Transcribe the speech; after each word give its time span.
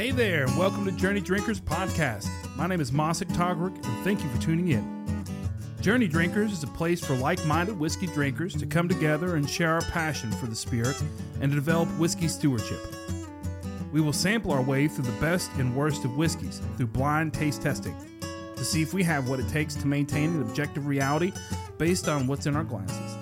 Hey 0.00 0.12
there, 0.12 0.44
and 0.44 0.56
welcome 0.56 0.86
to 0.86 0.92
Journey 0.92 1.20
Drinkers 1.20 1.60
Podcast. 1.60 2.26
My 2.56 2.66
name 2.66 2.80
is 2.80 2.90
Mosik 2.90 3.28
Togrick, 3.34 3.74
and 3.74 4.02
thank 4.02 4.22
you 4.22 4.30
for 4.30 4.40
tuning 4.40 4.68
in. 4.68 5.24
Journey 5.82 6.08
Drinkers 6.08 6.52
is 6.52 6.62
a 6.62 6.68
place 6.68 7.04
for 7.04 7.14
like 7.16 7.44
minded 7.44 7.78
whiskey 7.78 8.06
drinkers 8.06 8.54
to 8.54 8.64
come 8.64 8.88
together 8.88 9.36
and 9.36 9.46
share 9.46 9.74
our 9.74 9.82
passion 9.82 10.32
for 10.32 10.46
the 10.46 10.56
spirit 10.56 10.96
and 11.42 11.52
to 11.52 11.54
develop 11.54 11.86
whiskey 11.98 12.28
stewardship. 12.28 12.80
We 13.92 14.00
will 14.00 14.14
sample 14.14 14.52
our 14.52 14.62
way 14.62 14.88
through 14.88 15.04
the 15.04 15.20
best 15.20 15.50
and 15.58 15.76
worst 15.76 16.06
of 16.06 16.16
whiskeys 16.16 16.62
through 16.78 16.86
blind 16.86 17.34
taste 17.34 17.60
testing 17.60 17.94
to 18.56 18.64
see 18.64 18.80
if 18.80 18.94
we 18.94 19.02
have 19.02 19.28
what 19.28 19.38
it 19.38 19.50
takes 19.50 19.74
to 19.74 19.86
maintain 19.86 20.30
an 20.30 20.40
objective 20.40 20.86
reality 20.86 21.30
based 21.76 22.08
on 22.08 22.26
what's 22.26 22.46
in 22.46 22.56
our 22.56 22.64
glasses. 22.64 23.18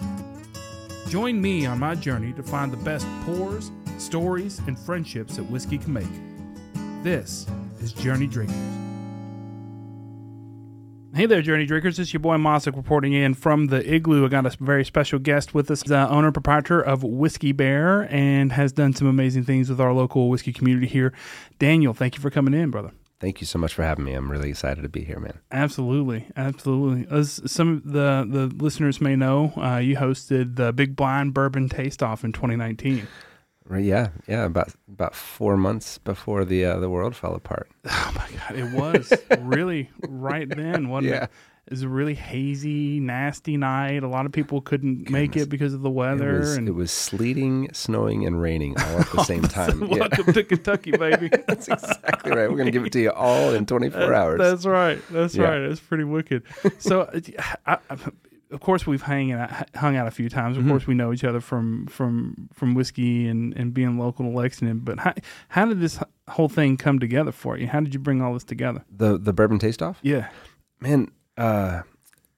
Join 1.11 1.43
me 1.43 1.67
on 1.67 1.81
my 1.81 1.97
journey 1.97 2.33
to 2.35 2.45
find 2.45 2.73
the 2.73 2.77
best 2.77 3.05
pours, 3.25 3.73
stories, 3.99 4.61
and 4.69 4.79
friendships 4.79 5.39
that 5.39 5.51
whiskey 5.51 5.79
can 5.79 5.93
make. 5.93 6.28
This 7.03 7.47
is 7.81 7.93
Journey 7.93 8.27
Drinkers. 8.27 8.57
Hey 11.15 11.27
there, 11.27 11.41
Journey 11.43 11.65
Drinkers. 11.65 11.97
This 11.97 12.09
is 12.09 12.13
your 12.13 12.21
boy 12.21 12.37
Mosik 12.37 12.75
reporting 12.77 13.13
in 13.13 13.35
from 13.35 13.69
the 13.69 13.95
Igloo. 13.95 14.27
I 14.27 14.29
got 14.29 14.47
a 14.47 14.57
very 14.63 14.85
special 14.85 15.21
guest 15.21 15.55
with 15.55 15.71
us, 15.71 15.85
the 15.85 16.09
owner 16.09 16.27
and 16.27 16.35
proprietor 16.35 16.81
of 16.81 17.05
Whiskey 17.05 17.53
Bear, 17.53 18.13
and 18.13 18.51
has 18.51 18.73
done 18.73 18.95
some 18.95 19.07
amazing 19.07 19.45
things 19.45 19.71
with 19.71 19.81
our 19.81 19.93
local 19.93 20.29
whiskey 20.29 20.53
community 20.53 20.89
here. 20.89 21.13
Daniel, 21.61 21.95
thank 21.95 22.17
you 22.17 22.21
for 22.21 22.31
coming 22.31 22.53
in, 22.53 22.71
brother. 22.73 22.91
Thank 23.21 23.41
you 23.41 23.47
so 23.47 23.61
much 23.61 23.75
for 23.75 23.85
having 23.85 24.05
me. 24.05 24.15
I'm 24.15 24.31
really 24.31 24.51
excited 24.51 24.83
to 24.83 24.89
be 24.89 25.05
here, 25.05 25.21
man. 25.21 25.39
Absolutely, 25.53 26.27
absolutely. 26.37 27.07
As 27.17 27.41
some 27.47 27.77
of 27.77 27.93
the 27.93 28.27
the 28.29 28.47
listeners 28.63 29.01
may 29.01 29.15
know, 29.15 29.53
uh, 29.57 29.77
you 29.79 29.97
hosted 29.97 30.57
the 30.57 30.73
Big 30.73 30.97
Blind 30.97 31.33
Bourbon 31.33 31.69
Taste 31.69 32.03
Off 32.03 32.25
in 32.25 32.33
2019. 32.33 33.07
Right, 33.69 33.85
yeah, 33.85 34.09
yeah. 34.27 34.45
About 34.45 34.71
about 34.91 35.15
four 35.15 35.57
months 35.59 35.99
before 35.99 36.45
the 36.47 36.65
uh, 36.65 36.79
the 36.79 36.89
world 36.89 37.15
fell 37.15 37.35
apart. 37.35 37.69
Oh 37.91 38.13
my 38.15 38.29
god, 38.39 38.59
it 38.59 38.73
was 38.75 39.13
really 39.41 39.91
right 40.09 40.49
then, 40.49 40.89
wasn't 40.89 41.13
Yeah. 41.13 41.25
it? 41.25 41.31
It 41.67 41.73
was 41.73 41.83
a 41.83 41.89
really 41.89 42.15
hazy, 42.15 42.99
nasty 42.99 43.59
night. 43.59 44.03
A 44.03 44.09
lot 44.09 44.25
of 44.25 44.33
people 44.33 44.63
couldn't 44.63 45.11
make 45.11 45.37
it 45.37 45.51
because 45.51 45.75
of 45.75 45.83
the 45.83 45.91
weather. 45.91 46.37
It 46.37 46.39
was, 46.39 46.57
and 46.57 46.67
it 46.67 46.73
was 46.73 46.91
sleeting, 46.91 47.69
snowing, 47.75 48.25
and 48.25 48.41
raining 48.41 48.75
all 48.81 49.01
at 49.01 49.11
the 49.11 49.23
same 49.25 49.43
time. 49.43 49.83
Yeah, 49.85 49.99
welcome 49.99 50.33
to 50.33 50.45
Kentucky, 50.45 50.93
baby. 50.93 51.29
that's 51.47 51.69
exactly 51.69 52.33
right. 52.33 52.51
We're 52.51 52.57
gonna 52.57 52.71
give 52.71 52.87
it 52.87 52.93
to 52.93 53.01
you 53.01 53.11
all 53.13 53.53
in 53.53 53.67
24 53.67 54.15
hours. 54.15 54.39
That's 54.39 54.65
right. 54.65 54.99
That's 55.11 55.35
Yeah. 55.35 55.45
right. 55.45 55.69
That's 55.69 55.81
pretty 55.81 56.05
wicked. 56.05 56.45
So, 56.79 57.11
I, 57.67 57.77
I, 57.91 57.97
of 58.51 58.61
course, 58.61 58.87
we've 58.87 59.03
hung 59.03 59.33
out, 59.33 59.51
hung 59.77 59.97
out 59.97 60.07
a 60.07 60.11
few 60.11 60.29
times. 60.29 60.57
Of 60.57 60.65
Mhm. 60.65 60.69
course, 60.69 60.87
we 60.87 60.95
know 60.95 61.13
each 61.13 61.25
other 61.25 61.41
from 61.41 61.87
from 61.87 62.49
from 62.55 62.75
whiskey 62.75 63.27
and, 63.29 63.55
and 63.57 63.75
being 63.75 63.99
local 63.99 64.25
to 64.25 64.31
Lexington. 64.31 64.79
But 64.81 64.99
how 65.01 65.15
how 65.49 65.67
did 65.67 65.81
this 65.81 65.99
whole 66.29 66.49
thing 66.49 66.77
come 66.77 66.99
together 66.99 67.33
for 67.33 67.57
you? 67.59 67.67
How 67.67 67.81
did 67.81 67.93
you 67.95 68.01
bring 68.01 68.21
all 68.23 68.33
this 68.35 68.45
together? 68.45 68.85
the 68.91 69.19
the 69.19 69.33
bourbon 69.33 69.59
taste 69.59 69.83
off, 69.83 69.99
Yeah. 70.03 70.29
man. 70.81 71.09
Uh, 71.37 71.83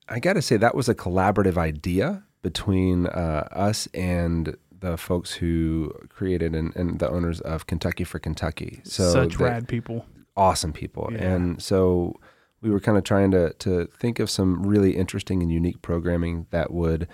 I 0.09 0.19
got 0.19 0.33
to 0.35 0.43
say 0.43 0.57
that 0.57 0.75
was 0.75 0.89
a 0.89 0.95
collaborative 0.95 1.57
idea 1.57 2.25
between 2.43 3.07
uh, 3.07 3.47
us 3.53 3.87
and 3.95 4.57
the 4.81 4.97
folks 4.97 5.35
who 5.35 5.93
created 6.09 6.55
and, 6.55 6.75
and 6.75 6.99
the 6.99 7.09
owners 7.09 7.41
of 7.43 7.67
Kentucky 7.67 8.03
for 8.03 8.19
Kentucky. 8.19 8.81
So 8.85 9.13
Such 9.13 9.39
rad 9.39 9.69
people. 9.69 10.07
awesome 10.37 10.73
people. 10.73 11.11
Yeah. 11.13 11.19
And 11.35 11.63
so 11.63 12.19
we 12.63 12.71
were 12.71 12.81
kind 12.81 12.99
of 12.99 13.05
trying 13.05 13.31
to 13.31 13.53
to 13.55 13.87
think 13.87 14.19
of 14.19 14.31
some 14.31 14.67
really 14.67 14.97
interesting 14.97 15.43
and 15.43 15.51
unique 15.51 15.83
programming 15.83 16.47
that 16.51 16.73
would 16.73 17.09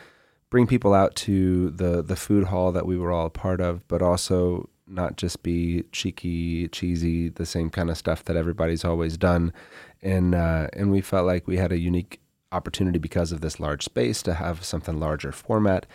bring 0.50 0.66
people 0.66 0.94
out 0.94 1.14
to 1.14 1.70
the 1.70 2.02
the 2.02 2.16
food 2.16 2.44
hall 2.44 2.72
that 2.72 2.86
we 2.86 2.96
were 2.96 3.12
all 3.12 3.26
a 3.26 3.30
part 3.30 3.60
of, 3.60 3.86
but 3.88 4.02
also 4.02 4.68
not 4.86 5.16
just 5.16 5.42
be 5.42 5.82
cheeky, 5.92 6.68
cheesy, 6.68 7.28
the 7.28 7.46
same 7.46 7.70
kind 7.70 7.90
of 7.90 7.98
stuff 7.98 8.24
that 8.24 8.36
everybody's 8.36 8.84
always 8.84 9.16
done. 9.16 9.52
And 10.02 10.34
uh, 10.34 10.68
and 10.72 10.90
we 10.90 11.00
felt 11.00 11.26
like 11.26 11.46
we 11.46 11.56
had 11.56 11.72
a 11.72 11.78
unique 11.78 12.20
opportunity 12.52 12.98
because 12.98 13.32
of 13.32 13.40
this 13.40 13.58
large 13.58 13.84
space 13.84 14.22
to 14.22 14.34
have 14.34 14.64
something 14.64 14.98
larger 14.98 15.32
format. 15.32 15.86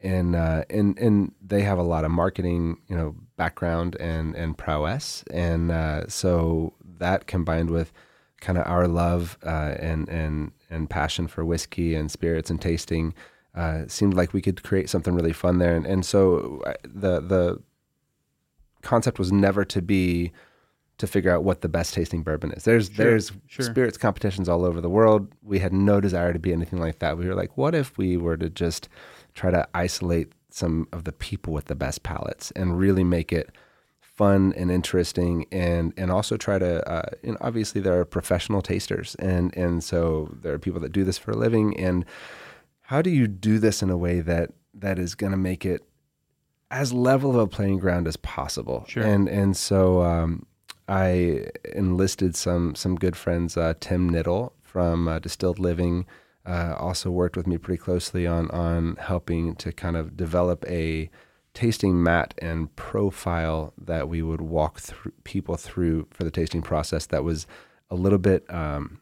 And 0.00 0.36
uh, 0.36 0.62
and 0.70 0.96
and 0.98 1.32
they 1.44 1.62
have 1.62 1.78
a 1.78 1.82
lot 1.82 2.04
of 2.04 2.10
marketing, 2.12 2.78
you 2.88 2.96
know, 2.96 3.16
background 3.36 3.96
and 3.96 4.34
and 4.36 4.56
prowess, 4.56 5.24
and 5.30 5.72
uh, 5.72 6.06
so 6.06 6.74
that 6.98 7.26
combined 7.26 7.70
with 7.70 7.92
kind 8.40 8.58
of 8.58 8.66
our 8.66 8.86
love 8.86 9.38
uh, 9.44 9.74
and 9.78 10.08
and 10.08 10.52
and 10.70 10.88
passion 10.90 11.26
for 11.28 11.44
whiskey 11.44 11.94
and 11.94 12.10
spirits 12.10 12.50
and 12.50 12.60
tasting 12.60 13.14
uh, 13.54 13.84
seemed 13.88 14.14
like 14.14 14.32
we 14.32 14.40
could 14.42 14.62
create 14.62 14.88
something 14.88 15.14
really 15.14 15.32
fun 15.32 15.58
there. 15.58 15.74
And 15.74 15.86
and 15.86 16.04
so 16.04 16.62
the 16.84 17.20
the 17.20 17.60
concept 18.82 19.18
was 19.18 19.32
never 19.32 19.64
to 19.64 19.82
be 19.82 20.32
to 20.98 21.06
figure 21.06 21.30
out 21.30 21.44
what 21.44 21.60
the 21.60 21.68
best 21.68 21.94
tasting 21.94 22.22
bourbon 22.22 22.52
is. 22.52 22.64
There's 22.64 22.88
Sure, 22.88 22.96
there's 23.04 23.32
sure. 23.46 23.64
spirits 23.64 23.96
competitions 23.96 24.48
all 24.48 24.64
over 24.64 24.80
the 24.80 24.90
world. 24.90 25.32
We 25.42 25.60
had 25.60 25.72
no 25.72 26.00
desire 26.00 26.32
to 26.32 26.38
be 26.40 26.52
anything 26.52 26.80
like 26.80 26.98
that. 26.98 27.16
We 27.16 27.26
were 27.26 27.36
like, 27.36 27.56
what 27.56 27.74
if 27.74 27.96
we 27.96 28.16
were 28.16 28.36
to 28.36 28.50
just 28.50 28.88
try 29.34 29.50
to 29.50 29.66
isolate 29.74 30.32
some 30.50 30.88
of 30.92 31.04
the 31.04 31.12
people 31.12 31.52
with 31.52 31.66
the 31.66 31.76
best 31.76 32.02
palates 32.02 32.50
and 32.52 32.78
really 32.78 33.04
make 33.04 33.32
it 33.32 33.50
fun 34.18 34.52
and 34.56 34.68
interesting 34.70 35.46
and 35.52 35.92
and 35.96 36.10
also 36.10 36.36
try 36.36 36.58
to 36.58 36.72
uh, 36.90 37.08
and 37.22 37.36
obviously 37.40 37.80
there 37.80 37.98
are 38.00 38.04
professional 38.04 38.60
tasters 38.60 39.14
and 39.32 39.56
and 39.56 39.84
so 39.84 40.28
there 40.42 40.52
are 40.52 40.58
people 40.58 40.80
that 40.80 40.92
do 40.92 41.04
this 41.04 41.16
for 41.16 41.30
a 41.30 41.36
living 41.36 41.78
and 41.78 42.04
how 42.90 43.00
do 43.00 43.10
you 43.10 43.26
do 43.28 43.58
this 43.60 43.82
in 43.82 43.90
a 43.90 43.96
way 43.96 44.20
that 44.20 44.50
that 44.74 44.98
is 44.98 45.14
going 45.14 45.30
to 45.30 45.38
make 45.38 45.64
it 45.64 45.80
as 46.70 46.92
level 46.92 47.30
of 47.30 47.36
a 47.36 47.46
playing 47.46 47.78
ground 47.78 48.06
as 48.08 48.16
possible 48.16 48.84
Sure. 48.88 49.04
and 49.04 49.28
and 49.28 49.56
so 49.56 50.02
um, 50.02 50.44
I 50.88 51.46
enlisted 51.74 52.34
some 52.34 52.74
some 52.74 52.96
good 52.96 53.16
friends 53.16 53.56
uh, 53.56 53.74
Tim 53.78 54.10
Knittel 54.10 54.52
from 54.62 55.06
uh, 55.08 55.18
Distilled 55.20 55.58
Living 55.60 56.06
uh, 56.44 56.74
also 56.78 57.10
worked 57.10 57.36
with 57.36 57.46
me 57.46 57.56
pretty 57.58 57.78
closely 57.86 58.26
on 58.26 58.50
on 58.50 58.96
helping 58.96 59.54
to 59.56 59.70
kind 59.72 59.96
of 59.96 60.16
develop 60.16 60.64
a 60.66 61.08
tasting 61.58 62.00
mat 62.00 62.34
and 62.38 62.74
profile 62.76 63.72
that 63.76 64.08
we 64.08 64.22
would 64.22 64.40
walk 64.40 64.78
through 64.78 65.12
people 65.24 65.56
through 65.56 66.06
for 66.12 66.22
the 66.22 66.30
tasting 66.30 66.62
process 66.62 67.06
that 67.06 67.24
was 67.24 67.48
a 67.90 67.96
little 67.96 68.18
bit 68.18 68.44
um, 68.48 69.00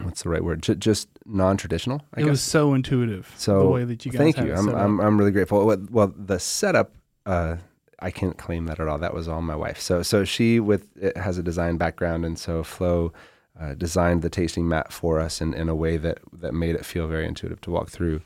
what's 0.00 0.22
the 0.22 0.30
right 0.30 0.42
word? 0.42 0.62
J- 0.62 0.76
just 0.76 1.08
non-traditional 1.26 2.00
I 2.14 2.20
it 2.20 2.22
guess? 2.22 2.30
was 2.30 2.42
so 2.42 2.72
intuitive. 2.72 3.34
so 3.36 3.58
the 3.60 3.68
way 3.68 3.84
that 3.84 4.06
you 4.06 4.12
guys 4.12 4.18
thank 4.18 4.38
you. 4.38 4.54
I'm. 4.54 4.68
I'm, 4.70 4.98
I'm 4.98 5.18
really 5.18 5.30
grateful. 5.30 5.66
Well, 5.90 6.10
the 6.16 6.38
setup 6.38 6.92
uh, 7.26 7.56
I 7.98 8.10
can't 8.10 8.38
claim 8.38 8.64
that 8.64 8.80
at 8.80 8.88
all. 8.88 8.98
That 8.98 9.12
was 9.12 9.28
all 9.28 9.42
my 9.42 9.56
wife. 9.56 9.78
So 9.78 10.02
so 10.02 10.24
she 10.24 10.60
with 10.60 10.88
it 10.96 11.18
has 11.18 11.36
a 11.36 11.42
design 11.42 11.76
background 11.76 12.24
and 12.24 12.38
so 12.38 12.62
Flo 12.62 13.12
uh, 13.60 13.74
designed 13.74 14.22
the 14.22 14.30
tasting 14.30 14.66
mat 14.66 14.90
for 14.90 15.20
us 15.20 15.42
in, 15.42 15.52
in 15.52 15.68
a 15.68 15.74
way 15.74 15.98
that 15.98 16.18
that 16.32 16.54
made 16.54 16.76
it 16.76 16.86
feel 16.86 17.06
very 17.08 17.26
intuitive 17.26 17.60
to 17.60 17.70
walk 17.70 17.90
through. 17.90 18.22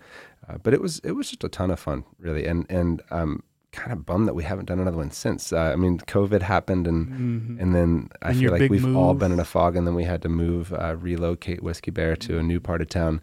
Uh, 0.49 0.59
but 0.63 0.73
it 0.73 0.81
was 0.81 1.01
it 1.01 1.13
was 1.13 1.29
just 1.31 1.43
a 1.43 1.49
ton 1.49 1.73
of 1.73 1.81
fun 1.81 2.05
really. 2.21 2.47
And 2.47 2.65
and 2.71 3.03
um 3.11 3.43
kind 3.73 3.93
of 3.93 4.07
bummed 4.07 4.27
that 4.27 4.35
we 4.35 4.45
haven't 4.45 4.65
done 4.67 4.81
another 4.81 4.97
one 4.97 5.11
since 5.11 5.53
uh, 5.53 5.59
I 5.73 5.77
mean 5.77 5.99
COVID 5.99 6.43
happened 6.43 6.87
and 6.87 7.07
Mhm. 7.09 7.61
and 7.63 7.75
then 7.75 8.09
I 8.23 8.31
And 8.31 8.39
feel 8.39 8.53
like 8.53 8.71
we've 8.71 8.97
all 8.97 9.15
been 9.15 9.31
in 9.33 9.41
a 9.41 9.45
fog, 9.45 9.77
and 9.77 9.87
then 9.87 9.95
we 9.95 10.05
had 10.05 10.23
to 10.23 10.29
move, 10.29 10.73
uh, 10.73 10.97
relocate 10.99 11.63
Whiskey 11.63 11.91
Bear 11.91 12.17
to 12.17 12.39
a 12.39 12.43
new 12.43 12.61
part 12.61 12.81
of 12.81 12.89
town, 12.89 13.21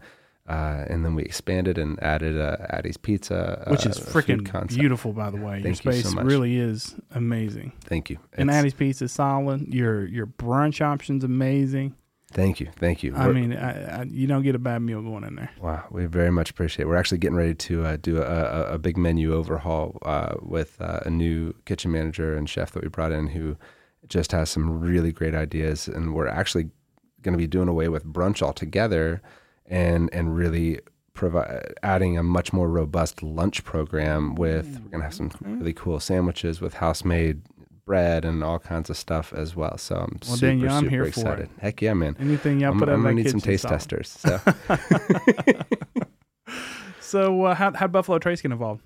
uh, 0.48 0.84
and 0.88 1.04
then 1.04 1.16
we 1.16 1.22
expanded 1.24 1.76
and 1.78 2.00
added 2.02 2.38
uh, 2.38 2.56
Addie's 2.70 2.96
Pizza, 2.96 3.64
which 3.68 3.84
uh, 3.86 3.90
is 3.90 3.98
freaking 3.98 4.68
beautiful, 4.68 5.12
by 5.12 5.30
the 5.30 5.36
way. 5.38 5.60
Thank 5.62 5.84
your 5.84 5.92
you 5.94 6.00
space 6.00 6.08
so 6.10 6.14
much. 6.14 6.24
really 6.26 6.56
is 6.58 6.94
amazing. 7.10 7.72
Thank 7.84 8.10
you. 8.10 8.18
And 8.34 8.48
Addie's 8.50 8.74
Pizza 8.74 9.04
is 9.06 9.12
solid. 9.12 9.74
Your 9.74 10.06
your 10.06 10.26
brunch 10.26 10.80
option's 10.80 11.24
amazing. 11.24 11.94
Thank 12.32 12.58
you, 12.60 12.68
thank 12.76 13.02
you. 13.02 13.14
I 13.14 13.28
We're- 13.28 13.40
mean, 13.40 13.52
I, 13.56 14.00
I, 14.00 14.02
you 14.02 14.26
don't 14.26 14.42
get 14.42 14.54
a 14.54 14.58
bad 14.58 14.82
meal 14.82 15.00
going 15.00 15.24
in 15.24 15.36
there. 15.36 15.50
Wow, 15.60 15.84
we 15.90 16.06
very 16.06 16.30
much 16.30 16.50
appreciate. 16.50 16.84
it. 16.84 16.88
We're 16.88 16.96
actually 16.96 17.18
getting 17.18 17.36
ready 17.36 17.54
to 17.54 17.84
uh, 17.84 17.96
do 17.96 18.18
a, 18.20 18.22
a, 18.24 18.62
a 18.74 18.78
big 18.78 18.96
menu 18.96 19.32
overhaul 19.32 19.96
uh, 20.02 20.34
with 20.42 20.80
uh, 20.80 21.00
a 21.06 21.10
new 21.10 21.54
kitchen 21.66 21.92
manager 21.92 22.36
and 22.36 22.48
chef 22.48 22.72
that 22.72 22.82
we 22.82 22.88
brought 22.88 23.12
in 23.12 23.28
who 23.28 23.56
just 24.08 24.32
has 24.32 24.50
some 24.50 24.80
really 24.80 25.12
great 25.12 25.34
ideas, 25.34 25.86
and 25.88 26.14
we're 26.14 26.26
actually 26.28 26.68
going 27.22 27.32
to 27.32 27.38
be 27.38 27.46
doing 27.46 27.68
away 27.68 27.88
with 27.88 28.04
brunch 28.04 28.42
altogether, 28.42 29.22
and 29.64 30.10
and 30.12 30.36
really 30.36 30.80
provide 31.14 31.74
adding 31.82 32.18
a 32.18 32.22
much 32.22 32.52
more 32.52 32.68
robust 32.68 33.22
lunch 33.22 33.64
program 33.64 34.34
with. 34.34 34.66
We're 34.82 34.90
going 34.90 34.98
to 35.00 35.04
have 35.04 35.14
some 35.14 35.30
really 35.42 35.72
cool 35.72 35.98
sandwiches 36.00 36.60
with 36.60 36.74
house 36.74 37.04
made 37.04 37.40
bread 37.86 38.24
and 38.26 38.44
all 38.44 38.58
kinds 38.58 38.90
of 38.90 38.96
stuff 38.98 39.32
as 39.32 39.56
well. 39.56 39.78
So 39.78 39.94
I'm 39.96 40.18
Well, 40.26 40.36
super 40.36 40.46
Daniel, 40.48 40.72
I'm 40.72 40.84
super 40.84 41.04
excited. 41.04 41.48
Heck 41.58 41.80
yeah, 41.80 41.94
man! 41.94 42.16
Anything 42.20 42.60
y'all 42.60 42.72
I'm, 42.72 42.78
put 42.78 42.88
I'm 42.90 42.96
in 42.96 43.02
gonna 43.02 43.14
need 43.14 43.30
some 43.30 43.40
taste 43.40 43.62
solid. 43.62 43.78
testers. 43.78 44.08
So. 44.10 44.38
So 47.00 47.44
uh, 47.44 47.54
how 47.54 47.72
how 47.72 47.86
Buffalo 47.86 48.18
Trace 48.18 48.42
get 48.42 48.50
involved? 48.52 48.82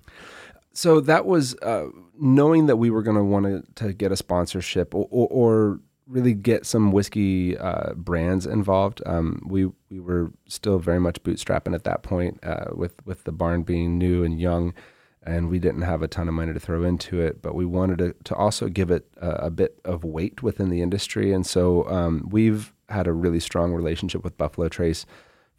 so 0.73 1.01
that 1.01 1.25
was 1.25 1.55
uh, 1.63 1.87
knowing 2.19 2.67
that 2.67 2.77
we 2.77 2.89
were 2.91 3.01
going 3.01 3.17
to 3.17 3.23
want 3.23 3.75
to 3.75 3.91
get 3.93 4.11
a 4.11 4.15
sponsorship 4.15 4.95
or, 4.95 5.05
or, 5.09 5.27
or 5.29 5.79
really 6.07 6.33
get 6.33 6.65
some 6.65 6.91
whiskey 6.93 7.57
uh, 7.57 7.93
brands 7.95 8.45
involved. 8.45 9.01
Um, 9.07 9.41
we 9.47 9.65
we 9.89 9.99
were 9.99 10.31
still 10.47 10.77
very 10.77 10.99
much 10.99 11.21
bootstrapping 11.23 11.73
at 11.73 11.83
that 11.85 12.03
point 12.03 12.39
uh, 12.43 12.65
with 12.73 12.93
with 13.05 13.23
the 13.23 13.31
barn 13.31 13.63
being 13.63 13.97
new 13.97 14.23
and 14.23 14.39
young, 14.39 14.73
and 15.23 15.49
we 15.49 15.59
didn't 15.59 15.83
have 15.83 16.01
a 16.01 16.07
ton 16.07 16.27
of 16.27 16.33
money 16.33 16.53
to 16.53 16.59
throw 16.59 16.83
into 16.83 17.19
it, 17.19 17.41
but 17.41 17.53
we 17.53 17.65
wanted 17.65 17.99
to, 17.99 18.15
to 18.23 18.35
also 18.35 18.69
give 18.69 18.89
it 18.89 19.07
a, 19.17 19.29
a 19.29 19.49
bit 19.49 19.79
of 19.85 20.03
weight 20.03 20.41
within 20.41 20.69
the 20.69 20.81
industry. 20.81 21.31
And 21.31 21.45
so 21.45 21.87
um, 21.89 22.27
we've 22.31 22.73
had 22.89 23.07
a 23.07 23.13
really 23.13 23.39
strong 23.39 23.73
relationship 23.73 24.23
with 24.23 24.37
Buffalo 24.37 24.67
Trace 24.67 25.05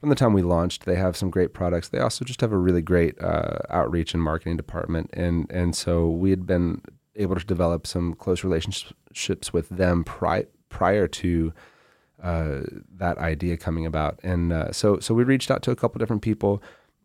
from 0.00 0.08
the 0.08 0.16
time 0.16 0.32
we 0.32 0.42
launched. 0.42 0.84
They 0.84 0.96
have 0.96 1.16
some 1.16 1.30
great 1.30 1.54
products. 1.54 1.88
They 1.88 2.00
also 2.00 2.24
just 2.24 2.40
have 2.40 2.50
a 2.52 2.58
really 2.58 2.82
great 2.82 3.20
uh, 3.22 3.58
outreach 3.70 4.14
and 4.14 4.22
marketing 4.22 4.56
department, 4.56 5.10
and 5.12 5.48
and 5.50 5.76
so 5.76 6.08
we 6.08 6.30
had 6.30 6.44
been 6.44 6.82
able 7.14 7.36
to 7.36 7.44
develop 7.44 7.86
some 7.86 8.14
close 8.14 8.42
relationships 8.42 9.52
with 9.52 9.68
them 9.68 10.02
pri- 10.02 10.46
prior 10.70 11.06
to 11.06 11.52
uh, 12.20 12.60
that 12.96 13.18
idea 13.18 13.56
coming 13.56 13.86
about. 13.86 14.18
And 14.24 14.52
uh, 14.52 14.72
so 14.72 14.98
so 14.98 15.14
we 15.14 15.22
reached 15.22 15.52
out 15.52 15.62
to 15.62 15.70
a 15.70 15.76
couple 15.76 16.00
different 16.00 16.22
people 16.22 16.60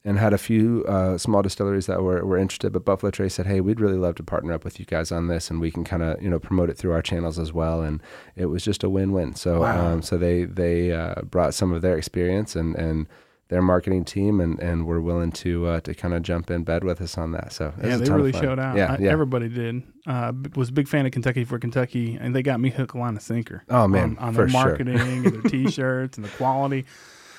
and 0.08 0.18
had 0.18 0.34
a 0.34 0.38
few 0.38 0.86
uh, 0.88 1.18
small 1.18 1.42
distilleries 1.42 1.86
that 1.88 2.02
were, 2.02 2.26
were 2.26 2.38
interested. 2.38 2.72
But 2.72 2.86
Buffalo 2.86 3.12
Trace 3.12 3.34
said, 3.36 3.46
"Hey, 3.46 3.60
we'd 3.62 3.82
really 3.82 3.98
love 3.98 4.16
to 4.16 4.24
partner 4.24 4.54
up 4.54 4.64
with 4.64 4.80
you 4.80 4.86
guys 4.86 5.12
on 5.12 5.28
this, 5.28 5.50
and 5.52 5.60
we 5.60 5.70
can 5.70 5.84
kind 5.84 6.02
of 6.02 6.22
you 6.22 6.30
know 6.30 6.40
promote 6.40 6.70
it 6.70 6.78
through 6.78 6.94
our 6.94 7.02
channels 7.02 7.38
as 7.38 7.52
well." 7.52 7.82
And 7.82 8.02
it 8.36 8.46
was 8.48 8.64
just 8.64 8.84
a 8.84 8.90
win 8.90 9.12
win. 9.12 9.36
So 9.36 9.62
Wow. 9.62 9.86
um, 9.94 10.02
so 10.02 10.18
they 10.18 10.46
they 10.46 10.92
uh, 10.94 11.22
brought 11.24 11.54
some 11.54 11.72
of 11.74 11.82
their 11.82 11.98
experience 11.98 12.56
and 12.56 12.76
and 12.76 13.08
their 13.50 13.62
marketing 13.62 14.04
team 14.04 14.42
and, 14.42 14.60
and 14.60 14.86
were 14.86 15.00
willing 15.00 15.32
to 15.32 15.66
uh, 15.68 15.80
to 15.82 15.94
kind 15.94 16.14
of 16.14 16.22
jump 16.22 16.52
in 16.52 16.64
bed 16.64 16.84
with 16.84 17.00
us 17.02 17.18
on 17.18 17.32
that. 17.32 17.54
So 17.54 17.74
it 17.82 17.88
Yeah, 17.88 17.96
they 17.98 18.10
really 18.12 18.34
showed 18.34 18.60
out. 18.60 18.76
Yeah, 18.76 18.96
I- 19.00 19.02
yeah. 19.04 19.10
Everybody 19.12 19.48
did. 19.48 19.84
Uh, 20.06 20.34
was 20.56 20.68
a 20.70 20.74
big 20.74 20.88
fan 20.90 21.06
of 21.06 21.12
Kentucky 21.14 21.46
for 21.46 21.58
Kentucky, 21.60 22.18
and 22.20 22.36
they 22.36 22.42
got 22.44 22.60
me 22.60 22.70
hook, 22.70 22.94
line, 22.96 23.10
and 23.16 23.22
sinker. 23.22 23.64
Oh, 23.70 23.88
man, 23.88 24.18
on, 24.20 24.30
on 24.30 24.34
their 24.34 24.50
sure. 24.50 24.60
marketing 24.66 24.98
and 25.00 25.26
their 25.26 25.42
T-shirts 25.50 26.18
and 26.18 26.26
the 26.26 26.30
quality. 26.32 26.86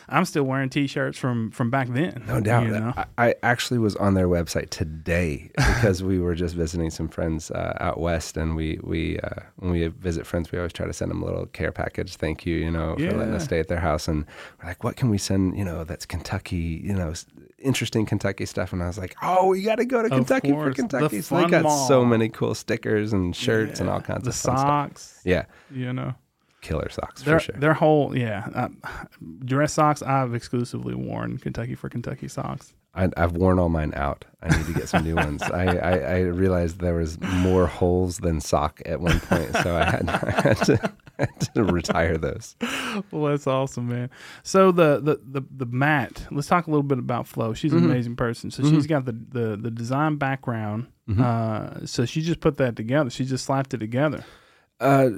I'm 0.08 0.25
still 0.25 0.44
wearing 0.44 0.69
T-shirts 0.70 1.19
from 1.19 1.50
from 1.50 1.70
back 1.70 1.88
then. 1.88 2.25
No 2.26 2.40
doubt. 2.40 2.64
You 2.66 2.70
know? 2.72 2.93
I, 2.96 3.05
I 3.19 3.34
actually 3.43 3.78
was 3.78 3.94
on 3.96 4.14
their 4.14 4.28
website 4.28 4.70
today 4.70 5.50
because 5.56 6.02
we 6.02 6.19
were 6.19 6.34
just 6.34 6.55
visiting 6.55 6.90
some 6.90 7.08
friends 7.08 7.50
uh, 7.50 7.76
out 7.81 8.00
west, 8.00 8.37
and 8.37 8.56
we 8.56 8.78
we 8.82 9.19
uh, 9.20 9.40
when 9.56 9.70
we 9.72 9.87
visit 9.88 10.26
friends, 10.26 10.50
we 10.52 10.58
always 10.58 10.72
try 10.72 10.87
to 10.87 10.93
send 10.93 11.10
them 11.10 11.22
a 11.22 11.26
little 11.26 11.46
care 11.46 11.72
package, 11.72 12.16
thank 12.16 12.46
you, 12.46 12.56
you 12.56 12.70
know, 12.70 12.94
for 12.96 13.12
letting 13.12 13.34
us 13.34 13.44
stay 13.44 13.60
at 13.60 13.69
their 13.69 13.81
house. 13.81 14.08
And 14.08 14.25
we're 14.62 14.69
like, 14.69 14.84
what 14.84 14.96
can 14.96 15.10
we 15.10 15.19
send? 15.19 15.56
You 15.58 15.64
know, 15.64 15.84
that's 15.84 16.06
Kentucky, 16.06 16.81
you 16.84 16.94
know, 16.94 17.12
interesting 17.58 18.06
Kentucky 18.06 18.46
stuff. 18.46 18.72
And 18.72 18.82
I 18.82 18.87
was 18.87 18.99
like, 18.99 19.14
oh, 19.22 19.46
we 19.49 19.62
got 19.62 19.76
to 19.76 19.84
go 19.84 20.00
to 20.02 20.06
Of 20.06 20.11
Kentucky 20.12 20.49
for 20.50 20.54
course, 20.54 20.76
the 20.76 20.82
Kentucky. 20.82 21.20
So 21.20 21.37
they 21.40 21.46
got 21.49 21.69
so 21.87 22.04
many 22.04 22.28
cool 22.28 22.54
stickers 22.54 23.12
and 23.12 23.34
shirts 23.34 23.81
and 23.81 23.88
all 23.88 24.00
kinds 24.00 24.25
the 24.25 24.31
of 24.31 24.37
fun 24.37 24.56
stuff. 24.56 24.61
socks. 24.61 25.20
Yeah, 25.25 25.44
You 25.70 25.93
know, 25.93 26.14
killer 26.60 26.88
socks 26.90 27.22
their 27.22 27.38
for 27.38 27.44
sure. 27.44 27.55
their 27.58 27.75
whole 27.75 28.16
yeah 28.16 28.49
uh, 28.55 28.69
dress 29.44 29.72
socks. 29.75 30.02
I've 30.02 30.34
exclusively 30.34 30.94
worn 30.94 31.38
Kentucky 31.38 31.75
for 31.75 31.88
Kentucky 31.88 32.28
socks. 32.28 32.75
I, 32.94 33.08
I've 33.16 33.32
worn 33.37 33.58
all 33.60 33.69
mine 33.69 33.93
out. 33.94 34.25
I 34.43 34.56
need 34.56 34.66
to 34.66 34.72
get 34.72 34.88
some 34.88 35.05
new 35.05 35.14
ones. 35.14 35.43
I, 35.43 35.76
I, 35.76 35.93
I 35.99 36.19
realized 36.20 36.81
there 36.81 36.94
was 36.94 37.20
more 37.20 37.66
holes 37.66 38.19
than 38.19 38.40
sock 38.40 38.81
at 38.87 38.99
one 39.00 39.20
point, 39.20 39.52
so 39.62 39.76
I 39.76 39.84
had, 39.84 40.08
I 40.08 40.40
had, 40.40 40.56
to, 40.64 40.93
had 41.19 41.40
to 41.55 41.64
retire 41.64 42.16
those. 42.16 42.56
Well, 43.12 43.31
that's 43.31 43.46
awesome, 43.46 43.88
man. 43.88 44.11
So 44.43 44.72
the 44.72 44.99
the 45.00 45.20
the, 45.40 45.46
the 45.64 45.66
mat. 45.66 46.26
Let's 46.32 46.49
talk 46.49 46.66
a 46.66 46.70
little 46.70 46.82
bit 46.82 46.99
about 46.99 47.28
Flo. 47.28 47.54
She's 47.54 47.72
Mm-hmm. 47.72 47.84
an 47.84 47.90
amazing 47.90 48.16
person. 48.16 48.50
So 48.50 48.64
she's 48.64 48.87
got 48.88 49.04
the, 49.04 49.12
the 49.12 49.56
the 49.56 49.70
design 49.70 50.16
background. 50.16 50.87
Mm-hmm. 51.08 51.22
Uh, 51.22 51.87
so 51.87 52.04
she 52.04 52.20
just 52.22 52.40
put 52.40 52.56
that 52.56 52.75
together. 52.75 53.11
She 53.11 53.25
just 53.26 53.44
slapped 53.44 53.75
it 53.75 53.78
together. 53.78 54.25
Uh, 54.81 55.11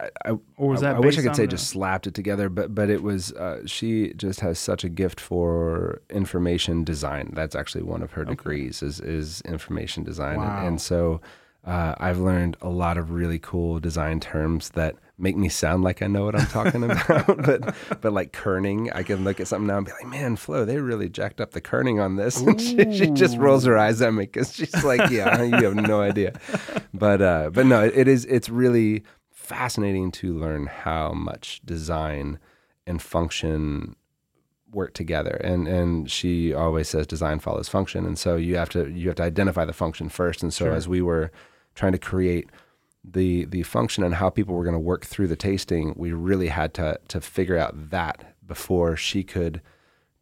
I, 0.00 0.08
I, 0.24 0.30
Or 0.56 0.68
was 0.70 0.80
that 0.80 0.96
I 0.96 1.00
wish 1.00 1.18
I 1.18 1.22
could 1.22 1.36
say 1.36 1.46
just 1.46 1.68
slapped 1.68 2.06
it 2.06 2.14
together, 2.14 2.48
but 2.48 2.74
but 2.74 2.90
it 2.90 3.02
was. 3.02 3.32
Uh, 3.32 3.62
she 3.66 4.12
just 4.14 4.40
has 4.40 4.58
such 4.58 4.84
a 4.84 4.88
gift 4.88 5.20
for 5.20 6.00
information 6.10 6.84
design. 6.84 7.30
That's 7.34 7.54
actually 7.54 7.84
one 7.84 8.02
of 8.02 8.12
her 8.12 8.24
degrees 8.24 8.82
is 8.82 9.00
is 9.00 9.40
information 9.42 10.02
design, 10.04 10.38
Wow. 10.38 10.58
and, 10.58 10.66
and 10.68 10.80
so 10.80 11.20
uh, 11.66 11.94
I've 11.98 12.18
learned 12.18 12.56
a 12.60 12.68
lot 12.68 12.98
of 12.98 13.10
really 13.10 13.38
cool 13.38 13.80
design 13.80 14.20
terms 14.20 14.70
that 14.70 14.96
make 15.16 15.36
me 15.36 15.48
sound 15.48 15.84
like 15.84 16.02
I 16.02 16.08
know 16.08 16.24
what 16.24 16.34
I'm 16.38 16.46
talking 16.48 16.82
about. 16.90 17.26
but 17.42 17.74
but 18.00 18.12
like 18.12 18.32
kerning, 18.32 18.90
I 18.94 19.02
can 19.02 19.24
look 19.24 19.38
at 19.40 19.46
something 19.48 19.66
now 19.68 19.76
and 19.78 19.86
be 19.86 19.92
like, 19.92 20.06
man, 20.08 20.36
Flo, 20.36 20.64
they 20.64 20.78
really 20.78 21.08
jacked 21.08 21.40
up 21.40 21.52
the 21.52 21.60
kerning 21.60 22.02
on 22.02 22.16
this. 22.16 22.40
And 22.46 22.60
she, 22.60 22.76
she 22.98 23.06
just 23.10 23.38
rolls 23.38 23.64
her 23.64 23.78
eyes 23.78 24.02
at 24.02 24.12
me 24.12 24.24
because 24.26 24.54
she's 24.54 24.84
like, 24.84 25.08
yeah, 25.10 25.42
you 25.42 25.64
have 25.64 25.74
no 25.76 26.00
idea. 26.00 26.38
But 26.92 27.22
uh, 27.22 27.50
but 27.52 27.64
no, 27.66 27.82
it 27.84 28.08
is. 28.08 28.24
It's 28.26 28.48
really 28.48 29.04
fascinating 29.44 30.10
to 30.10 30.32
learn 30.32 30.66
how 30.66 31.12
much 31.12 31.60
design 31.64 32.38
and 32.86 33.00
function 33.00 33.96
work 34.72 34.92
together 34.94 35.40
and 35.44 35.68
and 35.68 36.10
she 36.10 36.52
always 36.52 36.88
says 36.88 37.06
design 37.06 37.38
follows 37.38 37.68
function 37.68 38.04
and 38.04 38.18
so 38.18 38.34
you 38.34 38.56
have 38.56 38.68
to 38.68 38.90
you 38.90 39.06
have 39.06 39.14
to 39.16 39.22
identify 39.22 39.64
the 39.64 39.72
function 39.72 40.08
first 40.08 40.42
and 40.42 40.52
so 40.52 40.64
Sure. 40.64 40.74
as 40.74 40.88
we 40.88 41.00
were 41.00 41.30
trying 41.76 41.92
to 41.92 41.98
create 41.98 42.50
the 43.04 43.44
the 43.44 43.62
function 43.62 44.02
and 44.02 44.14
how 44.16 44.28
people 44.30 44.54
were 44.54 44.64
going 44.64 44.74
to 44.74 44.80
work 44.80 45.04
through 45.04 45.28
the 45.28 45.36
tasting 45.36 45.94
we 45.96 46.10
really 46.12 46.48
had 46.48 46.74
to 46.74 46.98
to 47.06 47.20
figure 47.20 47.56
out 47.56 47.90
that 47.90 48.34
before 48.44 48.96
she 48.96 49.22
could 49.22 49.60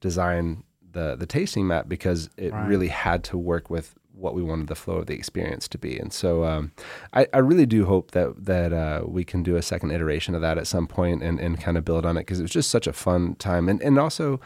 design 0.00 0.64
the 0.92 1.16
the 1.16 1.26
tasting 1.26 1.66
map 1.66 1.88
because 1.88 2.28
it 2.36 2.52
Right. 2.52 2.68
really 2.68 2.88
had 2.88 3.24
to 3.24 3.38
work 3.38 3.70
with 3.70 3.94
what 4.14 4.34
we 4.34 4.42
wanted 4.42 4.68
the 4.68 4.74
flow 4.74 4.96
of 4.96 5.06
the 5.06 5.14
experience 5.14 5.68
to 5.68 5.78
be. 5.78 5.98
And 5.98 6.12
so 6.12 6.44
um, 6.44 6.72
I, 7.12 7.26
I 7.32 7.38
really 7.38 7.66
do 7.66 7.86
hope 7.86 8.12
that 8.12 8.44
that 8.44 8.72
uh, 8.72 9.02
we 9.06 9.24
can 9.24 9.42
do 9.42 9.56
a 9.56 9.62
second 9.62 9.90
iteration 9.90 10.34
of 10.34 10.40
that 10.42 10.58
at 10.58 10.66
some 10.66 10.86
point 10.86 11.22
and, 11.22 11.40
and 11.40 11.60
kind 11.60 11.76
of 11.76 11.84
build 11.84 12.04
on 12.04 12.16
it 12.16 12.20
because 12.20 12.38
it 12.38 12.44
was 12.44 12.50
just 12.50 12.70
such 12.70 12.86
a 12.86 12.92
fun 12.92 13.34
time. 13.36 13.68
And 13.68 13.80
and 13.82 13.98
also 13.98 14.40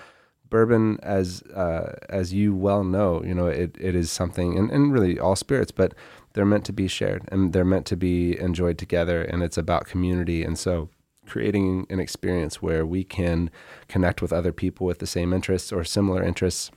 bourbon 0.48 0.98
as 1.02 1.42
uh, 1.54 1.96
as 2.08 2.32
you 2.32 2.54
well 2.54 2.84
know, 2.84 3.22
you 3.24 3.34
know, 3.34 3.46
it, 3.46 3.76
it 3.80 3.94
is 3.94 4.10
something 4.10 4.56
and, 4.56 4.70
and 4.70 4.92
really 4.92 5.18
all 5.18 5.36
spirits, 5.36 5.72
but 5.72 5.94
they're 6.32 6.44
meant 6.44 6.64
to 6.66 6.72
be 6.72 6.88
shared 6.88 7.24
and 7.28 7.52
they're 7.52 7.64
meant 7.64 7.86
to 7.86 7.96
be 7.96 8.38
enjoyed 8.38 8.78
together 8.78 9.22
and 9.22 9.42
it's 9.42 9.58
about 9.58 9.86
community. 9.86 10.42
And 10.42 10.58
so 10.58 10.90
creating 11.26 11.86
an 11.90 11.98
experience 11.98 12.62
where 12.62 12.86
we 12.86 13.04
can 13.04 13.50
connect 13.88 14.22
with 14.22 14.32
other 14.32 14.52
people 14.52 14.86
with 14.86 15.00
the 15.00 15.06
same 15.06 15.32
interests 15.32 15.72
or 15.72 15.82
similar 15.82 16.22
interests 16.22 16.70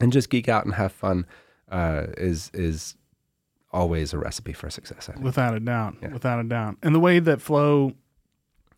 and 0.00 0.12
just 0.12 0.30
geek 0.30 0.48
out 0.48 0.64
and 0.64 0.74
have 0.74 0.92
fun 0.92 1.26
uh, 1.74 2.06
is 2.16 2.50
is 2.54 2.96
always 3.72 4.12
a 4.14 4.18
recipe 4.18 4.52
for 4.52 4.70
success. 4.70 5.08
I 5.08 5.12
think. 5.14 5.24
without 5.24 5.54
a 5.54 5.60
doubt, 5.60 5.96
Yeah. 6.00 6.12
without 6.12 6.38
a 6.40 6.44
doubt. 6.44 6.76
And 6.82 6.94
the 6.94 7.00
way 7.00 7.18
that 7.18 7.40
Flo 7.40 7.92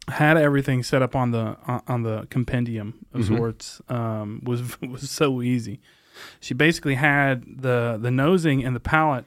had 0.08 0.36
everything 0.36 0.82
set 0.82 1.02
up 1.02 1.14
on 1.16 1.32
the 1.32 1.56
on- 1.88 2.02
the 2.02 2.26
compendium 2.30 3.04
of 3.12 3.20
Mhm. 3.22 3.36
sorts 3.36 3.80
um, 3.88 4.40
was 4.44 4.60
was 4.80 5.10
so 5.10 5.42
easy. 5.42 5.80
She 6.40 6.54
basically 6.54 6.94
had 6.94 7.44
the 7.62 7.98
the 8.00 8.10
nosing 8.10 8.64
and 8.64 8.74
the 8.74 8.80
palate 8.80 9.24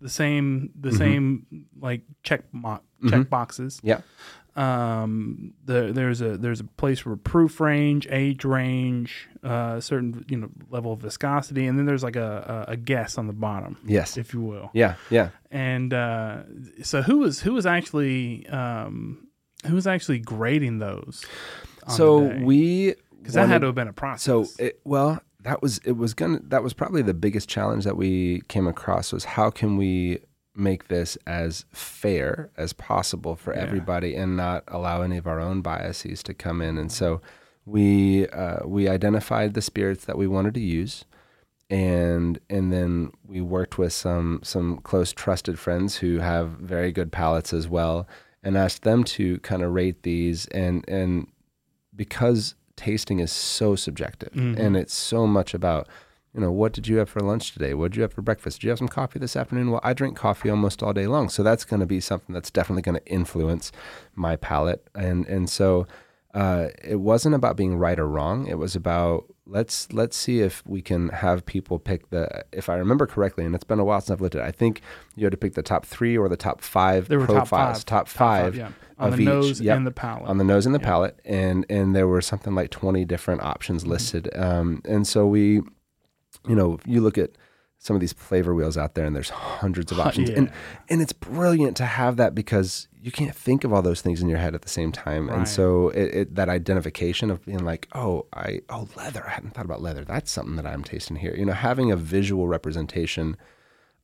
the 0.00 0.08
same 0.10 0.70
the 0.78 0.90
Mhm. 0.90 0.98
same 0.98 1.46
like 1.80 2.02
check 2.22 2.42
mo- 2.52 2.82
check 3.08 3.28
boxes. 3.28 3.80
Yeah. 3.82 4.00
Um, 4.58 5.54
the, 5.64 5.92
there's 5.92 6.20
a 6.20 6.36
there's 6.36 6.60
a 6.60 6.64
place 6.64 6.98
for 6.98 7.16
proof 7.16 7.60
range, 7.60 8.08
age 8.10 8.44
range, 8.44 9.28
uh, 9.44 9.78
certain 9.80 10.24
you 10.28 10.36
know 10.36 10.50
level 10.70 10.92
of 10.92 11.00
viscosity, 11.00 11.66
and 11.66 11.78
then 11.78 11.86
there's 11.86 12.02
like 12.02 12.16
a 12.16 12.64
a, 12.68 12.72
a 12.72 12.76
guess 12.76 13.18
on 13.18 13.26
the 13.28 13.32
bottom, 13.32 13.76
Yes. 13.86 14.16
if 14.16 14.34
you 14.34 14.40
will 14.40 14.70
Yeah. 14.72 14.94
Yeah. 15.10 15.30
and 15.50 15.94
uh, 15.94 16.42
so 16.82 17.02
who 17.02 17.18
was 17.18 17.40
who 17.40 17.52
was 17.52 17.66
actually 17.66 18.46
um, 18.48 19.28
who 19.66 19.74
was 19.74 19.86
actually 19.86 20.18
grading 20.18 20.78
those? 20.78 21.24
So 21.88 22.18
we 22.44 22.94
because 23.18 23.34
that 23.34 23.48
had 23.48 23.60
to 23.60 23.66
have 23.66 23.74
been 23.74 23.88
a 23.88 23.92
process. 23.92 24.22
So 24.22 24.46
it, 24.58 24.80
well, 24.84 25.20
that 25.42 25.62
was 25.62 25.78
it 25.84 25.92
was 25.96 26.14
gonna 26.14 26.40
that 26.48 26.62
was 26.62 26.72
probably 26.74 27.02
the 27.02 27.14
biggest 27.14 27.48
challenge 27.48 27.84
that 27.84 27.96
we 27.96 28.42
came 28.48 28.66
across 28.66 29.12
was 29.12 29.24
how 29.24 29.50
can 29.50 29.76
we 29.76 30.18
make 30.58 30.88
this 30.88 31.16
as 31.26 31.64
fair 31.72 32.50
as 32.56 32.72
possible 32.72 33.36
for 33.36 33.54
Yeah. 33.54 33.60
everybody 33.62 34.14
and 34.16 34.36
not 34.36 34.64
allow 34.68 35.02
any 35.02 35.16
of 35.16 35.26
our 35.26 35.40
own 35.40 35.62
biases 35.62 36.22
to 36.24 36.34
come 36.34 36.60
in. 36.60 36.76
And 36.78 36.90
so 36.90 37.20
we 37.64 38.26
uh, 38.28 38.66
we 38.66 38.88
identified 38.88 39.54
the 39.54 39.62
spirits 39.62 40.04
that 40.06 40.18
we 40.18 40.26
wanted 40.26 40.54
to 40.54 40.60
use. 40.60 41.04
And 41.70 42.38
and 42.48 42.72
then 42.72 43.12
we 43.26 43.40
worked 43.42 43.76
with 43.78 43.92
some 43.92 44.40
some 44.42 44.78
close 44.78 45.12
trusted 45.12 45.58
friends 45.58 45.96
who 45.96 46.18
have 46.18 46.50
very 46.52 46.92
good 46.92 47.12
palates 47.12 47.52
as 47.52 47.68
well, 47.68 48.08
and 48.42 48.56
asked 48.56 48.82
them 48.84 49.04
to 49.04 49.38
kind 49.40 49.62
of 49.62 49.72
rate 49.74 50.02
these. 50.02 50.46
And 50.46 50.84
and 50.88 51.26
because 51.94 52.54
tasting 52.76 53.18
is 53.20 53.30
so 53.32 53.76
subjective 53.76 54.32
Mhm. 54.32 54.56
and 54.58 54.76
it's 54.76 54.94
so 54.94 55.26
much 55.26 55.52
about 55.52 55.88
you 56.34 56.40
know 56.40 56.52
what 56.52 56.72
did 56.72 56.86
you 56.86 56.96
have 56.98 57.08
for 57.08 57.20
lunch 57.20 57.52
today 57.52 57.72
what 57.74 57.90
did 57.90 57.96
you 57.96 58.02
have 58.02 58.12
for 58.12 58.22
breakfast 58.22 58.60
did 58.60 58.64
you 58.66 58.70
have 58.70 58.78
some 58.78 58.88
coffee 58.88 59.18
this 59.18 59.34
afternoon 59.36 59.70
well 59.70 59.80
i 59.82 59.92
drink 59.92 60.16
coffee 60.16 60.50
almost 60.50 60.82
all 60.82 60.92
day 60.92 61.06
long 61.06 61.28
so 61.28 61.42
that's 61.42 61.64
going 61.64 61.80
to 61.80 61.86
be 61.86 62.00
something 62.00 62.32
that's 62.34 62.50
definitely 62.50 62.82
going 62.82 62.94
to 62.94 63.06
influence 63.06 63.72
my 64.14 64.36
palate 64.36 64.86
and 64.94 65.26
and 65.26 65.48
so 65.48 65.86
uh, 66.34 66.68
it 66.84 66.96
wasn't 66.96 67.34
about 67.34 67.56
being 67.56 67.76
right 67.78 67.98
or 67.98 68.06
wrong 68.06 68.46
it 68.46 68.58
was 68.58 68.76
about 68.76 69.24
let's 69.46 69.90
let's 69.94 70.14
see 70.16 70.40
if 70.40 70.62
we 70.66 70.82
can 70.82 71.08
have 71.08 71.44
people 71.46 71.78
pick 71.78 72.10
the 72.10 72.44
if 72.52 72.68
i 72.68 72.74
remember 72.74 73.06
correctly 73.06 73.46
and 73.46 73.54
it's 73.54 73.64
been 73.64 73.78
a 73.80 73.84
while 73.84 73.98
since 73.98 74.10
i've 74.10 74.20
looked 74.20 74.34
at 74.34 74.42
it 74.42 74.44
i 74.44 74.52
think 74.52 74.82
you 75.16 75.24
had 75.24 75.30
to 75.30 75.38
pick 75.38 75.54
the 75.54 75.62
top 75.62 75.86
three 75.86 76.16
or 76.18 76.28
the 76.28 76.36
top 76.36 76.60
five 76.60 77.08
there 77.08 77.18
were 77.18 77.26
top 77.26 77.48
profiles 77.48 77.78
five, 77.78 77.84
top 77.86 78.08
five 78.08 78.54
yeah, 78.54 78.70
on 78.98 79.10
the 79.12 79.16
each. 79.18 79.24
nose 79.24 79.60
Yep. 79.62 79.76
and 79.78 79.86
the 79.86 79.90
palate. 79.90 80.28
on 80.28 80.36
the 80.36 80.44
nose 80.44 80.66
and 80.66 80.74
the 80.74 80.80
Yeah. 80.80 80.84
palate, 80.86 81.18
and 81.24 81.64
and 81.70 81.96
there 81.96 82.06
were 82.06 82.20
something 82.20 82.54
like 82.54 82.70
twenty 82.70 83.06
different 83.06 83.40
options 83.42 83.82
Mm-hmm. 83.82 83.92
listed. 83.92 84.28
Um, 84.36 84.82
and 84.84 85.06
so 85.06 85.26
we, 85.26 85.62
you 86.46 86.54
know, 86.54 86.74
if 86.74 86.86
you 86.86 87.00
look 87.00 87.18
at 87.18 87.30
some 87.78 87.94
of 87.94 88.00
these 88.00 88.12
flavor 88.12 88.54
wheels 88.54 88.76
out 88.76 88.94
there 88.94 89.06
and 89.06 89.14
there's 89.14 89.30
hundreds 89.30 89.92
of 89.92 90.00
options. 90.06 90.30
And 90.30 90.50
and 90.88 91.00
it's 91.00 91.12
brilliant 91.12 91.76
to 91.78 91.84
have 91.84 92.16
that 92.16 92.34
because 92.34 92.88
you 93.00 93.12
can't 93.12 93.34
think 93.34 93.64
of 93.64 93.72
all 93.72 93.82
those 93.82 94.02
things 94.02 94.20
in 94.20 94.28
your 94.28 94.38
head 94.38 94.54
at 94.54 94.62
the 94.62 94.68
same 94.68 94.90
time. 94.90 95.28
Right. 95.28 95.38
And 95.38 95.48
so 95.48 95.90
it, 95.90 96.14
it, 96.14 96.34
that 96.34 96.48
identification 96.48 97.30
of 97.30 97.44
being 97.44 97.64
like, 97.64 97.88
oh, 97.94 98.26
I 98.32 98.60
oh 98.68 98.88
leather. 98.96 99.24
I 99.26 99.30
hadn't 99.30 99.54
thought 99.54 99.64
about 99.64 99.80
leather. 99.80 100.04
That's 100.04 100.30
something 100.30 100.56
that 100.56 100.66
I'm 100.66 100.82
tasting 100.82 101.16
here. 101.16 101.34
You 101.36 101.46
know, 101.46 101.52
having 101.52 101.92
a 101.92 101.96
visual 101.96 102.48
representation 102.48 103.36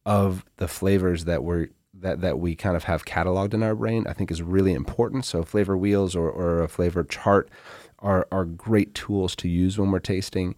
of 0.07 0.45
the 0.59 0.69
flavors 0.69 1.25
that 1.25 1.43
we're 1.43 1.69
that 2.01 2.21
that 2.21 2.39
we 2.39 2.55
kind 2.55 2.77
of 2.77 2.85
have 2.85 3.05
cataloged 3.05 3.55
in 3.55 3.63
our 3.63 3.75
brain, 3.75 4.07
I 4.07 4.13
think 4.13 4.31
is 4.31 4.43
really 4.43 4.73
important. 4.73 5.25
So 5.25 5.43
flavor 5.43 5.77
wheels 5.77 6.15
or, 6.15 6.31
or 6.31 6.63
a 6.63 6.69
flavor 6.69 7.03
chart 7.03 7.51
are 7.99 8.29
are 8.31 8.45
great 8.45 8.95
tools 8.95 9.35
to 9.37 9.49
use 9.49 9.79
when 9.79 9.91
we're 9.91 9.99
tasting. 9.99 10.55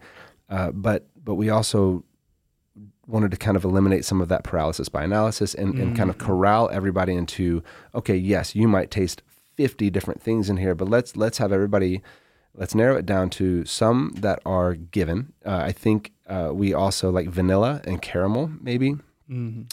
Uh, 0.49 0.71
but 0.71 1.07
but 1.27 1.35
we 1.35 1.49
also 1.49 2.05
wanted 3.05 3.31
to 3.31 3.37
kind 3.37 3.57
of 3.57 3.65
eliminate 3.65 4.05
some 4.05 4.21
of 4.21 4.29
that 4.29 4.45
paralysis 4.45 4.87
by 4.87 5.03
analysis 5.03 5.53
and, 5.53 5.77
and 5.77 5.97
kind 5.97 6.09
of 6.09 6.17
corral 6.17 6.69
everybody 6.71 7.13
into 7.13 7.61
okay, 7.93 8.15
yes, 8.15 8.55
you 8.55 8.65
might 8.65 8.89
taste 8.89 9.21
50 9.55 9.89
different 9.89 10.21
things 10.21 10.49
in 10.49 10.55
here, 10.55 10.73
but 10.73 10.87
let's 10.87 11.17
let's 11.17 11.37
have 11.37 11.51
everybody 11.51 12.01
let's 12.55 12.73
narrow 12.73 12.95
it 12.95 13.05
down 13.05 13.29
to 13.31 13.65
some 13.65 14.13
that 14.19 14.39
are 14.45 14.75
given. 14.75 15.33
Uh, 15.45 15.57
I 15.57 15.73
think 15.73 16.13
uh, 16.27 16.51
we 16.53 16.73
also 16.73 17.11
like 17.11 17.27
vanilla 17.27 17.81
and 17.83 18.01
caramel, 18.01 18.49
maybe. 18.61 18.95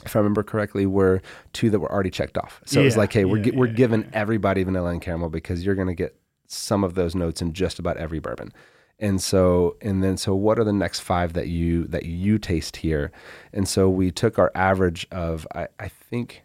If 0.05 0.17
I 0.17 0.19
remember 0.19 0.43
correctly, 0.43 0.87
were 0.87 1.23
two 1.53 1.71
that 1.71 1.79
were 1.79 1.91
already 1.91 2.11
checked 2.11 2.37
off. 2.37 2.63
So 2.67 2.81
it 2.81 2.85
was 2.85 2.97
like, 2.97 3.13
hey, 3.13 3.25
we're 3.25 3.39
yeah, 3.39 3.53
we're 3.55 3.67
yeah, 3.69 3.75
giving 3.75 4.11
everybody 4.13 4.65
vanilla 4.65 4.91
and 4.91 5.01
caramel 5.01 5.31
because 5.31 5.65
you're 5.65 5.77
going 5.77 5.87
to 5.87 5.95
get 5.95 6.17
some 6.49 6.83
of 6.83 6.95
those 6.95 7.15
notes 7.15 7.41
in 7.41 7.53
just 7.53 7.79
about 7.79 7.97
every 7.97 8.19
bourbon. 8.19 8.53
And 8.99 9.21
so, 9.21 9.77
and 9.83 10.03
then, 10.03 10.17
so 10.17 10.35
what 10.35 10.59
are 10.59 10.65
the 10.65 10.73
next 10.73 11.01
five 11.01 11.33
that 11.33 11.49
you 11.49 11.85
that 11.89 12.05
you 12.05 12.39
taste 12.39 12.77
here? 12.77 13.11
And 13.53 13.69
so 13.69 13.89
we 13.89 14.11
took 14.11 14.39
our 14.39 14.53
average 14.55 15.07
of, 15.11 15.47
I, 15.55 15.69
I 15.81 15.89
think, 15.89 16.43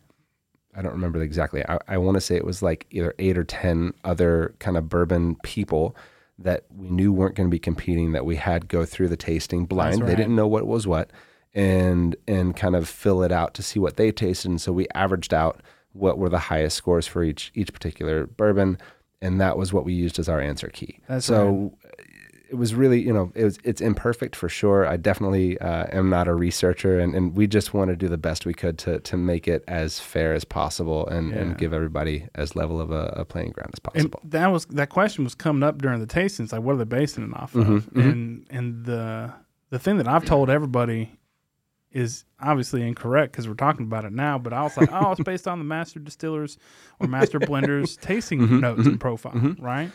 I 0.75 0.81
don't 0.81 0.93
remember 0.93 1.21
exactly. 1.21 1.63
I, 1.67 1.77
I 1.87 1.97
want 1.97 2.15
to 2.15 2.21
say 2.21 2.35
it 2.35 2.45
was 2.45 2.61
like 2.61 2.87
either 2.89 3.13
eight 3.19 3.37
or 3.37 3.43
ten 3.43 3.93
other 4.03 4.55
kind 4.59 4.77
of 4.77 4.89
bourbon 4.89 5.35
people 5.43 5.95
that 6.39 6.63
we 6.75 6.89
knew 6.89 7.11
weren't 7.11 7.35
going 7.35 7.49
to 7.49 7.51
be 7.51 7.59
competing 7.59 8.13
that 8.13 8.25
we 8.25 8.37
had 8.37 8.67
go 8.67 8.85
through 8.85 9.09
the 9.09 9.17
tasting 9.17 9.65
blind. 9.65 10.01
right. 10.01 10.07
They 10.07 10.15
didn't 10.15 10.35
know 10.35 10.47
what 10.47 10.65
was 10.65 10.87
what, 10.87 11.11
and 11.53 12.15
and 12.27 12.55
kind 12.55 12.75
of 12.75 12.89
fill 12.89 13.23
it 13.23 13.31
out 13.31 13.53
to 13.55 13.63
see 13.63 13.79
what 13.79 13.97
they 13.97 14.11
tasted. 14.11 14.49
And 14.49 14.61
so 14.61 14.71
we 14.71 14.87
averaged 14.95 15.33
out 15.33 15.61
what 15.93 16.17
were 16.17 16.29
the 16.29 16.39
highest 16.39 16.77
scores 16.77 17.07
for 17.07 17.23
each 17.23 17.51
each 17.53 17.73
particular 17.73 18.25
bourbon, 18.25 18.77
and 19.21 19.39
that 19.41 19.57
was 19.57 19.73
what 19.73 19.85
we 19.85 19.93
used 19.93 20.17
as 20.17 20.29
our 20.29 20.39
answer 20.39 20.69
key. 20.69 20.99
That's 21.07 21.25
so 21.25 21.73
it 22.49 22.55
was 22.55 22.73
really, 22.73 22.99
you 23.01 23.13
know, 23.13 23.31
it 23.35 23.43
was 23.43 23.59
it's 23.63 23.79
imperfect 23.81 24.35
for 24.35 24.49
sure. 24.49 24.87
I 24.87 24.97
definitely 24.97 25.57
uh, 25.59 25.85
am 25.91 26.09
not 26.09 26.27
a 26.27 26.33
researcher, 26.33 26.99
and, 26.99 27.13
and 27.15 27.35
we 27.35 27.45
just 27.47 27.73
want 27.73 27.89
to 27.91 27.95
do 27.95 28.07
the 28.07 28.17
best 28.17 28.45
we 28.45 28.53
could 28.53 28.77
to 28.79 28.99
to 28.99 29.17
make 29.17 29.47
it 29.47 29.63
as 29.67 29.99
fair 29.99 30.33
as 30.33 30.43
possible 30.45 31.07
and, 31.07 31.29
Yeah. 31.31 31.37
and 31.41 31.57
give 31.57 31.73
everybody 31.73 32.27
as 32.35 32.55
level 32.55 32.81
of 32.81 32.91
a, 32.91 33.13
a 33.17 33.25
playing 33.25 33.51
ground 33.51 33.71
as 33.73 33.79
And 33.93 34.11
possible. 34.11 34.21
that 34.29 34.47
was 34.47 34.65
that 34.67 34.89
question 34.89 35.23
was 35.23 35.35
coming 35.35 35.63
up 35.63 35.81
during 35.81 35.99
the 35.99 36.07
tastings, 36.07 36.51
like 36.51 36.61
what 36.61 36.73
are 36.73 36.77
they 36.77 36.83
basing 36.85 37.23
it 37.23 37.33
off 37.35 37.53
Mm-hmm, 37.53 37.75
of? 37.75 37.87
And 37.97 38.45
and 38.49 38.85
the 38.85 39.31
the 39.69 39.79
thing 39.79 39.97
that 39.97 40.07
I've 40.07 40.25
told 40.25 40.49
everybody 40.49 41.11
is 41.91 42.23
obviously 42.39 42.87
incorrect 42.87 43.31
because 43.31 43.47
we're 43.47 43.55
talking 43.55 43.85
about 43.85 44.05
it 44.05 44.11
now. 44.13 44.37
But 44.37 44.53
I 44.53 44.61
was 44.63 44.77
like, 44.77 44.89
oh, 44.91 45.11
it's 45.11 45.21
based 45.21 45.47
on 45.47 45.57
the 45.59 45.65
master 45.65 45.99
distillers 45.99 46.57
or 46.99 47.07
master 47.07 47.39
blenders 47.49 47.99
tasting 47.99 48.39
Mm-hmm, 48.41 48.59
notes 48.59 48.85
and 48.85 48.99
profile, 48.99 49.55
right? 49.59 49.91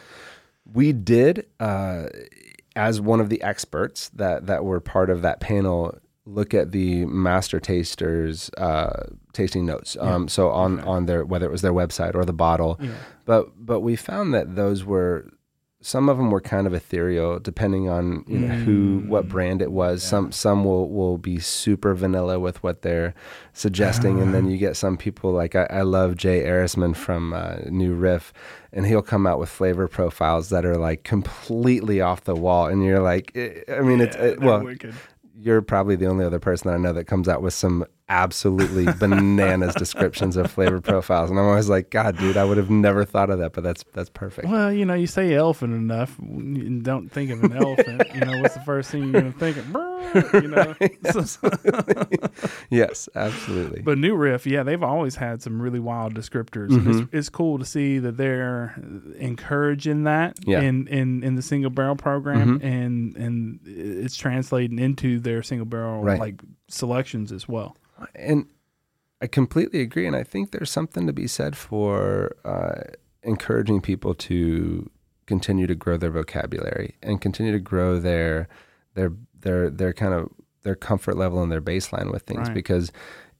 We 0.72 0.92
did, 0.92 1.46
uh, 1.60 2.06
as 2.76 3.00
one 3.00 3.20
of 3.20 3.28
the 3.28 3.40
experts 3.42 4.08
that 4.10 4.46
that 4.46 4.64
were 4.64 4.80
part 4.80 5.10
of 5.10 5.22
that 5.22 5.40
panel, 5.40 5.98
look 6.26 6.54
at 6.54 6.72
the 6.72 7.04
master 7.06 7.60
tasters 7.60 8.50
uh, 8.56 9.06
tasting 9.32 9.66
notes. 9.66 9.96
Um, 10.00 10.28
so 10.28 10.50
on 10.50 10.80
on 10.80 11.06
their 11.06 11.24
whether 11.24 11.46
it 11.46 11.52
was 11.52 11.62
their 11.62 11.72
website 11.72 12.14
or 12.14 12.24
the 12.24 12.32
bottle, 12.32 12.78
Yeah. 12.80 12.90
but 13.26 13.48
but 13.56 13.80
we 13.80 13.94
found 13.96 14.32
that 14.34 14.56
those 14.56 14.84
were 14.84 15.30
some 15.84 16.08
of 16.08 16.16
them 16.16 16.30
were 16.30 16.40
kind 16.40 16.66
of 16.66 16.72
ethereal 16.72 17.38
depending 17.38 17.90
on 17.90 18.24
you 18.26 18.38
know 18.38 18.54
who 18.54 19.04
what 19.06 19.28
brand 19.28 19.60
it 19.60 19.70
was. 19.70 20.02
Some 20.02 20.32
some 20.32 20.64
will 20.64 20.88
will 20.88 21.18
be 21.18 21.38
super 21.38 21.94
vanilla 21.94 22.40
with 22.40 22.62
what 22.62 22.80
they're 22.82 23.14
suggesting 23.52 24.20
and 24.20 24.32
then 24.32 24.50
you 24.50 24.56
get 24.56 24.76
some 24.76 24.96
people 24.96 25.30
like 25.32 25.54
i, 25.54 25.66
I 25.70 25.82
love 25.82 26.16
jay 26.16 26.42
Erisman 26.42 26.96
from 26.96 27.32
uh, 27.32 27.56
new 27.68 27.94
riff 27.94 28.32
and 28.72 28.86
he'll 28.86 29.02
come 29.02 29.26
out 29.26 29.38
with 29.38 29.48
flavor 29.48 29.86
profiles 29.86 30.48
that 30.48 30.64
are 30.64 30.76
like 30.76 31.04
completely 31.04 32.00
off 32.00 32.24
the 32.24 32.34
wall 32.34 32.66
and 32.66 32.84
you're 32.84 33.00
like 33.00 33.30
eh, 33.36 33.60
i 33.68 33.80
mean 33.80 34.00
it's 34.00 34.16
it, 34.16 34.40
well 34.40 34.64
wicked. 34.64 34.94
you're 35.36 35.62
probably 35.62 35.96
the 35.96 36.06
only 36.06 36.24
other 36.24 36.38
person 36.38 36.68
that 36.68 36.74
I 36.74 36.78
know 36.78 36.92
that 36.92 37.04
comes 37.04 37.28
out 37.28 37.42
with 37.42 37.54
some 37.54 37.84
absolutely 38.08 38.84
bananas 38.98 39.74
descriptions 39.74 40.36
of 40.36 40.50
flavor 40.50 40.80
profiles, 40.80 41.30
and 41.30 41.38
I'm 41.38 41.46
always 41.46 41.68
like, 41.68 41.90
God, 41.90 42.18
dude, 42.18 42.36
I 42.36 42.44
would 42.44 42.56
have 42.58 42.70
never 42.70 43.04
thought 43.04 43.30
of 43.30 43.38
that, 43.38 43.52
but 43.52 43.64
that's 43.64 43.84
that's 43.92 44.10
perfect. 44.10 44.48
Well, 44.48 44.72
you 44.72 44.84
know, 44.84 44.94
you 44.94 45.06
say 45.06 45.34
elephant 45.34 45.72
enough, 45.74 46.18
and 46.18 46.82
don't 46.84 47.08
think 47.10 47.30
of 47.30 47.42
an 47.44 47.52
elephant. 47.56 48.02
You 48.14 48.20
know, 48.20 48.40
what's 48.40 48.54
the 48.54 48.60
first 48.60 48.90
thing 48.90 49.12
you're 49.12 49.22
to 49.22 49.32
think 49.32 49.56
of? 49.56 49.66
You 50.34 50.48
know, 50.48 50.74
So- 51.10 51.50
yes, 52.70 53.08
absolutely. 53.14 53.82
But 53.82 53.98
New 53.98 54.14
Riff, 54.14 54.46
yeah, 54.46 54.62
they've 54.62 54.82
always 54.82 55.16
had 55.16 55.42
some 55.42 55.60
really 55.60 55.80
wild 55.80 56.14
descriptors. 56.14 56.68
Mm-hmm. 56.68 56.90
it's, 56.90 57.08
it's 57.12 57.28
cool 57.28 57.58
to 57.58 57.64
see 57.64 57.98
that 57.98 58.16
they're 58.16 58.74
encouraging 59.18 60.04
that 60.04 60.36
Yeah. 60.46 60.58
Mm-hmm. 60.60 60.66
in, 60.66 60.88
in, 60.88 61.24
in 61.24 61.34
the 61.36 61.42
single 61.42 61.70
barrel 61.70 61.96
program, 61.96 62.60
and 62.62 63.16
and 63.16 63.60
it's 63.64 64.16
translating 64.16 64.78
into 64.78 65.18
their 65.20 65.42
single 65.42 65.66
barrel 65.66 66.02
Right. 66.02 66.20
like 66.20 66.40
selections 66.68 67.32
as 67.32 67.48
well. 67.48 67.76
and 68.14 68.46
I 69.20 69.26
completely 69.26 69.80
agree, 69.80 70.06
and 70.06 70.16
I 70.16 70.22
think 70.22 70.50
there's 70.50 70.70
something 70.70 71.06
to 71.06 71.12
be 71.12 71.26
said 71.26 71.56
for 71.56 72.36
uh, 72.44 72.90
encouraging 73.22 73.80
people 73.80 74.14
to 74.14 74.90
continue 75.26 75.66
to 75.66 75.74
grow 75.74 75.96
their 75.96 76.10
vocabulary 76.10 76.96
and 77.02 77.20
continue 77.20 77.52
to 77.52 77.58
grow 77.58 77.98
their 77.98 78.48
their 78.94 79.12
their 79.40 79.70
their 79.70 79.92
kind 79.94 80.12
of 80.12 80.28
their 80.62 80.74
comfort 80.74 81.16
level 81.16 81.42
and 81.42 81.50
their 81.50 81.62
baseline 81.62 82.12
with 82.12 82.22
things 82.24 82.48
Right. 82.48 82.54
because 82.54 82.92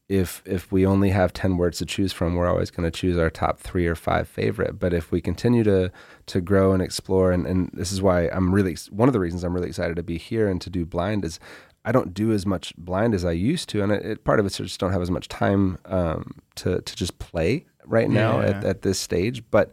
if 0.08 0.42
if 0.46 0.72
we 0.72 0.86
only 0.86 1.10
have 1.10 1.34
10 1.34 1.58
words 1.58 1.78
to 1.78 1.86
choose 1.86 2.12
from 2.12 2.34
we're 2.36 2.48
always 2.48 2.70
going 2.70 2.90
to 2.90 2.90
choose 2.90 3.18
our 3.18 3.28
top 3.30 3.58
3 3.60 3.86
or 3.86 3.94
5 3.94 4.26
favorite 4.28 4.78
but 4.78 4.94
if 4.94 5.10
we 5.12 5.20
continue 5.20 5.64
to 5.64 5.90
to 6.26 6.40
grow 6.40 6.72
and 6.72 6.82
explore 6.82 7.30
and, 7.32 7.46
and 7.46 7.70
this 7.74 7.92
is 7.92 8.00
why 8.00 8.28
I'm 8.28 8.54
really 8.54 8.76
one 8.90 9.08
of 9.08 9.12
the 9.12 9.20
reasons 9.20 9.44
I'm 9.44 9.54
really 9.54 9.68
excited 9.68 9.96
to 9.96 10.02
be 10.02 10.16
here 10.18 10.48
and 10.48 10.60
to 10.62 10.70
do 10.70 10.86
blind 10.86 11.24
is 11.24 11.38
I 11.84 11.92
don't 11.92 12.14
do 12.14 12.32
as 12.32 12.46
much 12.46 12.74
blind 12.76 13.14
as 13.14 13.24
I 13.24 13.32
used 13.32 13.68
to, 13.70 13.82
and 13.82 13.92
it, 13.92 14.04
it, 14.04 14.24
part 14.24 14.40
of 14.40 14.46
it's 14.46 14.60
I 14.60 14.64
just 14.64 14.80
don't 14.80 14.92
have 14.92 15.02
as 15.02 15.10
much 15.10 15.28
time 15.28 15.78
um, 15.86 16.40
to 16.56 16.80
to 16.80 16.96
just 16.96 17.18
play 17.18 17.66
right 17.86 18.08
now 18.08 18.40
at, 18.40 18.62
Yeah. 18.62 18.70
at 18.70 18.82
this 18.82 18.98
stage. 18.98 19.42
But 19.50 19.70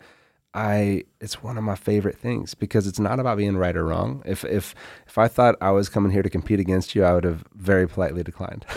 I, 0.53 1.05
it's 1.21 1.41
one 1.41 1.57
of 1.57 1.63
my 1.63 1.75
favorite 1.75 2.17
things 2.17 2.53
because 2.55 2.85
it's 2.85 2.99
not 2.99 3.21
about 3.21 3.37
being 3.37 3.55
right 3.55 3.73
or 3.77 3.85
wrong. 3.85 4.21
If 4.25 4.43
if 4.43 4.75
if 5.07 5.17
I 5.17 5.29
thought 5.29 5.55
I 5.61 5.71
was 5.71 5.87
coming 5.87 6.11
here 6.11 6.21
to 6.23 6.29
compete 6.29 6.59
against 6.59 6.93
you, 6.95 7.05
I 7.05 7.13
would 7.13 7.23
have 7.23 7.45
very 7.55 7.87
politely 7.87 8.23
declined. 8.23 8.65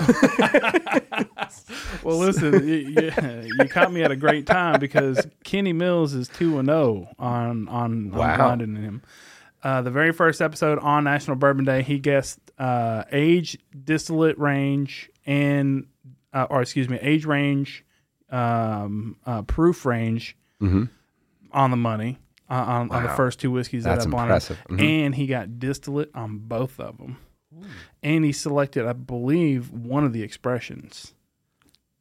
Well, 2.03 2.19
listen, 2.19 2.67
you, 2.69 2.75
you, 2.75 3.13
you 3.59 3.69
caught 3.69 3.93
me 3.93 4.03
at 4.03 4.11
a 4.11 4.17
great 4.17 4.47
time 4.47 4.79
because 4.81 5.27
Kenny 5.45 5.73
Mills 5.73 6.13
is 6.13 6.29
two 6.29 6.59
and 6.59 6.69
zero 6.69 7.09
on 7.19 7.69
on 7.69 8.11
Wow. 8.11 8.33
on 8.33 8.37
blinding 8.59 8.77
him. 8.83 9.03
Uh, 9.65 9.81
the 9.83 9.91
very 9.91 10.13
first 10.13 10.41
episode 10.43 10.79
on 10.81 11.05
National 11.05 11.37
Bourbon 11.37 11.65
Day, 11.65 11.83
he 11.83 11.99
guessed 11.99 12.39
uh, 12.59 13.05
age, 13.11 13.59
distillate 13.85 14.39
range, 14.39 15.11
and 15.27 15.87
uh, 16.35 16.47
or 16.51 16.61
excuse 16.63 16.89
me, 16.89 16.99
age 17.01 17.25
range, 17.25 17.85
um, 18.31 19.17
uh, 19.27 19.43
proof 19.43 19.85
range 19.87 20.37
Mhm. 20.61 20.89
on 21.53 21.71
the 21.71 21.77
money 21.77 22.19
uh, 22.51 22.55
on, 22.55 22.91
on 22.91 23.03
the 23.05 23.09
first 23.09 23.41
two 23.41 23.51
whiskeys 23.51 23.85
That's 23.85 24.05
that 24.05 24.09
I 24.09 24.11
blinded. 24.11 24.31
impressive. 24.35 24.59
Mhm. 24.69 24.81
And 25.07 25.15
he 25.15 25.27
got 25.27 25.59
distillate 25.59 26.11
on 26.15 26.39
both 26.39 26.79
of 26.79 26.99
them. 26.99 27.17
And 28.03 28.25
he 28.25 28.33
selected, 28.33 28.85
I 28.85 28.93
believe, 28.93 29.71
one 29.71 30.05
of 30.05 30.13
the 30.13 30.23
expressions. 30.23 31.15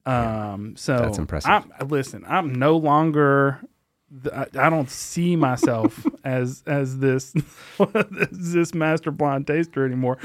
Um, 0.06 0.76
so 0.76 0.98
That's 0.98 1.18
impressive. 1.20 1.50
I'm, 1.50 1.88
listen, 1.88 2.26
I'm 2.28 2.54
no 2.54 2.76
longer. 2.76 3.62
I, 4.34 4.46
I 4.58 4.70
don't 4.70 4.90
see 4.90 5.36
myself 5.36 6.06
as 6.24 6.64
as 6.68 7.00
this 7.00 7.34
this 8.32 8.74
master 8.74 9.12
blind 9.12 9.48
taster 9.48 9.86
anymore, 9.86 10.18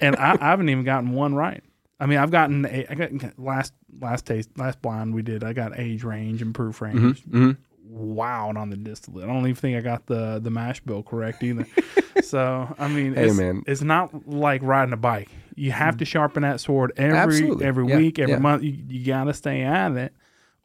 and 0.00 0.16
I, 0.16 0.32
I 0.40 0.50
haven't 0.50 0.68
even 0.68 0.84
gotten 0.84 1.12
one 1.12 1.34
right. 1.34 1.62
I 1.98 2.06
mean, 2.06 2.18
I've 2.18 2.30
gotten 2.30 2.64
a, 2.64 2.86
I 2.88 2.94
got 2.94 3.38
last 3.38 3.72
last 4.00 4.26
taste 4.26 4.50
last 4.56 4.80
blind 4.82 5.14
we 5.14 5.22
did. 5.22 5.44
I 5.44 5.52
got 5.52 5.78
age 5.78 6.04
range 6.04 6.42
and 6.42 6.54
proof 6.54 6.80
range. 6.80 7.22
Mhm. 7.24 7.56
Wow, 7.84 8.52
on 8.56 8.70
the 8.70 8.76
distillate. 8.76 9.24
I 9.24 9.32
don't 9.32 9.42
even 9.42 9.54
think 9.56 9.76
I 9.76 9.80
got 9.80 10.06
the 10.06 10.38
the 10.38 10.50
mash 10.50 10.80
bill 10.80 11.02
correct 11.02 11.42
either. 11.42 11.66
so 12.22 12.72
I 12.78 12.88
mean, 12.88 13.14
Hey, 13.14 13.26
it's, 13.26 13.36
man. 13.36 13.62
it's 13.66 13.82
not 13.82 14.28
like 14.28 14.62
riding 14.62 14.92
a 14.92 14.96
bike. 14.96 15.28
You 15.56 15.72
have 15.72 15.96
to 15.98 16.04
sharpen 16.04 16.42
that 16.42 16.60
sword 16.60 16.92
every 16.96 17.16
Absolutely. 17.18 17.66
every 17.66 17.86
Yeah, 17.88 17.96
week, 17.96 18.18
every 18.18 18.34
yeah. 18.34 18.38
month. 18.38 18.62
You, 18.62 18.78
you 18.88 19.04
got 19.04 19.24
to 19.24 19.34
stay 19.34 19.62
at 19.62 19.92
it, 19.92 20.14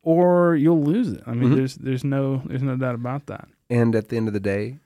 or 0.06 0.56
you'll 0.56 0.82
lose 0.84 1.10
it. 1.12 1.22
I 1.28 1.32
mean, 1.34 1.50
Mm-hmm. 1.50 1.56
there's 1.58 1.76
there's 1.76 2.04
no 2.06 2.42
there's 2.46 2.64
no 2.64 2.78
doubt 2.78 2.96
about 2.96 3.26
that. 3.28 3.48
And 3.70 3.94
at 3.96 4.08
the 4.10 4.16
end 4.18 4.28
of 4.30 4.34
the 4.34 4.40
day, 4.40 4.80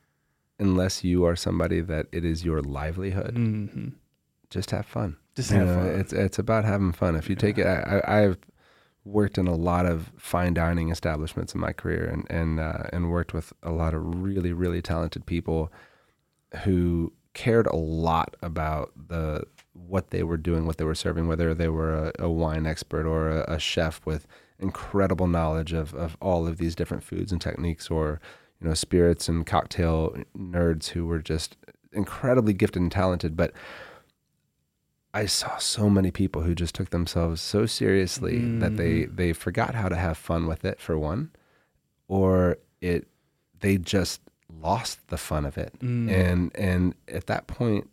unless 0.57 1.03
you 1.03 1.25
are 1.25 1.35
somebody 1.35 1.81
that 1.81 2.07
it 2.11 2.23
is 2.25 2.43
your 2.43 2.61
livelihood, 2.61 3.33
hmm 3.35 3.89
just 4.49 4.71
have 4.71 4.85
fun. 4.87 5.15
Just 5.35 5.51
You 5.51 5.57
have 5.57 5.67
know, 5.67 5.75
fun. 5.75 5.99
it's 5.99 6.13
it's 6.13 6.39
about 6.39 6.65
having 6.65 6.91
fun. 6.91 7.15
If 7.15 7.29
you 7.29 7.35
take 7.35 7.59
it, 7.59 7.67
I, 7.67 8.01
I- 8.03 8.21
I've 8.23 8.37
worked 9.05 9.37
in 9.37 9.47
a 9.47 9.55
lot 9.55 9.85
of 9.85 10.11
fine 10.17 10.53
dining 10.53 10.89
establishments 10.89 11.53
in 11.53 11.59
my 11.61 11.71
career, 11.73 12.05
and 12.05 12.25
and 12.31 12.59
uh, 12.59 12.83
and 12.91 13.11
worked 13.11 13.33
with 13.33 13.53
a 13.61 13.71
lot 13.71 13.93
of 13.93 14.01
really 14.23 14.51
really 14.53 14.81
talented 14.81 15.25
people 15.27 15.71
who 16.63 17.13
cared 17.33 17.67
a 17.67 17.75
lot 17.75 18.35
about 18.41 18.91
the 19.09 19.43
what 19.73 20.09
they 20.09 20.23
were 20.23 20.37
doing, 20.37 20.65
what 20.65 20.77
they 20.77 20.83
were 20.83 20.95
serving, 20.95 21.27
whether 21.27 21.53
they 21.53 21.69
were 21.69 21.93
a, 22.19 22.23
a 22.23 22.29
wine 22.29 22.65
expert 22.65 23.05
or 23.05 23.29
a, 23.29 23.53
a 23.53 23.59
chef 23.59 24.01
with 24.05 24.25
incredible 24.59 25.27
knowledge 25.27 25.73
of, 25.73 25.93
of 25.93 26.17
all 26.21 26.47
of 26.47 26.57
these 26.57 26.75
different 26.75 27.03
foods 27.03 27.31
and 27.31 27.39
techniques, 27.41 27.89
or 27.89 28.19
you 28.61 28.67
know 28.67 28.73
spirits 28.73 29.27
and 29.29 29.45
cocktail 29.45 30.15
nerds 30.37 30.89
who 30.89 31.05
were 31.05 31.19
just 31.19 31.57
incredibly 31.93 32.53
gifted 32.53 32.81
and 32.81 32.91
talented, 32.91 33.35
but 33.37 33.51
I 35.13 35.25
saw 35.25 35.57
so 35.57 35.89
many 35.89 36.11
people 36.11 36.43
who 36.43 36.53
just 36.53 36.75
took 36.75 36.91
themselves 36.91 37.41
so 37.41 37.65
seriously 37.65 38.37
that 38.59 38.77
they 38.77 39.03
Mhm. 39.05 39.15
they 39.15 39.33
forgot 39.33 39.73
how 39.73 39.89
to 39.89 39.95
have 39.95 40.17
fun 40.17 40.45
with 40.45 40.63
it 40.63 40.79
for 40.79 40.97
one, 40.99 41.31
or 42.07 42.57
it 42.81 43.07
they 43.59 43.77
just 43.77 44.21
lost 44.61 45.07
the 45.07 45.17
fun 45.17 45.45
of 45.45 45.57
it. 45.57 45.73
Mm. 45.79 46.09
And 46.11 46.51
and 46.55 46.95
at 47.07 47.25
that 47.27 47.47
point, 47.47 47.89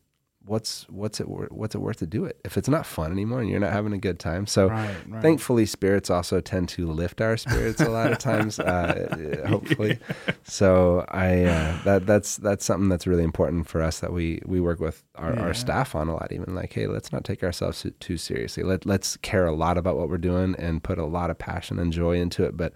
what's 0.47 0.87
what's 0.89 1.19
it 1.21 1.27
what's 1.29 1.75
it 1.75 1.79
worth 1.79 1.97
to 1.99 2.07
do 2.07 2.25
it 2.25 2.39
if 2.45 2.57
it's 2.57 2.69
not 2.69 2.87
fun 2.87 3.11
anymore 3.11 3.41
and 3.41 3.51
you're 3.51 3.59
not 3.61 3.73
having 3.73 3.93
a 3.93 3.99
good 3.99 4.19
time? 4.19 4.47
So 4.47 4.69
right, 4.69 4.97
right. 5.09 5.23
thankfully 5.23 5.67
spirits 5.67 6.09
also 6.09 6.41
tend 6.41 6.69
to 6.71 6.87
lift 6.91 7.21
our 7.21 7.37
spirits 7.37 7.81
a 7.81 7.89
lot 7.89 8.13
of 8.13 8.19
times 8.19 8.59
uh, 8.61 9.45
hopefully 9.49 9.99
so 10.45 11.05
i 11.09 11.45
uh, 11.45 11.83
that 11.85 12.07
that's 12.07 12.37
that's 12.37 12.65
something 12.65 12.89
that's 12.89 13.07
really 13.07 13.25
important 13.25 13.67
for 13.69 13.83
us 13.83 14.01
that 14.01 14.13
we 14.13 14.41
we 14.47 14.61
work 14.61 14.79
with 14.81 15.03
our, 15.17 15.35
Yeah. 15.35 15.43
our 15.43 15.55
staff 15.55 15.95
on 15.95 16.09
a 16.09 16.15
lot 16.15 16.31
even 16.33 16.55
like 16.55 16.73
hey 16.73 16.87
let's 16.87 17.13
not 17.13 17.25
take 17.25 17.43
ourselves 17.43 17.85
too, 18.01 18.17
seriously 18.17 18.63
Let, 18.63 18.87
let's 18.87 19.17
care 19.19 19.47
a 19.47 19.55
lot 19.55 19.77
about 19.79 19.97
what 19.97 20.09
we're 20.09 20.19
doing 20.19 20.55
and 20.59 20.83
put 20.83 20.99
a 20.99 21.05
lot 21.07 21.31
of 21.31 21.39
passion 21.39 21.79
and 21.79 21.93
joy 21.93 22.17
into 22.17 22.45
it 22.45 22.57
but 22.57 22.73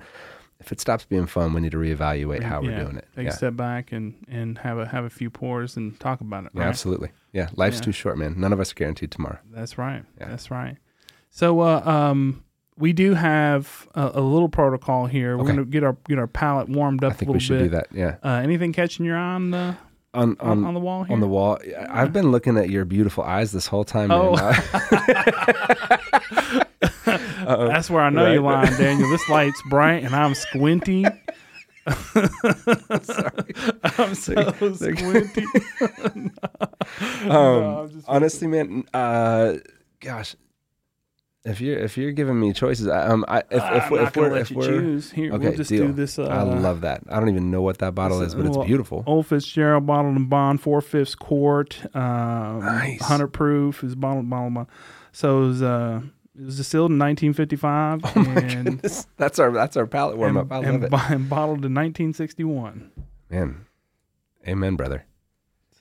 if 0.59 0.73
it 0.73 0.81
stops 0.81 1.05
being 1.05 1.27
fun 1.27 1.53
we 1.55 1.61
need 1.61 1.73
to 1.73 1.79
reevaluate 1.79 2.43
how 2.43 2.61
we're 2.61 2.77
doing 2.83 2.97
it 2.97 3.07
Take 3.17 3.25
yeah. 3.27 3.31
a 3.31 3.35
step 3.35 3.57
back 3.57 3.93
and 3.93 4.15
and 4.29 4.59
have 4.59 4.79
a 4.79 4.87
have 4.87 5.05
a 5.05 5.11
few 5.11 5.31
pours 5.31 5.77
and 5.77 5.99
talk 6.01 6.21
about 6.21 6.45
it. 6.47 6.51
yeah 6.55 6.63
right? 6.63 6.69
absolutely 6.69 7.11
yeah 7.33 7.49
life's 7.57 7.77
Yeah. 7.79 7.83
too 7.83 7.93
short 7.93 8.19
man 8.19 8.35
none 8.39 8.53
of 8.53 8.61
us 8.61 8.73
are 8.73 8.75
guaranteed 8.75 9.11
tomorrow 9.11 9.39
That's 9.53 9.79
right. 9.79 10.05
Yeah. 10.19 10.29
That's 10.29 10.51
right. 10.51 10.77
So, 11.31 11.61
uh, 11.61 11.81
um, 11.85 12.45
we 12.77 12.93
do 12.93 13.15
have 13.15 13.89
a, 13.95 14.11
a 14.15 14.21
little 14.21 14.49
protocol 14.49 15.07
here. 15.07 15.37
We're 15.37 15.45
Okay. 15.45 15.53
gonna 15.53 15.65
get 15.67 15.85
our 15.85 15.97
get 16.09 16.19
our 16.19 16.27
palate 16.27 16.69
warmed 16.69 17.05
up 17.05 17.13
i 17.13 17.17
think 17.17 17.29
a 17.29 17.33
we 17.33 17.41
should 17.41 17.59
bit. 17.59 17.65
do 17.65 17.69
that 17.77 17.87
yeah 17.93 18.17
Uh, 18.25 18.41
anything 18.43 18.73
catching 18.73 19.05
your 19.07 19.17
eye 19.19 19.35
on 19.35 19.51
the 19.51 19.77
on 20.13 20.37
on, 20.41 20.65
on 20.65 20.75
the 20.75 20.81
wall 20.81 21.05
here? 21.05 21.15
on 21.15 21.21
the 21.21 21.29
wall. 21.29 21.57
I've 21.89 22.13
been 22.13 22.33
looking 22.33 22.57
at 22.59 22.69
your 22.69 22.85
beautiful 22.85 23.23
eyes 23.23 23.53
this 23.53 23.69
whole 23.69 23.85
time. 23.85 24.11
Oh. 24.11 24.35
That's 27.05 27.91
where 27.91 28.03
I 28.03 28.11
know 28.11 28.31
you're 28.33 28.43
lying, 28.43 28.75
Daniel. 28.77 29.11
This 29.11 29.29
light's 29.29 29.61
bright 29.69 30.05
and 30.05 30.15
I'm 30.15 30.35
squinty. 30.35 31.05
I'm 33.99 34.15
so 34.15 34.53
squinty. 34.75 35.45
No, 37.25 37.81
I'm 37.83 37.95
um, 37.95 38.03
honestly, 38.09 38.47
man, 38.49 38.85
uh, 38.93 39.55
gosh, 40.01 40.35
if 41.45 41.61
you're 41.61 41.79
if 41.79 41.97
you're 41.97 42.13
giving 42.13 42.39
me 42.39 42.53
choices, 42.53 42.89
I- 42.89 43.07
um, 43.07 43.25
I, 43.29 43.39
if, 43.39 43.45
if, 43.51 43.63
I'm 43.63 43.77
if, 43.77 43.91
not 43.93 44.17
we're 44.17 44.31
let 44.33 44.41
if 44.43 44.51
you 44.51 44.57
we're, 44.59 44.67
choose. 44.67 45.11
Here, 45.11 45.33
okay, 45.33 45.49
we'll 45.49 45.57
just 45.57 45.71
deal. 45.71 45.87
do 45.87 45.93
this. 45.93 46.19
Uh, 46.19 46.25
I 46.25 46.43
love 46.43 46.83
that. 46.83 47.03
I 47.09 47.19
don't 47.19 47.29
even 47.29 47.51
know 47.51 47.63
what 47.63 47.79
that 47.79 47.95
bottle 47.95 48.21
is, 48.23 48.35
but 48.35 48.47
it's 48.47 48.57
beautiful. 48.59 49.05
Old 49.07 49.27
Fitzgerald 49.27 49.87
bottled 49.87 50.17
and 50.17 50.29
bond, 50.29 50.61
four 50.61 50.81
fifths 50.81 51.15
quart, 51.15 51.81
um, 51.95 52.61
Nice. 52.61 53.03
hundred 53.03 53.29
proof 53.29 53.83
is 53.85 53.95
bottled, 53.95 54.29
bottled, 54.29 54.55
bottled. 54.55 54.71
So 55.13 55.43
it 55.43 55.47
was, 55.47 55.63
uh, 55.63 56.01
it 56.41 56.45
was 56.47 56.57
distilled 56.57 56.91
in 56.91 56.99
1955 56.99 58.01
Oh 58.05 58.21
my 58.21 58.41
and, 58.41 58.65
goodness, 58.65 59.07
that's 59.19 59.39
our 59.39 59.51
that's 59.53 59.77
our 59.77 59.87
palate 59.87 60.17
warm 60.17 60.37
up. 60.37 60.51
I 60.51 60.59
and, 60.59 60.65
love 60.67 60.75
and, 60.75 60.85
it, 60.85 61.11
and 61.11 61.29
bottled 61.29 61.65
in 61.65 61.75
1961. 61.75 62.91
man. 63.29 63.67
Amen, 64.49 64.75
brother. 64.77 65.05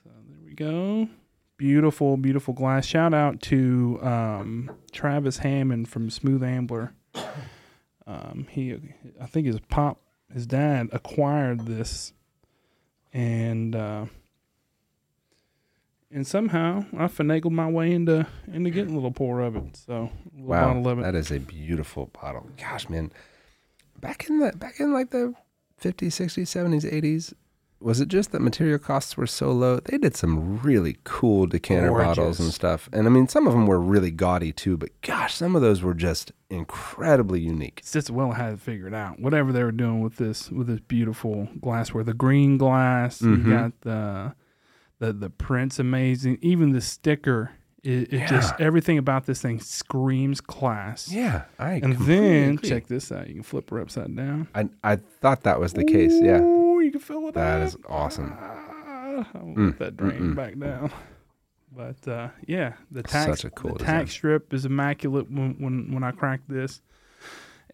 So 0.04 0.10
there 0.28 0.38
we 0.44 0.54
go. 0.54 1.08
Beautiful, 1.56 2.16
beautiful 2.18 2.52
glass. 2.52 2.84
Shout 2.84 3.14
out 3.14 3.40
to 3.42 3.98
um, 4.02 4.70
Travis 4.92 5.38
Hammond 5.38 5.88
from 5.88 6.10
Smooth 6.10 6.42
Ambler. 6.42 6.92
Um, 8.06 8.46
he, 8.50 8.76
I 9.20 9.26
think 9.26 9.46
his 9.46 9.60
pop, 9.60 10.00
his 10.32 10.46
dad 10.46 10.90
acquired 10.92 11.66
this, 11.66 12.12
and 13.12 13.74
uh, 13.74 14.06
and 16.12 16.26
somehow 16.26 16.84
I 16.96 17.06
finagled 17.06 17.52
my 17.52 17.68
way 17.68 17.92
into 17.92 18.26
into 18.52 18.70
getting 18.70 18.92
a 18.92 18.94
little 18.94 19.12
pour 19.12 19.40
of 19.40 19.56
it. 19.56 19.76
So 19.76 20.10
a 20.38 20.42
Wow, 20.42 20.68
bottle 20.68 20.88
of 20.88 20.98
it. 20.98 21.02
that 21.02 21.14
is 21.14 21.30
a 21.30 21.38
beautiful 21.38 22.10
bottle. 22.20 22.48
Gosh, 22.58 22.88
man, 22.88 23.12
back 24.00 24.28
in 24.28 24.38
the 24.38 24.52
back 24.52 24.80
in 24.80 24.92
like 24.92 25.10
the 25.10 25.34
50s, 25.80 26.08
60s, 26.12 26.42
70s, 26.46 26.84
80s, 26.84 27.32
was 27.80 28.00
it 28.02 28.08
just 28.08 28.32
that 28.32 28.40
material 28.42 28.78
costs 28.78 29.16
were 29.16 29.26
so 29.26 29.50
low? 29.52 29.80
They 29.80 29.96
did 29.96 30.14
some 30.14 30.58
really 30.58 30.98
cool 31.04 31.46
decanter 31.46 31.90
bottles 31.90 32.38
and 32.38 32.52
stuff, 32.52 32.90
and 32.92 33.06
I 33.06 33.10
mean, 33.10 33.26
some 33.28 33.46
of 33.46 33.54
them 33.54 33.66
were 33.66 33.80
really 33.80 34.10
gaudy 34.10 34.52
too. 34.52 34.76
But 34.76 34.90
gosh, 35.00 35.34
some 35.34 35.56
of 35.56 35.62
those 35.62 35.80
were 35.82 35.94
just 35.94 36.32
incredibly 36.50 37.40
unique. 37.40 37.78
It's 37.78 37.92
just 37.92 38.10
well 38.10 38.32
had 38.32 38.52
it 38.54 38.60
figured 38.60 38.92
out. 38.92 39.18
Whatever 39.20 39.52
they 39.52 39.62
were 39.62 39.72
doing 39.72 40.02
with 40.02 40.16
this 40.16 40.50
with 40.50 40.66
this 40.66 40.80
beautiful 40.80 41.48
glassware, 41.60 42.04
the 42.04 42.12
green 42.12 42.58
glass, 42.58 43.20
Mhm. 43.22 43.44
you 43.44 43.50
got 43.50 43.80
the 43.80 44.34
the 45.00 45.12
the 45.12 45.28
print's 45.30 45.78
amazing. 45.80 46.38
Even 46.40 46.70
the 46.72 46.80
sticker, 46.80 47.50
it, 47.82 48.12
it 48.12 48.28
just 48.28 48.54
everything 48.60 48.96
about 48.98 49.26
this 49.26 49.42
thing 49.42 49.58
screams 49.58 50.40
class. 50.40 51.10
Yeah, 51.10 51.44
I 51.58 51.72
and 51.74 51.98
then 51.98 52.50
agree. 52.54 52.68
check 52.68 52.86
this 52.86 53.10
out. 53.10 53.26
You 53.26 53.34
can 53.34 53.42
flip 53.42 53.68
her 53.70 53.80
upside 53.80 54.14
down. 54.14 54.46
I 54.54 54.68
I 54.84 54.96
thought 54.96 55.42
that 55.42 55.58
was 55.58 55.72
the 55.72 55.84
case. 55.84 56.12
Yeah, 56.14 56.38
you 56.38 56.90
can 56.92 57.00
fill 57.00 57.26
it 57.28 57.34
That 57.34 57.60
up. 57.62 57.66
is 57.68 57.76
awesome. 57.88 58.32
Ah, 58.38 59.28
I 59.34 59.38
won't 59.38 59.56
Mm, 59.58 59.66
let 59.70 59.78
that 59.80 59.96
drain 59.96 60.20
mm-mm. 60.20 60.34
back 60.36 60.58
down. 60.58 60.92
But 61.72 62.06
uh, 62.08 62.28
yeah, 62.46 62.74
the 62.90 63.02
tax 63.02 63.44
cool 63.54 63.74
the 63.74 63.84
tax 63.84 64.10
strip 64.12 64.52
is 64.52 64.64
immaculate 64.64 65.30
when 65.30 65.56
when, 65.58 65.92
when 65.94 66.02
I 66.04 66.10
cracked 66.10 66.48
this, 66.48 66.80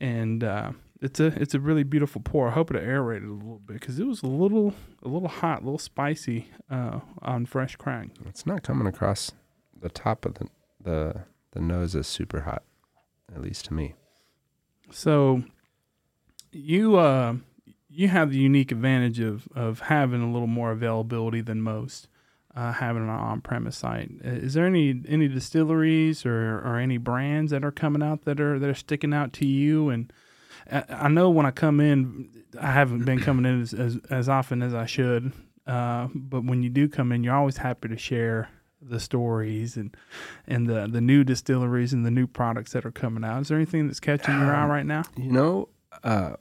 and 0.01 0.45
uh, 0.45 0.73
it's 1.01 1.21
a 1.21 1.27
it's 1.27 1.55
a 1.55 1.61
really 1.61 1.83
beautiful 1.83 2.21
pour. 2.23 2.49
I 2.49 2.53
hope 2.53 2.71
it 2.71 2.77
aerated 2.77 3.29
a 3.29 3.33
little 3.33 3.61
bit 3.65 3.81
because 3.81 3.99
it 3.99 4.07
was 4.07 4.23
a 4.23 4.27
little 4.27 4.75
a 5.03 5.09
little 5.09 5.29
hot, 5.29 5.63
a 5.63 5.65
little 5.65 5.79
spicy 5.79 6.51
uh, 6.71 7.01
on 7.23 7.47
fresh 7.47 7.77
crack. 7.77 8.09
it's 8.27 8.47
not 8.47 8.63
coming 8.63 8.87
across 8.87 9.33
the 9.79 9.89
top 9.89 10.25
of 10.25 10.35
the 10.35 10.49
the 10.83 11.23
the 11.53 11.61
nose 11.61 11.95
is 11.95 12.07
super 12.07 12.43
hot, 12.43 12.63
at 13.35 13.43
least 13.43 13.67
to 13.67 13.75
me. 13.75 13.95
So 14.91 15.43
you 16.53 16.97
uh 16.97 17.37
you 17.89 18.09
have 18.09 18.31
the 18.31 18.39
unique 18.39 18.73
advantage 18.73 19.21
of 19.21 19.49
of 19.55 19.81
having 19.81 20.23
a 20.23 20.33
little 20.33 20.49
more 20.49 20.71
availability 20.71 21.41
than 21.41 21.63
most. 21.63 22.09
Uh, 22.55 22.73
having 22.73 23.03
an 23.03 23.11
on-premise 23.11 23.77
site, 23.77 24.11
is 24.23 24.55
there 24.55 24.65
any 24.65 25.03
any 25.07 25.29
distilleries 25.29 26.25
or, 26.25 26.59
or 26.61 26.79
any 26.79 26.97
brands 26.97 27.51
that 27.51 27.63
are 27.63 27.71
coming 27.71 28.03
out 28.03 28.25
that 28.25 28.41
are 28.41 28.59
that 28.59 28.71
are 28.71 28.75
sticking 28.75 29.13
out 29.13 29.35
to 29.35 29.47
you? 29.47 29.91
And 29.91 30.11
I, 30.71 31.09
know 31.09 31.31
when 31.31 31.47
I 31.47 31.51
come 31.51 31.81
in, 31.81 32.29
I 32.61 32.73
haven't 32.73 33.05
been 33.05 33.21
coming 33.21 33.45
in 33.45 33.63
as 33.63 33.73
as, 33.73 33.99
as 34.11 34.29
often 34.29 34.63
as 34.63 34.75
I 34.75 34.87
should. 34.87 35.33
Uh, 35.67 36.09
but 36.15 36.45
when 36.45 36.63
you 36.63 36.71
do 36.71 36.89
come 36.89 37.13
in, 37.13 37.25
you're 37.25 37.35
always 37.35 37.57
happy 37.57 37.89
to 37.89 37.97
share 37.97 38.49
the 38.81 39.01
stories 39.01 39.77
and 39.77 39.97
and 40.47 40.67
the 40.67 40.87
the 40.87 41.01
new 41.01 41.25
distilleries 41.25 41.93
and 41.93 42.07
the 42.07 42.11
new 42.11 42.27
products 42.27 42.73
that 42.73 42.85
are 42.85 42.93
coming 42.93 43.25
out. 43.25 43.43
Is 43.43 43.49
there 43.49 43.57
anything 43.57 43.87
that's 43.87 44.01
catching 44.01 44.39
your 44.39 44.55
eye 44.55 44.65
Um, 44.65 44.71
right 44.71 44.87
now? 44.87 45.03
You 45.17 45.33
know, 45.33 45.69
uh, 46.05 46.35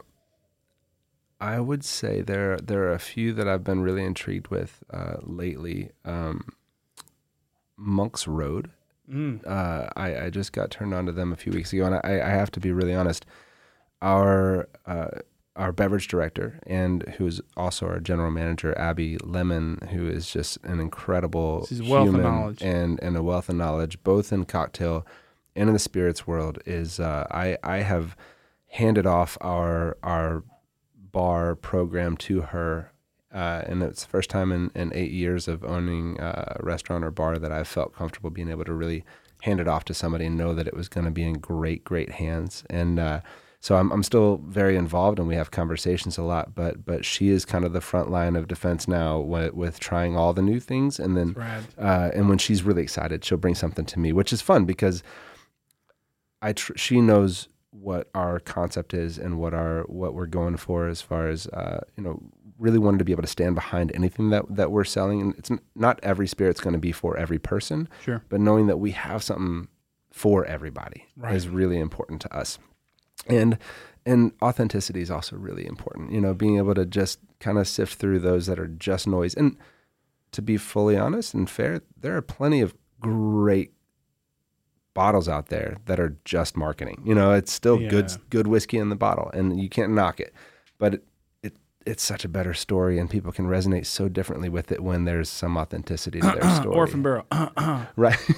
I 1.40 1.60
would 1.60 1.84
say 1.84 2.22
there 2.22 2.58
there 2.58 2.84
are 2.84 2.94
a 2.94 3.00
few 3.00 3.34
that 3.34 3.48
I've 3.48 3.64
been 3.64 3.82
really 3.82 4.04
intrigued 4.04 4.50
with 4.50 4.84
uh, 4.92 5.18
lately. 5.22 5.92
Um, 6.04 6.46
Monk's 7.78 8.28
Road. 8.28 8.72
Mm. 9.12 9.46
Uh, 9.46 9.90
I, 9.96 10.26
I 10.26 10.30
just 10.30 10.54
got 10.54 10.72
turned 10.72 10.94
on 10.94 11.06
to 11.06 11.12
them 11.12 11.32
a 11.32 11.36
few 11.36 11.52
weeks 11.52 11.74
ago, 11.74 11.86
and 11.86 11.96
I, 11.96 12.22
I 12.26 12.30
have 12.30 12.52
to 12.52 12.60
be 12.60 12.72
really 12.72 12.94
honest. 12.94 13.26
Our 14.06 14.70
uh, 14.86 15.08
our 15.56 15.72
beverage 15.72 16.08
director 16.08 16.60
and 16.68 17.04
who's 17.18 17.42
also 17.56 17.88
our 17.88 18.00
general 18.00 18.30
manager, 18.30 18.78
Abby 18.78 19.18
Lemon, 19.24 19.88
who 19.92 20.08
is 20.08 20.30
just 20.30 20.58
an 20.64 20.80
incredible 20.80 21.66
She's 21.68 21.80
a 21.80 21.84
wealth 21.84 22.10
of 22.10 22.14
human 22.16 22.22
knowledge. 22.22 22.62
and 22.62 23.00
and 23.02 23.18
a 23.18 23.24
wealth 23.24 23.50
of 23.50 23.56
knowledge, 23.56 24.04
both 24.04 24.32
in 24.32 24.46
cocktail 24.46 25.06
and 25.56 25.70
in 25.70 25.74
the 25.74 25.80
spirits 25.80 26.28
world. 26.28 26.60
Is 26.66 27.00
uh, 27.00 27.26
I 27.32 27.58
I 27.64 27.78
have 27.78 28.16
handed 28.68 29.06
off 29.08 29.38
our 29.42 29.98
our 30.04 30.44
bar 31.12 31.56
program 31.56 32.18
to 32.18 32.42
her. 32.42 32.92
Uh, 33.34 33.64
and 33.68 33.84
it's 33.84 34.04
the 34.04 34.10
first 34.10 34.30
time 34.30 34.52
in, 34.52 34.72
in 34.76 34.94
eight 34.94 35.12
years 35.12 35.50
of 35.50 35.64
owning 35.66 36.18
a 36.20 36.58
restaurant 36.62 37.04
or 37.04 37.12
bar 37.12 37.38
that 37.38 37.52
I've 37.52 37.68
felt 37.68 37.94
comfortable 37.94 38.30
being 38.30 38.50
able 38.50 38.64
to 38.64 38.74
really 38.74 39.04
hand 39.42 39.60
it 39.60 39.68
off 39.68 39.84
to 39.86 39.94
somebody 39.94 40.26
and 40.26 40.38
know 40.38 40.54
that 40.54 40.68
it 40.68 40.74
was 40.74 40.88
going 40.88 41.04
to 41.06 41.12
be 41.12 41.24
in 41.24 41.34
great, 41.40 41.84
great 41.84 42.12
hands. 42.12 42.64
And 42.70 42.98
uh, 42.98 43.20
So 43.66 43.78
I'm 43.78 43.92
I'm 43.92 44.04
still 44.04 44.38
very 44.46 44.76
involved, 44.76 45.18
and 45.18 45.28
we 45.28 45.34
have 45.34 45.50
conversations 45.50 46.20
a 46.20 46.22
lot. 46.22 46.54
But 46.54 46.86
but 46.86 47.04
she 47.04 47.30
is 47.30 47.46
kind 47.46 47.66
of 47.66 47.74
the 47.74 47.82
front 47.82 48.12
line 48.12 48.36
of 48.36 48.48
defense 48.48 48.88
now 48.88 49.20
with, 49.20 49.56
with 49.56 49.80
trying 49.80 50.16
all 50.16 50.34
the 50.34 50.44
new 50.44 50.60
things, 50.60 51.00
and 51.00 51.18
then 51.18 51.36
uh, 51.80 52.12
and 52.14 52.30
when 52.30 52.38
she's 52.38 52.62
really 52.62 52.84
excited, 52.84 53.26
she'll 53.26 53.40
bring 53.40 53.56
something 53.56 53.84
to 53.86 53.98
me, 54.00 54.14
which 54.14 54.32
is 54.32 54.40
fun 54.40 54.66
because 54.66 55.02
I 56.44 56.54
tr- 56.54 56.74
she 56.78 57.02
knows 57.02 57.48
what 57.72 58.08
our 58.14 58.40
concept 58.40 58.94
is 58.94 59.18
and 59.18 59.40
what 59.40 59.56
our 59.56 59.82
what 59.88 60.14
we're 60.14 60.28
going 60.28 60.58
for 60.58 60.88
as 60.88 61.02
far 61.02 61.28
as 61.28 61.48
uh, 61.48 61.80
you 61.98 62.04
know 62.04 62.22
really 62.60 62.78
wanted 62.78 63.00
to 63.00 63.04
be 63.06 63.14
able 63.14 63.24
to 63.24 63.28
stand 63.28 63.56
behind 63.56 63.92
anything 63.96 64.30
that 64.30 64.44
that 64.56 64.72
we're 64.72 64.84
selling 64.84 65.22
and 65.22 65.36
it's 65.40 65.50
n- 65.50 65.60
not 65.76 66.00
every 66.04 66.28
spirit's 66.28 66.62
going 66.62 66.74
to 66.74 66.80
be 66.80 66.92
for 66.92 67.18
every 67.18 67.40
person 67.40 67.90
Sure. 68.04 68.22
but 68.30 68.40
knowing 68.40 68.68
that 68.68 68.78
we 68.78 68.92
have 68.92 69.22
something 69.24 69.68
for 70.12 70.46
everybody 70.46 71.06
Right. 71.18 71.36
is 71.36 71.50
really 71.50 71.78
important 71.80 72.22
to 72.22 72.34
us 72.34 72.58
and 73.28 73.58
and 74.06 74.32
authenticity 74.42 75.02
is 75.02 75.10
also 75.12 75.36
really 75.36 75.66
important 75.66 76.12
you 76.12 76.22
know 76.22 76.34
being 76.34 76.58
able 76.58 76.76
to 76.76 76.86
just 76.86 77.20
kind 77.40 77.58
of 77.58 77.68
sift 77.68 77.96
through 78.00 78.20
those 78.20 78.46
that 78.48 78.60
are 78.60 78.68
just 78.68 79.08
noise 79.08 79.34
and 79.34 79.58
to 80.32 80.42
be 80.42 80.58
fully 80.58 80.98
honest 80.98 81.34
and 81.34 81.50
fair 81.50 81.82
there 82.00 82.16
are 82.16 82.22
plenty 82.22 82.62
of 82.62 82.76
great 83.00 83.72
bottles 84.94 85.28
out 85.28 85.48
there 85.48 85.78
that 85.86 86.00
are 86.00 86.16
just 86.24 86.56
marketing 86.56 87.02
you 87.06 87.14
know 87.14 87.32
it's 87.34 87.52
still 87.52 87.78
good 87.90 88.10
Yeah. 88.10 88.18
good 88.30 88.48
whiskey 88.48 88.78
in 88.78 88.90
the 88.90 88.96
bottle 88.96 89.30
and 89.34 89.60
you 89.60 89.70
can't 89.70 89.92
knock 89.92 90.20
it 90.20 90.34
but 90.78 91.02
it's 91.86 92.04
such 92.04 92.26
a 92.26 92.28
better 92.30 92.54
story 92.54 92.98
and 92.98 93.10
people 93.10 93.32
can 93.32 93.46
resonate 93.48 93.86
so 93.86 94.08
differently 94.10 94.50
with 94.50 94.72
it 94.72 94.82
when 94.84 95.06
there's 95.06 95.30
some 95.30 95.56
authenticity 95.58 96.20
to 96.20 96.28
their 96.42 96.56
story 96.62 96.76
Orphan 96.76 97.02
Barrel. 97.04 97.26
Right. 97.96 98.18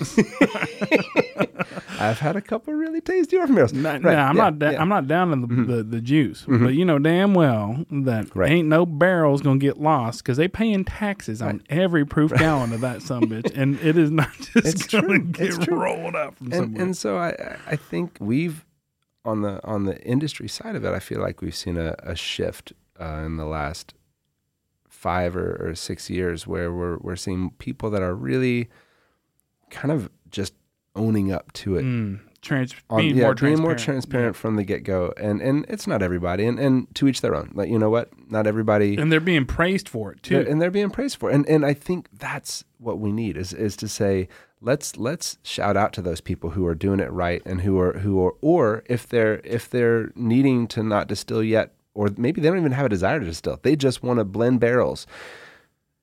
I've 2.00 2.20
had 2.20 2.36
a 2.36 2.42
couple 2.42 2.74
really 2.74 3.02
tasty 3.02 3.38
orphan 3.38 3.56
barrels. 3.56 3.74
No, 3.74 3.92
Right, 3.94 4.02
no, 4.02 4.10
I'm 4.10 4.36
yeah, 4.38 4.44
not. 4.44 4.60
Da- 4.60 4.66
yeah. 4.68 4.72
Mm-hmm. 4.74 4.82
I'm 4.82 4.90
not 4.90 5.08
down 5.08 5.34
in 5.34 5.42
the, 5.42 5.48
the, 5.78 5.84
the 5.84 6.02
juice, 6.02 6.46
but 6.48 6.70
you 6.76 6.86
know 6.86 7.00
damn 7.00 7.34
well 7.34 7.86
that 7.90 8.36
Right. 8.36 8.52
ain't 8.52 8.68
no 8.68 8.86
barrels 8.86 9.42
gonna 9.42 9.58
get 9.60 9.80
lost 9.80 10.24
because 10.24 10.38
they 10.38 10.48
paying 10.48 10.86
taxes 10.86 11.42
on 11.42 11.64
every 11.70 12.06
proof 12.06 12.32
gallon 12.38 12.74
of 12.74 12.82
that 12.82 13.02
some 13.02 13.24
bitch, 13.24 13.52
and 13.56 13.80
it 13.80 13.98
is 13.98 14.12
not 14.12 14.32
just 14.40 14.56
It's 14.56 14.88
gonna 14.88 15.08
true. 15.08 15.24
get 15.24 15.48
It's 15.48 15.58
true. 15.58 15.76
rolled 15.82 16.16
out 16.16 16.38
from 16.38 16.48
And, 16.48 16.56
somewhere. 16.56 16.84
and 16.84 16.98
so 16.98 17.18
I, 17.18 17.58
I 17.66 17.76
think 17.76 18.18
we've 18.20 18.64
on 19.26 19.42
the 19.42 19.66
on 19.66 19.86
the 19.86 20.00
industry 20.04 20.48
side 20.48 20.76
of 20.76 20.86
it, 20.86 20.94
I 20.94 21.00
feel 21.00 21.20
like 21.20 21.42
we've 21.42 21.56
seen 21.56 21.78
a, 21.78 21.96
a 22.00 22.16
shift 22.16 22.74
uh, 23.00 23.24
in 23.26 23.38
the 23.38 23.46
last 23.46 23.94
five 24.90 25.36
or, 25.36 25.56
or 25.70 25.76
six 25.76 26.10
years 26.10 26.48
where 26.48 26.72
we're 26.74 26.98
we're 26.98 27.16
seeing 27.16 27.52
people 27.52 27.90
that 27.92 28.02
are 28.02 28.16
really 28.16 28.68
kind 29.70 29.92
of 29.92 30.10
just 30.32 30.54
owning 30.96 31.32
up 31.32 31.52
to 31.54 31.76
it. 31.78 31.84
Mm, 31.84 32.20
trans- 32.42 32.74
on- 32.90 33.02
being 33.02 33.16
yeah, 33.18 33.24
more 33.26 33.36
being 33.36 33.60
more 33.60 33.72
transparent. 33.76 33.84
transparent 33.84 34.36
from 34.36 34.56
the 34.56 34.64
get 34.64 34.84
go, 34.84 35.14
and 35.18 35.42
and 35.42 35.66
it's 35.70 35.86
not 35.88 36.02
everybody, 36.02 36.46
and 36.46 36.60
and 36.60 36.94
to 36.96 37.08
each 37.08 37.22
their 37.22 37.36
own. 37.36 37.52
Like 37.54 37.70
you 37.70 37.78
know 37.78 37.90
what, 37.90 38.10
not 38.30 38.48
everybody, 38.48 38.96
and 38.98 39.12
they're 39.12 39.20
being 39.20 39.46
praised 39.46 39.88
for 39.88 40.12
it 40.14 40.24
too. 40.24 40.36
They're- 40.44 40.52
and 40.52 40.62
they're 40.62 40.72
being 40.72 40.90
praised 40.90 41.18
for 41.18 41.30
it. 41.30 41.36
and 41.36 41.48
and 41.48 41.66
I 41.66 41.74
think 41.74 42.10
that's 42.18 42.64
what 42.80 43.00
we 43.00 43.12
need 43.12 43.38
is 43.38 43.54
is 43.54 43.76
to 43.78 43.88
say 43.88 44.28
let's 44.62 44.98
let's 44.98 45.38
shout 45.44 45.78
out 45.78 45.94
to 45.94 46.02
those 46.02 46.20
people 46.22 46.50
who 46.52 46.66
are 46.66 46.74
doing 46.76 47.00
it 47.00 47.12
right 47.12 47.44
and 47.46 47.62
who 47.62 47.80
are 47.80 48.00
who 48.00 48.24
are 48.26 48.34
or 48.42 48.82
if 48.88 49.08
they're 49.08 49.40
if 49.44 49.70
they're 49.70 50.12
needing 50.16 50.68
to 50.70 50.82
not 50.82 51.08
distill 51.08 51.44
yet 51.44 51.74
or 51.98 52.10
maybe 52.16 52.40
they 52.40 52.48
don't 52.48 52.60
even 52.60 52.72
have 52.72 52.86
a 52.86 52.90
desire 52.90 53.20
to 53.20 53.26
distill 53.26 53.60
they 53.64 53.76
just 53.76 54.04
want 54.04 54.20
to 54.20 54.24
blend 54.24 54.60
barrels. 54.60 55.08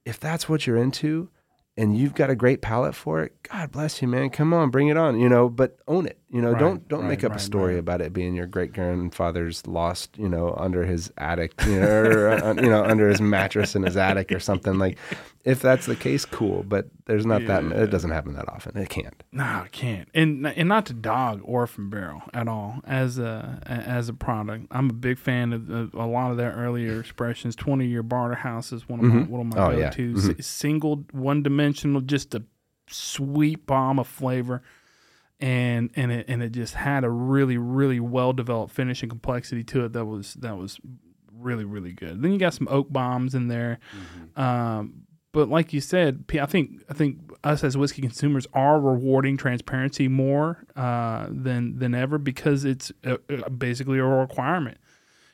If 0.05 0.21
that's 0.21 0.49
what 0.49 0.67
you're 0.67 0.77
into 0.77 1.31
and 1.77 1.97
you've 1.97 2.15
got 2.15 2.31
a 2.31 2.35
great 2.35 2.61
palate 2.61 2.95
for 2.95 3.23
it 3.23 3.33
god 3.45 3.71
bless 3.71 4.03
you 4.03 4.09
man. 4.09 4.29
Come 4.31 4.53
on 4.53 4.71
bring 4.71 4.89
it 4.89 4.97
on 4.97 5.19
you 5.19 5.29
know 5.29 5.49
but 5.49 5.79
own 5.89 6.07
it 6.07 6.19
you 6.35 6.43
know 6.43 6.51
Right, 6.51 6.59
don't 6.59 6.89
don't 6.89 7.03
right, 7.03 7.09
make 7.09 7.25
up 7.25 7.31
right, 7.31 7.41
a 7.41 7.43
story 7.43 7.79
about 7.79 8.01
it 8.01 8.13
being 8.13 8.35
your 8.35 8.47
great 8.47 8.73
grandfather's 8.73 9.67
lost 9.67 10.19
you 10.19 10.29
know 10.29 10.53
under 10.59 10.85
his 10.85 11.11
attic 11.17 11.53
you 11.67 11.81
know 11.81 11.87
or, 11.87 12.29
uh, 12.29 12.51
uh, 12.51 12.55
you 12.55 12.69
know 12.69 12.83
under 12.85 13.09
his 13.09 13.21
mattress 13.21 13.75
in 13.77 13.83
his 13.85 13.97
attic 13.97 14.33
or 14.33 14.41
something 14.41 14.77
like 14.79 14.99
if 15.45 15.61
that's 15.63 15.87
the 15.87 15.95
case 15.95 16.25
cool 16.25 16.65
but 16.65 16.89
there's 17.07 17.25
not 17.25 17.47
that 17.47 17.63
Yeah. 17.63 17.83
it 17.85 17.91
doesn't 17.91 18.11
happen 18.11 18.35
that 18.35 18.49
often 18.49 18.77
it 18.77 18.89
can't 18.89 19.23
No, 19.31 19.45
I 19.45 19.69
can't, 19.71 20.09
and 20.15 20.47
and 20.47 20.69
not 20.69 20.87
to 20.87 20.93
dog 20.95 21.41
Orphan 21.45 21.89
Barrel 21.91 22.23
at 22.33 22.49
all 22.49 22.81
as 22.85 23.19
a 23.19 23.61
as 23.67 24.09
a 24.09 24.15
product. 24.15 24.67
I'm 24.71 24.91
a 24.91 24.93
big 24.95 25.19
fan 25.19 25.53
of, 25.53 25.71
of 25.71 25.95
a 25.95 26.07
lot 26.07 26.31
of 26.33 26.37
their 26.37 26.53
earlier 26.53 26.99
expressions. 26.99 27.55
Twenty 27.55 27.87
year 27.87 28.03
Barterhouse 28.03 28.73
is 28.73 28.89
one 28.89 29.01
of 29.01 29.07
my 29.07 29.15
mm-hmm. 29.21 29.31
one 29.33 29.41
of 29.47 29.55
my 29.55 29.63
Oh, 29.67 29.71
go 29.73 29.79
yeah. 29.79 29.91
tos. 29.91 30.29
Mm-hmm. 30.29 30.41
Single, 30.41 31.05
one 31.13 31.43
dimensional, 31.43 32.01
just 32.01 32.35
a 32.35 32.43
sweet 32.89 33.67
bomb 33.67 33.99
of 33.99 34.07
flavor, 34.07 34.63
and 35.45 35.91
and 35.95 36.11
it 36.11 36.25
and 36.29 36.43
it 36.43 36.53
just 36.53 36.75
had 36.75 37.05
a 37.05 37.11
really 37.11 37.59
really 37.59 38.01
well 38.01 38.33
developed 38.33 38.73
finish 38.73 39.03
and 39.03 39.11
complexity 39.11 39.63
to 39.65 39.85
it 39.85 39.93
that 39.93 40.05
was 40.07 40.35
that 40.35 40.57
was 40.57 40.81
really 41.37 41.65
really 41.65 41.93
good. 41.93 42.23
Then 42.23 42.33
you 42.33 42.39
got 42.39 42.55
some 42.55 42.69
oak 42.71 42.91
bombs 42.93 43.35
in 43.35 43.49
there. 43.49 43.79
Um, 44.37 45.03
but 45.33 45.49
like 45.49 45.73
you 45.73 45.81
said, 45.81 46.27
P- 46.29 46.39
I 46.41 46.47
think 46.47 46.83
I 46.89 46.95
think 46.95 47.19
us 47.43 47.65
as 47.65 47.77
whiskey 47.77 48.01
consumers 48.03 48.47
are 48.55 48.81
rewarding 48.81 49.37
transparency 49.37 50.07
more 50.09 50.65
uh, 50.77 51.27
than 51.29 51.79
than 51.79 51.95
ever 51.95 52.19
because 52.19 52.65
it's 52.65 52.93
uh 53.05 53.17
uh 53.29 53.49
basically 53.51 53.99
a 53.99 54.05
requirement. 54.05 54.79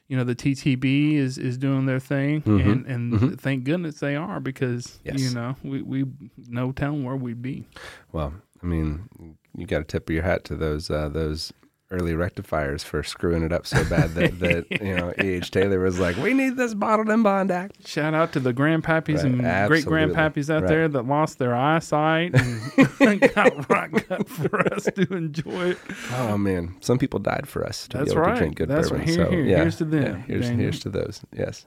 You 0.09 0.16
know, 0.16 0.25
the 0.25 0.35
TTB 0.35 1.14
is 1.14 1.38
is 1.38 1.57
doing 1.59 1.87
their 1.87 2.01
thing, 2.01 2.42
and 2.46 2.85
and 2.87 3.40
thank 3.40 3.62
goodness 3.64 4.01
they 4.01 4.16
are 4.16 4.40
because 4.40 4.99
Yes. 5.05 5.20
you 5.20 5.35
know 5.35 5.55
we 5.62 5.83
we 5.83 6.05
no 6.49 6.73
telling 6.73 7.05
where 7.05 7.14
we'd 7.16 7.42
be. 7.42 7.68
well 8.11 8.33
i 8.62 8.66
mean 8.66 9.09
you 9.57 9.67
got 9.67 9.79
to 9.79 9.85
tip 9.85 10.09
of 10.09 10.15
your 10.15 10.25
hat 10.25 10.45
to 10.45 10.57
those 10.57 10.91
uh, 10.91 11.09
those 11.09 11.53
early 11.93 12.15
rectifiers 12.15 12.85
for 12.85 13.03
screwing 13.03 13.43
it 13.43 13.53
up 13.53 13.67
so 13.67 13.83
bad 13.91 14.11
that, 14.15 14.39
that 14.39 14.65
you 14.81 14.95
know 14.97 15.13
eh 15.19 15.41
taylor 15.41 15.81
was 15.81 15.99
like 15.99 16.17
we 16.19 16.33
need 16.33 16.57
this 16.57 16.73
bottled 16.73 17.11
in 17.11 17.21
bond 17.25 17.51
act 17.51 17.85
Shout 17.85 18.15
out 18.15 18.33
to 18.35 18.39
the 18.39 18.55
grandpappies 18.55 19.17
Right, 19.17 19.25
and 19.25 19.41
great 19.69 19.85
grandpappies 19.87 20.49
out 20.55 20.63
Right. 20.63 20.69
there 20.69 20.87
that 20.89 21.03
lost 21.09 21.41
their 21.41 21.53
eyesight 21.53 22.33
and 22.37 23.21
got 23.35 23.69
right 23.69 23.91
gut 24.09 24.29
for 24.29 24.73
us 24.73 24.85
to 24.85 25.03
enjoy 25.13 25.71
it. 25.71 25.79
oh 26.15 26.39
man 26.39 26.77
some 26.81 26.97
people 26.97 27.19
died 27.19 27.49
for 27.49 27.67
us 27.67 27.89
to 27.89 27.99
That's 27.99 28.11
be 28.11 28.17
able 28.17 28.23
right. 28.23 28.35
to 28.35 28.39
drink 28.39 28.55
good 28.59 28.69
That's 28.69 28.91
bourbon 28.91 28.99
right. 29.07 29.09
Here, 29.17 29.25
so 29.27 29.31
here. 29.33 29.45
yeah 29.45 29.57
Here's 29.57 29.77
to 29.79 29.85
them, 29.85 30.03
yeah, 30.05 30.17
here's, 30.29 30.45
Daniel. 30.47 30.61
here's 30.61 30.79
to 30.81 30.89
those 30.91 31.21
yes 31.37 31.67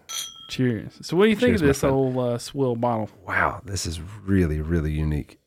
Cheers. 0.49 0.99
So, 1.01 1.15
what 1.17 1.23
do 1.23 1.29
you 1.31 1.35
think 1.37 1.51
Cheers, 1.51 1.61
of 1.61 1.67
this 1.67 1.83
old 1.83 2.17
uh, 2.17 2.37
swill 2.37 2.75
bottle? 2.77 3.09
wow 3.27 3.59
this 3.65 3.85
is 3.85 3.99
really 4.23 4.61
really 4.61 4.93
unique 4.93 5.37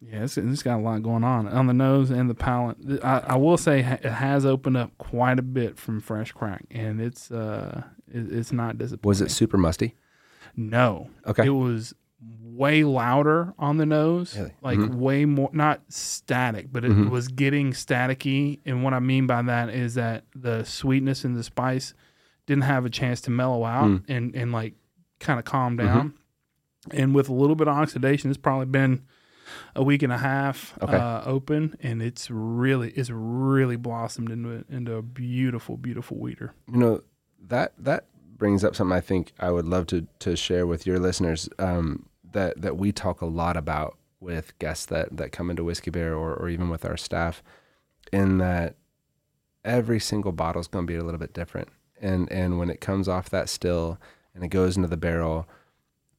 Yeah, 0.00 0.24
it's, 0.24 0.38
it's 0.38 0.62
got 0.62 0.78
a 0.78 0.82
lot 0.82 1.02
going 1.02 1.24
on 1.24 1.46
on 1.46 1.66
the 1.66 1.74
nose 1.74 2.10
and 2.10 2.30
the 2.30 2.34
palate. 2.34 2.78
I, 3.04 3.18
I 3.18 3.36
will 3.36 3.58
say 3.58 3.80
it 3.80 4.04
has 4.04 4.46
opened 4.46 4.78
up 4.78 4.96
quite 4.96 5.38
a 5.38 5.42
bit 5.42 5.78
from 5.78 6.00
fresh 6.00 6.32
crack, 6.32 6.64
and 6.70 7.00
it's 7.00 7.30
uh, 7.30 7.82
it, 8.08 8.32
it's 8.32 8.50
not 8.50 8.78
disappointing. 8.78 9.08
was 9.08 9.20
it 9.20 9.30
super 9.30 9.58
musty 9.58 9.94
No. 10.56 11.10
Okay. 11.26 11.46
It 11.46 11.50
was 11.50 11.94
way 12.42 12.84
louder 12.84 13.54
on 13.58 13.76
the 13.76 13.86
nose, 13.86 14.36
Really? 14.36 14.52
like 14.62 14.78
mm-hmm. 14.78 14.98
way 14.98 15.24
more 15.26 15.50
not 15.52 15.82
static, 15.88 16.68
but 16.72 16.84
it 16.84 16.90
mm-hmm. 16.90 17.10
was 17.10 17.28
getting 17.28 17.72
staticky. 17.72 18.60
And 18.64 18.82
what 18.82 18.94
I 18.94 19.00
mean 19.00 19.26
by 19.26 19.42
that 19.42 19.68
is 19.68 19.94
that 19.94 20.24
the 20.34 20.64
sweetness 20.64 21.24
and 21.24 21.36
the 21.36 21.42
spice 21.42 21.92
didn't 22.46 22.64
have 22.64 22.86
a 22.86 22.90
chance 22.90 23.20
to 23.22 23.30
mellow 23.30 23.64
out 23.64 23.90
mm. 23.90 24.04
and 24.08 24.34
and 24.34 24.50
like 24.50 24.74
kind 25.18 25.38
of 25.38 25.44
calm 25.44 25.76
mm-hmm. 25.76 25.86
down. 25.86 26.14
And 26.90 27.14
with 27.14 27.28
a 27.28 27.34
little 27.34 27.56
bit 27.56 27.68
of 27.68 27.76
oxidation, 27.76 28.30
it's 28.30 28.38
probably 28.38 28.64
been 28.66 29.02
a 29.74 29.82
week 29.82 30.02
and 30.02 30.12
a 30.12 30.18
half 30.18 30.76
Okay. 30.82 30.96
uh, 30.96 31.22
open, 31.24 31.76
and 31.82 32.02
it's 32.02 32.30
really 32.30 32.90
it's 32.92 33.10
really 33.10 33.76
blossomed 33.76 34.30
into 34.30 34.64
into 34.68 34.94
a 34.94 35.02
beautiful, 35.02 35.76
beautiful 35.76 36.16
wheater. 36.18 36.52
you 36.70 36.78
know 36.78 37.02
that 37.48 37.72
that 37.78 38.04
brings 38.36 38.64
up 38.64 38.74
something 38.74 38.96
I 38.96 39.00
think 39.00 39.32
I 39.38 39.50
would 39.50 39.66
love 39.66 39.86
to 39.88 40.06
to 40.20 40.36
share 40.36 40.66
with 40.66 40.86
your 40.86 40.98
listeners 40.98 41.48
um, 41.58 42.06
that 42.32 42.60
that 42.60 42.76
we 42.76 42.92
talk 42.92 43.20
a 43.20 43.26
lot 43.26 43.56
about 43.56 43.96
with 44.20 44.58
guests 44.58 44.86
that 44.86 45.16
that 45.16 45.32
come 45.32 45.50
into 45.50 45.64
Whiskey 45.64 45.90
Bear 45.90 46.14
or 46.14 46.34
or 46.34 46.48
even 46.48 46.68
with 46.70 46.84
our 46.84 46.96
staff, 46.96 47.42
in 48.12 48.38
that 48.38 48.76
every 49.64 50.00
single 50.00 50.32
bottle 50.32 50.60
is 50.60 50.66
going 50.68 50.86
to 50.86 50.90
be 50.92 50.96
a 50.96 51.02
little 51.04 51.18
bit 51.20 51.32
different, 51.34 51.68
and 52.00 52.30
and 52.32 52.58
when 52.58 52.70
it 52.70 52.80
comes 52.80 53.08
off 53.08 53.28
that 53.30 53.48
still 53.48 53.98
and 54.34 54.44
it 54.44 54.48
goes 54.48 54.76
into 54.76 54.88
the 54.88 54.96
barrel, 54.96 55.48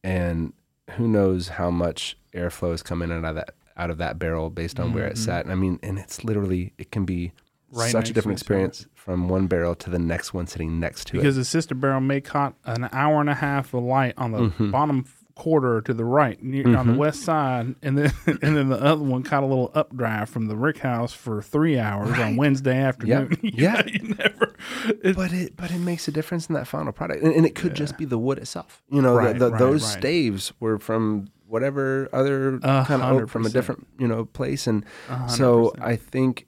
and 0.03 0.53
who 0.97 1.07
knows 1.07 1.49
how 1.49 1.69
much 1.71 2.17
airflow 2.33 2.73
is 2.73 2.81
coming 2.83 3.11
out 3.11 3.23
of 3.25 3.35
that 3.35 3.53
out 3.77 3.89
of 3.89 3.97
that 3.97 4.19
barrel 4.19 4.49
based 4.49 4.79
on 4.79 4.93
where 4.93 5.07
it 5.07 5.17
sat. 5.17 5.43
And 5.45 5.51
I 5.51 5.55
mean, 5.55 5.79
and 5.81 5.97
it's 5.97 6.23
literally 6.23 6.73
it 6.77 6.91
can 6.91 7.05
be 7.05 7.31
Right 7.73 7.89
such 7.91 8.09
a 8.09 8.13
different 8.13 8.37
experience 8.39 8.85
from 8.93 9.29
one 9.29 9.47
barrel 9.47 9.75
to 9.75 9.89
the 9.89 9.97
next 9.97 10.33
one 10.33 10.45
sitting 10.45 10.79
next 10.79 11.07
to 11.07 11.13
because 11.13 11.37
it. 11.37 11.39
the 11.41 11.45
sister 11.45 11.73
barrel 11.73 12.01
may 12.01 12.19
caught 12.19 12.53
an 12.65 12.89
hour 12.91 13.21
and 13.21 13.29
a 13.29 13.33
half 13.33 13.73
of 13.73 13.83
light 13.83 14.13
on 14.17 14.31
the 14.33 14.39
Mm-hmm. 14.39 14.71
bottom 14.71 15.05
quarter 15.41 15.81
to 15.81 15.91
the 15.91 16.05
right 16.05 16.41
near, 16.43 16.67
on 16.67 16.85
the 16.85 16.91
mm-hmm. 16.93 16.97
west 16.97 17.23
side 17.23 17.73
and 17.81 17.97
then 17.97 18.13
and 18.43 18.55
then 18.55 18.69
the 18.69 18.79
other 18.79 19.03
one 19.03 19.23
caught 19.23 19.41
a 19.41 19.45
little 19.47 19.71
updraft 19.73 20.31
from 20.31 20.45
the 20.47 20.55
rick 20.55 20.77
house 20.77 21.13
for 21.13 21.41
three 21.41 21.79
hours 21.79 22.17
on 22.19 22.35
wednesday 22.35 22.77
afternoon 22.77 23.35
You 23.41 23.51
Yeah. 23.55 23.73
know, 23.73 23.83
you 23.87 24.15
never 24.15 24.55
it- 25.03 25.15
But 25.15 25.33
it 25.33 25.57
but 25.57 25.71
it 25.71 25.79
makes 25.79 26.07
a 26.07 26.11
difference 26.11 26.47
in 26.47 26.53
that 26.53 26.67
final 26.67 26.91
product, 26.93 27.23
and, 27.23 27.33
and 27.33 27.45
it 27.45 27.55
could 27.55 27.73
just 27.73 27.97
be 27.97 28.05
the 28.05 28.19
wood 28.19 28.37
itself. 28.37 28.83
You 28.91 29.01
know, 29.01 29.15
Right, 29.15 29.33
the, 29.33 29.45
the, 29.45 29.51
right, 29.51 29.59
those 29.59 29.83
right. 29.83 29.99
staves 29.99 30.53
were 30.59 30.77
from 30.77 31.29
whatever 31.47 32.07
other 32.13 32.55
A 32.57 32.85
kind 32.87 33.01
of 33.01 33.21
oak 33.23 33.29
from 33.29 33.45
a 33.45 33.49
different 33.49 33.87
you 33.97 34.07
know 34.07 34.25
place, 34.25 34.67
and 34.67 34.85
A 35.09 35.15
hundred 35.15 35.35
so. 35.35 35.73
I 35.81 35.95
think 35.95 36.45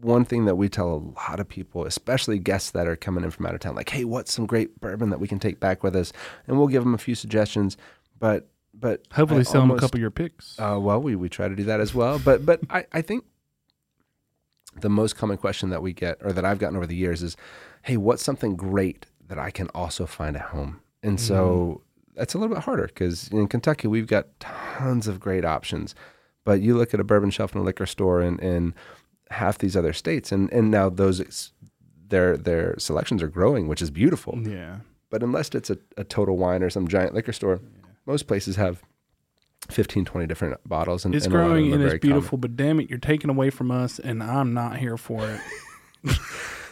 one 0.00 0.24
thing 0.24 0.46
that 0.46 0.56
we 0.56 0.68
tell 0.68 0.88
a 0.88 1.02
lot 1.30 1.38
of 1.38 1.48
people, 1.48 1.84
especially 1.84 2.38
guests 2.38 2.70
that 2.72 2.88
are 2.88 2.96
coming 2.96 3.22
in 3.22 3.30
from 3.30 3.46
out 3.46 3.54
of 3.54 3.60
town, 3.60 3.76
like, 3.76 3.88
hey, 3.90 4.04
what's 4.04 4.32
some 4.34 4.46
great 4.46 4.80
bourbon 4.80 5.10
that 5.10 5.20
we 5.20 5.28
can 5.28 5.38
take 5.38 5.60
back 5.60 5.82
with 5.84 5.94
us? 5.94 6.12
And 6.46 6.58
we'll 6.58 6.66
give 6.66 6.82
them 6.82 6.92
a 6.94 6.98
few 6.98 7.14
suggestions. 7.14 7.76
But 8.22 8.48
but 8.72 9.02
Hopefully, 9.12 9.40
I 9.40 9.42
sell 9.42 9.62
them 9.62 9.72
a 9.72 9.80
couple 9.80 9.98
of 9.98 10.00
your 10.00 10.12
picks. 10.12 10.56
Uh, 10.56 10.78
well, 10.80 11.02
we, 11.02 11.16
we 11.16 11.28
try 11.28 11.48
to 11.48 11.56
do 11.56 11.64
that 11.64 11.80
as 11.80 11.92
well. 11.92 12.20
But 12.20 12.46
but 12.46 12.60
I, 12.70 12.86
I 12.92 13.02
think 13.02 13.24
the 14.80 14.88
most 14.88 15.16
common 15.16 15.38
question 15.38 15.70
that 15.70 15.82
we 15.82 15.92
get 15.92 16.18
or 16.20 16.32
that 16.32 16.44
I've 16.44 16.60
gotten 16.60 16.76
over 16.76 16.86
the 16.86 16.94
years 16.94 17.20
is, 17.20 17.36
hey, 17.82 17.96
what's 17.96 18.22
something 18.22 18.54
great 18.54 19.06
that 19.26 19.40
I 19.40 19.50
can 19.50 19.66
also 19.74 20.06
find 20.06 20.36
at 20.36 20.42
home? 20.42 20.80
And 21.02 21.18
so 21.18 21.82
that's 22.14 22.34
a 22.34 22.38
little 22.38 22.54
bit 22.54 22.62
harder 22.62 22.86
because 22.86 23.26
in 23.28 23.48
Kentucky 23.48 23.88
we've 23.88 24.06
got 24.06 24.28
tons 24.38 25.08
of 25.08 25.18
great 25.18 25.44
options. 25.44 25.96
But 26.44 26.60
you 26.60 26.76
look 26.78 26.94
at 26.94 27.00
a 27.00 27.04
bourbon 27.04 27.30
shelf 27.30 27.56
in 27.56 27.60
a 27.60 27.64
liquor 27.64 27.86
store 27.86 28.22
in, 28.22 28.38
in 28.38 28.72
half 29.30 29.58
these 29.58 29.76
other 29.76 29.92
states, 29.92 30.30
and, 30.30 30.52
and 30.52 30.70
now 30.70 30.88
those 30.88 31.20
ex- 31.20 31.52
their 32.08 32.36
their 32.36 32.78
selections 32.78 33.20
are 33.20 33.28
growing, 33.28 33.66
which 33.66 33.82
is 33.82 33.90
beautiful. 33.90 34.38
yeah. 34.44 34.76
But 35.10 35.22
unless 35.22 35.50
it's 35.50 35.68
a, 35.70 35.76
a 35.98 36.04
total 36.04 36.36
wine 36.38 36.62
or 36.62 36.70
some 36.70 36.88
giant 36.88 37.14
liquor 37.14 37.34
store, 37.34 37.60
most 38.06 38.26
places 38.26 38.56
have 38.56 38.82
15, 39.70 40.04
20 40.04 40.26
different 40.26 40.58
bottles. 40.68 41.04
And 41.04 41.14
It's 41.14 41.26
and 41.26 41.34
a 41.34 41.38
lot 41.38 41.42
of 41.44 41.48
growing 41.50 41.72
and 41.72 41.82
it's 41.82 41.88
very 41.90 41.98
common. 42.00 42.14
beautiful, 42.16 42.38
but 42.38 42.56
damn 42.56 42.80
it, 42.80 42.90
you're 42.90 42.98
taking 42.98 43.30
away 43.30 43.50
from 43.50 43.70
us, 43.70 43.98
and 43.98 44.22
I'm 44.22 44.52
not 44.54 44.76
here 44.78 44.96
for 44.96 45.28
it. 45.28 45.40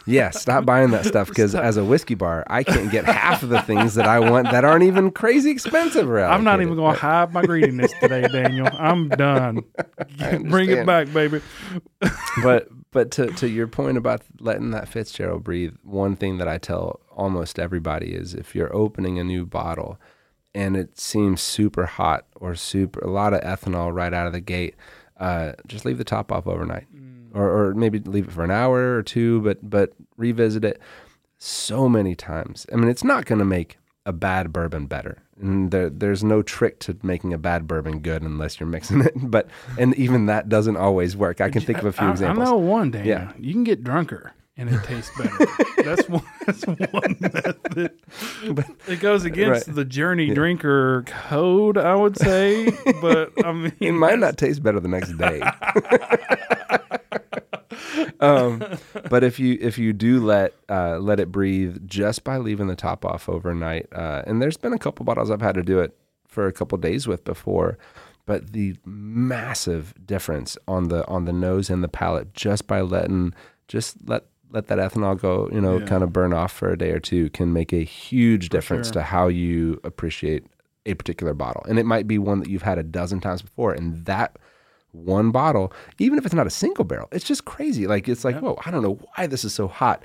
Yeah, 0.07 0.31
stop 0.31 0.65
buying 0.65 0.89
that 0.91 1.05
stuff 1.05 1.27
because 1.27 1.53
as 1.53 1.77
a 1.77 1.85
whiskey 1.85 2.15
bar, 2.15 2.43
I 2.47 2.63
can't 2.63 2.91
get 2.91 3.05
half 3.05 3.43
of 3.43 3.49
the 3.49 3.61
things 3.61 3.93
that 3.93 4.07
I 4.07 4.19
want 4.19 4.49
that 4.49 4.65
aren't 4.65 4.83
even 4.83 5.11
crazy 5.11 5.51
expensive. 5.51 6.09
I'm 6.09 6.43
not 6.43 6.59
even 6.59 6.75
going 6.75 6.95
to 6.95 6.99
hide 6.99 7.31
my 7.31 7.43
greediness 7.43 7.93
today, 8.01 8.27
Daniel. 8.27 8.67
I'm 8.73 9.09
done. 9.09 9.63
Bring 10.49 10.71
it 10.71 10.87
back, 10.87 11.13
baby. 11.13 11.41
but 12.41 12.67
but 12.91 13.11
to 13.11 13.27
to 13.27 13.47
your 13.47 13.67
point 13.67 13.95
about 13.95 14.23
letting 14.39 14.71
that 14.71 14.87
Fitzgerald 14.87 15.43
breathe, 15.43 15.75
one 15.83 16.15
thing 16.15 16.39
that 16.39 16.47
I 16.47 16.57
tell 16.57 16.99
almost 17.15 17.59
everybody 17.59 18.15
is 18.15 18.33
if 18.33 18.55
you're 18.55 18.75
opening 18.75 19.19
a 19.19 19.23
new 19.23 19.45
bottle 19.45 19.99
and 20.53 20.75
it 20.75 20.99
seems 20.99 21.41
super 21.41 21.85
hot 21.85 22.25
or 22.35 22.55
super 22.55 22.99
a 22.99 23.09
lot 23.09 23.33
of 23.33 23.41
ethanol 23.41 23.93
right 23.93 24.13
out 24.13 24.27
of 24.27 24.33
the 24.33 24.41
gate, 24.41 24.75
uh, 25.19 25.53
just 25.67 25.85
leave 25.85 25.97
the 25.97 26.03
top 26.03 26.31
off 26.31 26.47
overnight, 26.47 26.87
or 27.33 27.49
or 27.49 27.73
maybe 27.73 27.99
leave 27.99 28.27
it 28.27 28.31
for 28.31 28.43
an 28.43 28.51
hour 28.51 28.95
or 28.95 29.03
two, 29.03 29.41
but 29.41 29.57
but 29.67 29.93
revisit 30.17 30.65
it 30.65 30.81
so 31.37 31.89
many 31.89 32.15
times. 32.15 32.65
I 32.71 32.75
mean, 32.75 32.89
it's 32.89 33.03
not 33.03 33.25
going 33.25 33.39
to 33.39 33.45
make 33.45 33.77
a 34.05 34.13
bad 34.13 34.51
bourbon 34.51 34.87
better. 34.87 35.21
And 35.39 35.71
there, 35.71 35.89
there's 35.89 36.23
no 36.23 36.41
trick 36.41 36.79
to 36.81 36.97
making 37.01 37.33
a 37.33 37.37
bad 37.37 37.67
bourbon 37.67 37.99
good 37.99 38.21
unless 38.21 38.59
you're 38.59 38.67
mixing 38.67 39.01
it. 39.01 39.13
But 39.31 39.47
and 39.77 39.95
even 39.95 40.25
that 40.27 40.49
doesn't 40.49 40.77
always 40.77 41.15
work. 41.15 41.41
I 41.41 41.49
can 41.49 41.61
think 41.61 41.79
of 41.79 41.85
a 41.85 41.91
few 41.91 42.07
I, 42.07 42.11
examples. 42.11 42.47
I 42.47 42.51
know 42.51 42.57
one, 42.57 42.91
Daniel. 42.91 43.07
Yeah. 43.07 43.33
You 43.39 43.53
can 43.53 43.63
get 43.63 43.83
drunker 43.83 44.33
and 44.61 44.69
it 44.69 44.83
tastes 44.83 45.11
better. 45.17 45.47
that's 45.83 46.07
one. 46.07 46.21
That's 46.45 46.65
one 46.67 47.17
method. 47.19 47.91
it 48.87 48.99
goes 48.99 49.25
against 49.25 49.67
Right. 49.67 49.75
the 49.75 49.85
journey 49.85 50.31
drinker 50.33 51.03
code, 51.07 51.77
I 51.79 51.95
would 51.95 52.15
say. 52.17 52.69
But 53.01 53.31
I 53.43 53.51
mean, 53.51 53.73
It 53.79 53.93
might 53.93 54.19
not 54.19 54.37
taste 54.37 54.61
better 54.61 54.79
the 54.79 54.87
next 54.87 55.17
day. 55.17 55.41
um, 58.19 58.63
but 59.09 59.23
if 59.23 59.39
you 59.39 59.57
if 59.59 59.77
you 59.79 59.93
do 59.93 60.23
let 60.23 60.53
uh, 60.69 60.99
let 60.99 61.19
it 61.19 61.31
breathe 61.31 61.87
just 61.87 62.23
by 62.23 62.37
leaving 62.37 62.67
the 62.67 62.75
top 62.75 63.03
off 63.05 63.27
overnight, 63.27 63.87
uh, 63.93 64.21
and 64.27 64.39
there's 64.41 64.57
been 64.57 64.73
a 64.73 64.77
couple 64.79 65.03
bottles 65.05 65.31
I've 65.31 65.41
had 65.41 65.55
to 65.55 65.63
do 65.63 65.79
it 65.79 65.97
for 66.27 66.45
a 66.47 66.53
couple 66.53 66.77
days 66.77 67.07
with 67.07 67.23
before, 67.23 67.77
but 68.27 68.53
the 68.53 68.75
massive 68.85 69.93
difference 70.05 70.55
on 70.67 70.89
the 70.89 71.07
on 71.07 71.25
the 71.25 71.33
nose 71.33 71.69
and 71.71 71.83
the 71.83 71.87
palate 71.89 72.33
just 72.35 72.67
by 72.67 72.81
letting 72.81 73.33
just 73.67 73.97
let 74.07 74.25
let 74.51 74.67
that 74.67 74.77
ethanol 74.77 75.19
go, 75.19 75.49
you 75.51 75.61
know, 75.61 75.77
Yeah. 75.79 75.85
kind 75.85 76.03
of 76.03 76.11
burn 76.11 76.33
off 76.33 76.51
for 76.51 76.69
a 76.71 76.77
day 76.77 76.91
or 76.91 76.99
two 76.99 77.29
can 77.29 77.53
make 77.53 77.71
a 77.73 77.83
huge 77.83 78.49
difference 78.49 78.87
sure. 78.87 78.93
to 78.93 79.01
how 79.03 79.27
you 79.27 79.79
appreciate 79.83 80.45
a 80.85 80.93
particular 80.93 81.33
bottle. 81.33 81.63
And 81.69 81.79
it 81.79 81.85
might 81.85 82.07
be 82.07 82.17
one 82.17 82.39
that 82.39 82.49
you've 82.49 82.63
had 82.63 82.77
a 82.77 82.83
dozen 82.83 83.21
times 83.21 83.41
before. 83.41 83.71
And 83.73 84.05
that 84.05 84.37
one 84.91 85.31
bottle, 85.31 85.71
even 85.99 86.17
if 86.17 86.25
it's 86.25 86.35
not 86.35 86.47
a 86.47 86.51
single 86.51 86.83
barrel, 86.83 87.07
it's 87.11 87.23
just 87.25 87.45
crazy. 87.45 87.87
Like 87.87 88.09
it's 88.09 88.25
like, 88.25 88.37
whoa, 88.39 88.59
I 88.65 88.71
don't 88.71 88.83
know 88.83 88.99
why 89.15 89.27
this 89.27 89.45
is 89.45 89.53
so 89.53 89.67
hot. 89.67 90.03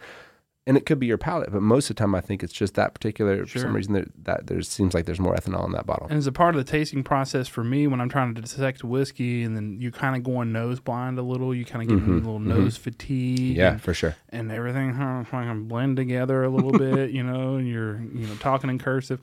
And 0.68 0.76
it 0.76 0.85
could 0.85 0.98
be 0.98 1.07
your 1.07 1.16
palate, 1.16 1.52
but 1.52 1.62
most 1.62 1.90
of 1.90 1.94
the 1.94 2.00
time 2.00 2.12
I 2.14 2.20
think 2.20 2.42
it's 2.42 2.52
just 2.52 2.74
that 2.74 2.92
particular 2.92 3.46
for 3.46 3.61
some 3.61 3.72
reason 3.72 3.92
there 3.92 4.07
that 4.24 4.48
there 4.48 4.61
seems 4.62 4.94
like 4.94 5.07
there's 5.07 5.20
more 5.20 5.33
ethanol 5.37 5.64
in 5.64 5.70
that 5.72 5.87
bottle. 5.87 6.09
And 6.09 6.18
as 6.18 6.26
a 6.26 6.33
part 6.33 6.57
of 6.57 6.64
the 6.64 6.68
tasting 6.68 7.05
process 7.05 7.46
for 7.46 7.62
me, 7.62 7.87
when 7.87 8.00
I'm 8.00 8.09
trying 8.09 8.35
to 8.35 8.40
dissect 8.40 8.83
whiskey, 8.83 9.44
and 9.44 9.57
then 9.57 9.81
you 9.81 9.92
kind 9.92 10.16
of 10.16 10.24
going 10.24 10.52
nose 10.52 10.81
blind 10.81 11.20
a 11.20 11.22
little, 11.22 11.55
you 11.55 11.64
kind 11.64 11.88
of 11.88 11.96
get 11.96 12.09
a 12.09 12.11
little 12.11 12.40
nose 12.40 12.76
fatigue. 12.76 13.38
Mm-hmm. 13.38 13.61
yeah, 13.61 13.72
and, 13.72 13.83
for 13.83 13.94
sure. 13.94 14.16
and 14.31 14.50
everything 14.50 14.92
huh, 14.94 15.22
kind 15.31 15.50
of 15.50 15.68
blend 15.68 15.96
together 15.96 16.42
a 16.42 16.48
little 16.48 16.72
bit, 16.72 17.11
you 17.11 17.22
know, 17.22 17.55
and 17.55 17.68
you're 17.68 18.00
you 18.00 18.26
know 18.26 18.35
talking 18.40 18.68
in 18.68 18.81
cursive. 18.81 19.20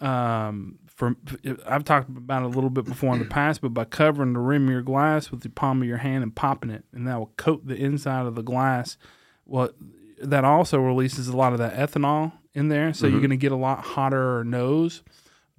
Um, 0.00 0.78
for 0.86 1.16
I've 1.66 1.84
talked 1.84 2.08
about 2.08 2.42
it 2.42 2.46
a 2.46 2.48
little 2.48 2.70
bit 2.70 2.84
before 2.84 3.12
in 3.12 3.18
the 3.18 3.26
past, 3.26 3.60
but 3.60 3.74
by 3.74 3.84
covering 3.84 4.32
the 4.32 4.40
rim 4.40 4.64
of 4.64 4.70
your 4.70 4.82
glass 4.82 5.30
with 5.30 5.42
the 5.42 5.48
palm 5.48 5.82
of 5.82 5.86
your 5.86 5.98
hand 5.98 6.22
and 6.22 6.34
popping 6.34 6.70
it, 6.70 6.84
and 6.92 7.06
that 7.06 7.18
will 7.18 7.32
coat 7.36 7.66
the 7.66 7.76
inside 7.76 8.26
of 8.26 8.34
the 8.34 8.42
glass. 8.42 8.96
Well, 9.46 9.70
that 10.22 10.44
also 10.44 10.78
releases 10.80 11.28
a 11.28 11.36
lot 11.36 11.52
of 11.52 11.58
that 11.58 11.74
ethanol 11.74 12.32
in 12.54 12.68
there, 12.68 12.92
so 12.92 13.06
you're 13.06 13.20
going 13.20 13.30
to 13.30 13.36
get 13.36 13.52
a 13.52 13.56
lot 13.56 13.80
hotter 13.84 14.42
nose. 14.44 15.02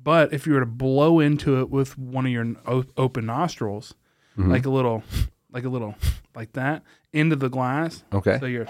But 0.02 0.34
if 0.34 0.46
you 0.48 0.54
were 0.54 0.60
to 0.62 0.66
blow 0.66 1.20
into 1.20 1.60
it 1.60 1.70
with 1.70 1.98
one 1.98 2.26
of 2.26 2.32
your 2.32 2.56
open 2.98 3.26
nostrils, 3.26 3.94
like 4.38 4.66
a 4.66 4.70
little, 4.70 5.04
like 5.52 5.66
a 5.66 5.70
little, 5.70 5.96
like 6.36 6.54
that, 6.54 6.84
into 7.12 7.36
the 7.36 7.50
glass, 7.50 8.04
Okay. 8.14 8.38
so 8.40 8.46
you're 8.46 8.68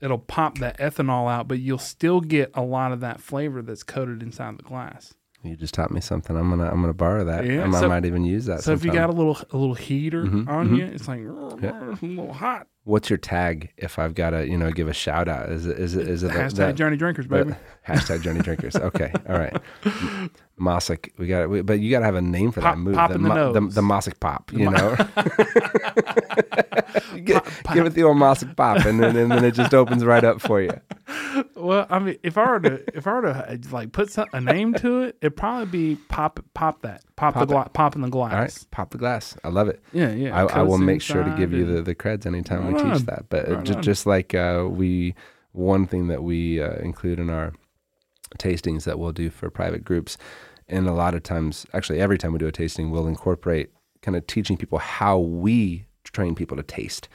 it'll 0.00 0.18
pop 0.18 0.58
that 0.58 0.78
ethanol 0.78 1.30
out, 1.30 1.48
but 1.48 1.58
you'll 1.60 1.78
still 1.78 2.20
get 2.20 2.50
a 2.54 2.62
lot 2.62 2.92
of 2.92 3.00
that 3.00 3.20
flavor 3.20 3.62
that's 3.62 3.82
coated 3.82 4.22
inside 4.22 4.58
the 4.58 4.62
glass. 4.62 5.14
You 5.42 5.56
just 5.56 5.74
taught 5.74 5.90
me 5.90 6.00
something. 6.00 6.36
I'm 6.36 6.48
gonna 6.50 6.68
I'm 6.70 6.80
gonna 6.80 6.94
borrow 6.94 7.24
that. 7.24 7.46
Yeah, 7.46 7.64
I 7.64 7.66
might- 7.66 7.80
so- 7.80 7.96
even 8.06 8.24
use 8.24 8.46
that. 8.46 8.62
So 8.62 8.72
if 8.72 8.84
you 8.84 8.90
got 8.92 9.10
a 9.10 9.12
little 9.12 9.36
a 9.50 9.56
little 9.56 9.74
heater 9.74 10.24
Mhm, 10.24 10.48
on 10.48 10.70
mhm. 10.70 10.78
you, 10.78 10.84
it's 10.86 11.06
like 11.06 11.20
it's 11.20 12.02
a 12.02 12.06
little 12.06 12.32
hot. 12.32 12.66
What's 12.84 13.08
your 13.08 13.16
tag? 13.16 13.72
If 13.78 13.98
I've 13.98 14.14
got 14.14 14.30
to, 14.30 14.46
you 14.46 14.58
know, 14.58 14.70
give 14.70 14.88
a 14.88 14.92
shout 14.92 15.26
out, 15.26 15.50
is 15.50 15.64
it 15.66 15.78
is 15.78 15.96
it 15.96 16.06
is 16.06 16.22
it 16.22 16.28
the- 16.32 16.38
Hashtag 16.38 16.54
that- 16.56 16.74
Journey 16.76 16.96
Drinkers, 16.98 17.26
baby. 17.26 17.54
hashtag 17.88 18.20
Journey 18.22 18.40
Drinkers. 18.40 18.76
Okay, 18.76 19.10
all 19.26 19.38
right. 19.38 19.56
Mossack, 20.60 21.10
we 21.16 21.26
got 21.26 21.50
it. 21.50 21.64
But 21.66 21.80
you 21.80 21.90
got 21.90 22.00
to 22.00 22.04
have 22.04 22.14
a 22.14 22.20
name 22.22 22.52
for 22.52 22.60
Pop- 22.60 22.74
that 22.74 22.78
move. 22.78 22.94
pop 22.94 23.08
the, 23.08 23.16
in 23.16 23.22
the 23.22 23.28
mo- 23.30 23.52
the, 23.54 23.60
nose. 23.62 23.74
the 23.74 23.80
Mossack 23.80 24.20
pop. 24.20 24.52
You 24.52 24.70
know, 24.70 24.94
Get- 27.24 27.44
give 27.72 27.86
it 27.86 27.94
the 27.94 28.02
old 28.02 28.16
Mossack 28.16 28.56
pop, 28.56 28.84
and 28.84 29.00
then 29.00 29.16
and 29.16 29.30
then 29.30 29.44
it 29.44 29.52
just 29.54 29.72
opens 29.74 30.04
right 30.04 30.24
up 30.24 30.40
for 30.40 30.60
you. 30.60 30.70
Well, 31.56 31.86
I 31.90 31.98
mean, 31.98 32.16
if 32.22 32.36
I 32.38 32.50
were 32.50 32.60
to 32.60 32.96
if 32.96 33.06
I 33.06 33.12
were 33.14 33.22
to 33.22 33.58
like 33.72 33.92
put 33.92 34.10
some, 34.10 34.26
a 34.32 34.40
name 34.40 34.74
to 34.74 35.02
it, 35.02 35.16
it'd 35.22 35.36
probably 35.36 35.66
be 35.66 35.96
pop 36.08 36.40
pop 36.54 36.82
that 36.82 37.02
pop, 37.16 37.34
Pop 37.34 37.46
the 37.48 37.52
gla- 37.54 37.68
pop 37.72 37.94
in 37.96 38.02
the 38.02 38.08
glass. 38.08 38.32
All 38.32 38.38
right, 38.38 38.66
pop 38.70 38.90
the 38.90 38.98
glass. 38.98 39.36
I 39.44 39.48
love 39.48 39.68
it. 39.68 39.82
Yeah, 39.92 40.10
yeah. 40.12 40.36
I, 40.36 40.60
I 40.60 40.62
will 40.62 40.78
make 40.78 41.02
sure 41.02 41.22
to 41.24 41.34
give 41.36 41.52
you 41.52 41.64
the, 41.64 41.82
the 41.82 41.94
creds 41.94 42.26
anytime 42.26 42.66
we 42.66 42.74
teach 42.74 42.84
on. 43.00 43.04
that. 43.04 43.26
But 43.28 43.48
Right 43.48 43.64
ju- 43.64 43.74
on. 43.74 43.82
just 43.82 44.06
like 44.06 44.34
uh, 44.34 44.66
we, 44.68 45.14
one 45.52 45.86
thing 45.86 46.08
that 46.08 46.22
we 46.22 46.60
uh, 46.62 46.74
include 46.76 47.18
in 47.18 47.30
our 47.30 47.52
tastings 48.38 48.84
that 48.84 48.98
we'll 48.98 49.12
do 49.12 49.30
for 49.30 49.50
private 49.50 49.84
groups, 49.84 50.16
and 50.68 50.86
a 50.88 50.92
lot 50.92 51.14
of 51.14 51.22
times, 51.22 51.66
actually 51.72 52.00
every 52.00 52.18
time 52.18 52.32
we 52.32 52.38
do 52.38 52.46
a 52.46 52.52
tasting, 52.52 52.90
we'll 52.90 53.06
incorporate 53.06 53.70
kind 54.02 54.16
of 54.16 54.26
teaching 54.26 54.56
people 54.56 54.78
how 54.78 55.18
we 55.18 55.86
train 56.14 56.34
people 56.34 56.56
to 56.56 56.62
taste. 56.62 57.08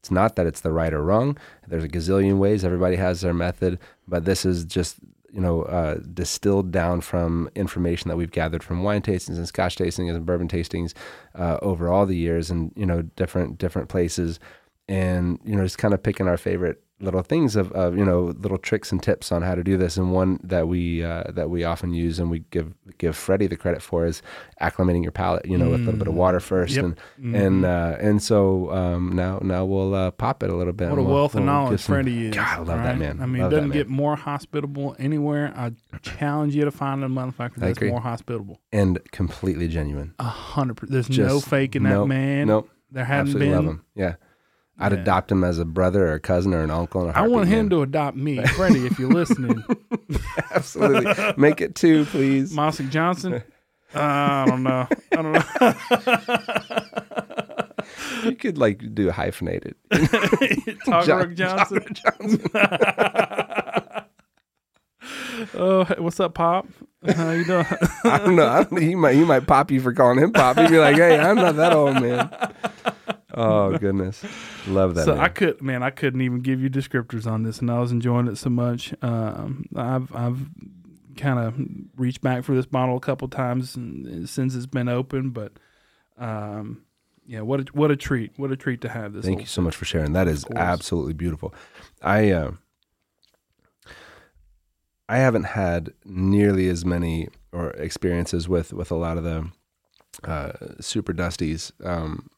It's 0.00 0.10
not 0.10 0.36
that 0.36 0.46
it's 0.46 0.60
the 0.60 0.72
right 0.72 0.92
or 0.92 1.02
wrong. 1.02 1.38
There's 1.66 1.84
a 1.84 1.88
gazillion 1.88 2.38
ways. 2.38 2.64
Everybody 2.64 2.96
has 2.96 3.22
their 3.22 3.32
method, 3.34 3.78
but 4.06 4.26
this 4.26 4.44
is 4.44 4.64
just 4.64 4.96
you 5.32 5.40
know 5.40 5.62
uh, 5.62 5.96
distilled 6.12 6.70
down 6.70 7.00
from 7.00 7.50
information 7.54 8.08
that 8.08 8.16
we've 8.16 8.30
gathered 8.30 8.62
from 8.62 8.82
wine 8.82 9.02
tastings 9.02 9.36
and 9.36 9.48
Scotch 9.48 9.76
tastings 9.76 10.14
and 10.14 10.24
bourbon 10.24 10.46
tastings 10.46 10.94
uh, 11.34 11.58
over 11.60 11.88
all 11.88 12.06
the 12.06 12.16
years, 12.16 12.50
and 12.50 12.70
you 12.76 12.86
know 12.86 13.02
different 13.02 13.58
different 13.58 13.88
places, 13.88 14.38
and 14.88 15.40
you 15.44 15.56
know 15.56 15.64
just 15.64 15.78
kind 15.78 15.94
of 15.94 16.02
picking 16.02 16.28
our 16.28 16.36
favorite 16.36 16.83
little 17.00 17.22
things 17.22 17.56
of, 17.56 17.70
of 17.72 17.98
you 17.98 18.04
know 18.04 18.32
little 18.38 18.56
tricks 18.56 18.92
and 18.92 19.02
tips 19.02 19.32
on 19.32 19.42
how 19.42 19.54
to 19.54 19.64
do 19.64 19.76
this. 19.76 19.96
And 19.96 20.12
one 20.12 20.38
that 20.44 20.68
we 20.68 21.02
uh, 21.04 21.24
that 21.32 21.50
we 21.50 21.64
often 21.64 21.92
use 21.92 22.18
and 22.18 22.30
we 22.30 22.40
give 22.50 22.72
give 22.98 23.16
Freddie 23.16 23.46
the 23.48 23.56
credit 23.56 23.82
for 23.82 24.06
is 24.06 24.22
acclimating 24.60 25.02
your 25.02 25.10
palate. 25.12 25.44
You 25.46 25.58
know, 25.58 25.70
with 25.70 25.80
a 25.80 25.84
little 25.84 25.98
bit 25.98 26.08
of 26.08 26.14
water 26.14 26.40
first, 26.40 26.74
Yep. 26.76 26.84
and 26.84 27.36
and 27.36 27.64
uh, 27.64 27.96
and 27.98 28.22
so 28.22 28.70
um, 28.72 29.12
now 29.14 29.38
now 29.42 29.64
we'll 29.64 29.94
uh, 29.94 30.10
pop 30.12 30.42
it 30.42 30.50
a 30.50 30.54
little 30.56 30.72
bit. 30.72 30.88
What 30.90 30.98
a 30.98 31.02
we'll- 31.02 31.14
wealth 31.14 31.34
of 31.34 31.40
we'll 31.40 31.46
knowledge 31.46 31.80
some- 31.80 31.94
Freddie 31.96 32.26
is. 32.28 32.34
God, 32.34 32.46
I 32.46 32.58
love 32.58 32.66
that 32.84 32.98
man. 32.98 33.20
I 33.20 33.26
mean, 33.26 33.42
Love 33.42 33.50
doesn't 33.50 33.70
get 33.70 33.88
more 33.88 34.16
hospitable 34.16 34.94
anywhere. 34.98 35.52
I 35.56 35.72
challenge 36.02 36.54
you 36.54 36.64
to 36.64 36.70
find 36.70 37.02
a 37.04 37.08
motherfucker 37.08 37.56
that's 37.56 37.80
more 37.80 38.00
hospitable. 38.00 38.60
and 38.72 38.98
completely 39.10 39.68
genuine. 39.68 40.14
A 40.18 40.24
hundred 40.24 40.76
percent. 40.76 40.92
There's 40.92 41.10
no 41.10 41.36
Just- 41.40 41.48
fake 41.48 41.76
in 41.76 41.82
that 41.82 41.90
nope, 41.90 42.08
man. 42.08 42.46
Nope, 42.46 42.70
There 42.90 43.04
hadn't 43.04 43.20
absolutely 43.28 43.46
been. 43.48 43.56
love 43.56 43.64
him. 43.66 43.84
Yeah, 43.96 44.14
I'd 44.78 44.92
Yeah. 44.92 44.98
adopt 44.98 45.30
him 45.30 45.44
as 45.44 45.58
a 45.58 45.64
brother 45.64 46.08
or 46.08 46.12
a 46.14 46.20
cousin 46.20 46.52
or 46.52 46.62
an 46.62 46.70
uncle. 46.70 47.10
I 47.14 47.26
want 47.28 47.48
him 47.48 47.66
man. 47.66 47.70
to 47.70 47.82
adopt 47.82 48.16
me, 48.16 48.44
Freddie. 48.44 48.86
If 48.86 48.98
you're 48.98 49.10
listening, 49.10 49.62
absolutely 50.52 51.14
make 51.36 51.60
it 51.60 51.74
two, 51.76 52.04
please. 52.06 52.52
Mossick 52.52 52.90
Johnson. 52.90 53.34
Uh, 53.34 53.40
I 53.98 54.44
don't 54.48 54.62
know. 54.64 54.88
I 55.12 55.16
don't 55.22 55.32
know. 58.24 58.28
you 58.30 58.34
could 58.36 58.58
like 58.58 58.94
do 58.94 59.10
hyphenated. 59.10 59.76
Toggerook 60.86 61.34
Johnson. 61.34 61.84
oh, 65.54 65.84
hey, 65.84 65.94
what's 65.98 66.18
up, 66.20 66.34
Pop? 66.34 66.66
How 67.14 67.30
you 67.32 67.44
doing? 67.44 67.66
I 68.04 68.18
don't 68.18 68.34
know. 68.36 68.48
I 68.48 68.64
don't, 68.64 68.80
he 68.82 68.94
might 68.94 69.14
he 69.14 69.24
might 69.24 69.46
pop 69.46 69.70
you 69.70 69.80
for 69.80 69.92
calling 69.92 70.18
him 70.18 70.32
pop. 70.32 70.56
He'd 70.58 70.70
be 70.70 70.78
like, 70.78 70.96
"Hey, 70.96 71.18
I'm 71.18 71.36
not 71.36 71.56
that 71.56 71.72
old 71.72 72.00
man." 72.00 72.30
Oh 73.36 73.76
goodness, 73.78 74.24
love 74.66 74.94
that. 74.94 75.04
so 75.04 75.14
man. 75.14 75.24
I 75.24 75.28
could, 75.28 75.60
man, 75.60 75.82
I 75.82 75.90
couldn't 75.90 76.20
even 76.20 76.40
give 76.40 76.60
you 76.60 76.70
descriptors 76.70 77.26
on 77.26 77.42
this, 77.42 77.58
and 77.58 77.70
I 77.70 77.80
was 77.80 77.92
enjoying 77.92 78.28
it 78.28 78.36
so 78.36 78.50
much. 78.50 78.94
Um, 79.02 79.66
I've 79.74 80.14
I've 80.14 80.38
kind 81.16 81.38
of 81.38 81.54
reached 81.96 82.20
back 82.22 82.44
for 82.44 82.54
this 82.54 82.66
bottle 82.66 82.96
a 82.96 83.00
couple 83.00 83.28
times 83.28 83.70
since 84.30 84.54
it's 84.54 84.66
been 84.66 84.88
open, 84.88 85.30
but 85.30 85.52
um, 86.18 86.84
yeah, 87.26 87.40
what 87.40 87.60
a, 87.60 87.64
what 87.72 87.90
a 87.90 87.96
treat! 87.96 88.32
What 88.36 88.52
a 88.52 88.56
treat 88.56 88.80
to 88.82 88.88
have 88.88 89.12
this. 89.12 89.24
Thank 89.24 89.40
you 89.40 89.46
so 89.46 89.62
much 89.62 89.76
for 89.76 89.84
sharing. 89.84 90.12
That 90.12 90.28
is 90.28 90.44
absolutely 90.54 91.14
beautiful. 91.14 91.54
I 92.02 92.30
uh, 92.30 92.52
I 95.08 95.18
haven't 95.18 95.44
had 95.44 95.92
nearly 96.04 96.68
as 96.68 96.84
many 96.84 97.28
or 97.52 97.70
experiences 97.70 98.48
with 98.48 98.72
with 98.72 98.90
a 98.90 98.96
lot 98.96 99.18
of 99.18 99.24
the 99.24 99.50
uh, 100.22 100.52
super 100.80 101.12
dusties. 101.12 101.72
Um, 101.84 102.28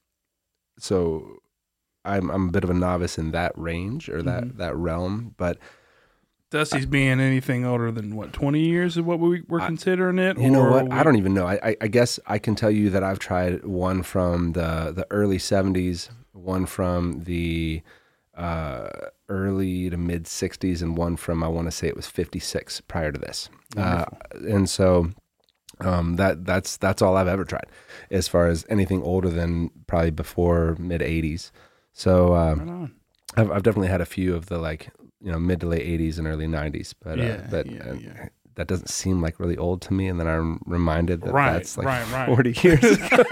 so 0.79 1.39
I'm 2.05 2.31
I'm 2.31 2.49
a 2.49 2.53
bit 2.53 2.65
of 2.65 2.71
a 2.71 2.75
novice 2.75 3.19
in 3.19 3.33
that 3.33 3.53
range 3.57 4.09
or 4.09 4.23
that 4.23 4.45
Mhm. 4.45 4.57
that 4.59 4.77
realm, 4.77 5.35
but 5.37 5.59
Dusty's 6.51 6.87
being 6.87 7.19
anything 7.19 7.65
older 7.67 7.91
than 7.91 8.15
what 8.15 8.33
twenty 8.33 8.61
years 8.61 8.97
is 8.97 9.03
what 9.03 9.19
we 9.19 9.43
were 9.49 9.59
considering 9.61 10.19
it. 10.21 10.39
You 10.39 10.51
know 10.51 10.71
what? 10.71 10.85
we- 10.85 10.91
I 10.93 11.03
don't 11.03 11.17
even 11.17 11.35
know. 11.35 11.45
I, 11.47 11.59
I, 11.71 11.77
I 11.83 11.87
guess 11.89 12.21
I 12.27 12.39
can 12.39 12.55
tell 12.55 12.71
you 12.71 12.89
that 12.91 13.03
I've 13.03 13.19
tried 13.19 13.65
one 13.65 14.03
from 14.05 14.53
the 14.53 14.93
the 14.95 15.07
early 15.11 15.39
'70s, 15.39 16.09
one 16.33 16.65
from 16.67 17.25
the 17.25 17.83
uh, 18.37 18.89
early 19.29 19.91
to 19.91 19.97
mid 19.97 20.25
'60s, 20.25 20.83
and 20.83 20.97
one 20.97 21.17
from 21.17 21.43
I 21.43 21.49
want 21.49 21.67
to 21.67 21.73
say 21.73 21.89
it 21.89 21.97
was 21.97 22.07
'56 22.07 22.81
prior 22.83 23.11
to 23.11 23.19
this. 23.19 23.49
Uh, 23.77 24.05
and 24.49 24.71
so 24.71 25.11
um, 25.81 26.17
that 26.17 26.45
that's 26.45 26.77
that's 26.77 27.03
all 27.03 27.17
I've 27.17 27.29
ever 27.29 27.45
tried, 27.45 27.67
as 28.11 28.29
far 28.29 28.47
as 28.49 28.65
anything 28.71 29.03
older 29.03 29.29
than 29.29 29.71
probably 29.87 30.11
before 30.11 30.77
mid 30.79 31.01
'80s. 31.01 31.51
So 31.93 32.35
um, 32.35 32.61
Right. 32.81 32.91
I've, 33.37 33.51
I've 33.51 33.63
definitely 33.63 33.89
had 33.89 34.01
a 34.01 34.07
few 34.07 34.35
of 34.35 34.47
the 34.47 34.59
like 34.59 34.89
you 35.21 35.31
know 35.33 35.39
mid 35.39 35.61
to 35.61 35.67
late 35.67 35.87
'80s 35.87 36.19
and 36.19 36.27
early 36.27 36.47
'90s, 36.47 36.95
but 37.03 37.19
uh, 37.21 37.39
but 37.51 37.67
yeah, 37.67 37.83
uh, 37.91 37.93
yeah. 37.95 38.29
that 38.55 38.67
doesn't 38.69 38.89
seem 38.89 39.21
like 39.21 39.39
really 39.41 39.57
old 39.59 39.83
to 39.83 39.93
me. 39.95 40.07
And 40.09 40.19
then 40.21 40.27
I'm 40.27 40.61
reminded 40.67 41.21
that 41.23 41.33
Right, 41.33 41.53
that's 41.53 41.77
like 41.77 41.87
right, 41.87 42.11
right. 42.13 42.27
40 42.29 42.69
years 42.69 42.83
ago. 43.13 43.25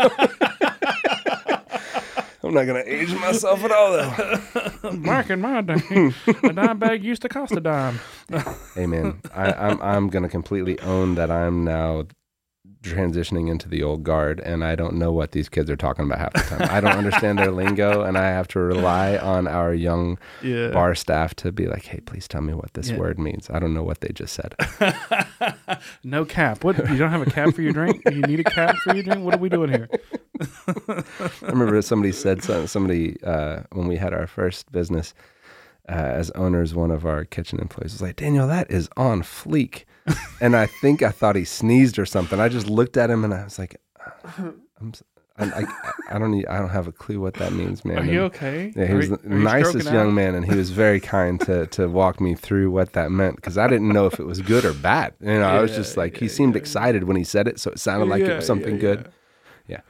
I'm 2.42 2.52
not 2.52 2.66
gonna 2.66 2.82
age 2.84 3.12
myself 3.14 3.64
at 3.64 3.72
all 3.72 3.92
though. 3.92 4.92
Back 4.98 5.30
in 5.30 5.40
my 5.40 5.62
day, 5.62 6.12
a 6.42 6.52
dime 6.52 6.78
bag 6.78 7.02
used 7.02 7.22
to 7.22 7.28
cost 7.30 7.52
a 7.52 7.60
dime. 7.60 7.98
Hey 8.74 8.86
man, 8.86 9.20
I, 9.34 9.50
I'm 9.52 9.80
I'm 9.80 10.08
gonna 10.10 10.28
completely 10.28 10.78
own 10.80 11.14
that 11.14 11.30
I'm 11.30 11.64
now 11.64 12.04
transitioning 12.84 13.50
into 13.50 13.68
the 13.68 13.82
old 13.82 14.04
guard, 14.04 14.40
and 14.40 14.62
I 14.64 14.74
don't 14.74 14.94
know 14.96 15.10
what 15.12 15.32
these 15.32 15.48
kids 15.48 15.68
are 15.70 15.76
talking 15.76 16.04
about 16.04 16.18
half 16.18 16.32
the 16.34 16.40
time. 16.56 16.68
I 16.70 16.80
don't 16.80 16.96
understand 16.96 17.38
their 17.38 17.50
lingo, 17.62 18.02
and 18.02 18.16
I 18.18 18.26
have 18.26 18.46
to 18.48 18.60
rely 18.60 19.16
on 19.16 19.46
our 19.48 19.72
young 19.74 20.18
Yeah. 20.42 20.68
bar 20.70 20.94
staff 20.94 21.34
to 21.36 21.50
be 21.52 21.66
like, 21.66 21.84
"Hey, 21.86 22.00
please 22.00 22.28
tell 22.28 22.42
me 22.42 22.52
what 22.54 22.74
this 22.74 22.90
Yeah. 22.90 22.98
word 22.98 23.18
means." 23.18 23.48
I 23.50 23.58
don't 23.58 23.74
know 23.74 23.82
what 23.82 24.00
they 24.00 24.08
just 24.12 24.34
said. 24.34 24.54
no 26.04 26.24
cap. 26.24 26.64
What? 26.64 26.76
You 26.90 26.98
don't 26.98 27.10
have 27.10 27.22
a 27.26 27.30
cap 27.30 27.54
for 27.54 27.62
your 27.62 27.72
drink? 27.72 28.02
You 28.10 28.22
need 28.22 28.40
a 28.40 28.44
cap 28.44 28.76
for 28.76 28.94
your 28.94 29.02
drink? 29.02 29.24
What 29.24 29.34
are 29.34 29.38
we 29.38 29.48
doing 29.48 29.70
here? 29.70 29.88
I 30.78 31.02
remember 31.42 31.80
somebody 31.82 32.12
said 32.12 32.42
something. 32.42 32.66
Somebody 32.66 33.16
uh, 33.22 33.60
when 33.72 33.86
we 33.88 33.96
had 33.96 34.12
our 34.12 34.26
first 34.26 34.70
business 34.72 35.14
uh, 35.88 35.92
as 35.92 36.30
owners, 36.32 36.74
one 36.74 36.90
of 36.90 37.04
our 37.06 37.24
kitchen 37.24 37.60
employees 37.60 37.92
was 37.92 38.02
like, 38.02 38.16
"Daniel, 38.16 38.46
that 38.48 38.70
is 38.70 38.88
on 38.96 39.22
fleek," 39.22 39.84
and 40.40 40.54
I 40.56 40.66
think 40.66 41.02
I 41.02 41.10
thought 41.10 41.36
he 41.36 41.44
sneezed 41.44 41.98
or 41.98 42.06
something. 42.06 42.40
I 42.40 42.48
just 42.48 42.68
looked 42.68 42.96
at 42.96 43.10
him 43.10 43.24
and 43.24 43.32
I 43.34 43.44
was 43.44 43.58
like, 43.58 43.80
"I'm, 44.38 44.90
s- 44.92 45.02
I, 45.36 45.44
I, 45.46 45.64
I 46.12 46.18
don't, 46.18 46.30
need, 46.30 46.46
I 46.46 46.58
don't 46.58 46.68
have 46.68 46.86
a 46.86 46.92
clue 46.92 47.20
what 47.20 47.34
that 47.34 47.52
means, 47.52 47.84
man." 47.84 47.98
Are 47.98 48.04
you 48.04 48.24
And- 48.24 48.34
okay? 48.34 48.72
yeah, 48.76 48.86
he 48.86 48.94
was 48.94 49.08
you- 49.08 49.16
the 49.16 49.28
you 49.28 49.34
nicest 49.42 49.70
stroking 49.80 49.94
young 49.94 50.08
out? 50.08 50.12
man, 50.14 50.34
and 50.34 50.44
he 50.44 50.54
was 50.56 50.70
very 50.70 51.00
kind 51.00 51.40
to 51.42 51.66
to 51.68 51.88
walk 51.88 52.20
me 52.20 52.34
through 52.34 52.70
what 52.70 52.92
that 52.92 53.10
meant 53.10 53.36
because 53.36 53.56
I 53.58 53.66
didn't 53.66 53.88
know 53.88 54.06
if 54.06 54.20
it 54.20 54.24
was 54.26 54.40
good 54.42 54.64
or 54.64 54.74
bad. 54.74 55.14
You 55.20 55.28
know, 55.38 55.42
I 55.42 55.60
was 55.60 55.74
just 55.74 55.96
like, 55.96 56.16
he 56.18 56.28
seemed 56.28 56.54
yeah. 56.54 56.60
excited 56.60 57.04
when 57.04 57.16
he 57.16 57.24
said 57.24 57.48
it, 57.48 57.58
so 57.58 57.70
it 57.70 57.78
sounded 57.78 58.08
like 58.08 58.22
it 58.22 58.36
was 58.36 58.46
something 58.46 58.74
yeah, 58.74 58.80
good. 58.80 59.08
yeah. 59.68 59.80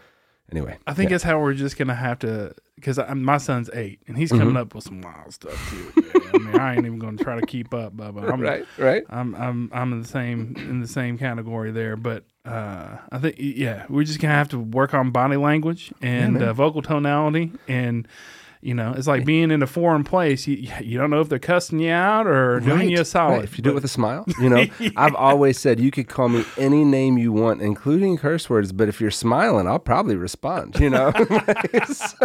Anyway, 0.53 0.77
I 0.87 0.95
think 0.95 1.11
yeah. 1.11 1.15
that's 1.15 1.25
how 1.25 1.41
we're 1.41 1.55
just 1.55 1.77
gonna 1.77 1.95
have 1.95 2.21
to, 2.21 2.55
because 2.77 2.99
my 3.15 3.39
son's 3.39 3.71
eight 3.73 3.99
and 4.07 4.17
he's 4.17 4.31
coming 4.31 4.51
Mhm. 4.55 4.59
up 4.59 4.75
with 4.75 4.85
some 4.85 5.01
wild 5.03 5.33
stuff 5.35 5.71
too. 5.71 6.21
I 6.35 6.39
mean, 6.39 6.57
I 6.57 6.75
ain't 6.75 6.87
even 6.87 6.99
gonna 6.99 7.17
try 7.17 7.39
to 7.39 7.47
keep 7.47 7.73
up, 7.73 7.97
Bubba. 7.97 8.31
I'm, 8.31 8.41
right, 8.41 8.67
right. 8.79 9.05
I'm 9.09 9.35
I'm 9.35 9.71
I'm 9.73 9.93
in 9.93 10.03
the 10.03 10.09
same 10.09 10.55
in 10.59 10.81
the 10.81 10.89
same 10.89 11.17
category 11.19 11.71
there, 11.71 11.97
but 11.97 12.25
uh, 12.45 12.97
I 13.13 13.19
think 13.19 13.37
yeah, 13.39 13.87
we're 13.89 14.05
just 14.05 14.21
gonna 14.21 14.35
have 14.35 14.49
to 14.51 14.59
work 14.59 14.95
on 14.95 15.11
body 15.11 15.37
language 15.37 15.93
and 16.03 16.35
man. 16.35 16.43
uh, 16.43 16.53
vocal 16.53 16.83
tonality, 16.83 17.53
and 17.69 18.07
you 18.61 18.73
know, 18.73 18.95
it's 18.97 19.07
like 19.07 19.27
being 19.27 19.51
in 19.51 19.63
a 19.63 19.67
foreign 19.67 20.05
place. 20.05 20.47
You 20.47 20.67
you 20.81 20.97
don't 20.99 21.11
know 21.11 21.21
if 21.21 21.29
they're 21.29 21.39
cussing 21.39 21.81
you 21.81 21.91
out 21.93 22.27
or 22.27 22.61
doing 22.61 22.89
you 22.89 23.03
a 23.03 23.05
solid. 23.05 23.35
right. 23.35 23.45
If 23.45 23.59
you 23.59 23.63
do 23.63 23.71
it 23.71 23.75
with 23.75 23.85
a 23.85 23.89
smile, 23.89 24.25
you 24.41 24.49
know, 24.49 24.65
I've 24.97 25.15
always 25.15 25.59
said 25.59 25.79
you 25.79 25.91
could 25.91 26.09
call 26.09 26.31
me 26.31 26.45
any 26.57 26.83
name 26.83 27.19
you 27.19 27.31
want, 27.31 27.61
including 27.61 28.17
curse 28.17 28.49
words. 28.49 28.73
But 28.73 28.89
if 28.89 29.03
you're 29.03 29.11
smiling, 29.11 29.67
I'll 29.67 29.79
probably 29.79 30.17
respond. 30.17 30.81
You 30.81 30.89
know. 30.91 31.13
so, 31.93 32.17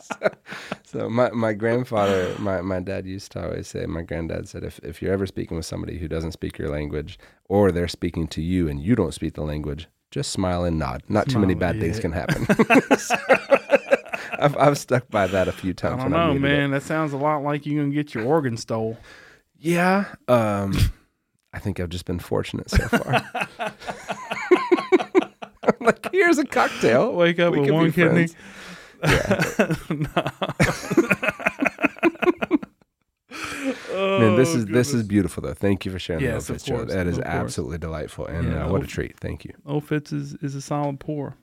so- 0.00 0.30
so 0.86 1.10
my 1.10 1.30
my 1.30 1.52
grandfather, 1.52 2.34
my 2.38 2.60
my 2.62 2.80
dad 2.80 3.06
used 3.06 3.32
to 3.32 3.42
always 3.44 3.66
say. 3.68 3.84
My 3.86 4.02
granddad 4.02 4.48
said, 4.48 4.62
if 4.64 4.78
if 4.84 5.02
you're 5.02 5.12
ever 5.12 5.26
speaking 5.26 5.56
with 5.56 5.66
somebody 5.66 5.98
who 5.98 6.06
doesn't 6.08 6.32
speak 6.32 6.56
your 6.58 6.68
language, 6.70 7.18
or 7.48 7.72
they're 7.72 7.88
speaking 7.88 8.26
to 8.28 8.40
you 8.40 8.68
and 8.68 8.80
you 8.80 8.94
don't 8.94 9.12
speak 9.12 9.34
the 9.34 9.42
language, 9.42 9.88
just 10.12 10.30
smile 10.30 10.64
and 10.64 10.78
nod. 10.78 11.02
Not 11.08 11.28
too 11.28 11.40
many 11.40 11.54
Smile, 11.54 11.72
bad 11.72 11.80
things 11.80 11.98
can 11.98 12.12
happen. 12.12 12.46
So, 12.98 13.16
I've 14.38 14.56
I've 14.56 14.78
stuck 14.78 15.08
by 15.10 15.26
that 15.26 15.48
a 15.48 15.52
few 15.52 15.74
times. 15.74 16.00
I 16.00 16.02
don't 16.04 16.12
know, 16.12 16.32
needed 16.34 16.44
it. 16.44 16.48
man. 16.58 16.70
That 16.70 16.82
sounds 16.84 17.12
a 17.12 17.16
lot 17.16 17.38
like 17.42 17.66
you're 17.66 17.82
gonna 17.82 17.92
get 17.94 18.14
your 18.14 18.24
organ 18.24 18.56
stole. 18.56 18.96
Yeah. 19.58 20.04
Um, 20.28 20.74
I 21.52 21.58
think 21.58 21.80
I've 21.80 21.88
just 21.88 22.04
been 22.04 22.18
fortunate 22.20 22.70
so 22.70 22.86
far. 22.88 23.24
I'm 25.62 25.74
like, 25.80 26.12
here's 26.12 26.38
a 26.38 26.44
cocktail. 26.44 27.12
Wake 27.12 27.40
up 27.40 27.52
We 27.52 27.60
with 27.60 27.70
one 27.70 27.92
kidney. 27.92 28.28
friends. 28.28 28.36
Yeah. 29.06 29.74
Man, 33.92 34.36
this 34.36 34.54
Oh, 34.54 34.58
is 34.58 34.66
this 34.66 34.94
is 34.94 35.02
beautiful 35.02 35.42
though. 35.42 35.54
Thank 35.54 35.84
you 35.84 35.90
for 35.92 35.98
sharing 35.98 36.22
Yes, 36.22 36.46
the 36.46 36.54
of 36.54 36.60
Old 36.60 36.60
Fitz 36.60 36.68
course, 36.70 36.92
That 36.92 37.06
is 37.06 37.18
absolutely 37.18 37.78
delightful, 37.78 38.26
and 38.26 38.52
Yeah, 38.52 38.66
uh, 38.66 38.70
what 38.70 38.82
a 38.82 38.86
treat. 38.86 39.18
Thank 39.18 39.44
you. 39.44 39.52
Old 39.66 39.84
Fitz 39.84 40.12
is, 40.12 40.34
is 40.34 40.54
a 40.54 40.60
solid 40.62 41.00
pour. 41.00 41.36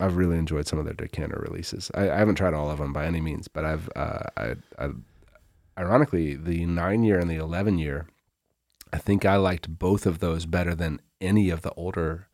I've 0.00 0.16
really 0.16 0.38
enjoyed 0.38 0.66
some 0.66 0.78
of 0.78 0.84
their 0.86 0.94
decanter 0.94 1.40
releases. 1.48 1.90
I, 1.94 2.10
I 2.10 2.16
haven't 2.18 2.34
tried 2.34 2.52
all 2.54 2.68
of 2.70 2.78
them 2.78 2.92
by 2.92 3.06
any 3.06 3.20
means, 3.20 3.46
but 3.48 3.64
I've 3.64 3.88
uh, 3.94 4.24
I, 4.36 4.54
I 4.78 4.90
ironically 5.78 6.34
the 6.34 6.66
nine 6.66 7.04
year 7.04 7.18
and 7.18 7.30
the 7.30 7.36
eleven 7.36 7.78
year. 7.78 8.06
I 8.92 8.98
think 8.98 9.24
I 9.24 9.36
liked 9.36 9.78
both 9.78 10.06
of 10.06 10.18
those 10.20 10.46
better 10.46 10.74
than 10.74 11.00
any 11.20 11.50
of 11.50 11.62
the 11.62 11.72
older 11.72 12.28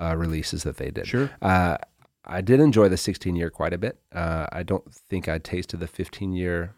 uh, 0.00 0.14
releases 0.16 0.62
that 0.64 0.76
they 0.76 0.90
did. 0.90 1.06
Sure. 1.06 1.30
Uh, 1.42 1.78
I 2.26 2.40
did 2.40 2.60
enjoy 2.60 2.88
the 2.88 2.96
16 2.96 3.36
year 3.36 3.50
quite 3.50 3.72
a 3.72 3.78
bit. 3.78 3.98
Uh, 4.12 4.46
I 4.52 4.62
don't 4.62 4.92
think 4.92 5.28
I 5.28 5.38
tasted 5.38 5.78
the 5.80 5.86
15 5.86 6.32
year. 6.32 6.74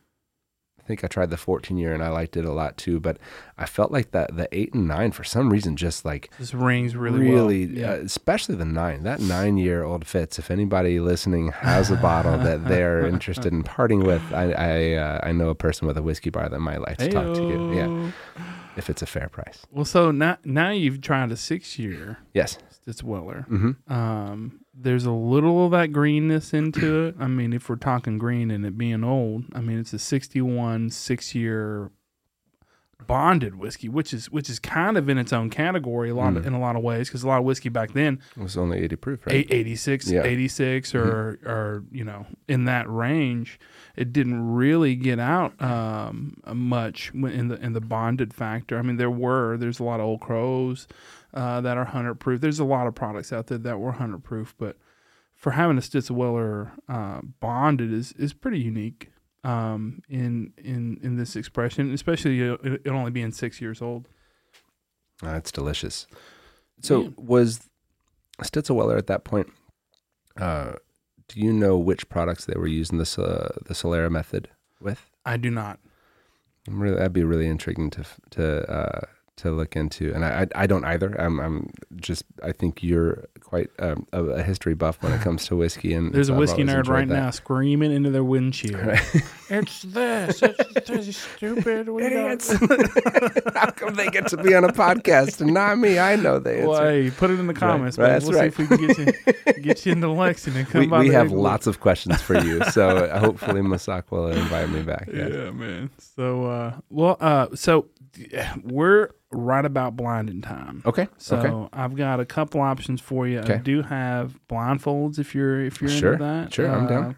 I 0.79 0.83
think 0.89 1.05
I 1.05 1.07
tried 1.07 1.29
the 1.29 1.37
14 1.37 1.77
year 1.77 1.93
and 1.93 2.03
I 2.03 2.09
liked 2.09 2.35
it 2.37 2.47
a 2.47 2.53
lot 2.53 2.79
too. 2.79 2.99
But 2.99 3.19
I 3.59 3.67
felt 3.67 3.93
like 3.93 4.13
that 4.13 4.37
the 4.37 4.49
eight 4.53 4.73
and 4.73 4.89
nine 4.89 5.13
for 5.13 5.23
some 5.23 5.51
reason 5.51 5.77
just 5.77 6.05
like 6.07 6.31
This 6.39 6.55
rings 6.55 6.97
really, 6.97 7.21
really, 7.21 7.67
well. 7.67 7.77
Yeah. 7.77 7.91
uh, 7.93 7.97
especially 7.97 8.55
the 8.55 8.65
nine. 8.65 9.03
That 9.03 9.21
nine 9.21 9.59
year 9.59 9.85
Old 9.85 10.07
Fitz. 10.07 10.39
If 10.39 10.51
anybody 10.51 10.99
listening 10.99 11.53
has 11.53 11.91
a 11.91 11.97
bottle 11.97 12.39
that 12.49 12.67
they're 12.69 13.07
interested 13.07 13.53
in 13.53 13.65
parting 13.65 14.01
with, 14.03 14.23
I 14.33 14.53
I, 14.53 14.93
uh, 14.95 15.21
I 15.25 15.33
know 15.33 15.51
a 15.51 15.55
person 15.55 15.87
with 15.87 15.99
a 15.99 16.03
whiskey 16.03 16.31
bar 16.31 16.49
that 16.49 16.61
might 16.61 16.81
like 16.81 16.97
to 16.99 17.09
talk 17.11 17.35
to 17.35 17.43
you. 17.43 17.75
Yeah, 17.75 18.13
if 18.79 18.89
it's 18.89 19.03
a 19.03 19.07
fair 19.07 19.29
price. 19.29 19.67
Well, 19.71 19.85
so 19.85 20.11
now 20.11 20.39
now 20.43 20.71
you've 20.71 21.03
tried 21.03 21.31
a 21.33 21.37
six 21.37 21.79
year 21.79 22.17
Yes. 22.33 22.57
Weller. 23.03 23.47
Mm-hmm. 23.51 23.93
Um, 23.93 24.61
there's 24.75 25.05
a 25.05 25.13
little 25.13 25.65
of 25.67 25.73
that 25.73 25.93
greenness 25.93 26.53
into 26.55 27.07
it. 27.07 27.17
I 27.21 27.27
mean, 27.27 27.53
if 27.53 27.69
we're 27.69 27.77
talking 27.77 28.17
green 28.19 28.51
and 28.51 28.65
it 28.65 28.77
being 28.79 29.05
old, 29.05 29.45
I 29.55 29.61
mean 29.61 29.79
it's 29.79 29.93
a 29.93 29.99
61 29.99 30.91
six 30.91 31.35
year 31.35 31.91
bonded 33.07 33.55
whiskey, 33.55 33.89
which 33.89 34.13
is 34.13 34.29
which 34.31 34.51
is 34.51 34.59
kind 34.59 34.97
of 34.99 35.09
in 35.09 35.19
its 35.19 35.33
own 35.33 35.49
category 35.51 36.11
a 36.11 36.15
lot 36.15 36.35
Mm. 36.35 36.47
in 36.47 36.53
a 36.53 36.59
lot 36.61 36.75
of 36.75 36.83
ways 36.83 37.09
because 37.09 37.23
a 37.23 37.29
lot 37.29 37.39
of 37.39 37.45
whiskey 37.45 37.69
back 37.69 37.93
then 37.93 38.19
It 38.37 38.43
was 38.43 38.57
only 38.57 38.79
80 38.81 38.97
proof, 38.97 39.27
right? 39.27 39.47
86, 39.49 40.11
Yeah. 40.11 40.25
86 40.25 40.95
or 40.97 41.39
or 41.47 41.85
you 41.93 42.05
know 42.05 42.27
in 42.49 42.65
that 42.65 42.91
range 42.91 43.61
it 43.97 44.13
didn't 44.13 44.53
really 44.53 44.97
get 44.97 45.21
out 45.21 45.61
um, 45.63 46.35
much 46.53 47.13
in 47.15 47.49
the 47.49 47.55
in 47.65 47.73
the 47.73 47.81
bonded 47.81 48.35
factor 48.35 48.77
i 48.79 48.83
mean 48.83 48.97
there 48.97 49.11
were 49.11 49.57
there's 49.57 49.79
a 49.79 49.85
lot 49.85 50.01
of 50.01 50.07
old 50.07 50.21
crows 50.21 50.89
uh, 51.35 51.61
that 51.61 51.77
are 51.77 51.85
100 51.85 52.15
proof 52.17 52.41
there's 52.41 52.59
a 52.59 52.65
lot 52.65 52.87
of 52.87 52.95
products 52.95 53.33
out 53.33 53.47
there 53.49 53.59
that 53.59 53.79
were 53.79 53.91
100 53.91 54.23
proof 54.25 54.55
but 54.59 54.77
for 55.35 55.53
having 55.53 55.79
a 55.79 55.81
Stitzelweller 55.81 56.73
uh, 56.89 57.21
bonded 57.41 57.93
is 57.93 58.13
is 58.13 58.33
pretty 58.33 58.59
unique 58.59 59.11
um, 59.45 60.03
in 60.09 60.53
in 60.59 60.99
in 61.01 61.17
this 61.17 61.37
expression, 61.37 61.93
especially 61.95 62.43
uh, 62.49 62.55
it, 62.65 62.83
it 62.85 62.89
only 62.89 63.13
being 63.13 63.31
six 63.31 63.61
years 63.61 63.81
old. 63.81 64.09
Uh, 65.25 65.31
it's 65.37 65.53
delicious. 65.53 66.09
So 66.83 67.03
Yeah. 67.03 67.09
was 67.17 67.69
Stitzelweller 68.43 68.99
at 68.99 69.07
that 69.07 69.23
point? 69.23 69.47
Uh, 70.37 70.73
do 71.29 71.39
you 71.41 71.53
know 71.53 71.79
which 71.79 72.09
products 72.09 72.45
they 72.47 72.59
were 72.59 72.67
using 72.67 72.99
this 72.99 73.17
uh, 73.17 73.57
the 73.65 73.75
Solera 73.75 74.11
method 74.11 74.49
with? 74.81 75.09
I 75.25 75.37
do 75.37 75.51
not. 75.53 75.79
I'm 76.67 76.81
really, 76.83 76.97
that'd 76.97 77.13
be 77.13 77.23
really 77.25 77.47
intriguing 77.47 77.91
to 77.91 78.05
to 78.31 78.71
uh, 78.71 79.01
to 79.39 79.51
look 79.51 79.77
into, 79.77 80.13
and 80.15 80.25
I 80.25 80.43
I, 80.55 80.63
I 80.63 80.67
don't 80.67 80.85
either. 80.85 81.15
I'm 81.21 81.41
I'm 81.41 81.71
just 81.97 82.25
I 82.43 82.53
think 82.53 82.83
you're 82.83 83.25
quite 83.41 83.71
um, 83.79 84.07
a, 84.13 84.23
a 84.25 84.43
history 84.43 84.75
buff 84.75 85.03
when 85.03 85.13
it 85.13 85.21
comes 85.23 85.47
to 85.47 85.57
whiskey, 85.57 85.95
and 85.95 86.13
There's 86.13 86.27
so 86.29 86.35
a 86.35 86.39
whiskey 86.39 86.65
nerd 86.65 86.89
right 86.89 87.09
that. 87.09 87.15
now 87.15 87.31
screaming 87.31 87.91
into 87.93 88.11
their 88.11 88.25
windshield. 88.25 88.81
Right. 88.85 89.01
It's 89.51 89.81
this. 89.81 90.43
It's 90.43 90.89
this 90.91 91.17
stupid. 91.17 91.89
We 91.89 92.07
don't- 92.11 92.43
How 93.55 93.71
come 93.71 93.95
they 93.95 94.09
get 94.09 94.27
to 94.29 94.37
be 94.37 94.55
on 94.55 94.65
a 94.65 94.69
podcast 94.69 95.41
and 95.41 95.55
not 95.55 95.79
me? 95.79 95.99
I 95.99 96.17
know 96.17 96.39
the 96.39 96.53
answer. 96.55 96.69
Well, 96.69 96.83
hey, 96.83 97.11
put 97.11 97.31
it 97.31 97.41
in 97.41 97.47
the 97.47 97.55
comments. 97.55 97.97
right, 97.97 98.09
that's 98.09 98.27
we'll 98.27 98.39
right. 98.39 98.55
see 98.55 98.63
if 98.65 98.71
we 98.71 98.77
can 98.77 98.87
get 98.87 98.99
you 98.99 99.53
get 99.63 99.87
you 99.87 99.93
into 99.93 100.11
Lexington. 100.11 100.67
Come 100.67 100.81
we, 100.83 100.87
by 100.89 100.99
we 101.01 101.09
have 101.15 101.33
lots 101.33 101.67
of 101.67 101.81
questions 101.81 102.21
for 102.21 102.39
you, 102.39 102.63
so 102.65 102.91
uh, 102.91 103.19
hopefully 103.19 103.63
Masak 103.63 104.11
will 104.11 104.29
invite 104.29 104.69
me 104.69 104.83
back. 104.83 105.09
Yeah. 105.11 105.29
Yeah. 105.29 105.51
man. 105.53 105.91
So, 105.97 106.45
uh, 106.45 106.77
well, 106.91 107.17
uh, 107.19 107.47
so 107.55 107.87
we're 108.63 109.09
right 109.31 109.65
about 109.65 109.97
blinding 109.97 110.41
time. 110.41 110.83
Okay. 110.87 111.09
So 111.19 111.37
okay. 111.37 111.69
I've 111.73 111.95
got 111.97 112.19
a 112.21 112.25
couple 112.25 112.61
options 112.61 113.01
for 113.01 113.27
you. 113.29 113.41
I 113.41 113.57
do 113.59 113.83
have 113.83 114.39
blindfolds 114.49 115.19
if 115.19 115.35
you're 115.35 115.65
if 115.65 115.81
you're 115.81 115.91
Sure, 115.91 116.13
into 116.15 116.25
that. 116.25 116.55
sure, 116.55 116.69
I'm 116.71 116.87
down. 116.87 117.17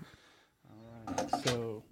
Uh, 0.68 0.72
all 1.08 1.14
right, 1.16 1.30
so 1.44 1.82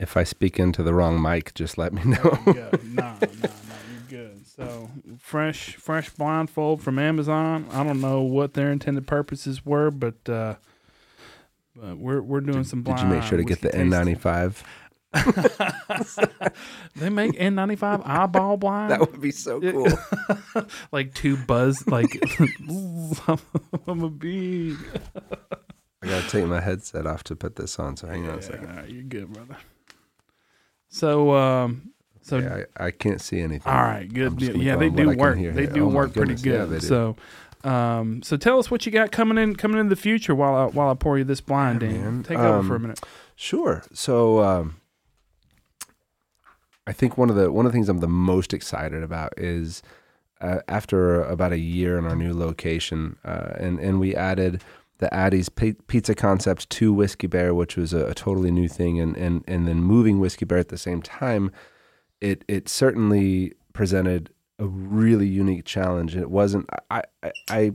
If 0.00 0.16
I 0.16 0.22
speak 0.24 0.58
into 0.58 0.82
the 0.82 0.94
wrong 0.94 1.20
mic, 1.20 1.52
just 1.54 1.76
let 1.76 1.92
me 1.92 2.02
know. 2.06 2.38
no, 2.46 2.52
no, 2.84 3.16
no, 3.18 3.18
you're 3.20 4.08
good. 4.08 4.46
So 4.46 4.88
fresh 5.18 5.74
fresh 5.76 6.08
blindfold 6.10 6.82
from 6.82 6.98
Amazon. 6.98 7.66
I 7.72 7.84
don't 7.84 8.00
know 8.00 8.22
what 8.22 8.54
their 8.54 8.70
intended 8.72 9.06
purposes 9.06 9.66
were, 9.66 9.90
but 9.90 10.28
uh, 10.28 10.54
but 11.76 11.98
we're 11.98 12.22
we're 12.22 12.40
doing 12.40 12.64
some 12.64 12.82
Did 12.82 13.00
you 13.00 13.06
make 13.06 13.22
sure 13.22 13.36
to 13.38 13.44
get 13.44 13.60
the. 13.60 13.68
N95? 13.70 14.62
They 16.96 17.10
make 17.10 17.32
N95 17.32 18.02
eyeball 18.06 18.56
blind. 18.56 18.90
That 18.90 19.00
would 19.00 19.20
be 19.20 19.30
so 19.30 19.60
cool. 19.60 19.86
like 20.92 21.14
two 21.14 21.36
buzz 21.36 21.86
like 21.86 22.08
I'm 23.86 24.02
a 24.02 24.10
bee. 24.10 24.76
I 26.02 26.06
gotta 26.06 26.28
take 26.28 26.46
my 26.46 26.60
headset 26.60 27.06
off 27.06 27.22
to 27.24 27.36
put 27.36 27.56
this 27.56 27.78
on. 27.78 27.96
So 27.96 28.06
hang 28.08 28.28
on 28.28 28.38
a 28.38 28.42
second. 28.42 28.68
all 28.70 28.76
right, 28.76 28.88
you're 28.90 29.02
good, 29.04 29.32
brother. 29.32 29.56
So 30.88 31.34
um 31.34 31.92
so 32.22 32.38
Yeah, 32.38 32.64
I, 32.78 32.86
I 32.86 32.90
can't 32.90 33.20
see 33.20 33.40
anything. 33.40 33.72
all 33.72 33.82
right, 33.82 34.12
good 34.12 34.36
deal. 34.36 34.56
Yeah, 34.56 34.74
go 34.74 34.80
they 34.80 34.90
do 34.90 35.10
work. 35.16 35.36
They 35.38 35.66
do 35.66 35.84
Oh 35.84 35.88
work 35.88 36.12
pretty 36.14 36.34
goodness, 36.34 36.44
yeah, 36.44 36.58
good. 36.66 36.70
they 36.70 36.86
so 36.86 37.16
um 37.64 38.22
so 38.22 38.36
tell 38.36 38.58
us 38.58 38.70
what 38.70 38.86
you 38.86 38.92
got 38.92 39.10
coming 39.12 39.38
in 39.38 39.54
coming 39.56 39.78
in 39.78 39.88
the 39.88 39.96
future 39.96 40.34
while 40.34 40.54
I 40.54 40.64
while 40.66 40.90
I 40.90 40.94
pour 40.94 41.18
you 41.18 41.24
this 41.24 41.40
blind 41.40 41.82
Yeah, 41.82 41.88
in. 41.90 42.22
Take 42.24 42.38
over 42.38 42.66
for 42.66 42.74
a 42.74 42.76
Um, 42.76 42.82
minute. 42.82 43.00
Sure. 43.36 43.84
So 43.92 44.40
um, 44.42 44.76
I 46.88 46.92
think 46.92 47.18
one 47.18 47.28
of 47.28 47.36
the 47.36 47.52
one 47.52 47.66
of 47.66 47.72
the 47.72 47.76
things 47.76 47.90
I'm 47.90 47.98
the 47.98 48.08
most 48.08 48.54
excited 48.54 49.02
about 49.02 49.34
is 49.36 49.82
uh, 50.40 50.60
after 50.68 51.22
about 51.22 51.52
a 51.52 51.58
year 51.58 51.98
in 51.98 52.06
our 52.06 52.16
new 52.16 52.32
location, 52.32 53.18
uh, 53.26 53.50
and 53.58 53.78
and 53.78 54.00
we 54.00 54.14
added 54.14 54.64
the 54.96 55.12
Addie's 55.12 55.50
pi- 55.50 55.76
pizza 55.86 56.14
concept 56.14 56.70
to 56.70 56.92
Whiskey 56.94 57.26
Bear, 57.26 57.54
which 57.54 57.76
was 57.76 57.92
a, 57.92 58.06
a 58.06 58.14
totally 58.14 58.50
new 58.50 58.68
thing, 58.68 58.98
and 58.98 59.14
and 59.18 59.44
and 59.46 59.68
then 59.68 59.82
moving 59.82 60.18
Whiskey 60.18 60.46
Bear 60.46 60.56
at 60.56 60.68
the 60.68 60.78
same 60.78 61.02
time, 61.02 61.52
it 62.22 62.42
it 62.48 62.70
certainly 62.70 63.52
presented 63.74 64.30
a 64.58 64.66
really 64.66 65.26
unique 65.26 65.66
challenge. 65.66 66.14
And 66.14 66.22
it 66.22 66.30
wasn't 66.30 66.70
I 66.90 67.02
I, 67.22 67.32
I 67.50 67.72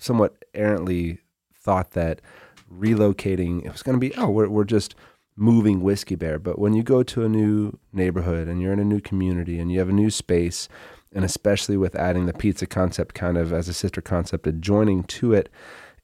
somewhat 0.00 0.44
errantly 0.54 1.20
thought 1.54 1.92
that 1.92 2.20
relocating 2.68 3.64
it 3.64 3.70
was 3.70 3.84
going 3.84 3.94
to 3.94 4.00
be 4.00 4.12
oh 4.16 4.28
we're 4.28 4.48
we're 4.48 4.64
just 4.64 4.96
moving 5.36 5.80
whiskey 5.80 6.14
bear 6.14 6.38
but 6.38 6.58
when 6.58 6.74
you 6.74 6.82
go 6.82 7.02
to 7.02 7.24
a 7.24 7.28
new 7.28 7.76
neighborhood 7.92 8.46
and 8.48 8.60
you're 8.60 8.72
in 8.72 8.78
a 8.78 8.84
new 8.84 9.00
community 9.00 9.58
and 9.58 9.72
you 9.72 9.78
have 9.78 9.88
a 9.88 9.92
new 9.92 10.10
space 10.10 10.68
and 11.12 11.24
especially 11.24 11.76
with 11.76 11.96
adding 11.96 12.26
the 12.26 12.32
pizza 12.32 12.66
concept 12.66 13.14
kind 13.14 13.36
of 13.36 13.52
as 13.52 13.68
a 13.68 13.74
sister 13.74 14.00
concept 14.00 14.46
adjoining 14.46 15.02
to 15.04 15.32
it 15.32 15.48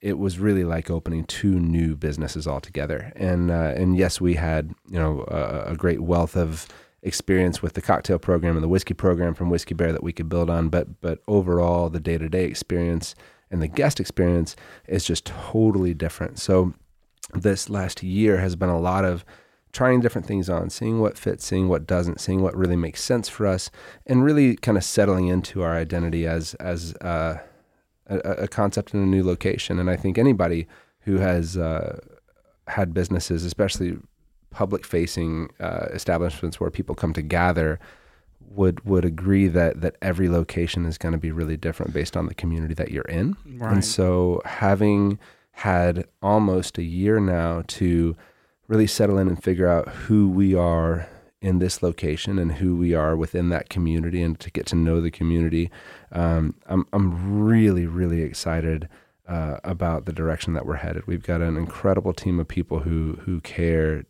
it 0.01 0.19
was 0.19 0.39
really 0.39 0.65
like 0.65 0.91
opening 0.91 1.25
two 1.25 1.61
new 1.61 1.95
businesses 1.95 2.47
altogether 2.47 3.13
and 3.15 3.51
uh, 3.51 3.73
and 3.77 3.97
yes 3.97 4.21
we 4.21 4.35
had 4.35 4.75
you 4.89 4.99
know 4.99 5.25
a, 5.29 5.73
a 5.73 5.77
great 5.77 6.01
wealth 6.01 6.37
of 6.37 6.67
experience 7.03 7.63
with 7.63 7.75
the 7.75 7.81
cocktail 7.81 8.19
program 8.19 8.57
and 8.57 8.65
the 8.65 8.69
whiskey 8.69 8.95
program 8.95 9.33
from 9.33 9.49
whiskey 9.49 9.75
bear 9.75 9.93
that 9.93 10.03
we 10.03 10.13
could 10.13 10.29
build 10.29 10.51
on 10.51 10.69
but 10.69 11.01
but 11.01 11.21
overall 11.29 11.89
the 11.89 12.01
day-to-day 12.01 12.45
experience 12.45 13.15
and 13.51 13.61
the 13.61 13.69
guest 13.69 14.01
experience 14.01 14.57
is 14.87 15.05
just 15.05 15.25
totally 15.27 15.93
different. 15.93 16.39
So 16.39 16.75
this 17.35 17.71
last 17.71 18.03
year 18.03 18.39
has 18.39 18.57
been 18.57 18.69
a 18.69 18.79
lot 18.79 19.05
of 19.05 19.25
trying 19.73 20.01
different 20.01 20.27
things 20.27 20.49
on, 20.49 20.71
seeing 20.71 21.01
what 21.01 21.17
fits, 21.17 21.45
seeing 21.45 21.69
what 21.69 21.87
doesn't, 21.87 22.21
seeing 22.21 22.43
what 22.43 22.57
really 22.57 22.77
makes 22.77 23.03
sense 23.03 23.29
for 23.29 23.47
us, 23.47 23.71
and 24.07 24.25
really 24.25 24.57
kind 24.57 24.77
of 24.77 24.85
settling 24.85 25.29
into 25.29 25.63
our 25.63 25.75
identity 25.75 26.27
as 26.27 26.55
as 26.55 26.95
uh, 26.97 27.39
a, 28.07 28.17
a 28.17 28.49
concept 28.49 28.95
in 28.95 29.01
a 29.01 29.07
new 29.07 29.23
location. 29.23 29.79
And 29.79 29.91
I 29.91 29.97
think 29.97 30.19
anybody 30.19 30.67
who 31.01 31.19
has 31.19 31.57
uh, 31.57 32.01
had 32.67 32.93
businesses, 32.93 33.45
especially 33.45 33.99
public 34.51 34.85
facing 34.85 35.51
uh, 35.61 35.87
establishments 35.93 36.59
where 36.59 36.71
people 36.71 36.95
come 36.95 37.13
to 37.13 37.23
gather, 37.23 37.79
would 38.41 38.85
would 38.85 39.05
agree 39.05 39.47
that 39.47 39.81
that 39.81 39.97
every 40.03 40.29
location 40.29 40.85
is 40.85 40.99
going 40.99 41.13
to 41.13 41.19
be 41.19 41.31
really 41.31 41.57
different 41.57 41.93
based 41.93 42.17
on 42.17 42.27
the 42.27 42.35
community 42.35 42.75
that 42.75 42.91
you're 42.91 43.03
in. 43.05 43.37
Right. 43.47 43.73
And 43.73 43.85
so 43.85 44.43
having 44.45 45.21
had 45.61 46.07
almost 46.23 46.79
a 46.79 46.83
year 46.83 47.21
now 47.21 47.63
to 47.67 48.17
really 48.67 48.87
settle 48.87 49.19
in 49.19 49.29
and 49.29 49.43
figure 49.43 49.69
out 49.69 49.87
who 49.89 50.27
we 50.27 50.55
are 50.55 51.07
in 51.43 51.59
this 51.59 51.83
location 51.83 52.39
and 52.39 52.53
who 52.53 52.75
we 52.75 52.95
are 52.95 53.15
within 53.15 53.51
that 53.51 53.69
community 53.69 54.23
and 54.23 54.41
to 54.41 54.51
get 54.51 54.65
to 54.65 54.75
know 54.75 55.03
the 55.03 55.11
community, 55.11 55.71
um, 56.13 56.55
I'm 56.65 56.87
I'm 56.95 57.43
really 57.43 57.87
really 57.87 58.23
excited 58.23 58.89
uh, 59.29 59.59
about 59.63 60.07
the 60.07 60.15
direction 60.15 60.55
that 60.55 60.65
we're 60.65 60.77
headed. 60.77 61.07
We've 61.07 61.23
got 61.23 61.43
an 61.43 61.59
incredible 61.59 62.15
team 62.15 62.41
of 62.41 62.49
people 62.49 62.81
who 62.81 63.19
who 63.25 63.43
care 63.43 64.05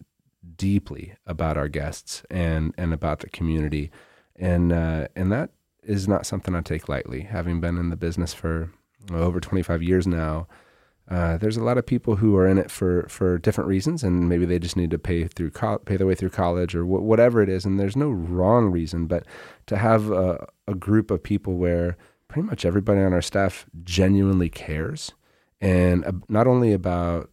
deeply 0.57 1.15
about 1.27 1.57
our 1.57 1.69
guests 1.69 2.23
and 2.31 2.73
and 2.79 2.95
about 2.95 3.21
the 3.21 3.29
community, 3.29 3.91
and 4.37 4.73
uh, 4.73 5.09
and 5.17 5.33
that 5.33 5.51
is 5.83 6.07
not 6.07 6.27
something 6.27 6.55
I 6.55 6.61
take 6.61 6.89
lightly. 6.89 7.23
Having 7.23 7.61
been 7.61 7.77
in 7.77 7.91
the 7.91 7.97
business 7.97 8.33
for 8.33 8.71
over 9.11 9.41
25 9.41 9.83
years 9.83 10.07
now, 10.07 10.47
uh, 11.11 11.37
there's 11.39 11.57
a 11.57 11.65
lot 11.65 11.77
of 11.77 11.85
people 11.85 12.17
who 12.17 12.37
are 12.37 12.47
in 12.47 12.57
it 12.57 12.71
for 12.71 13.07
for 13.09 13.37
different 13.39 13.69
reasons, 13.69 14.05
and 14.05 14.29
maybe 14.29 14.47
they 14.47 14.61
just 14.61 14.77
need 14.77 14.91
to 14.93 14.99
pay 14.99 15.27
through 15.27 15.51
col- 15.51 15.79
pay 15.79 15.97
their 15.97 16.07
way 16.07 16.15
through 16.15 16.31
college 16.31 16.75
or 16.75 16.85
wh- 16.85 17.03
whatever 17.03 17.43
it 17.43 17.49
is. 17.49 17.65
And 17.65 17.81
there's 17.81 17.97
no 17.97 18.11
wrong 18.11 18.71
reason, 18.71 19.07
but 19.07 19.27
to 19.67 19.77
have 19.77 20.11
a, 20.13 20.47
a 20.69 20.75
group 20.75 21.11
of 21.11 21.23
people 21.23 21.57
where 21.57 21.97
pretty 22.29 22.47
much 22.47 22.65
everybody 22.65 23.01
on 23.01 23.13
our 23.13 23.23
staff 23.23 23.67
genuinely 23.83 24.49
cares, 24.49 25.13
and 25.61 26.05
uh, 26.05 26.13
not 26.29 26.47
only 26.47 26.73
about 26.73 27.29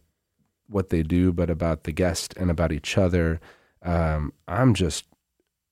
what 0.68 0.88
they 0.88 1.04
do, 1.04 1.32
but 1.32 1.48
about 1.48 1.84
the 1.84 1.92
guest 1.92 2.34
and 2.36 2.50
about 2.50 2.72
each 2.72 2.98
other. 2.98 3.40
Um, 3.82 4.32
I'm 4.48 4.74
just 4.74 5.04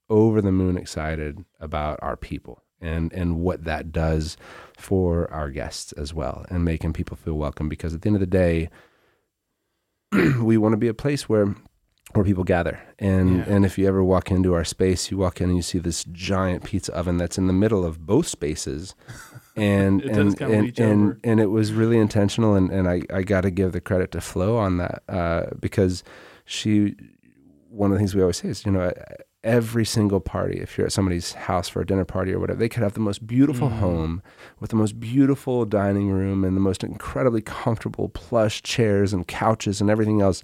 over 0.08 0.40
the 0.40 0.52
moon 0.52 0.76
excited 0.76 1.44
about 1.58 1.98
our 2.02 2.16
people 2.16 2.62
and 2.80 3.12
and 3.12 3.36
what 3.40 3.64
that 3.64 3.90
does 3.92 4.36
for 4.76 5.30
our 5.32 5.50
guests 5.50 5.92
as 5.92 6.12
well 6.12 6.44
and 6.50 6.64
making 6.64 6.92
people 6.92 7.16
feel 7.16 7.34
welcome 7.34 7.68
because 7.68 7.94
at 7.94 8.02
the 8.02 8.08
end 8.08 8.16
of 8.16 8.20
the 8.20 8.26
day 8.26 8.68
we 10.40 10.56
want 10.56 10.72
to 10.72 10.76
be 10.76 10.88
a 10.88 10.94
place 10.94 11.28
where 11.28 11.54
where 12.12 12.24
people 12.24 12.44
gather. 12.44 12.78
And 12.98 13.38
Yeah. 13.38 13.44
and 13.48 13.64
if 13.64 13.76
you 13.78 13.86
ever 13.88 14.02
walk 14.02 14.30
into 14.30 14.54
our 14.54 14.64
space 14.64 15.10
you 15.10 15.18
walk 15.18 15.40
in 15.40 15.48
and 15.48 15.56
you 15.56 15.62
see 15.62 15.78
this 15.78 16.04
giant 16.04 16.64
pizza 16.64 16.94
oven 16.94 17.16
that's 17.18 17.36
in 17.38 17.46
the 17.46 17.52
middle 17.52 17.84
of 17.84 18.06
both 18.06 18.26
spaces. 18.26 18.94
And 19.58 20.02
It 20.04 20.12
does 20.12 20.34
and 20.34 20.38
and, 20.50 20.78
and, 20.78 21.20
and 21.24 21.40
it 21.40 21.46
was 21.46 21.72
really 21.72 21.96
intentional 21.98 22.54
and, 22.54 22.70
and 22.70 22.86
I, 22.86 23.00
I 23.10 23.22
got 23.22 23.40
to 23.40 23.50
give 23.50 23.72
the 23.72 23.80
credit 23.80 24.12
to 24.12 24.20
Flo 24.20 24.58
on 24.58 24.76
that 24.76 25.02
uh, 25.08 25.46
because 25.58 26.04
she 26.44 26.94
one 27.70 27.90
of 27.90 27.94
the 27.94 27.98
things 27.98 28.14
we 28.14 28.20
always 28.20 28.36
say 28.36 28.48
is 28.48 28.66
you 28.66 28.72
know 28.72 28.92
every 29.46 29.84
single 29.84 30.18
party 30.20 30.58
if 30.58 30.76
you're 30.76 30.86
at 30.86 30.92
somebody's 30.92 31.32
house 31.34 31.68
for 31.68 31.80
a 31.80 31.86
dinner 31.86 32.04
party 32.04 32.32
or 32.32 32.38
whatever 32.40 32.58
they 32.58 32.68
could 32.68 32.82
have 32.82 32.94
the 32.94 33.00
most 33.00 33.26
beautiful 33.26 33.68
Mhm. 33.70 33.78
home 33.78 34.22
with 34.60 34.70
the 34.70 34.76
most 34.76 34.98
beautiful 34.98 35.64
dining 35.64 36.10
room 36.10 36.44
and 36.44 36.56
the 36.56 36.60
most 36.60 36.82
incredibly 36.82 37.40
comfortable 37.42 38.08
plush 38.08 38.60
chairs 38.62 39.12
and 39.12 39.26
couches 39.28 39.80
and 39.80 39.88
everything 39.88 40.20
else 40.20 40.42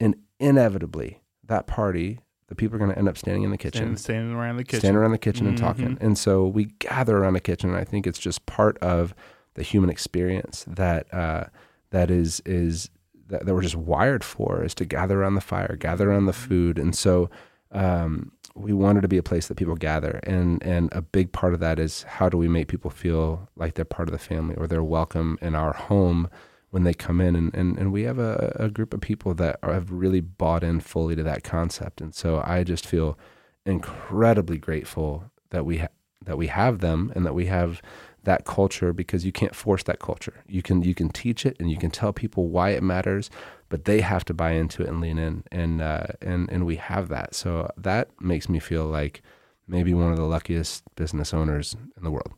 and 0.00 0.14
inevitably 0.40 1.20
that 1.46 1.66
party 1.66 2.18
the 2.48 2.54
people 2.56 2.74
are 2.74 2.78
going 2.78 2.90
to 2.90 2.98
end 2.98 3.08
up 3.08 3.16
standing 3.16 3.44
in 3.44 3.50
the 3.52 3.58
kitchen 3.58 3.78
Standing, 3.96 3.96
standing 3.96 4.34
around 4.34 4.56
the 4.56 4.64
kitchen. 4.64 4.80
stand 4.80 4.96
around 4.96 5.12
the 5.12 5.18
kitchen 5.18 5.46
and 5.46 5.56
talking. 5.56 5.96
And 6.00 6.18
so 6.18 6.46
we 6.48 6.64
gather 6.80 7.16
around 7.18 7.34
the 7.34 7.40
kitchen. 7.40 7.70
And 7.70 7.78
I 7.78 7.84
think 7.84 8.08
it's 8.08 8.18
just 8.18 8.44
part 8.46 8.76
of 8.78 9.14
the 9.54 9.62
human 9.62 9.88
experience 9.88 10.64
that 10.66 11.12
uh, 11.14 11.44
that 11.90 12.10
is 12.10 12.40
is 12.44 12.90
that, 13.28 13.46
that 13.46 13.54
we're 13.54 13.62
just 13.62 13.76
wired 13.76 14.24
for 14.24 14.64
is 14.64 14.74
to 14.76 14.84
gather 14.84 15.20
around 15.20 15.36
the 15.36 15.40
fire, 15.40 15.76
gather 15.78 16.10
around 16.10 16.26
the 16.26 16.32
food, 16.32 16.76
and 16.76 16.92
so 16.96 17.30
um, 17.72 18.32
we 18.54 18.72
wanted 18.72 19.02
to 19.02 19.08
be 19.08 19.18
a 19.18 19.22
place 19.22 19.48
that 19.48 19.56
people 19.56 19.76
gather, 19.76 20.20
and 20.24 20.62
and 20.62 20.88
a 20.92 21.02
big 21.02 21.32
part 21.32 21.54
of 21.54 21.60
that 21.60 21.78
is 21.78 22.02
how 22.04 22.28
do 22.28 22.36
we 22.36 22.48
make 22.48 22.68
people 22.68 22.90
feel 22.90 23.48
like 23.56 23.74
they're 23.74 23.84
part 23.84 24.08
of 24.08 24.12
the 24.12 24.18
family 24.18 24.54
or 24.56 24.66
they're 24.66 24.82
welcome 24.82 25.38
in 25.40 25.54
our 25.54 25.72
home 25.72 26.28
when 26.70 26.84
they 26.84 26.94
come 26.94 27.20
in, 27.20 27.36
and 27.36 27.54
and, 27.54 27.78
and 27.78 27.92
we 27.92 28.02
have 28.02 28.18
a, 28.18 28.56
a 28.58 28.68
group 28.68 28.92
of 28.92 29.00
people 29.00 29.34
that 29.34 29.58
are, 29.62 29.72
have 29.72 29.90
really 29.90 30.20
bought 30.20 30.64
in 30.64 30.80
fully 30.80 31.14
to 31.16 31.22
that 31.22 31.44
concept, 31.44 32.00
and 32.00 32.14
so 32.14 32.42
I 32.44 32.64
just 32.64 32.86
feel 32.86 33.18
incredibly 33.64 34.58
grateful 34.58 35.30
that 35.50 35.64
we 35.64 35.78
ha- 35.78 35.88
that 36.24 36.36
we 36.36 36.48
have 36.48 36.80
them 36.80 37.12
and 37.14 37.24
that 37.24 37.34
we 37.34 37.46
have 37.46 37.80
that 38.24 38.44
culture 38.44 38.92
because 38.92 39.24
you 39.24 39.32
can't 39.32 39.54
force 39.54 39.82
that 39.84 39.98
culture. 39.98 40.42
You 40.46 40.62
can 40.62 40.82
you 40.82 40.94
can 40.94 41.08
teach 41.08 41.46
it 41.46 41.56
and 41.58 41.70
you 41.70 41.78
can 41.78 41.90
tell 41.90 42.12
people 42.12 42.48
why 42.48 42.70
it 42.70 42.82
matters, 42.82 43.30
but 43.70 43.86
they 43.86 44.02
have 44.02 44.24
to 44.26 44.34
buy 44.34 44.50
into 44.50 44.82
it 44.82 44.88
and 44.90 45.00
lean 45.00 45.18
in, 45.18 45.44
and 45.50 45.80
uh, 45.80 46.08
and 46.20 46.50
and 46.50 46.66
we 46.66 46.76
have 46.76 47.08
that. 47.08 47.34
So 47.34 47.70
that 47.78 48.10
makes 48.20 48.48
me 48.50 48.58
feel 48.58 48.84
like 48.84 49.22
maybe 49.66 49.94
one 49.94 50.10
of 50.10 50.16
the 50.18 50.24
luckiest 50.24 50.84
business 50.96 51.32
owners 51.32 51.74
in 51.96 52.04
the 52.04 52.10
world. 52.10 52.32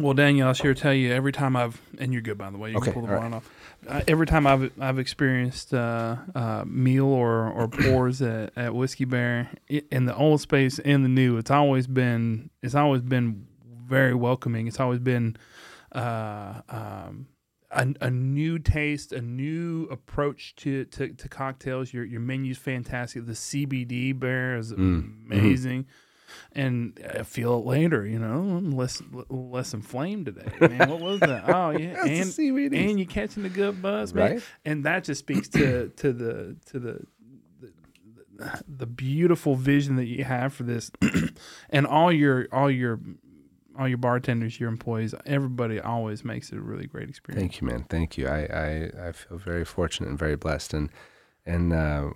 Well, 0.00 0.14
Daniel, 0.14 0.46
I'll 0.46 0.54
sure 0.54 0.74
tell 0.74 0.94
you 0.94 1.12
every 1.12 1.32
time 1.32 1.56
I've 1.56 1.80
and 1.98 2.12
you're 2.12 2.22
good 2.22 2.38
by 2.38 2.50
the 2.50 2.56
way. 2.58 2.70
You 2.70 2.76
Okay, 2.76 2.92
can 2.92 3.00
pull 3.00 3.02
the 3.08 3.12
all 3.14 3.18
blind 3.18 3.34
off. 3.34 3.50
Uh, 3.88 4.00
every 4.06 4.26
time 4.26 4.46
I've 4.46 4.70
I've 4.80 4.98
experienced 5.00 5.74
uh, 5.74 6.16
uh, 6.36 6.64
meal 6.66 7.06
or 7.06 7.48
or 7.50 7.66
pours 7.82 8.22
at, 8.22 8.52
at 8.56 8.74
Whiskey 8.76 9.04
Bear 9.06 9.50
i- 9.70 9.82
in 9.90 10.04
the 10.04 10.14
old 10.16 10.40
space 10.40 10.78
and 10.78 11.04
the 11.04 11.08
new, 11.08 11.36
it's 11.36 11.50
always 11.50 11.86
been 11.88 12.48
it's 12.62 12.76
always 12.76 13.02
been 13.02 13.46
very 13.86 14.14
welcoming. 14.14 14.68
It's 14.68 14.78
always 14.78 15.00
been 15.00 15.36
uh, 15.90 16.60
um, 16.68 17.26
a, 17.70 17.86
a 18.00 18.10
new 18.10 18.58
taste, 18.58 19.12
a 19.12 19.20
new 19.20 19.84
approach 19.90 20.54
to, 20.56 20.84
to, 20.86 21.08
to 21.12 21.28
cocktails. 21.28 21.92
Your 21.92 22.04
your 22.04 22.20
menu's 22.20 22.58
fantastic. 22.58 23.26
The 23.26 23.32
CBD 23.32 24.18
bear 24.18 24.56
is 24.56 24.72
Mm, 24.72 24.78
mhm. 24.78 25.26
amazing. 25.26 25.86
And 26.52 26.98
I 27.18 27.22
feel 27.22 27.58
it 27.58 27.64
later, 27.66 28.04
you 28.06 28.18
know, 28.18 28.56
I'm 28.58 28.70
less 28.72 29.02
less 29.30 29.72
inflamed 29.72 30.26
today. 30.26 30.50
Man, 30.60 30.90
what 30.90 31.00
was 31.00 31.20
that? 31.20 31.48
Oh 31.48 31.70
yeah, 31.70 32.04
and 32.04 32.30
and 32.80 32.98
you 33.00 33.06
catching 33.06 33.42
the 33.44 33.48
good 33.48 33.80
buzz, 33.80 34.12
man. 34.12 34.32
right? 34.32 34.42
And 34.64 34.84
that 34.84 35.04
just 35.04 35.20
speaks 35.20 35.48
to 35.50 35.88
to 35.88 36.12
the 36.12 36.56
to 36.66 36.78
the 36.78 37.06
the, 37.60 38.62
the 38.68 38.86
beautiful 38.86 39.56
vision 39.56 39.96
that 39.96 40.04
you 40.06 40.22
have 40.22 40.52
for 40.52 40.62
this, 40.64 40.90
and 41.70 41.86
all 41.86 42.12
your 42.12 42.46
all 42.52 42.70
your 42.70 43.00
all 43.78 43.86
your 43.88 43.98
bartenders, 43.98 44.58
your 44.58 44.68
employees, 44.68 45.14
everybody 45.24 45.78
always 45.80 46.24
makes 46.24 46.50
it 46.52 46.58
a 46.58 46.60
really 46.60 46.86
great 46.86 47.08
experience. 47.08 47.40
Thank 47.40 47.60
you, 47.60 47.68
man. 47.68 47.84
Thank 47.88 48.18
you. 48.18 48.26
I, 48.26 48.40
I, 49.00 49.08
I 49.08 49.12
feel 49.12 49.38
very 49.38 49.64
fortunate 49.64 50.08
and 50.08 50.18
very 50.18 50.36
blessed. 50.36 50.74
And 50.74 50.90
and 51.46 51.72
uh, 51.72 52.10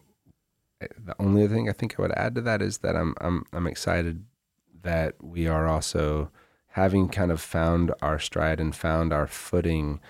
the 0.81 1.15
only 1.19 1.45
other 1.45 1.55
thing 1.55 1.69
I 1.69 1.73
think 1.73 1.95
I 1.99 2.03
would 2.03 2.13
add 2.13 2.35
to 2.35 2.41
that 2.43 2.61
is 2.61 2.79
that 2.79 2.97
I'm 2.97 3.15
I'm 3.21 3.45
I'm 3.53 3.67
excited 3.67 4.25
that 4.83 5.15
we 5.23 5.47
are 5.47 5.69
also 5.69 6.31
having 6.69 7.09
kind 7.09 7.31
of 7.31 7.41
found 7.41 7.93
our 8.03 8.19
stride 8.19 8.59
and 8.59 8.75
found 8.75 9.13
our 9.13 9.27
footing 9.27 10.01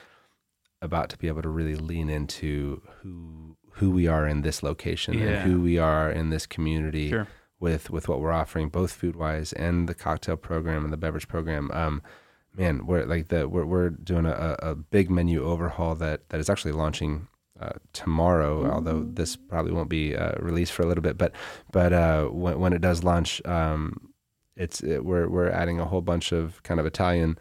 about 0.80 1.10
to 1.10 1.18
be 1.18 1.28
able 1.28 1.42
to 1.42 1.48
really 1.48 1.76
lean 1.76 2.08
into 2.08 2.80
who 3.02 3.56
who 3.76 3.90
we 3.90 4.06
are 4.06 4.26
in 4.26 4.42
this 4.42 4.62
location 4.62 5.14
Yeah. 5.14 5.24
and 5.26 5.50
who 5.50 5.60
we 5.60 5.78
are 5.78 6.10
in 6.10 6.30
this 6.30 6.46
community 6.46 7.10
Sure. 7.10 7.26
With 7.62 7.88
with 7.90 8.08
what 8.08 8.20
we're 8.20 8.32
offering, 8.32 8.68
both 8.68 8.92
food 8.92 9.16
wise 9.16 9.52
and 9.54 9.88
the 9.88 9.94
cocktail 9.94 10.36
program 10.36 10.84
and 10.84 10.92
the 10.92 10.98
beverage 10.98 11.28
program. 11.28 11.70
Um, 11.72 12.02
man, 12.54 12.84
we're 12.86 13.06
like 13.06 13.28
the 13.28 13.48
we're 13.48 13.64
we're 13.64 13.90
doing 13.90 14.26
a, 14.26 14.56
a 14.58 14.74
big 14.74 15.10
menu 15.10 15.44
overhaul 15.44 15.94
that 15.94 16.28
that 16.28 16.40
is 16.40 16.50
actually 16.50 16.72
launching 16.72 17.28
uh, 17.58 17.74
tomorrow. 17.92 18.68
Although 18.70 19.04
this 19.04 19.36
probably 19.36 19.72
won't 19.72 19.88
be 19.88 20.16
uh, 20.16 20.32
released 20.40 20.72
for 20.72 20.82
a 20.82 20.86
little 20.86 21.02
bit, 21.02 21.16
but 21.16 21.32
but 21.70 21.92
uh, 21.92 22.26
when 22.26 22.58
when 22.58 22.72
it 22.72 22.80
does 22.80 23.04
launch, 23.04 23.40
um, 23.46 24.12
it's 24.56 24.82
it, 24.82 25.04
we're 25.04 25.28
we're 25.28 25.48
adding 25.48 25.78
a 25.78 25.86
whole 25.86 26.02
bunch 26.02 26.32
of 26.32 26.60
kind 26.64 26.80
of 26.80 26.84
Italian, 26.84 27.38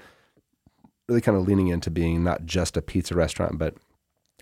really 1.09 1.21
kind 1.21 1.37
of 1.37 1.47
leaning 1.47 1.69
into 1.69 1.89
being 1.89 2.23
not 2.23 2.45
just 2.45 2.77
a 2.77 2.81
pizza 2.81 3.15
restaurant, 3.15 3.57
but 3.57 3.75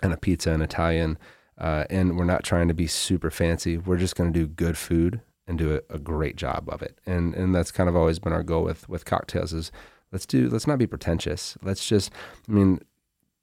and 0.03 0.13
a 0.13 0.17
pizza 0.17 0.51
and 0.51 0.61
Italian. 0.61 1.17
Uh, 1.57 1.83
and 1.89 2.17
we're 2.17 2.23
not 2.23 2.45
trying 2.45 2.69
to 2.69 2.73
be 2.73 2.87
super 2.87 3.29
fancy. 3.29 3.77
We're 3.77 3.97
just 3.97 4.15
going 4.15 4.31
to 4.31 4.39
do 4.39 4.47
good 4.47 4.77
food 4.77 5.19
and 5.49 5.57
do 5.57 5.75
a, 5.75 5.95
a 5.95 5.99
great 5.99 6.37
job 6.37 6.69
of 6.69 6.81
it. 6.81 6.99
And 7.05 7.33
and 7.33 7.53
that's 7.53 7.71
kind 7.71 7.89
of 7.89 7.95
always 7.95 8.19
been 8.19 8.31
our 8.31 8.43
goal 8.43 8.63
with 8.63 8.87
with 8.87 9.03
cocktails 9.03 9.51
is 9.51 9.71
let's 10.11 10.25
do 10.25 10.47
let's 10.47 10.67
not 10.67 10.77
be 10.77 10.87
pretentious. 10.87 11.57
Let's 11.61 11.85
just 11.85 12.11
I 12.47 12.51
mean, 12.53 12.79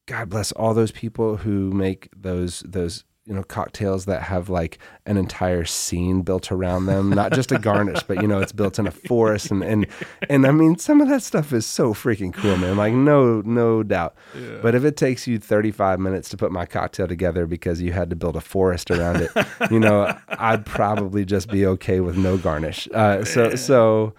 God 0.07 0.31
bless 0.31 0.53
all 0.53 0.73
those 0.73 0.93
people 0.93 1.39
who 1.39 1.73
make 1.73 2.09
those 2.17 2.61
those 2.61 3.05
you 3.27 3.35
know 3.35 3.43
cocktails 3.43 4.05
that 4.05 4.23
have 4.23 4.49
like 4.49 4.79
an 5.05 5.17
entire 5.17 5.65
scene 5.65 6.23
built 6.23 6.53
around 6.53 6.87
them, 6.87 7.11
not 7.11 7.33
just 7.33 7.51
a 7.51 7.59
garnish, 7.59 8.03
but 8.05 8.23
you 8.23 8.29
know 8.29 8.41
it's 8.41 8.53
built 8.53 8.79
in 8.79 8.87
a 8.87 8.91
forest 8.91 9.51
and 9.51 9.65
and 9.65 9.87
and 10.31 10.47
I 10.47 10.53
mean 10.53 10.79
some 10.79 11.01
of 11.01 11.09
that 11.09 11.23
stuff 11.23 11.53
is 11.53 11.67
so 11.67 11.93
freaking 11.93 12.33
cool, 12.33 12.57
man. 12.57 12.77
Like 12.77 12.95
no 12.95 13.43
no 13.45 13.83
doubt. 13.83 14.15
But 14.63 14.75
if 14.75 14.85
it 14.85 14.97
takes 14.97 15.27
you 15.27 15.39
35 15.39 15.99
minutes 15.99 16.29
to 16.31 16.37
put 16.37 16.53
my 16.53 16.67
cocktail 16.67 17.09
together 17.09 17.47
because 17.47 17.83
you 17.83 17.93
had 17.93 18.11
to 18.11 18.17
build 18.17 18.37
a 18.37 18.41
forest 18.41 18.91
around 18.91 19.23
it, 19.23 19.31
you 19.71 19.81
know, 19.81 20.17
I'd 20.29 20.65
probably 20.65 21.25
just 21.25 21.49
be 21.49 21.67
okay 21.67 22.01
with 22.01 22.17
no 22.17 22.39
garnish. 22.39 22.89
Uh, 22.95 23.25
so 23.25 23.57
so 23.57 24.15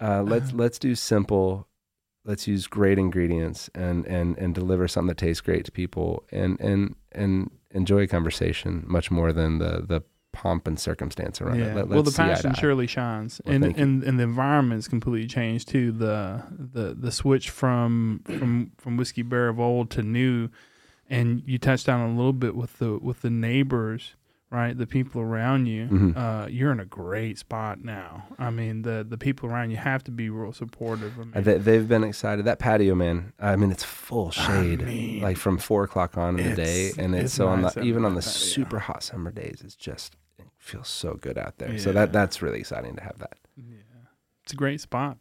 uh, 0.00 0.22
let's 0.22 0.52
let's 0.52 0.78
do 0.78 0.94
simple. 0.94 1.66
Let's 2.24 2.46
use 2.46 2.68
great 2.68 3.00
ingredients 3.00 3.68
and 3.74 4.06
and 4.06 4.38
and 4.38 4.54
deliver 4.54 4.86
something 4.86 5.08
that 5.08 5.18
tastes 5.18 5.40
great 5.40 5.64
to 5.64 5.72
people 5.72 6.22
and 6.30 6.60
and 6.60 6.94
and 7.10 7.50
enjoy 7.72 8.02
a 8.02 8.06
conversation 8.06 8.84
much 8.86 9.10
more 9.10 9.32
than 9.32 9.58
the 9.58 9.84
the 9.86 10.02
pomp 10.32 10.66
and 10.66 10.80
circumstance 10.80 11.42
around 11.42 11.58
Yeah. 11.58 11.66
it. 11.66 11.74
Let, 11.74 11.88
well, 11.88 12.02
the 12.02 12.08
let's 12.08 12.16
see 12.16 12.22
eye 12.22 12.26
to 12.28 12.32
passion 12.34 12.54
surely 12.54 12.86
shines, 12.86 13.40
Well, 13.44 13.54
and 13.54 13.64
and 13.76 14.02
and 14.02 14.18
the 14.18 14.22
environment's 14.24 14.88
completely 14.88 15.28
changed 15.28 15.68
too. 15.68 15.92
The 15.92 16.42
the 16.50 16.94
the 16.98 17.12
switch 17.12 17.50
from 17.50 18.22
from 18.24 18.72
from 18.78 18.96
whiskey 18.96 19.22
bear 19.22 19.48
of 19.48 19.60
old 19.60 19.90
to 19.90 20.02
new, 20.02 20.48
and 21.10 21.42
you 21.44 21.58
touched 21.58 21.88
on 21.88 22.00
a 22.00 22.16
little 22.16 22.32
bit 22.32 22.56
with 22.56 22.78
the 22.78 22.98
with 22.98 23.20
the 23.20 23.28
neighbors, 23.30 24.14
right? 24.52 24.76
The 24.76 24.86
people 24.86 25.20
around 25.22 25.66
you. 25.66 25.86
Mhm. 25.88 26.16
Uh, 26.16 26.46
you're 26.48 26.70
in 26.70 26.78
a 26.78 26.84
great 26.84 27.38
spot 27.38 27.82
now. 27.82 28.26
I 28.38 28.50
mean, 28.50 28.82
the 28.82 29.04
the 29.08 29.16
people 29.18 29.48
around 29.48 29.70
you 29.70 29.78
have 29.78 30.04
to 30.04 30.10
be 30.10 30.28
real 30.30 30.52
supportive. 30.52 31.18
I 31.18 31.22
Uh, 31.22 31.24
mean, 31.24 31.44
They, 31.44 31.58
they've 31.58 31.88
been 31.88 32.04
excited. 32.04 32.44
That 32.44 32.58
patio, 32.58 32.94
man. 32.94 33.32
I 33.40 33.56
mean, 33.56 33.70
it's 33.72 33.82
full 33.84 34.30
shade, 34.30 34.82
mean, 34.84 35.22
like 35.22 35.38
from 35.38 35.56
four 35.58 35.82
o'clock 35.84 36.16
on 36.18 36.38
in 36.38 36.50
the 36.50 36.54
day, 36.56 36.92
and 36.98 37.14
it's, 37.14 37.24
it's 37.24 37.34
so 37.34 37.48
on 37.48 37.62
the 37.62 37.80
even 37.82 38.04
on 38.04 38.14
the 38.14 38.20
patio. 38.20 38.32
super 38.56 38.78
hot 38.78 39.02
summer 39.02 39.30
days, 39.32 39.62
it's 39.64 39.74
just 39.74 40.16
it 40.38 40.46
feels 40.58 40.88
so 40.88 41.14
good 41.14 41.38
out 41.38 41.58
there. 41.58 41.78
So 41.78 41.90
that 41.92 42.12
that's 42.12 42.42
really 42.42 42.60
exciting 42.60 42.94
to 42.96 43.02
have 43.02 43.18
that. 43.18 43.38
yeah, 43.56 43.64
it's 44.44 44.52
a 44.52 44.56
great 44.56 44.80
spot. 44.80 45.16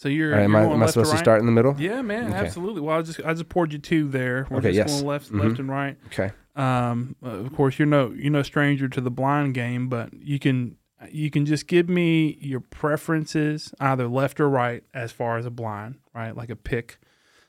So 0.00 0.08
you're, 0.08 0.32
All 0.32 0.38
right, 0.38 0.44
am 0.44 0.52
you're 0.52 0.60
I, 0.60 0.64
am 0.64 0.70
I 0.70 0.76
left 0.76 0.86
to 0.86 0.92
supposed 0.94 1.10
to 1.10 1.16
right? 1.16 1.22
start 1.24 1.40
in 1.40 1.46
the 1.46 1.52
middle? 1.52 1.76
Yeah, 1.78 2.00
man, 2.00 2.28
Okay. 2.28 2.36
absolutely. 2.38 2.80
Well, 2.80 2.98
I 2.98 3.02
just 3.02 3.20
I 3.22 3.34
just 3.34 3.50
poured 3.50 3.70
you 3.70 3.78
two 3.78 4.08
there. 4.08 4.46
We're 4.48 4.56
Okay, 4.56 4.68
just 4.72 4.76
yes. 4.76 4.86
going 4.94 5.04
left, 5.06 5.30
Mhm. 5.30 5.40
left 5.42 5.58
and 5.58 5.68
right. 5.68 5.98
Okay. 6.06 6.30
Um, 6.56 7.16
uh, 7.22 7.28
of 7.28 7.52
course, 7.54 7.78
you're 7.78 7.84
no 7.84 8.10
you're 8.16 8.32
no 8.32 8.40
stranger 8.42 8.88
to 8.88 9.00
the 9.02 9.10
blind 9.10 9.52
game, 9.52 9.90
but 9.90 10.14
you 10.14 10.38
can 10.38 10.76
you 11.10 11.30
can 11.30 11.44
just 11.44 11.66
give 11.66 11.90
me 11.90 12.38
your 12.40 12.60
preferences, 12.60 13.74
either 13.78 14.08
left 14.08 14.40
or 14.40 14.48
right, 14.48 14.84
as 14.94 15.12
far 15.12 15.36
as 15.36 15.44
a 15.44 15.50
blind, 15.50 15.96
right, 16.14 16.34
like 16.34 16.48
a 16.48 16.56
pick 16.56 16.98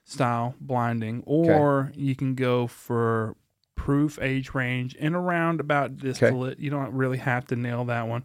style 0.03 0.55
blinding, 0.59 1.23
or 1.25 1.93
you 1.95 2.15
can 2.17 2.35
go 2.35 2.67
for 2.67 3.37
proof 3.75 4.19
age 4.21 4.53
range 4.53 4.93
in 4.95 5.15
around 5.15 5.61
about 5.61 5.95
distillate. 5.95 6.59
You 6.59 6.69
don't 6.69 6.91
really 6.93 7.17
have 7.19 7.45
to 7.47 7.55
nail 7.55 7.85
that 7.85 8.09
one. 8.09 8.23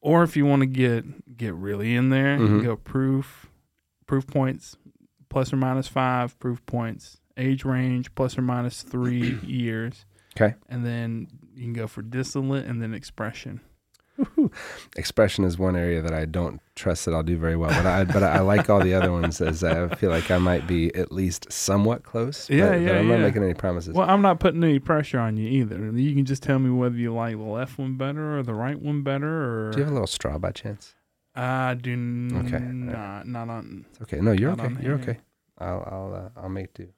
Or 0.00 0.24
if 0.24 0.36
you 0.36 0.44
want 0.44 0.60
to 0.62 0.66
get 0.66 1.36
get 1.36 1.54
really 1.54 1.94
in 1.94 2.10
there, 2.10 2.36
you 2.36 2.42
Mhm. 2.46 2.48
can 2.48 2.62
go 2.64 2.74
proof 2.76 3.46
proof 4.10 4.26
points 4.26 4.76
plus 5.28 5.52
or 5.52 5.56
minus 5.56 5.86
five 5.86 6.36
proof 6.40 6.64
points 6.66 7.18
age 7.36 7.64
range 7.64 8.12
plus 8.16 8.36
or 8.36 8.42
minus 8.42 8.82
three 8.82 9.38
years 9.44 10.04
Okay. 10.36 10.54
and 10.68 10.84
then 10.84 11.28
you 11.54 11.62
can 11.62 11.72
go 11.72 11.86
for 11.86 12.02
distillate 12.02 12.64
and 12.66 12.82
then 12.82 12.92
expression 12.92 13.60
Expression 14.96 15.44
is 15.44 15.56
one 15.58 15.76
area 15.76 16.02
that 16.02 16.12
I 16.12 16.26
don't 16.26 16.60
trust 16.74 17.06
that 17.06 17.14
I'll 17.14 17.22
do 17.22 17.38
very 17.38 17.56
well, 17.56 17.70
but 17.70 17.86
I 17.86 18.04
but 18.04 18.22
I 18.22 18.40
like 18.40 18.68
all 18.68 18.80
the 18.80 18.92
other 18.92 19.10
ones. 19.10 19.40
As 19.40 19.64
I 19.64 19.88
feel 19.94 20.10
like 20.10 20.30
I 20.30 20.36
might 20.36 20.66
be 20.66 20.94
at 20.94 21.10
least 21.10 21.50
somewhat 21.50 22.02
close. 22.02 22.46
but- 22.48 22.54
Yeah, 22.56 22.68
but 22.70 22.80
yeah, 22.82 22.98
I'm 22.98 23.08
not 23.08 23.20
making 23.20 23.42
any 23.44 23.54
promises. 23.54 23.94
well 23.94 24.10
i'm 24.10 24.20
not 24.20 24.38
putting 24.38 24.62
any 24.62 24.78
pressure 24.78 25.18
on 25.18 25.38
you 25.38 25.48
either 25.48 25.90
you 25.92 26.14
can 26.14 26.26
just 26.26 26.42
tell 26.42 26.58
me 26.58 26.68
whether 26.68 26.96
you 26.96 27.14
like 27.14 27.36
the 27.36 27.42
left 27.42 27.78
one 27.78 27.96
better 27.96 28.36
or 28.38 28.42
the 28.42 28.52
right 28.52 28.78
one 28.80 29.02
better 29.02 29.68
or 29.68 29.70
do 29.70 29.78
you 29.78 29.84
have 29.84 29.90
a 29.90 29.94
little 29.94 30.06
straw 30.06 30.36
by 30.36 30.50
chance? 30.50 30.94
I 31.34 31.74
do 31.74 31.92
n- 31.92 32.44
Okay, 32.46 32.58
not 32.58 33.26
not 33.26 33.48
on 33.48 33.84
It's 33.90 34.00
okay. 34.02 34.20
No, 34.20 34.32
you're 34.32 34.54
Not 34.56 34.66
okay. 34.72 34.82
You're 34.84 34.94
okay. 34.96 35.18
I'll 35.58 35.82
I'll 35.90 36.14
uh, 36.36 36.40
I'll 36.42 36.48
make 36.48 36.74
do. 36.74 36.88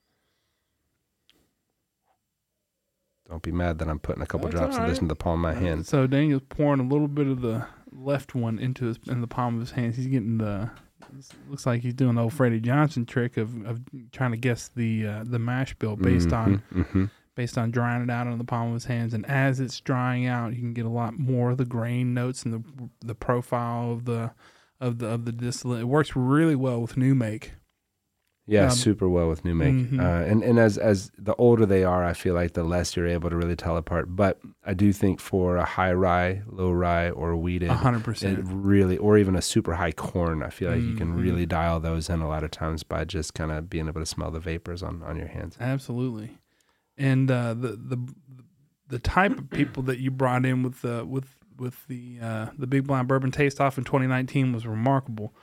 Don't 3.28 3.43
be 3.43 3.53
mad 3.53 3.78
that 3.78 3.89
I'm 3.89 3.99
putting 3.99 4.22
a 4.22 4.26
couple 4.26 4.49
That's 4.49 4.59
drops 4.59 4.76
of 4.78 4.85
this 4.87 4.97
right. 4.97 5.03
in 5.03 5.09
the 5.09 5.16
palm 5.16 5.45
of 5.45 5.55
my 5.55 5.59
hand. 5.59 5.87
so 5.87 6.07
daniel's 6.07 6.43
pouring 6.49 6.80
a 6.80 6.85
little 6.85 7.09
bit 7.09 7.26
of 7.26 7.41
the 7.41 7.66
left 7.93 8.35
one 8.35 8.59
into 8.59 8.87
his 8.87 8.99
in 9.07 9.20
the 9.20 9.26
palm 9.26 9.55
of 9.55 9.61
his 9.61 9.70
hands 9.72 9.97
he's 9.97 10.07
getting 10.07 10.39
the 10.39 10.70
looks 11.49 11.66
like 11.66 11.83
he's 11.83 11.95
doing 11.95 12.14
the 12.14 12.22
old 12.22 12.33
Freddie 12.33 12.61
Johnson 12.61 13.05
trick 13.05 13.37
of, 13.37 13.64
of 13.66 13.80
trying 14.12 14.30
to 14.33 14.37
guess 14.37 14.68
the 14.74 15.07
uh, 15.07 15.24
the 15.26 15.39
mash 15.39 15.74
bill 15.74 15.97
based 15.97 16.33
on 16.33 16.59
hmm 16.72 17.05
based 17.35 17.57
on 17.57 17.70
drying 17.70 18.03
it 18.03 18.11
out 18.11 18.26
on 18.26 18.39
the 18.39 18.45
palm 18.45 18.68
of 18.68 18.74
his 18.74 18.85
hands. 18.87 19.14
And 19.14 19.24
as 19.26 19.59
it's 19.61 19.80
drying 19.80 20.26
out, 20.26 20.53
you 20.55 20.61
can 20.61 20.74
get 20.74 20.85
a 20.87 20.91
lot 20.91 21.18
more 21.18 21.51
of 21.53 21.57
the 21.59 21.64
grain 21.64 22.14
notes 22.14 22.45
and 22.45 22.53
the 22.55 22.91
the 23.07 23.14
profile 23.14 23.93
of 23.93 24.05
the 24.05 24.33
of 24.80 24.99
the 24.99 25.07
of 25.09 25.24
the 25.24 25.33
distillate. 25.33 25.80
It 25.83 25.85
works 25.85 26.14
really 26.16 26.57
well 26.57 26.80
with 26.80 26.97
new 26.97 27.14
make. 27.14 27.53
Yeah, 28.45 28.64
Um, 28.64 28.70
super 28.70 29.09
well 29.09 29.28
with 29.28 29.45
new 29.45 29.55
make. 29.55 29.72
mhm. 29.76 30.01
Uh, 30.01 30.24
and 30.28 30.43
and 30.43 30.59
as 30.59 30.76
as 30.76 31.12
the 31.16 31.35
older 31.37 31.64
they 31.64 31.85
are, 31.85 32.05
I 32.05 32.12
feel 32.12 32.35
like 32.35 32.55
the 32.55 32.64
less 32.64 32.97
you're 32.97 33.07
able 33.07 33.30
to 33.30 33.37
really 33.37 33.55
tell 33.55 33.76
apart. 33.76 34.16
But 34.16 34.41
I 34.66 34.74
do 34.74 34.93
think 34.93 35.20
for 35.20 35.57
a 35.57 35.64
high 35.64 35.93
rye, 35.93 36.43
low 36.49 36.72
rye, 36.72 37.11
or 37.11 37.37
wheated, 37.37 37.70
A 37.70 37.74
hundred 37.76 38.03
percent, 38.03 38.41
really, 38.45 38.99
or 38.99 39.16
even 39.16 39.37
a 39.37 39.43
super 39.43 39.74
high 39.74 39.93
corn, 39.93 40.43
I 40.43 40.51
feel 40.51 40.70
like 40.72 40.83
you 40.83 40.97
can 40.97 41.12
Mhm. 41.16 41.22
really 41.22 41.47
dial 41.47 41.78
those 41.78 42.11
in 42.11 42.20
a 42.20 42.26
lot 42.28 42.43
of 42.43 42.51
times 42.51 42.83
by 42.83 43.05
just 43.05 43.33
kind 43.33 43.53
of 43.53 43.70
being 43.70 43.87
able 43.87 44.01
to 44.01 44.07
smell 44.07 44.33
the 44.33 44.41
vapors 44.41 44.83
on 44.83 45.05
on 45.05 45.16
your 45.16 45.28
hands. 45.28 45.57
Absolutely. 45.61 46.37
And 47.03 47.30
uh, 47.30 47.55
the 47.55 47.68
the 47.68 48.14
the 48.88 48.98
type 48.98 49.38
of 49.38 49.50
people 49.50 49.82
that 49.84 49.98
you 49.98 50.11
brought 50.11 50.46
in 50.46 50.62
with 50.62 50.82
the 50.82 51.05
with 51.05 51.26
with 51.59 51.86
the 51.88 52.18
uh, 52.22 52.46
the 52.57 52.66
Big 52.66 52.86
Blind 52.86 53.09
Bourbon 53.09 53.32
Taste 53.32 53.61
Off 53.61 53.78
in 53.78 53.84
2019 53.84 54.53
was 54.53 54.66
remarkable. 54.66 55.34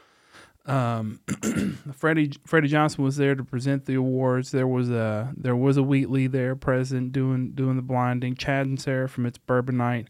Um, 0.65 1.19
Freddie 1.93 2.31
Freddie 2.45 2.67
Johnson 2.67 3.03
was 3.03 3.17
there 3.17 3.33
to 3.33 3.43
present 3.43 3.85
the 3.85 3.95
awards. 3.95 4.51
There 4.51 4.67
was 4.67 4.89
a 4.89 5.33
there 5.35 5.55
was 5.55 5.77
a 5.77 5.83
Wheatley 5.83 6.27
there 6.27 6.55
present 6.55 7.11
doing 7.11 7.51
doing 7.51 7.75
the 7.75 7.81
blinding. 7.81 8.35
Chad 8.35 8.67
and 8.67 8.79
Sarah 8.79 9.09
from 9.09 9.25
It's 9.25 9.37
Bourbon 9.37 9.77
Night 9.77 10.07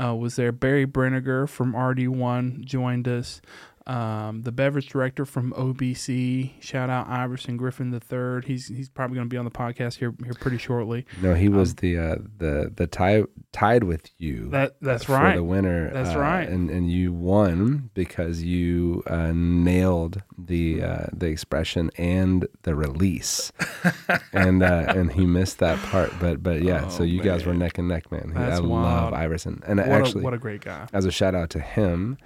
uh, 0.00 0.14
was 0.14 0.36
there. 0.36 0.52
Barry 0.52 0.86
Brenniger 0.86 1.48
from 1.48 1.72
RD1 1.72 2.64
joined 2.64 3.08
us. 3.08 3.40
Um, 3.86 4.42
the 4.42 4.52
beverage 4.52 4.88
director 4.88 5.26
from 5.26 5.52
OBC, 5.52 6.52
shout 6.60 6.88
out 6.88 7.06
Iverson 7.06 7.58
Griffin 7.58 7.92
III. 7.92 8.40
He's 8.46 8.68
he's 8.68 8.88
probably 8.88 9.16
going 9.16 9.28
to 9.28 9.30
be 9.30 9.36
on 9.36 9.44
the 9.44 9.50
podcast 9.50 9.98
here 9.98 10.14
here 10.24 10.32
pretty 10.40 10.56
shortly. 10.56 11.04
No, 11.20 11.34
he 11.34 11.50
was 11.50 11.70
Um, 11.72 11.76
the 11.80 11.98
uh, 11.98 12.16
the 12.38 12.72
the 12.74 12.86
tie 12.86 13.24
tied 13.52 13.84
with 13.84 14.08
you. 14.16 14.48
That 14.48 14.76
that's 14.80 15.04
for 15.04 15.12
right. 15.12 15.36
the 15.36 15.44
winner. 15.44 15.90
That's 15.92 16.16
uh, 16.16 16.18
right. 16.18 16.48
and 16.48 16.70
and 16.70 16.90
you 16.90 17.12
won 17.12 17.90
because 17.92 18.42
you 18.42 19.02
uh, 19.06 19.32
nailed 19.34 20.22
the 20.38 20.82
uh, 20.82 21.06
the 21.12 21.26
expression 21.26 21.90
and 21.98 22.46
the 22.62 22.74
release, 22.74 23.52
and 24.32 24.62
uh, 24.62 24.84
and 24.88 25.12
he 25.12 25.26
missed 25.26 25.58
that 25.58 25.78
part. 25.90 26.10
But 26.18 26.42
but 26.42 26.62
yeah, 26.62 26.88
so 26.88 27.02
Oh, 27.02 27.06
you 27.06 27.20
guys 27.20 27.44
were 27.44 27.52
neck 27.52 27.76
and 27.76 27.86
neck, 27.88 28.10
man. 28.10 28.32
That's 28.34 28.60
I 28.60 28.62
love 28.62 28.70
wild. 28.70 29.14
Iverson, 29.14 29.62
and 29.66 29.78
what, 29.78 29.88
actually, 29.90 30.22
a, 30.22 30.24
what 30.24 30.32
a 30.32 30.38
great 30.38 30.62
guy. 30.62 30.86
as 30.94 31.04
a 31.04 31.10
shout 31.12 31.34
out 31.34 31.50
to 31.50 31.60
him, 31.60 32.16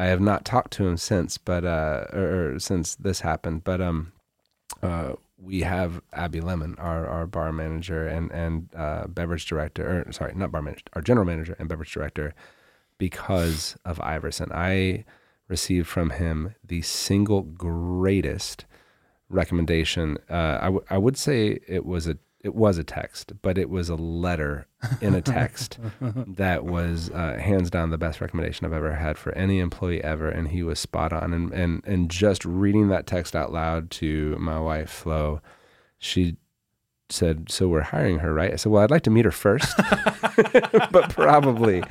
I 0.00 0.06
have 0.06 0.20
not 0.20 0.46
talked 0.46 0.72
to 0.74 0.86
him 0.86 0.96
since, 0.96 1.36
but 1.36 1.62
uh, 1.62 2.06
or, 2.14 2.54
or 2.54 2.58
since 2.58 2.94
this 2.94 3.20
happened, 3.20 3.64
but 3.64 3.82
um, 3.82 4.12
uh, 4.82 5.12
we 5.36 5.60
have 5.60 6.00
Abby 6.14 6.40
Lemon, 6.40 6.74
our 6.78 7.06
our 7.06 7.26
bar 7.26 7.52
manager 7.52 8.06
and 8.06 8.30
and 8.32 8.70
uh, 8.74 9.06
beverage 9.08 9.44
director, 9.44 10.06
or 10.08 10.10
sorry, 10.10 10.32
not 10.34 10.52
bar 10.52 10.62
manager, 10.62 10.84
our 10.94 11.02
general 11.02 11.26
manager 11.26 11.54
and 11.58 11.68
beverage 11.68 11.92
director, 11.92 12.32
because 12.96 13.76
of 13.84 14.00
Iverson. 14.00 14.50
I 14.54 15.04
received 15.48 15.86
from 15.86 16.10
him 16.10 16.54
the 16.66 16.80
single 16.80 17.42
greatest 17.42 18.64
recommendation. 19.28 20.16
Uh, 20.30 20.58
I, 20.62 20.64
w- 20.66 20.84
I 20.88 20.96
would 20.96 21.18
say 21.18 21.58
it 21.68 21.84
was 21.84 22.06
a 22.06 22.16
it 22.42 22.54
was 22.54 22.78
a 22.78 22.84
text, 22.84 23.32
but 23.42 23.58
it 23.58 23.68
was 23.68 23.88
a 23.88 23.96
letter 23.96 24.66
in 25.00 25.14
a 25.14 25.20
text 25.20 25.78
that 26.00 26.64
was 26.64 27.10
uh, 27.10 27.36
hands 27.38 27.70
down 27.70 27.90
the 27.90 27.98
best 27.98 28.20
recommendation 28.20 28.66
I've 28.66 28.72
ever 28.72 28.94
had 28.94 29.18
for 29.18 29.32
any 29.32 29.58
employee 29.58 30.02
ever, 30.02 30.28
and 30.28 30.48
he 30.48 30.62
was 30.62 30.78
spot 30.78 31.12
on. 31.12 31.34
And 31.34 31.52
and 31.52 31.84
and 31.86 32.10
just 32.10 32.44
reading 32.44 32.88
that 32.88 33.06
text 33.06 33.36
out 33.36 33.52
loud 33.52 33.90
to 33.92 34.36
my 34.38 34.58
wife 34.58 34.90
Flo, 34.90 35.42
she 35.98 36.36
said, 37.12 37.50
"So 37.50 37.68
we're 37.68 37.82
hiring 37.82 38.18
her, 38.20 38.32
right?" 38.32 38.52
I 38.52 38.56
said, 38.56 38.70
"Well, 38.72 38.82
I'd 38.82 38.90
like 38.90 39.02
to 39.02 39.10
meet 39.10 39.24
her 39.24 39.30
first, 39.30 39.72
but 40.90 41.10
probably." 41.10 41.82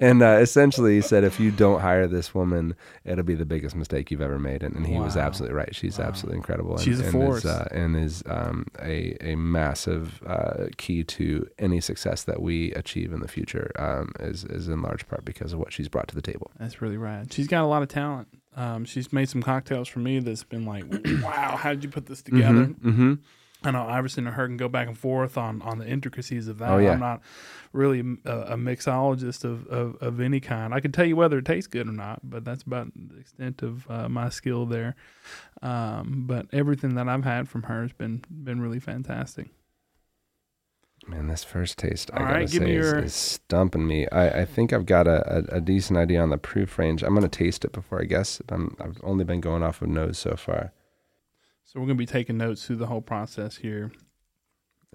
And 0.00 0.22
uh, 0.22 0.38
essentially, 0.40 0.94
he 0.96 1.00
said, 1.00 1.24
"If 1.24 1.40
you 1.40 1.50
don't 1.50 1.80
hire 1.80 2.06
this 2.06 2.34
woman, 2.34 2.74
it'll 3.04 3.24
be 3.24 3.34
the 3.34 3.46
biggest 3.46 3.74
mistake 3.76 4.10
you've 4.10 4.20
ever 4.20 4.38
made." 4.38 4.62
And, 4.62 4.76
and 4.76 4.86
he 4.86 4.98
was 4.98 5.16
absolutely 5.16 5.56
right. 5.56 5.74
She's 5.74 5.98
Wow. 5.98 6.06
absolutely 6.06 6.36
incredible. 6.38 6.72
And, 6.76 6.80
She's 6.80 7.00
a 7.00 7.04
and 7.04 7.12
force. 7.12 7.44
Is, 7.44 7.50
uh, 7.50 7.68
and 7.70 7.96
is 7.96 8.22
um, 8.26 8.66
a 8.80 9.16
a 9.20 9.36
massive 9.36 10.20
uh, 10.26 10.66
key 10.76 11.04
to 11.04 11.46
any 11.58 11.80
success 11.80 12.24
that 12.24 12.40
we 12.42 12.72
achieve 12.72 13.12
in 13.12 13.20
the 13.20 13.28
future. 13.28 13.70
Um, 13.78 14.12
is 14.20 14.44
is 14.44 14.68
in 14.68 14.82
large 14.82 15.08
part 15.08 15.24
because 15.24 15.52
of 15.52 15.58
what 15.58 15.72
she's 15.72 15.88
brought 15.88 16.08
to 16.08 16.14
the 16.14 16.22
table. 16.22 16.50
That's 16.58 16.80
really 16.82 16.96
rad. 16.96 17.32
She's 17.32 17.48
got 17.48 17.62
a 17.64 17.66
lot 17.66 17.82
of 17.82 17.88
talent. 17.88 18.28
Um, 18.56 18.84
she's 18.84 19.12
made 19.12 19.28
some 19.28 19.40
cocktails 19.42 19.86
for 19.86 20.00
me 20.00 20.18
that's 20.18 20.42
been 20.42 20.64
like, 20.66 20.84
wow, 21.22 21.56
how 21.56 21.70
did 21.70 21.84
you 21.84 21.90
put 21.90 22.06
this 22.06 22.22
together? 22.22 22.66
Mm-hmm. 22.66 23.14
I 23.64 23.72
know 23.72 23.82
Iverson 23.88 24.26
and 24.28 24.36
her 24.36 24.46
can 24.46 24.56
go 24.56 24.68
back 24.68 24.86
and 24.86 24.96
forth 24.96 25.36
on, 25.36 25.60
on 25.62 25.78
the 25.78 25.88
intricacies 25.88 26.46
of 26.46 26.58
that. 26.58 26.70
Oh, 26.70 26.78
yeah. 26.78 26.92
I'm 26.92 27.00
not 27.00 27.20
really 27.72 28.00
a, 28.24 28.30
a 28.52 28.56
mixologist 28.56 29.44
of, 29.44 29.66
of, 29.66 29.96
of 30.00 30.20
any 30.20 30.38
kind. 30.38 30.72
I 30.72 30.78
can 30.78 30.92
tell 30.92 31.04
you 31.04 31.16
whether 31.16 31.38
it 31.38 31.44
tastes 31.44 31.66
good 31.66 31.88
or 31.88 31.92
not, 31.92 32.20
but 32.22 32.44
that's 32.44 32.62
about 32.62 32.92
the 32.94 33.18
extent 33.18 33.62
of 33.62 33.90
uh, 33.90 34.08
my 34.08 34.28
skill 34.28 34.64
there. 34.64 34.94
Um, 35.60 36.24
but 36.26 36.46
everything 36.52 36.94
that 36.94 37.08
I've 37.08 37.24
had 37.24 37.48
from 37.48 37.64
her 37.64 37.82
has 37.82 37.92
been 37.92 38.22
been 38.30 38.60
really 38.60 38.78
fantastic. 38.78 39.48
Man, 41.06 41.26
this 41.26 41.42
first 41.42 41.78
taste, 41.78 42.10
I 42.12 42.18
gotta 42.18 42.34
right, 42.34 42.48
say, 42.50 42.56
is, 42.56 42.86
your- 42.92 42.98
is 42.98 43.14
stumping 43.14 43.86
me. 43.86 44.06
I, 44.10 44.42
I 44.42 44.44
think 44.44 44.72
I've 44.72 44.86
got 44.86 45.06
a, 45.06 45.38
a, 45.52 45.56
a 45.56 45.60
decent 45.60 45.98
idea 45.98 46.20
on 46.20 46.30
the 46.30 46.38
proof 46.38 46.78
range. 46.78 47.02
I'm 47.02 47.14
gonna 47.14 47.28
taste 47.28 47.64
it 47.64 47.72
before 47.72 48.00
I 48.00 48.04
guess. 48.04 48.40
I'm, 48.50 48.76
I've 48.78 49.00
only 49.02 49.24
been 49.24 49.40
going 49.40 49.62
off 49.64 49.82
of 49.82 49.88
nose 49.88 50.18
so 50.18 50.36
far. 50.36 50.72
So 51.68 51.78
we're 51.78 51.86
gonna 51.86 51.96
be 51.96 52.06
taking 52.06 52.38
notes 52.38 52.64
through 52.64 52.76
the 52.76 52.86
whole 52.86 53.02
process 53.02 53.58
here. 53.58 53.92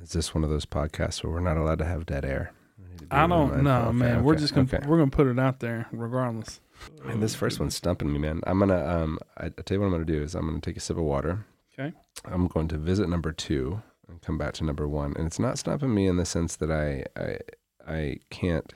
Is 0.02 0.10
this 0.14 0.34
one 0.34 0.44
of 0.44 0.50
those 0.50 0.66
podcasts 0.66 1.24
where 1.24 1.32
we're 1.32 1.40
not 1.40 1.56
allowed 1.56 1.78
to 1.78 1.86
have 1.86 2.08
dead 2.08 2.26
air? 2.26 2.52
We 2.80 2.90
need 2.90 2.98
to 2.98 3.06
be 3.06 3.12
I 3.12 3.28
don't 3.28 3.62
know, 3.62 3.82
Okay, 3.90 3.92
man. 3.98 4.24
we're 4.24 4.34
just 4.34 4.56
gonna 4.56 4.68
okay. 4.74 4.84
we're 4.88 4.98
gonna 4.98 5.12
put 5.12 5.28
it 5.28 5.38
out 5.38 5.60
there 5.60 5.86
regardless. 5.92 6.62
And 7.06 7.22
this 7.22 7.36
first 7.36 7.60
one's 7.60 7.76
stumping 7.76 8.12
me, 8.12 8.18
man. 8.18 8.42
I'm 8.48 8.58
gonna 8.58 8.84
um, 8.84 9.20
I, 9.38 9.46
I 9.46 9.50
tell 9.50 9.76
you 9.76 9.82
what 9.82 9.86
I'm 9.86 9.92
gonna 9.92 10.06
do 10.06 10.24
is 10.24 10.34
I'm 10.34 10.48
gonna 10.48 10.62
take 10.62 10.76
a 10.76 10.80
sip 10.80 10.98
of 10.98 11.04
water. 11.04 11.46
Okay. 11.78 11.96
I'm 12.26 12.48
going 12.48 12.68
to 12.70 12.80
visit 12.80 13.08
number 13.08 13.32
two 13.32 13.84
and 14.08 14.20
come 14.24 14.40
back 14.40 14.56
to 14.56 14.64
number 14.64 14.88
one, 14.88 15.14
and 15.16 15.28
it's 15.28 15.40
not 15.40 15.60
stumping 15.60 15.94
me 15.94 16.08
in 16.08 16.18
the 16.18 16.26
sense 16.26 16.56
that 16.56 16.72
I 16.72 17.04
I 17.16 17.38
I 17.88 18.18
can't 18.32 18.74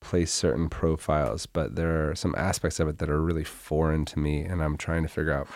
place 0.00 0.30
certain 0.30 0.68
profiles, 0.68 1.46
but 1.46 1.74
there 1.74 2.08
are 2.08 2.14
some 2.14 2.36
aspects 2.38 2.78
of 2.78 2.86
it 2.86 2.98
that 2.98 3.10
are 3.10 3.20
really 3.20 3.42
foreign 3.42 4.04
to 4.04 4.20
me, 4.20 4.42
and 4.42 4.62
I'm 4.62 4.76
trying 4.76 5.02
to 5.02 5.08
figure 5.08 5.32
out 5.32 5.48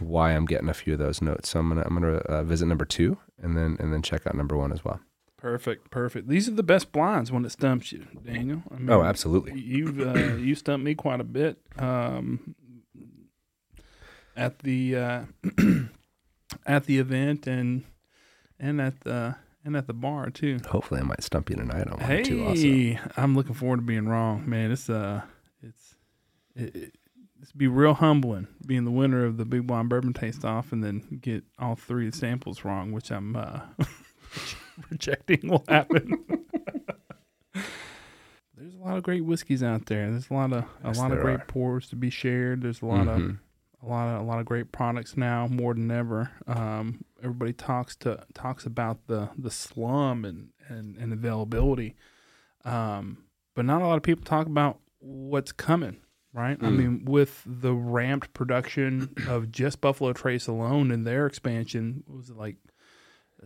why 0.00 0.32
I'm 0.32 0.46
getting 0.46 0.68
a 0.68 0.74
few 0.74 0.94
of 0.94 0.98
those 0.98 1.20
notes. 1.22 1.50
So 1.50 1.60
I'm 1.60 1.68
gonna 1.68 1.82
I'm 1.86 1.94
gonna 1.94 2.16
uh, 2.18 2.42
visit 2.44 2.66
number 2.66 2.84
two, 2.84 3.18
and 3.42 3.56
then 3.56 3.76
and 3.80 3.92
then 3.92 4.02
check 4.02 4.26
out 4.26 4.34
number 4.34 4.56
one 4.56 4.72
as 4.72 4.84
well. 4.84 5.00
Perfect, 5.36 5.90
perfect. 5.92 6.28
These 6.28 6.48
are 6.48 6.52
the 6.52 6.64
best 6.64 6.90
blinds 6.90 7.30
when 7.30 7.44
it 7.44 7.50
stumps 7.50 7.92
you, 7.92 8.06
Daniel. 8.24 8.62
I 8.72 8.78
mean, 8.78 8.90
Oh, 8.90 9.02
absolutely. 9.04 9.58
You've 9.60 10.00
uh, 10.00 10.34
you 10.36 10.54
stumped 10.56 10.84
me 10.84 10.94
quite 10.96 11.20
a 11.20 11.24
bit 11.24 11.58
um, 11.78 12.56
at 14.36 14.58
the 14.60 14.96
uh, 14.96 15.22
at 16.66 16.84
the 16.84 16.98
event 16.98 17.46
and 17.46 17.84
and 18.58 18.80
at 18.80 19.00
the 19.00 19.36
and 19.64 19.76
at 19.76 19.86
the 19.86 19.92
bar 19.94 20.30
too. 20.30 20.58
Hopefully, 20.68 21.00
I 21.00 21.04
might 21.04 21.22
stump 21.22 21.50
you 21.50 21.56
tonight 21.56 21.86
on 21.88 22.00
one 22.00 22.10
or 22.10 22.22
two 22.24 22.44
also. 22.44 22.60
Hey, 22.60 22.98
I'm 23.16 23.36
looking 23.36 23.54
forward 23.54 23.76
to 23.76 23.82
being 23.82 24.08
wrong, 24.08 24.48
man. 24.48 24.72
It's 24.72 24.88
uh, 24.90 25.22
it's 25.62 25.94
it, 26.56 26.96
be 27.58 27.66
real 27.66 27.94
humbling 27.94 28.46
being 28.66 28.84
the 28.84 28.90
winner 28.90 29.24
of 29.24 29.36
the 29.36 29.44
Big 29.44 29.66
Blind 29.66 29.88
Bourbon 29.88 30.12
Taste 30.14 30.44
Off 30.44 30.72
and 30.72 30.82
then 30.84 31.18
get 31.20 31.44
all 31.58 31.74
three 31.74 32.10
samples 32.12 32.64
wrong, 32.64 32.92
which 32.92 33.10
I'm 33.10 33.34
uh, 33.36 33.60
projecting 34.82 35.48
will 35.50 35.64
happen. 35.68 36.24
There's 38.56 38.74
a 38.74 38.78
lot 38.78 38.96
of 38.96 39.02
great 39.04 39.24
whiskeys 39.24 39.62
out 39.62 39.86
there. 39.86 40.10
There's 40.10 40.30
a 40.30 40.34
lot 40.34 40.52
of 40.52 40.64
a 40.64 40.66
Yes, 40.88 40.98
lot 40.98 41.12
of 41.12 41.20
great 41.20 41.40
are. 41.40 41.44
pours 41.46 41.88
to 41.90 41.96
be 41.96 42.10
shared. 42.10 42.62
There's 42.62 42.82
a 42.82 42.86
lot 42.86 43.06
of 43.06 43.18
Mhm. 43.20 43.38
a 43.82 43.86
lot 43.86 44.08
of 44.14 44.20
a 44.20 44.24
lot 44.24 44.40
of 44.40 44.46
great 44.46 44.72
products 44.72 45.16
now 45.16 45.46
more 45.46 45.74
than 45.74 45.90
ever. 45.90 46.30
Um, 46.46 47.04
everybody 47.22 47.52
talks 47.52 47.94
to 47.96 48.24
talks 48.34 48.66
about 48.66 49.06
the 49.06 49.30
the 49.38 49.50
slum 49.50 50.24
and 50.24 50.48
and, 50.68 50.96
and 50.96 51.12
availability, 51.12 51.94
um, 52.64 53.18
but 53.54 53.64
not 53.64 53.80
a 53.80 53.86
lot 53.86 53.96
of 53.96 54.02
people 54.02 54.24
talk 54.24 54.46
about 54.46 54.80
what's 54.98 55.52
coming. 55.52 55.98
Right? 56.34 56.58
I 56.60 56.66
Mm. 56.66 56.76
mean, 56.76 57.04
with 57.06 57.42
the 57.46 57.72
ramped 57.74 58.32
production 58.34 59.14
of 59.28 59.50
just 59.50 59.80
Buffalo 59.80 60.12
Trace 60.12 60.46
alone 60.46 60.90
and 60.90 61.06
their 61.06 61.26
expansion, 61.26 62.02
what 62.06 62.18
was 62.18 62.30
it 62.30 62.36
like 62.36 62.56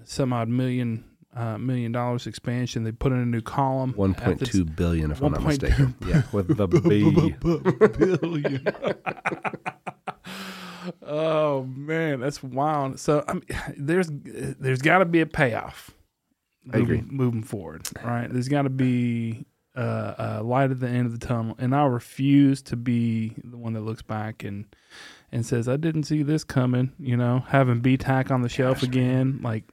some 0.04 0.32
odd 0.32 0.48
million 0.48 1.04
uh, 1.34 1.56
million 1.58 1.92
dollars 1.92 2.26
expansion? 2.26 2.82
They 2.84 2.92
put 2.92 3.12
in 3.12 3.18
a 3.18 3.24
new 3.24 3.40
column. 3.40 3.92
One 3.94 4.14
point 4.14 4.44
two 4.44 4.64
billion, 4.64 5.10
if 5.12 5.22
I'm 5.22 5.32
not 5.32 5.42
mistaken. 5.44 5.94
Yeah, 6.06 6.22
with 6.32 6.56
the 6.56 6.66
B. 6.68 7.34
billion. 7.98 8.66
oh 11.02 11.62
man, 11.64 12.20
that's 12.20 12.42
wild. 12.42 12.98
So 13.00 13.24
I 13.28 13.34
mean, 13.34 13.42
there's 13.76 14.08
there's 14.10 14.82
got 14.82 14.98
to 14.98 15.04
be 15.04 15.20
a 15.20 15.26
payoff. 15.26 15.90
I 16.72 16.78
agree. 16.78 16.98
moving- 16.98 17.16
Moving 17.16 17.42
forward, 17.42 17.88
right? 18.04 18.28
There's 18.30 18.48
got 18.48 18.62
to 18.62 18.70
be 18.70 19.46
uh, 19.74 20.14
a 20.18 20.42
light 20.42 20.70
at 20.70 20.80
the 20.80 20.88
end 20.88 21.06
of 21.06 21.18
the 21.18 21.26
tunnel, 21.26 21.54
and 21.58 21.74
I 21.74 21.84
refuse 21.84 22.62
to 22.62 22.76
be 22.76 23.34
the 23.42 23.56
one 23.56 23.72
that 23.72 23.80
looks 23.80 24.02
back 24.02 24.44
and 24.44 24.66
and 25.30 25.46
says, 25.46 25.68
"I 25.68 25.76
didn't 25.76 26.04
see 26.04 26.22
this 26.22 26.44
coming," 26.44 26.92
you 26.98 27.16
know, 27.16 27.44
having 27.48 27.80
BTAC 27.80 28.30
on 28.30 28.42
the 28.42 28.48
shelf 28.48 28.78
Gosh, 28.78 28.88
again, 28.88 29.40
like 29.42 29.64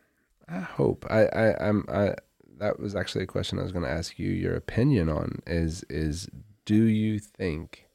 I 0.48 0.60
hope. 0.60 1.06
I, 1.10 1.26
I 1.26 1.68
I'm 1.68 1.86
I 1.90 2.16
that 2.60 2.80
was 2.80 2.96
actually 2.96 3.24
a 3.24 3.28
question 3.28 3.60
I 3.60 3.64
was 3.64 3.72
going 3.72 3.86
to 3.86 3.92
ask 3.92 4.20
you 4.20 4.30
your 4.30 4.56
opinion 4.56 5.10
on 5.10 5.42
is 5.48 5.84
is 5.90 6.30
do 6.66 6.84
you 6.84 7.20
think 7.20 7.88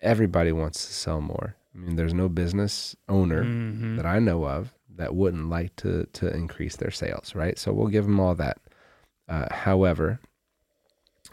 everybody 0.00 0.52
wants 0.52 0.86
to 0.86 0.92
sell 0.92 1.20
more? 1.20 1.56
I 1.74 1.78
mean, 1.78 1.96
there's 1.96 2.14
no 2.14 2.28
business 2.28 2.96
owner 3.08 3.44
mhm. 3.44 3.96
that 3.96 4.06
I 4.06 4.18
know 4.18 4.44
of 4.44 4.72
that 4.96 5.14
wouldn't 5.14 5.48
like 5.48 5.76
to 5.76 6.06
to 6.14 6.34
increase 6.34 6.76
their 6.76 6.90
sales, 6.90 7.34
right? 7.34 7.58
So 7.58 7.72
we'll 7.72 7.88
give 7.88 8.04
them 8.04 8.20
all 8.20 8.34
that. 8.36 8.58
Uh, 9.30 9.46
however, 9.54 10.18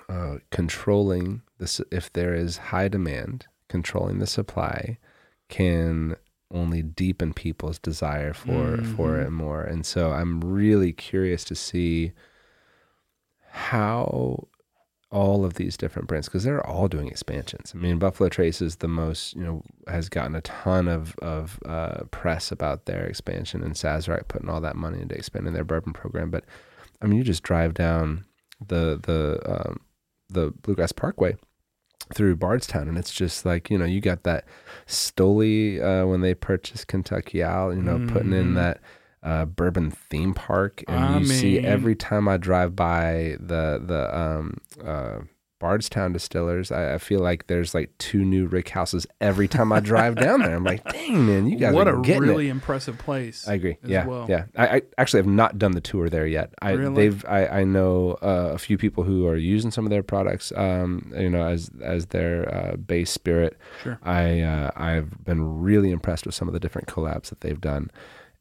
uh, 0.08 0.36
controlling 0.52 1.42
this 1.58 1.82
if 1.92 2.14
there 2.14 2.34
is 2.36 2.58
high 2.58 2.88
demand, 2.88 3.48
controlling 3.68 4.20
the 4.20 4.28
supply 4.28 4.98
can 5.50 6.16
only 6.52 6.82
deepen 6.82 7.34
people's 7.34 7.80
desire 7.80 8.34
for 8.34 8.78
for 8.96 9.18
Mhm. 9.18 9.26
it 9.26 9.30
more. 9.32 9.64
And 9.64 9.86
so 9.86 10.12
I'm 10.12 10.40
really 10.42 10.94
curious 10.94 11.44
to 11.46 11.56
see 11.56 12.14
how 13.50 14.48
all 15.10 15.46
of 15.46 15.54
these 15.54 15.78
different 15.78 16.08
brands 16.08 16.28
because 16.28 16.44
they're 16.44 16.66
all 16.66 16.88
doing 16.90 17.08
expansions. 17.08 17.72
I 17.74 17.78
mean, 17.78 17.98
Buffalo 17.98 18.28
Trace 18.30 18.62
is 18.62 18.78
the 18.78 18.90
most 18.90 19.36
you 19.36 19.44
know 19.44 19.64
has 19.88 20.10
gotten 20.10 20.36
a 20.36 20.42
ton 20.42 20.88
of 20.88 21.16
of 21.20 21.60
uh, 21.66 22.04
press 22.12 22.52
about 22.52 22.86
their 22.86 23.06
expansion 23.06 23.64
and 23.64 23.74
Sazerac 23.74 24.28
putting 24.28 24.50
all 24.50 24.62
that 24.62 24.76
money 24.76 25.02
into 25.02 25.16
expanding 25.16 25.54
their 25.54 25.64
bourbon 25.64 25.94
program. 25.94 26.30
But 26.30 26.44
I 27.02 27.06
mean, 27.08 27.18
you 27.20 27.24
just 27.24 27.44
drive 27.44 27.74
down 27.74 28.26
the 28.66 29.00
the 29.02 29.40
um, 29.46 29.82
the 30.30 30.52
Bluegrass 30.52 30.92
Parkway 30.92 31.36
through 32.14 32.36
Bardstown, 32.38 32.88
and 32.88 32.98
it's 32.98 33.14
just 33.14 33.46
like 33.46 33.70
you 33.70 33.78
know 33.78 33.86
you 33.86 34.02
got 34.02 34.24
that 34.24 34.46
Stoli 34.88 35.82
uh, 35.82 36.08
when 36.08 36.22
they 36.22 36.34
purchased 36.34 36.88
Kentucky 36.88 37.44
Owl, 37.44 37.74
you 37.76 37.82
know, 37.82 38.00
putting 38.08 38.34
in 38.34 38.54
Mhm. 38.54 38.56
that 38.56 38.82
uh, 39.24 39.46
bourbon 39.46 39.92
theme 39.92 40.34
park, 40.34 40.84
and 40.88 40.98
I 41.00 41.20
you 41.20 41.26
see 41.26 41.60
every 41.60 41.96
time 41.96 42.28
I 42.28 42.38
drive 42.38 42.76
by 42.76 43.36
the 43.40 43.82
the 43.84 44.18
um, 44.18 44.58
uh, 44.84 45.20
Bardstown 45.60 46.14
distillers, 46.14 46.72
I, 46.72 46.94
I 46.96 46.98
feel 46.98 47.20
like 47.20 47.48
there's 47.48 47.74
like 47.74 47.98
two 47.98 48.24
new 48.24 48.46
rick 48.48 48.70
houses 48.70 49.08
every 49.20 49.48
time 49.48 49.72
I 49.74 49.80
drive 49.80 50.16
down 50.16 50.42
there. 50.42 50.56
I'm 50.56 50.64
like, 50.64 50.84
dang 50.92 51.26
man, 51.26 51.48
you 51.48 51.56
guys 51.58 51.74
what 51.74 51.88
are 51.88 52.00
a 52.00 52.02
getting 52.02 52.24
it. 52.24 52.28
really 52.28 52.50
impressive 52.50 52.98
place. 52.98 53.48
I 53.48 53.54
agree. 53.56 53.78
as 53.84 53.90
Yeah, 53.90 54.06
well. 54.06 54.26
yeah. 54.30 54.46
I, 54.56 54.68
I 54.78 54.82
actually 54.98 55.20
have 55.20 55.28
not 55.28 55.58
done 55.58 55.72
the 55.72 55.82
tour 55.82 56.10
there 56.10 56.28
yet. 56.28 56.54
I 56.62 56.72
Really? 56.72 56.96
they've 56.96 57.26
I, 57.28 57.48
I 57.48 57.64
know 57.64 58.12
uh, 58.22 58.52
a 58.54 58.58
few 58.58 58.78
people 58.78 59.04
who 59.04 59.26
are 59.28 59.36
using 59.38 59.72
some 59.72 59.86
of 59.86 59.90
their 59.90 60.04
products. 60.04 60.52
Um, 60.56 61.12
you 61.18 61.30
know, 61.30 61.48
as 61.48 61.72
as 61.82 62.08
their 62.08 62.54
uh, 62.54 62.76
base 62.78 63.10
spirit. 63.12 63.58
Sure. 63.84 64.00
I 64.04 64.42
uh, 64.42 64.72
I've 64.76 65.24
been 65.24 65.62
really 65.62 65.92
impressed 65.92 66.26
with 66.26 66.36
some 66.36 66.48
of 66.48 66.54
the 66.54 66.60
different 66.60 66.88
collabs 66.88 67.30
that 67.30 67.42
they've 67.42 67.60
done, 67.62 67.90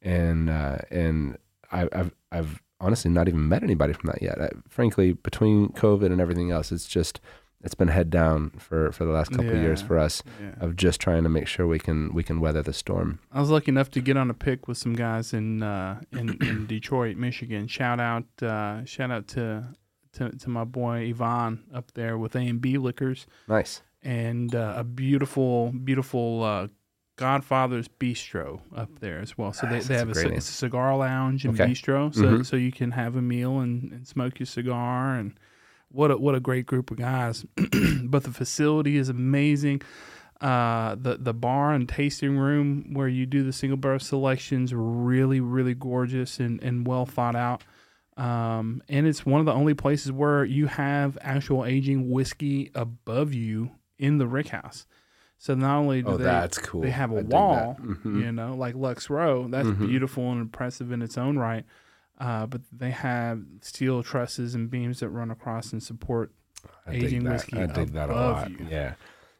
and 0.03 0.51
uh, 0.51 0.79
and 0.91 1.39
I, 1.73 1.89
I've 1.93 2.15
I've 2.31 2.63
honestly 2.81 3.11
not 3.11 3.29
even 3.29 3.49
met 3.49 3.63
anybody 3.63 3.93
from 3.93 4.09
that 4.11 4.23
yet. 4.23 4.41
I, 4.41 4.51
frankly, 4.69 5.13
between 5.13 5.69
COVID 5.71 6.07
and 6.13 6.21
everything 6.21 6.51
else, 6.51 6.73
it's 6.73 6.87
just 6.87 7.21
it's 7.63 7.75
been 7.75 7.89
head 7.89 8.11
down 8.11 8.51
for 8.59 8.93
for 8.93 9.05
the 9.05 9.11
last 9.13 9.31
couple 9.31 9.49
of 9.51 9.57
years 9.57 9.81
for 9.83 9.99
us 9.99 10.23
Yeah. 10.41 10.55
of 10.61 10.77
just 10.77 11.01
trying 11.01 11.23
to 11.25 11.29
make 11.29 11.47
sure 11.49 11.67
we 11.67 11.79
can 11.79 12.13
we 12.15 12.23
can 12.23 12.39
weather 12.39 12.63
the 12.63 12.73
storm. 12.73 13.19
I 13.33 13.41
was 13.41 13.51
lucky 13.51 13.71
enough 13.71 13.91
to 13.93 14.01
get 14.01 14.17
on 14.17 14.31
a 14.31 14.35
pick 14.35 14.69
with 14.69 14.79
some 14.79 14.95
guys 14.95 15.33
in 15.33 15.63
uh, 15.63 16.01
in, 16.13 16.37
in 16.43 16.67
Detroit, 16.75 17.17
Michigan. 17.17 17.67
Shout 17.67 17.99
out, 17.99 18.25
uh, 18.43 18.85
shout 18.85 19.11
out 19.11 19.27
to, 19.29 19.65
to 20.13 20.31
to 20.31 20.51
my 20.51 20.65
boy 20.65 20.99
Yvonne 21.11 21.65
up 21.75 21.93
there 21.95 22.17
with 22.19 22.37
A 22.37 22.41
and 22.41 22.61
B 22.61 22.77
Liquors 22.79 23.27
Nice. 23.49 23.83
and 24.03 24.55
uh, 24.55 24.75
a 24.77 24.85
beautiful, 24.85 25.73
beautiful 25.73 26.43
uh, 26.45 26.69
Godfather's 27.17 27.89
Bistro 27.89 28.61
up 28.75 29.01
there 29.01 29.19
as 29.21 29.37
well. 29.39 29.53
So 29.53 29.67
they, 29.67 29.81
they 29.81 29.95
have 29.95 30.09
a 30.09 30.11
a, 30.11 30.15
great 30.15 30.23
ci- 30.25 30.29
name. 30.29 30.39
it's 30.39 30.49
a 30.51 30.53
cigar 30.53 30.97
lounge 30.97 31.45
and 31.45 31.59
Okay. 31.59 31.71
bistro, 31.73 32.15
so 32.15 32.23
Mhm. 32.23 32.47
so 32.47 32.57
you 32.57 32.71
can 32.73 32.91
have 32.93 33.17
a 33.17 33.23
meal 33.23 33.59
and, 33.61 33.91
and 33.93 34.07
smoke 34.07 34.39
your 34.39 34.47
cigar 34.47 35.15
and 35.15 35.33
what 35.91 36.11
a, 36.11 36.17
what 36.19 36.35
a 36.35 36.41
great 36.41 36.67
group 36.67 36.91
of 36.91 36.99
guys. 36.99 37.45
but 38.05 38.25
the 38.25 38.31
facility 38.33 38.97
is 38.99 39.09
amazing. 39.09 39.81
Uh, 40.41 40.95
the 40.97 41.17
the 41.17 41.33
bar 41.33 41.73
and 41.73 41.89
tasting 41.89 42.37
room 42.37 42.93
where 42.93 43.09
you 43.09 43.25
do 43.25 43.43
the 43.43 43.53
single 43.55 43.79
barrel 43.79 43.99
selections 43.99 44.75
really 44.75 45.41
really 45.41 45.73
gorgeous 45.75 46.39
and, 46.39 46.63
and 46.63 46.87
well 46.87 47.07
thought 47.07 47.35
out. 47.35 47.65
Um, 48.19 48.83
and 48.89 49.07
it's 49.07 49.25
one 49.27 49.41
of 49.41 49.47
the 49.47 49.53
only 49.53 49.75
places 49.75 50.11
where 50.13 50.45
you 50.45 50.67
have 50.67 51.17
actual 51.23 51.65
aging 51.65 52.11
whiskey 52.11 52.71
above 52.75 53.33
you 53.35 53.71
in 53.99 54.19
the 54.19 54.27
rick 54.27 54.49
house. 54.49 54.87
So 55.39 55.55
not 55.55 55.77
only 55.79 56.03
do 56.03 56.09
Oh, 56.13 56.17
they 56.17 56.25
that's 56.25 56.59
cool. 56.59 56.81
they 56.81 56.91
have 56.91 57.13
I 57.13 57.17
a 57.17 57.23
dig 57.23 57.33
wall. 57.33 57.77
Mhm. 57.81 58.21
you 58.25 58.33
know, 58.33 58.55
like 58.55 58.75
Lux 58.75 59.11
Row. 59.11 59.49
That's 59.49 59.69
Mhm. 59.69 59.87
beautiful 59.87 60.33
and 60.33 60.41
impressive 60.41 60.91
in 60.93 61.03
its 61.03 61.19
own 61.19 61.39
right. 61.39 61.65
Uh, 62.19 62.47
but 62.47 62.63
they 62.73 62.91
have 62.93 63.43
steel 63.61 64.03
trusses 64.03 64.55
and 64.55 64.71
beams 64.71 65.01
that 65.01 65.11
run 65.11 65.31
across 65.31 65.73
and 65.73 65.83
support. 65.83 66.33
I 66.87 66.95
aging 66.95 67.25
that. 67.25 67.33
whiskey 67.35 67.59
I 67.59 67.67
dig 67.67 67.93
that 67.93 68.09
a 68.11 68.15
lot. 68.15 68.51
you. 68.51 68.67
Yeah. 68.71 68.95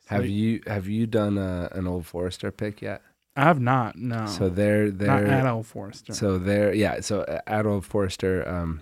So 0.09 0.15
Have 0.17 0.23
they- 0.23 0.29
you 0.29 0.61
have 0.67 0.87
you 0.87 1.07
done 1.07 1.39
a, 1.39 1.69
an 1.73 1.87
old 1.87 2.05
Forester 2.07 2.51
pick 2.51 2.83
yet? 2.83 3.01
I've 3.35 3.61
not. 3.61 3.97
No. 3.97 4.27
So 4.27 4.49
they're 4.49 4.87
not 4.87 4.99
they're 4.99 5.27
at 5.27 5.47
Old 5.47 5.67
Forester. 5.67 6.13
so 6.15 6.39
they're 6.39 6.73
yeah. 6.75 7.01
So 7.01 7.25
at 7.47 7.67
old 7.67 7.85
Forester, 7.85 8.47
um, 8.49 8.81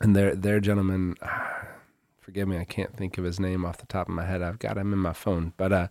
and 0.00 0.14
their 0.14 0.34
their 0.36 0.60
gentleman, 0.60 1.16
forgive 2.20 2.46
me, 2.48 2.58
I 2.58 2.64
can't 2.64 2.94
think 2.96 3.18
of 3.18 3.24
his 3.24 3.40
name 3.40 3.64
off 3.64 3.78
the 3.78 3.86
top 3.86 4.08
of 4.08 4.14
my 4.14 4.24
head. 4.24 4.42
I've 4.42 4.58
got 4.58 4.76
him 4.78 4.92
in 4.92 4.98
my 4.98 5.12
phone, 5.12 5.52
but 5.56 5.72
uh, 5.72 5.88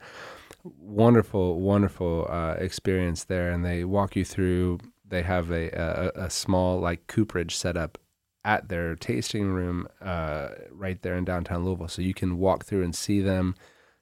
wonderful, 0.63 1.59
wonderful 1.59 2.27
uh, 2.29 2.53
experience 2.53 3.23
there. 3.25 3.51
And 3.51 3.65
they 3.65 3.83
walk 3.83 4.15
you 4.15 4.25
through. 4.25 4.79
They 5.07 5.23
have 5.23 5.51
a 5.51 5.69
a, 5.69 6.25
a 6.25 6.29
small 6.29 6.79
like 6.79 7.07
cooperage 7.07 7.55
set 7.55 7.77
up 7.77 7.97
at 8.45 8.69
their 8.69 8.95
tasting 8.95 9.47
room 9.51 9.87
uh, 10.01 10.49
right 10.71 11.01
there 11.01 11.15
in 11.15 11.25
downtown 11.25 11.65
Louisville, 11.65 11.87
so 11.87 12.01
you 12.01 12.13
can 12.13 12.37
walk 12.37 12.65
through 12.65 12.83
and 12.83 12.95
see 12.95 13.21
them 13.21 13.55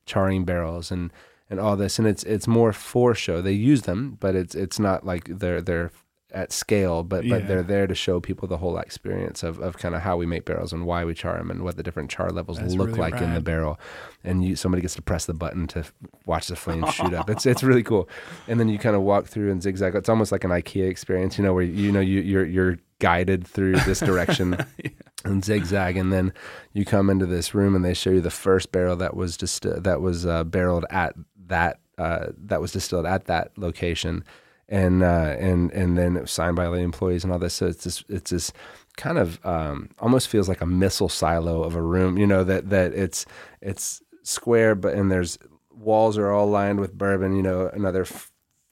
charring 0.05 0.45
barrels 0.45 0.91
and 0.91 1.11
and 1.49 1.59
all 1.59 1.75
this. 1.75 1.97
And 1.99 2.07
it's 2.07 2.23
it's 2.23 2.47
more 2.47 2.73
for 2.73 3.15
show. 3.15 3.41
They 3.41 3.53
use 3.53 3.83
them, 3.83 4.17
but 4.19 4.35
it's 4.35 4.55
it's 4.55 4.79
not 4.79 5.05
like 5.05 5.25
they're 5.25 5.61
they're 5.61 5.91
at 6.31 6.51
scale, 6.51 7.03
but 7.03 7.23
Yeah. 7.23 7.37
but 7.39 7.47
they're 7.47 7.63
there 7.63 7.87
to 7.87 7.95
show 7.95 8.19
people 8.19 8.47
the 8.47 8.57
whole 8.57 8.77
experience 8.77 9.43
of, 9.43 9.59
of 9.59 9.77
kind 9.77 9.95
of 9.95 10.01
how 10.01 10.17
we 10.17 10.25
make 10.25 10.43
barrels 10.43 10.73
and 10.73 10.85
why 10.85 11.05
we 11.05 11.13
char 11.13 11.37
them 11.37 11.49
and 11.49 11.63
what 11.63 11.77
the 11.77 11.83
different 11.83 12.09
char 12.09 12.29
levels 12.31 12.59
That's 12.59 12.73
look 12.75 12.87
really 12.87 12.99
like 12.99 13.21
in 13.21 13.33
the 13.33 13.39
barrel. 13.41 13.79
And 14.25 14.43
you 14.43 14.55
somebody 14.57 14.81
gets 14.81 14.95
to 14.95 15.01
press 15.01 15.25
the 15.25 15.33
button 15.33 15.67
to 15.67 15.85
watch 16.25 16.47
the 16.47 16.55
flames 16.57 16.93
shoot 16.93 17.13
up. 17.13 17.29
It's 17.29 17.45
it's 17.45 17.63
really 17.63 17.83
cool. 17.83 18.09
And 18.47 18.59
then 18.59 18.67
you 18.67 18.77
kind 18.77 18.95
of 18.95 19.03
walk 19.03 19.27
through 19.27 19.51
and 19.51 19.63
zigzag. 19.63 19.95
It's 19.95 20.09
almost 20.09 20.31
like 20.31 20.43
an 20.43 20.51
IKEA 20.51 20.89
experience, 20.89 21.37
you 21.37 21.43
know, 21.45 21.53
where 21.53 21.63
you 21.63 21.91
know 21.91 22.01
you 22.01 22.19
you're 22.21 22.45
you're 22.45 22.77
guided 22.99 23.47
through 23.47 23.73
this 23.85 23.99
direction 23.99 24.57
and 25.23 25.45
zigzag, 25.45 25.95
and 25.95 26.11
then 26.11 26.33
you 26.73 26.83
come 26.83 27.09
into 27.09 27.25
this 27.25 27.53
room 27.53 27.73
and 27.75 27.85
they 27.85 27.93
show 27.93 28.09
you 28.09 28.21
the 28.21 28.29
first 28.31 28.71
barrel 28.73 28.95
that 28.97 29.15
was 29.15 29.37
just 29.37 29.61
that 29.63 30.01
was 30.01 30.25
uh, 30.25 30.43
barreled 30.43 30.85
at 30.89 31.15
that 31.47 31.79
uh, 31.97 32.27
that 32.37 32.59
was 32.59 32.73
distilled 32.73 33.05
at 33.05 33.25
that 33.25 33.57
location, 33.57 34.23
and 34.69 35.03
uh, 35.03 35.35
and 35.39 35.71
and 35.71 35.97
then 35.97 36.17
it 36.17 36.21
was 36.21 36.31
signed 36.31 36.55
by 36.55 36.69
the 36.69 36.75
employees 36.77 37.23
and 37.23 37.31
all 37.33 37.39
this. 37.39 37.53
So 37.53 37.67
it's 37.67 37.83
this 37.83 38.03
it's 38.09 38.31
this 38.31 38.53
kind 38.97 39.17
of 39.17 39.43
um, 39.45 39.89
almost 39.99 40.27
feels 40.27 40.49
like 40.49 40.61
a 40.61 40.65
missile 40.65 41.09
silo 41.09 41.63
of 41.63 41.75
a 41.75 41.81
room, 41.81 42.17
you 42.17 42.27
know 42.27 42.43
that 42.43 42.69
that 42.69 42.93
it's 42.93 43.25
it's 43.61 44.01
square, 44.23 44.75
but 44.75 44.93
and 44.93 45.11
there's 45.11 45.37
walls 45.71 46.17
are 46.17 46.31
all 46.31 46.47
lined 46.47 46.79
with 46.79 46.97
bourbon, 46.97 47.35
you 47.35 47.43
know, 47.43 47.69
another 47.73 48.05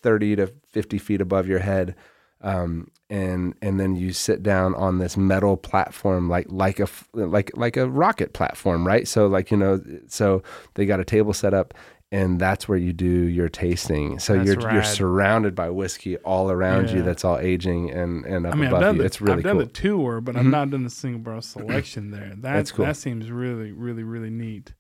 thirty 0.02 0.36
to 0.36 0.48
fifty 0.68 0.98
feet 0.98 1.22
above 1.22 1.48
your 1.48 1.60
head 1.60 1.96
um, 2.42 2.90
and 3.10 3.56
and 3.62 3.80
then 3.80 3.96
you 3.96 4.14
sit 4.14 4.44
down 4.44 4.76
on 4.76 5.00
this 5.00 5.18
metal 5.18 5.58
platform 5.58 6.30
like 6.30 6.46
like 6.50 6.80
a 6.80 6.88
like 7.14 7.56
like 7.58 7.76
a 7.76 7.90
rocket 7.90 8.34
platform, 8.34 8.86
right? 8.86 9.08
So 9.08 9.28
like 9.28 9.52
you 9.52 9.58
know, 9.58 9.82
so 10.08 10.44
they 10.76 10.86
got 10.86 11.00
a 11.00 11.06
table 11.06 11.34
set 11.34 11.54
up, 11.54 11.74
and 12.12 12.40
that's 12.40 12.68
where 12.68 12.78
you 12.78 12.94
do 12.94 13.06
your 13.06 13.50
tasting. 13.50 14.20
So 14.20 14.36
That's 14.36 14.46
you're 14.48 14.72
you're 14.74 14.84
surrounded 14.84 15.56
by 15.56 15.70
whiskey 15.70 16.18
all 16.18 16.52
around 16.52 16.90
you 16.92 17.02
that's 17.02 17.26
all 17.26 17.38
aging 17.40 17.92
and 17.92 18.26
and 18.26 18.46
up 18.46 18.54
I 18.54 18.56
mean, 18.56 18.66
I've 18.68 18.72
above 18.74 18.82
done 18.82 18.96
you. 18.96 19.02
the, 19.02 19.06
it's 19.06 19.22
really 19.22 19.38
I've 19.38 19.44
done 19.44 19.58
cool. 19.58 19.66
the 19.66 19.72
tour, 19.72 20.22
but 20.22 20.36
I've 20.36 20.46
Mhm. 20.46 20.52
not 20.52 20.70
done 20.70 20.84
the 20.84 20.90
single 20.90 21.20
barrel 21.22 21.42
selection 21.42 22.12
there. 22.12 22.30
That, 22.38 22.42
That's 22.42 22.72
cool. 22.72 22.86
That 22.86 22.98
seems 22.98 23.32
really, 23.32 23.72
really, 23.72 24.04
really 24.04 24.30
neat. 24.30 24.74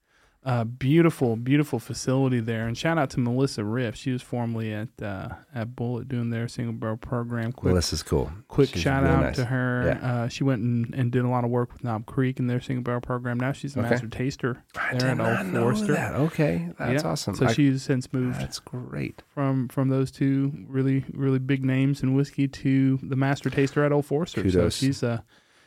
Uh, 0.45 0.63
beautiful, 0.63 1.35
beautiful 1.35 1.79
facility 1.79 2.39
there. 2.39 2.67
And 2.67 2.77
shout 2.77 2.99
out 2.99 3.09
to 3.09 3.19
Melissa 3.19 3.63
Riff. 3.63 3.95
She 3.95 4.11
was 4.11 4.21
formerly 4.21 4.71
at 4.71 4.89
uh, 5.01 5.29
at 5.55 5.69
Bulleit 5.75 6.07
doing 6.07 6.29
their 6.29 6.47
single 6.47 6.73
barrel 6.73 6.97
program. 6.97 7.51
Quick, 7.51 7.71
Melissa's 7.73 8.03
cool. 8.03 8.31
quick 8.47 8.69
She's 8.69 8.83
shout 8.83 9.01
really 9.01 9.15
out 9.15 9.21
nice. 9.23 9.35
to 9.37 9.45
her. 9.45 9.99
Uh, 10.03 10.27
she 10.27 10.43
went 10.43 10.61
and, 10.61 10.93
and 10.93 11.11
did 11.11 11.25
a 11.25 11.27
lot 11.27 11.45
of 11.45 11.49
work 11.49 11.73
with 11.73 11.83
Knob 11.83 12.05
Creek 12.05 12.37
in 12.37 12.45
their 12.45 12.61
single 12.61 12.83
barrel 12.83 13.01
program. 13.01 13.39
Now 13.39 13.53
she's 13.53 13.75
a 13.75 13.79
Okay. 13.79 13.89
master 13.89 14.07
taster. 14.07 14.63
I 14.77 14.95
There 14.97 15.09
at 15.09 15.19
Old 15.19 15.47
Forester. 15.51 15.93
that. 15.93 16.13
Okay, 16.13 16.69
that's 16.77 17.01
Yeah. 17.03 17.09
awesome. 17.09 17.33
So 17.33 17.47
I- 17.47 17.51
she's 17.53 17.81
since 17.81 18.13
moved 18.13 18.39
that's 18.39 18.59
great. 18.59 19.23
from 19.33 19.67
from 19.69 19.89
those 19.89 20.11
two 20.11 20.53
really 20.67 21.05
really 21.11 21.39
big 21.39 21.65
names 21.65 22.03
in 22.03 22.13
whiskey 22.13 22.47
to 22.49 22.99
the 23.01 23.15
master 23.15 23.49
taster 23.49 23.83
at 23.83 23.91
Old 23.91 24.05
Forester. 24.05 24.43
Kudos. 24.43 24.75
So 24.75 24.85
she's 24.85 25.01
a 25.01 25.23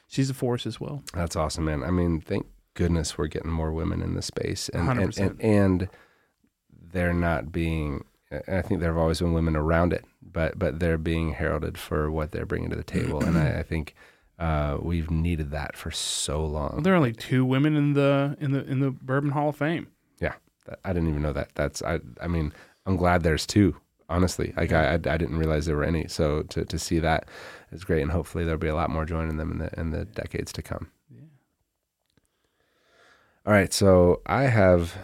she's 0.07 0.31
a 0.31 0.35
force 0.35 0.67
as 0.69 0.81
well. 0.81 1.03
That's 1.15 1.35
awesome, 1.35 1.65
man. 1.65 1.83
I 1.83 1.91
mean, 1.91 2.21
thank 2.21 2.47
goodness 2.79 3.19
we're 3.19 3.27
getting 3.27 3.51
more 3.51 3.73
women 3.73 4.01
in 4.03 4.15
the 4.15 4.23
space, 4.23 4.69
and 4.69 4.89
and, 4.89 5.13
100%. 5.13 5.19
and 5.19 5.41
and 5.41 5.89
they're 6.93 7.13
not 7.13 7.51
being. 7.51 8.05
I 8.47 8.63
think 8.63 8.81
there 8.81 8.91
have 8.91 8.99
always 8.99 9.19
been 9.21 9.33
women 9.33 9.57
around 9.57 9.93
it, 9.93 10.05
but 10.23 10.59
but 10.59 10.79
they're 10.79 10.97
being 10.97 11.33
heralded 11.33 11.77
for 11.77 12.11
what 12.11 12.31
they're 12.31 12.47
bringing 12.47 12.71
to 12.71 12.77
the 12.77 12.85
table, 12.85 13.23
and 13.23 13.37
I, 13.37 13.59
I 13.59 13.63
think 13.65 13.95
uh, 14.39 14.79
we've 14.81 15.11
needed 15.11 15.51
that 15.51 15.77
for 15.77 15.91
so 15.91 16.45
long. 16.45 16.71
Well, 16.75 16.83
there 16.83 16.93
are 16.93 16.97
only 16.97 17.13
two 17.13 17.45
women 17.45 17.75
in 17.75 17.95
the 17.95 18.37
in 18.41 18.53
the 18.53 18.65
in 18.65 18.79
the 18.79 18.93
Bourbon 18.93 19.31
Hall 19.31 19.49
of 19.49 19.57
Fame. 19.57 19.89
Yeah, 20.21 20.35
I 20.85 20.93
didn't 20.93 21.09
even 21.09 21.23
know 21.23 21.33
that. 21.33 21.51
That's 21.57 21.83
I. 21.83 21.99
I 22.21 22.29
mean, 22.29 22.53
I'm 22.87 22.97
glad 22.97 23.23
there's 23.23 23.47
two. 23.47 23.77
Honestly, 24.11 24.55
like 24.57 24.73
I, 24.73 24.93
I, 24.93 24.95
I 24.95 24.97
didn't 24.97 25.37
realize 25.37 25.67
there 25.67 25.77
were 25.77 25.85
any. 25.85 26.07
So 26.07 26.43
to, 26.45 26.65
to 26.65 26.79
see 26.79 26.99
that 27.01 27.29
is 27.73 27.85
great, 27.85 28.03
and 28.03 28.13
hopefully 28.13 28.45
there'll 28.45 28.59
be 28.59 28.69
a 28.69 28.75
lot 28.75 28.89
more 28.89 29.05
joining 29.05 29.37
them 29.37 29.51
in 29.51 29.59
the 29.59 29.81
in 29.81 29.91
the 29.91 30.05
decades 30.05 30.53
to 30.53 30.63
come. 30.63 30.91
All 33.49 33.55
right, 33.55 33.73
so 33.73 34.21
I 34.27 34.43
have 34.43 34.95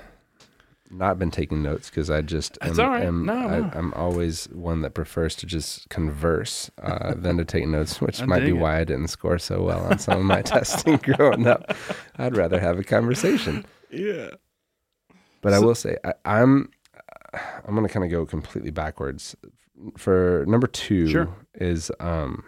not 0.90 1.18
been 1.18 1.30
taking 1.30 1.62
notes 1.62 1.88
because 1.88 2.11
I 2.11 2.20
just 2.20 2.59
am, 2.61 2.78
all 2.78 2.88
right. 2.90 3.03
am- 3.05 3.24
No, 3.24 3.32
I, 3.32 3.61
no. 3.61 3.70
I'm 3.72 3.95
always 3.95 4.45
one 4.51 4.82
that 4.82 4.90
prefers 4.92 5.34
to 5.36 5.47
just 5.47 5.88
converse 5.88 6.70
uh, 6.82 7.14
than 7.16 7.38
to 7.38 7.47
take 7.47 7.66
notes, 7.66 8.03
which 8.03 8.20
I 8.20 8.26
might 8.26 8.40
be 8.40 8.51
it. 8.51 8.53
why 8.59 8.80
I 8.80 8.84
didn't 8.84 9.09
score 9.09 9.38
so 9.38 9.62
well 9.62 9.82
on 9.86 9.99
some 9.99 10.18
of 10.18 10.24
my 10.26 10.42
testing 10.53 10.99
growing 10.99 11.47
up. 11.47 11.74
I'd 12.18 12.36
rather 12.36 12.61
have 12.61 12.78
a 12.78 12.84
conversation. 12.84 13.64
Yeah. 13.90 14.28
But 15.40 15.55
I 15.55 15.59
will 15.59 15.74
say 15.74 15.97
I, 16.05 16.12
I'm 16.26 16.68
I'm 17.66 17.74
gonna 17.74 17.88
kind 17.88 18.05
of 18.05 18.11
go 18.11 18.26
completely 18.26 18.70
backwards. 18.70 19.34
For 19.97 20.45
number 20.47 20.66
two 20.66 21.09
Sure. 21.09 21.34
is 21.55 21.90
um, 21.99 22.45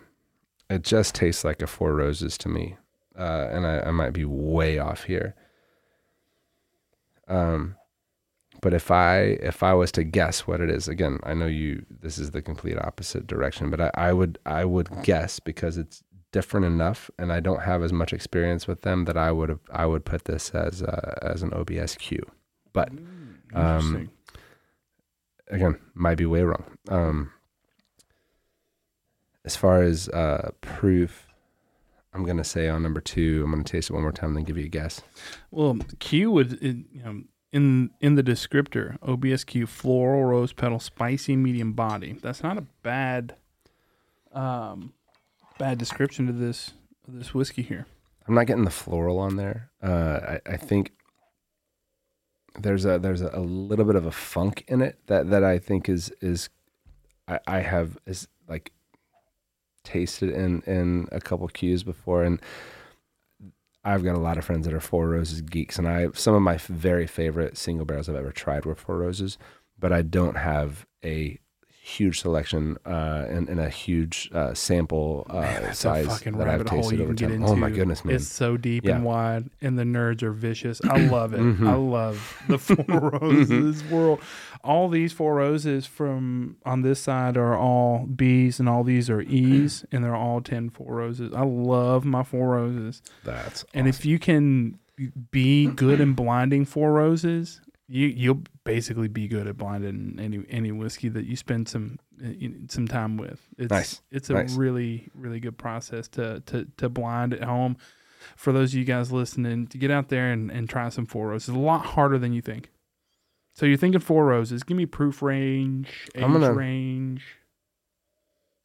it 0.68 0.82
just 0.82 1.14
tastes 1.14 1.42
like 1.42 1.62
a 1.62 1.66
Four 1.66 1.94
Roses 1.94 2.36
to 2.38 2.50
me, 2.50 2.76
uh, 3.18 3.48
and 3.50 3.66
I, 3.66 3.80
I 3.80 3.90
might 3.92 4.10
be 4.12 4.26
way 4.26 4.78
off 4.78 5.04
here. 5.04 5.34
Um, 7.28 7.76
but 8.62 8.72
if 8.72 8.90
I 8.90 9.18
if 9.42 9.62
I 9.62 9.74
was 9.74 9.92
to 9.92 10.04
guess 10.04 10.46
what 10.46 10.60
it 10.60 10.70
is, 10.70 10.88
again, 10.88 11.18
I 11.24 11.34
know 11.34 11.46
you. 11.46 11.84
This 11.90 12.18
is 12.18 12.30
the 12.30 12.42
complete 12.42 12.78
opposite 12.78 13.26
direction, 13.26 13.70
but 13.70 13.80
I, 13.80 13.90
I 13.94 14.12
would 14.12 14.38
I 14.46 14.64
would 14.64 14.88
guess 15.02 15.40
because 15.40 15.76
it's 15.76 16.02
different 16.32 16.66
enough, 16.66 17.10
and 17.18 17.32
I 17.32 17.40
don't 17.40 17.62
have 17.62 17.82
as 17.82 17.92
much 17.92 18.12
experience 18.12 18.66
with 18.66 18.82
them 18.82 19.04
that 19.04 19.16
I 19.16 19.30
would 19.32 19.48
have 19.48 19.60
I 19.70 19.86
would 19.86 20.04
put 20.04 20.24
this 20.24 20.50
as 20.50 20.82
uh, 20.82 21.14
as 21.22 21.42
an 21.42 21.50
OBSQ. 21.50 22.20
But 22.72 22.90
Um, 23.54 24.10
again, 25.48 25.78
might 25.94 26.18
be 26.18 26.26
way 26.26 26.42
wrong. 26.42 26.64
Um, 26.88 27.30
as 29.44 29.54
far 29.56 29.82
as 29.82 30.08
uh, 30.08 30.50
proof, 30.60 31.25
I'm 32.16 32.24
gonna 32.24 32.44
say 32.44 32.68
on 32.68 32.82
number 32.82 33.00
two. 33.00 33.42
I'm 33.44 33.50
gonna 33.50 33.62
taste 33.62 33.90
it 33.90 33.92
one 33.92 34.02
more 34.02 34.12
time, 34.12 34.30
and 34.30 34.38
then 34.38 34.44
give 34.44 34.56
you 34.56 34.64
a 34.64 34.68
guess. 34.68 35.02
well, 35.50 35.78
Q 35.98 36.30
would 36.30 36.54
it, 36.54 36.76
you 36.90 37.02
know 37.04 37.22
in 37.52 37.90
in 38.00 38.14
the 38.16 38.22
descriptor 38.22 38.98
OBSQ 39.00 39.68
floral 39.68 40.24
rose 40.24 40.52
petal 40.52 40.80
spicy 40.80 41.36
medium 41.36 41.72
body. 41.72 42.16
That's 42.20 42.42
not 42.42 42.58
a 42.58 42.66
bad 42.82 43.36
um 44.32 44.92
bad 45.58 45.78
description 45.78 46.26
to 46.26 46.32
this 46.32 46.72
of 47.06 47.18
this 47.18 47.32
whiskey 47.34 47.62
here. 47.62 47.86
I'm 48.26 48.34
not 48.34 48.46
getting 48.46 48.64
the 48.64 48.70
floral 48.70 49.18
on 49.18 49.36
there. 49.36 49.70
Uh, 49.82 50.38
I, 50.46 50.52
I 50.54 50.56
think 50.56 50.92
there's 52.58 52.84
a 52.84 52.98
there's 52.98 53.22
a, 53.22 53.30
a 53.32 53.40
little 53.40 53.84
bit 53.84 53.96
of 53.96 54.06
a 54.06 54.12
funk 54.12 54.64
in 54.68 54.82
it 54.82 54.98
that 55.06 55.30
that 55.30 55.44
I 55.44 55.58
think 55.58 55.88
is 55.88 56.12
is 56.20 56.48
I, 57.28 57.38
I 57.46 57.60
have 57.60 57.96
is 58.06 58.28
like 58.48 58.72
tasted 59.86 60.30
in 60.30 60.60
in 60.66 61.08
a 61.12 61.20
couple 61.20 61.46
cues 61.48 61.82
before 61.82 62.22
and 62.24 62.40
I've 63.84 64.02
got 64.02 64.16
a 64.16 64.20
lot 64.20 64.36
of 64.36 64.44
friends 64.44 64.66
that 64.66 64.74
are 64.74 64.80
Four 64.80 65.08
Roses 65.08 65.40
geeks 65.42 65.78
and 65.78 65.88
I 65.88 66.08
some 66.14 66.34
of 66.34 66.42
my 66.42 66.56
very 66.58 67.06
favorite 67.06 67.56
single 67.56 67.86
barrels 67.86 68.08
I've 68.08 68.16
ever 68.16 68.32
tried 68.32 68.64
were 68.64 68.74
Four 68.74 68.98
Roses, 68.98 69.38
but 69.78 69.92
I 69.92 70.02
don't 70.02 70.36
have 70.36 70.86
a 71.04 71.38
huge 71.80 72.20
selection 72.20 72.76
uh, 72.84 73.26
and, 73.28 73.48
and 73.48 73.60
a 73.60 73.68
huge 73.70 74.28
uh, 74.34 74.52
sample 74.54 75.24
uh, 75.30 75.34
Man, 75.42 75.72
size 75.72 76.06
fucking 76.08 76.36
that 76.38 76.48
I've 76.48 76.64
tasted 76.64 77.00
over 77.00 77.14
time. 77.14 77.30
into. 77.30 77.46
Oh 77.46 77.54
my 77.54 77.70
goodness, 77.70 78.04
man! 78.04 78.16
It's 78.16 78.26
so 78.26 78.56
deep 78.56 78.84
Yeah. 78.84 78.96
and 78.96 79.04
wide, 79.04 79.50
and 79.60 79.78
the 79.78 79.84
nerds 79.84 80.24
are 80.24 80.32
vicious. 80.32 80.80
I 80.90 81.06
love 81.06 81.32
it. 81.32 81.38
Mhm. 81.38 81.68
I 81.68 81.74
love 81.76 82.42
the 82.48 82.58
Four 82.58 83.10
Roses 83.22 83.84
world. 83.84 84.18
All 84.66 84.88
these 84.88 85.12
Four 85.12 85.36
Roses 85.36 85.86
from 85.86 86.56
on 86.64 86.82
this 86.82 87.00
side 87.00 87.36
are 87.36 87.56
all 87.56 88.06
B's, 88.06 88.58
and 88.60 88.68
all 88.68 88.84
these 88.84 89.08
are 89.08 89.20
E's, 89.22 89.84
and 89.92 90.04
they're 90.04 90.14
all 90.14 90.40
10 90.40 90.70
Four 90.70 90.94
Roses. 90.96 91.32
I 91.34 91.42
love 91.44 92.04
my 92.04 92.22
Four 92.22 92.50
Roses. 92.50 93.02
That's 93.24 93.64
And 93.74 93.88
if 93.88 94.04
you 94.04 94.18
can 94.18 94.78
be 95.30 95.66
good 95.66 96.00
in 96.00 96.14
blinding 96.14 96.64
Four 96.64 96.92
Roses, 96.92 97.60
you 97.88 98.08
you'll 98.08 98.42
basically 98.64 99.08
be 99.08 99.28
good 99.28 99.46
at 99.46 99.56
blinding 99.56 100.18
any 100.20 100.42
any 100.50 100.72
whiskey 100.72 101.08
that 101.10 101.24
you 101.26 101.36
spend 101.36 101.68
some 101.68 101.98
uh, 102.24 102.30
some 102.68 102.88
time 102.88 103.16
with. 103.16 103.40
It's 103.58 103.70
Nice. 103.70 104.02
it's 104.10 104.30
a 104.30 104.32
Nice. 104.34 104.54
really 104.56 105.08
really 105.14 105.38
good 105.38 105.56
process 105.58 106.08
to 106.08 106.40
to 106.46 106.66
to 106.78 106.88
blind 106.88 107.34
at 107.34 107.44
home. 107.44 107.76
For 108.34 108.52
those 108.52 108.72
of 108.72 108.78
you 108.80 108.84
guys 108.84 109.12
listening, 109.12 109.68
to 109.68 109.78
get 109.78 109.90
out 109.92 110.08
there 110.08 110.32
and, 110.32 110.50
and 110.50 110.68
try 110.68 110.88
some 110.88 111.06
Four 111.06 111.28
Roses, 111.28 111.50
it's 111.50 111.56
a 111.56 111.60
lot 111.60 111.84
harder 111.86 112.18
than 112.18 112.32
you 112.32 112.42
think. 112.42 112.70
So 113.56 113.64
you're 113.64 113.78
thinking 113.78 114.00
Four 114.02 114.26
Roses. 114.26 114.62
Give 114.62 114.76
me 114.76 114.84
proof 114.84 115.22
range, 115.22 115.88
age 116.14 116.22
I'm 116.22 116.32
gonna- 116.32 116.52
range, 116.52 117.24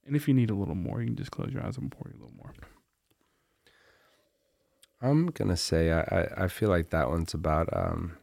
and 0.06 0.16
if 0.18 0.28
you 0.28 0.34
need 0.34 0.50
a 0.50 0.54
little 0.54 0.76
more, 0.76 1.00
you 1.00 1.08
can 1.08 1.16
just 1.16 1.32
close 1.32 1.52
your 1.54 1.66
eyes 1.66 1.78
and 1.78 1.89
pour 1.89 2.10
you 2.12 2.20
a 2.20 2.22
little 2.22 2.36
more. 2.36 2.52
I'm 5.02 5.28
gonna 5.28 5.58
say 5.58 5.92
I, 5.92 6.02
I, 6.02 6.44
I 6.44 6.48
feel 6.48 6.68
like 6.70 6.89
that 6.89 7.10
one's 7.10 7.34
about 7.34 7.70
um, 7.74 8.18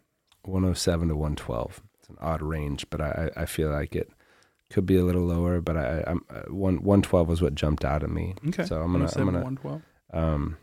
107 0.44 1.08
to 1.08 1.16
112. 1.16 1.82
It's 1.98 2.08
an 2.10 2.16
odd 2.20 2.42
range, 2.42 2.86
but 2.90 3.00
I, 3.00 3.30
I 3.36 3.42
I 3.42 3.46
feel 3.46 3.70
like 3.70 3.96
it 3.96 4.10
could 4.70 4.84
be 4.86 4.96
a 4.96 5.02
little 5.04 5.24
lower. 5.24 5.60
But 5.62 5.76
I 5.78 6.04
I'm 6.06 6.22
uh, 6.30 6.42
one 6.52 6.76
112 6.82 7.28
was 7.28 7.40
what 7.42 7.54
jumped 7.54 7.84
out 7.84 8.02
at 8.02 8.10
me. 8.10 8.34
Okay. 8.48 8.64
So 8.64 8.76
I'm 8.82 8.92
gonna 8.92 9.08
I'm 9.16 9.26
107, 9.26 9.34
gonna 9.34 9.44
112. 9.44 9.82
um, 10.12 10.56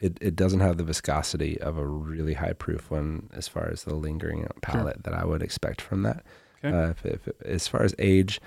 it 0.00 0.18
it 0.20 0.36
doesn't 0.36 0.60
have 0.60 0.76
the 0.76 0.84
viscosity 0.84 1.60
of 1.60 1.76
a 1.76 1.86
really 1.86 2.34
high 2.34 2.52
proof 2.52 2.90
one 2.90 3.30
as 3.32 3.48
far 3.48 3.68
as 3.70 3.84
the 3.84 3.94
lingering 3.94 4.46
palate 4.62 5.04
that 5.04 5.14
I 5.14 5.24
would 5.24 5.42
expect 5.42 5.80
from 5.80 6.02
that. 6.02 6.24
Okay. 6.64 6.76
Uh, 6.76 6.90
if, 6.90 7.06
if, 7.06 7.28
as 7.42 7.68
far 7.68 7.82
as 7.82 7.94
age, 7.98 8.40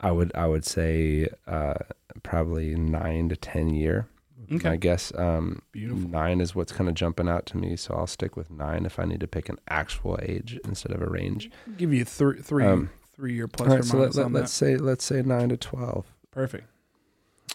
I 0.00 0.10
would 0.10 0.32
I 0.34 0.46
would 0.46 0.64
say 0.64 1.28
uh, 1.46 1.74
probably 2.22 2.74
nine 2.74 3.28
to 3.28 3.36
ten 3.36 3.70
year. 3.70 4.08
Okay. 4.52 4.68
I 4.68 4.76
guess 4.76 5.10
um, 5.16 5.62
Beautiful. 5.72 6.06
nine 6.10 6.40
is 6.40 6.54
what's 6.54 6.70
kind 6.70 6.88
of 6.90 6.94
jumping 6.94 7.28
out 7.30 7.46
to 7.46 7.56
me, 7.56 7.76
so 7.76 7.94
I'll 7.94 8.06
stick 8.06 8.36
with 8.36 8.50
nine 8.50 8.84
if 8.84 8.98
I 8.98 9.06
need 9.06 9.20
to 9.20 9.26
pick 9.26 9.48
an 9.48 9.58
actual 9.68 10.18
age 10.20 10.60
instead 10.66 10.92
of 10.92 11.00
a 11.00 11.06
range. 11.06 11.50
give 11.78 11.94
you 11.94 12.04
three 12.04 12.42
three 12.42 12.64
Um, 12.64 12.90
three 13.16 13.32
year 13.34 13.48
plus 13.48 13.68
or 13.68 13.76
right, 13.76 13.84
so 13.84 13.96
minus 13.96 14.16
let, 14.16 14.24
on 14.24 14.32
let, 14.32 14.38
that. 14.38 14.40
let's 14.40 14.52
say 14.52 14.76
let's 14.76 15.04
say 15.04 15.22
nine 15.22 15.48
to 15.48 15.56
twelve. 15.56 16.12
Perfect. 16.30 16.68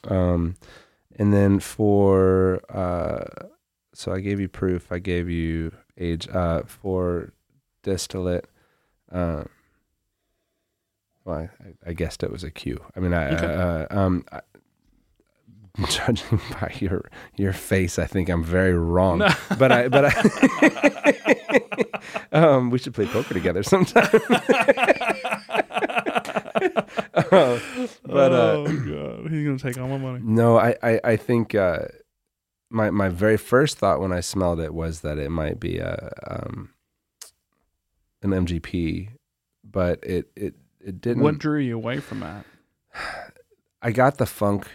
Um, 0.05 0.55
and 1.17 1.33
then 1.33 1.59
for 1.59 2.61
uh, 2.75 3.25
so 3.93 4.11
I 4.13 4.19
gave 4.19 4.39
you 4.39 4.47
proof. 4.47 4.91
I 4.91 4.99
gave 4.99 5.29
you 5.29 5.71
age. 5.97 6.27
Uh, 6.29 6.63
for 6.65 7.33
distillate. 7.83 8.45
Uh, 9.11 9.43
well, 11.25 11.49
I, 11.85 11.89
I 11.89 11.93
guessed 11.93 12.23
it 12.23 12.31
was 12.31 12.43
a 12.43 12.51
Q. 12.51 12.79
I 12.95 12.99
mean, 12.99 13.13
I, 13.13 13.29
Okay. 13.35 13.45
uh, 13.53 13.87
um, 13.89 14.23
I, 14.31 14.41
judging 15.89 16.39
by 16.51 16.73
your 16.79 17.09
your 17.35 17.53
face, 17.53 17.97
I 17.99 18.05
think 18.05 18.29
I'm 18.29 18.43
very 18.43 18.73
wrong. 18.73 19.19
No. 19.19 19.29
But 19.57 19.71
I, 19.71 19.87
but 19.87 20.05
I, 20.05 21.85
um, 22.31 22.69
we 22.69 22.77
should 22.79 22.93
play 22.93 23.05
poker 23.07 23.33
together 23.33 23.63
sometime. 23.63 24.09
Uh, 26.61 27.59
but 28.05 28.31
uh, 28.31 28.55
oh 28.57 28.65
god, 28.65 29.31
he's 29.31 29.45
gonna 29.45 29.57
take 29.57 29.77
all 29.77 29.87
my 29.87 29.97
money. 29.97 30.19
no, 30.23 30.57
I, 30.57 30.75
I, 30.81 30.99
I 31.03 31.15
think 31.15 31.55
uh, 31.55 31.79
my 32.69 32.89
my 32.89 33.09
very 33.09 33.37
first 33.37 33.77
thought 33.77 33.99
when 33.99 34.11
I 34.11 34.19
smelled 34.19 34.59
it 34.59 34.73
was 34.73 35.01
that 35.01 35.17
it 35.17 35.29
might 35.29 35.59
be 35.59 35.77
a 35.79 36.11
um, 36.27 36.73
an 38.21 38.31
MGP, 38.31 39.09
but 39.63 39.99
it 40.03 40.31
it 40.35 40.55
it 40.79 41.01
didn't. 41.01 41.23
What 41.23 41.39
drew 41.39 41.59
you 41.59 41.75
away 41.75 41.99
from 41.99 42.21
that? 42.21 42.45
I 43.81 43.91
got 43.91 44.17
the 44.17 44.25
funk, 44.25 44.67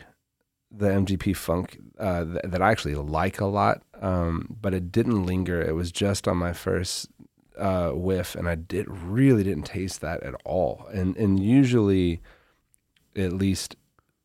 the 0.70 0.89
MGP 0.89 1.37
funk 1.37 1.78
uh, 1.99 2.24
th- 2.24 2.41
that 2.45 2.62
I 2.62 2.70
actually 2.70 2.95
like 2.95 3.41
a 3.41 3.47
lot, 3.47 3.82
um, 4.01 4.57
but 4.61 4.72
it 4.72 4.91
didn't 4.91 5.26
linger. 5.26 5.61
It 5.61 5.74
was 5.74 5.93
just 5.93 6.26
on 6.26 6.39
my 6.39 6.53
first 6.55 7.09
uh, 7.59 7.90
whiff, 7.90 8.34
and 8.34 8.48
I 8.48 8.55
did 8.55 8.86
really 8.88 9.44
didn't 9.44 9.64
taste 9.64 10.00
that 10.00 10.22
at 10.22 10.34
all. 10.44 10.86
And 10.92 11.16
and 11.16 11.40
usually, 11.40 12.20
at 13.16 13.32
least 13.32 13.76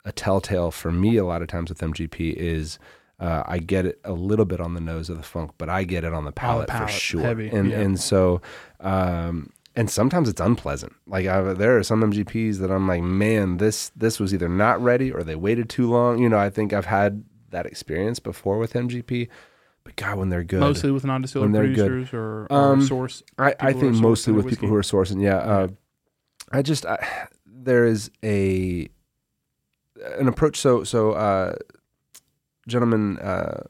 a 0.05 0.11
telltale 0.11 0.71
for 0.71 0.91
me 0.91 1.17
a 1.17 1.25
lot 1.25 1.41
of 1.41 1.47
times 1.47 1.69
with 1.69 1.79
MGP 1.79 2.33
is. 2.33 2.79
Uh, 3.19 3.43
I 3.45 3.59
get 3.59 3.85
it 3.85 3.99
a 4.05 4.13
little 4.13 4.45
bit 4.45 4.61
on 4.61 4.75
the 4.75 4.79
nose 4.79 5.09
of 5.09 5.17
the 5.17 5.23
funk, 5.23 5.51
but 5.57 5.67
I 5.67 5.83
get 5.83 6.05
it 6.05 6.13
on 6.13 6.23
the 6.23 6.31
palate, 6.31 6.69
palate, 6.69 6.89
for 6.89 6.95
sure. 6.95 7.21
heavy, 7.21 7.49
and 7.49 7.69
yeah. 7.69 7.81
and 7.81 7.99
so, 7.99 8.41
um, 8.79 9.51
and 9.75 9.89
sometimes 9.89 10.29
it's 10.29 10.39
unpleasant. 10.39 10.93
Like 11.05 11.27
I, 11.27 11.53
there 11.53 11.77
are 11.77 11.83
some 11.83 12.01
MGPs 12.01 12.59
that 12.59 12.71
I'm 12.71 12.87
like, 12.87 13.01
man, 13.01 13.57
this 13.57 13.91
this 13.93 14.21
was 14.21 14.33
either 14.33 14.47
not 14.47 14.81
ready 14.81 15.11
or 15.11 15.23
they 15.23 15.35
waited 15.35 15.69
too 15.69 15.89
long. 15.89 16.19
You 16.19 16.29
know, 16.29 16.37
I 16.37 16.49
think 16.49 16.71
I've 16.71 16.85
had 16.85 17.25
that 17.49 17.65
experience 17.65 18.19
before 18.19 18.57
with 18.57 18.73
MGP, 18.73 19.27
but 19.83 19.95
God, 19.95 20.17
when 20.17 20.29
they're 20.29 20.43
good, 20.43 20.59
Mostly 20.59 20.91
with 20.91 21.03
good. 21.03 21.87
producers 21.87 22.13
or, 22.13 22.47
or 22.49 22.73
Um, 22.73 22.81
source. 22.81 23.23
I, 23.37 23.55
I 23.59 23.73
think 23.73 23.95
mostly 23.95 24.33
with 24.33 24.47
people 24.47 24.67
who 24.67 24.75
are 24.75 24.81
sourcing. 24.81 25.21
Yeah, 25.21 25.37
uh, 25.37 25.67
I 26.51 26.61
just 26.61 26.85
I, 26.85 27.27
there 27.45 27.85
is 27.85 28.09
a 28.23 28.87
an 30.17 30.27
approach. 30.27 30.57
So 30.57 30.83
so 30.83 31.11
uh, 31.11 31.55
gentleman 32.67 33.17
uh, 33.19 33.63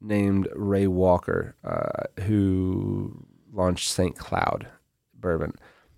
named 0.00 0.48
Ray 0.54 0.86
Walker 0.86 1.54
uh, 1.64 2.22
who 2.22 3.24
launched 3.52 3.90
Saint 3.90 4.16
Cloud 4.16 4.68
bourbon 5.14 5.54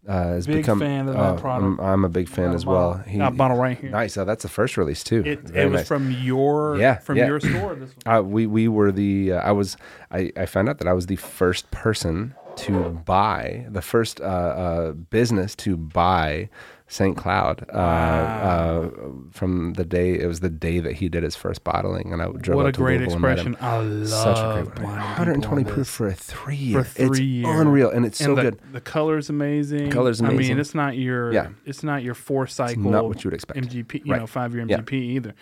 uh, 0.08 0.12
has 0.28 0.46
Big 0.46 0.56
become. 0.56 0.78
fan 0.80 1.08
of 1.08 1.14
that 1.14 1.20
uh, 1.20 1.36
product. 1.36 1.80
I'm, 1.80 1.80
I'm 1.80 2.04
a 2.04 2.08
big 2.08 2.28
fan 2.28 2.46
Got 2.46 2.52
a 2.52 2.54
as 2.54 2.66
well. 2.66 2.90
bottle- 2.94 3.04
He- 3.12 3.18
got 3.18 3.32
a 3.32 3.36
bottle 3.36 3.56
right 3.58 3.78
here. 3.78 3.90
nice. 3.90 4.16
Oh, 4.16 4.24
that's 4.24 4.42
the 4.42 4.48
first 4.48 4.76
release 4.76 5.04
too. 5.04 5.22
It, 5.24 5.40
Very 5.40 5.66
it 5.66 5.70
was 5.70 5.80
nice. 5.80 5.88
from 5.88 6.10
your 6.10 6.78
Yeah, 6.78 6.98
from 6.98 7.18
yeah. 7.18 7.26
your 7.26 7.40
store. 7.40 7.74
This 7.74 7.90
one. 8.04 8.06
Uh, 8.18 8.22
we 8.22 8.46
we 8.46 8.66
were 8.68 8.90
the 8.92 9.32
uh, 9.32 9.36
I 9.40 9.52
was 9.52 9.76
I, 10.10 10.32
I 10.36 10.46
found 10.46 10.68
out 10.68 10.78
that 10.78 10.88
I 10.88 10.92
was 10.94 11.06
the 11.06 11.16
first 11.16 11.70
person 11.70 12.34
to 12.56 12.90
buy 13.06 13.66
the 13.70 13.80
first 13.82 14.20
uh, 14.20 14.24
uh, 14.24 14.92
business 14.92 15.54
to 15.56 15.76
buy 15.76 16.48
St. 16.92 17.16
Cloud 17.16 17.66
uh, 17.72 17.76
uh, 17.76 18.90
from 19.30 19.74
the 19.74 19.84
day 19.84 20.18
it 20.18 20.26
was 20.26 20.40
the 20.40 20.50
day 20.50 20.80
that 20.80 20.94
he 20.94 21.08
did 21.08 21.22
his 21.22 21.36
first 21.36 21.62
bottling 21.62 22.12
and 22.12 22.20
I 22.20 22.26
drove 22.32 22.56
What 22.56 22.66
up 22.66 22.70
a 22.70 22.72
to 22.72 22.78
great 22.80 22.98
Louisville 23.00 23.14
expression! 23.14 23.56
I 23.60 23.78
love 23.78 24.08
Such 24.08 24.38
a 24.38 24.62
great 24.64 24.74
blinding 24.74 24.96
120 24.98 25.64
proof 25.64 25.86
for 25.86 26.08
a 26.08 26.14
three 26.14 26.56
year. 26.56 26.82
For 26.82 26.90
three 26.90 27.06
it's 27.08 27.20
year. 27.20 27.60
unreal 27.62 27.90
and 27.90 28.04
it's 28.04 28.18
so 28.18 28.30
and 28.30 28.38
the, 28.38 28.42
good. 28.42 28.60
The 28.72 28.80
color's 28.80 29.30
amazing. 29.30 29.90
Color's 29.92 30.20
I 30.20 30.30
mean, 30.30 30.58
it's 30.58 30.74
not 30.74 30.96
your 30.96 31.32
Yeah. 31.32 31.50
it's 31.64 31.84
not 31.84 32.02
your 32.02 32.14
four 32.14 32.44
It's 32.44 32.54
cycle 32.54 32.90
not 32.90 33.06
what 33.06 33.22
you 33.22 33.28
would 33.28 33.34
expect. 33.34 33.60
MGP, 33.60 34.02
you 34.04 34.12
Right. 34.12 34.20
know, 34.20 34.26
five 34.26 34.52
year 34.52 34.64
Yeah. 34.68 34.78
MGP 34.78 34.92
either. 34.94 35.34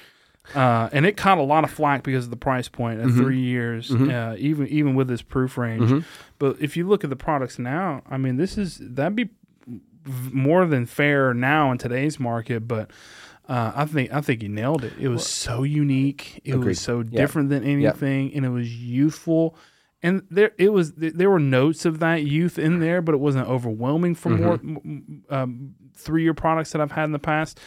Uh, 0.55 0.89
and 0.93 1.07
it 1.07 1.17
caught 1.17 1.39
a 1.39 1.43
lot 1.43 1.65
of 1.65 1.71
flack 1.71 2.03
because 2.03 2.25
of 2.25 2.31
the 2.31 2.37
price 2.37 2.69
point 2.69 3.01
at 3.01 3.07
Mhm. 3.07 3.17
three 3.17 3.41
years, 3.41 3.91
Mhm. 3.91 4.11
uh, 4.33 4.37
even 4.39 4.67
even 4.69 4.95
with 4.95 5.09
this 5.09 5.23
proof 5.23 5.57
range. 5.57 5.91
Mhm. 5.91 6.05
But 6.39 6.57
if 6.61 6.77
you 6.77 6.87
look 6.87 7.05
at 7.05 7.11
the 7.11 7.17
products 7.17 7.59
now, 7.59 8.03
I 8.11 8.19
mean, 8.19 8.37
this 8.37 8.59
is 8.59 8.79
that'd 8.83 9.17
be 9.17 9.31
more 10.33 10.67
than 10.67 10.87
fair 10.87 11.35
now 11.35 11.71
in 11.73 11.79
today's 11.79 12.19
market. 12.19 12.67
But 12.67 12.91
uh, 13.49 13.73
I 13.75 13.85
think 13.87 14.13
I 14.13 14.21
think 14.21 14.43
you 14.43 14.49
nailed 14.49 14.85
it. 14.85 14.93
It 14.99 15.09
was 15.09 15.27
so 15.27 15.63
unique. 15.63 16.41
It 16.45 16.53
Agreed. 16.55 16.69
was 16.69 16.81
so 16.81 17.03
different 17.03 17.49
than 17.51 17.65
anything, 17.65 18.33
and 18.35 18.45
it 18.45 18.51
was 18.51 18.75
youthful. 18.77 19.57
And 20.01 20.23
there, 20.31 20.53
it 20.59 20.73
was. 20.73 20.93
There 20.93 21.29
were 21.29 21.41
notes 21.41 21.85
of 21.85 21.99
that 21.99 22.23
youth 22.23 22.57
in 22.59 22.79
there, 22.79 23.03
but 23.03 23.15
it 23.15 23.19
wasn't 23.19 23.49
overwhelming 23.49 24.15
for 24.15 24.31
Mm-hmm. 24.31 24.75
more 25.29 25.39
um, 25.41 25.75
three-year 25.97 26.35
products 26.35 26.71
that 26.71 26.81
I've 26.81 26.93
had 26.93 27.05
in 27.07 27.13
the 27.13 27.19
past. 27.19 27.59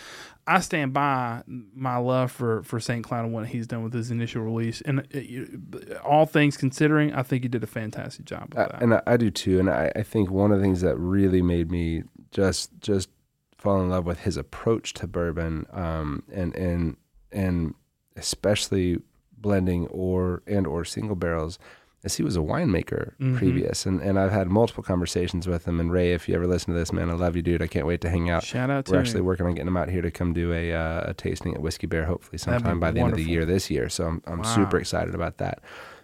I 0.47 0.59
stand 0.61 0.93
by 0.93 1.43
my 1.47 1.97
love 1.97 2.31
for 2.31 2.63
for 2.63 2.79
St. 2.79 3.03
Cloud 3.03 3.25
and 3.25 3.33
what 3.33 3.47
he's 3.47 3.67
done 3.67 3.83
with 3.83 3.93
his 3.93 4.11
initial 4.11 4.43
release, 4.43 4.79
and 4.81 5.01
uh, 5.01 5.03
you- 5.19 5.61
all 6.05 6.25
things 6.25 6.55
considering, 6.55 7.13
I 7.13 7.21
think 7.23 7.43
he 7.43 7.49
did 7.49 7.63
a 7.63 7.67
fantastic 7.67 8.23
job 8.25 8.53
with 8.55 8.59
Uh, 8.59 8.67
that. 8.69 8.81
and 8.81 8.93
I, 8.93 9.01
I 9.07 9.17
do 9.17 9.29
too. 9.29 9.59
And 9.59 9.69
I, 9.69 9.91
I 9.95 10.03
think 10.03 10.31
one 10.31 10.51
of 10.53 10.57
the 10.59 10.63
things 10.63 10.79
that 10.81 10.95
really 10.97 11.41
made 11.41 11.69
me 11.69 12.03
just 12.31 12.71
just 12.79 13.09
fall 13.57 13.79
in 13.81 13.89
love 13.89 14.05
with 14.05 14.21
his 14.21 14.37
approach 14.37 14.93
to 14.95 15.07
bourbon, 15.07 15.65
um, 15.71 16.23
and 16.31 16.55
and 16.55 16.97
and 17.31 17.75
especially 18.15 18.99
blending 19.37 19.87
or 19.87 20.41
and 20.47 20.67
or 20.67 20.85
single 20.85 21.15
barrels, 21.15 21.57
as 22.03 22.17
he 22.17 22.23
was 22.23 22.35
a 22.35 22.39
winemaker 22.39 23.13
Mhm. 23.19 23.37
previous, 23.37 23.85
and 23.85 24.01
and 24.01 24.19
I've 24.19 24.31
had 24.31 24.47
multiple 24.49 24.83
conversations 24.83 25.47
with 25.47 25.67
him. 25.67 25.79
And 25.79 25.91
Ray, 25.91 26.13
if 26.13 26.27
you 26.29 26.35
ever 26.35 26.47
listen 26.47 26.73
to 26.73 26.79
this, 26.79 26.91
man, 26.93 27.09
I 27.09 27.13
love 27.13 27.35
you, 27.35 27.41
dude. 27.41 27.61
I 27.61 27.67
can't 27.67 27.85
wait 27.87 28.01
to 28.01 28.09
hang 28.09 28.29
out. 28.29 28.43
Shout 28.43 28.69
out 28.69 28.85
to 28.85 28.91
We're 28.91 28.99
actually 28.99 29.21
working 29.21 29.45
on 29.45 29.53
getting 29.53 29.67
him 29.67 29.77
out 29.77 29.89
here 29.89 30.01
to 30.01 30.11
come 30.11 30.33
do 30.33 30.53
a 30.53 30.73
uh, 30.73 31.09
a 31.11 31.13
tasting 31.13 31.53
at 31.55 31.61
Whiskey 31.61 31.87
Bear, 31.87 32.05
hopefully 32.05 32.33
be 32.33 32.37
sometime 32.39 32.79
by 32.79 32.91
the 32.91 32.99
end 32.99 33.09
of 33.13 33.17
the 33.17 33.23
year 33.23 33.45
this 33.45 33.69
year. 33.69 33.89
So 33.89 34.05
I'm 34.07 34.21
I'm 34.25 34.37
Wow. 34.39 34.43
super 34.43 34.77
excited 34.77 35.13
about 35.15 35.37
that. 35.37 35.59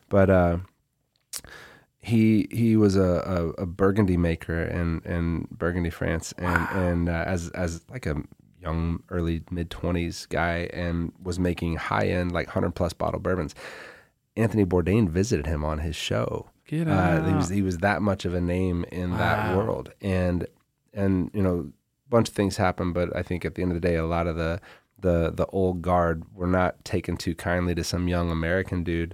But 0.09 0.29
uh, 0.29 0.57
he 2.07 2.47
he 2.51 2.77
was 2.77 2.95
a, 2.95 3.53
a, 3.57 3.63
a 3.63 3.65
Burgundy 3.65 4.17
maker 4.17 4.61
in, 4.63 5.01
in 5.05 5.47
Burgundy, 5.51 5.89
France, 5.89 6.33
and 6.37 6.67
and 6.71 7.09
uh, 7.09 7.23
as 7.27 7.49
as 7.49 7.81
like 7.89 8.05
a 8.05 8.15
young 8.61 9.03
early 9.09 9.43
mid 9.51 9.69
twenties 9.69 10.25
guy, 10.27 10.69
and 10.73 11.11
was 11.21 11.37
making 11.37 11.75
high 11.75 12.07
end 12.07 12.31
like 12.31 12.47
hundred 12.47 12.73
plus 12.75 12.93
bottle 12.93 13.19
bourbons. 13.19 13.53
Anthony 14.37 14.65
Bourdain 14.65 15.09
visited 15.09 15.47
him 15.47 15.63
on 15.65 15.79
his 15.79 15.95
show. 15.95 16.49
Get 16.67 16.87
Uh, 16.87 16.91
out. 16.91 17.27
he 17.27 17.33
was 17.33 17.49
he 17.49 17.61
was 17.61 17.77
that 17.79 18.01
much 18.01 18.23
of 18.23 18.33
a 18.33 18.41
name 18.41 18.85
in 18.91 19.11
that 19.17 19.55
world, 19.57 19.91
and 20.01 20.47
and 20.93 21.29
you 21.33 21.41
know, 21.41 21.71
a 22.07 22.09
bunch 22.09 22.29
of 22.29 22.35
things 22.35 22.57
happened, 22.57 22.93
but 22.93 23.13
I 23.15 23.21
think 23.23 23.45
at 23.45 23.55
the 23.55 23.61
end 23.63 23.71
of 23.71 23.81
the 23.81 23.87
day, 23.87 23.95
a 23.95 24.05
lot 24.05 24.27
of 24.27 24.35
the 24.37 24.61
the 24.99 25.31
the 25.31 25.45
old 25.47 25.81
guard 25.81 26.23
were 26.33 26.47
not 26.47 26.83
taken 26.85 27.17
too 27.17 27.35
kindly 27.35 27.75
to 27.75 27.83
some 27.83 28.07
young 28.07 28.31
American 28.31 28.83
dude 28.83 29.13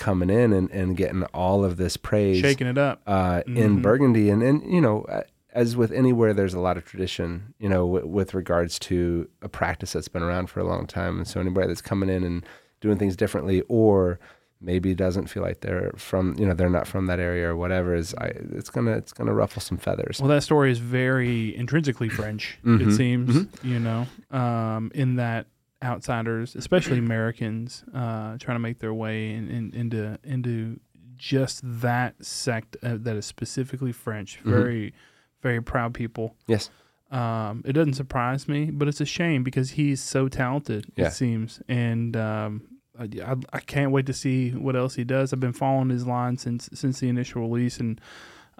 coming 0.00 0.30
in 0.30 0.52
and, 0.52 0.68
and 0.72 0.96
getting 0.96 1.22
all 1.32 1.64
of 1.64 1.76
this 1.76 1.96
praise 1.96 2.40
shaking 2.40 2.66
it 2.66 2.76
up. 2.78 3.02
uh, 3.06 3.42
in 3.46 3.78
Mhm. 3.78 3.82
Burgundy, 3.82 4.30
and 4.30 4.42
and 4.42 4.62
you 4.64 4.80
know. 4.80 5.06
As 5.52 5.76
with 5.76 5.90
anywhere, 5.90 6.32
there's 6.32 6.54
a 6.54 6.60
lot 6.60 6.76
of 6.76 6.84
tradition, 6.84 7.54
you 7.58 7.68
know, 7.68 7.84
w- 7.84 8.06
with 8.06 8.34
regards 8.34 8.78
to 8.78 9.28
a 9.42 9.48
practice 9.48 9.92
that's 9.94 10.06
been 10.06 10.22
around 10.22 10.48
for 10.48 10.60
a 10.60 10.64
long 10.64 10.86
time. 10.86 11.16
And 11.18 11.26
so 11.26 11.40
anybody 11.40 11.66
that's 11.66 11.82
coming 11.82 12.08
in 12.08 12.22
and 12.22 12.46
doing 12.80 12.98
things 12.98 13.16
differently, 13.16 13.64
or 13.68 14.20
maybe 14.60 14.94
doesn't 14.94 15.26
feel 15.26 15.42
like 15.42 15.60
they're 15.62 15.90
from 15.96 16.36
you 16.38 16.46
know 16.46 16.54
they're 16.54 16.70
not 16.70 16.86
from 16.86 17.06
that 17.06 17.18
area 17.18 17.48
or 17.48 17.56
whatever 17.56 17.96
is 17.96 18.14
I, 18.14 18.26
it's 18.58 18.70
gonna 18.70 18.92
it's 18.92 19.12
gonna 19.12 19.34
ruffle 19.34 19.60
some 19.60 19.76
feathers 19.76 20.20
Well, 20.20 20.28
that 20.28 20.44
story 20.44 20.70
is 20.70 20.78
very 20.78 21.56
intrinsically 21.56 22.10
French. 22.10 22.56
It 22.62 22.68
Mhm. 22.68 22.96
seems, 22.96 23.46
you 23.64 23.80
know, 23.80 24.06
um, 24.30 24.92
in 24.94 25.16
that 25.16 25.46
outsiders, 25.82 26.54
especially 26.56 26.98
Americans, 26.98 27.84
uh, 27.94 28.36
trying 28.38 28.54
to 28.56 28.60
make 28.60 28.78
their 28.78 28.94
way 28.94 29.32
in, 29.32 29.48
in, 29.48 29.74
into 29.74 30.18
into 30.24 30.78
just 31.16 31.60
that 31.64 32.14
sect 32.24 32.76
uh, 32.82 32.96
that 33.00 33.16
is 33.16 33.26
specifically 33.26 33.92
French. 33.92 34.38
Mhm. 34.44 34.50
Very, 34.50 34.94
very 35.42 35.62
proud 35.62 35.92
people. 35.94 36.34
yes 36.46 36.70
Um, 37.10 37.62
it 37.66 37.72
doesn't 37.72 37.94
surprise 37.94 38.46
me, 38.48 38.70
but 38.70 38.88
it's 38.88 39.00
a 39.00 39.04
shame 39.06 39.42
because 39.42 39.70
he's 39.72 40.00
so 40.00 40.28
talented. 40.28 40.86
Yeah. 40.96 41.08
It 41.08 41.12
seems, 41.12 41.60
and 41.68 42.16
um, 42.16 42.62
I, 42.98 43.08
I, 43.24 43.34
I 43.52 43.60
can't 43.60 43.90
wait 43.90 44.06
to 44.06 44.12
see 44.12 44.50
what 44.52 44.76
else 44.76 44.94
he 44.94 45.04
does. 45.04 45.32
I've 45.32 45.40
been 45.40 45.52
following 45.52 45.90
his 45.90 46.06
line 46.06 46.36
since 46.38 46.68
since 46.72 47.00
the 47.00 47.08
initial 47.08 47.42
release, 47.42 47.80
and 47.80 48.00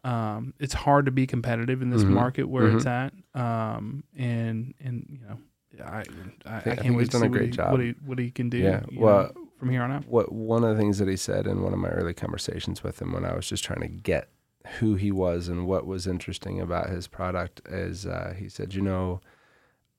um, 0.05 0.55
it's 0.59 0.73
hard 0.75 1.05
to 1.07 1.13
be 1.13 1.27
competitive 1.27 1.81
in 1.83 1.91
this 1.91 2.03
Mhm. 2.05 2.11
market 2.11 2.45
where 2.49 2.65
Mhm. 2.69 2.77
it's 2.77 2.87
at. 2.87 3.13
Um, 3.35 4.03
and 4.17 4.75
and 4.81 5.07
you 5.11 5.19
know, 5.21 5.39
I 5.83 6.05
I, 6.47 6.57
I, 6.57 6.61
can't 6.61 6.95
wait 6.97 7.01
he's 7.01 7.09
to 7.09 7.13
done 7.13 7.21
see 7.21 7.27
a 7.27 7.31
what 7.31 7.33
great 7.33 7.51
he, 7.51 7.57
job. 7.57 7.73
What 7.73 7.81
he 7.81 7.95
what 8.05 8.19
he 8.19 8.31
can 8.31 8.49
do. 8.51 8.59
Yeah, 8.59 8.83
well- 8.97 9.33
know, 9.35 9.49
from 9.59 9.71
here 9.71 9.83
on 9.83 9.93
out. 9.93 10.07
what 10.07 10.33
one 10.33 10.65
of 10.65 10.75
the 10.75 10.83
things 10.83 10.99
that 10.99 11.09
he 11.09 11.17
said 11.17 11.47
in 11.47 11.63
one 11.63 11.75
of 11.75 11.79
my 11.79 11.91
early 11.91 12.15
conversations 12.15 12.83
with 12.83 13.01
him 13.01 13.13
when 13.13 13.27
I 13.27 13.35
was 13.35 13.47
just 13.47 13.63
trying 13.63 13.83
to 13.83 13.89
get 13.89 14.31
who 14.79 14.95
he 14.95 15.13
was 15.13 15.49
and 15.49 15.67
what 15.67 15.87
was 15.87 16.07
interesting 16.07 16.61
about 16.61 16.89
his 16.89 17.07
product 17.07 17.61
is 17.69 18.07
uh, 18.07 18.35
he 18.39 18.49
said, 18.49 18.75
you 18.75 18.81
know, 18.81 19.21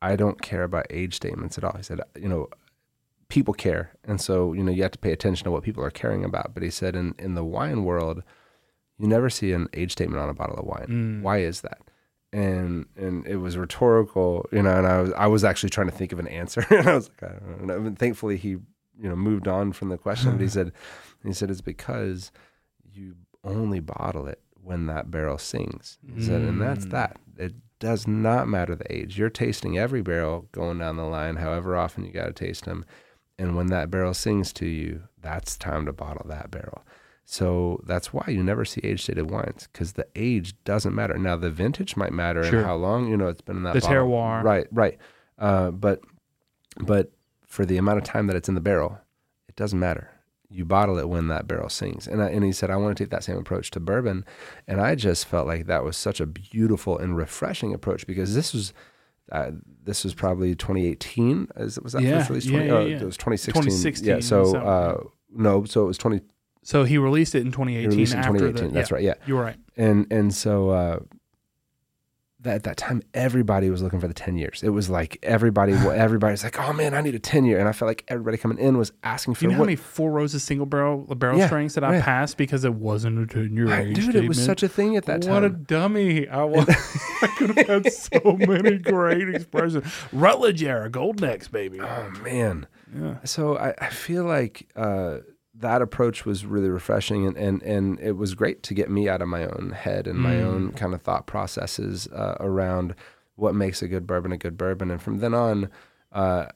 I 0.02 0.16
don't 0.16 0.42
care 0.42 0.64
about 0.64 0.88
age 0.90 1.16
statements 1.16 1.58
at 1.60 1.64
all. 1.64 1.78
He 1.78 1.84
said, 1.84 2.02
you 2.16 2.28
know, 2.28 2.50
people 3.28 3.54
care, 3.54 3.92
and 4.04 4.20
so 4.20 4.54
you 4.54 4.64
know 4.64 4.72
you 4.72 4.82
have 4.84 4.92
to 4.92 5.00
pay 5.00 5.12
attention 5.12 5.46
to 5.46 5.52
what 5.52 5.64
people 5.64 5.84
are 5.84 5.92
caring 5.92 6.26
about. 6.26 6.54
But 6.54 6.64
he 6.64 6.70
said, 6.70 6.96
in 6.96 7.14
in 7.20 7.36
the 7.36 7.46
wine 7.46 7.84
world, 7.84 8.24
you 8.98 9.08
never 9.08 9.30
see 9.30 9.54
an 9.54 9.68
age 9.74 9.92
statement 9.92 10.22
on 10.22 10.30
a 10.30 10.34
bottle 10.34 10.58
of 10.58 10.66
wine. 10.66 10.88
Mm. 10.90 11.22
Why 11.22 11.40
is 11.40 11.62
that? 11.62 11.80
And 12.34 12.86
and 12.96 13.28
it 13.28 13.38
was 13.38 13.58
rhetorical, 13.58 14.46
you 14.52 14.62
know. 14.62 14.78
And 14.78 14.88
I 14.88 15.02
was 15.02 15.12
I 15.14 15.28
was 15.28 15.44
actually 15.44 15.70
trying 15.72 15.90
to 15.90 15.96
think 15.96 16.12
of 16.14 16.20
an 16.20 16.28
answer, 16.28 16.66
and 16.70 16.88
I 16.88 16.96
was 16.96 17.10
like, 17.22 17.32
I 17.32 17.36
don't 17.40 17.66
know. 17.66 17.76
And 17.78 18.00
thankfully, 18.00 18.38
he 18.38 18.50
you 18.50 19.10
know 19.10 19.16
moved 19.16 19.48
on 19.48 19.74
from 19.74 19.90
the 19.90 19.98
question. 19.98 20.32
but 20.32 20.42
he 20.42 20.48
said, 20.58 20.72
he 21.26 21.34
said 21.34 21.52
it's 21.52 21.60
because 21.62 22.32
you 22.94 23.16
only 23.44 23.80
bottle 23.82 24.28
it 24.28 24.40
when 24.64 24.86
that 24.86 25.12
barrel 25.12 25.38
sings. 25.38 25.98
He 26.16 26.22
said, 26.24 26.42
and 26.42 26.62
that's 26.62 26.86
Mm. 26.86 26.92
that. 26.92 27.18
It 27.38 27.54
does 27.80 28.08
not 28.08 28.48
matter 28.48 28.76
the 28.76 28.90
age. 28.94 29.18
You're 29.18 29.30
tasting 29.32 29.78
every 29.78 30.02
barrel 30.04 30.48
going 30.52 30.78
down 30.78 30.98
the 30.98 31.04
line, 31.06 31.38
however 31.38 31.76
often 31.76 32.06
you 32.06 32.12
got 32.12 32.28
to 32.28 32.34
taste 32.34 32.66
them. 32.66 32.86
And 33.40 33.56
when 33.58 33.68
that 33.68 33.90
barrel 33.90 34.14
sings 34.14 34.54
to 34.54 34.68
you, 34.68 35.04
that's 35.20 35.58
time 35.58 35.88
to 35.88 35.94
bottle 35.94 36.28
that 36.30 36.52
barrel. 36.52 36.86
So 37.26 37.82
that's 37.86 38.12
why 38.12 38.26
you 38.28 38.44
never 38.44 38.66
see 38.66 38.82
age 38.84 39.04
stated 39.04 39.30
wines 39.32 39.70
because 39.72 39.94
the 39.94 40.08
age 40.16 40.54
doesn't 40.66 40.94
matter. 40.94 41.18
Now 41.18 41.38
the 41.38 41.50
vintage 41.52 41.96
might 41.96 42.12
matter 42.12 42.44
Sure. 42.44 42.60
and 42.60 42.68
how 42.68 42.76
long 42.76 43.08
you 43.08 43.16
know 43.16 43.28
it's 43.28 43.42
been 43.42 43.58
in 43.58 43.64
that 43.64 43.74
The 43.74 43.82
bottle. 43.82 43.96
terroir. 44.08 44.44
Right, 44.44 44.68
right. 44.72 44.98
Uh, 45.38 45.72
but 45.72 46.02
but 46.80 47.12
for 47.46 47.66
the 47.66 47.78
amount 47.78 48.00
of 48.00 48.04
time 48.04 48.28
that 48.28 48.36
it's 48.36 48.50
in 48.50 48.56
the 48.56 48.62
barrel, 48.62 49.00
it 49.48 49.56
doesn't 49.56 49.80
matter. 49.80 50.10
You 50.50 50.66
bottle 50.66 50.98
it 50.98 51.08
when 51.08 51.30
that 51.30 51.48
barrel 51.48 51.70
sings. 51.70 52.08
And 52.08 52.22
I, 52.22 52.28
and 52.30 52.44
he 52.44 52.52
said, 52.52 52.70
I 52.70 52.76
want 52.76 52.98
to 52.98 53.02
take 53.04 53.12
that 53.12 53.24
same 53.24 53.38
approach 53.38 53.72
to 53.72 53.80
bourbon. 53.80 54.26
And 54.68 54.82
I 54.82 54.96
just 54.96 55.26
felt 55.26 55.48
like 55.48 55.66
that 55.68 55.84
was 55.86 55.96
such 55.96 56.20
a 56.20 56.26
beautiful 56.26 56.98
and 56.98 57.16
refreshing 57.16 57.74
approach 57.74 58.06
because 58.08 58.36
this 58.36 58.54
was. 58.54 58.74
Uh, 59.32 59.52
this 59.84 60.04
was 60.04 60.14
probably 60.14 60.54
2018. 60.56 61.48
Is, 61.56 61.78
it 61.78 61.84
was 61.86 61.94
that 61.94 62.02
Yeah, 62.02 62.18
first 62.18 62.30
release? 62.30 62.46
yeah, 62.48 62.52
20, 62.58 62.68
yeah, 62.68 62.74
oh, 62.76 62.86
yeah. 62.86 62.96
It 62.98 63.06
was 63.06 63.16
2016. 63.16 63.54
2016 63.64 64.08
Yeah. 64.10 64.20
So 64.20 64.58
uh, 64.58 65.04
no, 65.34 65.64
so 65.64 65.84
it 65.84 65.88
was 65.88 65.98
20. 65.98 66.20
So 66.64 66.84
he 66.84 66.98
released 66.98 67.34
it 67.36 67.40
in 67.42 67.48
He 67.48 67.52
2018. 67.52 67.90
released 67.90 68.14
in 68.14 68.20
after 68.20 68.32
2018. 68.34 68.68
The, 68.70 68.74
That's 68.74 68.92
yeah, 68.92 68.96
right. 68.96 69.04
Yeah 69.04 69.14
You're 69.28 69.42
right. 69.42 69.58
and 69.78 70.12
and 70.12 70.34
so 70.34 70.70
uh, 70.70 71.00
that 72.44 72.56
at 72.56 72.64
that 72.64 72.78
time 72.78 73.04
everybody 73.14 73.70
was 73.70 73.84
looking 73.84 74.00
for 74.00 74.08
the 74.08 74.16
10 74.16 74.36
years. 74.36 74.64
It 74.64 74.70
was 74.70 74.90
like 74.90 75.18
everybody 75.22 75.74
everybody's 75.74 76.44
like, 76.44 76.60
"Oh 76.60 76.74
man, 76.74 76.96
I 76.96 77.02
need 77.02 77.14
a 77.14 77.20
10 77.20 77.46
year." 77.46 77.60
And 77.60 77.68
I 77.70 77.72
felt 77.72 77.88
like 77.88 78.04
everybody 78.08 78.38
coming 78.38 78.58
in 78.58 78.78
was 78.80 78.92
asking 79.04 79.36
for 79.36 79.44
You 79.46 79.52
know 79.52 79.58
how 79.58 79.64
many 79.64 79.76
four 79.76 80.12
rows 80.12 80.34
of 80.34 80.42
single 80.42 80.66
barrel 80.66 81.04
barrel 81.16 81.38
Yeah, 81.38 81.46
strengths 81.48 81.76
that 81.76 81.84
I 81.84 81.96
yeah. 81.98 82.04
passed 82.04 82.38
because 82.38 82.64
it 82.66 82.74
wasn't 82.74 83.20
a 83.20 83.28
ten 83.32 83.56
year 83.56 83.68
I- 83.70 83.82
age 83.82 83.96
dude, 83.96 84.16
it 84.16 84.28
was 84.28 84.44
such 84.44 84.64
a 84.64 84.68
thing 84.68 84.98
at 84.98 85.06
that 85.06 85.22
time. 85.22 85.34
what 85.34 85.44
a 85.44 85.50
dummy! 85.50 86.28
I 86.28 86.44
was. 86.44 86.68
I 87.22 87.28
could 87.38 87.56
have 87.58 87.68
had 87.68 87.92
so 87.94 88.20
many 88.40 88.78
great 88.80 89.30
expressions. 89.30 89.86
Rutledge 90.12 90.64
era, 90.64 90.90
Gold 90.90 91.22
Necks, 91.22 91.48
baby. 91.48 91.80
oh 91.80 92.10
man. 92.24 92.66
Yeah. 92.96 93.18
So 93.24 93.58
I, 93.58 93.76
I 93.80 93.90
feel 93.90 94.24
like 94.26 94.68
uh, 94.76 95.20
that 95.62 95.82
approach 95.82 96.26
was 96.26 96.46
really 96.46 96.70
refreshing, 96.70 97.26
and, 97.26 97.38
and 97.38 97.62
and 97.64 98.00
it 98.00 98.14
was 98.18 98.36
great 98.36 98.62
to 98.64 98.74
get 98.74 98.90
me 98.90 99.08
out 99.10 99.22
of 99.22 99.28
my 99.28 99.46
own 99.46 99.72
head 99.76 100.08
and 100.08 100.20
my 100.20 100.36
Mm. 100.36 100.44
own 100.46 100.72
kind 100.74 100.94
of 100.94 101.02
thought 101.02 101.26
processes 101.28 102.08
uh, 102.08 102.36
around 102.40 102.94
what 103.36 103.56
makes 103.56 103.82
a 103.82 103.88
good 103.88 104.06
bourbon 104.06 104.32
a 104.32 104.38
good 104.38 104.58
bourbon. 104.58 104.92
And 104.92 105.02
from 105.02 105.20
then 105.20 105.34
on, 105.34 105.70
uh, 106.12 106.48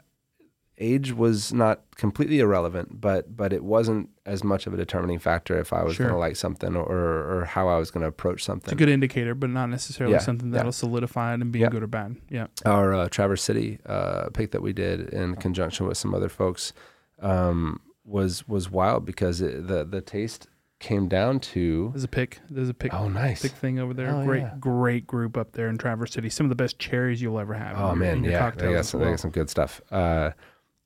age 0.78 1.14
was 1.14 1.54
not 1.54 1.82
completely 1.96 2.40
irrelevant, 2.40 3.00
but 3.00 3.36
but 3.38 3.54
it 3.54 3.64
wasn't 3.64 4.10
as 4.26 4.44
much 4.44 4.68
of 4.68 4.74
a 4.74 4.78
determining 4.78 5.20
factor 5.20 5.58
if 5.58 5.72
I 5.72 5.84
was 5.84 5.96
Sure. 5.96 6.08
going 6.08 6.16
to 6.16 6.20
like 6.20 6.36
something 6.36 6.76
or 6.76 6.84
or 6.92 7.46
how 7.46 7.70
I 7.70 7.78
was 7.78 7.92
going 7.92 8.02
to 8.02 8.08
approach 8.10 8.44
something. 8.44 8.66
It's 8.66 8.74
a 8.74 8.76
good 8.76 8.90
indicator, 8.90 9.34
but 9.36 9.50
not 9.50 9.68
necessarily 9.70 10.14
Yeah, 10.14 10.20
something 10.20 10.52
that'll 10.52 10.74
solidify 10.74 11.32
it 11.34 11.42
and 11.42 11.52
be 11.52 11.60
Yeah. 11.60 11.70
good 11.70 11.84
or 11.84 11.88
bad. 11.88 12.18
Yeah. 12.30 12.48
our 12.66 12.94
uh, 12.94 13.08
Traverse 13.10 13.42
City 13.44 13.80
uh, 13.86 14.30
pick 14.34 14.52
that 14.52 14.62
we 14.62 14.74
did 14.74 15.10
in 15.14 15.36
conjunction 15.36 15.88
with 15.88 15.98
some 15.98 16.14
other 16.14 16.30
folks 16.30 16.74
um, 17.22 17.80
was 18.06 18.48
was 18.48 18.70
wild 18.70 19.06
because 19.06 19.42
it, 19.42 19.68
the 19.68 19.84
the 19.84 20.02
taste 20.02 20.48
came 20.80 21.08
down 21.08 21.40
to 21.40 21.90
There's 21.94 22.04
a 22.04 22.08
pick. 22.08 22.40
There's 22.50 22.70
a 22.70 22.74
pick. 22.74 22.94
oh 22.94 23.08
nice 23.08 23.42
Pick 23.42 23.54
thing 23.54 23.80
over 23.80 23.94
there. 23.94 24.14
Oh, 24.14 24.26
great, 24.26 24.42
yeah. 24.42 24.56
great 24.60 25.08
group 25.08 25.38
up 25.38 25.54
there 25.54 25.70
in 25.70 25.78
Traverse 25.78 26.12
City. 26.14 26.30
Some 26.30 26.46
of 26.46 26.50
the 26.50 26.56
best 26.56 26.78
cherries 26.80 27.22
you'll 27.22 27.40
ever 27.40 27.54
have. 27.54 27.78
oh 27.78 27.96
man 27.96 28.24
yeah 28.24 28.52
they 28.52 28.74
got, 28.74 28.86
some, 28.86 29.00
they 29.00 29.10
got 29.10 29.20
some 29.20 29.32
good 29.32 29.50
stuff 29.50 29.82
uh, 29.92 30.32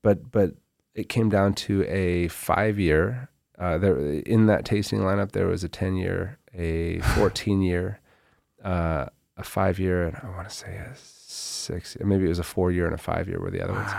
but 0.01 0.31
but 0.31 0.53
it 0.95 1.09
came 1.09 1.29
down 1.29 1.53
to 1.53 1.83
a 1.85 2.27
five 2.29 2.79
year 2.79 3.29
uh, 3.57 3.77
there 3.77 3.97
in 3.99 4.45
that 4.45 4.63
tasting 4.63 4.99
lineup 4.99 5.31
there 5.31 5.47
was 5.47 5.63
a 5.63 5.69
10 5.69 5.95
year 5.95 6.37
a 6.53 6.99
14 7.15 7.61
year 7.61 7.99
uh, 8.63 9.05
a 9.37 9.43
five 9.43 9.79
year 9.79 10.03
and 10.05 10.17
I 10.23 10.29
want 10.29 10.47
to 10.49 10.55
say 10.55 10.75
a 10.75 10.93
six 10.95 11.97
maybe 11.99 12.25
it 12.25 12.29
was 12.29 12.39
a 12.39 12.43
four 12.43 12.71
year 12.71 12.85
and 12.85 12.93
a 12.93 12.97
five 12.97 13.27
year 13.27 13.39
were 13.39 13.51
the 13.51 13.61
other 13.63 13.73
ones 13.73 13.91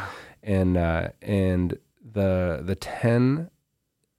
and 0.42 0.76
uh, 0.76 1.08
and 1.20 1.78
the 2.04 2.60
the 2.64 2.74
ten 2.74 3.50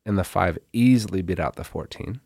and 0.05 0.17
the 0.17 0.23
five 0.23 0.57
easily 0.73 1.21
beat 1.21 1.39
out 1.39 1.55
the 1.55 1.63
fourteen. 1.63 2.19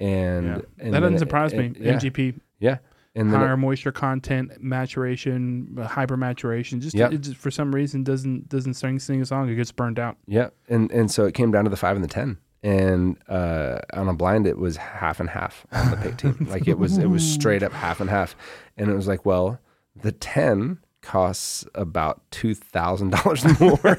And, 0.00 0.46
Yeah. 0.46 0.58
and 0.78 0.94
that 0.94 1.00
doesn't 1.00 1.16
it- 1.16 1.18
surprise 1.20 1.54
me. 1.54 1.66
it- 1.66 1.76
yeah, 1.78 1.92
MGP, 1.94 2.40
yeah. 2.58 2.78
And 3.14 3.30
higher 3.30 3.52
it, 3.52 3.56
moisture 3.58 3.92
content, 3.92 4.52
maturation, 4.60 5.76
uh, 5.78 5.86
hyper 5.86 6.16
maturation. 6.16 6.80
Just, 6.80 6.96
Yep. 6.96 7.10
just 7.20 7.36
for 7.36 7.50
some 7.50 7.74
reason 7.74 8.02
doesn't 8.04 8.48
doesn't 8.48 8.74
sing 8.74 8.98
sing 8.98 9.20
a 9.20 9.26
song. 9.26 9.48
It 9.50 9.54
gets 9.56 9.70
burned 9.70 9.98
out. 9.98 10.16
yeah, 10.26 10.48
and 10.68 10.90
and 10.90 11.10
so 11.10 11.26
it 11.26 11.34
came 11.34 11.50
down 11.52 11.64
to 11.64 11.70
the 11.70 11.76
five 11.76 11.94
and 11.94 12.02
the 12.04 12.08
ten. 12.08 12.38
And 12.64 13.18
uh, 13.28 13.80
on 13.92 14.08
a 14.08 14.14
blind, 14.14 14.46
it 14.46 14.56
was 14.56 14.76
half 14.76 15.18
and 15.20 15.28
half 15.28 15.66
on 15.72 15.90
the 15.90 15.96
pick 15.96 16.16
team. 16.16 16.46
like 16.48 16.68
it 16.68 16.78
was, 16.78 16.96
it 16.96 17.10
was 17.10 17.28
straight 17.28 17.62
up 17.64 17.72
half 17.72 18.00
and 18.00 18.08
half. 18.08 18.36
And 18.76 18.88
it 18.88 18.94
was 18.94 19.08
like, 19.08 19.26
well, 19.26 19.58
the 19.96 20.12
ten 20.12 20.78
costs 21.02 21.66
about 21.74 22.22
two 22.30 22.54
thousand 22.54 23.10
dollars 23.10 23.44
more, 23.60 23.98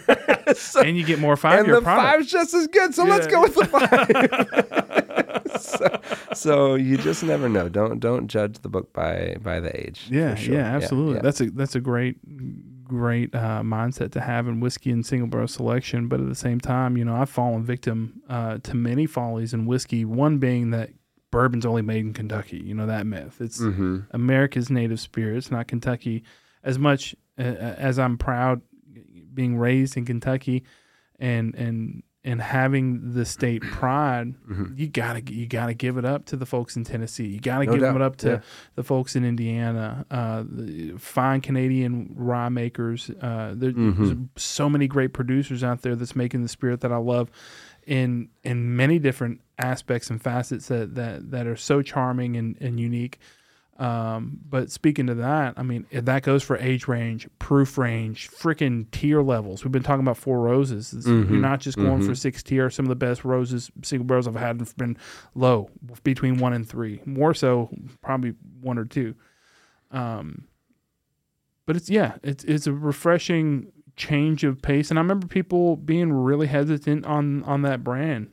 So- 0.55 0.81
and 0.81 0.97
you 0.97 1.03
get 1.05 1.19
more 1.19 1.35
five 1.37 1.65
and 1.65 1.73
the 1.73 1.81
product. 1.81 2.07
five's 2.17 2.31
just 2.31 2.53
as 2.53 2.67
good. 2.67 2.95
So 2.95 3.03
let's 3.03 3.27
go 3.27 3.41
with 3.41 3.55
the 3.55 3.65
five. 3.65 5.59
so, 5.61 5.99
so 6.33 6.75
you 6.75 6.97
just 6.97 7.23
never 7.23 7.47
know. 7.49 7.69
Don't 7.69 7.99
don't 7.99 8.27
judge 8.27 8.59
the 8.59 8.69
book 8.69 8.93
by 8.93 9.37
by 9.41 9.59
the 9.59 9.75
age. 9.79 10.07
Yeah, 10.09 10.35
sure. 10.35 10.55
yeah, 10.55 10.75
absolutely. 10.75 11.15
yeah. 11.15 11.21
That's 11.21 11.41
a 11.41 11.49
that's 11.51 11.75
a 11.75 11.79
great 11.81 12.17
great 12.85 13.33
uh, 13.33 13.61
mindset 13.63 14.11
to 14.11 14.21
have 14.21 14.47
in 14.47 14.59
whiskey 14.59 14.91
and 14.91 15.05
single 15.05 15.27
barrel 15.27 15.47
selection. 15.47 16.07
But 16.07 16.19
at 16.19 16.27
the 16.27 16.35
same 16.35 16.59
time, 16.59 16.97
you 16.97 17.05
know, 17.05 17.15
I've 17.15 17.29
fallen 17.29 17.63
victim 17.63 18.21
uh, 18.29 18.59
to 18.59 18.75
many 18.75 19.05
follies 19.05 19.53
in 19.53 19.65
whiskey. 19.65 20.05
One 20.05 20.37
being 20.37 20.71
that 20.71 20.91
bourbon's 21.31 21.65
only 21.65 21.81
made 21.81 22.05
in 22.05 22.13
Kentucky. 22.13 22.57
You 22.63 22.75
know 22.75 22.85
that 22.85 23.05
myth. 23.07 23.37
It's 23.41 23.59
Mhm. 23.59 24.05
America's 24.11 24.69
native 24.69 24.99
spirits, 24.99 25.49
not 25.49 25.67
Kentucky. 25.67 26.23
As 26.63 26.79
much 26.79 27.15
uh, 27.37 27.41
as 27.41 27.99
I'm 27.99 28.17
proud 28.17 28.61
being 29.33 29.57
raised 29.57 29.97
in 29.97 30.05
Kentucky 30.05 30.63
and 31.19 31.55
and 31.55 32.03
and 32.25 32.41
having 32.41 33.11
the 33.15 33.25
state 33.25 33.61
pride, 33.63 34.33
Mhm. 34.49 34.77
you 34.79 34.87
gotta 34.87 35.21
you 35.33 35.45
gotta 35.45 35.73
give 35.73 35.97
it 35.97 36.05
up 36.05 36.25
to 36.27 36.37
the 36.37 36.45
folks 36.45 36.77
in 36.77 36.85
Tennessee. 36.85 37.27
You 37.27 37.39
gotta 37.41 37.65
No 37.65 37.71
give 37.73 37.81
doubt. 37.81 37.95
it 37.97 38.01
up 38.01 38.15
to 38.17 38.29
Yeah. 38.29 38.39
the 38.75 38.83
folks 38.83 39.15
in 39.17 39.25
Indiana, 39.25 40.05
uh, 40.09 40.43
the 40.49 40.93
fine 40.97 41.41
Canadian 41.41 42.13
rye 42.15 42.47
makers. 42.47 43.09
Uh, 43.21 43.53
there- 43.57 43.73
Mhm. 43.73 43.97
There's 43.97 44.17
so 44.37 44.69
many 44.69 44.87
great 44.87 45.11
producers 45.11 45.65
out 45.65 45.81
there 45.81 45.95
that's 45.97 46.15
making 46.15 46.43
the 46.43 46.47
spirit 46.47 46.79
that 46.79 46.93
I 46.93 46.97
love 46.97 47.29
in 47.85 48.29
in 48.43 48.73
many 48.73 48.99
different 48.99 49.41
aspects 49.59 50.09
and 50.09 50.21
facets 50.21 50.69
that 50.69 50.95
that, 50.95 51.31
that 51.31 51.45
are 51.45 51.57
so 51.57 51.81
charming 51.81 52.37
and, 52.37 52.55
and 52.61 52.79
unique. 52.79 53.19
Um, 53.79 54.39
but 54.47 54.69
speaking 54.71 55.07
to 55.07 55.15
that, 55.15 55.55
I 55.57 55.63
mean 55.63 55.87
if 55.89 56.05
that 56.05 56.21
goes 56.21 56.43
for 56.43 56.57
age 56.57 56.87
range, 56.87 57.27
proof 57.39 57.77
range, 57.77 58.29
freaking 58.29 58.89
tier 58.91 59.21
levels. 59.23 59.63
We've 59.65 59.71
been 59.71 59.81
talking 59.81 60.03
about 60.05 60.17
four 60.17 60.41
roses. 60.41 60.93
Mhm. 60.93 61.29
You're 61.29 61.39
not 61.39 61.59
just 61.59 61.77
going 61.77 62.01
for 62.03 62.11
Mhm. 62.11 62.17
six 62.17 62.43
tier. 62.43 62.69
Some 62.69 62.85
of 62.85 62.89
the 62.89 62.95
best 62.95 63.25
roses, 63.25 63.71
single 63.81 64.05
barrels 64.05 64.27
I've 64.27 64.35
had 64.35 64.59
have 64.59 64.77
been 64.77 64.95
low, 65.33 65.71
between 66.03 66.37
one 66.37 66.53
and 66.53 66.67
three. 66.67 67.01
More 67.05 67.33
so, 67.33 67.69
probably 68.01 68.35
one 68.61 68.77
or 68.77 68.85
two. 68.85 69.15
Um, 69.89 70.43
but 71.65 71.75
it's 71.75 71.89
yeah, 71.89 72.17
it's 72.23 72.43
it's 72.43 72.67
a 72.67 72.73
refreshing 72.73 73.71
change 73.95 74.43
of 74.43 74.61
pace, 74.61 74.89
and 74.91 74.99
I 74.99 75.01
remember 75.01 75.25
people 75.27 75.77
being 75.77 76.11
really 76.13 76.47
hesitant 76.47 77.05
on 77.05 77.41
on 77.43 77.63
that 77.63 77.83
brand, 77.83 78.29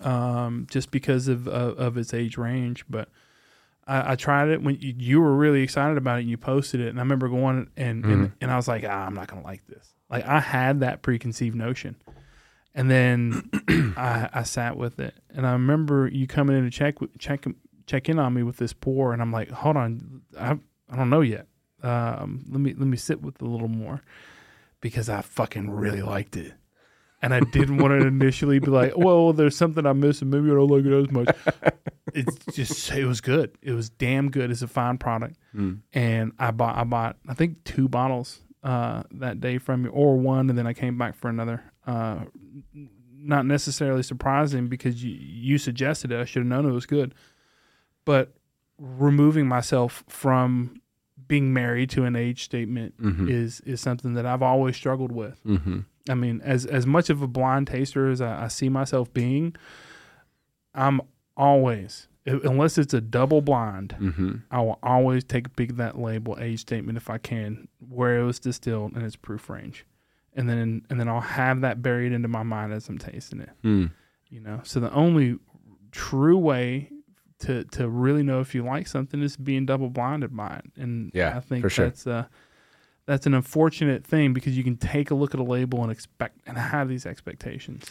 um, 0.00 0.66
just 0.70 0.90
because 0.90 1.28
of 1.28 1.46
of, 1.46 1.78
of 1.78 1.96
its 1.96 2.12
age 2.12 2.36
range. 2.36 2.84
But 2.90 3.08
I, 3.88 4.12
I 4.12 4.16
tried 4.16 4.48
it 4.50 4.62
when 4.62 4.76
you, 4.80 4.94
you 4.96 5.20
were 5.20 5.34
really 5.34 5.62
excited 5.62 5.96
about 5.96 6.18
it, 6.18 6.20
and 6.22 6.30
you 6.30 6.36
posted 6.36 6.80
it, 6.80 6.88
and 6.88 6.98
I 6.98 7.02
remember 7.02 7.28
going 7.28 7.70
and 7.76 8.04
and, 8.04 8.28
Mhm. 8.28 8.32
and 8.40 8.50
I 8.50 8.56
was 8.56 8.68
like, 8.68 8.84
ah, 8.86 9.06
I'm 9.06 9.14
not 9.14 9.26
gonna 9.28 9.42
like 9.42 9.66
this. 9.66 9.94
Like 10.10 10.24
I 10.26 10.40
had 10.40 10.80
that 10.80 11.02
preconceived 11.02 11.56
notion. 11.56 11.96
And 12.74 12.88
then 12.90 13.50
I, 13.96 14.28
I 14.32 14.42
sat 14.44 14.76
with 14.76 15.00
it, 15.00 15.14
and 15.30 15.46
I 15.46 15.52
remember 15.52 16.06
you 16.06 16.26
coming 16.26 16.56
in 16.56 16.64
to 16.64 16.70
check 16.70 16.96
check 17.18 17.44
check 17.86 18.08
in 18.08 18.18
on 18.18 18.34
me 18.34 18.42
with 18.42 18.58
this 18.58 18.72
pour, 18.72 19.12
and 19.12 19.20
I'm 19.22 19.32
like, 19.32 19.50
hold 19.50 19.76
on, 19.76 20.20
I 20.38 20.58
I 20.90 20.96
don't 20.96 21.10
know 21.10 21.22
yet. 21.22 21.46
Um, 21.82 22.44
let 22.50 22.60
me 22.60 22.74
let 22.74 22.86
me 22.86 22.96
sit 22.96 23.22
with 23.22 23.36
it 23.36 23.42
a 23.42 23.48
little 23.48 23.68
more 23.68 24.02
because 24.80 25.08
I 25.08 25.22
fucking 25.22 25.70
really 25.70 26.02
liked 26.02 26.36
it, 26.36 26.52
and 27.22 27.32
I 27.34 27.40
didn't 27.40 27.78
want 27.78 27.98
to 28.00 28.06
initially 28.06 28.58
be 28.60 28.66
like, 28.70 28.92
well, 28.96 29.32
there's 29.32 29.56
something 29.56 29.84
I'm 29.86 29.98
missing. 30.00 30.30
Maybe 30.30 30.50
I 30.50 30.54
don't 30.54 30.68
like 30.68 30.84
it 30.84 30.92
as 30.92 31.10
much. 31.10 31.34
It's 32.14 32.36
just 32.56 32.90
it 32.92 33.04
was 33.04 33.20
good. 33.20 33.56
It 33.62 33.72
was 33.72 33.90
damn 33.90 34.30
good. 34.30 34.50
It's 34.50 34.62
a 34.62 34.68
fine 34.68 34.98
product, 34.98 35.36
Mm. 35.54 35.80
and 35.92 36.32
I 36.38 36.50
bought 36.50 36.76
I 36.76 36.84
bought 36.84 37.16
I 37.28 37.34
think 37.34 37.62
two 37.64 37.88
bottles 37.88 38.40
uh, 38.62 39.02
that 39.12 39.40
day 39.40 39.58
from 39.58 39.84
you, 39.84 39.90
or 39.90 40.16
one, 40.16 40.48
and 40.50 40.58
then 40.58 40.66
I 40.66 40.72
came 40.72 40.96
back 40.98 41.14
for 41.16 41.28
another. 41.28 41.62
Uh, 41.86 42.24
not 43.20 43.44
necessarily 43.46 44.02
surprising 44.02 44.68
because 44.68 45.02
you 45.04 45.10
you 45.12 45.58
suggested 45.58 46.12
it. 46.12 46.20
I 46.20 46.24
should 46.24 46.40
have 46.40 46.46
known 46.48 46.66
it 46.66 46.72
was 46.72 46.86
good, 46.86 47.14
but 48.04 48.34
removing 48.78 49.46
myself 49.48 50.04
from 50.08 50.80
being 51.26 51.52
married 51.52 51.90
to 51.90 52.04
an 52.04 52.14
age 52.16 52.44
statement 52.44 52.96
Mhm. 53.02 53.28
is 53.28 53.60
is 53.62 53.80
something 53.80 54.14
that 54.14 54.24
I've 54.24 54.42
always 54.42 54.76
struggled 54.76 55.12
with. 55.12 55.42
Mhm. 55.44 55.84
I 56.08 56.14
mean, 56.14 56.40
as 56.42 56.64
as 56.64 56.86
much 56.86 57.10
of 57.10 57.20
a 57.22 57.26
blind 57.26 57.66
taster 57.66 58.08
as 58.08 58.20
I, 58.20 58.44
I 58.44 58.48
see 58.48 58.68
myself 58.68 59.12
being, 59.12 59.54
I'm 60.74 61.00
always 61.38 62.08
unless 62.26 62.76
it's 62.76 62.92
a 62.92 63.00
double 63.00 63.40
blind. 63.40 63.96
Mhm. 63.98 64.42
I 64.50 64.60
will 64.60 64.78
always 64.82 65.24
take 65.24 65.46
a 65.46 65.50
peek 65.50 65.70
at 65.70 65.76
that 65.78 65.98
label 65.98 66.36
age 66.38 66.60
statement 66.60 66.98
if 66.98 67.08
I 67.08 67.16
can, 67.16 67.68
where 67.78 68.18
it 68.20 68.24
was 68.24 68.38
distilled 68.38 68.92
and 68.94 69.02
its 69.02 69.16
proof 69.16 69.48
range, 69.48 69.86
and 70.34 70.46
then 70.46 70.82
and 70.90 71.00
then 71.00 71.08
I'll 71.08 71.22
have 71.22 71.62
that 71.62 71.80
buried 71.80 72.12
into 72.12 72.28
my 72.28 72.42
mind 72.42 72.74
as 72.74 72.86
I'm 72.90 72.98
tasting 72.98 73.40
it. 73.40 73.50
Mm. 73.64 73.92
You 74.28 74.40
know, 74.40 74.60
so 74.62 74.78
the 74.78 74.92
only 74.92 75.38
true 75.90 76.36
way 76.36 76.90
to 77.38 77.64
to 77.64 77.88
really 77.88 78.22
know 78.22 78.40
if 78.40 78.54
you 78.54 78.62
like 78.62 78.86
something 78.88 79.22
is 79.22 79.38
being 79.38 79.64
double 79.64 79.88
blinded 79.88 80.36
by 80.36 80.56
it, 80.62 80.82
and 80.82 81.10
Yeah, 81.14 81.34
I 81.34 81.40
think 81.40 81.70
sure. 81.70 81.86
that's 81.86 82.06
uh 82.06 82.26
that's 83.06 83.24
an 83.26 83.32
unfortunate 83.32 84.04
thing 84.04 84.34
because 84.34 84.54
you 84.54 84.62
can 84.64 84.76
take 84.76 85.10
a 85.10 85.14
look 85.14 85.32
at 85.32 85.40
a 85.40 85.44
label 85.44 85.82
and 85.82 85.90
expect 85.90 86.40
and 86.46 86.58
have 86.58 86.90
these 86.90 87.06
expectations. 87.06 87.88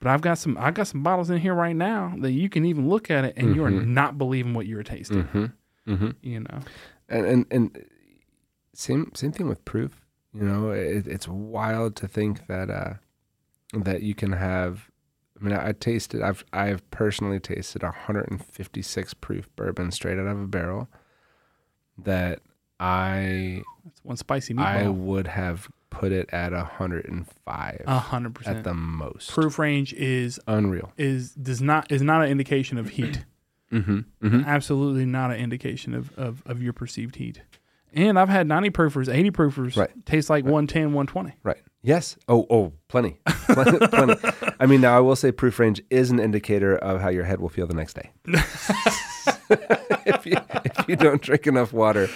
But 0.00 0.08
I've 0.08 0.20
got 0.20 0.38
some 0.38 0.56
I 0.58 0.70
got 0.70 0.86
some 0.86 1.02
bottles 1.02 1.28
in 1.30 1.38
here 1.38 1.54
right 1.54 1.74
now 1.74 2.14
that 2.20 2.30
you 2.32 2.48
can 2.48 2.64
even 2.64 2.88
look 2.88 3.10
at 3.10 3.24
it 3.24 3.34
and 3.36 3.54
you 3.56 3.64
are 3.64 3.70
Mhm. 3.70 3.86
not 3.88 4.16
believing 4.18 4.54
what 4.54 4.66
you're 4.66 4.82
tasting. 4.84 5.24
Mhm. 5.24 5.52
Mhm. 5.88 6.14
You 6.22 6.40
know. 6.40 6.60
and 7.08 7.26
and 7.26 7.46
and 7.50 7.84
same 8.74 9.10
same 9.14 9.32
thing 9.32 9.48
with 9.48 9.64
proof. 9.64 10.04
You 10.32 10.42
know, 10.44 10.70
it, 10.70 11.06
it's 11.08 11.26
wild 11.26 11.96
to 11.96 12.06
think 12.08 12.46
that 12.46 12.70
uh, 12.70 12.94
that 13.72 14.02
you 14.02 14.14
can 14.14 14.32
have. 14.32 14.88
I 15.40 15.44
mean, 15.44 15.54
I, 15.54 15.68
I 15.68 15.72
tasted. 15.72 16.20
I've 16.22 16.44
I've 16.52 16.88
personally 16.90 17.40
tasted 17.40 17.82
156 17.82 19.14
proof 19.14 19.48
bourbon 19.56 19.90
straight 19.90 20.18
out 20.18 20.26
of 20.26 20.38
a 20.40 20.46
barrel. 20.46 20.88
that 21.96 22.40
I 22.78 23.62
That's 23.84 24.04
one 24.04 24.16
spicy 24.16 24.54
I 24.56 24.86
would 24.88 25.26
have 25.26 25.68
put 25.90 26.12
it 26.12 26.28
at 26.32 26.52
105 26.52 27.82
A 27.86 27.98
hundred 27.98 28.36
at 28.46 28.64
the 28.64 28.74
most. 28.74 29.30
Proof 29.30 29.58
range 29.58 29.92
is 29.94 30.38
Unreal. 30.46 30.92
is 30.96 31.32
does 31.32 31.60
not 31.62 31.90
is 31.90 32.02
not 32.02 32.22
an 32.22 32.30
indication 32.30 32.78
of 32.78 32.90
heat. 32.90 33.24
Mm-hmm. 33.70 33.98
Mm-hmm. 34.26 34.44
Absolutely 34.46 35.04
not 35.04 35.30
an 35.30 35.36
indication 35.36 35.92
of, 35.92 36.10
of, 36.18 36.42
of 36.46 36.62
your 36.62 36.72
perceived 36.72 37.16
heat. 37.16 37.42
And 37.92 38.18
I've 38.18 38.30
had 38.30 38.46
90 38.46 38.70
proofers, 38.70 39.12
80 39.12 39.30
proofers 39.30 39.76
Right. 39.76 39.90
taste 40.06 40.30
like 40.30 40.44
110, 40.44 40.94
120. 40.94 41.34
Right. 41.42 41.58
Yes. 41.82 42.16
Oh, 42.28 42.46
oh, 42.48 42.72
plenty. 42.88 43.20
plenty. 43.26 43.86
plenty. 43.88 44.14
I 44.58 44.64
mean, 44.64 44.80
now 44.80 44.96
I 44.96 45.00
will 45.00 45.16
say 45.16 45.32
proof 45.32 45.58
range 45.58 45.82
is 45.90 46.10
an 46.10 46.18
indicator 46.18 46.76
of 46.78 47.02
how 47.02 47.10
your 47.10 47.24
head 47.24 47.40
will 47.42 47.50
feel 47.50 47.66
the 47.66 47.74
next 47.74 47.92
day. 47.92 48.10
if, 50.06 50.26
you, 50.26 50.36
if 50.64 50.88
you 50.88 50.96
don't 50.96 51.22
drink 51.22 51.46
enough 51.46 51.72
water, 51.72 52.08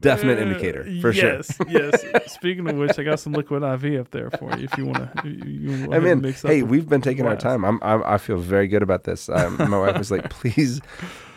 definite 0.00 0.38
indicator 0.38 0.84
for 1.00 1.12
sure. 1.12 1.34
yes, 1.34 1.58
yes. 1.68 2.32
Speaking 2.32 2.68
of 2.68 2.76
which, 2.76 2.98
I 2.98 3.02
got 3.02 3.20
some 3.20 3.32
liquid 3.32 3.62
IV 3.62 4.00
up 4.00 4.10
there 4.10 4.30
for 4.30 4.56
you 4.56 4.64
if 4.64 4.76
you 4.76 4.86
want 4.86 5.16
to. 5.22 5.28
You, 5.28 5.70
you 5.70 5.92
I 5.92 5.98
mean, 5.98 6.20
mix 6.20 6.44
up 6.44 6.50
hey, 6.50 6.62
we've 6.62 6.88
been 6.88 7.00
taking 7.02 7.26
our 7.26 7.36
time. 7.36 7.64
I'm, 7.64 7.78
I'm, 7.82 8.02
I 8.04 8.18
feel 8.18 8.38
very 8.38 8.68
good 8.68 8.82
about 8.82 9.04
this. 9.04 9.28
Um, 9.28 9.56
my 9.58 9.78
wife 9.78 9.98
was 9.98 10.10
like, 10.10 10.30
please, 10.30 10.80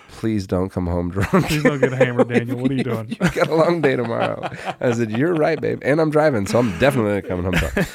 please 0.10 0.48
don't 0.48 0.70
come 0.70 0.88
home 0.88 1.12
drunk. 1.12 1.48
Please 1.48 1.64
don't 1.64 1.80
get 1.80 1.94
hammered, 1.94 2.30
Daniel. 2.34 2.58
What 2.58 2.72
are 2.72 2.74
you 2.74 2.84
doing? 2.84 3.10
you 3.10 3.16
got 3.18 3.48
a 3.48 3.56
long 3.56 3.82
day 3.82 3.96
tomorrow. 3.96 4.50
I 4.80 4.92
said, 4.94 5.12
you're 5.12 5.36
right, 5.36 5.60
babe. 5.60 5.80
And 5.84 6.00
I'm 6.00 6.10
driving, 6.10 6.48
so 6.48 6.60
I'm 6.60 6.78
definitely 6.80 7.22
coming 7.28 7.44
home 7.44 7.54
drunk. 7.54 7.88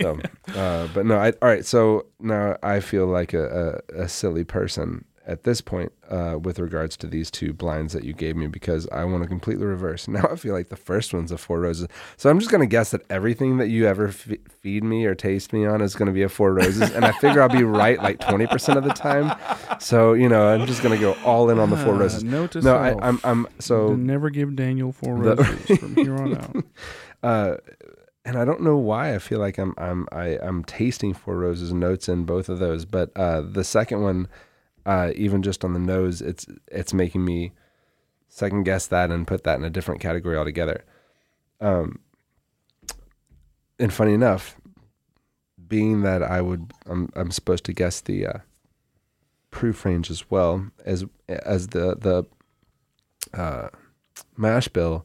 So, 0.00 0.18
uh, 0.58 0.88
but 0.94 1.06
no, 1.06 1.18
I, 1.18 1.30
all 1.42 1.48
right. 1.48 1.64
So 1.66 2.06
now 2.20 2.56
I 2.62 2.80
feel 2.80 3.06
like 3.06 3.34
a, 3.34 3.82
a, 3.90 4.02
a 4.02 4.08
silly 4.08 4.44
person 4.44 5.04
at 5.28 5.44
this 5.44 5.60
point 5.60 5.92
uh, 6.10 6.38
with 6.42 6.58
regards 6.58 6.96
to 6.96 7.06
these 7.06 7.30
two 7.30 7.52
blinds 7.52 7.92
that 7.92 8.02
you 8.02 8.12
gave 8.14 8.34
me 8.34 8.46
because 8.46 8.88
I 8.90 9.04
want 9.04 9.22
to 9.22 9.28
completely 9.28 9.66
reverse. 9.66 10.08
Now 10.18 10.26
I 10.30 10.36
feel 10.36 10.54
like 10.54 10.70
the 10.70 10.76
first 10.76 11.12
one's 11.14 11.30
a 11.30 11.38
four 11.38 11.60
roses. 11.60 11.86
So 12.16 12.30
I'm 12.30 12.38
just 12.38 12.50
going 12.50 12.62
to 12.62 12.66
guess 12.66 12.90
that 12.92 13.02
everything 13.10 13.58
that 13.58 13.68
you 13.68 13.86
ever 13.86 14.08
f- 14.08 14.28
feed 14.48 14.82
me 14.82 15.04
or 15.04 15.14
taste 15.14 15.52
me 15.52 15.66
on 15.66 15.80
is 15.82 15.94
going 15.94 16.06
to 16.06 16.12
be 16.12 16.22
a 16.22 16.28
four 16.28 16.52
roses. 16.54 16.90
And 16.90 17.04
I 17.04 17.12
figure 17.12 17.42
I'll 17.42 17.48
be 17.48 17.62
right 17.62 18.02
like 18.02 18.18
20% 18.20 18.76
of 18.76 18.84
the 18.84 18.90
time. 18.94 19.36
So, 19.80 20.14
you 20.14 20.28
know, 20.28 20.48
I'm 20.48 20.66
just 20.66 20.82
going 20.82 20.98
to 20.98 21.00
go 21.00 21.12
all 21.24 21.50
in 21.50 21.58
on 21.58 21.70
the 21.70 21.76
four 21.76 21.94
Uh, 21.94 21.98
roses. 21.98 22.24
note 22.24 22.52
to 22.52 22.62
No, 22.62 22.76
I, 22.76 22.90
self, 22.90 23.00
I'm, 23.04 23.20
I'm, 23.24 23.46
so. 23.58 23.94
never 23.94 24.30
give 24.30 24.56
Daniel 24.56 24.92
four 24.92 25.18
The- 25.22 25.36
roses 25.36 25.78
from 25.78 25.94
here 26.04 26.16
on 26.16 26.36
out. 26.38 26.64
uh, 27.22 27.56
and 28.24 28.38
I 28.38 28.44
don't 28.44 28.60
know 28.62 28.76
why 28.76 29.14
I 29.14 29.18
feel 29.20 29.38
like 29.38 29.56
I'm 29.58 29.74
I'm 29.78 30.06
I, 30.12 30.38
I'm 30.42 30.62
tasting 30.64 31.14
Four 31.14 31.36
Roses 31.38 31.72
notes 31.72 32.10
in 32.10 32.24
both 32.24 32.50
of 32.50 32.58
those, 32.58 32.84
but 32.84 33.10
uh, 33.16 33.40
the 33.40 33.64
second 33.64 34.02
one, 34.02 34.28
uh, 34.88 35.12
even 35.14 35.42
just 35.42 35.64
on 35.64 35.72
the 35.74 35.78
nose, 35.78 36.22
it's 36.22 36.46
it's 36.68 36.94
making 36.94 37.24
me 37.24 37.52
second 38.28 38.62
guess 38.64 38.86
that 38.86 39.10
and 39.10 39.26
put 39.26 39.44
that 39.44 39.58
in 39.58 39.64
a 39.64 39.70
different 39.70 40.00
category 40.00 40.36
altogether. 40.36 40.84
Um, 41.60 41.98
and 43.78 43.92
funny 43.92 44.14
enough, 44.14 44.56
being 45.68 46.02
that 46.02 46.22
I 46.22 46.40
would 46.40 46.72
I'm 46.86 47.10
I'm 47.14 47.30
supposed 47.30 47.64
to 47.64 47.72
guess 47.72 48.00
the 48.00 48.26
uh, 48.26 48.38
proof 49.50 49.84
range 49.84 50.10
as 50.10 50.30
well 50.30 50.70
as 50.84 51.04
as 51.28 51.68
the 51.68 51.94
the 51.96 53.38
uh, 53.38 53.68
mash 54.36 54.68
bill. 54.68 55.04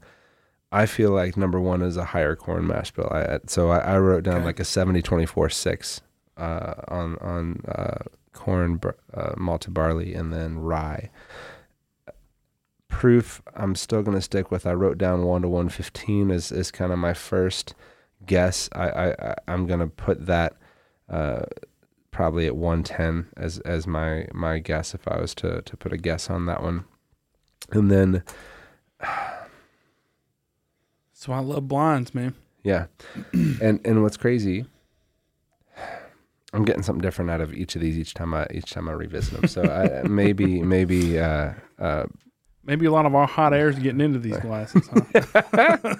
I 0.71 0.85
feel 0.87 1.11
like 1.11 1.37
number 1.37 1.59
one 1.59 1.83
is 1.83 1.97
a 1.97 2.05
higher 2.05 2.35
corn 2.35 2.65
mash 2.65 2.91
bill. 2.91 3.07
I, 3.11 3.39
so 3.47 3.69
I, 3.69 3.79
I 3.79 3.99
wrote 3.99 4.23
down 4.23 4.37
Okay. 4.37 4.45
like 4.45 4.59
a 4.59 4.65
70 4.65 5.03
24 5.03 5.49
6 5.49 6.01
uh, 6.37 6.73
on, 6.87 7.15
on 7.19 7.61
uh, 7.67 8.03
corn, 8.43 8.79
uh, 9.13 9.33
malted 9.37 9.73
barley, 9.73 10.13
and 10.13 10.33
then 10.33 10.59
rye. 10.59 11.09
Proof, 12.87 13.41
I'm 13.55 13.75
still 13.75 14.03
going 14.03 14.17
to 14.17 14.21
stick 14.21 14.51
with. 14.51 14.67
I 14.67 14.73
wrote 14.73 14.97
down 14.97 15.23
1 15.23 15.41
to 15.43 15.47
115 15.47 16.29
is, 16.29 16.51
is 16.51 16.71
kind 16.71 16.91
of 16.91 16.99
my 16.99 17.13
first 17.13 17.73
guess. 18.25 18.69
I, 18.73 18.89
I, 18.89 19.09
I, 19.11 19.35
I'm 19.47 19.65
going 19.65 19.79
to 19.79 19.87
put 19.87 20.25
that 20.25 20.55
uh, 21.09 21.43
probably 22.11 22.45
at 22.45 22.55
110 22.55 23.29
as, 23.37 23.59
as 23.59 23.87
my, 23.87 24.27
my 24.33 24.59
guess 24.59 24.93
if 24.93 25.07
I 25.07 25.19
was 25.19 25.33
to, 25.35 25.61
to 25.61 25.77
put 25.77 25.93
a 25.93 25.97
guess 25.97 26.29
on 26.29 26.45
that 26.45 26.61
one. 26.61 26.85
And 27.71 27.89
then 27.89 28.23
So 31.13 31.31
I 31.31 31.39
love 31.39 31.69
blinds, 31.69 32.13
man. 32.13 32.35
Yeah. 32.63 32.87
and 33.33 33.79
and 33.85 34.03
what's 34.03 34.17
crazy, 34.17 34.65
I'm 36.53 36.65
getting 36.65 36.83
something 36.83 37.01
different 37.01 37.31
out 37.31 37.41
of 37.41 37.53
each 37.53 37.75
of 37.75 37.81
these 37.81 37.97
each 37.97 38.13
time 38.13 38.33
I 38.33 38.47
each 38.53 38.71
time 38.71 38.87
I 38.87 38.93
revisit 38.93 39.41
them. 39.41 39.47
So 39.47 39.63
I 39.63 40.07
maybe 40.07 40.61
maybe 40.61 41.19
uh 41.19 41.53
uh 41.79 42.05
Maybe 42.65 42.85
a 42.85 42.91
lot 42.91 43.05
of 43.05 43.13
our 43.13 43.27
hot 43.27 43.53
air 43.53 43.67
is 43.67 43.77
getting 43.77 43.99
into 43.99 44.19
these 44.19 44.37
glasses, 44.37 44.87
huh? 44.87 45.77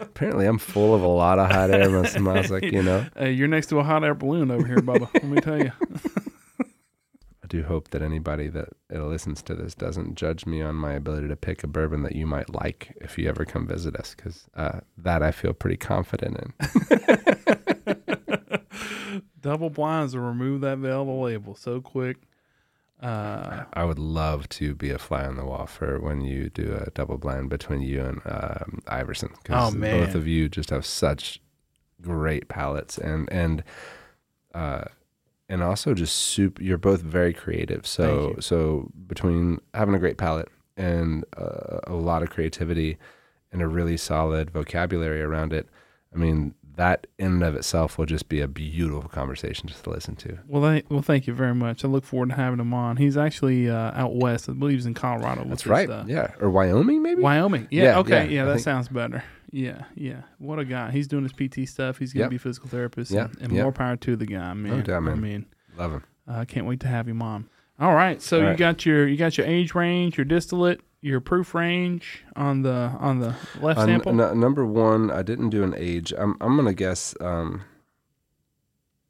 apparently 0.00 0.46
I'm 0.46 0.58
full 0.58 0.94
of 0.94 1.02
a 1.02 1.08
lot 1.08 1.40
of 1.40 1.50
hot 1.50 1.72
air. 1.72 1.90
Was 1.90 2.16
like, 2.48 2.62
you 2.62 2.80
know, 2.80 3.04
hey, 3.16 3.32
you're 3.32 3.48
next 3.48 3.66
to 3.70 3.80
a 3.80 3.82
hot 3.82 4.04
air 4.04 4.14
balloon 4.14 4.52
over 4.52 4.64
here, 4.64 4.76
Bubba. 4.76 5.12
Let 5.12 5.24
me 5.24 5.40
tell 5.40 5.58
you. 5.58 5.72
I 7.42 7.46
do 7.48 7.64
hope 7.64 7.90
that 7.90 8.02
anybody 8.02 8.46
that 8.50 8.68
listens 8.88 9.42
to 9.42 9.56
this 9.56 9.74
doesn't 9.74 10.14
judge 10.14 10.46
me 10.46 10.62
on 10.62 10.76
my 10.76 10.92
ability 10.92 11.26
to 11.26 11.34
pick 11.34 11.64
a 11.64 11.66
bourbon 11.66 12.04
that 12.04 12.14
you 12.14 12.24
might 12.24 12.54
like 12.54 12.96
if 13.00 13.18
you 13.18 13.28
ever 13.28 13.44
come 13.44 13.66
visit 13.66 13.96
us, 13.96 14.14
because 14.14 14.44
uh, 14.54 14.80
that 14.96 15.24
I 15.24 15.32
feel 15.32 15.52
pretty 15.52 15.76
confident 15.76 16.36
in. 16.38 17.56
Double 19.42 19.70
blinds 19.70 20.14
will 20.14 20.22
remove 20.22 20.60
that 20.62 20.78
Velva 20.78 21.22
label 21.22 21.54
so 21.54 21.80
quick. 21.80 22.18
Uh, 23.02 23.64
I 23.72 23.84
would 23.84 23.98
love 23.98 24.46
to 24.50 24.74
be 24.74 24.90
a 24.90 24.98
fly 24.98 25.24
on 25.24 25.36
the 25.36 25.44
wall 25.44 25.66
for 25.66 25.98
when 26.00 26.20
you 26.20 26.50
do 26.50 26.78
a 26.86 26.90
double 26.90 27.16
blind 27.16 27.48
between 27.48 27.80
you 27.80 28.04
and 28.04 28.20
um, 28.26 28.82
Iverson. 28.88 29.30
Oh, 29.48 29.72
both 29.72 30.14
of 30.14 30.26
you 30.26 30.50
just 30.50 30.68
have 30.68 30.84
such 30.84 31.40
great 32.02 32.48
palates 32.48 32.98
and 32.98 33.30
and 33.32 33.64
uh, 34.54 34.84
and 35.48 35.62
also 35.62 35.94
just 35.94 36.14
soup. 36.14 36.60
You're 36.60 36.76
both 36.78 37.00
very 37.00 37.32
creative. 37.32 37.86
So 37.86 38.36
so 38.38 38.90
between 39.06 39.60
having 39.72 39.94
a 39.94 39.98
great 39.98 40.18
palate 40.18 40.48
and 40.76 41.24
uh, 41.38 41.80
a 41.84 41.94
lot 41.94 42.22
of 42.22 42.28
creativity 42.28 42.98
and 43.50 43.62
a 43.62 43.66
really 43.66 43.96
solid 43.96 44.50
vocabulary 44.50 45.22
around 45.22 45.54
it, 45.54 45.68
I 46.14 46.18
mean 46.18 46.54
that 46.80 47.06
in 47.18 47.26
and 47.26 47.42
of 47.44 47.54
itself 47.54 47.98
will 47.98 48.06
just 48.06 48.28
be 48.30 48.40
a 48.40 48.48
beautiful 48.48 49.08
conversation 49.10 49.68
just 49.68 49.84
to 49.84 49.90
listen 49.90 50.16
to. 50.16 50.38
well, 50.48 50.80
well, 50.88 51.02
thank 51.02 51.26
you 51.26 51.34
very 51.34 51.54
much. 51.54 51.84
I 51.84 51.88
look 51.88 52.04
forward 52.04 52.30
to 52.30 52.34
having 52.36 52.58
him 52.58 52.72
on. 52.72 52.96
He's 52.96 53.16
actually 53.18 53.68
uh, 53.68 53.92
out 53.94 54.14
west. 54.16 54.48
I 54.48 54.52
believe 54.52 54.76
he's 54.78 54.86
in 54.86 54.94
Colorado. 54.94 55.44
That's 55.44 55.62
his, 55.64 55.70
right. 55.70 55.90
uh, 55.90 56.04
yeah, 56.06 56.32
or 56.40 56.48
Wyoming 56.48 57.02
maybe. 57.02 57.20
Wyoming. 57.22 57.68
Yeah. 57.70 57.82
Yeah, 57.84 57.98
okay. 57.98 58.24
yeah, 58.24 58.30
Yeah, 58.30 58.44
that 58.46 58.52
think- 58.54 58.64
sounds 58.64 58.88
better. 58.88 59.22
Yeah. 59.52 59.84
Yeah. 59.94 60.22
What 60.38 60.58
a 60.58 60.64
guy. 60.64 60.90
He's 60.92 61.06
doing 61.08 61.24
his 61.24 61.32
PT 61.32 61.68
stuff. 61.68 61.98
He's 61.98 62.12
going 62.12 62.20
to 62.20 62.24
Yep. 62.26 62.30
be 62.30 62.36
a 62.36 62.38
physical 62.38 62.68
therapist. 62.70 63.10
Yeah, 63.10 63.24
And, 63.24 63.38
and 63.42 63.52
yeah. 63.52 63.62
more 63.64 63.72
power 63.72 63.96
to 63.96 64.16
the 64.16 64.24
guy, 64.26 64.54
man. 64.54 64.82
doubt, 64.84 64.96
I 64.96 65.00
man. 65.00 65.12
I 65.12 65.16
mean, 65.16 65.46
Love 65.76 65.92
him. 65.92 66.04
I 66.28 66.40
uh, 66.40 66.44
can't 66.44 66.66
wait 66.66 66.80
to 66.80 66.86
have 66.88 67.06
him 67.08 67.20
on. 67.20 67.48
All 67.80 67.94
right. 67.94 68.22
So 68.22 68.42
All 68.42 68.50
you 68.52 68.56
got 68.56 68.86
your 68.86 69.06
you 69.08 69.16
got 69.16 69.36
your 69.36 69.46
age 69.46 69.74
range, 69.74 70.16
your 70.16 70.24
distillate, 70.24 70.80
your 71.02 71.20
proof 71.20 71.54
range 71.54 72.24
on 72.36 72.62
the 72.62 72.92
on 72.98 73.20
the 73.20 73.34
left 73.60 73.80
Uh, 73.80 73.86
sample. 73.86 74.20
n- 74.20 74.38
number 74.40 74.64
one, 74.66 75.10
I 75.10 75.22
didn't 75.22 75.50
do 75.50 75.62
an 75.62 75.74
age. 75.76 76.12
I'm 76.16 76.36
I'm 76.40 76.56
gonna 76.56 76.74
guess 76.74 77.14
um, 77.20 77.62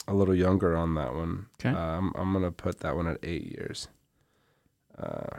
a 0.08 0.14
little 0.14 0.34
younger 0.34 0.76
on 0.76 0.94
that 0.94 1.14
one. 1.14 1.46
Okay. 1.60 1.70
Uh, 1.76 1.78
I'm 1.98 2.12
I'm 2.16 2.32
gonna 2.32 2.52
put 2.52 2.80
that 2.80 2.96
one 2.96 3.06
at 3.06 3.18
eight 3.22 3.44
years. 3.58 3.88
Uh, 4.98 5.38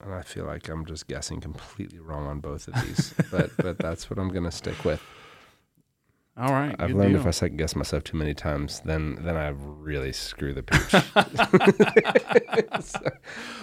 and 0.00 0.14
I 0.14 0.22
feel 0.22 0.44
like 0.46 0.68
I'm 0.68 0.84
just 0.86 1.08
guessing 1.08 1.40
completely 1.40 1.98
wrong 1.98 2.26
on 2.26 2.40
both 2.40 2.68
of 2.68 2.74
these, 2.86 3.14
but 3.30 3.50
but 3.56 3.78
that's 3.78 4.08
what 4.08 4.18
I'm 4.18 4.28
gonna 4.30 4.50
stick 4.52 4.84
with. 4.84 5.02
All 6.38 6.52
right. 6.52 6.74
I've 6.78 6.92
learned 6.92 7.12
deal. 7.14 7.20
if 7.20 7.26
I 7.26 7.30
second 7.32 7.56
guess 7.56 7.74
myself 7.74 8.04
too 8.04 8.16
many 8.16 8.32
times, 8.32 8.80
then 8.84 9.18
then 9.22 9.36
I 9.36 9.48
really 9.48 10.12
screw 10.12 10.54
the 10.54 10.62
pooch. 10.68 10.92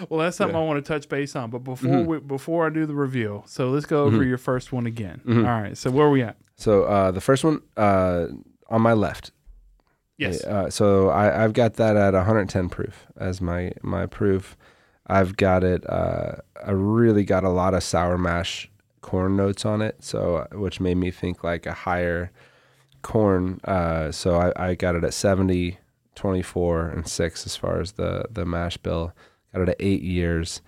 Well, 0.10 0.19
that's 0.19 0.38
something 0.38 0.56
Yeah. 0.56 0.61
I 0.61 0.65
want 0.65 0.84
to 0.84 0.88
touch 0.93 1.07
base 1.10 1.35
on. 1.35 1.49
But 1.49 1.60
before 1.60 1.89
Mhm. 1.89 2.06
we, 2.06 2.19
before 2.19 2.65
I 2.65 2.69
do 2.69 2.85
the 2.85 2.93
reveal, 2.95 3.43
so 3.47 3.69
let's 3.69 3.85
go 3.85 4.03
over 4.03 4.18
Mhm. 4.19 4.27
your 4.27 4.38
first 4.38 4.72
one 4.73 4.85
again. 4.85 5.22
Mhm. 5.26 5.47
All 5.47 5.61
right. 5.61 5.77
So 5.77 5.89
where 5.91 6.06
are 6.07 6.11
we 6.11 6.22
at? 6.22 6.38
so 6.57 6.84
uh, 6.84 7.11
the 7.11 7.19
first 7.22 7.43
one 7.43 7.61
uh, 7.77 8.27
on 8.69 8.81
my 8.81 8.93
left, 8.93 9.31
Yes. 10.18 10.41
Uh, 10.45 10.69
so 10.69 11.10
I, 11.10 11.43
I've 11.43 11.52
got 11.52 11.73
that 11.73 11.97
at 11.97 12.14
110 12.14 12.69
proof 12.69 13.06
as 13.18 13.41
my 13.41 13.72
my 13.84 14.06
proof. 14.06 14.56
I've 15.07 15.35
got 15.35 15.64
it. 15.64 15.88
Uh, 15.89 16.38
I 16.65 16.72
really 16.72 17.26
got 17.26 17.43
a 17.43 17.49
lot 17.49 17.73
of 17.73 17.84
sour 17.84 18.18
mash 18.18 18.72
corn 19.02 19.35
notes 19.35 19.65
on 19.65 19.81
it, 19.81 19.97
so 20.03 20.47
which 20.53 20.80
made 20.80 20.95
me 20.95 21.11
think 21.11 21.43
like 21.43 21.65
a 21.65 21.73
higher 21.73 22.31
corn. 23.06 23.60
Uh, 23.64 24.11
so 24.11 24.36
I, 24.36 24.69
I 24.69 24.76
got 24.76 24.95
it 24.95 25.03
at 25.03 25.14
70, 25.14 25.77
24, 26.15 26.90
and 26.90 27.07
six 27.07 27.45
as 27.45 27.56
far 27.56 27.80
as 27.80 27.94
the 27.94 28.26
the 28.30 28.45
mash 28.45 28.77
bill. 28.77 29.14
Got 29.53 29.61
it 29.64 29.69
at 29.69 29.76
eight 29.80 30.02
years, 30.02 30.61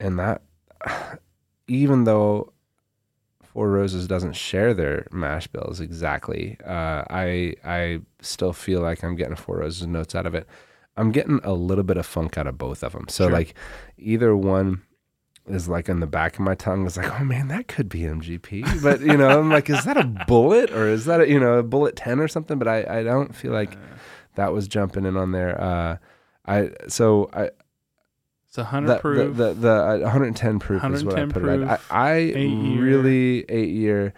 and 0.00 0.18
that 0.18 0.42
even 1.68 2.04
though 2.04 2.52
Four 3.42 3.70
Roses 3.70 4.06
doesn't 4.06 4.34
share 4.36 4.74
their 4.74 5.06
mash 5.10 5.46
bills 5.46 5.80
exactly. 5.80 6.56
Uh, 6.64 7.04
I 7.08 7.54
I 7.64 8.00
still 8.20 8.52
feel 8.52 8.80
like 8.80 9.02
I'm 9.04 9.16
getting 9.16 9.36
Four 9.36 9.58
Roses 9.58 9.86
notes 9.86 10.14
out 10.14 10.26
of 10.26 10.34
it. 10.34 10.46
I'm 10.96 11.12
getting 11.12 11.40
a 11.44 11.52
little 11.52 11.84
bit 11.84 11.98
of 11.98 12.06
funk 12.06 12.38
out 12.38 12.46
of 12.46 12.56
both 12.58 12.82
of 12.82 12.92
them. 12.92 13.06
So 13.08 13.24
Sure. 13.24 13.32
like 13.32 13.54
either 13.98 14.34
one 14.36 14.82
is 15.48 15.68
like 15.68 15.88
in 15.88 16.00
the 16.00 16.06
back 16.06 16.34
of 16.34 16.40
my 16.40 16.54
tongue. 16.54 16.86
It's 16.86 16.96
like, 16.96 17.20
oh 17.20 17.24
man, 17.24 17.48
that 17.48 17.68
could 17.68 17.88
be 17.88 18.00
MGP. 18.00 18.82
But 18.82 19.00
you 19.00 19.16
know, 19.16 19.38
I'm 19.40 19.50
like, 19.50 19.70
is 19.70 19.84
that 19.84 19.96
a 19.96 20.02
Bulleit 20.02 20.72
or 20.74 20.86
is 20.88 21.04
that 21.04 21.20
a, 21.20 21.28
you 21.28 21.38
know 21.40 21.58
a 21.58 21.64
Bulleit 21.64 21.92
ten 21.96 22.20
or 22.20 22.28
something? 22.28 22.58
But 22.58 22.68
I 22.68 22.98
I 23.00 23.02
don't 23.02 23.34
feel 23.34 23.52
like 23.52 23.76
that 24.34 24.52
was 24.52 24.68
jumping 24.68 25.04
in 25.04 25.16
on 25.16 25.32
there. 25.32 25.60
Uh, 25.60 25.96
I 26.46 26.70
so 26.88 27.28
I 27.32 27.50
It's 28.48 28.58
a 28.58 28.64
hundred 28.64 28.88
the, 28.88 28.98
proof. 28.98 29.36
the 29.36 29.54
the, 29.54 29.54
the 29.54 29.72
uh, 29.72 29.98
110 30.00 30.58
proof 30.58 30.84
is 30.84 31.04
what 31.04 31.14
I 31.16 31.22
110 31.24 31.30
put 31.30 31.48
it 31.48 31.66
proof, 31.66 31.86
I, 31.90 32.10
I 32.12 32.14
eight-year. 32.16 32.82
really 32.82 33.44
eight 33.48 33.70
year. 33.70 34.14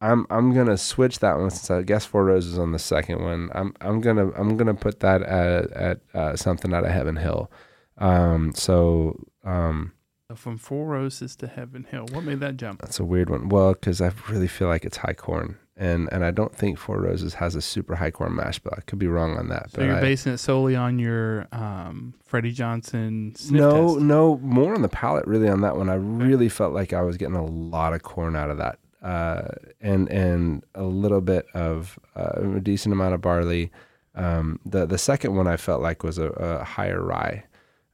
I'm 0.00 0.26
I'm 0.30 0.54
gonna 0.54 0.76
switch 0.76 1.20
that 1.20 1.38
one 1.38 1.50
since 1.50 1.70
I 1.70 1.82
guess 1.82 2.04
Four 2.04 2.24
Roses 2.26 2.58
on 2.58 2.72
the 2.72 2.78
second 2.78 3.22
one. 3.22 3.50
I'm 3.54 3.74
I'm 3.80 4.00
gonna 4.00 4.30
I'm 4.36 4.56
gonna 4.56 4.74
put 4.74 5.00
that 5.00 5.22
at 5.22 5.70
at 5.72 6.00
uh, 6.14 6.36
something 6.36 6.74
out 6.74 6.84
of 6.84 6.90
Heaven 6.90 7.16
Hill. 7.16 7.50
Um, 7.98 8.52
so 8.54 9.18
um, 9.42 9.92
From 10.36 10.58
Four 10.58 10.86
Roses 10.86 11.34
to 11.36 11.46
Heaven 11.46 11.86
Hill. 11.90 12.06
What 12.12 12.24
made 12.24 12.40
that 12.40 12.56
jump? 12.56 12.80
that's 12.80 13.00
a 13.00 13.04
weird 13.04 13.28
one. 13.30 13.48
Well, 13.48 13.72
because 13.72 14.00
I 14.00 14.12
really 14.28 14.48
feel 14.48 14.68
like 14.68 14.84
it's 14.84 14.98
high 14.98 15.14
corn, 15.14 15.56
and 15.76 16.08
and 16.12 16.24
I 16.24 16.30
don't 16.30 16.54
think 16.54 16.78
Four 16.78 17.00
Roses 17.00 17.34
has 17.34 17.54
a 17.54 17.62
super 17.62 17.96
high 17.96 18.10
corn 18.10 18.34
mash 18.36 18.58
bill. 18.58 18.72
I 18.76 18.80
could 18.82 18.98
be 18.98 19.08
wrong 19.08 19.36
on 19.36 19.48
that. 19.48 19.70
So 19.72 19.82
you're 19.82 19.96
I- 19.96 20.00
basing 20.00 20.32
it 20.34 20.38
solely 20.38 20.76
on 20.76 20.98
your 20.98 21.46
um, 21.52 22.14
Freddie 22.24 22.52
Johnson 22.52 23.34
sniff 23.36 23.60
no, 23.60 23.94
test. 23.94 24.00
no, 24.04 24.38
more 24.38 24.74
on 24.74 24.82
the 24.82 24.88
palate 24.88 25.26
really 25.26 25.48
on 25.48 25.60
that 25.62 25.76
one. 25.76 25.88
I 25.88 25.94
really 25.94 26.48
felt 26.48 26.72
like 26.72 26.92
I 26.92 27.02
was 27.02 27.16
getting 27.16 27.36
a 27.36 27.44
lot 27.44 27.92
of 27.92 28.02
corn 28.02 28.36
out 28.36 28.50
of 28.50 28.58
that, 28.58 28.78
uh, 29.02 29.48
and 29.80 30.08
and 30.10 30.64
a 30.74 30.84
little 30.84 31.20
bit 31.20 31.46
of 31.54 31.98
uh, 32.14 32.56
a 32.56 32.60
decent 32.60 32.92
amount 32.92 33.14
of 33.14 33.20
barley. 33.20 33.70
Um, 34.14 34.60
the 34.64 34.86
the 34.86 34.96
second 34.98 35.34
one 35.36 35.46
I 35.46 35.56
felt 35.58 35.82
like 35.82 36.02
was 36.02 36.16
a, 36.18 36.28
a 36.30 36.64
higher 36.64 37.02
rye. 37.02 37.44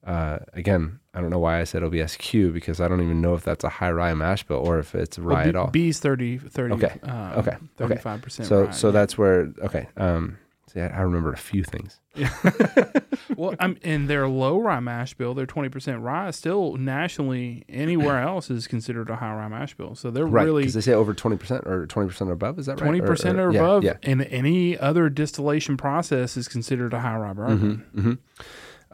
Uh, 0.05 0.39
again, 0.55 0.99
I 1.15 1.21
don't 1.21 1.31
know 1.31 1.39
why 1.39 1.61
I 1.61 1.65
said 1.65 1.83
OBSQ 1.83 2.53
because 2.53 2.81
I 2.81 2.89
don't 2.89 3.03
even 3.03 3.21
know 3.21 3.35
if 3.35 3.45
that's 3.45 3.63
a 3.65 3.69
high 3.69 3.91
rye 3.93 4.15
mash 4.15 4.43
bill 4.43 4.57
or 4.59 4.79
if 4.81 4.95
it's 4.95 5.19
Well, 5.19 5.37
rye 5.37 5.45
B- 5.45 5.49
at 5.51 5.57
all. 5.57 5.69
B's 5.69 6.01
30, 6.01 6.39
30 6.39 6.75
Okay, 6.75 6.99
um, 7.05 7.33
okay, 7.39 7.57
okay. 7.81 7.95
35% 7.97 8.45
so 8.45 8.65
rye, 8.65 8.71
so 8.73 8.89
yeah. 8.89 8.93
that's 8.93 9.17
where 9.17 9.53
okay. 9.63 9.87
Um, 9.97 10.39
see, 10.73 10.81
I, 10.81 10.89
I 10.89 11.01
remembered 11.03 11.35
a 11.35 11.39
few 11.39 11.63
things. 11.63 12.01
well, 13.37 13.55
I'm 13.61 13.77
in 13.83 14.07
their 14.07 14.29
low 14.29 14.59
rye 14.59 14.81
mash 14.81 15.15
bill, 15.15 15.35
their 15.35 15.47
20% 15.47 16.03
rye 16.03 16.31
still 16.33 16.75
nationally 16.77 17.65
anywhere 17.69 18.19
else 18.29 18.51
is 18.51 18.67
considered 18.67 19.09
a 19.09 19.17
high 19.17 19.35
rye 19.35 19.49
mash 19.49 19.75
bill. 19.75 19.95
So 19.95 20.11
they're 20.11 20.27
Right, 20.27 20.45
really 20.45 20.63
because 20.63 20.75
they 20.75 20.81
say 20.81 20.93
over 20.95 21.15
twenty 21.15 21.37
percent 21.37 21.65
or 21.67 21.87
twenty 21.87 22.09
percent 22.09 22.29
or 22.31 22.33
above. 22.35 22.59
Is 22.59 22.67
that 22.67 22.81
right? 22.81 22.87
twenty 22.87 23.01
percent 23.01 23.39
or, 23.39 23.53
yeah, 23.53 23.61
above, 23.61 23.85
Yeah. 23.85 23.97
and 24.03 24.23
any 24.23 24.77
other 24.79 25.09
distillation 25.09 25.77
process 25.77 26.37
is 26.37 26.49
considered 26.49 26.93
a 26.93 27.01
high 27.01 27.17
rye 27.17 27.33
bourbon 27.33 27.85
hmm 27.95 28.13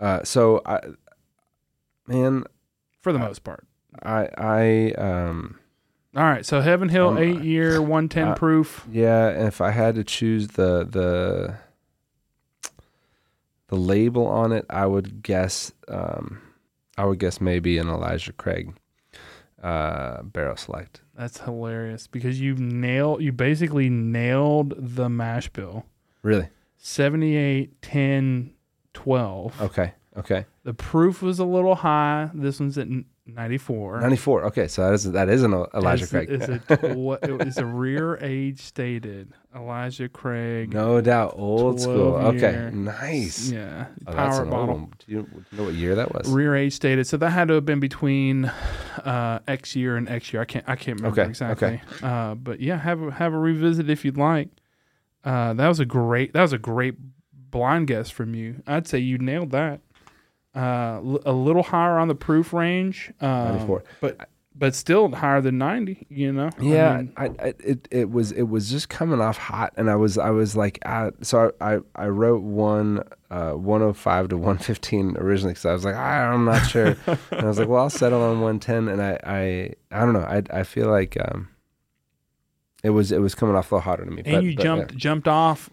Uh, 0.01 0.23
so 0.25 0.63
I, 0.65 0.81
man, 2.07 2.45
for 3.01 3.13
the 3.13 3.19
Uh, 3.19 3.23
most 3.27 3.45
part. 3.45 3.67
I, 4.03 4.29
I, 4.39 4.91
um, 4.93 5.59
All 6.17 6.23
right, 6.25 6.45
so 6.47 6.61
Heaven 6.61 6.89
Hill, 6.89 7.09
Um, 7.09 7.19
eight 7.19 7.43
year, 7.43 7.81
one 7.97 8.09
ten 8.09 8.35
proof. 8.35 8.87
yeah. 8.91 9.29
If 9.47 9.61
I 9.61 9.71
had 9.71 9.95
to 9.97 10.05
choose 10.05 10.49
the 10.49 10.85
the 10.89 11.57
the 13.69 13.77
label 13.77 14.27
on 14.27 14.53
it, 14.53 14.65
I 14.71 14.87
would 14.87 15.23
guess, 15.23 15.73
um, 15.89 16.41
I 16.97 17.05
would 17.05 17.19
guess 17.19 17.41
maybe 17.41 17.77
an 17.79 17.89
Elijah 17.89 18.33
Craig 18.33 18.73
uh, 19.63 20.23
barrel 20.23 20.57
select. 20.57 21.03
That's 21.15 21.41
hilarious 21.41 22.07
because 22.07 22.41
you 22.41 22.55
nailed, 22.55 23.21
you 23.23 23.33
basically 23.33 23.91
nailed 23.91 24.75
the 24.79 25.09
mash 25.11 25.49
bill. 25.51 25.85
Really? 26.23 26.49
78, 26.79 27.83
10, 27.83 28.55
12. 29.03 29.63
Okay. 29.63 29.93
Okay. 30.17 30.45
The 30.65 30.75
proof 30.75 31.23
was 31.23 31.39
a 31.39 31.45
little 31.45 31.77
high. 31.77 32.31
This 32.35 32.59
one's 32.59 32.77
at 32.79 32.89
94. 33.27 34.01
Ninety 34.01 34.17
four. 34.17 34.45
Okay. 34.47 34.67
So 34.69 34.83
that 34.83 34.95
is 34.95 35.13
that 35.13 35.29
is 35.29 35.43
an 35.43 35.53
Elijah 35.75 36.05
It's- 36.05 36.11
Craig. 36.11 36.29
It's 36.31 36.49
a, 36.49 36.59
tw- 36.77 37.23
it 37.29 37.45
was 37.45 37.59
a 37.59 37.65
rear 37.67 38.17
age 38.23 38.61
stated 38.61 39.33
Elijah 39.55 40.09
Craig. 40.09 40.73
no 40.73 41.01
doubt. 41.01 41.35
Old 41.37 41.81
school. 41.81 42.19
12 42.19 42.35
Okay. 42.37 42.71
Nice. 42.75 43.51
Yeah. 43.51 43.87
Oh, 44.07 44.13
that's 44.13 44.39
power 44.39 44.47
bottle. 44.47 44.91
Do 45.07 45.13
you, 45.13 45.23
do 45.23 45.45
you 45.53 45.59
know 45.59 45.65
what 45.65 45.75
year 45.75 45.95
that 45.95 46.13
was? 46.15 46.29
Rear 46.29 46.57
age 46.57 46.73
stated. 46.73 47.07
So 47.07 47.17
that 47.19 47.31
had 47.31 47.49
to 47.49 47.55
have 47.55 47.67
been 47.67 47.81
between 47.81 48.47
uh, 48.47 49.41
X 49.47 49.77
year 49.77 49.97
and 49.97 50.09
X 50.09 50.33
year. 50.33 50.43
I 50.43 50.47
can't 50.47 50.65
I 50.67 50.75
can't 50.75 50.99
remember 50.99 51.21
Okay, 51.21 51.29
exactly. 51.31 51.81
Uh, 52.03 52.35
but 52.35 52.61
yeah, 52.61 52.79
have 52.79 53.01
a, 53.03 53.11
have 53.13 53.33
a 53.35 53.39
revisit 53.39 53.89
if 53.91 54.05
you'd 54.05 54.17
like. 54.17 54.49
Uh, 55.23 55.53
that 55.53 55.69
was 55.69 55.79
a 55.81 55.85
great 55.87 56.33
that 56.33 56.43
was 56.43 56.53
a 56.55 56.59
great 56.59 56.95
blind 57.51 57.87
guess 57.89 58.11
from 58.11 58.35
you. 58.35 58.63
I'd 58.67 58.87
say 58.87 58.99
you 58.99 59.19
nailed 59.19 59.51
that. 59.51 59.81
Uh, 60.57 60.97
l- 61.05 61.21
a 61.27 61.33
little 61.33 61.63
higher 61.63 61.99
on 61.99 62.09
the 62.09 62.15
proof 62.15 62.53
range. 62.53 63.13
Um, 63.21 63.81
but 64.01 64.29
but 64.57 64.75
still 64.75 65.09
higher 65.15 65.41
than 65.41 65.57
ninety. 65.59 66.07
You 66.11 66.33
know. 66.33 66.49
I 66.59 66.63
Yeah, 66.63 66.97
mean, 66.97 67.13
I, 67.17 67.25
I 67.27 67.55
it 67.61 67.87
it 67.93 68.11
was 68.11 68.33
it 68.33 68.43
was 68.45 68.69
just 68.71 68.89
coming 68.89 69.21
off 69.21 69.37
hot, 69.39 69.73
and 69.77 69.89
I 69.89 69.95
was 69.95 70.19
I 70.19 70.31
was 70.31 70.57
like, 70.57 70.81
uh, 70.85 71.13
so 71.23 71.53
I, 71.61 71.75
I 71.77 71.81
I 71.95 72.07
wrote 72.09 72.43
one 72.43 73.05
uh 73.31 73.53
105 73.53 74.31
to 74.31 74.37
115 74.37 75.17
originally 75.19 75.53
because 75.53 75.67
I 75.67 75.73
was 75.75 75.85
like 75.85 75.95
I, 75.95 76.25
I'm 76.27 76.45
not 76.47 76.67
sure, 76.67 76.97
and 77.07 77.41
I 77.41 77.45
was 77.45 77.59
like, 77.59 77.69
well, 77.69 77.83
I'll 77.83 77.91
settle 77.91 78.23
on 78.23 78.41
110, 78.41 78.89
and 78.89 79.01
I 79.03 79.19
I 79.23 79.75
I 79.93 80.01
don't 80.01 80.15
know, 80.15 80.21
I 80.21 80.43
I 80.51 80.63
feel 80.65 80.89
like 80.91 81.17
um 81.21 81.51
it 82.83 82.91
was 82.91 83.13
it 83.13 83.21
was 83.21 83.35
coming 83.35 83.55
off 83.55 83.71
a 83.71 83.77
little 83.77 83.83
hotter 83.85 84.05
to 84.05 84.11
me, 84.11 84.23
and 84.25 84.35
but- 84.37 84.43
you 84.45 84.57
but, 84.57 84.63
jumped 84.63 84.97
jumped 84.97 85.29
off 85.29 85.71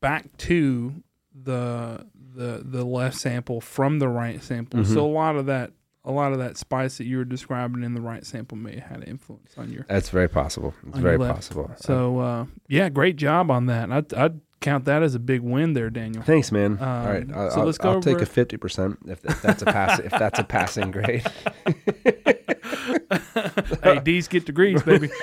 back 0.00 0.36
to 0.38 0.94
the 1.42 2.06
the 2.34 2.62
the 2.64 2.84
left 2.84 3.16
sample 3.16 3.60
from 3.60 3.98
the 3.98 4.08
right 4.08 4.42
sample. 4.42 4.80
Mhm. 4.80 4.94
So 4.94 5.04
a 5.04 5.10
lot 5.12 5.36
of 5.36 5.46
that 5.46 5.72
a 6.04 6.12
lot 6.12 6.32
of 6.32 6.38
that 6.38 6.56
spice 6.56 6.98
that 6.98 7.04
you 7.04 7.18
were 7.18 7.24
describing 7.24 7.82
in 7.82 7.94
the 7.94 8.00
right 8.00 8.24
sample 8.24 8.56
may 8.56 8.74
have 8.76 8.84
had 8.90 8.96
an 8.98 9.02
influence 9.04 9.52
on 9.58 9.72
your. 9.72 9.84
that's 9.88 10.08
very 10.10 10.28
possible. 10.28 10.72
It's 10.88 10.98
very 10.98 11.18
possible. 11.18 11.70
So 11.76 12.18
uh, 12.20 12.46
yeah, 12.68 12.88
great 12.88 13.16
job 13.16 13.50
on 13.50 13.66
that. 13.66 13.90
I'd, 13.90 14.14
I'd 14.14 14.40
count 14.60 14.84
that 14.86 15.02
as 15.02 15.14
a 15.14 15.18
big 15.18 15.40
win 15.42 15.72
there, 15.74 15.90
Daniel. 15.90 16.22
Thanks, 16.22 16.50
man. 16.52 16.78
All 16.80 16.86
Um, 16.86 17.06
right, 17.06 17.26
I'll, 17.34 17.50
so 17.50 17.64
let's 17.64 17.78
go 17.78 17.92
I'll 17.92 18.00
take 18.00 18.20
a 18.20 18.26
fifty 18.26 18.56
percent 18.56 18.98
if, 19.06 19.24
if 19.24 19.42
that's 19.42 19.62
a 19.62 19.66
pass 19.66 19.98
if 19.98 20.12
that's 20.12 20.38
a 20.38 20.44
passing 20.44 20.90
grade. 20.92 21.26
hey, 23.82 24.00
D's 24.02 24.28
get 24.28 24.46
degrees, 24.46 24.82
baby. 24.82 25.10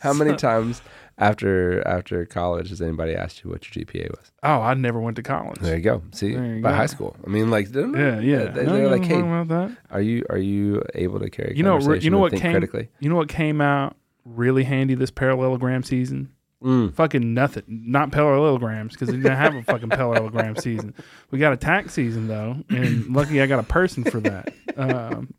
How 0.00 0.12
many 0.12 0.36
times 0.48 0.82
after 1.18 1.86
after 1.86 2.24
college 2.26 2.70
has 2.70 2.80
anybody 2.80 3.14
asked 3.14 3.44
you 3.44 3.50
what 3.50 3.74
your 3.74 3.84
GPA 3.84 4.10
was? 4.10 4.32
oh, 4.42 4.60
I 4.60 4.74
never 4.74 5.00
went 5.00 5.16
to 5.16 5.22
college. 5.22 5.58
There 5.60 5.76
you 5.76 5.82
go. 5.82 6.02
See, 6.12 6.32
you 6.32 6.60
by 6.62 6.70
go. 6.70 6.76
high 6.76 6.86
school. 6.86 7.16
I 7.26 7.30
mean, 7.30 7.50
like, 7.50 7.68
Yeah, 7.74 8.18
yeah. 8.20 8.44
They, 8.46 8.62
are 8.62 8.64
no, 8.64 8.88
like, 8.88 9.04
hey, 9.04 9.20
about 9.20 9.48
that. 9.48 9.76
are 9.90 10.00
you 10.02 10.24
are 10.30 10.38
you 10.38 10.82
able 10.94 11.20
to 11.20 11.30
carry? 11.30 11.52
a 11.52 11.56
You 11.56 11.62
know, 11.62 11.78
you 11.94 12.10
know 12.10 12.18
what 12.18 12.32
came- 12.32 12.52
critically? 12.52 12.88
You 13.00 13.08
know 13.10 13.16
what 13.16 13.28
came 13.28 13.60
out 13.60 13.96
really 14.24 14.64
handy 14.64 14.94
this 14.94 15.10
parallelogram 15.10 15.82
season? 15.82 16.30
Mm. 16.64 16.94
Fucking 16.94 17.34
nothing. 17.34 17.62
Not 17.68 18.10
parallelograms 18.10 18.94
because 18.94 19.10
we 19.10 19.18
didn't 19.18 19.36
have 19.36 19.54
a 19.54 19.62
fucking 19.62 19.90
parallelogram 19.90 20.56
season. 20.56 20.94
We 21.30 21.38
got 21.38 21.52
a 21.52 21.58
tax 21.58 21.92
season 21.92 22.26
though, 22.26 22.56
and 22.70 23.06
lucky 23.14 23.42
I 23.42 23.46
got 23.46 23.58
a 23.58 23.64
person 23.64 24.02
for 24.04 24.18
that. 24.20 24.52
Um, 24.76 25.32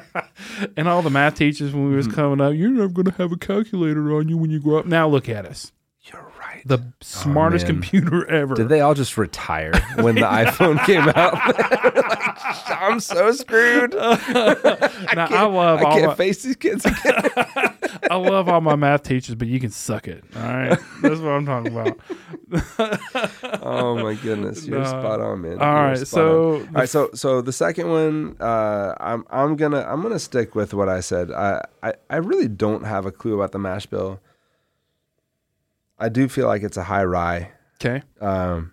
and 0.76 0.86
all 0.86 1.00
the 1.02 1.08
math 1.10 1.36
teachers 1.36 1.72
when 1.72 1.88
we 1.88 1.96
was 1.96 2.06
coming 2.06 2.40
up, 2.40 2.54
you're 2.54 2.68
never 2.68 2.88
gonna 2.88 3.12
have 3.12 3.32
a 3.32 3.36
calculator 3.36 4.14
on 4.14 4.28
you 4.28 4.36
when 4.36 4.50
you 4.50 4.60
grow 4.60 4.78
up. 4.80 4.86
Now 4.86 5.08
look 5.08 5.28
at 5.30 5.46
us, 5.46 5.72
You're 6.02 6.30
right. 6.38 6.62
the 6.66 6.92
smartest 7.00 7.64
man. 7.66 7.76
computer 7.76 8.28
ever. 8.30 8.54
Did 8.54 8.68
they 8.68 8.80
all 8.82 8.92
just 8.94 9.16
retire 9.16 9.72
when 9.96 10.16
the 10.16 10.20
iPhone 10.22 10.84
came 10.84 11.08
out? 11.08 11.38
Like, 12.40 12.82
I'm 12.82 13.00
so 13.00 13.30
screwed. 13.32 13.92
now, 13.94 14.16
I 14.34 15.44
love 15.44 15.80
I 15.80 15.82
all 15.84 15.92
can't 15.96 16.06
my, 16.08 16.14
face 16.14 16.42
these 16.42 16.56
kids 16.56 16.84
again. 16.84 17.30
I 18.08 18.16
love 18.16 18.48
all 18.48 18.60
my 18.60 18.76
math 18.76 19.02
teachers, 19.02 19.34
but 19.34 19.48
you 19.48 19.58
can 19.60 19.70
suck 19.70 20.06
it. 20.08 20.22
All 20.36 20.42
right, 20.42 20.78
that's 21.02 21.20
what 21.20 21.30
I'm 21.30 21.44
talking 21.46 21.72
about. 21.76 21.98
oh 23.62 23.96
my 23.96 24.14
goodness, 24.14 24.66
you're 24.66 24.84
spot 24.84 25.20
on, 25.20 25.42
man. 25.42 25.58
All 25.60 25.74
right, 25.74 25.98
so 25.98 26.54
on. 26.56 26.60
all 26.60 26.66
right, 26.74 26.88
so 26.88 27.10
so 27.14 27.40
the 27.40 27.52
second 27.52 27.90
one, 27.90 28.36
uh, 28.40 28.94
I'm 29.00 29.24
I'm 29.30 29.56
gonna 29.56 29.82
I'm 29.82 30.02
gonna 30.02 30.18
stick 30.18 30.54
with 30.54 30.72
what 30.74 30.88
I 30.88 31.00
said. 31.00 31.30
I, 31.32 31.64
I 31.82 31.94
I 32.08 32.16
really 32.16 32.48
don't 32.48 32.84
have 32.84 33.06
a 33.06 33.12
clue 33.12 33.34
about 33.34 33.52
the 33.52 33.58
mash 33.58 33.86
bill. 33.86 34.20
I 35.98 36.08
do 36.08 36.28
feel 36.28 36.46
like 36.46 36.62
it's 36.62 36.76
a 36.76 36.84
high 36.84 37.04
rye. 37.04 37.50
okay, 37.82 38.02
Um, 38.20 38.72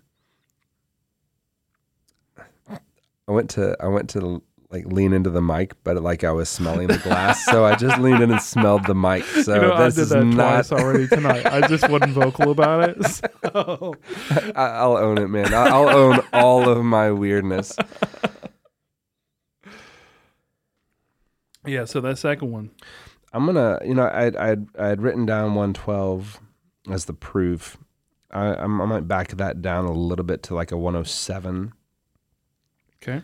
I 2.70 3.32
went 3.32 3.50
to 3.52 3.76
I 3.80 3.88
went 3.88 4.10
to 4.12 4.42
like 4.70 4.86
lean 4.86 5.14
into 5.14 5.30
the 5.30 5.42
mic, 5.42 5.82
but 5.84 6.02
like 6.04 6.24
I 6.26 6.32
was 6.32 6.50
smelling 6.50 6.88
the 6.88 6.98
glass, 6.98 7.46
so 7.46 7.64
I 7.66 7.76
just 7.76 8.00
leaned 8.00 8.22
in 8.22 8.32
and 8.32 8.42
smelled 8.42 8.86
the 8.86 8.96
mic. 8.96 9.24
So 9.44 9.56
you 9.56 9.62
know 9.62 9.74
I 9.74 9.86
this 9.86 9.96
did 9.96 10.02
is 10.02 10.10
that 10.10 10.26
not. 10.26 10.36
twice 10.68 10.72
already 10.74 11.08
tonight. 11.08 11.46
I 11.46 11.66
just 11.68 11.88
wasn't 11.90 12.12
vocal 12.12 12.52
about 12.52 12.90
it. 12.90 12.98
So. 13.54 13.96
I, 14.56 14.66
I'll 14.66 14.98
own 14.98 15.18
it, 15.20 15.28
man. 15.30 15.54
I- 15.54 15.68
I'll 15.70 15.90
own 15.90 16.20
all 16.34 16.68
of 16.70 16.84
my 16.84 17.12
weirdness. 17.12 17.76
Yeah, 21.66 21.86
so 21.86 22.02
that 22.02 22.18
second 22.18 22.52
one. 22.52 22.72
I'm 23.34 23.46
gonna, 23.46 23.80
you 23.86 23.94
know, 23.94 24.04
I 24.06 24.52
I 24.52 24.58
I 24.80 24.88
had 24.88 25.02
written 25.02 25.26
down 25.26 25.54
112 25.56 26.40
as 26.90 27.06
the 27.06 27.14
proof. 27.14 27.78
I 28.32 28.48
I'm, 28.56 28.82
I 28.82 28.86
might 28.86 29.08
back 29.08 29.30
that 29.38 29.62
down 29.62 29.86
a 29.86 29.92
little 29.92 30.26
bit 30.26 30.44
to 30.44 30.56
like 30.56 30.72
a 30.72 30.78
107. 30.78 31.74
Okay. 33.04 33.22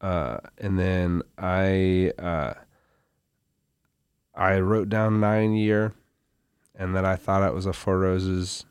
Uh, 0.00 0.38
and 0.58 0.78
then 0.78 1.22
I 1.38 2.12
uh, 2.18 2.54
I 4.34 4.58
wrote 4.60 4.88
down 4.88 5.20
nine 5.20 5.52
year, 5.54 5.92
and 6.74 6.94
then 6.96 7.04
I 7.04 7.16
thought 7.16 7.42
it 7.46 7.54
was 7.54 7.66
a 7.66 7.72
Four 7.72 7.98
Roses 7.98 8.64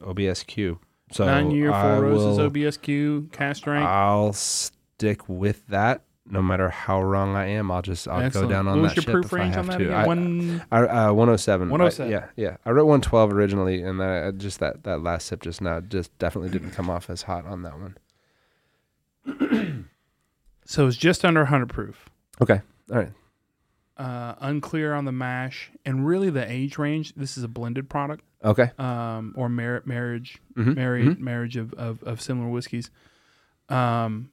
OBSQ. 0.00 0.78
So 1.12 1.26
Nine 1.26 1.50
year 1.52 1.70
I 1.72 1.82
Four 1.96 2.02
Roses 2.04 2.38
will- 2.38 2.50
OBSQ 2.50 3.30
cask 3.32 3.58
strength. 3.58 3.86
I'll 3.86 4.32
stick 4.32 5.28
with 5.28 5.66
that. 5.68 6.02
No 6.26 6.40
matter 6.40 6.70
how 6.70 7.02
wrong 7.02 7.36
I 7.36 7.48
am, 7.48 7.70
I'll 7.70 7.82
just 7.82 8.08
I'll 8.08 8.22
Excellent. 8.22 8.48
go 8.48 8.54
down 8.54 8.66
on 8.66 8.80
what 8.80 8.88
that 8.88 8.96
your 8.96 9.02
ship 9.02 9.12
proof 9.12 9.32
I 9.34 9.36
range 9.36 9.56
on 9.56 9.66
that? 9.66 9.80
I- 9.92 10.06
One. 10.06 10.64
I, 10.72 10.78
uh, 10.80 11.12
107. 11.12 11.68
107. 11.68 12.06
I- 12.12 12.16
yeah, 12.16 12.26
yeah. 12.34 12.56
I 12.64 12.70
wrote 12.70 12.86
112 12.86 13.30
originally, 13.32 13.82
and 13.82 14.00
then 14.00 14.08
I 14.08 14.30
just 14.30 14.58
that 14.60 14.84
that 14.84 15.02
last 15.02 15.26
sip 15.26 15.42
just 15.42 15.60
now 15.60 15.80
just 15.80 16.16
definitely 16.18 16.48
didn't 16.50 16.70
come 16.70 16.88
off 16.88 17.10
as 17.10 17.22
hot 17.22 17.44
on 17.46 17.62
that 17.62 17.78
one. 17.78 17.98
So 20.66 20.86
it's 20.86 20.96
just 20.96 21.24
under 21.26 21.40
100 21.42 21.68
proof. 21.68 22.08
Okay, 22.40 22.62
all 22.90 22.96
right. 22.96 23.12
Uh, 23.98 24.34
unclear 24.40 24.94
on 24.94 25.04
the 25.04 25.12
mash, 25.12 25.70
and 25.84 26.06
really 26.06 26.30
the 26.30 26.50
age 26.50 26.78
range. 26.78 27.12
This 27.14 27.36
is 27.36 27.44
a 27.44 27.48
blended 27.48 27.88
product, 27.90 28.24
Okay. 28.42 28.70
um, 28.78 29.34
or 29.36 29.48
mar- 29.50 29.82
marriage, 29.84 30.38
Mhm, 30.56 30.74
married 30.74 31.06
mhm. 31.08 31.18
marriage 31.20 31.56
of, 31.56 31.74
of 31.74 32.02
of 32.02 32.20
similar 32.20 32.48
whiskeys. 32.48 32.90
Um, 33.68 34.30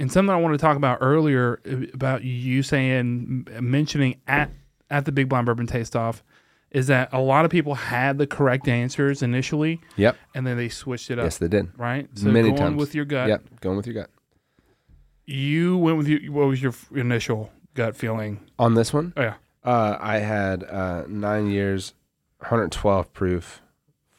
and 0.00 0.10
something 0.10 0.34
I 0.34 0.36
want 0.36 0.52
to 0.54 0.58
talk 0.58 0.76
about 0.76 0.98
earlier 1.00 1.60
uh, 1.64 1.86
about 1.94 2.24
you 2.24 2.62
saying 2.64 3.46
mentioning 3.60 4.20
at 4.26 4.50
at 4.90 5.04
the 5.04 5.12
Big 5.12 5.28
Blind 5.28 5.46
Bourbon 5.46 5.66
Taste 5.68 5.94
Off 5.94 6.22
is 6.70 6.86
that 6.86 7.08
a 7.12 7.20
lot 7.20 7.44
of 7.44 7.50
people 7.50 7.74
had 7.74 8.16
the 8.18 8.26
correct 8.26 8.68
answers 8.68 9.22
initially, 9.22 9.80
Yep. 9.96 10.16
and 10.34 10.46
then 10.46 10.56
they 10.56 10.68
switched 10.68 11.10
it 11.10 11.18
up. 11.18 11.24
Yes, 11.24 11.38
they 11.38 11.48
did. 11.48 11.68
Right. 11.78 12.08
So 12.14 12.28
Many 12.28 12.48
going 12.50 12.56
times. 12.58 12.76
with 12.76 12.94
your 12.94 13.04
gut. 13.04 13.28
Yep. 13.28 13.60
Going 13.60 13.76
with 13.76 13.86
your 13.86 13.94
gut 13.94 14.10
You 15.26 15.76
went 15.78 15.98
with 15.98 16.08
your. 16.08 16.32
What 16.32 16.46
was 16.48 16.62
your 16.62 16.74
initial 16.94 17.50
gut 17.74 17.94
feeling? 17.96 18.40
on 18.58 18.74
this 18.74 18.92
one. 18.92 19.12
Oh 19.16 19.22
yeah. 19.22 19.34
Uh, 19.64 19.96
I 20.00 20.18
had 20.18 20.64
uh, 20.64 21.04
nine 21.08 21.46
years, 21.50 21.94
112 22.38 23.12
proof, 23.12 23.60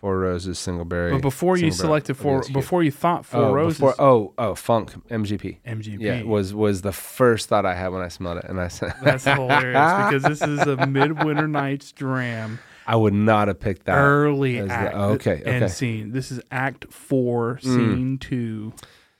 four 0.01 0.17
roses, 0.17 0.57
single 0.57 0.83
berry. 0.83 1.11
But 1.11 1.21
before 1.21 1.57
you 1.57 1.71
selected 1.71 2.15
four, 2.15 2.43
before 2.51 2.83
you 2.83 2.91
thought 2.91 3.25
four 3.25 3.43
oh, 3.43 3.53
roses, 3.53 3.79
Before, 3.79 3.95
oh, 4.01 4.33
oh, 4.37 4.55
Funk 4.55 4.93
MGP. 5.07 5.59
MGP. 5.65 5.97
Yeah, 5.99 6.23
was 6.23 6.53
was 6.53 6.81
the 6.81 6.91
first 6.91 7.47
thought 7.47 7.65
I 7.65 7.75
had 7.75 7.89
when 7.89 8.01
I 8.01 8.07
smelled 8.07 8.39
it, 8.39 8.45
and 8.45 8.59
I 8.59 8.67
said, 8.67 8.93
That's 9.03 9.23
hilarious 9.25 10.09
because 10.09 10.23
this 10.23 10.41
is 10.41 10.59
a 10.67 10.87
Midwinter 10.87 11.47
Night's 11.47 11.91
Dram, 11.91 12.59
I 12.87 12.95
would 12.95 13.13
not 13.13 13.47
have 13.47 13.59
picked 13.59 13.85
that. 13.85 13.95
early 13.95 14.57
as 14.57 14.67
the- 14.67 14.73
act 14.73 14.95
okay, 14.95 15.43
and 15.45 15.63
okay. 15.63 15.67
scene. 15.71 16.11
This 16.11 16.31
is 16.31 16.41
Act 16.51 16.91
Four, 16.91 17.59
mm. 17.61 17.63
Scene 17.63 18.17
Two, 18.17 18.73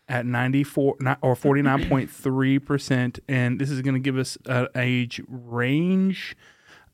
at 0.10 0.26
ninety 0.26 0.64
four 0.64 0.98
or 1.22 1.36
forty 1.36 1.62
nine 1.62 1.88
point 1.88 2.10
three 2.10 2.60
percent, 2.60 3.20
and 3.30 3.60
this 3.60 3.70
is 3.70 3.82
going 3.82 3.94
to 3.94 4.00
give 4.00 4.18
us 4.18 4.38
an 4.46 4.68
age 4.76 5.22
range. 5.28 6.36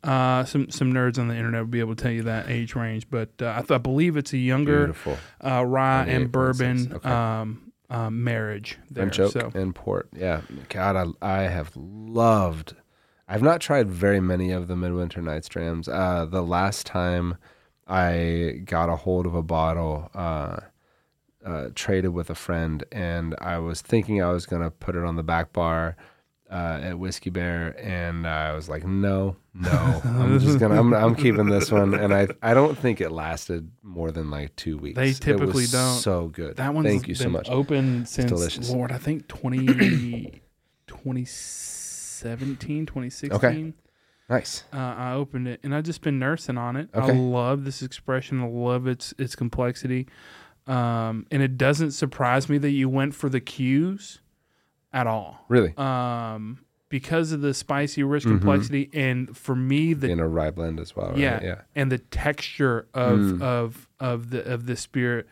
Uh, 0.03 0.45
some 0.45 0.69
some 0.69 0.93
nerds 0.93 1.17
on 1.17 1.27
the 1.27 1.35
internet 1.35 1.61
would 1.61 1.71
be 1.71 1.79
able 1.79 1.95
to 1.95 2.01
tell 2.01 2.11
you 2.11 2.23
that 2.23 2.49
age 2.49 2.75
range, 2.75 3.09
but 3.09 3.29
uh, 3.41 3.53
I, 3.57 3.59
th- 3.61 3.71
I 3.71 3.77
believe 3.77 4.15
it's 4.15 4.31
a 4.31 4.37
younger 4.37 4.95
uh, 5.43 5.65
rye 5.65 6.05
and 6.05 6.31
bourbon 6.31 6.93
okay. 6.93 7.09
um, 7.09 7.71
um, 7.89 8.23
marriage 8.23 8.77
there. 8.91 9.07
Oak 9.07 9.31
So 9.31 9.51
and 9.53 9.73
port. 9.73 10.09
Yeah, 10.15 10.41
God, 10.69 11.15
I, 11.21 11.39
I 11.39 11.41
have 11.43 11.71
loved. 11.75 12.75
I've 13.27 13.41
not 13.41 13.59
tried 13.59 13.89
very 13.89 14.19
many 14.19 14.51
of 14.51 14.67
the 14.67 14.75
Midwinter 14.75 15.21
Night's 15.21 15.49
Drams. 15.49 15.89
Uh, 15.89 16.25
the 16.29 16.43
last 16.43 16.85
time 16.85 17.37
I 17.87 18.61
got 18.65 18.89
a 18.89 18.95
hold 18.95 19.25
of 19.25 19.35
a 19.35 19.43
bottle, 19.43 20.09
uh, 20.13 20.59
uh, 21.45 21.69
traded 21.75 22.11
with 22.11 22.29
a 22.29 22.35
friend, 22.35 22.83
and 22.91 23.35
I 23.39 23.57
was 23.59 23.81
thinking 23.81 24.21
I 24.21 24.31
was 24.31 24.45
gonna 24.45 24.71
put 24.71 24.95
it 24.95 25.03
on 25.03 25.15
the 25.15 25.23
back 25.23 25.53
bar 25.53 25.95
uh, 26.51 26.79
at 26.81 26.99
Whiskey 26.99 27.29
Bear, 27.29 27.75
and 27.79 28.27
I 28.27 28.53
was 28.53 28.69
like, 28.69 28.85
no, 28.85 29.37
no, 29.59 30.01
I'm 30.05 30.39
just 30.39 30.59
gonna, 30.59 30.79
I'm, 30.79 30.93
I'm 30.93 31.15
keeping 31.15 31.47
this 31.47 31.71
one, 31.71 31.93
and 31.93 32.13
I, 32.13 32.27
I 32.41 32.53
don't 32.53 32.77
think 32.77 33.01
it 33.01 33.11
lasted 33.11 33.71
more 33.81 34.11
than 34.11 34.29
like 34.29 34.55
two 34.55 34.77
weeks. 34.77 34.95
They 34.97 35.09
It 35.09 35.15
typically 35.15 35.63
was 35.63 35.71
don't. 35.71 35.95
So 35.99 36.27
good. 36.27 36.57
that 36.57 36.73
one. 36.73 36.83
Thank 36.83 37.07
you 37.07 37.15
so 37.15 37.29
much. 37.29 37.49
open 37.49 38.05
since 38.05 38.29
delicious. 38.29 38.69
Lord, 38.69 38.91
I 38.91 38.97
think 38.97 39.27
20, 39.27 39.65
2017, 40.87 42.85
2016. 42.85 43.73
Nice. 44.29 44.63
Uh, 44.73 44.77
I 44.77 45.13
opened 45.13 45.47
it 45.47 45.61
and 45.63 45.73
I've 45.73 45.85
just 45.85 46.01
been 46.01 46.19
nursing 46.19 46.57
on 46.57 46.75
it. 46.75 46.89
I 46.93 47.11
love 47.11 47.63
this 47.63 47.81
expression. 47.81 48.41
I 48.41 48.47
love 48.47 48.85
its 48.85 49.13
its 49.17 49.35
complexity, 49.35 50.07
um, 50.67 51.25
and 51.31 51.41
it 51.41 51.57
doesn't 51.57 51.91
surprise 51.91 52.49
me 52.49 52.57
that 52.57 52.71
you 52.71 52.89
went 52.89 53.15
for 53.15 53.29
the 53.29 53.39
cues 53.39 54.19
at 54.91 55.07
all. 55.07 55.45
Really. 55.47 55.73
Um, 55.77 56.59
because 56.89 57.31
of 57.31 57.41
the 57.41 57.53
spicy, 57.53 58.03
rich 58.03 58.23
Mhm. 58.25 58.29
complexity, 58.39 58.89
and 58.93 59.35
for 59.35 59.55
me, 59.55 59.93
the 59.93 60.09
in 60.09 60.19
a 60.19 60.27
rye 60.27 60.51
blend 60.51 60.79
as 60.79 60.95
well. 60.95 61.09
Right? 61.09 61.17
yeah, 61.19 61.39
yeah. 61.43 61.55
and 61.75 61.91
the 61.91 61.97
texture 61.99 62.87
of 62.93 63.19
Mm. 63.19 63.41
of 63.41 63.87
of 63.99 64.29
the 64.29 64.43
of 64.45 64.65
the 64.67 64.75
spirit 64.75 65.27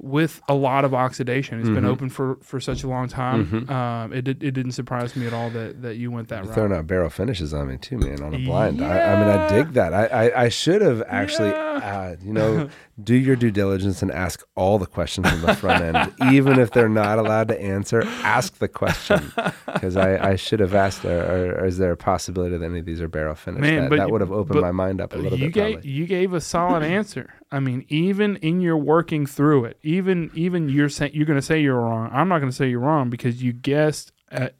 with 0.00 0.40
a 0.48 0.54
lot 0.54 0.84
of 0.84 0.92
oxidation. 0.94 1.58
It's 1.60 1.68
been 1.68 1.84
Mhm. 1.84 1.88
open 1.88 2.08
for 2.08 2.36
for 2.42 2.60
such 2.60 2.82
a 2.84 2.88
long 2.88 3.08
time. 3.08 3.46
Mhm. 3.46 3.70
Um, 3.70 4.12
it 4.12 4.28
it 4.28 4.38
didn't 4.52 4.72
surprise 4.72 5.16
me 5.16 5.26
at 5.26 5.32
all 5.32 5.50
that 5.50 5.82
that 5.82 5.96
you 5.96 6.10
went 6.10 6.28
that 6.28 6.36
You're 6.36 6.44
route. 6.46 6.54
throwing 6.54 6.72
out 6.72 6.86
barrel 6.86 7.10
finishes 7.10 7.52
on 7.54 7.68
me 7.68 7.78
too, 7.78 7.98
man, 7.98 8.22
on 8.22 8.34
a 8.34 8.38
blind. 8.44 8.82
I, 8.82 9.12
I 9.14 9.18
mean, 9.18 9.28
I 9.28 9.48
dig 9.48 9.72
that. 9.74 9.92
I, 9.94 10.06
I, 10.06 10.42
I 10.44 10.48
should 10.50 10.82
have 10.82 11.02
actually, 11.08 11.48
Yeah. 11.50 11.80
uh, 11.82 12.16
you 12.22 12.32
know, 12.32 12.68
do 13.02 13.14
your 13.14 13.36
due 13.36 13.50
diligence 13.50 14.02
and 14.02 14.10
ask 14.10 14.44
all 14.56 14.78
the 14.78 14.86
questions 14.86 15.28
from 15.28 15.40
the 15.42 15.54
front 15.54 15.82
end, 15.84 16.12
even 16.32 16.58
if 16.58 16.72
they're 16.72 16.88
not 16.88 17.18
allowed 17.18 17.48
to 17.48 17.60
answer. 17.60 18.02
Ask 18.22 18.58
the 18.58 18.68
question 18.68 19.32
because 19.72 19.96
I, 19.96 20.30
I 20.30 20.36
should 20.36 20.60
have 20.60 20.74
asked. 20.74 21.04
Or, 21.04 21.54
or, 21.60 21.64
is 21.64 21.78
there 21.78 21.92
a 21.92 21.96
possibility 21.96 22.56
that 22.56 22.64
any 22.64 22.80
of 22.80 22.84
these 22.86 23.00
are 23.00 23.08
barrel 23.08 23.34
finished? 23.34 23.60
Man, 23.60 23.82
that 23.82 23.90
but 23.90 23.96
that 23.98 24.06
you- 24.08 24.12
would 24.12 24.20
have 24.20 24.32
opened 24.32 24.60
my 24.60 24.72
mind 24.72 25.00
up 25.00 25.14
a 25.14 25.16
little 25.16 25.38
you 25.38 25.46
bit. 25.46 25.54
gave 25.54 25.72
Probably. 25.74 25.90
you 25.90 26.06
gave 26.06 26.32
a 26.32 26.40
solid 26.40 26.82
answer. 26.82 27.32
I 27.50 27.60
mean, 27.60 27.84
even 27.88 28.36
in 28.36 28.60
your 28.60 28.76
working 28.76 29.26
through 29.26 29.66
it, 29.66 29.78
even 29.82 30.30
even 30.34 30.68
you're 30.68 30.88
saying 30.88 31.12
you're 31.14 31.26
going 31.26 31.38
to 31.38 31.42
say 31.46 31.60
you're 31.60 31.80
wrong. 31.80 32.10
I'm 32.12 32.28
not 32.28 32.40
going 32.40 32.50
to 32.50 32.56
say 32.56 32.68
you're 32.68 32.80
wrong 32.80 33.10
because 33.10 33.42
you 33.42 33.52
guessed 33.52 34.12
at, 34.30 34.56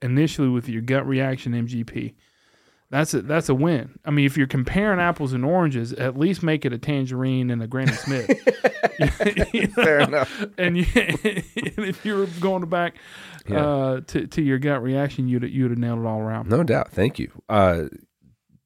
initially 0.00 0.48
with 0.48 0.68
your 0.68 0.82
gut 0.82 1.06
reaction 1.06 1.52
MGP. 1.52 2.14
That's 2.90 3.14
a 3.14 3.22
that's 3.22 3.48
a 3.48 3.54
win. 3.54 3.98
I 4.04 4.10
mean, 4.10 4.26
if 4.26 4.36
you're 4.36 4.48
comparing 4.48 4.98
apples 4.98 5.32
and 5.32 5.44
oranges, 5.44 5.92
at 5.92 6.18
least 6.18 6.42
make 6.42 6.64
it 6.64 6.72
a 6.72 6.78
tangerine 6.78 7.50
and 7.50 7.62
a 7.62 7.68
Granny 7.68 7.92
Smith. 7.92 8.28
You 8.98 9.66
know? 9.68 9.72
Fair 9.84 10.00
enough. 10.00 10.44
And, 10.58 10.76
you, 10.76 10.84
and 10.94 11.14
if 11.86 12.04
you 12.04 12.16
were 12.16 12.26
going 12.40 12.68
back 12.68 12.96
Yeah. 13.48 13.64
uh, 13.64 14.00
to 14.08 14.26
to 14.26 14.42
your 14.42 14.58
gut 14.58 14.82
reaction, 14.82 15.28
you'd 15.28 15.44
you'd 15.44 15.70
have 15.70 15.78
nailed 15.78 16.00
it 16.00 16.06
all 16.06 16.18
around. 16.20 16.48
No 16.48 16.64
doubt. 16.64 16.90
Thank 16.90 17.20
you. 17.20 17.30
Uh, 17.48 17.84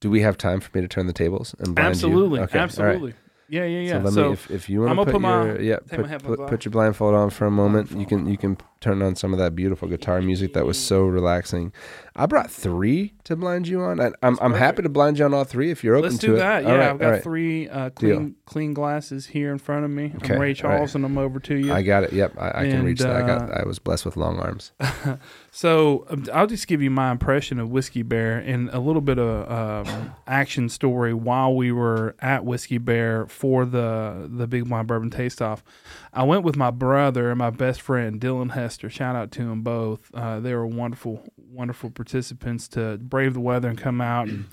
do 0.01 0.10
we 0.10 0.22
have 0.22 0.38
time 0.38 0.60
for 0.60 0.70
me 0.76 0.80
to 0.82 0.88
turn 0.88 1.06
the 1.06 1.12
tables 1.12 1.55
and 1.59 1.74
blind 1.74 1.88
Absolutely, 1.90 2.38
you? 2.38 2.44
Okay, 2.44 2.59
absolutely. 2.59 3.14
Yeah, 3.49 3.65
yeah, 3.65 3.81
yeah. 3.81 3.93
So 4.03 4.09
let 4.21 4.27
me, 4.29 4.33
if, 4.33 4.51
if 4.51 4.69
you 4.71 4.81
want 4.81 4.99
to 4.99 5.05
put, 5.05 5.12
put 5.12 5.21
my- 5.21 5.45
your, 5.45 5.61
yeah, 5.61 5.77
put, 5.87 6.23
put, 6.25 6.47
put 6.49 6.65
your 6.65 6.71
blindfold 6.73 7.15
on 7.15 7.31
for 7.31 7.45
a 7.47 7.51
moment. 7.51 7.91
You 7.91 8.07
Blindfold 8.07 8.09
can 8.09 8.27
you 8.27 8.39
can 8.39 8.57
turn 8.81 9.03
on 9.03 9.16
some 9.16 9.33
of 9.33 9.39
that 9.39 9.55
beautiful 9.55 9.89
guitar 9.89 10.21
music 10.23 10.53
that 10.55 10.65
was 10.66 10.79
so 10.79 11.05
relaxing. 11.05 11.73
I 12.16 12.27
brought 12.27 12.51
three 12.51 13.12
to 13.25 13.37
blind 13.37 13.69
you 13.69 13.83
on. 13.83 14.01
I, 14.01 14.12
I'm 14.23 14.39
I'm 14.41 14.55
happy 14.55 14.83
to 14.83 14.89
blind 14.89 15.19
you 15.19 15.25
on 15.27 15.35
all 15.35 15.45
three 15.45 15.71
if 15.71 15.85
you're 15.85 15.95
open 15.97 16.11
Let's 16.11 16.21
to 16.21 16.27
do 16.29 16.35
it. 16.37 16.39
that. 16.39 16.65
All 16.65 16.71
Yeah, 16.73 16.77
right, 16.79 16.91
I've 16.91 16.99
got 16.99 17.09
right. 17.11 17.23
three 17.23 17.69
uh, 17.69 17.91
Deal. 17.91 18.16
clean 18.16 18.35
clean 18.47 18.73
glasses 18.75 19.27
here 19.27 19.53
in 19.53 19.59
front 19.59 19.85
of 19.85 19.91
me. 19.91 20.12
Okay, 20.16 20.35
I'm 20.35 20.41
Ray 20.41 20.47
all 20.47 20.51
right. 20.51 20.57
Charles, 20.57 20.95
and 20.95 21.05
I'm 21.05 21.19
over 21.19 21.39
to 21.41 21.55
you. 21.55 21.73
I 21.73 21.83
got 21.83 22.05
it. 22.05 22.12
Yep, 22.12 22.35
I, 22.39 22.49
I 22.49 22.53
can 22.65 22.73
And, 22.77 22.85
reach 22.85 23.01
that. 23.01 23.15
I 23.15 23.27
got. 23.27 23.51
uh, 23.51 23.61
I 23.62 23.66
was 23.66 23.79
blessed 23.79 24.05
with 24.07 24.16
long 24.16 24.39
arms. 24.39 24.73
So 25.55 26.05
um, 26.10 26.26
I'll 26.35 26.48
just 26.48 26.66
give 26.66 26.82
you 26.82 26.90
my 26.90 27.12
impression 27.12 27.60
of 27.60 27.70
Whiskey 27.70 28.02
Bear 28.02 28.39
and 28.39 28.68
a 28.70 28.81
little 28.81 29.01
bit 29.01 29.20
of 29.20 29.48
um, 29.86 30.12
action 30.26 30.68
story 30.68 31.14
while 31.14 31.55
we 31.55 31.70
were 31.70 32.16
at 32.18 32.44
Whiskey 32.44 32.78
Bear 32.78 33.28
for 33.28 33.64
the 33.64 34.28
the 34.28 34.48
Big 34.48 34.68
Blind 34.68 34.89
Bourbon 34.89 35.10
Taste 35.10 35.40
Off. 35.40 35.62
I 36.12 36.24
went 36.24 36.43
with 36.43 36.56
my 36.56 36.72
brother 36.72 37.31
and 37.31 37.39
my 37.39 37.51
best 37.51 37.81
friend 37.81 38.20
Dylan 38.20 38.51
Hester. 38.51 38.90
Shout 38.90 39.14
out 39.14 39.31
to 39.31 39.44
them 39.44 39.62
both. 39.62 40.12
Uh, 40.12 40.40
they 40.40 40.56
were 40.56 40.66
wonderful, 40.66 41.22
wonderful 41.36 41.90
participants 41.90 42.66
to 42.70 42.98
brave 42.98 43.35
the 43.35 43.40
weather 43.40 43.68
and 43.68 43.78
come 43.78 44.01
out 44.01 44.26
and 44.26 44.47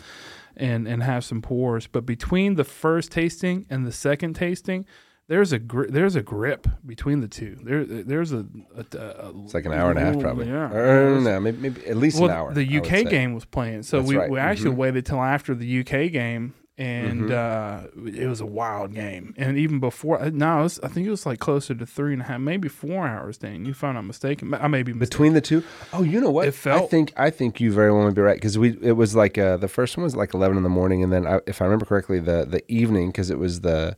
and 0.55 0.87
and 0.87 1.01
have 1.01 1.25
some 1.25 1.41
pours. 1.41 1.87
But 1.87 2.05
between 2.05 2.55
the 2.55 2.63
first 2.63 3.11
tasting 3.11 3.65
and 3.71 3.87
the 3.87 3.91
second 3.91 4.35
tasting. 4.35 4.85
There's 5.27 5.53
a 5.53 5.59
gri- 5.59 5.89
there's 5.89 6.15
a 6.17 6.21
grip 6.21 6.67
between 6.85 7.21
the 7.21 7.27
two. 7.27 7.57
There 7.63 7.85
there's 7.85 8.33
a, 8.33 8.45
a, 8.75 8.97
a 8.97 9.31
It's 9.43 9.53
like 9.53 9.65
an 9.65 9.71
hour 9.71 9.89
and 9.89 9.97
a 9.99 10.01
half, 10.01 10.19
probably. 10.19 10.47
Yeah, 10.47 10.71
Or, 10.73 11.19
no, 11.21 11.39
maybe, 11.39 11.57
maybe 11.57 11.85
at 11.87 11.95
least 11.95 12.19
well, 12.19 12.29
an 12.29 12.35
hour. 12.35 12.53
the 12.53 12.77
UK 12.79 13.09
game 13.09 13.33
was 13.33 13.45
playing, 13.45 13.83
so 13.83 13.97
That's 13.97 14.09
we, 14.09 14.17
right. 14.17 14.29
we 14.29 14.39
actually 14.39 14.71
Mhm. 14.75 14.77
waited 14.77 15.05
till 15.05 15.21
after 15.21 15.55
the 15.55 15.79
UK 15.81 16.11
game, 16.11 16.53
and 16.77 17.29
Mm-hmm. 17.29 18.05
uh, 18.07 18.09
it 18.11 18.27
was 18.27 18.41
a 18.41 18.45
wild 18.45 18.93
game. 18.93 19.33
And 19.37 19.57
even 19.57 19.79
before, 19.79 20.19
uh, 20.21 20.31
no, 20.33 20.59
it 20.59 20.63
was, 20.63 20.79
I 20.83 20.89
think 20.89 21.07
it 21.07 21.11
was 21.11 21.25
like 21.25 21.39
closer 21.39 21.75
to 21.75 21.85
three 21.85 22.11
and 22.11 22.23
a 22.23 22.25
half, 22.25 22.41
maybe 22.41 22.67
four 22.67 23.07
hours. 23.07 23.37
Dan, 23.37 23.63
you 23.63 23.73
found 23.73 23.97
I'm 23.97 24.07
mistaken. 24.07 24.53
I 24.53 24.67
may 24.67 24.83
be 24.83 24.91
mistaken. 24.91 24.99
between 24.99 25.33
the 25.33 25.41
two. 25.41 25.63
Oh, 25.93 26.03
you 26.03 26.19
know 26.19 26.31
what? 26.31 26.49
It 26.49 26.55
felt- 26.55 26.83
I 26.83 26.87
think 26.87 27.13
I 27.15 27.29
think 27.29 27.61
you 27.61 27.71
very 27.71 27.91
well 27.93 28.05
may 28.05 28.13
be 28.13 28.21
right 28.21 28.35
because 28.35 28.57
we 28.57 28.77
it 28.81 28.93
was 28.97 29.15
like 29.15 29.37
uh, 29.37 29.55
the 29.55 29.69
first 29.69 29.95
one 29.95 30.03
was 30.03 30.15
like 30.15 30.33
eleven 30.33 30.57
in 30.57 30.63
the 30.63 30.69
morning, 30.69 31.03
and 31.03 31.13
then 31.13 31.25
I, 31.25 31.39
if 31.47 31.61
I 31.61 31.65
remember 31.65 31.85
correctly, 31.85 32.19
the 32.19 32.45
the 32.45 32.69
evening 32.69 33.11
because 33.11 33.29
it 33.29 33.39
was 33.39 33.61
the 33.61 33.95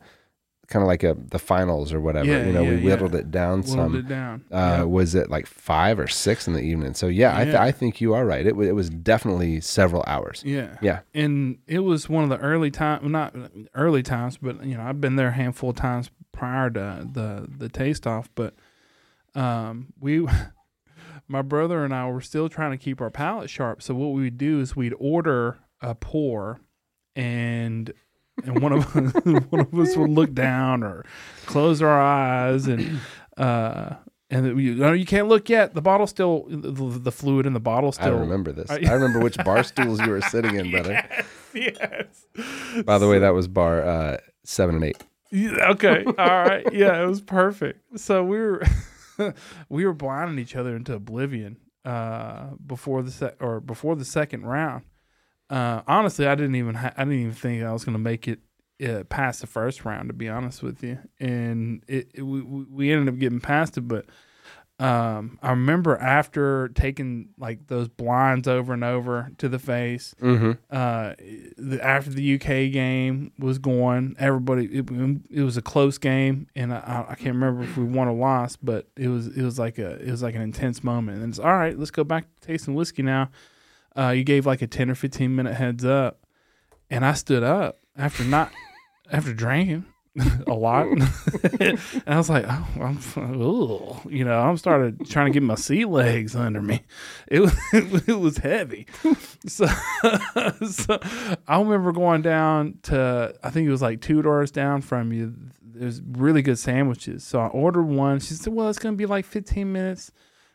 kind 0.73 0.83
of 0.83 0.87
like 0.87 1.03
a 1.03 1.15
the 1.29 1.39
finals 1.39 1.93
or 1.93 2.01
whatever. 2.01 2.25
Yeah, 2.27 2.45
you 2.45 2.51
know, 2.51 2.63
yeah, 2.63 2.69
we 2.71 2.75
yeah. 2.77 2.83
whittled 2.83 3.15
it 3.15 3.31
down 3.31 3.59
Whittled 3.59 3.75
some. 3.77 3.95
it 3.95 4.07
down. 4.09 4.43
Uh, 4.51 4.55
Yeah. 4.57 4.83
Was 4.83 5.15
it 5.15 5.29
like 5.29 5.45
five 5.45 5.99
or 5.99 6.07
six 6.07 6.47
in 6.47 6.53
the 6.53 6.59
evening? 6.61 6.93
So 6.95 7.07
yeah, 7.07 7.37
I, 7.37 7.43
th- 7.45 7.55
I 7.55 7.71
think 7.71 8.01
you 8.01 8.13
are 8.13 8.25
right. 8.25 8.45
It, 8.45 8.55
wa- 8.57 8.63
it 8.63 8.75
was 8.75 8.89
definitely 8.89 9.61
several 9.61 10.03
hours. 10.07 10.43
Yeah. 10.45 10.77
Yeah. 10.81 10.99
And 11.13 11.59
it 11.67 11.79
was 11.79 12.09
one 12.09 12.23
of 12.25 12.29
the 12.29 12.39
early 12.39 12.71
time, 12.71 13.11
not 13.11 13.33
early 13.75 14.03
times, 14.03 14.37
but 14.37 14.65
you 14.65 14.75
know, 14.75 14.83
I've 14.83 14.99
been 14.99 15.15
there 15.15 15.29
a 15.29 15.33
handful 15.33 15.69
of 15.69 15.75
times 15.77 16.09
prior 16.33 16.69
to 16.71 17.07
the 17.09 17.47
the 17.57 17.69
taste 17.69 18.05
off. 18.07 18.29
But 18.35 18.55
um, 19.35 19.93
we, 19.99 20.27
my 21.27 21.41
brother 21.41 21.85
and 21.85 21.93
I 21.93 22.09
were 22.09 22.21
still 22.21 22.49
trying 22.49 22.71
to 22.71 22.77
keep 22.77 22.99
our 23.01 23.09
palate 23.11 23.49
sharp. 23.49 23.81
So 23.81 23.93
what 23.93 24.07
we 24.13 24.23
would 24.23 24.37
do 24.37 24.59
is 24.59 24.75
we'd 24.75 24.93
order 24.99 25.59
a 25.81 25.93
pour, 25.95 26.59
and 27.15 27.91
and 28.43 28.61
one 28.61 28.72
of 28.73 28.84
one 29.51 29.60
of 29.61 29.73
us 29.80 29.95
would 29.95 30.10
look 30.10 30.34
down 30.34 30.84
or 30.84 31.05
close 31.45 31.81
our 31.81 31.99
eyes 32.01 32.68
and. 32.68 32.99
uh 33.38 33.95
and 34.30 34.60
you, 34.60 34.73
no, 34.73 34.93
you 34.93 35.05
can't 35.05 35.27
look 35.27 35.47
yet. 35.47 35.76
The 35.76 35.81
bottle 35.81 36.07
still, 36.07 36.45
the, 36.49 36.72
the 36.72 37.11
fluid 37.11 37.45
in 37.45 37.53
the 37.53 37.60
bottle 37.60 37.91
still. 37.91 38.18
I 38.18 38.19
remember 38.19 38.51
this. 38.51 38.72
I- 38.72 38.80
I 38.88 38.93
remember 38.93 39.19
which 39.19 39.38
bar 39.38 39.61
stools 39.64 39.99
you 40.01 40.10
were 40.10 40.22
sitting 40.22 40.55
in, 40.55 40.72
brother. 40.72 41.07
yes. 41.53 42.26
By 42.84 42.97
the 42.97 43.07
way, 43.07 43.19
that 43.19 43.35
was 43.35 43.47
bar 43.47 43.84
uh, 43.84 44.18
seven 44.43 44.73
and 44.76 44.84
eight. 44.85 44.97
Yeah, 45.30 45.69
okay. 45.72 46.03
All 46.05 46.14
right. 46.15 46.65
Yeah, 46.73 47.03
it 47.03 47.05
was 47.05 47.22
perfect. 47.22 47.99
So 47.99 48.23
we 48.23 48.38
were 48.39 48.64
we 49.69 49.85
were 49.85 49.93
blinding 49.93 50.39
each 50.39 50.55
other 50.55 50.76
into 50.76 50.95
oblivion 50.95 51.57
uh, 51.85 52.51
before 52.65 53.03
the 53.03 53.11
se- 53.11 53.35
or 53.39 53.60
before 53.60 53.95
the 53.95 54.05
second 54.05 54.47
round. 54.47 54.84
Uh, 55.49 55.82
honestly, 55.88 56.26
I 56.28 56.36
didn't 56.36 56.56
even 56.56 56.76
ha- 56.76 56.94
I 56.98 57.03
didn't 57.03 57.20
even 57.20 57.34
think 57.34 57.64
I 57.64 57.72
was 57.74 57.84
going 57.86 57.94
to 57.94 57.99
make 57.99 58.28
it 58.28 58.40
uh, 58.84 59.03
past 59.06 59.41
the 59.41 59.48
first 59.48 59.86
round. 59.86 60.10
To 60.10 60.14
be 60.14 60.30
honest 60.30 60.64
with 60.64 60.84
you, 60.84 60.99
and 61.20 61.84
it, 61.88 62.10
it 62.14 62.22
we 62.24 62.41
we 62.41 62.91
ended 62.91 63.14
up 63.14 63.20
getting 63.20 63.40
past 63.41 63.78
it, 63.78 63.82
but. 63.88 64.06
Um, 64.80 65.38
I 65.44 65.52
remember 65.52 65.95
after 65.98 66.68
taking 66.70 67.30
like 67.38 67.68
those 67.68 67.88
blinds 67.88 68.48
over 68.48 68.74
and 68.74 68.84
over 68.84 69.30
to 69.38 69.48
the 69.48 69.60
face, 69.60 70.15
Mm-hmm. 70.20 70.53
uh, 70.72 71.14
the, 71.57 71.80
after 71.82 72.10
the 72.10 72.34
UK 72.36 72.74
game 72.74 73.32
was 73.38 73.60
going, 73.60 74.15
everybody 74.18 74.65
it, 74.65 74.90
it 75.30 75.44
was 75.44 75.57
a 75.57 75.61
close 75.61 75.99
game, 75.99 76.48
and 76.56 76.74
I, 76.74 77.06
I 77.10 77.15
can't 77.15 77.36
remember 77.36 77.61
if 77.64 77.78
we 77.78 77.84
won 77.84 78.07
or 78.07 78.15
lost, 78.15 78.65
but 78.65 78.88
it 78.98 79.10
was 79.10 79.28
it 79.28 79.44
was 79.44 79.60
like 79.60 79.78
a 79.78 79.91
it 80.02 80.10
was 80.10 80.24
like 80.24 80.34
an 80.36 80.41
intense 80.41 80.84
moment. 80.84 81.22
And 81.22 81.30
it's 81.30 81.40
all 81.40 81.53
right. 81.56 81.78
Let's 81.78 81.91
go 81.91 82.03
back 82.03 82.26
to 82.41 82.48
tasting 82.48 82.74
whiskey 82.74 83.03
now. 83.03 83.30
Uh, 83.98 84.10
you 84.10 84.24
gave 84.24 84.45
like 84.45 84.61
a 84.61 84.68
ten 84.68 84.90
or 84.90 84.95
fifteen 84.95 85.36
minute 85.36 85.56
heads 85.56 85.86
up, 85.86 86.26
and 86.90 87.06
I 87.06 87.14
stood 87.14 87.44
up 87.44 87.80
after 87.98 88.24
not 88.24 88.52
after 89.11 89.34
drinking. 89.34 89.86
a 90.48 90.53
lot, 90.53 90.86
and 91.60 91.80
I 92.06 92.18
was 92.18 92.30
like, 92.30 92.45
"Oh, 92.48 92.68
I'm, 92.80 93.41
ooh. 93.41 93.99
you 94.07 94.24
know, 94.24 94.40
I'm 94.40 94.57
started 94.57 95.10
trying 95.10 95.26
to 95.26 95.32
get 95.32 95.41
my 95.41 95.56
sea 95.56 95.86
legs 95.86 96.36
under 96.36 96.61
me. 96.61 96.84
It 97.28 97.40
was, 97.40 97.56
it 97.74 98.20
was 98.20 98.38
heavy, 98.38 98.86
so, 99.48 99.65
so 100.70 100.99
I 101.48 101.60
remember 101.60 101.91
going 101.94 102.22
down 102.22 102.78
to 102.84 103.34
I 103.41 103.49
think 103.49 103.68
it 103.68 103.72
was 103.72 103.82
like 103.82 104.02
two 104.02 104.22
doors 104.22 104.52
down 104.52 104.82
from 104.82 105.11
you. 105.11 105.34
There's 105.64 105.99
really 106.03 106.44
good 106.44 106.60
sandwiches. 106.60 107.24
So 107.24 107.40
I 107.40 107.48
ordered 107.48 107.86
one. 107.86 108.20
She 108.20 108.36
said, 108.36 108.53
"Well, 108.53 108.70
it's 108.70 108.78
gonna 108.78 108.95
be 108.95 109.07
like 109.07 109.26
15 109.26 109.72
minutes." 109.72 110.11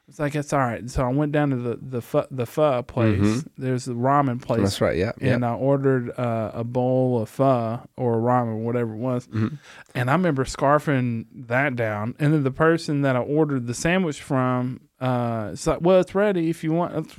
It's 0.09 0.19
like 0.19 0.35
it's 0.35 0.55
all 0.55 0.61
right. 0.61 0.89
So 0.89 1.05
I 1.05 1.09
went 1.13 1.33
down 1.33 1.51
to 1.51 1.57
the 1.57 1.79
the 1.83 2.01
pho, 2.01 2.27
the 2.31 2.47
pho 2.47 2.83
place. 2.83 3.19
Mhm. 3.21 3.47
There's 3.59 3.89
a 3.89 3.93
ramen 3.93 4.41
place, 4.41 4.63
That's 4.63 4.81
right. 4.81 4.97
Yeah. 4.97 5.13
And 5.21 5.45
I 5.45 5.53
ordered 5.55 6.11
uh, 6.19 6.51
a 6.55 6.65
bowl 6.65 7.21
of 7.21 7.29
pho 7.29 7.81
or 7.97 8.17
ramen, 8.17 8.61
whatever 8.65 8.95
it 8.95 8.99
was. 8.99 9.27
Mhm. 9.29 9.59
And 9.95 10.09
I 10.09 10.15
remember 10.15 10.45
scarfing 10.45 11.27
that 11.49 11.77
down. 11.77 12.15
And 12.19 12.33
then 12.33 12.43
the 12.43 12.51
person 12.51 13.03
that 13.03 13.17
I 13.17 13.21
ordered 13.21 13.67
the 13.67 13.75
sandwich 13.75 14.23
from, 14.23 14.81
uh, 15.01 15.51
it's 15.53 15.67
like, 15.67 15.81
well, 15.81 16.01
it's 16.01 16.15
ready 16.15 16.51
if 16.51 16.65
you 16.65 16.73
want. 16.73 17.13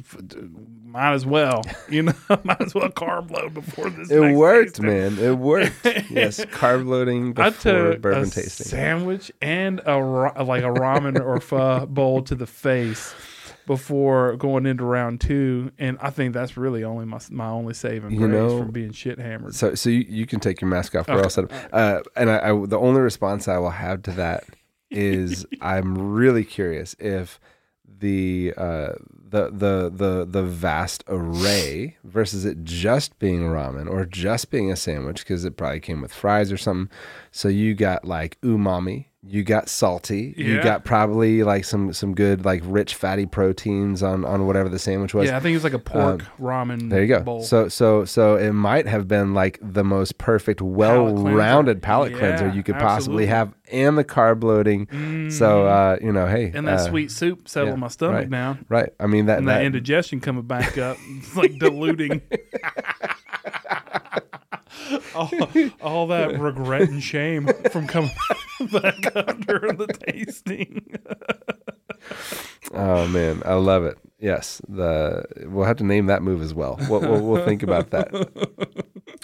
Might 0.85 1.13
as 1.13 1.25
well, 1.25 1.61
you 1.89 2.01
know, 2.03 2.13
might 2.43 2.59
as 2.61 2.73
well 2.73 2.89
carb 2.89 3.29
load 3.31 3.53
before 3.53 3.89
this. 3.91 4.09
It 4.09 4.35
worked, 4.35 4.77
tasting. 4.77 4.85
man. 4.87 5.19
It 5.19 5.37
worked. 5.37 5.75
yes, 6.09 6.43
carb 6.45 6.87
loading 6.87 7.29
I 7.37 7.49
before 7.51 7.71
took 7.91 8.01
bourbon 8.01 8.23
a 8.23 8.29
tasting. 8.31 8.65
sandwich 8.67 9.31
and 9.41 9.81
a 9.85 9.97
like 9.97 10.63
a 10.63 10.67
ramen 10.67 11.19
or 11.23 11.39
pho 11.39 11.85
bowl 11.85 12.23
to 12.23 12.33
the 12.35 12.47
face 12.47 13.13
before 13.67 14.35
going 14.37 14.65
into 14.65 14.83
round 14.83 15.21
two, 15.21 15.71
and 15.77 15.99
I 16.01 16.09
think 16.09 16.33
that's 16.33 16.57
really 16.57 16.83
only 16.83 17.05
my 17.05 17.19
my 17.29 17.49
only 17.49 17.75
saving 17.75 18.09
You 18.11 18.17
grace 18.21 18.31
know- 18.31 18.57
from 18.57 18.71
being 18.71 18.91
shit 18.91 19.19
hammered. 19.19 19.53
So, 19.53 19.75
so 19.75 19.91
you, 19.91 20.05
you 20.09 20.25
can 20.25 20.39
take 20.39 20.59
your 20.59 20.71
mask 20.71 20.95
off. 20.95 21.07
We're 21.07 21.13
Okay. 21.17 21.23
all 21.23 21.29
set 21.29 21.43
up. 21.45 21.51
Uh, 21.71 21.99
and 22.15 22.31
I, 22.31 22.49
I, 22.49 22.65
the 22.65 22.79
only 22.79 22.99
response 23.01 23.47
I 23.47 23.59
will 23.59 23.69
have 23.69 24.01
to 24.03 24.11
that 24.13 24.43
is 24.89 25.45
I'm 25.61 25.95
really 26.13 26.43
curious 26.43 26.95
if 26.97 27.39
the 27.99 28.53
uh, 28.57 28.93
the 29.29 29.49
the 29.51 29.91
the 29.93 30.25
the 30.29 30.43
vast 30.43 31.03
array 31.07 31.97
versus 32.03 32.45
it 32.45 32.63
just 32.63 33.17
being 33.19 33.41
ramen 33.41 33.89
or 33.89 34.05
just 34.05 34.49
being 34.49 34.71
a 34.71 34.75
sandwich 34.75 35.19
because 35.19 35.45
it 35.45 35.57
probably 35.57 35.79
came 35.79 36.01
with 36.01 36.13
fries 36.13 36.51
or 36.51 36.57
something. 36.57 36.93
So 37.31 37.47
you 37.47 37.75
got 37.75 38.05
like 38.05 38.39
umami, 38.41 39.05
you 39.21 39.43
got 39.43 39.67
salty, 39.67 40.33
you 40.37 40.63
got 40.63 40.85
probably 40.85 41.43
like 41.43 41.65
some 41.65 41.91
some 41.91 42.15
good 42.15 42.45
like 42.45 42.61
rich 42.63 42.95
fatty 42.95 43.25
proteins 43.25 44.01
on 44.01 44.23
on 44.23 44.47
whatever 44.47 44.69
the 44.69 44.79
sandwich 44.79 45.13
was. 45.13 45.27
yeah, 45.27 45.35
I 45.35 45.41
think 45.41 45.51
it 45.51 45.57
was 45.57 45.65
like 45.65 45.73
a 45.73 45.79
pork 45.79 46.23
ramen. 46.39 46.83
Um, 46.83 46.89
There 46.89 47.01
you 47.01 47.07
go. 47.07 47.19
Bowl. 47.19 47.43
So 47.43 47.67
so 47.67 48.05
so 48.05 48.37
it 48.37 48.53
might 48.53 48.87
have 48.87 49.09
been 49.09 49.33
like 49.33 49.59
the 49.61 49.83
most 49.83 50.17
perfect, 50.19 50.61
well-rounded 50.61 51.81
palate 51.81 52.15
cleanser 52.15 52.47
Yeah, 52.47 52.53
you 52.53 52.63
could 52.63 52.75
possibly 52.75 53.25
have, 53.25 53.53
and 53.71 53.97
the 53.97 54.05
carb 54.05 54.41
loading. 54.43 55.29
So 55.31 55.67
uh, 55.67 55.97
you 56.01 56.13
know, 56.13 56.25
hey, 56.25 56.51
and 56.53 56.65
that 56.67 56.79
uh, 56.79 56.89
sweet 56.89 57.11
soup 57.11 57.49
settled 57.49 57.73
yeah, 57.75 57.79
my 57.79 57.87
stomach 57.89 58.15
right. 58.15 58.29
down. 58.29 58.65
right? 58.69 58.93
I 59.01 59.07
mean 59.07 59.25
that, 59.25 59.39
And 59.39 59.49
that, 59.49 59.57
that 59.59 59.65
indigestion 59.65 60.21
coming 60.21 60.43
back 60.43 60.77
up, 60.77 60.97
it's 61.17 61.35
like 61.35 61.57
diluting 61.59 62.21
all, 65.15 65.29
all 65.81 66.07
that 66.07 66.39
regret 66.39 66.89
and 66.89 67.01
shame 67.03 67.49
from 67.71 67.87
coming 67.87 68.11
back 68.71 68.95
during 69.45 69.77
the 69.77 69.87
tasting. 70.07 70.97
oh 72.73 73.07
man, 73.07 73.41
I 73.45 73.53
love 73.55 73.83
it. 73.85 73.97
Yes, 74.19 74.61
the 74.67 75.25
we'll 75.47 75.65
have 75.65 75.77
to 75.77 75.83
name 75.85 76.07
that 76.07 76.21
move 76.21 76.41
as 76.41 76.53
well. 76.53 76.77
We'll, 76.89 77.01
we'll, 77.01 77.21
we'll 77.21 77.45
think 77.45 77.63
about 77.63 77.91
that. 77.91 78.11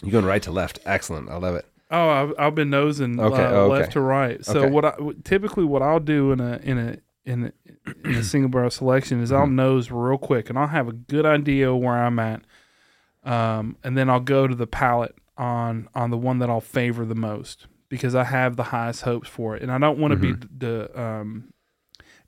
You're 0.02 0.12
going 0.12 0.26
right 0.26 0.42
to 0.44 0.52
left. 0.52 0.80
Excellent. 0.86 1.30
I 1.30 1.38
love 1.38 1.56
it. 1.56 1.66
Oh, 1.92 2.10
I've, 2.10 2.34
I've 2.40 2.56
been 2.56 2.70
nosing 2.70 3.20
Okay, 3.20 3.44
uh, 3.44 3.48
okay. 3.50 3.74
left 3.80 3.92
to 3.94 4.02
right. 4.02 4.44
So 4.44 4.62
Okay. 4.64 4.70
what 4.72 4.86
I 4.86 4.94
typically 5.24 5.66
what 5.66 5.82
I'll 5.82 6.00
do 6.00 6.32
in 6.32 6.40
a 6.40 6.60
in 6.64 6.78
a 6.78 6.98
in 7.26 7.46
a, 7.46 8.08
in 8.08 8.16
a 8.16 8.24
single 8.24 8.50
barrel 8.50 8.70
selection 8.70 9.22
is 9.22 9.32
I'll 9.32 9.48
nose 9.48 9.92
real 9.92 10.18
quick 10.18 10.50
and 10.50 10.58
I'll 10.60 10.68
have 10.68 10.88
a 10.88 10.94
good 10.94 11.26
idea 11.26 11.76
where 11.76 11.94
I'm 11.96 12.20
at, 12.20 12.42
um, 13.24 13.78
and 13.84 13.98
then 13.98 14.10
I'll 14.10 14.20
go 14.20 14.48
to 14.48 14.56
the 14.56 14.68
palate 14.68 15.16
on 15.38 15.88
on 15.94 16.12
the 16.12 16.18
one 16.18 16.40
that 16.40 16.49
I'll 16.49 16.62
favor 16.62 17.06
the 17.06 17.16
most 17.16 17.68
because 17.90 18.16
I 18.16 18.24
have 18.24 18.56
the 18.56 18.64
highest 18.64 19.03
hopes 19.03 19.30
for 19.30 19.56
it, 19.56 19.62
and 19.62 19.72
I 19.72 19.78
don't 19.78 19.99
want 19.99 20.12
to 20.12 20.18
be 20.18 20.34
the 20.57 20.99
um, 20.99 21.53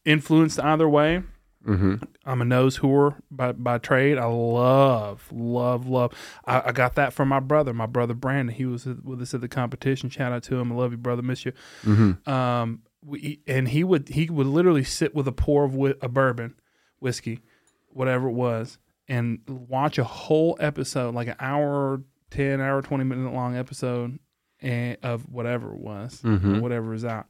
influenced 0.05 0.59
either 0.59 0.87
way. 0.87 1.23
Mm-hmm. 1.65 1.95
I'm 2.25 2.41
a 2.41 2.45
nose 2.45 2.79
whore 2.79 3.17
by, 3.29 3.51
by 3.51 3.77
trade. 3.77 4.17
I 4.17 4.25
love, 4.25 5.27
love, 5.33 5.85
love. 5.87 6.13
I, 6.45 6.69
I 6.69 6.71
got 6.71 6.95
that 6.95 7.11
from 7.11 7.27
my 7.27 7.41
brother, 7.41 7.73
my 7.73 7.87
brother 7.87 8.13
Brandon. 8.13 8.55
He 8.55 8.65
was 8.65 8.85
with 8.85 9.21
us 9.21 9.33
at 9.33 9.41
the 9.41 9.49
competition. 9.49 10.09
Shout 10.09 10.31
out 10.31 10.43
to 10.43 10.55
him. 10.55 10.71
I 10.71 10.75
love 10.75 10.91
you, 10.91 10.97
brother. 10.97 11.21
Miss 11.21 11.45
you. 11.45 11.51
Mm-hmm. 11.83 12.29
Um, 12.29 12.83
we, 13.03 13.41
and 13.47 13.67
he 13.67 13.83
would 13.83 14.09
he 14.09 14.29
would 14.29 14.47
literally 14.47 14.83
sit 14.83 15.13
with 15.13 15.27
a 15.27 15.31
pour 15.33 15.65
of 15.65 15.75
whi- 15.75 15.95
a 16.01 16.07
bourbon, 16.07 16.55
whiskey, 16.99 17.41
whatever 17.89 18.29
it 18.29 18.33
was, 18.33 18.77
and 19.09 19.39
watch 19.47 19.97
a 19.97 20.03
whole 20.03 20.57
episode, 20.61 21.15
like 21.15 21.27
an 21.27 21.35
hour, 21.39 22.01
ten 22.29 22.59
hour, 22.61 22.81
twenty 22.81 23.03
minute 23.03 23.33
long 23.33 23.55
episode, 23.55 24.19
and 24.61 24.97
of 25.03 25.29
whatever 25.31 25.73
it 25.73 25.79
was, 25.79 26.21
Mhm. 26.21 26.61
whatever 26.61 26.93
is 26.93 27.05
out, 27.05 27.27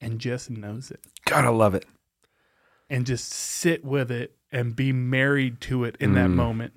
and 0.00 0.18
just 0.18 0.50
knows 0.50 0.90
it 0.90 1.00
gotta 1.24 1.50
love 1.50 1.74
it. 1.74 1.84
and 2.90 3.04
just 3.04 3.30
sit 3.32 3.84
with 3.84 4.10
it 4.10 4.36
and 4.50 4.74
be 4.74 4.92
married 4.92 5.60
to 5.60 5.84
it 5.84 5.94
in 6.00 6.14
that 6.14 6.30
Mm. 6.30 6.34
moment. 6.34 6.72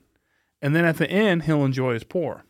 And 0.62 0.76
then 0.76 0.84
at 0.84 0.98
the 0.98 1.10
end, 1.10 1.44
he'll 1.44 1.64
enjoy 1.64 1.94
his 1.94 2.04
pour. 2.04 2.44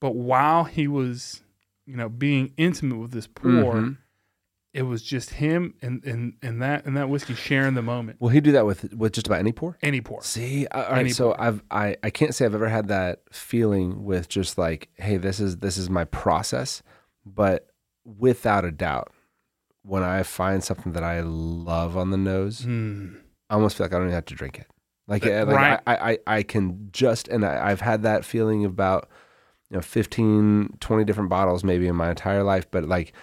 But 0.00 0.16
while 0.16 0.64
he 0.64 0.88
was, 0.88 1.44
you 1.86 1.96
know, 1.96 2.08
being 2.08 2.52
intimate 2.56 2.96
with 2.98 3.12
this 3.12 3.28
pour, 3.28 3.74
Mhm. 3.74 3.98
It 4.76 4.82
was 4.82 5.02
just 5.02 5.30
him 5.30 5.72
and, 5.80 6.04
and, 6.04 6.34
and 6.42 6.60
that 6.60 6.84
and 6.84 6.94
that 6.98 7.08
whiskey 7.08 7.34
sharing 7.34 7.72
the 7.74 7.82
moment. 7.82 8.20
Will 8.20 8.28
he 8.28 8.42
do 8.42 8.52
that 8.52 8.66
with 8.66 8.92
with 8.92 9.12
just 9.12 9.26
about 9.26 9.38
any 9.38 9.50
pour? 9.52 9.78
Any 9.82 10.02
pour. 10.02 10.22
See, 10.22 10.66
all 10.66 10.82
right. 10.82 10.98
Any 10.98 11.10
So 11.10 11.28
pour. 11.28 11.40
I've 11.40 11.62
I 11.70 11.96
I 12.02 12.10
can't 12.10 12.34
say 12.34 12.44
I've 12.44 12.54
ever 12.54 12.68
had 12.68 12.88
that 12.88 13.22
feeling 13.32 14.04
with 14.04 14.28
just 14.28 14.58
like, 14.58 14.90
hey, 14.96 15.16
this 15.16 15.40
is 15.40 15.56
this 15.58 15.78
is 15.78 15.88
my 15.88 16.04
process, 16.04 16.82
but 17.24 17.68
without 18.04 18.66
a 18.66 18.70
doubt, 18.70 19.10
when 19.82 20.02
I 20.02 20.22
find 20.22 20.62
something 20.62 20.92
that 20.92 21.02
I 21.02 21.20
love 21.22 21.96
on 21.96 22.10
the 22.10 22.18
nose, 22.18 22.60
Hmm. 22.60 23.14
I 23.48 23.54
almost 23.54 23.76
feel 23.78 23.86
like 23.86 23.94
I 23.94 23.96
don't 23.96 24.08
even 24.08 24.14
have 24.14 24.26
to 24.26 24.34
drink 24.34 24.58
it. 24.58 24.66
Like, 25.08 25.24
uh, 25.24 25.46
like 25.46 25.56
right. 25.56 25.80
I, 25.86 26.10
I 26.10 26.18
I 26.26 26.42
can 26.42 26.88
just 26.92 27.28
and 27.28 27.46
I, 27.46 27.70
I've 27.70 27.80
had 27.80 28.02
that 28.02 28.26
feeling 28.26 28.66
about 28.66 29.08
you 29.70 29.76
know 29.76 29.80
15, 29.80 30.76
20 30.80 31.04
different 31.04 31.30
bottles 31.30 31.64
maybe 31.64 31.86
in 31.86 31.96
my 31.96 32.10
entire 32.10 32.42
life, 32.42 32.70
but 32.70 32.84
like 32.84 33.14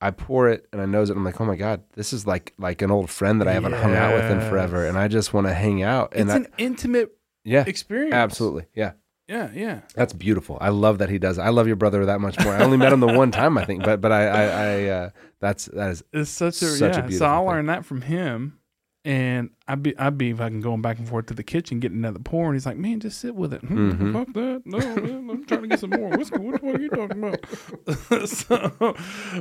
I 0.00 0.10
pour 0.10 0.48
it 0.48 0.66
and 0.72 0.80
I 0.80 0.86
nose 0.86 1.10
it. 1.10 1.12
And 1.12 1.20
I'm 1.20 1.24
like, 1.24 1.40
oh 1.40 1.44
my 1.44 1.56
god, 1.56 1.82
this 1.94 2.12
is 2.12 2.26
like 2.26 2.54
like 2.58 2.82
an 2.82 2.90
old 2.90 3.10
friend 3.10 3.40
that 3.40 3.48
I 3.48 3.52
haven't 3.52 3.72
hung 3.72 3.94
out 3.94 4.14
with 4.14 4.30
in 4.30 4.40
forever, 4.48 4.86
and 4.86 4.96
I 4.98 5.08
just 5.08 5.34
want 5.34 5.46
to 5.46 5.54
hang 5.54 5.82
out. 5.82 6.12
And 6.14 6.28
it's 6.28 6.34
I, 6.34 6.36
an 6.36 6.46
intimate 6.58 7.16
yeah, 7.44 7.64
experience. 7.66 8.14
absolutely, 8.14 8.66
yeah. 8.74 8.92
Yeah, 9.28 9.50
yeah. 9.52 9.80
That's 9.94 10.14
beautiful. 10.14 10.56
I 10.58 10.70
love 10.70 10.98
that 10.98 11.10
he 11.10 11.18
does. 11.18 11.38
I 11.38 11.50
love 11.50 11.66
your 11.66 11.76
brother 11.76 12.06
that 12.06 12.18
much 12.18 12.38
more. 12.42 12.54
I 12.54 12.64
only 12.64 12.78
met 12.78 12.94
him 12.94 13.00
the 13.00 13.12
one 13.12 13.30
time, 13.30 13.58
I 13.58 13.64
think, 13.66 13.84
but 13.84 14.00
but 14.00 14.10
I 14.10 14.26
I, 14.26 14.44
I 14.44 14.84
uh, 14.84 15.10
that's 15.38 15.66
that 15.66 15.90
is 15.90 16.02
It's 16.14 16.30
such 16.30 16.62
a 16.62 16.66
Such 16.66 16.96
a 16.96 17.00
yeah. 17.00 17.02
so 17.02 17.08
beautiful 17.08 17.26
I 17.26 17.36
learned 17.38 17.68
that 17.68 17.84
from 17.84 18.00
him, 18.00 18.58
and 19.04 19.50
I'd 19.66 19.82
be 19.82 19.96
I'd 19.96 20.18
be 20.18 20.32
fucking 20.32 20.60
going 20.60 20.82
back 20.82 20.98
and 20.98 21.08
forth 21.08 21.26
to 21.26 21.34
the 21.34 21.42
kitchen 21.42 21.80
getting 21.80 21.98
another 21.98 22.18
pour, 22.18 22.46
and 22.46 22.54
he's 22.54 22.66
like, 22.66 22.76
"Man, 22.76 23.00
just 23.00 23.20
sit 23.20 23.34
with 23.34 23.52
it." 23.54 23.60
Hmm, 23.62 23.90
Mhm. 23.90 24.12
Fuck 24.12 24.32
that. 24.34 24.62
No, 24.64 24.78
man, 24.78 25.30
I'm 25.30 25.44
trying 25.44 25.62
to 25.62 25.68
get 25.68 25.80
some 25.80 25.90
more 25.90 26.10
whiskey. 26.16 26.38
What 26.38 26.60
the 26.60 26.66
fuck 26.66 26.76
are 26.76 26.80
you 26.80 26.88
talking 26.90 27.24
about? 27.24 28.28
so, 28.28 28.96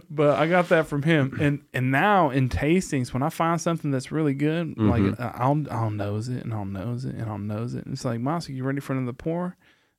but 0.09 0.37
I 0.39 0.47
got 0.47 0.69
that 0.69 0.87
from 0.87 1.03
him, 1.03 1.37
and 1.39 1.61
and 1.73 1.91
now 1.91 2.29
in 2.29 2.49
tastings, 2.49 3.13
when 3.13 3.23
I 3.23 3.29
find 3.29 3.59
something 3.59 3.91
that's 3.91 4.11
really 4.11 4.33
good, 4.33 4.75
Mhm. 4.75 4.89
like 4.89 5.19
uh, 5.19 5.31
I'll 5.35 5.63
I'll 5.71 5.89
nose 5.91 6.29
it 6.29 6.43
and 6.43 6.53
I'll 6.53 6.65
nose 6.65 7.05
it 7.05 7.15
and 7.15 7.23
I'll 7.29 7.37
nose 7.39 7.73
it. 7.75 7.85
And 7.85 7.93
it's 7.93 8.05
like, 8.05 8.19
Mossy, 8.19 8.53
you 8.53 8.63
ready 8.63 8.79
for 8.79 8.93
another 8.93 9.13
pour? 9.13 9.55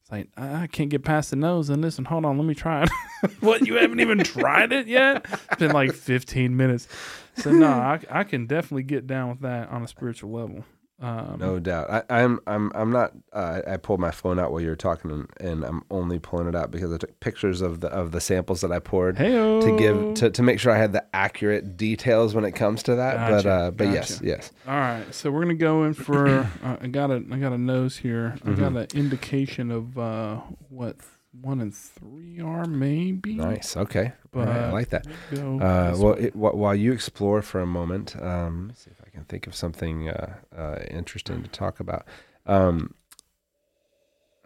It's 0.08 0.12
like 0.12 0.28
I 0.38 0.66
can't 0.68 0.88
get 0.88 1.04
past 1.04 1.30
the 1.30 1.36
nose 1.36 1.68
on 1.68 1.82
this 1.82 1.98
one. 1.98 2.06
Hold 2.06 2.24
on, 2.24 2.38
let 2.38 2.46
me 2.46 2.54
try 2.54 2.84
it. 2.84 2.90
what? 3.40 3.66
You 3.66 3.74
haven't 3.74 4.00
even 4.00 4.18
tried 4.20 4.72
it 4.72 4.86
yet? 4.86 5.26
It's 5.30 5.58
been 5.58 5.72
like 5.72 5.92
15 5.92 6.56
minutes. 6.56 6.88
So 7.36 7.52
no, 7.52 7.68
I, 7.68 8.00
I 8.10 8.24
can 8.24 8.46
definitely 8.46 8.84
get 8.84 9.06
down 9.06 9.28
with 9.28 9.40
that 9.40 9.68
on 9.68 9.82
a 9.82 9.88
spiritual 9.88 10.30
level. 10.30 10.64
Um, 11.00 11.36
no 11.38 11.60
doubt. 11.60 11.88
I, 11.90 12.02
I'm 12.22 12.40
I'm 12.48 12.72
I'm 12.74 12.90
not. 12.90 13.12
Uh, 13.32 13.60
I 13.68 13.76
pulled 13.76 14.00
my 14.00 14.10
phone 14.10 14.38
out 14.40 14.50
while 14.50 14.60
you 14.60 14.68
were 14.68 14.74
talking, 14.76 15.12
and, 15.12 15.28
and 15.40 15.64
I'm 15.64 15.84
only 15.92 16.18
pulling 16.18 16.48
it 16.48 16.56
out 16.56 16.72
because 16.72 16.92
I 16.92 16.96
took 16.96 17.20
pictures 17.20 17.60
of 17.60 17.78
the 17.80 17.86
of 17.88 18.10
the 18.10 18.20
samples 18.20 18.62
that 18.62 18.72
I 18.72 18.80
poured 18.80 19.16
Hey-o. 19.16 19.60
to 19.60 19.76
give 19.78 20.14
to, 20.14 20.30
to 20.30 20.42
make 20.42 20.58
sure 20.58 20.72
I 20.72 20.78
had 20.78 20.92
the 20.92 21.04
accurate 21.14 21.76
details 21.76 22.34
when 22.34 22.44
it 22.44 22.52
comes 22.52 22.82
to 22.84 22.96
that. 22.96 23.30
but 23.30 23.46
uh, 23.46 23.70
but 23.70 23.88
yes, 23.88 24.14
gotcha. 24.16 24.26
yes. 24.26 24.50
All 24.66 24.74
right, 24.74 25.14
so 25.14 25.30
we're 25.30 25.42
gonna 25.42 25.54
go 25.54 25.84
in 25.84 25.94
for. 25.94 26.48
Uh, 26.64 26.76
I 26.80 26.88
got 26.88 27.10
a 27.10 27.22
I 27.30 27.38
got 27.38 27.52
a 27.52 27.58
nose 27.58 27.96
here. 27.98 28.36
I 28.44 28.50
got 28.52 28.72
an 28.72 28.86
indication 28.94 29.70
of 29.70 29.96
uh, 29.98 30.40
what 30.68 30.96
one 31.40 31.60
and 31.60 31.72
three 31.74 32.40
are 32.40 32.64
maybe. 32.64 33.34
Nice. 33.34 33.76
Okay. 33.76 34.12
But 34.32 34.48
right, 34.48 34.56
I 34.56 34.72
like 34.72 34.88
that. 34.90 35.06
Uh, 35.32 35.94
well, 35.96 36.12
it, 36.14 36.32
wh- 36.32 36.54
while 36.54 36.74
you 36.74 36.92
explore 36.92 37.42
for 37.42 37.60
a 37.60 37.66
moment, 37.66 38.16
um, 38.20 38.68
let's 38.68 38.82
see 38.84 38.90
if 38.90 39.00
I 39.04 39.07
can 39.18 39.24
think 39.26 39.46
of 39.46 39.54
something 39.54 40.08
uh, 40.08 40.34
uh, 40.56 40.78
interesting 40.90 41.42
to 41.42 41.48
talk 41.48 41.80
about. 41.80 42.06
Um, 42.46 42.94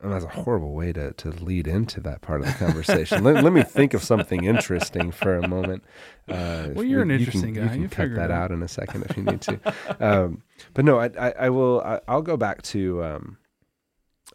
and 0.03 0.11
that's 0.13 0.25
a 0.25 0.29
horrible 0.29 0.75
way 0.75 0.93
to, 0.95 1.13
to 1.13 1.31
lead 1.31 1.69
into 1.69 2.01
that 2.01 2.23
part 2.23 2.41
of 2.41 2.47
the 2.47 2.53
conversation. 2.55 3.23
let, 3.23 3.45
let 3.45 3.53
me 3.53 3.63
think 3.63 3.95
of 3.95 4.03
something 4.03 4.43
interesting 4.45 5.13
for 5.13 5.37
a 5.37 5.47
moment. 5.47 5.85
Uh, 6.29 6.71
Well, 6.75 6.85
you're 6.85 7.05
we- 7.05 7.15
an 7.15 7.21
you 7.21 7.27
interesting 7.27 7.55
can, 7.55 7.55
guy. 7.55 7.63
You 7.63 7.69
can 7.71 7.83
You 7.83 7.89
cut 7.89 8.15
that 8.17 8.31
out. 8.33 8.45
out 8.45 8.51
in 8.51 8.63
a 8.65 8.69
second 8.69 9.05
if 9.09 9.17
you 9.17 9.23
need 9.23 9.41
to. 9.43 9.61
um, 10.01 10.43
but 10.75 10.85
no, 10.85 10.99
I, 10.99 11.11
I, 11.19 11.31
I 11.41 11.51
will. 11.51 11.81
I, 11.83 12.01
I'll 12.09 12.23
go 12.23 12.37
back 12.37 12.63
to. 12.63 13.05
Um, 13.05 13.37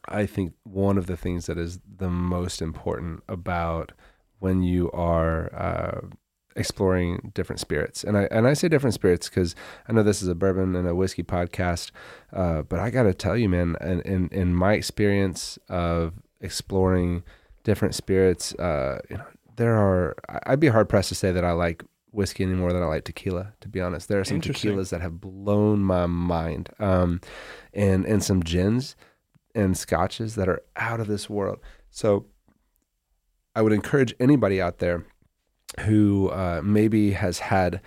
I 0.08 0.26
think 0.26 0.54
one 0.64 0.98
of 0.98 1.08
the 1.08 1.18
things 1.18 1.48
that 1.48 1.58
is 1.58 1.80
the 1.98 2.10
most 2.10 2.62
important 2.62 3.24
about 3.28 3.92
when 4.40 4.64
you 4.64 4.90
are 4.92 5.54
uh, 5.54 6.08
exploring 6.58 7.32
different 7.34 7.60
spirits, 7.60 8.04
and 8.04 8.18
I 8.18 8.28
and 8.32 8.48
I 8.48 8.54
say 8.54 8.68
different 8.68 8.94
spirits 8.94 9.30
because 9.30 9.56
I 9.88 9.94
know 9.94 10.04
this 10.04 10.22
is 10.22 10.28
a 10.28 10.36
bourbon 10.36 10.76
and 10.76 10.88
a 10.88 10.96
whiskey 10.96 11.24
podcast, 11.24 11.92
uh, 12.34 12.64
but 12.64 12.80
I 12.80 12.90
got 12.90 13.04
to 13.04 13.14
tell 13.14 13.38
you, 13.38 13.48
man, 13.48 13.78
in, 13.82 14.02
in 14.02 14.30
in 14.32 14.56
my 14.56 14.74
experience 14.74 15.58
of 15.70 16.14
exploring 16.42 17.24
different 17.64 17.96
spirits, 17.96 18.54
uh, 18.56 19.00
you 19.10 19.18
know, 19.18 19.26
there 19.56 19.76
are 19.76 20.16
I'd 20.46 20.60
be 20.60 20.68
hard 20.68 20.90
pressed 20.90 21.10
to 21.10 21.16
say 21.16 21.32
that 21.32 21.46
I 21.46 21.52
like 21.52 21.84
whiskey 22.12 22.44
any 22.44 22.54
more 22.54 22.74
than 22.74 22.82
I 22.82 22.88
like 22.88 23.06
tequila. 23.06 23.54
To 23.62 23.70
be 23.70 23.80
honest, 23.80 24.08
there 24.08 24.20
are 24.20 24.26
some 24.26 24.42
tequilas 24.42 24.90
that 24.90 25.02
have 25.02 25.22
blown 25.22 25.80
my 25.80 26.08
mind, 26.08 26.70
um, 26.80 27.22
and 27.74 28.06
and 28.06 28.24
some 28.24 28.44
gins 28.44 28.96
and 29.56 29.78
scotches 29.78 30.36
that 30.36 30.50
are 30.50 30.62
out 30.76 31.00
of 31.00 31.08
this 31.08 31.30
world. 31.30 31.60
So 31.90 32.26
I 33.56 33.62
would 33.62 33.74
encourage 33.74 34.14
anybody 34.20 34.62
out 34.62 34.78
there 34.78 35.06
who 35.82 36.30
uh, 36.30 36.62
maybe 36.64 37.12
has 37.12 37.40
had 37.40 37.82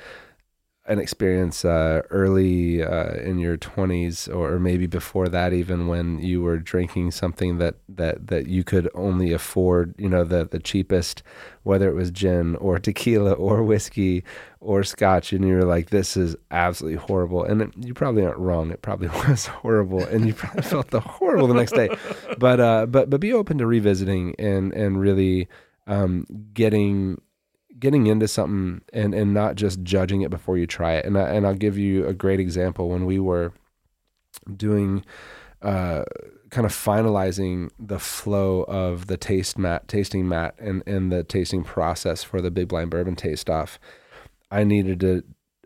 an 0.91 0.99
experience 0.99 1.65
uh, 1.65 2.03
early 2.11 2.83
uh, 2.83 3.13
in 3.15 3.39
your 3.39 3.57
20s 3.57 4.35
or 4.35 4.59
maybe 4.59 4.89
before 4.89 5.29
that 5.29 5.53
even 5.53 5.87
when 5.87 6.19
you 6.19 6.43
were 6.43 6.57
drinking 6.57 7.13
something 7.13 7.59
that, 7.59 7.77
that, 7.89 8.27
that 8.27 8.49
you 8.49 8.65
could 8.65 8.91
only 8.95 9.33
afford 9.33 9.95
you 9.99 10.09
know 10.09 10.25
the, 10.25 10.47
the 10.47 10.59
cheapest 10.59 11.23
whether 11.63 11.89
it 11.89 11.95
was 11.95 12.11
gin 12.11 12.57
or 12.57 12.79
tequila 12.81 13.33
or 13.33 13.63
whiskey 13.63 14.25
or 14.59 14.83
scotch 14.83 15.33
and 15.33 15.47
you're 15.47 15.63
like 15.63 15.91
this 15.91 16.17
is 16.17 16.35
absolutely 16.51 16.99
horrible. 16.99 17.45
And 17.45 17.63
it, 17.63 17.71
you 17.77 17.95
probably 17.95 18.25
aren't 18.25 18.39
wrong. 18.39 18.71
It 18.71 18.83
probably 18.83 19.09
was 19.29 19.47
horrible 19.47 20.05
and 20.05 20.27
you 20.27 20.35
probably 20.35 20.63
felt 20.63 20.91
the 20.91 21.01
horrible 21.01 21.47
the 21.47 21.55
next 21.55 21.73
day. 21.73 21.89
But 22.39 22.59
uh 22.59 22.87
but 22.87 23.11
but 23.11 23.21
be 23.21 23.33
open 23.33 23.59
to 23.59 23.67
revisiting 23.67 24.35
and 24.39 24.73
and 24.73 25.01
really 25.01 25.49
um 25.87 26.27
getting 26.53 27.21
getting 27.81 28.07
into 28.07 28.29
something 28.29 28.83
and 28.93 29.15
and 29.15 29.35
not 29.35 29.57
just 29.57 29.83
judging 29.83 30.23
it 30.23 30.31
before 30.31 30.59
you 30.59 30.67
try 30.67 30.95
it. 30.95 31.05
And 31.05 31.19
I, 31.19 31.31
and 31.31 31.47
I'll 31.47 31.55
give 31.55 31.79
you 31.79 32.07
a 32.07 32.15
great 32.15 32.41
example. 32.41 32.89
When 32.89 33.07
we 33.07 33.19
were 33.19 33.53
doing 34.55 35.05
uh 35.63 36.05
kind 36.51 36.65
of 36.65 36.73
finalizing 36.73 37.71
the 37.79 37.99
flow 37.99 38.63
of 38.63 39.07
the 39.07 39.17
taste 39.17 39.59
mat 39.59 39.87
tasting 39.89 40.29
mat 40.29 40.55
and 40.59 40.83
and 40.87 41.13
the 41.13 41.23
tasting 41.23 41.63
process 41.63 42.23
for 42.23 42.41
the 42.41 42.51
big 42.51 42.69
blind 42.69 42.91
bourbon 42.91 43.15
taste 43.15 43.51
off 43.51 43.79
I 44.51 44.65
needed 44.65 45.01
to 45.01 45.23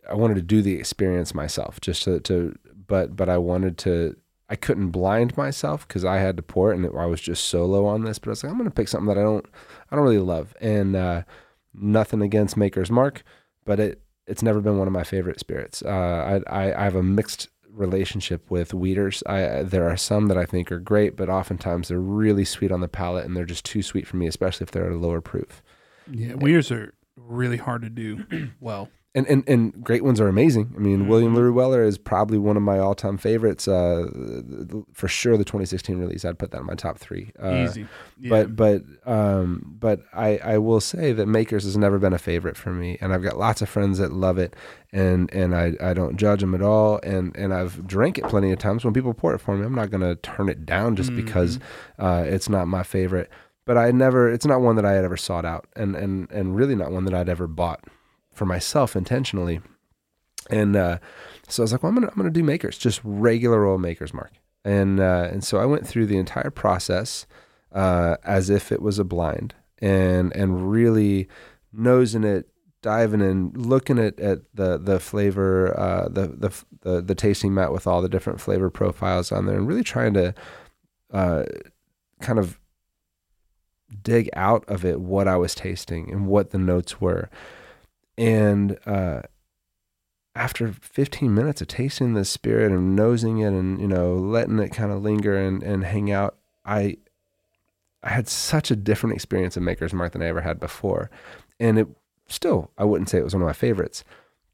I 0.09 0.15
wanted 0.15 0.35
to 0.35 0.43
do 0.43 0.62
the 0.62 0.74
experience 0.74 1.35
myself 1.35 1.81
just 1.81 2.03
to, 2.05 2.20
to 2.20 2.55
but 2.86 3.16
but 3.16 3.28
I 3.28 3.39
wanted 3.39 3.78
to 3.78 4.16
I 4.49 4.57
couldn't 4.57 4.91
blind 4.91 5.36
myself 5.36 5.86
because 5.86 6.05
I 6.05 6.19
had 6.19 6.36
to 6.36 6.43
pour 6.43 6.73
it 6.73 6.77
and 6.77 6.86
I 6.99 7.07
was 7.07 7.20
just 7.20 7.45
solo 7.45 7.86
on 7.86 8.03
this 8.03 8.19
but 8.19 8.28
I 8.28 8.31
was 8.31 8.45
like 8.45 8.53
I'm 8.53 8.59
gonna 8.59 8.70
pick 8.70 8.89
something 8.89 9.09
that 9.09 9.19
I 9.19 9.23
don't 9.23 9.47
I 9.91 9.97
don't 9.97 10.05
really 10.05 10.19
love. 10.19 10.55
And 10.61 10.97
uh, 10.97 11.23
nothing 11.74 12.22
against 12.22 12.56
Maker's 12.56 12.90
Mark 12.90 13.22
but 13.64 13.80
it 13.80 14.01
it's 14.26 14.42
never 14.42 14.60
been 14.60 14.78
one 14.78 14.86
of 14.86 14.92
my 14.92 15.05
favorite 15.05 15.38
spirits. 15.38 15.82
Uh, 15.82 16.40
I, 16.48 16.64
I 16.64 16.80
I 16.80 16.84
have 16.84 16.94
a 16.94 17.02
mixed 17.02 17.48
relationship 17.68 18.51
with 18.51 18.72
wheaters. 18.72 19.22
I 19.26 19.62
there 19.62 19.88
are 19.88 19.96
some 19.96 20.28
that 20.28 20.38
I 20.38 20.46
think 20.46 20.70
are 20.70 20.78
great 20.78 21.16
but 21.16 21.28
oftentimes 21.28 21.88
they're 21.88 21.98
really 21.98 22.44
sweet 22.44 22.72
on 22.72 22.80
the 22.80 22.88
palate 22.88 23.24
and 23.26 23.36
they're 23.36 23.44
just 23.44 23.64
too 23.64 23.82
sweet 23.82 24.06
for 24.06 24.16
me 24.16 24.26
especially 24.26 24.64
if 24.64 24.70
they're 24.70 24.86
at 24.86 24.92
a 24.92 24.96
lower 24.96 25.20
proof. 25.20 25.62
Yeah, 26.10 26.34
weirds 26.34 26.70
are 26.70 26.94
really 27.16 27.56
hard 27.56 27.82
to 27.82 27.90
do 27.90 28.24
well. 28.60 28.90
And, 29.16 29.27
and 29.28 29.49
and 29.49 29.85
great 29.85 30.03
ones 30.03 30.20
are 30.20 30.27
amazing. 30.28 30.73
I 30.77 30.81
mean, 30.81 31.07
William 31.07 31.32
Mhm. 31.32 31.36
LaRue 31.36 31.53
Weller 31.55 31.82
is 31.85 31.99
probably 31.99 32.36
one 32.39 32.57
of 32.57 32.62
my 32.65 32.78
all 32.78 32.95
time 32.95 33.16
favorites. 33.16 33.69
Uh, 33.69 34.07
for 34.93 35.07
sure, 35.09 35.36
the 35.36 35.45
2016 35.45 35.99
release, 35.99 36.24
I'd 36.24 36.39
put 36.39 36.51
that 36.51 36.61
in 36.61 36.66
my 36.66 36.74
top 36.74 36.99
three. 36.99 37.31
Uh, 37.41 37.66
Easy. 37.69 37.86
Yeah. 38.19 38.28
But 38.31 38.57
but 38.57 38.82
um, 39.07 39.77
but 39.78 40.01
I 40.12 40.39
I 40.39 40.59
will 40.59 40.81
say 40.81 41.12
that 41.12 41.27
Makers 41.27 41.65
has 41.65 41.77
never 41.77 41.99
been 41.99 42.12
a 42.12 42.19
favorite 42.19 42.57
for 42.57 42.70
me, 42.70 42.99
and 43.01 43.12
I've 43.12 43.23
got 43.23 43.39
lots 43.39 43.62
of 43.62 43.69
friends 43.69 43.99
that 43.99 44.12
love 44.12 44.39
it, 44.39 44.57
and 44.93 45.32
and 45.32 45.55
I, 45.55 45.74
I 45.81 45.95
don't 45.95 46.16
judge 46.16 46.41
them 46.41 46.55
at 46.55 46.62
all, 46.62 46.99
and 47.03 47.36
and 47.36 47.55
I've 47.55 47.86
drank 47.86 48.19
it 48.19 48.24
plenty 48.24 48.51
of 48.53 48.59
times. 48.59 48.85
When 48.85 48.95
people 48.95 49.15
pour 49.15 49.32
it 49.35 49.39
for 49.41 49.57
me, 49.57 49.65
I'm 49.65 49.74
not 49.74 49.91
gonna 49.91 50.16
turn 50.16 50.49
it 50.49 50.66
down 50.66 50.97
just 50.97 51.15
because 51.15 51.59
uh, 51.99 52.24
it's 52.27 52.49
not 52.49 52.66
my 52.69 52.82
favorite. 52.82 53.31
But 53.66 53.78
I 53.78 53.93
never, 53.93 54.28
it's 54.31 54.45
not 54.45 54.61
one 54.61 54.77
that 54.77 54.85
I 54.85 54.93
had 54.93 55.05
ever 55.07 55.16
sought 55.16 55.45
out, 55.47 55.66
and 55.77 55.95
and 55.97 56.31
and 56.31 56.55
really 56.57 56.74
not 56.74 56.91
one 56.91 57.05
that 57.07 57.15
I'd 57.15 57.28
ever 57.31 57.47
bought 57.47 57.81
for 58.35 58.47
myself 58.47 58.97
intentionally. 58.97 59.61
And 60.51 60.77
uh, 60.77 60.98
so 61.48 61.62
I 61.62 61.65
was 61.65 61.73
like, 61.73 61.82
well, 61.82 61.90
I'm 61.90 61.97
gonna 61.97 62.09
I'm 62.09 62.16
gonna 62.16 62.31
do 62.31 62.43
makers, 62.44 62.77
just 62.78 63.01
regular 63.05 63.65
old 63.65 63.81
makers, 63.81 64.12
Mark. 64.12 64.32
And 64.65 65.01
uh, 65.01 65.28
and 65.31 65.44
so 65.44 65.59
I 65.59 65.66
went 65.66 65.86
through 65.86 66.06
the 66.06 66.19
entire 66.19 66.51
process 66.51 67.27
uh, 67.73 68.16
as 68.24 68.51
if 68.51 68.73
it 68.73 68.81
was 68.82 68.98
a 68.98 69.05
blind, 69.05 69.55
and 69.78 70.35
and 70.35 70.70
really 70.70 71.28
nosing 71.73 72.24
it, 72.24 72.48
diving 72.82 73.20
in, 73.20 73.52
looking 73.55 73.98
at, 73.98 74.19
at 74.20 74.40
the 74.55 74.78
the 74.78 75.01
flavor, 75.01 75.78
uh, 75.78 76.09
the, 76.09 76.28
the 76.28 76.65
the 76.82 77.02
the 77.02 77.15
tasting 77.15 77.52
mat 77.52 77.73
with 77.73 77.86
all 77.86 78.01
the 78.01 78.09
different 78.09 78.40
flavor 78.40 78.70
profiles 78.70 79.32
on 79.32 79.47
there, 79.47 79.56
and 79.56 79.66
really 79.66 79.82
trying 79.82 80.15
to 80.15 80.35
uh, 81.12 81.44
kind 82.20 82.39
of 82.39 82.59
dig 84.02 84.28
out 84.35 84.65
of 84.69 84.85
it 84.85 85.01
what 85.01 85.28
I 85.28 85.36
was 85.36 85.55
tasting 85.55 86.11
and 86.11 86.27
what 86.27 86.51
the 86.51 86.59
notes 86.59 87.01
were. 87.01 87.28
And 88.16 88.78
uh, 88.86 89.23
after 90.35 90.73
15 90.73 91.32
minutes 91.35 91.61
of 91.61 91.69
tasting 91.69 92.15
the 92.15 92.24
spirit 92.24 92.73
and 92.73 92.97
nosing 92.97 93.39
it 93.39 93.53
and 93.53 93.81
you 93.81 93.86
know 93.89 94.15
letting 94.15 94.59
it 94.59 94.70
kind 94.70 94.91
of 94.93 95.03
linger 95.03 95.36
and, 95.36 95.62
and 95.62 95.85
hang 95.85 96.11
out, 96.11 96.36
I 96.65 96.97
I 98.03 98.11
had 98.11 98.28
such 98.28 98.70
a 98.70 98.77
different 98.77 99.15
experience 99.15 99.57
of 99.57 99.62
Maker's 99.62 99.95
Mark 99.95 100.12
than 100.12 100.23
I 100.23 100.27
ever 100.27 100.43
had 100.43 100.61
before. 100.61 101.11
And 101.59 101.78
it 101.78 101.89
still, 102.28 102.70
I 102.77 102.85
wouldn't 102.85 103.09
say 103.09 103.19
it 103.19 103.24
was 103.24 103.32
one 103.35 103.43
of 103.43 103.47
my 103.47 103.53
favorites, 103.55 104.05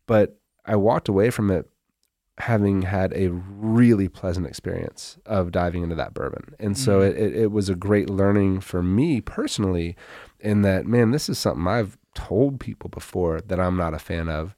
but 0.06 0.38
I 0.64 0.76
walked 0.76 1.08
away 1.08 1.30
from 1.30 1.50
it 1.50 1.68
having 2.38 2.82
had 2.82 3.12
a 3.14 3.28
really 3.28 4.08
pleasant 4.08 4.46
experience 4.46 5.18
of 5.26 5.50
diving 5.50 5.82
into 5.82 5.96
that 5.96 6.14
bourbon. 6.14 6.54
And 6.60 6.78
so 6.78 7.00
Mhm. 7.00 7.10
it, 7.10 7.16
it, 7.16 7.36
it 7.36 7.50
was 7.50 7.68
a 7.68 7.74
great 7.74 8.08
learning 8.08 8.60
for 8.60 8.82
me 8.82 9.20
personally 9.20 9.96
in 10.38 10.62
that, 10.62 10.86
man, 10.86 11.10
this 11.10 11.28
is 11.28 11.38
something 11.38 11.66
I've 11.66 11.98
told 12.14 12.60
people 12.60 12.90
before 12.90 13.40
that 13.40 13.60
I'm 13.60 13.76
not 13.76 13.94
a 13.94 13.98
fan 13.98 14.28
of, 14.28 14.54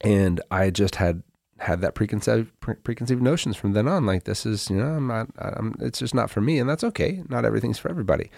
and 0.00 0.40
I 0.50 0.70
just 0.70 0.96
had 0.96 1.22
had 1.58 1.80
that 1.80 1.94
preconceived 1.94 2.52
pre- 2.60 2.74
preconceived 2.74 3.22
notions 3.22 3.56
from 3.56 3.72
then 3.72 3.88
on. 3.88 4.06
Like 4.06 4.24
this 4.24 4.44
is, 4.44 4.68
you 4.70 4.76
know, 4.76 4.94
I'm 4.94 5.06
not. 5.06 5.28
I'm, 5.38 5.74
it's 5.80 5.98
just 5.98 6.14
not 6.14 6.30
for 6.30 6.40
me, 6.40 6.58
and 6.58 6.68
that's 6.68 6.84
okay. 6.84 7.22
Not 7.28 7.44
everything's 7.44 7.78
for 7.78 7.90
everybody. 7.90 8.30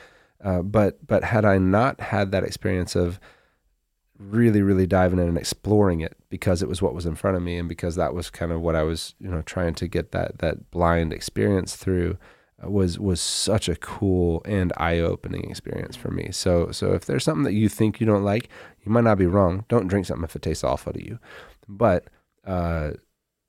Uh, 0.43 0.63
but 0.63 1.05
but 1.07 1.25
had 1.25 1.45
I 1.45 1.59
not 1.59 2.01
had 2.01 2.31
that 2.33 2.45
experience 2.45 2.95
of 2.95 3.19
really 4.19 4.63
really 4.63 4.87
diving 4.87 5.19
in 5.19 5.29
and 5.29 5.39
exploring 5.39 6.01
it 6.01 6.17
because 6.29 6.61
it 6.61 6.69
was 6.69 6.83
what 6.83 6.95
was 6.95 7.07
in 7.07 7.15
front 7.15 7.37
of 7.37 7.43
me 7.43 7.57
and 7.57 7.69
because 7.69 7.95
that 7.95 8.15
was 8.15 8.31
kind 8.31 8.51
of 8.51 8.61
what 8.61 8.75
I 8.75 8.83
was 8.83 9.15
you 9.21 9.29
know 9.29 9.43
trying 9.43 9.75
to 9.75 9.87
get 9.87 10.11
that 10.11 10.39
that 10.39 10.71
blind 10.73 11.13
experience 11.13 11.77
through 11.77 12.19
was 12.65 12.99
was 12.99 13.21
such 13.21 13.69
a 13.69 13.77
cool 13.77 14.43
and 14.45 14.73
eye-opening 14.77 15.49
experience 15.49 15.97
for 15.97 16.11
me. 16.11 16.31
So 16.33 16.71
so 16.73 16.93
if 16.93 17.05
there's 17.05 17.25
something 17.25 17.45
that 17.45 17.53
you 17.53 17.69
think 17.69 18.01
you 18.01 18.07
don't 18.07 18.25
like, 18.25 18.49
you 18.85 18.91
might 18.91 19.05
not 19.05 19.19
be 19.19 19.27
wrong. 19.27 19.65
Don't 19.69 19.89
drink 19.89 20.07
something 20.07 20.25
if 20.25 20.35
it 20.35 20.43
tastes 20.43 20.65
awful 20.65 20.93
to 20.93 21.05
you. 21.05 21.19
But 21.69 22.09
uh, 22.45 22.93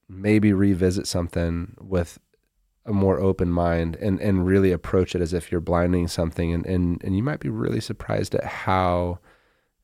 maybe 0.07 0.53
revisit 0.53 1.07
something 1.07 1.75
with 1.79 2.19
a 2.85 2.93
more 2.93 3.19
open 3.19 3.51
mind 3.51 3.95
and, 3.97 4.19
and 4.19 4.45
really 4.45 4.71
approach 4.71 5.13
it 5.13 5.21
as 5.21 5.33
if 5.33 5.51
you're 5.51 5.61
blinding 5.61 6.07
something 6.07 6.51
and, 6.53 6.65
and, 6.65 7.03
and 7.03 7.15
you 7.15 7.21
might 7.21 7.39
be 7.39 7.49
really 7.49 7.79
surprised 7.79 8.33
at 8.33 8.43
how 8.43 9.19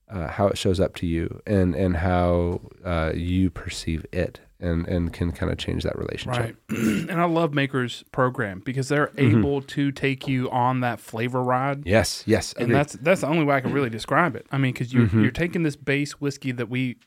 uh, 0.08 0.28
how 0.28 0.48
it 0.48 0.58
shows 0.58 0.80
up 0.80 0.94
to 0.96 1.08
you 1.08 1.42
and 1.48 1.76
and 1.76 1.98
how 1.98 2.62
uh, 2.84 3.12
you 3.16 3.50
perceive 3.50 4.06
it 4.12 4.40
and 4.66 4.88
and 4.88 5.14
can 5.14 5.32
kind 5.32 5.52
of 5.52 5.58
change 5.58 5.84
that 5.84 5.98
relationship. 5.98 6.58
Right. 6.70 6.78
and 7.10 7.22
I 7.22 7.26
love 7.26 7.54
Maker's 7.54 8.04
program 8.12 8.62
because 8.66 8.90
they're 8.90 9.08
Mm-hmm. 9.16 9.38
able 9.40 9.62
to 9.62 9.92
take 9.92 10.28
you 10.28 10.50
on 10.52 10.80
that 10.82 11.00
flavor 11.00 11.42
ride. 11.42 11.86
Yes, 11.86 12.24
yes, 12.26 12.54
And 12.54 12.64
agreed. 12.64 12.76
that's 12.76 12.94
that's 12.94 13.22
the 13.22 13.28
only 13.28 13.46
way 13.46 13.56
I 13.56 13.62
can 13.62 13.72
really 13.72 13.90
describe 13.90 14.36
it. 14.36 14.46
I 14.52 14.58
mean, 14.58 14.74
because 14.74 14.94
you're 14.94 15.08
you're 15.08 15.32
taking 15.32 15.64
this 15.64 15.76
base 15.76 16.20
whiskey 16.20 16.52
that 16.54 16.70
we 16.70 16.98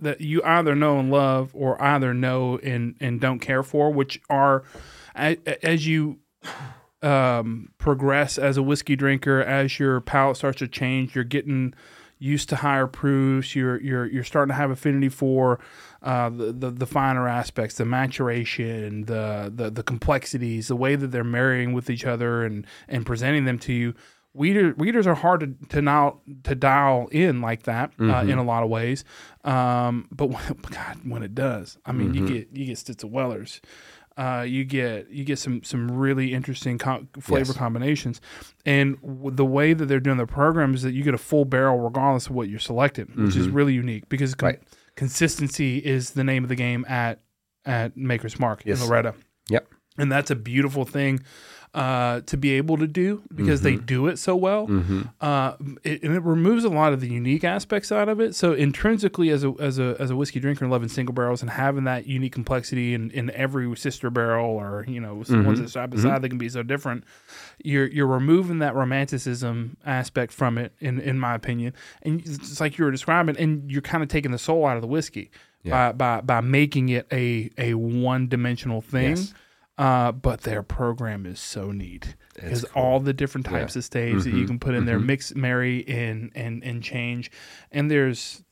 that 0.00 0.20
you 0.20 0.42
either 0.44 0.74
know 0.74 0.98
and 0.98 1.10
love, 1.10 1.50
or 1.54 1.80
either 1.80 2.14
know 2.14 2.58
and 2.62 2.96
and 3.00 3.20
don't 3.20 3.38
care 3.38 3.62
for, 3.62 3.92
which 3.92 4.20
are 4.30 4.64
as 5.14 5.86
you 5.86 6.18
um, 7.02 7.68
progress 7.78 8.38
as 8.38 8.56
a 8.56 8.62
whiskey 8.62 8.96
drinker, 8.96 9.40
as 9.40 9.78
your 9.78 10.00
palate 10.00 10.36
starts 10.36 10.58
to 10.60 10.68
change, 10.68 11.14
you're 11.14 11.24
getting 11.24 11.74
used 12.18 12.48
to 12.50 12.56
higher 12.56 12.86
proofs. 12.86 13.56
You're 13.56 13.80
you're 13.80 14.06
you're 14.06 14.24
starting 14.24 14.52
to 14.52 14.56
have 14.56 14.70
affinity 14.70 15.08
for 15.08 15.58
uh, 16.02 16.28
the, 16.30 16.52
the 16.52 16.70
the 16.70 16.86
finer 16.86 17.28
aspects, 17.28 17.76
the 17.76 17.84
maturation, 17.84 19.04
the, 19.06 19.52
the 19.54 19.70
the 19.70 19.82
complexities, 19.82 20.68
the 20.68 20.76
way 20.76 20.96
that 20.96 21.08
they're 21.12 21.24
marrying 21.24 21.72
with 21.72 21.88
each 21.90 22.04
other 22.04 22.44
and 22.44 22.66
and 22.88 23.06
presenting 23.06 23.44
them 23.44 23.58
to 23.60 23.72
you. 23.72 23.94
Wheater, 24.34 24.72
readers 24.78 25.06
are 25.06 25.14
hard 25.14 25.40
to 25.40 25.68
to 25.68 25.82
now 25.82 26.20
to 26.44 26.54
dial 26.54 27.08
in 27.12 27.40
like 27.42 27.64
that 27.64 27.92
uh, 28.00 28.24
in 28.26 28.38
a 28.38 28.42
lot 28.42 28.62
of 28.62 28.70
ways, 28.70 29.04
um, 29.44 30.08
but 30.10 30.26
when, 30.30 30.42
God, 30.70 30.98
when 31.04 31.22
it 31.22 31.34
does, 31.34 31.76
I 31.84 31.92
mean, 31.92 32.14
you 32.14 32.26
get 32.26 32.48
you 32.52 32.64
get 32.64 32.78
Stitzel 32.78 33.10
Wellers, 33.10 33.60
uh, 34.16 34.44
you 34.48 34.64
get 34.64 35.10
you 35.10 35.24
get 35.24 35.38
some 35.38 35.62
some 35.62 35.90
really 35.90 36.32
interesting 36.32 36.78
co- 36.78 37.06
flavor 37.20 37.50
Yes. 37.52 37.56
combinations, 37.58 38.20
and 38.64 38.98
w- 39.02 39.30
the 39.36 39.44
way 39.44 39.74
that 39.74 39.84
they're 39.84 40.00
doing 40.00 40.16
the 40.16 40.26
program 40.26 40.72
is 40.74 40.80
that 40.82 40.92
you 40.92 41.02
get 41.02 41.12
a 41.14 41.18
full 41.18 41.44
barrel 41.44 41.78
regardless 41.80 42.28
of 42.28 42.32
what 42.32 42.48
you're 42.48 42.58
selecting, 42.58 43.12
which 43.16 43.36
is 43.36 43.48
really 43.48 43.74
unique 43.74 44.08
because 44.08 44.34
con- 44.34 44.46
Right. 44.52 44.62
Consistency 44.96 45.78
is 45.78 46.10
the 46.10 46.24
name 46.24 46.42
of 46.42 46.48
the 46.48 46.56
game 46.56 46.84
at 46.88 47.20
at 47.64 47.96
Maker's 47.96 48.38
Mark 48.40 48.62
Yes. 48.64 48.82
in 48.82 48.88
Loretto. 48.88 49.14
Yep. 49.48 49.68
And 49.98 50.10
that's 50.10 50.30
a 50.30 50.36
beautiful 50.36 50.84
thing 50.84 51.20
uh, 51.74 52.20
to 52.22 52.36
be 52.36 52.52
able 52.52 52.76
to 52.76 52.86
do 52.86 53.22
because 53.34 53.62
they 53.62 53.76
do 53.76 54.06
it 54.06 54.18
so 54.18 54.36
well. 54.36 54.66
Mm-hmm. 54.66 55.02
Uh, 55.20 55.54
it, 55.84 56.02
and 56.02 56.14
it 56.14 56.22
removes 56.22 56.64
a 56.64 56.68
lot 56.68 56.92
of 56.92 57.00
the 57.00 57.08
unique 57.08 57.44
aspects 57.44 57.90
out 57.90 58.08
of 58.08 58.20
it. 58.20 58.34
So 58.34 58.52
intrinsically, 58.52 59.30
as 59.30 59.44
a 59.44 59.54
as 59.58 59.78
a 59.78 59.96
as 59.98 60.10
a 60.10 60.16
whiskey 60.16 60.40
drinker, 60.40 60.66
loving 60.68 60.88
single 60.88 61.14
barrels 61.14 61.40
and 61.40 61.50
having 61.50 61.84
that 61.84 62.06
unique 62.06 62.32
complexity 62.32 62.94
in, 62.94 63.10
in 63.12 63.30
every 63.30 63.74
sister 63.76 64.10
barrel 64.10 64.50
or 64.50 64.84
you 64.86 65.00
know 65.00 65.14
ones 65.14 65.60
that 65.60 65.70
side 65.70 65.90
by 65.90 65.96
side, 65.98 66.20
they 66.22 66.28
can 66.28 66.38
be 66.38 66.48
so 66.48 66.62
different. 66.62 67.04
You're 67.64 67.86
you're 67.86 68.06
removing 68.06 68.58
that 68.60 68.74
romanticism 68.74 69.76
aspect 69.84 70.32
from 70.32 70.58
it, 70.58 70.72
in 70.80 71.00
in 71.00 71.18
my 71.18 71.34
opinion, 71.34 71.74
and 72.02 72.20
it's 72.20 72.60
like 72.60 72.78
you 72.78 72.84
were 72.84 72.90
describing, 72.90 73.36
and 73.38 73.70
you're 73.70 73.82
kind 73.82 74.02
of 74.02 74.08
taking 74.08 74.32
the 74.32 74.38
soul 74.38 74.66
out 74.66 74.76
of 74.76 74.82
the 74.82 74.88
whiskey 74.88 75.30
by 75.64 75.92
by 75.92 76.20
by 76.20 76.40
making 76.40 76.88
it 76.88 77.06
a 77.12 77.50
a 77.58 77.74
one 77.74 78.28
dimensional 78.28 78.80
thing. 78.80 79.10
Yes. 79.10 79.34
Uh, 79.78 80.12
but 80.12 80.42
their 80.42 80.62
program 80.62 81.24
is 81.24 81.40
so 81.40 81.72
neat 81.72 82.14
because 82.34 82.62
all 82.74 83.00
the 83.00 83.12
different 83.14 83.46
types 83.46 83.74
of 83.74 83.82
staves 83.82 84.24
that 84.24 84.34
you 84.34 84.46
can 84.46 84.58
put 84.58 84.74
in 84.74 84.84
there, 84.84 85.00
mix, 85.00 85.34
marry, 85.34 85.86
and 85.88 86.30
and 86.34 86.62
and 86.62 86.82
change, 86.82 87.30
and 87.70 87.90
there's 87.90 88.44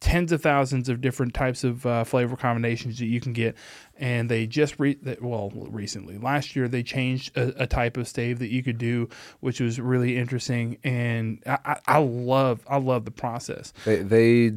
tens 0.00 0.32
of 0.32 0.42
thousands 0.42 0.88
of 0.88 1.00
different 1.00 1.34
types 1.34 1.64
of 1.64 1.84
uh, 1.86 2.04
flavor 2.04 2.36
combinations 2.36 2.98
that 2.98 3.06
you 3.06 3.20
can 3.20 3.32
get. 3.32 3.56
And 3.96 4.30
they 4.30 4.46
just 4.46 4.78
re- 4.78 4.98
that- 5.02 5.22
well 5.22 5.50
recently 5.54 6.18
last 6.18 6.54
year 6.54 6.68
they 6.68 6.82
changed 6.82 7.36
a, 7.36 7.62
a 7.62 7.66
type 7.66 7.96
of 7.96 8.06
stave 8.08 8.38
that 8.38 8.50
you 8.50 8.62
could 8.62 8.78
do, 8.78 9.08
which 9.40 9.60
was 9.60 9.80
really 9.80 10.16
interesting. 10.16 10.78
And 10.84 11.42
I, 11.46 11.58
I, 11.64 11.80
I 11.86 11.98
love 11.98 12.64
I 12.68 12.78
love 12.78 13.04
the 13.04 13.10
process. 13.10 13.72
They 13.84 13.96
they 13.96 14.52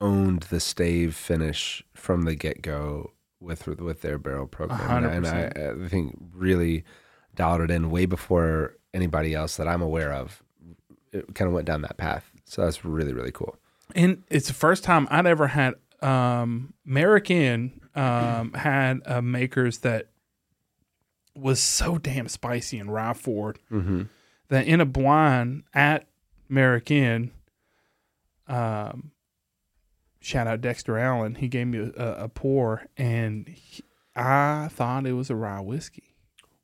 owned 0.00 0.42
the 0.44 0.60
stave 0.60 1.14
finish 1.14 1.82
from 1.94 2.22
the 2.22 2.34
get 2.34 2.60
go 2.62 3.12
with 3.40 3.66
with 3.66 4.02
their 4.02 4.18
barrel 4.18 4.46
program, 4.46 5.04
and, 5.04 5.06
I, 5.06 5.12
and 5.14 5.26
I, 5.80 5.84
I 5.84 5.88
think 5.88 6.16
really 6.32 6.84
dialed 7.34 7.62
it 7.62 7.70
in 7.70 7.90
way 7.90 8.06
before 8.06 8.76
anybody 8.94 9.34
else 9.34 9.56
that 9.56 9.66
I'm 9.68 9.82
aware 9.82 10.12
of. 10.12 10.42
It 11.12 11.34
kind 11.34 11.48
of 11.48 11.54
went 11.54 11.66
down 11.66 11.82
that 11.82 11.96
path, 11.96 12.30
so 12.44 12.62
that's 12.62 12.84
really 12.84 13.12
really 13.12 13.32
cool. 13.32 13.56
And 13.94 14.22
it's 14.28 14.48
the 14.48 14.54
first 14.54 14.84
time 14.84 15.06
I'd 15.10 15.26
ever 15.26 15.48
had 15.48 15.74
um 16.00 16.74
American 16.86 17.80
um 17.94 18.52
had 18.54 19.00
uh, 19.06 19.20
makers 19.22 19.78
that 19.78 20.08
was 21.34 21.60
so 21.60 21.98
damn 21.98 22.28
spicy 22.28 22.78
and 22.78 22.92
rye 22.92 23.12
forward 23.14 23.58
Mm-hmm. 23.70 24.02
that 24.48 24.66
in 24.66 24.80
a 24.80 24.86
blind 24.86 25.62
at 25.74 26.06
American 26.50 27.30
um 28.48 29.12
shout 30.20 30.46
out 30.46 30.60
Dexter 30.60 30.98
Allen 30.98 31.36
he 31.36 31.48
gave 31.48 31.66
me 31.68 31.78
a, 31.78 32.02
a, 32.02 32.24
a 32.24 32.28
pour 32.28 32.86
and 32.96 33.48
he, 33.48 33.82
I 34.14 34.68
thought 34.70 35.06
it 35.06 35.12
was 35.14 35.30
a 35.30 35.36
rye 35.36 35.60
whiskey 35.60 36.14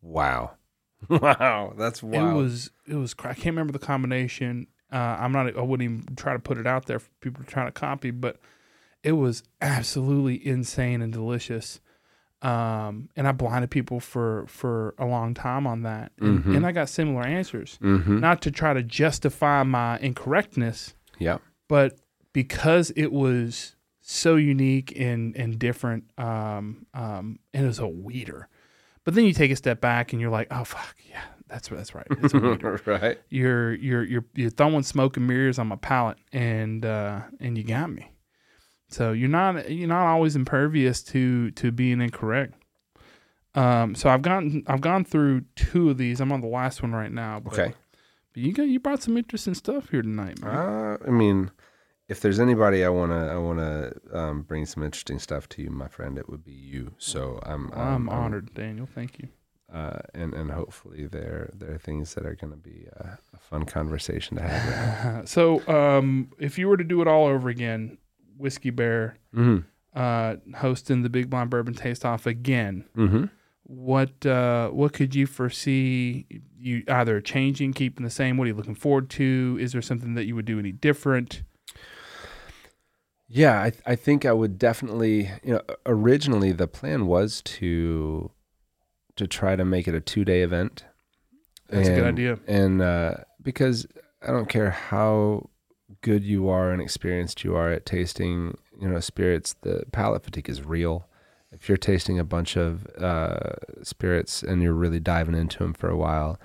Wow, 0.01 0.53
wow, 1.09 1.75
that's 1.77 2.03
wild. 2.05 2.31
it 2.31 2.35
was 2.41 2.71
it 2.87 2.95
was 2.95 3.15
I 3.19 3.35
can't 3.35 3.47
remember 3.47 3.73
the 3.73 3.81
combination. 3.81 4.69
Uh, 4.93 4.97
I'm 5.21 5.33
not. 5.33 5.57
I 5.57 5.61
wouldn't 5.61 5.91
even 5.91 6.17
try 6.17 6.33
to 6.33 6.39
put 6.39 6.59
it 6.59 6.67
out 6.67 6.87
there 6.87 6.99
for 6.99 7.11
people 7.21 7.45
to 7.45 7.51
try 7.51 7.65
to 7.65 7.73
copy, 7.73 8.11
but 8.11 8.39
it 9.03 9.13
was 9.13 9.43
absolutely 9.61 10.45
insane 10.47 11.03
and 11.03 11.13
delicious. 11.13 11.81
Um, 12.41 13.09
and 13.17 13.27
I 13.27 13.33
blinded 13.33 13.71
people 13.71 13.99
for 13.99 14.45
for 14.47 14.95
a 14.97 15.05
long 15.07 15.35
time 15.35 15.67
on 15.67 15.83
that, 15.83 16.13
and, 16.21 16.45
Mhm. 16.45 16.57
and 16.57 16.67
I 16.67 16.71
got 16.73 16.89
similar 16.89 17.23
answers. 17.27 17.79
mm-hmm. 17.83 18.21
Not 18.21 18.43
to 18.43 18.53
try 18.53 18.73
to 18.75 18.83
justify 18.83 19.65
my 19.65 19.99
incorrectness, 19.99 20.95
yeah, 21.19 21.39
but 21.69 21.99
because 22.33 22.91
it 22.95 23.11
was 23.13 23.75
so 24.01 24.37
unique 24.37 24.93
and 24.99 25.37
and 25.37 25.59
different, 25.59 26.05
um, 26.17 26.87
um, 26.95 27.41
and 27.53 27.65
it 27.65 27.67
was 27.67 27.81
a 27.81 27.89
wheater. 27.89 28.47
But 29.03 29.15
then 29.15 29.25
you 29.25 29.33
take 29.33 29.51
a 29.51 29.57
step 29.57 29.81
back 29.81 30.13
and 30.13 30.21
you're 30.23 30.31
like, 30.31 30.47
oh 30.53 30.63
fuck, 30.63 30.95
yeah, 31.11 31.25
that's 31.49 31.69
that's 31.69 31.95
right. 31.95 32.07
It's 32.11 32.35
a 32.35 32.39
wheater. 32.39 32.81
right. 32.87 33.19
you're 33.31 33.75
you're 33.75 34.05
you're 34.05 34.25
you're 34.35 34.51
throwing 34.51 34.83
smoke 34.83 35.17
and 35.17 35.27
mirrors 35.27 35.59
on 35.59 35.69
my 35.69 35.77
palate, 35.77 36.19
and 36.33 36.85
uh, 36.85 37.21
and 37.41 37.57
you 37.57 37.65
got 37.65 37.91
me. 37.91 38.11
So 38.89 39.13
you're 39.13 39.29
not 39.29 39.71
you're 39.71 39.89
not 39.89 40.07
always 40.07 40.37
impervious 40.37 41.03
to 41.05 41.51
to 41.53 41.71
being 41.73 42.01
incorrect. 42.01 42.55
Um, 43.55 43.95
so 43.95 44.09
I've 44.09 44.23
gotten 44.23 44.63
I've 44.67 44.81
gone 44.81 45.05
through 45.05 45.43
two 45.57 45.91
of 45.91 45.99
these. 45.99 46.21
I'm 46.21 46.33
on 46.33 46.41
the 46.41 46.49
last 46.49 46.83
one 46.83 46.93
right 46.93 47.13
now. 47.13 47.41
But, 47.41 47.53
Okay. 47.55 47.75
But 48.33 48.43
you 48.43 48.53
got 48.53 48.65
you 48.65 48.81
brought 48.81 49.03
some 49.03 49.17
interesting 49.17 49.55
stuff 49.55 49.91
here 49.91 50.03
tonight, 50.03 50.41
man. 50.41 50.55
Uh, 50.55 50.99
I 51.07 51.11
mean, 51.11 51.51
if 52.09 52.21
there's 52.21 52.41
anybody 52.41 52.85
I 52.85 52.89
wanna 52.89 53.27
I 53.29 53.37
wanna 53.39 53.93
um, 54.13 54.43
bring 54.43 54.67
some 54.67 54.83
interesting 54.83 55.19
stuff 55.19 55.49
to 55.51 55.63
you, 55.63 55.71
my 55.71 55.89
friend, 55.89 56.19
it 56.19 56.29
would 56.29 56.45
be 56.45 56.53
you. 56.53 56.95
So 56.99 57.41
I'm 57.43 57.71
I'm 57.73 57.95
um, 57.95 58.09
honored, 58.09 58.55
Daniel. 58.55 58.89
Thank 58.95 59.19
you. 59.19 59.29
Uh, 59.73 59.99
and 60.15 60.33
and 60.33 60.51
hopefully 60.51 61.07
there 61.07 61.51
there 61.55 61.75
are 61.75 61.79
things 61.79 62.15
that 62.15 62.25
are 62.25 62.35
going 62.35 62.53
to 62.53 62.57
be 62.57 62.87
uh, 62.99 63.17
a 63.35 63.39
fun 63.39 63.65
conversation 63.65 64.37
to 64.37 64.43
have. 64.43 65.29
so 65.29 65.67
um, 65.69 66.31
if 66.39 66.59
you 66.59 66.69
were 66.69 66.77
to 66.77 66.85
do 66.85 67.03
it 67.03 67.09
all 67.09 67.27
over 67.27 67.49
again, 67.49 67.99
Whiskey 68.37 68.71
Bear 68.71 69.17
mm-hmm. 69.35 69.59
uh, 69.95 70.37
hosting 70.59 71.03
the 71.03 71.11
Big 71.11 71.29
Blind 71.29 71.51
Bourbon 71.51 71.75
Taste 71.75 72.05
Off 72.05 72.27
again. 72.27 72.87
Mm-hmm. 72.97 73.25
what 73.65 74.25
uh, 74.25 74.69
what 74.71 74.95
could 74.95 75.15
you 75.15 75.27
foresee 75.27 76.27
you 76.59 76.83
either 76.89 77.21
changing, 77.21 77.75
keeping 77.75 78.05
the 78.05 78.11
same? 78.11 78.39
What 78.39 78.45
are 78.45 78.49
you 78.49 78.55
looking 78.55 78.75
forward 78.75 79.11
to? 79.11 79.59
Is 79.61 79.73
there 79.73 79.83
something 79.83 80.15
that 80.15 80.25
you 80.25 80.35
would 80.35 80.47
do 80.47 80.59
any 80.59 80.73
different? 80.73 81.43
Yeah, 83.29 83.61
I 83.61 83.73
I 83.85 83.97
think 83.97 84.25
I 84.25 84.33
would 84.33 84.59
definitely. 84.59 85.31
You 85.45 85.55
know, 85.55 85.63
originally 85.85 86.53
the 86.53 86.67
plan 86.67 87.07
was 87.07 87.43
to 87.43 88.31
to 89.19 89.27
try 89.27 89.57
to 89.57 89.65
make 89.65 89.87
it 89.87 89.95
a 89.95 90.01
two 90.01 90.25
day 90.25 90.43
event. 90.43 90.85
That's 91.69 91.89
a 91.89 91.95
good 91.95 92.07
idea. 92.07 92.39
And 92.47 92.81
uh, 92.81 93.15
because 93.43 93.87
I 94.23 94.29
don't 94.29 94.49
care 94.49 94.71
how 94.71 95.51
good 96.01 96.25
you 96.25 96.49
are 96.49 96.71
and 96.71 96.81
experienced 96.81 97.45
you 97.45 97.55
are 97.55 97.71
at 97.71 97.85
tasting, 97.85 98.57
you 98.81 98.89
know, 98.89 99.01
spirits, 99.01 99.55
the 99.63 99.85
palate 99.93 100.25
fatigue 100.25 100.49
is 100.49 100.65
real. 100.65 101.07
If 101.53 101.69
you're 101.69 101.79
tasting 101.79 102.19
a 102.19 102.25
bunch 102.25 102.57
of 102.57 102.87
uh, 102.97 103.57
spirits 103.83 104.43
and 104.43 104.63
you're 104.63 104.75
really 104.75 105.01
diving 105.01 105.35
into 105.35 105.59
them 105.59 105.75
for 105.75 105.89
a 105.89 105.97
while, 105.97 106.39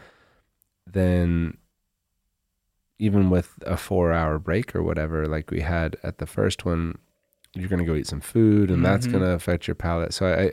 then 0.86 1.58
even 3.00 3.30
with 3.30 3.52
a 3.66 3.78
four 3.78 4.14
hour 4.14 4.40
break 4.40 4.76
or 4.76 4.84
whatever, 4.84 5.28
like 5.28 5.52
we 5.52 5.62
had 5.62 5.98
at 6.04 6.18
the 6.18 6.26
first 6.26 6.66
one, 6.66 6.98
you're 7.56 7.70
going 7.70 7.80
to 7.80 7.86
go 7.86 7.96
eat 7.96 8.08
some 8.08 8.22
food 8.22 8.72
and 8.72 8.84
that's 8.86 9.06
Mhm. 9.08 9.12
going 9.12 9.24
to 9.24 9.32
affect 9.32 9.68
your 9.68 9.76
palate. 9.76 10.14
So 10.14 10.26
I, 10.28 10.52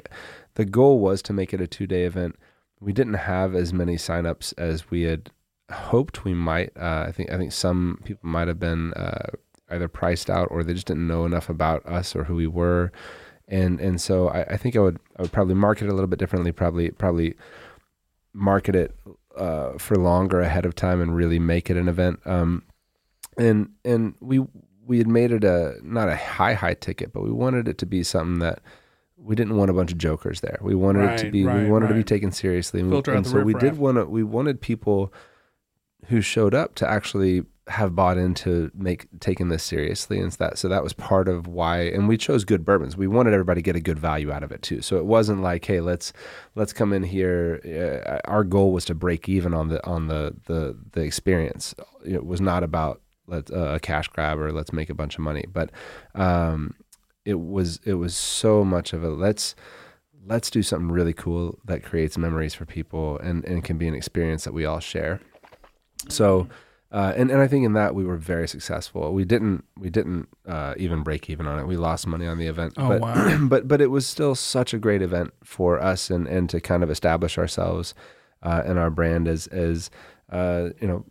the 0.54 0.64
goal 0.64 0.98
was 1.00 1.22
to 1.22 1.32
make 1.32 1.54
it 1.54 1.60
a 1.60 1.66
two 1.66 1.86
day 1.86 2.04
event. 2.04 2.36
We 2.80 2.92
didn't 2.92 3.14
have 3.14 3.54
as 3.54 3.72
many 3.72 3.96
signups 3.96 4.52
as 4.58 4.90
we 4.90 5.02
had 5.02 5.30
hoped 5.72 6.24
we 6.24 6.34
might. 6.34 6.70
Uh, 6.76 7.04
I 7.08 7.12
think 7.12 7.30
I 7.30 7.36
think 7.38 7.52
some 7.52 8.00
people 8.04 8.28
might 8.28 8.48
have 8.48 8.58
been 8.58 8.92
uh, 8.94 9.28
either 9.70 9.86
priced 9.88 10.28
out 10.30 10.48
or 10.50 10.62
they 10.64 10.74
just 10.74 10.86
didn't 10.86 11.06
know 11.06 11.24
enough 11.24 11.48
about 11.48 11.84
us 11.86 12.16
or 12.16 12.24
who 12.24 12.34
we 12.36 12.46
were, 12.46 12.90
and 13.48 13.80
and 13.80 14.00
so 14.00 14.28
I, 14.28 14.42
I 14.42 14.56
think 14.56 14.76
I 14.76 14.80
would 14.80 14.98
I 15.18 15.22
would 15.22 15.32
probably 15.32 15.54
market 15.54 15.84
it 15.86 15.90
a 15.90 15.94
little 15.94 16.08
bit 16.08 16.18
differently. 16.18 16.52
Probably 16.52 16.90
probably 16.90 17.34
market 18.32 18.74
it 18.74 18.94
uh, 19.36 19.72
for 19.78 19.96
longer 19.96 20.40
ahead 20.40 20.66
of 20.66 20.74
time 20.74 21.00
and 21.00 21.14
really 21.14 21.38
make 21.38 21.70
it 21.70 21.76
an 21.76 21.88
event. 21.88 22.20
Um, 22.24 22.62
and 23.38 23.70
and 23.84 24.14
we 24.20 24.44
we 24.90 24.98
had 24.98 25.06
made 25.08 25.30
it 25.30 25.44
a 25.44 25.76
not 25.82 26.08
a 26.08 26.16
high 26.16 26.54
high 26.54 26.74
ticket, 26.74 27.12
but 27.12 27.22
we 27.22 27.30
wanted 27.30 27.68
it 27.68 27.78
to 27.78 27.86
be 27.86 28.02
something 28.02 28.40
that 28.40 28.58
we 29.16 29.34
didn't 29.36 29.56
want 29.56 29.70
a 29.70 29.74
bunch 29.74 29.92
of 29.92 29.98
jokers 29.98 30.40
there. 30.40 30.58
We 30.60 30.74
wanted 30.74 31.04
it 31.12 31.18
to 31.18 31.24
Right, 31.26 31.32
be 31.32 31.42
we 31.44 31.48
right, 31.48 31.68
wanted 31.68 31.88
to 31.88 31.94
be 31.94 32.02
taken 32.04 32.32
seriously. 32.32 32.80
And, 32.80 32.90
we- 32.90 32.96
and 33.18 33.26
so 33.26 33.40
we 33.42 33.54
did 33.54 33.78
want 33.78 33.98
to 33.98 34.04
we 34.06 34.22
wanted 34.24 34.60
people 34.60 35.12
who 36.06 36.20
showed 36.20 36.54
up 36.54 36.74
to 36.76 36.88
actually 36.90 37.44
have 37.68 37.94
bought 37.94 38.18
into 38.18 38.70
make 38.74 39.06
taking 39.20 39.48
this 39.48 39.62
seriously 39.62 40.18
and 40.18 40.32
that 40.32 40.58
so 40.58 40.66
that 40.68 40.82
was 40.82 40.92
part 40.92 41.28
of 41.28 41.46
why 41.46 41.82
and 41.82 42.08
we 42.08 42.16
chose 42.16 42.44
good 42.44 42.64
bourbons. 42.64 42.96
We 42.96 43.06
wanted 43.06 43.32
everybody 43.32 43.60
to 43.62 43.64
get 43.70 43.76
a 43.76 43.80
good 43.80 43.98
value 43.98 44.32
out 44.32 44.42
of 44.42 44.50
it 44.50 44.60
too. 44.62 44.80
So 44.82 44.96
it 44.96 45.04
wasn't 45.04 45.40
like 45.40 45.64
hey 45.66 45.80
let's 45.80 46.12
let's 46.56 46.72
come 46.72 46.92
in 46.92 47.04
here 47.04 47.60
uh, 47.64 48.28
our 48.28 48.42
goal 48.42 48.72
was 48.72 48.84
to 48.86 48.94
break 48.96 49.28
even 49.28 49.54
on 49.54 49.68
the 49.68 49.78
on 49.86 50.08
the 50.08 50.34
the 50.46 50.76
the 50.92 51.02
experience. 51.02 51.74
It 52.04 52.24
was 52.26 52.40
not 52.40 52.64
about 52.64 53.00
let 53.30 53.50
uh, 53.50 53.74
a 53.74 53.80
cash 53.80 54.08
grab 54.08 54.38
or 54.38 54.52
let's 54.52 54.72
make 54.72 54.90
a 54.90 54.94
bunch 54.94 55.14
of 55.14 55.20
money 55.20 55.44
but 55.52 55.70
um 56.14 56.74
it 57.24 57.40
was 57.40 57.80
it 57.84 57.94
was 57.94 58.14
so 58.14 58.64
much 58.64 58.92
of 58.92 59.04
a 59.04 59.08
let's 59.08 59.54
let's 60.26 60.50
do 60.50 60.62
something 60.62 60.90
really 60.90 61.12
cool 61.12 61.58
that 61.64 61.82
creates 61.82 62.18
memories 62.18 62.54
for 62.54 62.64
people 62.64 63.18
and 63.18 63.44
and 63.44 63.64
can 63.64 63.78
be 63.78 63.88
an 63.88 63.94
experience 63.94 64.44
that 64.44 64.52
we 64.52 64.64
all 64.64 64.80
share 64.80 65.20
so 66.08 66.48
uh, 66.92 67.12
and, 67.16 67.30
and 67.30 67.40
I 67.40 67.46
think 67.46 67.64
in 67.64 67.74
that 67.74 67.94
we 67.94 68.04
were 68.04 68.16
very 68.16 68.48
successful. 68.48 69.12
We 69.12 69.24
didn't 69.24 69.64
we 69.78 69.90
didn't 69.90 70.28
uh, 70.46 70.74
even 70.76 71.02
break 71.04 71.30
even 71.30 71.46
on 71.46 71.60
it. 71.60 71.66
We 71.66 71.76
lost 71.76 72.06
money 72.06 72.26
on 72.26 72.38
the 72.38 72.48
event. 72.48 72.74
Oh, 72.76 72.88
but, 72.88 73.00
wow. 73.00 73.38
but 73.48 73.68
but 73.68 73.80
it 73.80 73.88
was 73.88 74.06
still 74.06 74.34
such 74.34 74.74
a 74.74 74.78
great 74.78 75.00
event 75.00 75.32
for 75.44 75.80
us 75.80 76.10
and, 76.10 76.26
and 76.26 76.50
to 76.50 76.60
kind 76.60 76.82
of 76.82 76.90
establish 76.90 77.38
ourselves 77.38 77.94
uh, 78.42 78.62
and 78.66 78.76
our 78.78 78.90
brand 78.90 79.28
as 79.28 79.46
as 79.48 79.90
uh, 80.30 80.70
you 80.80 80.88
know 80.88 81.04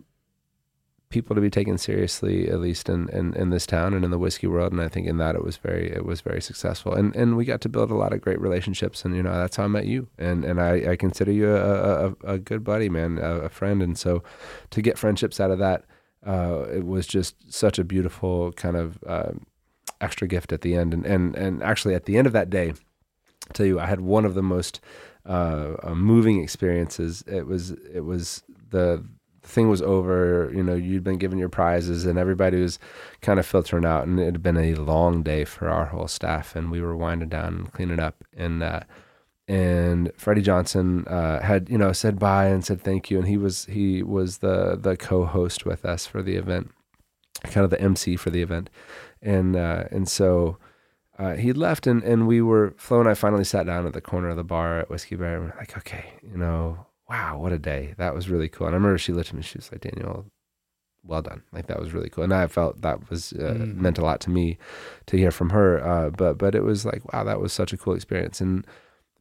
people 1.10 1.36
to 1.36 1.42
be 1.42 1.50
taken 1.50 1.78
seriously 1.78 2.50
at 2.50 2.60
least 2.60 2.88
in, 2.88 3.10
in, 3.10 3.34
in 3.34 3.50
this 3.50 3.66
town 3.66 3.96
and 3.96 4.06
in 4.06 4.12
the 4.12 4.20
whiskey 4.20 4.46
world 4.46 4.72
and 4.72 4.80
I 4.80 4.88
think 4.88 5.08
in 5.08 5.18
that 5.18 5.36
it 5.36 5.44
was 5.44 5.58
very 5.58 5.92
it 5.92 6.06
was 6.06 6.22
very 6.22 6.42
successful. 6.42 6.94
And 6.94 7.16
and 7.16 7.36
we 7.36 7.46
got 7.46 7.62
to 7.62 7.70
build 7.70 7.90
a 7.90 7.96
lot 7.96 8.14
of 8.14 8.22
great 8.22 8.40
relationships 8.40 9.04
and 9.04 9.16
you 9.16 9.24
know 9.24 9.34
that's 9.34 9.56
how 9.56 9.64
I 9.64 9.68
met 9.68 9.86
you. 9.86 10.08
And 10.20 10.46
and 10.46 10.62
I, 10.62 10.92
I 10.92 10.96
consider 10.96 11.32
you 11.32 11.50
a, 11.50 12.10
a, 12.10 12.16
a 12.24 12.38
good 12.38 12.64
buddy 12.64 12.90
man 12.90 13.18
a, 13.18 13.42
a 13.42 13.50
friend. 13.50 13.82
And 13.82 13.98
so 13.98 14.24
to 14.70 14.82
get 14.82 14.98
friendships 15.00 15.40
out 15.40 15.52
of 15.52 15.60
that 15.60 15.86
uh, 16.26 16.66
it 16.72 16.86
was 16.86 17.08
just 17.08 17.52
such 17.52 17.80
a 17.80 17.84
beautiful 17.84 18.52
kind 18.52 18.78
of 18.78 19.00
um 19.08 19.46
extra 20.02 20.28
gift 20.28 20.54
at 20.54 20.62
the 20.62 20.76
end. 20.76 20.94
And, 20.94 21.06
and 21.06 21.36
and 21.36 21.64
actually 21.64 21.96
at 21.96 22.06
the 22.06 22.18
end 22.18 22.28
of 22.28 22.34
that 22.34 22.52
day 22.52 22.70
I'll 22.70 23.54
tell 23.54 23.66
you 23.66 23.80
I 23.80 23.88
had 23.88 24.02
one 24.02 24.26
of 24.26 24.36
the 24.36 24.44
most 24.44 24.80
uh, 25.26 25.76
uh, 25.84 25.96
moving 25.96 26.42
experiences. 26.42 27.24
It 27.28 27.48
was 27.48 27.72
it 27.72 28.02
was 28.02 28.44
the 28.70 29.04
thing 29.42 29.70
was 29.70 29.82
over 29.82 30.52
you 30.54 30.64
know 30.64 30.76
you'd 30.76 31.04
been 31.04 31.18
given 31.18 31.38
your 31.38 31.50
prizes 31.50 32.06
and 32.06 32.20
everybody 32.20 32.62
was 32.62 32.80
kind 33.22 33.40
of 33.40 33.46
filtering 33.46 33.86
out 33.86 34.06
and 34.06 34.20
it 34.20 34.26
had 34.26 34.44
been 34.44 34.58
a 34.58 34.76
long 34.76 35.24
day 35.24 35.46
for 35.46 35.70
our 35.70 35.86
whole 35.86 36.08
staff 36.08 36.56
and 36.56 36.72
we 36.72 36.82
were 36.82 36.96
winding 36.96 37.30
down 37.30 37.56
and 37.56 37.72
cleaning 37.72 38.00
up. 38.00 38.24
And 38.36 38.64
uh, 38.64 38.82
and 39.48 40.12
Freddie 40.16 40.42
Johnson 40.42 41.06
uh, 41.08 41.42
had 41.42 41.70
you 41.70 41.78
know 41.78 41.92
said 41.92 42.20
bye 42.20 42.48
and 42.48 42.64
said 42.64 42.82
thank 42.82 43.10
you 43.10 43.18
and 43.18 43.28
he 43.28 43.38
was 43.38 43.66
he 43.66 44.04
was 44.04 44.40
the 44.40 44.78
the 44.80 44.96
co-host 44.96 45.66
with 45.66 45.86
us 45.86 46.06
for 46.06 46.22
the 46.22 46.36
event 46.36 46.72
kind 47.44 47.64
of 47.64 47.70
the 47.70 47.82
MC 47.82 48.16
for 48.16 48.30
the 48.30 48.42
event. 48.42 48.70
And 49.22 49.56
uh, 49.56 49.86
and 49.92 50.08
so 50.08 50.58
uh, 51.18 51.36
he 51.36 51.52
left 51.52 51.88
and, 51.88 52.04
and 52.04 52.28
we 52.28 52.42
were 52.42 52.74
Flo 52.78 53.00
and 53.00 53.10
I 53.10 53.14
finally 53.14 53.44
sat 53.44 53.66
down 53.66 53.86
at 53.86 53.94
the 53.94 54.02
corner 54.02 54.30
of 54.30 54.38
the 54.38 54.44
bar 54.44 54.80
at 54.80 54.90
Whiskey 54.90 55.16
Bear 55.16 55.36
and 55.36 55.46
we're 55.46 55.58
like 55.58 55.78
okay 55.78 56.14
you 56.22 56.38
know 56.38 56.86
wow 57.10 57.38
what 57.40 57.52
a 57.52 57.60
day. 57.60 57.94
That 57.98 58.14
was 58.14 58.30
really 58.30 58.50
cool. 58.50 58.68
And 58.68 58.74
I 58.76 58.78
remember 58.78 58.98
she 58.98 59.14
looked 59.14 59.30
at 59.30 59.36
me 59.36 59.42
she 59.42 59.58
was 59.58 59.72
like 59.72 59.82
Daniel 59.82 60.26
well 61.04 61.22
done. 61.22 61.44
Like 61.52 61.68
that 61.68 61.80
was 61.80 61.94
really 61.94 62.10
cool. 62.10 62.24
And 62.24 62.34
I 62.34 62.48
felt 62.48 62.82
that 62.82 63.10
was 63.10 63.34
uh, 63.34 63.56
Mm. 63.58 63.76
meant 63.78 63.98
a 63.98 64.04
lot 64.04 64.20
to 64.22 64.30
me 64.30 64.58
to 65.08 65.18
hear 65.18 65.32
from 65.32 65.50
her 65.52 65.84
uh, 65.86 66.10
but 66.10 66.38
but 66.38 66.56
it 66.56 66.64
was 66.64 66.86
like 66.86 67.12
wow 67.12 67.24
that 67.24 67.40
was 67.40 67.52
such 67.54 67.74
a 67.74 67.78
cool 67.78 67.94
experience. 67.96 68.42
And 68.42 68.66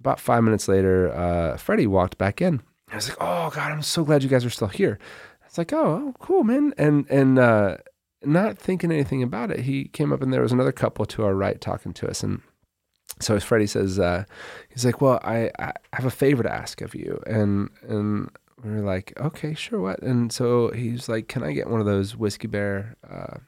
about 0.00 0.20
five 0.20 0.44
minutes 0.44 0.68
later 0.68 1.12
uh, 1.14 1.56
Freddie 1.56 1.86
walked 1.86 2.18
back 2.18 2.40
in. 2.42 2.60
I 2.92 2.96
was 2.96 3.08
like 3.08 3.18
oh 3.20 3.50
god 3.50 3.72
I'm 3.72 3.82
so 3.82 4.04
glad 4.04 4.22
you 4.22 4.28
guys 4.28 4.44
are 4.44 4.50
still 4.50 4.68
here. 4.68 4.98
It's 5.46 5.56
like 5.58 5.72
oh, 5.72 5.86
oh 6.08 6.14
cool 6.18 6.44
man. 6.44 6.74
And 6.76 7.06
and 7.10 7.38
uh, 7.38 7.76
not 8.24 8.58
thinking 8.58 8.90
anything 8.92 9.22
about 9.22 9.50
it, 9.50 9.60
he 9.60 9.84
came 9.84 10.12
up 10.12 10.20
and 10.20 10.32
there 10.32 10.42
was 10.42 10.52
another 10.52 10.72
couple 10.72 11.06
to 11.06 11.24
our 11.24 11.34
right 11.34 11.60
talking 11.60 11.92
to 11.94 12.08
us. 12.08 12.22
And 12.24 12.42
so 13.20 13.36
as 13.36 13.44
Freddie 13.44 13.66
says, 13.66 13.98
uh, 13.98 14.24
he's 14.68 14.84
like, 14.84 15.00
well, 15.00 15.20
I, 15.22 15.50
I 15.58 15.72
have 15.92 16.04
a 16.04 16.10
favor 16.10 16.42
to 16.42 16.52
ask 16.52 16.80
of 16.80 16.94
you. 16.94 17.22
And, 17.26 17.70
and 17.82 18.30
we 18.62 18.70
were 18.70 18.80
like, 18.80 19.12
okay, 19.18 19.54
sure. 19.54 19.80
What? 19.80 20.02
And 20.02 20.32
so 20.32 20.70
he's 20.70 21.08
like, 21.08 21.28
can 21.28 21.42
I 21.42 21.52
get 21.52 21.68
one 21.68 21.80
of 21.80 21.86
those 21.86 22.16
whiskey 22.16 22.48
bear, 22.48 22.96
uh, 23.08 23.38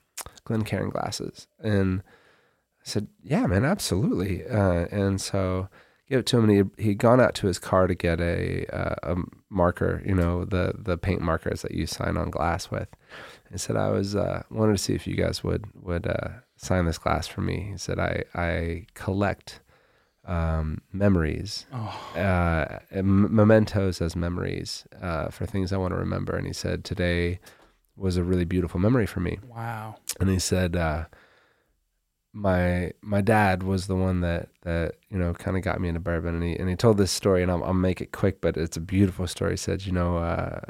Glencairn 0.44 0.90
glasses? 0.90 1.46
And 1.58 2.02
I 2.02 2.84
said, 2.84 3.08
yeah, 3.22 3.46
man, 3.46 3.64
absolutely. 3.64 4.46
Uh, 4.46 4.86
and 4.90 5.20
so 5.20 5.68
gave 6.08 6.20
it 6.20 6.26
to 6.26 6.38
him 6.38 6.48
and 6.50 6.72
he, 6.78 6.84
he'd 6.84 6.98
gone 6.98 7.20
out 7.20 7.34
to 7.36 7.46
his 7.46 7.58
car 7.58 7.86
to 7.86 7.94
get 7.94 8.20
a, 8.20 8.66
uh, 8.66 9.14
a 9.14 9.16
marker, 9.48 10.02
you 10.04 10.14
know, 10.14 10.44
the, 10.44 10.74
the 10.76 10.98
paint 10.98 11.20
markers 11.20 11.62
that 11.62 11.72
you 11.72 11.86
sign 11.86 12.16
on 12.16 12.30
glass 12.30 12.70
with. 12.70 12.88
and 13.50 13.60
said, 13.60 13.76
I 13.76 13.90
was 13.90 14.16
uh, 14.16 14.42
wanted 14.50 14.72
to 14.72 14.82
see 14.82 14.94
if 14.94 15.06
you 15.06 15.14
guys 15.14 15.44
would 15.44 15.66
would 15.82 16.06
uh, 16.06 16.28
sign 16.62 16.84
this 16.84 16.98
glass 16.98 17.26
for 17.26 17.40
me. 17.40 17.70
He 17.72 17.78
said, 17.78 17.98
I 17.98 18.24
I 18.34 18.86
collect 18.94 19.60
um, 20.26 20.82
memories, 20.92 21.66
Oh, 21.72 22.12
uh, 22.14 22.78
m- 22.90 23.34
mementos 23.34 24.02
as 24.02 24.14
memories 24.14 24.86
uh, 25.00 25.28
for 25.30 25.46
things 25.46 25.72
I 25.72 25.78
want 25.78 25.92
to 25.92 25.98
remember. 25.98 26.36
And 26.36 26.46
he 26.46 26.52
said, 26.52 26.84
today 26.84 27.40
was 27.96 28.16
a 28.18 28.22
really 28.22 28.44
beautiful 28.44 28.78
memory 28.80 29.06
for 29.06 29.20
me. 29.20 29.38
wow. 29.48 29.96
And 30.20 30.28
he 30.28 30.38
said, 30.38 30.76
uh, 30.76 31.04
my 32.32 32.92
my 33.02 33.20
dad 33.20 33.62
was 33.62 33.86
the 33.86 33.96
one 33.96 34.20
that 34.20 34.48
that 34.62 34.94
you 35.08 35.18
know 35.18 35.32
kind 35.34 35.56
of 35.56 35.62
got 35.64 35.80
me 35.80 35.88
into 35.88 36.00
bourbon, 36.00 36.34
and 36.34 36.44
he 36.44 36.54
and 36.56 36.68
he 36.68 36.76
told 36.76 36.96
this 36.96 37.10
story, 37.10 37.42
and 37.42 37.50
I'll, 37.50 37.64
I'll 37.64 37.74
make 37.74 38.00
it 38.00 38.12
quick, 38.12 38.40
but 38.40 38.56
it's 38.56 38.76
a 38.76 38.80
beautiful 38.80 39.26
story. 39.26 39.52
He 39.52 39.56
said, 39.56 39.84
you 39.84 39.92
know, 39.92 40.16
uh, 40.18 40.60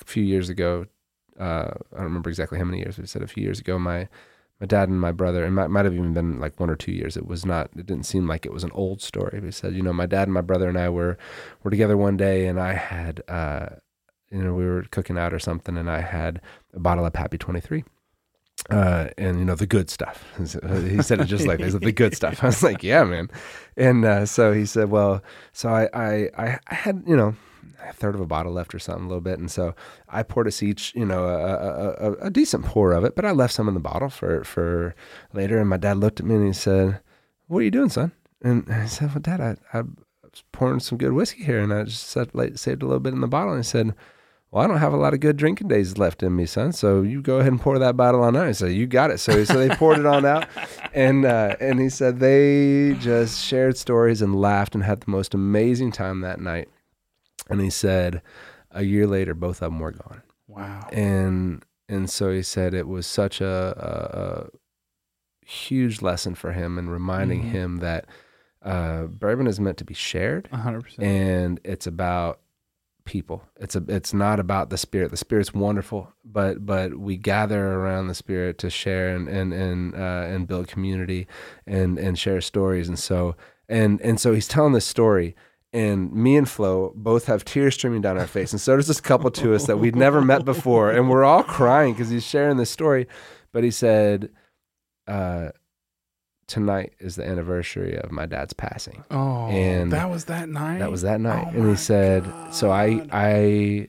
a 0.00 0.04
few 0.04 0.22
years 0.22 0.48
ago, 0.48 0.86
uh, 1.40 1.70
I 1.92 1.96
don't 1.96 2.04
remember 2.04 2.30
exactly 2.30 2.58
how 2.58 2.64
many 2.64 2.78
years, 2.78 2.94
but 2.96 3.02
he 3.02 3.08
said 3.08 3.22
a 3.22 3.26
few 3.26 3.42
years 3.42 3.58
ago, 3.58 3.76
my 3.78 4.08
my 4.60 4.66
dad 4.66 4.88
and 4.88 5.00
my 5.00 5.12
brother, 5.12 5.44
and 5.44 5.54
might 5.54 5.68
might 5.68 5.84
have 5.84 5.94
even 5.94 6.14
been 6.14 6.40
like 6.40 6.58
one 6.58 6.70
or 6.70 6.76
two 6.76 6.92
years. 6.92 7.16
It 7.16 7.26
was 7.26 7.44
not. 7.44 7.70
It 7.76 7.86
didn't 7.86 8.06
seem 8.06 8.26
like 8.26 8.46
it 8.46 8.52
was 8.52 8.64
an 8.64 8.72
old 8.72 9.02
story. 9.02 9.40
He 9.42 9.50
said, 9.50 9.74
you 9.74 9.82
know, 9.82 9.92
my 9.92 10.06
dad 10.06 10.24
and 10.28 10.34
my 10.34 10.40
brother 10.40 10.68
and 10.68 10.78
I 10.78 10.88
were 10.88 11.18
were 11.62 11.70
together 11.70 11.96
one 11.96 12.16
day, 12.16 12.46
and 12.46 12.58
I 12.58 12.72
had, 12.72 13.22
uh, 13.28 13.66
you 14.30 14.42
know, 14.42 14.54
we 14.54 14.64
were 14.64 14.84
cooking 14.90 15.18
out 15.18 15.34
or 15.34 15.38
something, 15.38 15.76
and 15.76 15.90
I 15.90 16.00
had 16.00 16.40
a 16.72 16.80
bottle 16.80 17.04
of 17.04 17.12
Pappy 17.12 17.38
Twenty 17.38 17.60
Three. 17.60 17.84
Uh, 18.70 19.08
and 19.18 19.38
you 19.38 19.44
know 19.44 19.54
the 19.54 19.66
good 19.66 19.90
stuff. 19.90 20.24
He 20.38 20.46
said 21.02 21.20
it 21.20 21.26
just 21.26 21.46
like 21.46 21.58
this, 21.58 21.74
the 21.74 21.92
good 21.92 22.16
stuff. 22.16 22.42
I 22.42 22.46
was 22.46 22.62
like, 22.62 22.82
yeah, 22.82 23.04
man. 23.04 23.30
And 23.76 24.04
uh, 24.04 24.26
so 24.26 24.52
he 24.52 24.64
said, 24.64 24.90
well, 24.90 25.22
so 25.52 25.68
I, 25.68 25.88
I 25.94 26.30
I 26.36 26.74
had, 26.74 27.04
you 27.06 27.16
know, 27.16 27.36
a 27.82 27.92
third 27.92 28.14
of 28.14 28.20
a 28.20 28.26
bottle 28.26 28.52
left 28.52 28.74
or 28.74 28.78
something, 28.78 29.04
a 29.04 29.08
little 29.08 29.20
bit. 29.20 29.38
And 29.38 29.50
so 29.50 29.74
I 30.08 30.22
poured 30.22 30.46
us 30.46 30.62
each, 30.62 30.94
you 30.94 31.04
know, 31.04 31.26
a, 31.26 31.38
a, 31.38 31.90
a, 31.92 32.12
a 32.26 32.30
decent 32.30 32.64
pour 32.64 32.92
of 32.92 33.04
it, 33.04 33.14
but 33.14 33.24
I 33.24 33.32
left 33.32 33.54
some 33.54 33.68
in 33.68 33.74
the 33.74 33.80
bottle 33.80 34.08
for, 34.08 34.44
for 34.44 34.94
later. 35.32 35.58
And 35.58 35.68
my 35.68 35.76
dad 35.76 35.98
looked 35.98 36.20
at 36.20 36.26
me 36.26 36.34
and 36.34 36.46
he 36.46 36.52
said, 36.52 37.00
what 37.48 37.58
are 37.58 37.64
you 37.64 37.70
doing, 37.70 37.90
son? 37.90 38.12
And 38.42 38.66
I 38.70 38.86
said, 38.86 39.10
well, 39.10 39.20
dad, 39.20 39.40
I, 39.40 39.78
I 39.78 39.82
was 40.22 40.44
pouring 40.52 40.80
some 40.80 40.98
good 40.98 41.12
whiskey 41.12 41.44
here. 41.44 41.60
And 41.60 41.72
I 41.72 41.84
just 41.84 42.08
said, 42.08 42.34
like, 42.34 42.58
saved 42.58 42.82
a 42.82 42.86
little 42.86 43.00
bit 43.00 43.14
in 43.14 43.20
the 43.20 43.28
bottle. 43.28 43.52
And 43.52 43.64
he 43.64 43.68
said, 43.68 43.94
well, 44.50 44.64
I 44.64 44.68
don't 44.68 44.78
have 44.78 44.92
a 44.92 44.96
lot 44.96 45.12
of 45.12 45.20
good 45.20 45.36
drinking 45.36 45.68
days 45.68 45.98
left 45.98 46.22
in 46.22 46.36
me, 46.36 46.46
son. 46.46 46.72
So 46.72 47.02
you 47.02 47.20
go 47.20 47.38
ahead 47.38 47.52
and 47.52 47.60
pour 47.60 47.78
that 47.78 47.96
bottle 47.96 48.22
on 48.22 48.36
out. 48.36 48.46
I 48.46 48.52
said, 48.52 48.72
you 48.72 48.86
got 48.86 49.10
it. 49.10 49.18
So, 49.18 49.44
so 49.44 49.58
they 49.58 49.74
poured 49.74 49.98
it 49.98 50.06
on 50.06 50.24
out, 50.24 50.46
and 50.94 51.24
uh, 51.24 51.56
and 51.60 51.80
he 51.80 51.88
said 51.88 52.20
they 52.20 52.94
just 52.94 53.44
shared 53.44 53.76
stories 53.76 54.22
and 54.22 54.34
laughed 54.36 54.74
and 54.74 54.84
had 54.84 55.00
the 55.00 55.10
most 55.10 55.34
amazing 55.34 55.92
time 55.92 56.20
that 56.20 56.40
night. 56.40 56.68
And 57.48 57.60
he 57.60 57.70
said, 57.70 58.22
a 58.70 58.82
year 58.82 59.06
later, 59.06 59.34
both 59.34 59.62
of 59.62 59.70
them 59.72 59.78
were 59.80 59.92
gone. 59.92 60.22
Wow. 60.48 60.88
And 60.92 61.64
and 61.88 62.10
so 62.10 62.32
he 62.32 62.42
said 62.42 62.74
it 62.74 62.88
was 62.88 63.06
such 63.06 63.40
a, 63.40 63.46
a, 63.46 64.48
a 65.46 65.46
huge 65.46 66.02
lesson 66.02 66.34
for 66.34 66.52
him 66.52 66.78
and 66.78 66.90
reminding 66.90 67.42
Mhm. 67.44 67.50
him 67.50 67.76
that 67.78 68.06
uh, 68.62 69.04
bourbon 69.04 69.46
is 69.46 69.60
meant 69.60 69.76
to 69.78 69.84
be 69.84 69.94
shared 69.94 70.48
hundred 70.48 70.82
percent. 70.82 71.06
and 71.06 71.60
it's 71.64 71.86
about 71.86 72.40
people. 73.04 73.44
It's 73.60 73.76
a 73.76 73.84
it's 73.86 74.12
not 74.12 74.40
about 74.40 74.70
the 74.70 74.76
spirit. 74.76 75.12
The 75.12 75.16
spirit's 75.16 75.54
wonderful, 75.54 76.12
but 76.24 76.66
but 76.66 76.98
we 76.98 77.16
gather 77.16 77.74
around 77.74 78.08
the 78.08 78.14
spirit 78.14 78.58
to 78.58 78.70
share 78.70 79.14
and 79.14 79.28
and 79.28 79.52
and 79.52 79.94
uh, 79.94 80.24
and 80.26 80.48
build 80.48 80.66
community 80.66 81.28
and 81.66 81.96
and 81.98 82.18
share 82.18 82.40
stories. 82.40 82.88
And 82.88 82.98
so 82.98 83.36
and 83.68 84.00
and 84.00 84.18
so 84.18 84.32
he's 84.34 84.48
telling 84.48 84.72
this 84.72 84.86
story. 84.86 85.36
And 85.76 86.10
me 86.10 86.38
and 86.38 86.48
Flo 86.48 86.94
both 86.96 87.26
have 87.26 87.44
tears 87.44 87.74
streaming 87.74 88.00
down 88.00 88.16
our 88.16 88.26
face, 88.26 88.50
and 88.52 88.60
so 88.60 88.76
does 88.76 88.86
this 88.86 88.98
couple 88.98 89.30
to 89.32 89.54
us 89.54 89.66
that 89.66 89.76
we'd 89.76 89.94
never 89.94 90.22
met 90.22 90.42
before, 90.42 90.90
and 90.90 91.10
we're 91.10 91.22
all 91.22 91.42
crying 91.42 91.92
because 91.92 92.08
he's 92.08 92.24
sharing 92.24 92.56
this 92.56 92.70
story. 92.70 93.06
But 93.52 93.62
he 93.62 93.70
said, 93.70 94.30
uh, 95.06 95.50
"Tonight 96.48 96.94
is 96.98 97.16
the 97.16 97.28
anniversary 97.28 97.94
of 97.98 98.10
my 98.10 98.24
dad's 98.24 98.54
passing." 98.54 99.04
Oh, 99.10 99.48
and 99.48 99.92
that 99.92 100.08
was 100.08 100.24
that 100.24 100.48
night. 100.48 100.78
That 100.78 100.90
was 100.90 101.02
that 101.02 101.20
night. 101.20 101.48
Oh 101.48 101.58
and 101.58 101.68
he 101.68 101.76
said, 101.76 102.24
so 102.52 102.70
I 102.70 103.06
I 103.12 103.88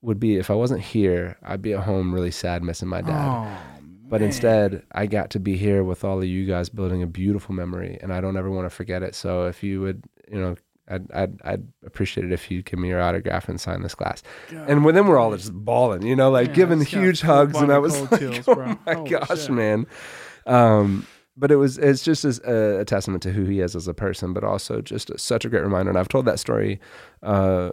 would 0.00 0.20
be 0.20 0.36
if 0.36 0.48
I 0.48 0.54
wasn't 0.54 0.82
here, 0.82 1.38
I'd 1.42 1.62
be 1.62 1.72
at 1.72 1.80
home 1.80 2.14
really 2.14 2.30
sad 2.30 2.62
missing 2.62 2.88
my 2.88 3.00
dad. 3.00 3.28
Oh, 3.28 3.82
but 4.12 4.20
instead, 4.20 4.82
I 4.92 5.06
got 5.06 5.30
to 5.30 5.40
be 5.40 5.56
here 5.56 5.82
with 5.82 6.04
all 6.04 6.18
of 6.18 6.24
you 6.26 6.44
guys 6.44 6.68
building 6.68 7.02
a 7.02 7.06
beautiful 7.06 7.54
memory 7.54 7.98
and 8.02 8.12
I 8.12 8.20
don't 8.20 8.36
ever 8.36 8.50
want 8.50 8.66
to 8.66 8.70
forget 8.70 9.02
it. 9.02 9.14
So 9.14 9.46
if 9.46 9.62
you 9.62 9.80
would, 9.80 10.04
you 10.30 10.40
know, 10.40 10.56
I'd, 10.88 11.10
I'd, 11.12 11.40
I'd 11.44 11.66
appreciate 11.86 12.24
it 12.26 12.32
if 12.32 12.50
you'd 12.50 12.64
give 12.64 12.78
me 12.78 12.88
your 12.88 13.00
autograph 13.00 13.48
and 13.48 13.60
sign 13.60 13.82
this 13.82 13.94
glass. 13.94 14.22
And 14.50 14.84
then 14.84 15.06
we're 15.06 15.18
all 15.18 15.34
just 15.36 15.52
bawling, 15.52 16.02
you 16.02 16.16
know, 16.16 16.30
like 16.30 16.48
Yeah, 16.48 16.54
giving 16.54 16.80
huge 16.80 17.20
hugs. 17.20 17.56
And 17.60 17.72
I 17.72 17.78
was 17.78 17.98
like, 18.10 18.20
chills, 18.20 18.48
oh 18.48 18.54
bro. 18.54 18.78
my 18.86 18.94
Holy 18.94 19.10
gosh, 19.10 19.42
shit. 19.42 19.50
man. 19.50 19.86
Um, 20.46 21.06
but 21.36 21.50
it 21.50 21.56
was 21.56 21.78
it's 21.78 22.02
just 22.02 22.24
as 22.24 22.40
a, 22.40 22.80
a 22.80 22.84
testament 22.84 23.22
to 23.22 23.32
who 23.32 23.44
he 23.44 23.60
is 23.60 23.74
as 23.76 23.88
a 23.88 23.94
person, 23.94 24.32
but 24.34 24.44
also 24.44 24.80
just 24.82 25.08
a, 25.08 25.18
such 25.18 25.44
a 25.44 25.48
great 25.48 25.62
reminder. 25.62 25.88
And 25.88 25.98
I've 25.98 26.08
told 26.08 26.26
that 26.26 26.38
story 26.40 26.78
uh, 27.22 27.70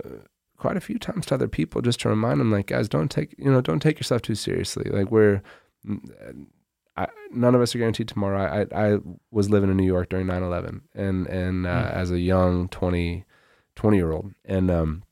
quite 0.58 0.78
a 0.78 0.82
few 0.82 0.98
times 1.00 1.26
to 1.28 1.36
other 1.36 1.48
people, 1.50 1.82
just 1.82 2.00
to 2.02 2.10
remind 2.10 2.40
them, 2.40 2.52
like, 2.52 2.68
guys, 2.68 2.88
don't 2.88 3.10
take 3.12 3.36
you 3.38 3.52
know 3.52 3.60
don't 3.60 3.82
take 3.82 3.98
yourself 4.00 4.22
too 4.22 4.36
seriously. 4.36 4.90
Like 4.90 5.12
we're 5.12 5.42
I, 7.04 7.08
none 7.32 7.56
of 7.56 7.62
us 7.62 7.74
are 7.74 7.80
guaranteed 7.80 8.08
tomorrow. 8.10 8.40
I, 8.72 8.94
I 8.94 8.98
was 9.32 9.50
living 9.50 9.70
in 9.70 9.78
New 9.78 9.86
York 9.86 10.10
during 10.10 10.28
9/11, 10.28 10.82
and 10.94 11.28
and 11.28 11.66
uh, 11.66 11.70
Mm. 11.70 11.92
as 11.94 12.12
a 12.12 12.20
young 12.20 12.68
20 12.70 13.26
20 13.76 13.98
year 13.98 14.12
old, 14.12 14.34
and 14.46 14.70
um, 14.70 15.04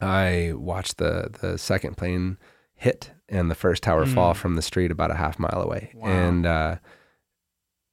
I 0.00 0.52
watched 0.54 0.98
the 0.98 1.30
the 1.40 1.58
second 1.58 1.96
plane 1.96 2.38
hit 2.74 3.12
and 3.28 3.50
the 3.50 3.54
first 3.54 3.82
tower 3.82 4.04
fall 4.06 4.34
Mm. 4.34 4.36
from 4.36 4.54
the 4.54 4.62
street 4.62 4.90
about 4.90 5.10
a 5.10 5.14
half 5.14 5.38
mile 5.38 5.62
away, 5.62 5.92
Wow. 5.94 6.08
and 6.08 6.46
uh, 6.46 6.76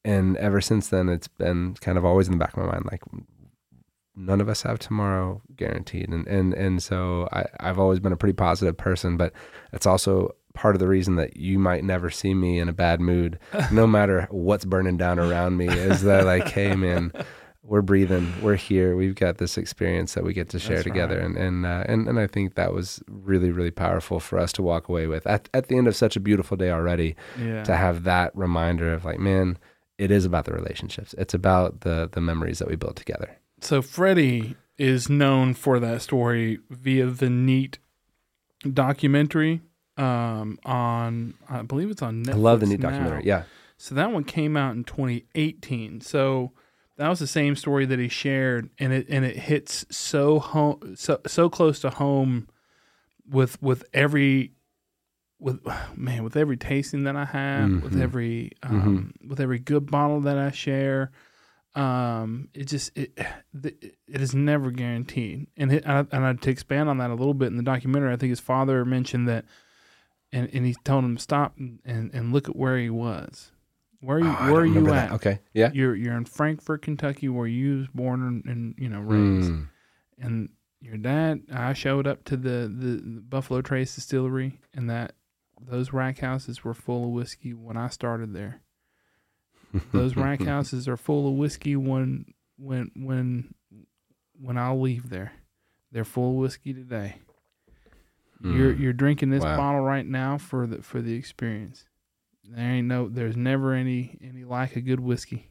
and 0.03 0.37
ever 0.37 0.61
since 0.61 0.89
then, 0.89 1.09
it's 1.09 1.27
been 1.27 1.75
kind 1.75 1.97
of 1.97 2.05
always 2.05 2.27
in 2.27 2.33
the 2.33 2.39
back 2.39 2.53
of 2.55 2.63
my 2.63 2.71
mind, 2.71 2.85
like 2.91 3.01
none 4.15 4.41
of 4.41 4.49
us 4.49 4.63
have 4.63 4.79
tomorrow 4.79 5.41
guaranteed, 5.55 6.09
and 6.09 6.27
and 6.27 6.53
and 6.53 6.83
so 6.83 7.27
I 7.31 7.45
I've 7.59 7.79
always 7.79 7.99
been 7.99 8.11
a 8.13 8.17
pretty 8.17 8.33
positive 8.33 8.77
person, 8.77 9.17
but 9.17 9.31
it's 9.73 9.85
also 9.85 10.35
part 10.53 10.75
of 10.75 10.79
the 10.79 10.87
reason 10.87 11.15
that 11.15 11.37
you 11.37 11.59
might 11.59 11.83
never 11.83 12.09
see 12.09 12.33
me 12.33 12.59
in 12.59 12.69
a 12.69 12.73
bad 12.73 12.99
mood, 13.01 13.39
no 13.71 13.87
matter 13.87 14.27
what's 14.31 14.65
burning 14.65 14.97
down 14.97 15.19
around 15.19 15.57
me, 15.57 15.67
is 15.67 16.03
that 16.03 16.25
like, 16.25 16.47
hey 16.49 16.75
man, 16.75 17.11
we're 17.63 17.81
breathing, 17.81 18.33
we're 18.41 18.55
here, 18.55 18.95
we've 18.95 19.15
got 19.15 19.37
this 19.37 19.57
experience 19.57 20.13
that 20.13 20.23
we 20.23 20.33
get 20.33 20.49
to 20.49 20.59
share 20.59 20.77
That's 20.77 20.87
together, 20.87 21.17
right. 21.17 21.25
and 21.25 21.37
and 21.37 21.65
uh, 21.65 21.83
and 21.87 22.07
and 22.07 22.19
I 22.19 22.27
think 22.27 22.55
that 22.55 22.73
was 22.73 23.01
really 23.07 23.51
really 23.51 23.71
powerful 23.71 24.19
for 24.19 24.39
us 24.39 24.51
to 24.53 24.61
walk 24.61 24.89
away 24.89 25.07
with 25.07 25.25
at 25.27 25.49
at 25.53 25.67
the 25.67 25.77
end 25.77 25.87
of 25.87 25.95
such 25.95 26.15
a 26.15 26.19
beautiful 26.19 26.57
day 26.57 26.71
already 26.71 27.15
yeah. 27.39 27.63
to 27.63 27.75
have 27.75 28.03
that 28.03 28.35
reminder 28.35 28.93
of 28.93 29.05
like, 29.05 29.19
man, 29.19 29.57
it 29.97 30.11
is 30.11 30.25
about 30.25 30.45
the 30.45 30.53
relationships, 30.53 31.13
it's 31.17 31.33
about 31.33 31.81
the 31.81 32.09
the 32.11 32.21
memories 32.21 32.59
that 32.59 32.67
we 32.67 32.75
build 32.75 32.95
together. 32.95 33.37
So 33.61 33.83
Freddie 33.83 34.55
is 34.79 35.07
known 35.07 35.53
for 35.53 35.79
that 35.79 36.01
story 36.01 36.57
via 36.71 37.05
the 37.05 37.29
neat 37.29 37.77
documentary 38.73 39.61
um, 39.97 40.57
on 40.65 41.33
I 41.49 41.61
believe 41.63 41.89
it's 41.91 42.01
on 42.01 42.23
Netflix. 42.25 42.33
I 42.33 42.37
love 42.37 42.59
the 42.61 42.65
neat 42.67 42.79
now. 42.79 42.89
documentary, 42.89 43.23
yeah. 43.25 43.43
So 43.77 43.95
that 43.95 44.11
one 44.11 44.23
came 44.23 44.55
out 44.55 44.75
in 44.75 44.83
2018. 44.83 46.01
So 46.01 46.51
that 46.97 47.09
was 47.09 47.19
the 47.19 47.27
same 47.27 47.55
story 47.55 47.85
that 47.85 47.97
he 47.99 48.07
shared, 48.07 48.69
and 48.79 48.93
it 48.93 49.07
and 49.09 49.25
it 49.25 49.35
hits 49.37 49.85
so 49.89 50.39
home, 50.39 50.95
so 50.95 51.19
so 51.27 51.49
close 51.49 51.79
to 51.81 51.89
home 51.89 52.47
with 53.29 53.61
with 53.61 53.83
every 53.93 54.51
with 55.39 55.59
man 55.95 56.23
with 56.23 56.37
every 56.37 56.57
tasting 56.57 57.03
that 57.05 57.15
I 57.15 57.25
have, 57.25 57.81
with 57.83 57.93
Mhm. 57.95 58.01
every 58.01 58.51
um, 58.63 59.13
with 59.27 59.39
every 59.39 59.59
good 59.59 59.89
bottle 59.89 60.21
that 60.21 60.37
I 60.37 60.51
share. 60.51 61.11
Um, 61.73 62.49
it 62.53 62.65
just 62.65 62.95
it 62.97 63.17
it 63.55 64.21
is 64.21 64.35
never 64.35 64.71
guaranteed, 64.71 65.47
and 65.55 65.71
it, 65.71 65.83
and, 65.85 66.07
I, 66.11 66.15
and 66.17 66.25
I, 66.25 66.33
to 66.33 66.49
expand 66.49 66.89
on 66.89 66.97
that 66.97 67.09
a 67.09 67.15
little 67.15 67.33
bit 67.33 67.47
in 67.47 67.55
the 67.57 67.63
documentary, 67.63 68.11
I 68.13 68.17
think 68.17 68.29
his 68.29 68.41
father 68.41 68.83
mentioned 68.83 69.27
that, 69.29 69.45
and 70.33 70.49
and 70.53 70.65
he 70.65 70.75
told 70.83 71.03
him 71.03 71.15
to 71.17 71.21
stop 71.21 71.57
and, 71.57 71.79
and, 71.85 72.13
and 72.13 72.33
look 72.33 72.47
at 72.49 72.55
where 72.55 72.77
he 72.77 72.89
was, 72.89 73.51
where 73.99 74.19
you 74.19 74.27
Oh, 74.39 74.51
where 74.53 74.61
are 74.61 74.65
you 74.65 74.79
at? 74.87 75.09
that. 75.09 75.11
Okay, 75.13 75.39
yeah. 75.53 75.71
You're 75.73 75.95
you're 75.95 76.15
in 76.17 76.25
Frankfort, 76.25 76.81
Kentucky, 76.83 77.29
where 77.29 77.47
you 77.47 77.79
was 77.79 77.87
born 77.93 78.21
and, 78.23 78.45
and 78.45 78.75
you 78.77 78.89
know 78.89 78.99
raised, 79.01 79.51
Mm. 79.51 79.67
and 80.19 80.49
your 80.81 80.97
dad. 80.97 81.41
I 81.51 81.73
showed 81.73 82.07
up 82.07 82.23
to 82.25 82.37
the, 82.37 82.71
the, 82.73 83.01
the 83.03 83.21
Buffalo 83.21 83.61
Trace 83.61 83.93
Distillery, 83.95 84.59
and 84.73 84.89
that 84.89 85.13
those 85.61 85.93
rack 85.93 86.19
houses 86.19 86.63
were 86.63 86.73
full 86.73 87.03
of 87.05 87.09
whiskey 87.11 87.53
when 87.53 87.77
I 87.77 87.87
started 87.89 88.33
there. 88.33 88.61
Those 89.91 90.15
rack 90.15 90.41
houses 90.45 90.87
are 90.87 90.97
full 90.97 91.27
of 91.27 91.35
whiskey 91.35 91.75
when 91.75 92.25
when 92.57 92.89
when 92.95 93.53
when 94.39 94.57
I'll 94.57 94.79
leave 94.81 95.09
there. 95.09 95.33
They're 95.91 96.03
full 96.05 96.31
of 96.31 96.35
whiskey 96.37 96.73
today. 96.73 97.15
You're 98.43 98.73
Mm. 98.73 98.79
you're 98.79 98.93
drinking 98.93 99.29
this 99.29 99.43
Wow. 99.43 99.57
bottle 99.57 99.81
right 99.81 100.05
now 100.05 100.37
for 100.37 100.65
the 100.67 100.81
for 100.81 101.01
the 101.01 101.13
experience. 101.13 101.85
There 102.43 102.65
ain't 102.69 102.87
no 102.87 103.07
there's 103.07 103.37
never 103.37 103.73
any 103.73 104.17
any 104.21 104.43
like 104.43 104.75
a 104.75 104.81
good 104.81 104.99
whiskey. 104.99 105.47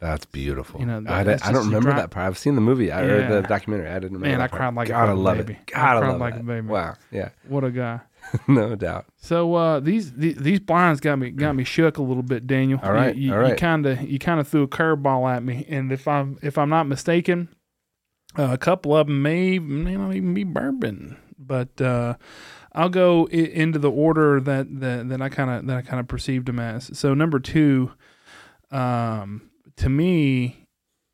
That's 0.00 0.26
beautiful. 0.26 0.80
You 0.80 0.86
know, 0.86 1.02
I, 1.06 1.22
that's 1.22 1.42
I 1.46 1.52
don't 1.52 1.64
remember 1.66 1.90
dri- 1.92 2.00
that 2.00 2.10
part. 2.10 2.26
I've 2.26 2.36
seen 2.36 2.54
the 2.54 2.60
movie 2.60 2.92
I, 2.92 3.00
or 3.00 3.28
the 3.40 3.48
documentary. 3.48 3.88
I 3.88 3.94
didn't 3.94 4.12
remember. 4.18 4.26
Man, 4.28 4.38
that 4.40 4.44
I 4.44 4.48
part. 4.48 4.60
cried 4.60 4.74
like 4.74 4.88
a 4.88 4.92
gotta 4.92 5.06
fucking 5.12 5.22
love 5.24 5.36
baby. 5.38 5.52
it. 5.54 5.58
I 5.74 5.80
Gotta 5.80 6.00
cried 6.00 6.08
love 6.10 6.20
like 6.20 6.34
it. 6.34 6.40
a 6.40 6.44
baby. 6.44 6.66
Wow. 6.66 6.94
Yeah. 7.10 7.28
What 7.48 7.64
a 7.64 7.70
guy. 7.70 8.00
no 8.48 8.74
doubt. 8.74 9.06
So 9.16 9.54
uh, 9.54 9.80
these, 9.80 10.12
these 10.12 10.36
these 10.36 10.60
blinds 10.60 11.00
got 11.00 11.16
me 11.18 11.30
got 11.30 11.54
me 11.56 11.64
shook 11.64 11.96
a 11.96 12.02
little 12.02 12.22
bit, 12.24 12.46
Daniel. 12.46 12.78
All 12.82 12.92
right, 12.92 13.16
you, 13.16 13.28
you, 13.28 13.32
all 13.32 13.38
right. 13.40 13.50
You 13.52 13.56
kind 13.56 13.86
of 13.86 14.02
you 14.02 14.18
kind 14.18 14.38
of 14.40 14.46
threw 14.48 14.64
a 14.64 14.68
curveball 14.68 15.32
at 15.34 15.42
me, 15.44 15.64
and 15.68 15.90
if 15.92 16.06
I'm 16.08 16.36
if 16.42 16.58
I'm 16.58 16.68
not 16.68 16.86
mistaken, 16.88 17.48
uh, 18.38 18.48
a 18.52 18.58
couple 18.58 18.94
of 18.96 19.06
them 19.06 19.22
may 19.22 19.58
may 19.60 19.96
not 19.96 20.12
even 20.14 20.34
be 20.34 20.44
bourbon, 20.44 21.16
but 21.38 21.80
uh, 21.80 22.14
I'll 22.72 22.88
go 22.88 23.26
I- 23.32 23.36
into 23.36 23.78
the 23.78 23.90
order 23.90 24.40
that 24.40 24.80
that, 24.80 25.08
that 25.08 25.22
I 25.22 25.28
kind 25.28 25.50
of 25.50 25.66
that 25.66 25.76
I 25.76 25.82
kind 25.82 26.00
of 26.00 26.08
perceived 26.08 26.46
them 26.46 26.58
as. 26.58 26.96
So 26.98 27.14
number 27.14 27.38
two, 27.38 27.92
um, 28.70 29.50
to 29.76 29.88
me 29.88 30.62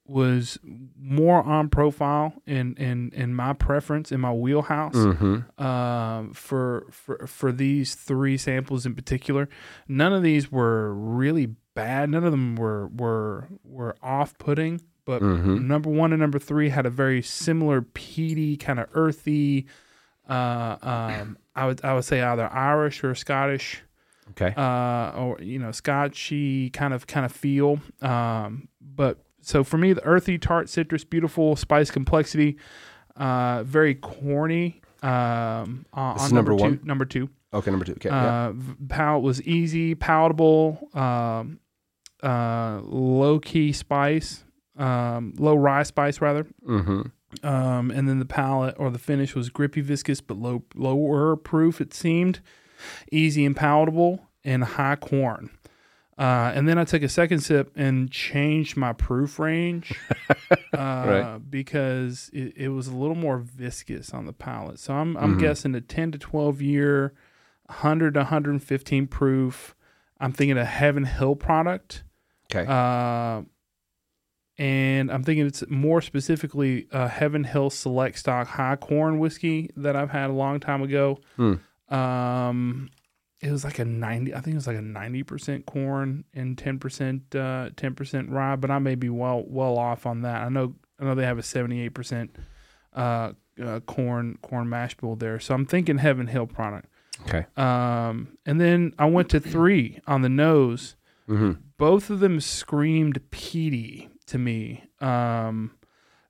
was 0.04 0.58
more 0.98 1.42
on 1.44 1.68
profile 1.68 2.34
in 2.46 2.74
in 2.76 3.10
in 3.14 3.34
my 3.34 3.52
preference 3.52 4.10
in 4.12 4.20
my 4.20 4.32
wheelhouse 4.32 4.94
Mm-hmm. 4.94 5.62
um, 5.64 6.32
for 6.34 6.86
for 6.90 7.26
for 7.26 7.52
these 7.52 7.94
three 7.94 8.36
samples 8.36 8.84
in 8.84 8.94
particular. 8.94 9.48
None 9.88 10.12
of 10.12 10.22
these 10.22 10.50
were 10.50 10.92
really 10.92 11.54
bad. 11.74 12.10
None 12.10 12.24
of 12.24 12.32
them 12.32 12.56
were 12.56 12.88
were 12.88 13.48
were 13.64 13.96
off 14.02 14.36
putting. 14.38 14.80
But 15.04 15.20
Mhm. 15.22 15.64
number 15.64 15.90
one 15.90 16.12
and 16.12 16.20
number 16.20 16.38
three 16.38 16.68
had 16.68 16.86
a 16.86 16.90
very 16.90 17.22
similar 17.22 17.82
peaty 17.82 18.56
kind 18.56 18.78
of 18.78 18.86
earthy. 18.94 19.66
Uh, 20.28 20.76
um, 20.82 21.38
I 21.54 21.66
would 21.66 21.84
I 21.84 21.94
would 21.94 22.04
say 22.04 22.22
either 22.22 22.48
Irish 22.52 23.02
or 23.04 23.14
Scottish 23.14 23.82
Okay. 24.30 24.54
uh, 24.56 25.10
or 25.16 25.38
you 25.40 25.58
know, 25.58 25.70
Scotchy 25.72 26.70
kind 26.70 26.94
of 26.94 27.06
kind 27.06 27.26
of 27.26 27.32
feel. 27.32 27.80
Um, 28.00 28.68
but 28.80 29.18
so 29.40 29.64
for 29.64 29.76
me, 29.78 29.92
the 29.92 30.04
earthy, 30.04 30.38
tart, 30.38 30.68
citrus, 30.68 31.04
beautiful 31.04 31.56
spice 31.56 31.90
complexity, 31.90 32.56
uh, 33.16 33.62
very 33.64 33.94
corny. 33.96 34.80
Um, 35.02 35.84
on, 35.92 36.14
This 36.14 36.24
on 36.26 36.34
number 36.34 36.52
two, 36.56 36.62
one? 36.62 36.80
Number 36.84 37.04
two, 37.04 37.28
okay. 37.52 37.70
Number 37.72 37.84
two. 37.84 37.92
Okay. 37.94 38.08
yeah. 38.08 38.46
uh, 38.46 38.52
v- 38.52 38.74
palate 38.88 39.22
was 39.24 39.42
easy, 39.42 39.96
palatable, 39.96 40.88
um, 40.94 41.58
uh, 42.22 42.80
low 42.84 43.40
key 43.40 43.72
spice, 43.72 44.44
um, 44.78 45.34
low 45.38 45.56
rye 45.56 45.82
spice 45.82 46.20
rather. 46.20 46.46
Mm-hmm. 46.66 47.02
Um, 47.42 47.90
and 47.90 48.08
then 48.08 48.18
the 48.18 48.24
palate 48.24 48.74
or 48.78 48.90
the 48.90 48.98
finish 48.98 49.34
was 49.34 49.48
grippy, 49.48 49.80
viscous, 49.80 50.20
but 50.20 50.36
low 50.36 50.64
lower 50.74 51.36
proof. 51.36 51.80
It 51.80 51.94
seemed 51.94 52.40
easy 53.10 53.44
and 53.44 53.56
palatable, 53.56 54.26
and 54.44 54.64
high 54.64 54.96
corn. 54.96 55.50
Uh, 56.18 56.52
and 56.54 56.68
then 56.68 56.78
I 56.78 56.84
took 56.84 57.02
a 57.02 57.08
second 57.08 57.40
sip 57.40 57.72
and 57.74 58.10
changed 58.10 58.76
my 58.76 58.92
proof 58.92 59.38
range 59.38 59.92
uh, 60.50 60.56
Right. 60.74 61.38
because 61.50 62.28
it, 62.34 62.52
it 62.56 62.68
was 62.68 62.86
a 62.86 62.94
little 62.94 63.14
more 63.16 63.38
viscous 63.38 64.12
on 64.12 64.26
the 64.26 64.32
palate. 64.32 64.78
So 64.78 64.94
I'm 64.94 65.16
I'm 65.16 65.36
Mhm. 65.36 65.40
guessing 65.40 65.74
a 65.74 65.80
10 65.80 66.12
to 66.12 66.18
12 66.18 66.60
year 66.60 67.14
100 67.66 68.14
to 68.14 68.20
115 68.20 69.06
proof. 69.06 69.74
I'm 70.20 70.32
thinking 70.32 70.58
a 70.58 70.64
Heaven 70.64 71.04
Hill 71.04 71.34
product. 71.36 72.04
Okay. 72.54 72.66
Uh, 72.68 73.42
and 74.58 75.10
I'm 75.10 75.22
thinking 75.24 75.46
it's 75.46 75.64
more 75.68 76.00
specifically 76.00 76.86
a 76.92 77.08
Heaven 77.08 77.44
Hill 77.44 77.70
Select 77.70 78.18
Stock 78.18 78.46
High 78.48 78.76
Corn 78.76 79.18
whiskey 79.18 79.70
that 79.76 79.96
I've 79.96 80.10
had 80.10 80.30
a 80.30 80.34
long 80.34 80.60
time 80.60 80.82
ago. 80.82 81.18
Hmm. 81.36 81.54
Um, 81.94 82.90
it 83.40 83.50
was 83.50 83.64
like 83.64 83.78
a 83.78 83.84
90, 83.84 84.34
I 84.34 84.40
think 84.40 84.54
it 84.54 84.56
was 84.56 84.66
like 84.66 84.76
a 84.76 84.80
90% 84.80 85.66
corn 85.66 86.24
and 86.32 86.56
10%, 86.56 87.34
uh, 87.34 87.70
10% 87.70 88.30
rye, 88.30 88.56
but 88.56 88.70
I 88.70 88.78
may 88.78 88.94
be 88.94 89.08
well, 89.08 89.42
well 89.46 89.78
off 89.78 90.06
on 90.06 90.22
that. 90.22 90.42
I 90.42 90.48
know, 90.48 90.74
I 91.00 91.04
know 91.04 91.14
they 91.14 91.24
have 91.24 91.38
a 91.38 91.42
78%, 91.42 92.28
uh, 92.94 93.32
uh, 93.62 93.80
corn, 93.80 94.38
corn 94.42 94.68
mash 94.68 94.96
bill 94.96 95.16
there. 95.16 95.40
So 95.40 95.54
I'm 95.54 95.66
thinking 95.66 95.98
Heaven 95.98 96.28
Hill 96.28 96.46
product. 96.46 96.88
okay. 97.22 97.46
Um, 97.56 98.36
and 98.46 98.60
then 98.60 98.94
I 98.98 99.06
went 99.06 99.28
to 99.30 99.40
three 99.40 99.98
on 100.06 100.22
the 100.22 100.28
nose 100.28 100.96
Mm-hmm. 101.28 101.52
both 101.78 102.10
of 102.10 102.18
them 102.18 102.40
screamed 102.40 103.20
peaty 103.30 104.08
to 104.32 104.38
me. 104.38 104.84
Um, 105.00 105.70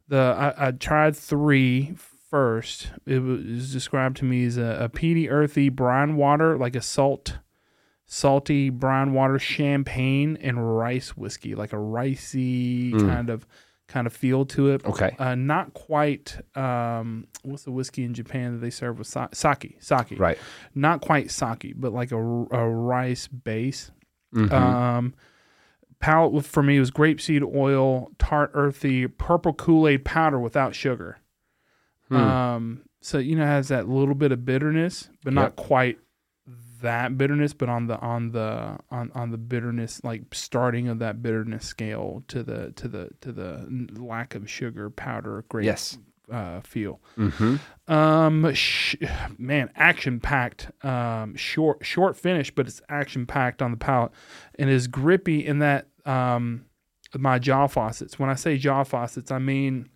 the 0.08 0.18
I, 0.58 0.68
I 0.68 0.70
tried 0.72 1.16
three 1.16 1.94
first. 2.30 2.90
It 3.06 3.18
was 3.20 3.72
described 3.72 4.16
to 4.18 4.24
me 4.24 4.44
as 4.44 4.56
a, 4.58 4.76
a 4.80 4.88
peaty, 4.88 5.28
earthy 5.30 5.68
brine 5.68 6.16
water, 6.16 6.56
like 6.56 6.76
a 6.76 6.80
salt, 6.82 7.38
salty 8.06 8.70
brine 8.70 9.12
water 9.12 9.38
champagne 9.38 10.36
and 10.40 10.76
rice 10.78 11.16
whiskey, 11.16 11.54
like 11.54 11.72
a 11.72 11.76
ricey 11.76 12.92
Mm. 12.92 13.08
kind 13.08 13.30
of 13.30 13.46
kind 13.88 14.06
of 14.06 14.12
feel 14.14 14.46
to 14.46 14.70
it. 14.70 14.84
Okay. 14.86 15.14
Uh, 15.18 15.34
not 15.34 15.74
quite. 15.74 16.38
Um, 16.56 17.26
what's 17.42 17.64
the 17.64 17.70
whiskey 17.72 18.04
in 18.04 18.14
Japan 18.14 18.52
that 18.54 18.58
they 18.58 18.70
serve 18.70 18.98
with 18.98 19.06
sa- 19.06 19.28
sake? 19.32 19.76
Sake. 19.80 20.18
Right. 20.18 20.38
Not 20.74 21.00
quite 21.02 21.30
sake, 21.30 21.74
but 21.76 21.92
like 21.92 22.10
a, 22.12 22.16
a 22.16 22.68
rice 22.68 23.28
base. 23.28 23.90
Mhm. 24.34 24.50
Um, 24.50 25.14
palate 26.02 26.32
with- 26.32 26.46
for 26.46 26.62
me 26.62 26.78
was 26.78 26.90
grapeseed 26.90 27.42
oil, 27.54 28.10
tart, 28.18 28.50
earthy, 28.52 29.06
purple 29.06 29.54
Kool 29.54 29.88
Aid 29.88 30.04
powder 30.04 30.38
without 30.38 30.74
sugar. 30.74 31.18
Hmm. 32.08 32.16
Um, 32.16 32.82
so 33.00 33.18
you 33.18 33.36
know 33.36 33.44
it 33.44 33.46
has 33.46 33.68
that 33.68 33.88
little 33.88 34.14
bit 34.14 34.32
of 34.32 34.44
bitterness, 34.44 35.08
but 35.24 35.32
not 35.32 35.42
Yep. 35.52 35.56
quite 35.56 35.98
that 36.82 37.16
bitterness, 37.16 37.52
but 37.54 37.68
on 37.68 37.86
the 37.86 37.98
on 38.00 38.32
the 38.32 38.76
on 38.90 39.10
on 39.14 39.30
the 39.30 39.38
bitterness 39.38 40.02
like 40.04 40.22
starting 40.34 40.88
of 40.88 40.98
that 40.98 41.22
bitterness 41.22 41.64
scale 41.64 42.24
to 42.28 42.42
the 42.42 42.72
to 42.72 42.88
the 42.88 43.10
to 43.20 43.30
the 43.32 43.88
lack 43.96 44.34
of 44.34 44.50
sugar 44.50 44.90
powder 44.90 45.44
grape 45.48 45.64
yes. 45.64 45.96
uh, 46.30 46.60
feel. 46.60 47.00
Mm-hmm. 47.16 47.92
Um, 47.92 48.52
sh- 48.54 48.96
man, 49.38 49.70
action 49.76 50.18
packed. 50.18 50.70
Um, 50.84 51.36
short, 51.36 51.84
short 51.86 52.16
finish, 52.16 52.52
but 52.52 52.66
it's 52.66 52.82
action 52.88 53.26
packed 53.26 53.62
on 53.62 53.70
the 53.70 53.76
palate, 53.76 54.10
and 54.58 54.68
is 54.68 54.88
grippy 54.88 55.46
in 55.46 55.60
that 55.60 55.86
um, 56.04 56.64
my 57.14 57.38
jaw 57.38 57.66
faucets. 57.66 58.18
When 58.18 58.30
I 58.30 58.34
say 58.34 58.56
jaw 58.58 58.84
faucets, 58.84 59.30
I 59.30 59.38
mean 59.38 59.88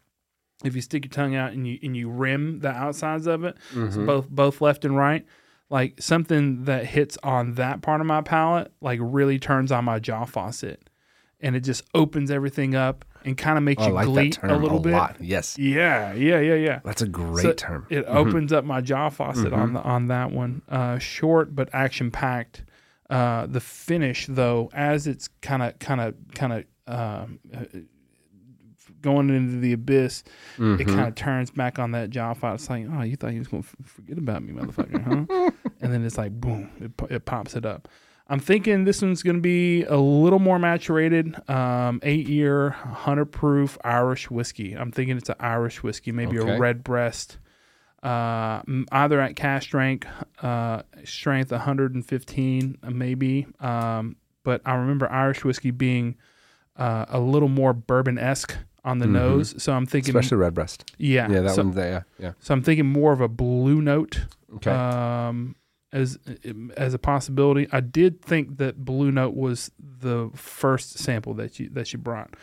if 0.65 0.75
you 0.75 0.81
stick 0.81 1.05
your 1.05 1.11
tongue 1.11 1.35
out 1.35 1.53
and 1.53 1.67
you 1.67 1.79
and 1.83 1.97
you 1.97 2.09
rim 2.09 2.61
the 2.61 2.71
outsides 2.71 3.27
of 3.27 3.45
it, 3.45 3.57
so 3.73 3.79
Mhm. 3.81 4.07
both 4.07 4.29
both 4.31 4.61
left 4.61 4.85
and 4.85 4.97
right. 4.97 5.25
Like 5.69 6.01
something 6.01 6.65
that 6.65 6.87
hits 6.87 7.19
on 7.23 7.55
that 7.55 7.83
part 7.83 8.01
of 8.01 8.07
my 8.07 8.21
palate, 8.23 8.73
like 8.81 8.99
really 9.03 9.39
turns 9.39 9.73
on 9.73 9.85
my 9.85 9.99
jaw 9.99 10.25
faucet, 10.25 10.89
and 11.41 11.57
it 11.57 11.61
just 11.61 11.83
opens 11.95 12.31
everything 12.31 12.75
up 12.75 13.05
and 13.25 13.37
kind 13.37 13.59
of 13.59 13.65
makes 13.65 13.83
Oh, 13.83 13.89
you 13.89 13.93
like 13.93 14.07
gleat 14.07 14.39
a 14.45 14.57
little 14.57 14.79
bit. 14.79 14.93
lot. 14.93 15.17
Yes. 15.21 15.59
Yeah, 15.59 16.13
yeah, 16.15 16.39
yeah, 16.39 16.55
yeah. 16.55 16.81
That's 16.85 17.03
a 17.03 17.09
great 17.09 17.43
So 17.43 17.53
term. 17.53 17.87
It 17.91 18.07
Mhm. 18.07 18.15
opens 18.15 18.53
up 18.53 18.65
my 18.65 18.81
jaw 18.81 19.09
faucet 19.11 19.53
on 19.53 19.71
Mhm. 19.71 19.75
the 19.75 19.83
on 19.83 20.07
that 20.07 20.31
one. 20.31 20.63
Uh, 20.69 20.99
short 20.99 21.55
but 21.57 21.69
action 21.75 22.11
packed. 22.13 22.63
Uh, 23.09 23.47
the 23.47 23.61
finish 23.61 24.27
though, 24.29 24.69
as 24.73 25.07
it's 25.07 25.29
kind 25.43 25.63
of 25.63 25.79
kind 25.79 26.01
of 26.01 26.15
kind 26.35 26.53
of 26.53 26.65
um, 26.93 27.39
uh, 27.55 27.65
going 29.01 29.31
into 29.31 29.59
the 29.61 29.73
abyss, 29.73 30.23
it 30.57 30.61
Mhm. 30.61 30.87
kind 30.87 31.09
of 31.09 31.15
turns 31.15 31.51
back 31.51 31.79
on 31.79 31.93
that 31.93 32.11
jaw 32.11 32.35
faucet. 32.35 32.61
It's 32.63 32.71
like, 32.71 32.87
oh, 32.93 33.03
you 33.03 33.17
thought 33.17 33.33
you 33.33 33.39
was 33.39 33.49
gonna 33.49 33.63
f- 33.63 33.77
forget 33.85 34.19
about 34.19 34.43
me, 34.43 34.53
motherfucker, 34.53 35.03
huh? 35.03 35.51
and 35.81 35.93
then 35.93 36.05
it's 36.05 36.19
like, 36.19 36.33
boom, 36.33 36.71
it, 36.81 36.97
po- 36.97 37.07
it 37.11 37.25
pops 37.25 37.55
it 37.55 37.65
up. 37.65 37.89
I'm 38.29 38.41
thinking 38.41 38.83
this 38.85 39.03
one's 39.03 39.23
going 39.23 39.37
to 39.37 39.41
be 39.43 39.85
a 39.85 39.97
little 39.99 40.41
more 40.41 40.59
maturated. 40.59 41.49
Um, 41.49 42.01
eight 42.03 42.29
year, 42.29 42.71
100 42.71 43.27
proof 43.27 43.79
Irish 43.85 44.29
whiskey. 44.33 44.73
I'm 44.73 44.91
thinking 44.91 45.17
it's 45.17 45.29
an 45.29 45.37
Irish 45.39 45.85
whiskey, 45.85 46.11
maybe 46.11 46.41
Okay. 46.41 46.57
a 46.57 46.59
Redbreast. 46.59 47.39
Uh, 48.07 48.63
either 48.93 49.21
at 49.21 49.35
cask 49.35 49.65
strength, 49.67 50.07
uh, 50.43 50.83
strength 51.05 51.51
115, 51.51 52.79
uh, 52.83 52.91
maybe. 52.91 53.47
Um, 53.61 54.17
but 54.45 54.61
I 54.65 54.75
remember 54.75 55.11
Irish 55.11 55.45
whiskey 55.45 55.71
being 55.73 56.17
uh, 56.77 57.07
a 57.09 57.19
little 57.19 57.49
more 57.49 57.73
bourbon 57.73 58.19
esque 58.19 58.55
on 58.85 58.99
the 58.99 59.07
Mhm. 59.07 59.13
nose. 59.13 59.55
So 59.63 59.73
I'm 59.73 59.87
thinking, 59.87 60.15
Especially 60.15 60.37
Redbreast. 60.37 60.85
yeah, 60.99 61.29
Yeah, 61.31 61.41
that 61.41 61.55
so, 61.55 61.65
one 61.65 61.73
there. 61.75 62.05
Yeah. 62.19 62.33
so 62.39 62.53
I'm 62.55 62.63
thinking 62.63 62.87
more 62.87 63.13
of 63.13 63.21
a 63.21 63.29
blue 63.29 63.81
note 63.81 64.27
Okay. 64.57 64.71
um, 64.71 65.57
as 65.93 66.19
as 66.77 66.93
a 66.95 66.99
possibility. 66.99 67.67
I 67.73 67.81
did 67.81 68.21
think 68.23 68.59
that 68.59 68.85
Blue 68.85 69.11
Note 69.11 69.35
was 69.35 69.71
the 69.79 70.31
first 70.35 70.99
sample 70.99 71.33
that 71.35 71.59
you 71.59 71.71
that 71.71 71.93
you 71.93 71.99
brought. 71.99 72.35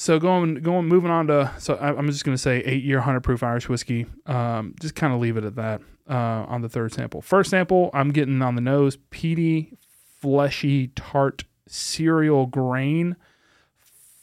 So 0.00 0.18
going 0.18 0.54
going 0.54 0.86
moving 0.88 1.10
on 1.10 1.26
to 1.26 1.52
so 1.58 1.74
I, 1.74 1.94
I'm 1.94 2.06
just 2.06 2.24
going 2.24 2.34
to 2.34 2.40
say 2.40 2.60
eight 2.60 2.82
year 2.82 3.00
hundred 3.00 3.20
proof 3.20 3.42
Irish 3.42 3.68
whiskey. 3.68 4.06
Um, 4.24 4.74
just 4.80 4.94
kind 4.94 5.12
of 5.12 5.20
leave 5.20 5.36
it 5.36 5.44
at 5.44 5.56
that 5.56 5.82
uh, 6.08 6.14
on 6.48 6.62
the 6.62 6.70
third 6.70 6.94
sample. 6.94 7.20
First 7.20 7.50
sample, 7.50 7.90
I'm 7.92 8.10
getting 8.10 8.40
on 8.40 8.54
the 8.54 8.62
nose 8.62 8.96
peaty, 9.10 9.76
fleshy, 10.22 10.86
tart 10.96 11.44
cereal 11.66 12.46
grain, 12.46 13.14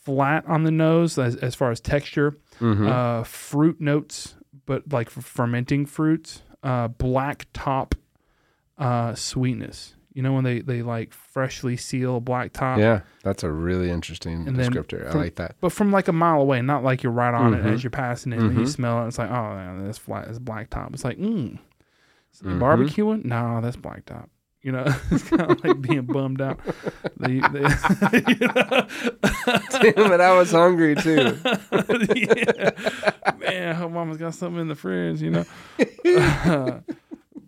flat 0.04 0.46
on 0.48 0.64
the 0.64 0.72
nose 0.72 1.20
as 1.20 1.36
as 1.36 1.54
far 1.54 1.70
as 1.70 1.80
texture 1.80 2.40
Mhm. 2.60 2.90
uh, 2.90 3.24
fruit 3.24 3.80
notes, 3.80 4.34
but 4.66 4.92
like 4.92 5.10
f- 5.16 5.24
fermenting 5.24 5.86
fruits, 5.86 6.42
uh, 6.64 6.88
black 6.88 7.46
top 7.54 7.94
uh, 8.80 9.14
sweetness. 9.14 9.94
You 10.18 10.24
know 10.24 10.34
when 10.34 10.44
they, 10.44 10.62
they 10.62 10.82
like 10.82 11.14
freshly 11.14 11.78
seal 11.78 12.20
black 12.20 12.52
top, 12.52 12.80
yeah, 12.80 13.02
that's 13.24 13.44
a 13.44 13.52
really 13.52 13.92
interesting 13.92 14.48
and 14.48 14.58
descriptor. 14.58 15.08
I 15.08 15.14
like 15.16 15.36
that. 15.36 15.56
but 15.62 15.72
from 15.72 15.92
like 15.92 16.08
a 16.08 16.12
mile 16.12 16.42
away, 16.42 16.60
not 16.64 16.84
like 16.84 17.04
you're 17.04 17.12
right 17.14 17.36
on 17.36 17.54
Mhm. 17.54 17.60
it 17.60 17.66
as 17.72 17.84
you're 17.84 17.92
passing 17.92 18.34
it, 18.34 18.40
and 18.40 18.56
you 18.58 18.64
Mhm. 18.64 18.68
smell 18.68 19.04
it. 19.06 19.10
It's 19.10 19.20
like, 19.20 19.30
oh, 19.30 19.54
man, 19.56 19.86
that's 19.86 20.00
flat, 20.00 20.26
that's 20.26 20.40
black 20.40 20.72
top. 20.72 20.92
It's 20.94 21.04
like, 21.04 21.20
mm, 21.20 21.60
Mhm. 22.44 22.60
barbecuing? 22.60 23.26
No, 23.26 23.62
that's 23.62 23.76
black 23.76 24.06
top. 24.06 24.32
You 24.64 24.72
know, 24.72 24.86
it's 25.12 25.22
kind 25.30 25.52
of 25.52 25.64
like 25.64 25.80
being 25.84 26.08
bummed 26.08 26.42
out. 26.42 26.60
They, 27.20 27.40
they, 27.40 27.62
you 28.28 28.48
know? 28.48 28.88
Damn 29.94 30.12
it, 30.14 30.20
I 30.20 30.36
was 30.36 30.50
hungry 30.50 30.96
too. 30.96 31.38
yeah. 32.16 32.72
Man, 33.40 33.76
her 33.76 33.88
mama's 33.88 34.18
got 34.18 34.34
something 34.34 34.62
in 34.62 34.68
the 34.68 34.74
fridge, 34.76 35.22
you 35.22 35.30
know. 35.30 35.46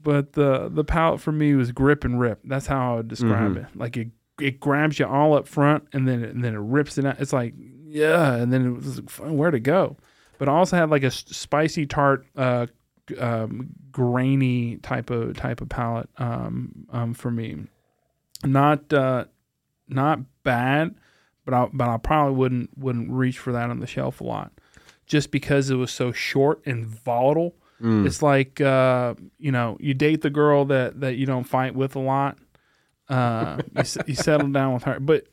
But 0.01 0.34
the 0.34 0.69
the 0.69 0.84
palate 0.84 1.21
for 1.21 1.31
me 1.31 1.55
was 1.55 1.71
grip 1.71 2.03
and 2.03 2.19
rip. 2.19 2.39
That's 2.43 2.67
how 2.67 2.93
I 2.93 2.95
would 2.97 3.07
describe 3.07 3.53
Mhm. 3.55 3.57
it. 3.57 3.67
Like 3.76 3.97
it 3.97 4.09
it 4.39 4.59
grabs 4.59 4.99
you 4.99 5.05
all 5.05 5.34
up 5.34 5.47
front 5.47 5.88
and 5.93 6.07
then 6.07 6.23
and 6.23 6.43
then 6.43 6.53
it 6.55 6.59
rips 6.61 6.97
it 6.97 7.05
out. 7.05 7.19
It's 7.19 7.34
like 7.34 7.53
yeah, 7.85 8.35
and 8.35 8.53
then 8.53 8.65
it 8.65 8.69
was 8.71 8.99
like, 9.19 9.31
where 9.31 9.51
to 9.51 9.59
go. 9.59 9.97
But 10.38 10.47
I 10.47 10.53
also 10.53 10.77
had 10.77 10.89
like 10.89 11.03
a 11.03 11.11
spicy 11.11 11.85
tart, 11.88 12.26
uh, 12.38 12.67
um, 13.17 13.69
grainy 13.91 14.77
type 14.77 15.09
of 15.09 15.35
type 15.35 15.59
of 15.59 15.69
palate 15.69 16.09
um, 16.17 16.85
um, 16.91 17.13
for 17.13 17.31
me. 17.31 17.65
Not 18.45 18.93
uh, 18.93 19.26
not 19.89 20.19
bad, 20.43 20.95
but 21.43 21.53
I 21.53 21.67
but 21.73 21.89
I 21.89 21.97
probably 21.97 22.35
wouldn't 22.35 22.77
wouldn't 22.77 23.11
reach 23.11 23.38
for 23.39 23.51
that 23.51 23.69
on 23.69 23.80
the 23.80 23.88
shelf 23.88 24.21
a 24.21 24.23
lot, 24.23 24.53
just 25.05 25.31
because 25.31 25.69
it 25.69 25.76
was 25.76 25.91
so 25.91 26.11
short 26.13 26.61
and 26.65 26.85
volatile. 26.85 27.55
Mm. 27.81 28.06
It's 28.06 28.22
like 28.22 28.60
uh, 28.61 29.15
you 29.38 29.51
know 29.51 29.77
you 29.80 29.93
date 29.93 30.22
the 30.22 30.30
girl 30.30 30.65
that 30.65 30.99
that 31.01 31.15
you 31.15 31.26
don't 31.26 31.45
fight 31.45 31.76
with 31.76 31.95
a 31.95 31.99
lot. 31.99 32.38
Uh, 33.07 33.61
you, 33.73 33.84
you 34.06 34.15
settle 34.15 34.49
down 34.49 34.73
with 34.73 34.84
her, 34.84 34.99
but 34.99 35.27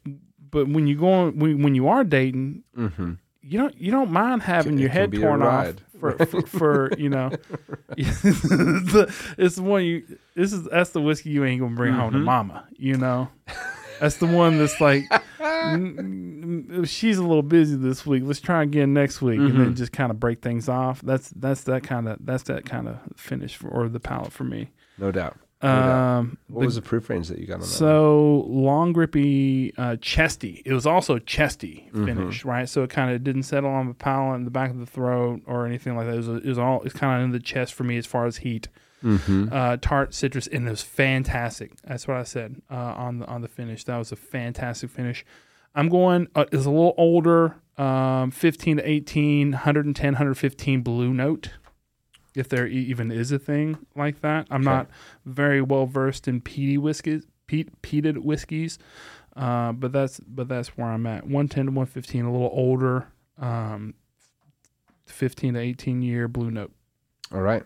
but 0.50 0.68
when 0.68 0.86
you 0.86 0.96
go 0.96 1.12
on, 1.12 1.38
when 1.38 1.62
when 1.62 1.74
you 1.74 1.88
are 1.88 2.04
dating, 2.04 2.62
hmm 2.74 3.14
you 3.48 3.58
don't 3.60 3.76
you 3.80 3.92
don't 3.92 4.10
mind 4.10 4.42
having 4.42 4.72
Can- 4.72 4.78
your 4.80 4.90
head 4.90 5.12
torn 5.12 5.40
off 5.40 5.74
for, 6.00 6.18
for, 6.26 6.42
for 6.46 6.92
you 6.98 7.08
know 7.08 7.30
it's 7.96 9.54
the 9.56 9.62
one 9.62 9.84
you 9.84 10.18
this 10.34 10.52
is 10.52 10.64
that's 10.64 10.90
the 10.90 11.00
whiskey 11.00 11.30
you 11.30 11.44
ain't 11.44 11.60
gonna 11.60 11.76
bring 11.76 11.94
home 11.94 12.12
to 12.12 12.18
Mhm. 12.18 12.24
mama 12.24 12.66
you 12.76 12.96
know 12.96 13.28
that's 14.00 14.16
the 14.16 14.26
one 14.26 14.58
that's 14.58 14.80
like 14.80 15.04
"Mm, 15.38 16.66
mm, 16.68 16.88
she's 16.88 17.18
a 17.18 17.22
little 17.22 17.42
busy 17.42 17.76
this 17.76 18.04
week 18.06 18.22
let's 18.26 18.40
try 18.40 18.62
again 18.62 18.92
next 18.94 19.20
week 19.22 19.38
and 19.38 19.58
then 19.58 19.72
Mhm. 19.72 19.76
just 19.76 19.92
kind 19.92 20.10
of 20.10 20.20
break 20.20 20.40
things 20.42 20.68
off 20.68 21.00
that's 21.02 21.30
that's 21.30 21.62
that 21.64 21.82
kind 21.82 22.08
of 22.08 22.18
that's 22.20 22.44
that 22.44 22.64
kind 22.64 22.88
of 22.88 22.98
finish 23.16 23.56
for, 23.56 23.68
or 23.68 23.88
the 23.88 24.00
palate 24.00 24.32
for 24.32 24.44
me 24.44 24.70
No 24.98 25.10
doubt. 25.10 25.36
doubt. 25.62 25.72
um 26.18 26.38
What 26.48 26.60
the- 26.60 26.66
was 26.66 26.74
the 26.76 26.82
proof 26.82 27.08
range 27.10 27.28
that 27.28 27.38
you 27.38 27.46
got 27.46 27.54
on 27.54 27.60
that? 27.60 27.66
one? 27.66 27.72
so 27.78 28.44
long 28.48 28.92
grippy, 28.92 29.72
uh, 29.76 29.96
chesty. 30.00 30.62
It 30.64 30.72
was 30.72 30.86
also 30.86 31.18
chesty 31.18 31.88
Mhm. 31.92 32.04
finish, 32.04 32.44
right? 32.44 32.68
So 32.68 32.82
it 32.82 32.90
kind 32.90 33.10
of 33.10 33.24
didn't 33.24 33.44
settle 33.44 33.70
on 33.70 33.88
the 33.88 33.94
palate 33.94 34.36
in 34.36 34.44
the 34.44 34.50
back 34.50 34.70
of 34.70 34.78
the 34.78 34.86
throat 34.86 35.40
or 35.46 35.66
anything 35.66 35.96
like 35.96 36.06
that. 36.06 36.14
It 36.14 36.18
was, 36.18 36.28
it 36.28 36.44
was 36.46 36.58
all 36.58 36.82
it's 36.82 36.94
kind 36.94 37.20
of 37.20 37.24
in 37.24 37.32
the 37.32 37.40
chest 37.40 37.74
for 37.74 37.84
me 37.84 37.96
as 37.96 38.06
far 38.06 38.26
as 38.26 38.38
heat. 38.38 38.68
Mm-hmm. 39.04 39.48
uh, 39.52 39.76
tart 39.76 40.14
citrus, 40.14 40.46
and 40.46 40.66
it 40.66 40.70
was 40.70 40.82
fantastic. 40.82 41.72
That's 41.84 42.08
what 42.08 42.16
I 42.16 42.22
said 42.24 42.62
uh, 42.70 42.74
on 42.74 43.18
the 43.18 43.26
on 43.26 43.42
the 43.42 43.48
finish. 43.48 43.84
That 43.84 43.98
was 43.98 44.10
a 44.12 44.16
fantastic 44.16 44.90
finish. 44.90 45.24
I'm 45.74 45.88
going. 45.88 46.28
Uh, 46.34 46.46
it's 46.50 46.64
a 46.64 46.70
little 46.70 46.94
older, 46.96 47.56
um, 47.76 48.30
15 48.30 48.78
to 48.78 48.88
18, 48.88 49.50
110, 49.52 50.12
115 50.14 50.80
blue 50.80 51.12
note. 51.12 51.50
If 52.34 52.48
there 52.48 52.66
even 52.66 53.10
is 53.12 53.32
a 53.32 53.38
thing 53.38 53.78
like 53.94 54.20
that, 54.22 54.46
I'm 54.50 54.62
Okay. 54.66 54.70
not 54.76 54.90
very 55.24 55.60
well 55.62 55.86
versed 55.86 56.26
in 56.28 56.40
peaty 56.40 56.78
whiskeys, 56.78 57.26
peat, 57.46 57.80
peated 57.82 58.18
whiskeys, 58.24 58.78
uh, 59.36 59.72
but 59.72 59.92
that's 59.92 60.20
but 60.20 60.48
that's 60.48 60.76
where 60.76 60.88
I'm 60.88 61.06
at. 61.06 61.24
110 61.24 61.66
to 61.66 61.70
115, 61.72 62.24
a 62.24 62.32
little 62.32 62.50
older, 62.52 63.08
um, 63.38 63.94
15 65.06 65.54
to 65.54 65.60
18 65.60 66.02
year 66.02 66.28
blue 66.28 66.50
note. 66.50 66.72
All 67.32 67.40
right. 67.42 67.62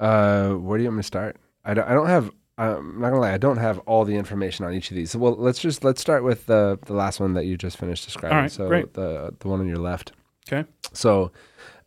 Uh, 0.00 0.54
where 0.54 0.78
do 0.78 0.82
you 0.82 0.88
want 0.88 0.96
me 0.96 1.02
to 1.02 1.06
start? 1.06 1.36
I 1.64 1.74
don't, 1.74 1.86
I 1.86 1.92
don't 1.92 2.08
have. 2.08 2.32
I'm 2.58 3.00
not 3.00 3.10
gonna 3.10 3.20
lie. 3.20 3.32
I 3.32 3.38
don't 3.38 3.58
have 3.58 3.78
all 3.80 4.04
the 4.04 4.16
information 4.16 4.64
on 4.64 4.74
each 4.74 4.90
of 4.90 4.96
these. 4.96 5.12
So, 5.12 5.18
well, 5.18 5.34
let's 5.36 5.58
just 5.60 5.84
let's 5.84 6.00
start 6.00 6.24
with 6.24 6.46
the 6.46 6.78
the 6.86 6.92
last 6.94 7.20
one 7.20 7.34
that 7.34 7.46
you 7.46 7.56
just 7.56 7.76
finished 7.78 8.04
describing. 8.04 8.36
All 8.36 8.42
right, 8.42 8.52
so 8.52 8.66
great. 8.68 8.94
the 8.94 9.34
the 9.38 9.48
one 9.48 9.60
on 9.60 9.68
your 9.68 9.78
left. 9.78 10.12
Okay. 10.50 10.68
So, 10.92 11.30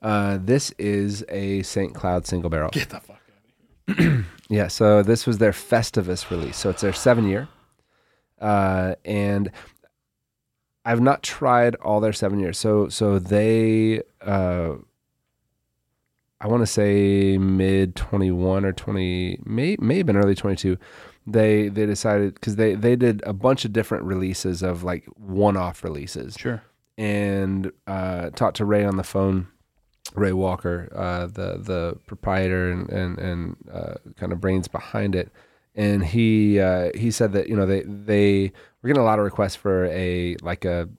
uh, 0.02 0.40
this 0.42 0.72
is 0.80 1.26
a 1.30 1.64
St. 1.64 1.94
Cloud 1.94 2.26
single 2.26 2.50
barrel. 2.50 2.70
Get 2.72 2.90
the 2.90 3.00
fuck 3.00 3.20
out. 3.90 3.98
Of 3.98 3.98
here. 3.98 4.26
yeah, 4.50 4.68
so 4.68 5.04
this 5.04 5.28
was 5.28 5.40
their 5.40 5.52
Festivus 5.52 6.30
release. 6.30 6.58
So 6.58 6.70
it's 6.70 6.82
their 6.82 6.94
seven 6.94 7.28
year. 7.28 7.50
Uh, 8.40 8.96
and 9.06 9.52
I've 10.86 11.02
not 11.02 11.24
tried 11.24 11.76
all 11.76 12.00
their 12.00 12.14
seven 12.14 12.40
years. 12.40 12.58
So 12.58 12.90
so 12.90 13.20
they 13.20 14.02
uh 14.22 14.76
I 16.44 16.48
want 16.48 16.62
to 16.62 16.68
say 16.68 17.38
mid 17.38 17.96
21 17.96 18.66
or 18.66 18.74
20 18.74 19.40
may 19.46 19.78
may 19.80 19.98
have 19.98 20.06
been 20.06 20.18
early 20.18 20.36
22 20.36 20.78
they 21.26 21.70
they 21.70 21.86
decided 21.86 22.42
cuz 22.42 22.58
they 22.58 22.76
they 22.76 22.96
did 22.98 23.24
a 23.26 23.32
bunch 23.32 23.64
of 23.64 23.72
different 23.72 24.04
releases 24.04 24.62
of 24.62 24.84
like 24.84 25.06
one 25.16 25.56
off 25.56 25.84
releases. 25.84 26.36
Sure. 26.38 26.62
and 26.98 27.72
uh, 27.88 28.30
talked 28.32 28.58
to 28.58 28.66
Ray 28.66 28.84
on 28.84 28.98
the 28.98 29.04
phone, 29.04 29.48
Ray 30.16 30.34
Walker, 30.34 30.90
uh, 30.96 31.26
the 31.28 31.58
the 31.58 31.98
proprietor 32.08 32.70
and 32.70 32.90
and, 32.90 33.20
and 33.20 33.56
uh, 33.72 33.94
kind 34.18 34.32
of 34.32 34.40
brains 34.42 34.68
behind 34.68 35.16
it, 35.16 35.32
and 35.76 36.04
he 36.06 36.60
uh, 36.60 36.92
he 36.94 37.10
said 37.10 37.32
that 37.34 37.48
you 37.50 37.56
know 37.56 37.66
they 37.66 37.82
they 37.84 38.52
were 38.82 38.88
getting 38.90 39.02
a 39.02 39.06
lot 39.06 39.18
of 39.18 39.26
requests 39.26 39.56
for 39.56 39.86
a 39.86 40.36
like 40.42 40.66
a 40.66 40.90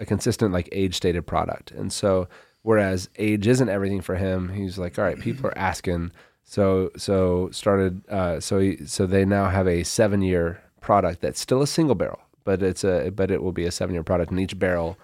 a 0.00 0.06
consistent 0.06 0.52
like 0.52 0.68
age 0.72 0.94
stated 0.96 1.26
product, 1.26 1.70
and 1.72 1.92
so 1.92 2.26
whereas 2.62 3.08
age 3.18 3.46
isn't 3.46 3.68
everything 3.68 4.00
for 4.00 4.16
him, 4.16 4.50
he's 4.50 4.78
like, 4.78 4.98
all 4.98 5.04
right, 5.04 5.18
people 5.18 5.46
are 5.46 5.58
asking. 5.58 6.12
So 6.44 6.90
so 6.96 7.50
started 7.50 8.08
uh, 8.08 8.40
so 8.40 8.58
he, 8.58 8.84
so 8.86 9.06
they 9.06 9.24
now 9.24 9.48
have 9.50 9.68
a 9.68 9.84
seven 9.84 10.22
year 10.22 10.62
product 10.80 11.20
that's 11.20 11.40
still 11.40 11.60
a 11.62 11.66
single 11.66 11.94
barrel, 11.94 12.20
but 12.44 12.62
it's 12.62 12.84
a 12.84 13.10
but 13.10 13.30
it 13.30 13.42
will 13.42 13.52
be 13.52 13.64
a 13.66 13.70
seven 13.70 13.94
year 13.94 14.02
product, 14.02 14.30
and 14.30 14.40
each 14.40 14.58
barrel 14.58 14.96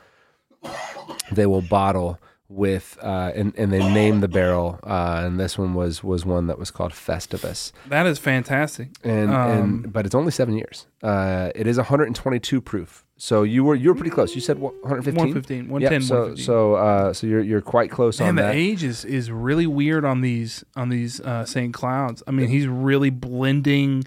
they 1.33 1.47
will 1.47 1.63
bottle 1.63 2.19
with 2.49 2.99
uh, 3.03 3.33
and 3.35 3.55
and 3.57 3.73
they 3.73 3.81
name 3.93 4.21
the 4.21 4.29
barrel 4.29 4.79
uh, 4.85 5.23
and 5.25 5.41
this 5.41 5.59
one 5.59 5.75
was 5.75 6.05
was 6.05 6.25
one 6.25 6.47
that 6.47 6.59
was 6.59 6.71
called 6.71 6.93
Festivus 6.93 7.73
That 7.89 8.07
is 8.07 8.19
fantastic. 8.19 8.89
and 9.03 9.31
Um, 9.31 9.51
and 9.51 9.93
but 9.93 10.07
it's 10.07 10.15
only 10.15 10.31
seven 10.31 10.55
years. 10.57 10.87
Uh, 11.03 11.51
it 11.55 11.67
is 11.67 11.77
122 11.79 12.61
proof. 12.61 13.05
So 13.25 13.43
you 13.43 13.65
were 13.65 13.75
you 13.75 13.89
were 13.89 13.95
pretty 13.95 14.11
close. 14.11 14.35
You 14.35 14.43
said 14.43 14.59
what, 14.59 14.75
115. 14.83 15.15
115, 15.17 15.65
Yeah. 15.65 15.71
110, 15.71 16.03
So 16.03 16.15
115. 16.15 16.45
so 16.45 16.75
uh, 16.75 17.13
so 17.15 17.27
you're 17.27 17.41
you're 17.41 17.63
quite 17.63 17.91
close 17.91 18.21
Man, 18.21 18.29
on 18.29 18.35
the 18.35 18.43
that. 18.43 18.55
age 18.55 18.85
is, 18.85 19.03
is 19.07 19.31
really 19.31 19.67
weird 19.67 20.05
on 20.05 20.21
these 20.21 20.63
on 20.77 20.91
these 20.91 21.21
uh, 21.23 21.47
St. 21.47 21.73
Clouds. 21.73 22.23
I 22.27 22.33
mean, 22.33 22.49
he's 22.49 22.67
really 22.67 23.09
blending 23.09 24.05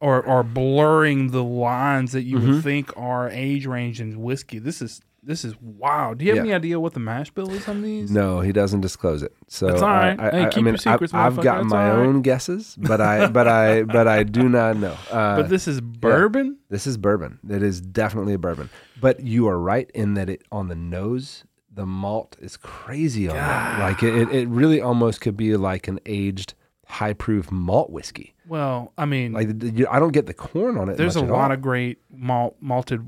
or 0.00 0.22
or 0.22 0.42
blurring 0.42 1.30
the 1.30 1.42
lines 1.42 2.12
that 2.12 2.24
you 2.24 2.36
Mm-hmm. 2.36 2.52
would 2.56 2.62
think 2.62 2.92
are 2.94 3.30
age 3.30 3.64
range 3.64 4.02
in 4.02 4.20
whiskey. 4.20 4.58
This 4.58 4.82
is 4.82 5.00
this 5.22 5.44
is 5.44 5.54
wild. 5.60 6.18
Do 6.18 6.24
you 6.24 6.30
have 6.32 6.36
Yeah. 6.44 6.52
any 6.52 6.54
idea 6.54 6.80
what 6.80 6.94
the 6.94 7.00
mash 7.00 7.30
bill 7.30 7.50
is 7.50 7.68
on 7.68 7.82
these? 7.82 8.10
No, 8.10 8.40
he 8.40 8.52
doesn't 8.52 8.80
disclose 8.80 9.22
it. 9.22 9.32
So 9.48 9.66
That's 9.68 9.82
all 9.82 9.88
right. 9.88 10.18
I, 10.18 10.26
I, 10.26 10.30
Hey, 10.30 10.42
I- 10.44 10.48
keep 10.48 10.56
mean, 10.64 10.74
your 10.74 10.78
secrets, 10.78 11.14
I've, 11.14 11.20
I've 11.38 11.38
motherfucker. 11.38 11.42
got 11.44 11.64
my 11.66 11.90
all 11.90 11.96
right. 11.98 12.06
own 12.06 12.22
guesses, 12.22 12.76
but 12.78 13.00
I 13.00 13.26
but 13.38 13.46
I 13.48 13.82
but 13.84 14.08
I 14.08 14.22
do 14.24 14.48
not 14.48 14.76
know. 14.76 14.96
Uh, 15.10 15.36
But 15.36 15.48
this 15.48 15.68
is 15.68 15.80
bourbon. 15.80 16.58
This 16.70 16.86
is 16.86 16.96
bourbon. 16.96 17.38
It 17.48 17.62
is 17.62 17.80
definitely 17.80 18.34
a 18.34 18.38
bourbon. 18.38 18.68
But 19.00 19.20
you 19.20 19.46
are 19.48 19.58
right 19.58 19.90
in 19.94 20.14
that 20.14 20.28
it 20.28 20.42
on 20.50 20.68
the 20.68 20.74
nose, 20.76 21.44
the 21.72 21.86
malt 21.86 22.36
is 22.40 22.56
crazy 22.56 23.28
on 23.28 23.36
that. 23.36 23.78
Like 23.80 24.02
it, 24.02 24.14
it, 24.14 24.28
it 24.34 24.48
really 24.48 24.80
almost 24.80 25.20
could 25.20 25.36
be 25.36 25.56
like 25.56 25.88
an 25.88 26.00
aged 26.06 26.54
high 26.86 27.12
proof 27.14 27.50
malt 27.50 27.90
whiskey. 27.90 28.34
Well, 28.52 28.92
I 28.98 29.06
mean, 29.06 29.32
Like 29.32 29.58
the- 29.58 29.70
you, 29.70 29.86
I 29.90 29.98
don't 29.98 30.12
get 30.12 30.26
the 30.26 30.34
corn 30.34 30.76
on 30.76 30.90
it. 30.90 30.98
there's 30.98 31.16
a 31.16 31.22
lot 31.24 31.46
all. 31.50 31.52
of 31.52 31.62
great 31.62 32.02
malt 32.10 32.54
malted, 32.60 33.00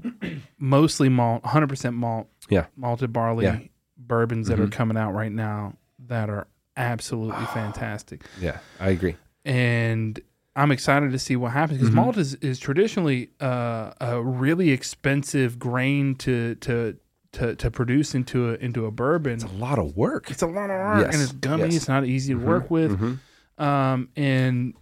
mostly 0.58 1.10
malt, 1.10 1.42
100 1.44 1.68
percent 1.68 1.94
malt. 1.96 2.28
Yeah. 2.48 2.64
malted 2.76 3.12
barley 3.12 3.44
Yeah. 3.44 3.58
bourbons 3.98 4.48
that 4.48 4.58
are 4.58 4.66
Mhm. 4.68 4.72
coming 4.72 4.96
out 4.96 5.12
right 5.12 5.30
now 5.32 5.74
that 6.06 6.30
are 6.30 6.46
absolutely 6.78 7.44
fantastic. 7.46 8.22
yeah, 8.40 8.58
I 8.80 8.88
agree. 8.88 9.16
and 9.44 10.18
I'm 10.56 10.70
excited 10.72 11.10
to 11.12 11.18
see 11.18 11.36
what 11.36 11.52
happens 11.52 11.78
because 11.80 11.92
Mhm. 11.92 11.96
malt 11.96 12.16
is, 12.16 12.36
is 12.36 12.58
traditionally 12.58 13.28
uh, 13.40 13.90
a 14.00 14.22
really 14.22 14.70
expensive 14.70 15.58
grain 15.58 16.14
to 16.16 16.54
to 16.56 16.96
to, 17.32 17.54
to 17.56 17.70
produce 17.70 18.14
into 18.14 18.50
a 18.50 18.54
into 18.54 18.86
a 18.86 18.90
bourbon. 18.90 19.32
It's 19.34 19.44
a 19.44 19.48
lot 19.48 19.78
of 19.78 19.94
work. 19.96 20.30
It's 20.30 20.40
a 20.42 20.46
lot 20.46 20.70
of 20.70 20.78
work 20.78 21.04
Yes, 21.04 21.14
and 21.14 21.22
it's 21.22 21.32
gummy. 21.32 21.64
yes. 21.64 21.76
It's 21.76 21.88
not 21.88 22.06
easy 22.06 22.32
to 22.32 22.38
work 22.40 22.70
with. 22.70 22.92
Mhm. 22.98 23.18
Um, 23.62 24.08
and 24.16 24.74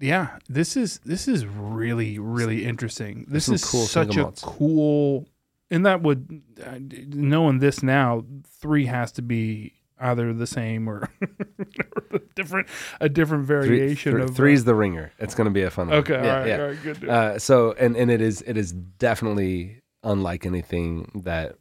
yeah, 0.00 0.38
this 0.48 0.76
is 0.76 0.98
this 1.04 1.26
is 1.28 1.46
really 1.46 2.18
really 2.18 2.64
interesting. 2.64 3.26
This 3.28 3.46
some 3.46 3.54
is 3.56 3.64
cool 3.64 3.86
such 3.86 4.16
a 4.16 4.20
malts. 4.22 4.42
cool, 4.42 5.26
and 5.70 5.84
that 5.86 6.02
would 6.02 6.42
uh, 6.64 6.78
knowing 6.80 7.58
this 7.58 7.82
now, 7.82 8.24
three 8.60 8.86
has 8.86 9.12
to 9.12 9.22
be 9.22 9.74
either 10.00 10.32
the 10.32 10.46
same 10.46 10.88
or 10.88 11.08
a 12.12 12.18
different 12.36 12.68
a 13.00 13.08
different 13.08 13.44
variation 13.46 14.12
three- 14.12 14.22
of 14.22 14.30
uh, 14.30 14.32
three's 14.34 14.64
the 14.64 14.74
ringer. 14.74 15.10
It's 15.18 15.34
going 15.34 15.46
to 15.46 15.50
be 15.50 15.62
a 15.62 15.70
fun 15.70 15.88
one. 15.88 15.98
Okay, 15.98 16.14
Yeah, 16.14 16.32
all 16.34 16.38
right, 16.40 16.46
yeah. 16.48 16.60
all 16.60 16.68
right, 16.68 16.82
good. 16.82 17.08
Uh, 17.08 17.38
so 17.38 17.72
and 17.72 17.96
and 17.96 18.10
it 18.10 18.20
is 18.20 18.42
it 18.46 18.56
is 18.56 18.72
definitely 18.72 19.82
unlike 20.04 20.46
anything 20.46 21.10
that 21.24 21.56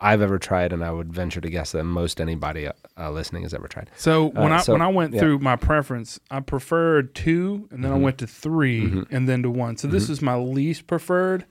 I've 0.00 0.22
ever 0.22 0.38
tried, 0.38 0.72
and 0.72 0.84
I 0.84 0.92
would 0.92 1.12
venture 1.12 1.40
to 1.40 1.50
guess 1.50 1.72
that 1.72 1.82
most 1.84 2.20
anybody 2.20 2.68
uh, 2.96 3.10
listening 3.10 3.42
has 3.42 3.52
ever 3.52 3.66
tried. 3.66 3.90
so 3.96 4.26
when 4.26 4.52
uh, 4.52 4.56
I 4.56 4.60
so- 4.60 4.72
when 4.72 4.82
I 4.82 4.88
went 4.88 5.12
yeah. 5.14 5.20
through 5.20 5.38
my 5.40 5.56
preference, 5.56 6.20
I 6.30 6.40
preferred 6.40 7.14
two, 7.14 7.68
and 7.72 7.82
then 7.84 7.90
I 7.92 7.96
Mhm. 7.96 8.02
went 8.02 8.18
to 8.18 8.26
3 8.26 8.82
Mhm. 8.82 9.06
and 9.10 9.28
then 9.28 9.42
to 9.42 9.50
one. 9.50 9.76
So 9.76 9.88
this 9.88 10.06
Mhm. 10.06 10.10
is 10.10 10.22
my 10.22 10.36
least 10.36 10.86
preferred, 10.86 11.46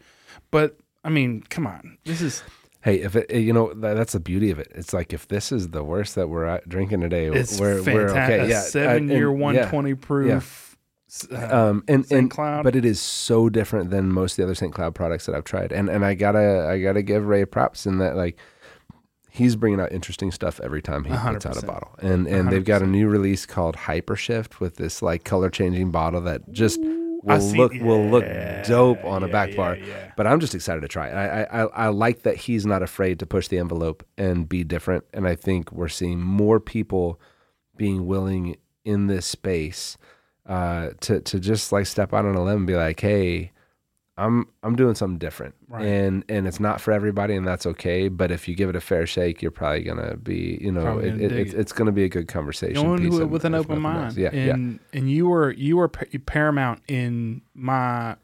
but 0.51 0.77
I 1.03 1.09
mean, 1.09 1.43
come 1.49 1.67
on, 1.67 1.97
this 2.05 2.21
is 2.21 2.43
Hey, 2.81 3.01
if 3.01 3.15
it, 3.17 3.29
you 3.33 3.51
know 3.51 3.73
that, 3.73 3.95
that's 3.95 4.13
the 4.13 4.19
beauty 4.19 4.49
of 4.49 4.59
it. 4.59 4.71
It's 4.73 4.93
like 4.93 5.11
if 5.11 5.27
this 5.27 5.51
is 5.51 5.69
the 5.69 5.83
worst 5.83 6.15
that 6.15 6.29
we're 6.29 6.61
drinking 6.69 7.01
today, 7.01 7.25
it's 7.27 7.59
we're, 7.59 7.81
fantastic. 7.81 7.93
we're 7.93 8.09
okay. 8.23 8.49
Yeah, 8.49 8.61
seven 8.61 9.09
uh, 9.09 9.13
year, 9.13 9.29
one 9.31 9.55
yeah. 9.55 9.69
proof. 9.99 10.31
Uh, 10.31 10.66
Um, 11.31 11.83
and 11.87 12.05
St. 12.05 12.19
and 12.19 12.29
Cloud. 12.31 12.63
but 12.63 12.75
it 12.75 12.83
is 12.83 12.99
so 12.99 13.47
different 13.49 13.91
than 13.91 14.11
most 14.11 14.33
of 14.33 14.37
the 14.37 14.43
other 14.43 14.55
St. 14.55 14.73
Cloud 14.73 14.93
products 14.93 15.25
that 15.25 15.35
I've 15.35 15.45
tried. 15.45 15.71
And 15.71 15.89
and 15.89 16.03
I 16.05 16.13
gotta 16.15 16.67
I 16.69 16.81
gotta 16.81 17.01
give 17.01 17.25
Ray 17.25 17.45
props 17.45 17.85
in 17.85 17.99
that 17.99 18.15
like 18.17 18.37
he's 19.29 19.55
bringing 19.55 19.79
out 19.79 19.91
interesting 19.91 20.31
stuff 20.31 20.59
every 20.61 20.81
time 20.81 21.03
he 21.05 21.11
A 21.13 21.15
hundred 21.15 21.43
puts 21.43 21.57
out 21.57 21.63
a 21.63 21.65
bottle. 21.65 21.95
And 21.99 22.27
and 22.27 22.35
hundred 22.35 22.51
they've 22.51 22.65
got 22.65 22.81
a 22.81 22.87
new 22.87 23.07
release 23.07 23.45
called 23.45 23.75
Hypershift 23.77 24.59
with 24.59 24.75
this 24.75 25.01
like 25.01 25.23
color 25.23 25.49
changing 25.49 25.91
bottle 25.91 26.21
that 26.21 26.51
just 26.51 26.79
will 26.81 27.39
see- 27.41 27.57
look 27.57 27.71
will 27.79 28.05
look 28.09 28.25
dope 28.65 29.03
on 29.05 29.23
a 29.23 29.27
back 29.29 29.55
bar. 29.55 29.77
yeah. 29.77 30.11
But 30.17 30.27
I'm 30.27 30.39
just 30.41 30.55
excited 30.55 30.81
to 30.81 30.87
try 30.89 31.07
it. 31.07 31.13
I 31.13 31.43
I 31.43 31.65
I 31.67 31.87
like 31.87 32.23
that 32.23 32.35
he's 32.35 32.65
not 32.65 32.83
afraid 32.83 33.19
to 33.19 33.25
push 33.25 33.47
the 33.47 33.59
envelope 33.59 34.03
and 34.17 34.47
be 34.49 34.65
different. 34.65 35.05
And 35.13 35.25
I 35.25 35.35
think 35.35 35.71
we're 35.71 35.87
seeing 35.87 36.19
more 36.19 36.59
people 36.59 37.19
being 37.77 38.07
willing 38.07 38.57
in 38.83 39.07
this 39.07 39.25
space 39.25 39.97
uh, 40.47 40.89
to 41.01 41.19
to 41.21 41.39
just 41.39 41.71
like 41.71 41.85
step 41.85 42.13
out 42.13 42.25
on 42.25 42.35
a 42.35 42.43
limb 42.43 42.57
and 42.57 42.67
be 42.67 42.75
like, 42.75 42.99
hey, 42.99 43.51
I'm 44.17 44.47
I'm 44.63 44.75
doing 44.75 44.95
something 44.95 45.19
different, 45.19 45.53
Right. 45.67 45.85
and 45.85 46.23
and 46.29 46.47
it's 46.47 46.59
not 46.59 46.81
for 46.81 46.91
everybody, 46.91 47.35
and 47.35 47.45
that's 47.45 47.65
okay. 47.67 48.07
But 48.07 48.31
if 48.31 48.47
you 48.47 48.55
give 48.55 48.69
it 48.69 48.75
a 48.75 48.81
fair 48.81 49.05
shake, 49.05 49.41
you're 49.41 49.51
probably 49.51 49.83
gonna 49.83 50.17
be, 50.17 50.57
you 50.61 50.71
know, 50.71 50.97
it, 50.99 51.21
it, 51.21 51.31
it's, 51.31 51.53
it's 51.53 51.71
gonna 51.73 51.91
be 51.91 52.03
a 52.03 52.09
good 52.09 52.27
conversation. 52.27 52.81
Go 52.83 52.95
piece 52.97 53.05
into 53.05 53.19
it 53.19 53.23
of- 53.25 53.29
with 53.29 53.45
an 53.45 53.53
open 53.53 53.79
mind. 53.81 54.05
else. 54.05 54.17
Yeah, 54.17 54.29
yeah. 54.33 54.53
and 54.53 54.79
and 54.93 55.11
you 55.11 55.27
were 55.27 55.51
you 55.51 55.77
were 55.77 55.87
paramount 55.89 56.81
in 56.87 57.41
my 57.53 58.15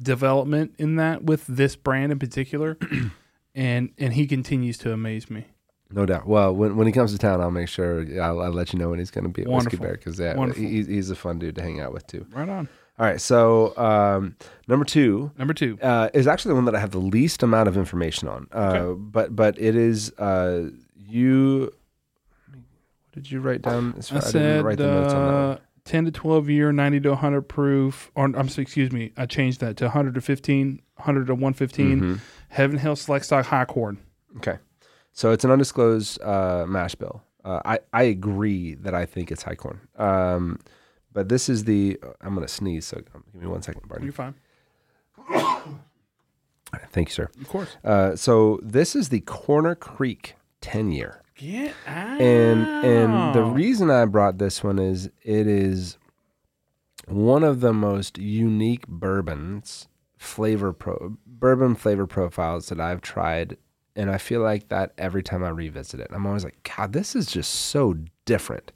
development 0.00 0.74
in 0.78 0.96
that 0.96 1.24
with 1.24 1.46
this 1.46 1.76
brand 1.76 2.12
in 2.12 2.18
particular, 2.18 2.78
and 3.54 3.90
and 3.98 4.14
he 4.14 4.26
continues 4.26 4.78
to 4.78 4.92
amaze 4.92 5.28
me. 5.30 5.46
No 5.90 6.04
doubt. 6.04 6.26
Well, 6.26 6.52
when 6.54 6.76
when 6.76 6.86
he 6.86 6.92
comes 6.92 7.12
to 7.12 7.18
town, 7.18 7.40
I'll 7.40 7.50
make 7.50 7.68
sure 7.68 8.00
I'll, 8.20 8.40
I'll 8.40 8.52
let 8.52 8.72
you 8.72 8.78
know 8.78 8.90
when 8.90 8.98
he's 8.98 9.10
going 9.10 9.24
to 9.24 9.30
be 9.30 9.42
at 9.42 9.48
Whiskey 9.48 9.76
Bear 9.76 9.92
because 9.92 10.18
yeah, 10.18 10.34
Wonderful. 10.34 10.62
he, 10.62 10.82
he's 10.82 11.10
a 11.10 11.14
fun 11.16 11.38
dude 11.38 11.54
to 11.56 11.62
hang 11.62 11.80
out 11.80 11.92
with 11.92 12.06
too. 12.06 12.26
Right 12.32 12.48
on. 12.48 12.68
All 12.98 13.04
right, 13.06 13.20
so 13.20 13.76
um, 13.76 14.36
number 14.68 14.84
two 14.86 15.30
Number 15.38 15.52
two. 15.52 15.78
uh, 15.82 16.08
is 16.14 16.26
actually 16.26 16.50
the 16.50 16.54
one 16.54 16.64
that 16.64 16.74
I 16.74 16.80
have 16.80 16.92
the 16.92 16.98
least 16.98 17.42
amount 17.42 17.68
of 17.68 17.76
information 17.76 18.26
on. 18.26 18.48
Uh, 18.50 18.72
Okay. 18.74 19.00
But 19.00 19.36
but 19.36 19.58
it 19.60 19.76
is 19.76 20.12
uh, 20.18 20.70
you. 20.96 21.72
What 22.50 23.12
did 23.12 23.30
you 23.30 23.40
write 23.40 23.62
down? 23.62 23.94
As 23.98 24.10
I 24.10 24.14
far, 24.14 24.18
I 24.18 24.20
didn't 24.20 24.32
said 24.32 24.64
write 24.64 24.78
the 24.78 24.86
notes 24.86 25.12
on 25.14 25.26
that 25.28 25.58
uh, 25.58 25.58
10 25.84 26.06
to 26.06 26.10
12 26.10 26.48
year, 26.50 26.72
90 26.72 27.00
to 27.00 27.08
100 27.10 27.42
proof. 27.42 28.10
Or 28.14 28.24
I'm 28.24 28.48
sorry, 28.48 28.62
excuse 28.62 28.90
me, 28.92 29.12
I 29.16 29.26
changed 29.26 29.60
that 29.60 29.76
to 29.78 29.84
100 29.84 30.14
to 30.14 30.20
15, 30.20 30.80
100 30.96 31.26
to 31.28 31.34
115. 31.34 31.86
Mm-hmm. 32.00 32.14
Heaven 32.48 32.78
Hill 32.78 32.96
Select 32.96 33.24
Stock 33.26 33.46
High 33.46 33.64
Corn. 33.66 33.98
Okay. 34.38 34.56
So 35.16 35.32
it's 35.32 35.44
an 35.44 35.50
undisclosed 35.50 36.20
uh, 36.20 36.66
mash 36.68 36.94
bill. 36.94 37.22
Uh, 37.42 37.62
I, 37.64 37.78
I 37.94 38.02
agree 38.02 38.74
that 38.74 38.94
I 38.94 39.06
think 39.06 39.32
it's 39.32 39.44
high 39.44 39.54
corn. 39.54 39.80
Um, 39.96 40.58
but 41.10 41.30
this 41.30 41.48
is 41.48 41.64
the, 41.64 41.98
I'm 42.20 42.34
going 42.34 42.46
to 42.46 42.52
sneeze. 42.52 42.84
So 42.84 42.98
give 43.32 43.42
me 43.42 43.46
one 43.46 43.62
second, 43.62 43.88
Barney. 43.88 44.04
You're 44.04 44.12
fine. 44.12 44.34
Thank 46.92 47.08
you, 47.08 47.14
sir. 47.14 47.30
Of 47.40 47.48
course. 47.48 47.78
Uh, 47.82 48.14
so 48.14 48.60
this 48.62 48.94
is 48.94 49.08
the 49.08 49.20
Corner 49.20 49.74
Creek 49.74 50.34
10 50.60 50.92
year. 50.92 51.22
Get 51.34 51.72
out. 51.86 52.20
And 52.20 52.66
and 52.84 53.34
the 53.34 53.42
reason 53.42 53.90
I 53.90 54.04
brought 54.04 54.36
this 54.36 54.62
one 54.62 54.78
is 54.78 55.06
it 55.22 55.46
is 55.46 55.96
one 57.06 57.42
of 57.42 57.60
the 57.60 57.72
most 57.72 58.18
unique 58.18 58.86
bourbons 58.86 59.88
flavor 60.18 60.74
pro 60.74 61.16
bourbon 61.26 61.74
flavor 61.74 62.06
profiles 62.06 62.68
that 62.68 62.80
I've 62.80 63.00
tried 63.00 63.56
and 63.96 64.10
I 64.10 64.18
feel 64.18 64.42
like 64.42 64.68
that 64.68 64.92
every 64.98 65.22
time 65.22 65.42
I 65.42 65.48
revisit 65.48 66.00
it. 66.00 66.10
I'm 66.12 66.26
always 66.26 66.44
like, 66.44 66.70
God, 66.76 66.92
this 66.92 67.16
is 67.16 67.26
just 67.26 67.50
so 67.52 67.96
different. 68.26 68.70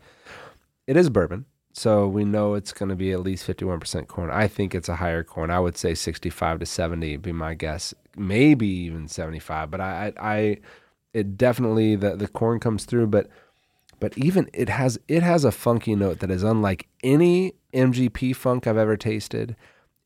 It 0.87 0.97
is 0.97 1.11
bourbon, 1.11 1.45
so 1.73 2.09
we 2.09 2.25
know 2.25 2.55
it's 2.55 2.73
going 2.73 2.89
to 2.89 2.97
be 2.97 3.13
at 3.13 3.21
least 3.21 3.47
51% 3.47 4.09
corn. 4.09 4.31
I 4.31 4.49
think 4.49 4.75
it's 4.75 4.89
a 4.89 4.97
higher 4.97 5.23
corn. 5.23 5.51
I 5.51 5.61
would 5.61 5.77
say 5.77 5.95
65 5.95 6.61
to 6.61 6.67
70 6.67 7.13
would 7.13 7.23
be 7.23 7.33
my 7.33 7.55
guess. 7.55 7.95
Maybe 8.17 8.67
even 8.67 9.07
75, 9.07 9.71
but 9.71 9.81
I 9.81 10.13
I, 10.19 10.33
I 10.33 10.57
it 11.13 11.37
definitely 11.37 11.97
the 11.97 12.17
the 12.17 12.27
corn 12.27 12.59
comes 12.59 12.85
through, 12.85 13.07
but 13.07 13.29
but 14.01 14.17
even 14.19 14.49
it 14.53 14.69
has 14.69 14.99
it 15.07 15.23
has 15.23 15.45
a 15.45 15.53
funky 15.53 15.95
note 15.95 16.19
that 16.21 16.31
is 16.31 16.43
unlike 16.43 16.89
any 17.05 17.55
MGP 17.73 18.35
funk 18.35 18.67
I've 18.67 18.77
ever 18.77 18.97
tasted. 18.97 19.55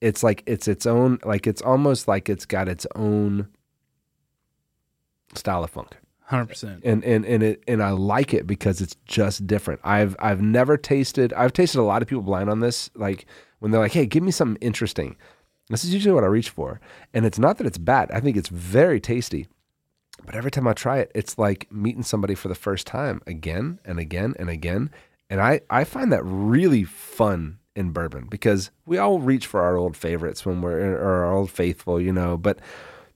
It's 0.01 0.23
like 0.23 0.43
it's 0.45 0.69
its 0.69 0.85
own 0.85 1.19
like 1.25 1.47
it's 1.47 1.63
almost 1.63 2.09
like 2.09 2.29
it's 2.29 2.45
got 2.45 2.69
its 2.69 2.87
own 2.95 3.49
style 5.39 5.65
of 5.65 5.71
funk. 5.71 5.97
100%. 6.31 6.81
And 6.85 7.05
and 7.05 7.27
and 7.27 7.43
it 7.43 7.63
and 7.69 7.83
I 7.83 7.91
like 7.91 8.33
it 8.33 8.47
because 8.47 8.81
it's 8.81 8.97
just 9.05 9.47
different. 9.47 9.81
I've 9.85 10.17
I've 10.19 10.41
never 10.41 10.77
tasted 10.79 11.33
I've 11.35 11.53
tasted 11.53 11.81
a 11.81 11.83
lot 11.83 12.01
of 12.01 12.09
people 12.09 12.23
blind 12.23 12.49
on 12.49 12.61
this 12.61 12.91
like 12.95 13.27
when 13.59 13.71
they're 13.71 13.81
like, 13.81 13.93
"Hey, 13.93 14.07
give 14.07 14.23
me 14.23 14.31
something 14.31 14.61
interesting." 14.63 15.17
This 15.71 15.85
is 15.85 15.95
usually 15.95 16.15
what 16.15 16.25
I 16.25 16.29
reach 16.29 16.51
for. 16.51 16.81
And 17.13 17.25
it's 17.25 17.39
not 17.39 17.59
that 17.59 17.67
it's 17.67 17.79
bad. 17.79 18.11
I 18.11 18.21
think 18.21 18.37
it's 18.37 18.49
very 18.49 19.01
tasty. 19.01 19.49
But 20.25 20.35
every 20.35 20.51
time 20.51 20.69
I 20.69 20.73
try 20.73 20.99
it, 20.99 21.11
it's 21.15 21.39
like 21.39 21.71
meeting 21.73 22.03
somebody 22.03 22.35
for 22.35 22.49
the 22.49 22.55
first 22.55 22.87
time 22.87 23.21
again 23.27 23.81
and 23.85 23.99
again 23.99 24.35
and 24.39 24.49
again. 24.49 24.91
And 25.29 25.41
I, 25.41 25.61
I 25.71 25.85
find 25.85 26.13
that 26.13 26.23
really 26.25 26.85
fun 26.85 27.59
in 27.75 27.91
bourbon 27.91 28.29
because 28.31 28.71
we 28.87 28.99
all 28.99 29.19
reach 29.19 29.47
for 29.47 29.61
our 29.61 29.77
old 29.77 29.97
favorites 29.97 30.47
when 30.47 30.61
we're 30.61 30.95
or 30.97 31.25
our 31.25 31.33
old 31.33 31.51
faithful, 31.51 32.01
you 32.01 32.13
know, 32.13 32.37
but 32.37 32.61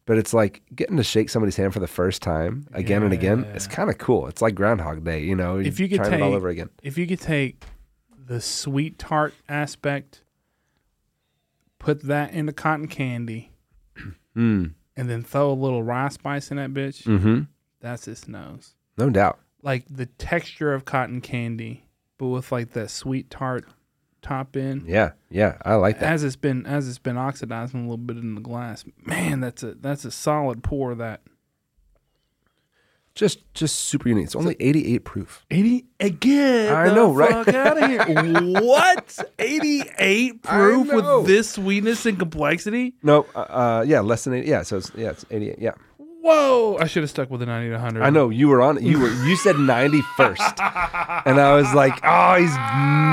but 0.09 0.17
it's 0.19 0.33
like 0.33 0.63
getting 0.75 0.97
to 0.97 1.03
shake 1.05 1.29
somebody's 1.29 1.57
hand 1.57 1.75
for 1.75 1.81
the 1.81 1.87
first 1.87 2.23
time 2.23 2.67
again 2.73 3.03
and 3.03 3.13
again. 3.13 3.45
It's 3.55 3.67
kind 3.67 3.91
of 3.91 3.99
cool. 3.99 4.27
It's 4.27 4.41
like 4.41 4.55
Groundhog 4.55 5.05
Day, 5.05 5.21
you 5.23 5.37
know. 5.37 5.59
If 5.59 5.79
you 5.79 5.87
could 5.89 5.99
trying 5.99 6.15
it 6.15 6.23
all 6.23 6.31
take- 6.31 6.37
over 6.37 6.49
again. 6.49 6.71
If 6.83 6.97
you 6.97 7.07
could 7.07 7.21
take 7.21 7.63
the 8.27 8.41
sweet 8.41 8.99
tart 8.99 9.35
aspect, 9.51 10.23
put 11.79 12.03
that 12.05 12.33
into 12.33 12.53
cotton 12.53 12.89
candy, 12.89 13.53
Mm. 14.37 14.73
and 14.97 15.11
then 15.11 15.23
throw 15.23 15.51
a 15.51 15.53
little 15.53 15.83
rye 15.83 16.09
spice 16.09 16.51
in 16.51 16.57
that 16.59 16.73
bitch, 16.73 17.03
Mm-hmm. 17.05 17.41
that's 17.81 18.07
its 18.09 18.29
nose. 18.29 18.75
No 18.97 19.11
doubt. 19.11 19.39
Like 19.63 19.85
the 19.91 20.07
texture 20.07 20.73
of 20.73 20.85
cotton 20.85 21.21
candy, 21.21 21.85
but 22.19 22.29
with 22.29 22.51
like 22.53 22.71
that 22.73 22.91
sweet 22.91 23.31
tart 23.31 23.67
top 24.23 24.57
in. 24.57 24.85
Yeah, 24.87 25.13
yeah, 25.31 25.59
I 25.65 25.75
like 25.75 26.01
that. 26.01 26.13
As 26.13 26.25
it's 26.25 26.37
been 26.37 26.67
as 26.67 26.89
it's 26.89 26.99
been 26.99 27.17
oxidizing 27.17 27.81
a 27.81 27.83
little 27.83 27.97
bit 27.99 28.17
in 28.17 28.35
the 28.35 28.41
glass, 28.41 28.85
man, 29.05 29.41
that's 29.41 29.63
a 29.63 29.75
that's 29.75 30.05
a 30.05 30.11
solid 30.11 30.63
pour. 30.63 30.95
That 30.95 31.21
Just 33.15 33.53
just 33.55 33.77
super 33.77 34.09
unique. 34.09 34.27
It's 34.27 34.37
only 34.37 34.57
88 34.61 35.05
proof. 35.05 35.45
eighty 35.51 35.87
again. 36.01 36.75
I 36.75 36.95
know, 36.95 37.13
right? 37.13 37.49
out 37.49 37.83
of 37.83 37.89
here. 37.89 38.05
what 38.63 39.19
eighty 39.39 39.83
eight 39.99 40.43
proof 40.43 40.93
with 40.93 41.27
this 41.27 41.51
sweetness 41.51 42.07
and 42.07 42.19
complexity? 42.19 42.95
No, 43.03 43.27
uh, 43.35 43.39
uh, 43.39 43.85
yeah, 43.87 44.01
less 44.01 44.25
than 44.25 44.35
80. 44.35 44.49
Yeah, 44.49 44.63
so 44.63 44.77
it's 44.77 44.93
yeah, 44.97 45.11
it's 45.11 45.25
88. 45.31 45.59
Yeah. 45.59 45.73
Whoa! 46.21 46.77
I 46.79 46.87
should 46.87 47.05
have 47.05 47.11
stuck 47.11 47.31
with 47.31 47.41
the 47.41 47.47
ninety 47.47 47.71
to 47.71 47.79
hundred. 47.79 48.03
I 48.03 48.11
know 48.11 48.29
you 48.29 48.49
were 48.49 48.61
on 48.61 48.77
it. 48.77 48.83
you 48.83 48.99
were 48.99 49.11
you 49.25 49.37
said 49.37 49.57
90 49.57 50.03
first. 50.17 50.43
and 50.61 51.41
I 51.41 51.55
was 51.55 51.73
like, 51.75 51.99
"Oh, 52.03 52.35
he's 52.35 52.55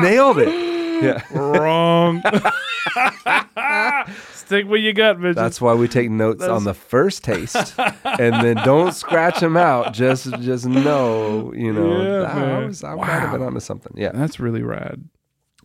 nailed 0.04 0.40
it." 0.40 0.50
Yeah. 1.02 1.22
Wrong. 1.38 2.22
Stick 4.34 4.68
with 4.68 4.82
your 4.82 4.94
gut, 4.94 5.18
bitch. 5.20 5.36
That's 5.36 5.60
why 5.60 5.74
we 5.74 5.88
take 5.88 6.10
notes 6.10 6.44
on 6.44 6.64
the 6.66 6.74
first 6.74 7.24
taste 7.24 7.74
and 7.80 8.34
then 8.46 8.58
don't 8.58 8.94
scratch 8.94 9.40
them 9.40 9.58
out. 9.58 9.94
Just 9.94 10.32
just 10.42 10.66
know, 10.68 11.52
you 11.54 11.74
know, 11.74 12.02
Yeah, 12.22 12.60
I, 12.62 12.66
was, 12.66 12.84
I 12.84 12.96
might 12.96 13.06
have 13.08 13.32
been 13.32 13.42
onto 13.42 13.60
something. 13.60 13.94
Yeah. 13.96 14.12
that's 14.14 14.40
really 14.40 14.62
rad. 14.62 15.10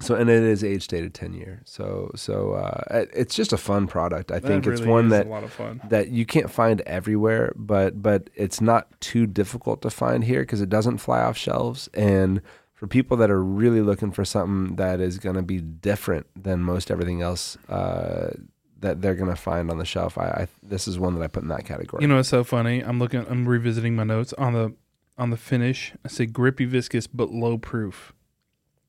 So 0.01 0.15
and 0.15 0.31
it 0.31 0.43
is 0.43 0.65
age 0.65 0.89
dated 0.89 1.12
10 1.12 1.35
year. 1.35 1.61
So 1.66 2.11
so 2.15 2.52
uh 2.52 2.82
it- 2.90 3.11
it's 3.15 3.35
just 3.35 3.52
a 3.52 3.59
fun 3.59 3.86
product. 3.86 4.32
I 4.32 4.40
think 4.40 4.65
That 4.65 4.73
it's 4.73 4.81
one 4.81 5.11
that 5.11 5.27
a 5.27 5.28
lot 5.28 5.44
of 5.44 5.52
fun. 5.52 5.82
that 5.90 6.09
you 6.09 6.24
can't 6.24 6.51
find 6.51 6.81
everywhere, 6.82 7.52
but 7.57 8.01
but 8.02 8.31
it's 8.35 8.62
not 8.62 8.98
too 9.02 9.27
difficult 9.27 9.82
to 9.82 9.90
find 9.90 10.24
here 10.24 10.40
because 10.40 10.62
it 10.62 10.70
doesn't 10.70 10.98
fly 10.98 11.20
off 11.20 11.36
shelves. 11.36 11.89
And 11.93 12.40
for 12.81 12.86
people 12.86 13.15
that 13.19 13.31
are 13.31 13.44
really 13.44 13.82
looking 13.82 14.11
for 14.11 14.24
something 14.24 14.77
that 14.77 15.01
is 15.01 15.19
going 15.19 15.36
to 15.36 15.43
be 15.43 15.61
different 15.61 16.27
than 16.35 16.61
most 16.62 16.90
everything 16.90 17.20
else 17.20 17.59
uh, 17.69 18.31
that 18.78 19.02
they're 19.02 19.15
going 19.15 19.28
to 19.28 19.36
find 19.36 19.70
on 19.70 19.77
the 19.77 19.85
shelf, 19.85 20.16
I, 20.16 20.24
I 20.28 20.48
this 20.62 20.89
is 20.89 20.98
one 20.98 21.15
that 21.15 21.23
I 21.23 21.27
put 21.27 21.43
in 21.43 21.51
that 21.51 21.66
category. 21.66 22.01
You 22.02 22.09
know, 22.09 22.19
it's 22.19 22.31
so 22.31 22.43
funny. 22.43 22.81
I'm 22.81 22.98
looking. 22.98 23.27
I'm 23.28 23.47
revisiting 23.47 23.94
my 23.94 24.05
notes 24.05 24.32
on 24.39 24.55
the 24.55 24.74
on 25.19 25.28
the 25.28 25.36
finish. 25.36 25.93
I 26.07 26.09
say 26.09 26.24
grippy, 26.24 26.65
viscous, 26.65 27.07
but 27.07 27.28
low 27.31 27.59
proof, 27.59 28.15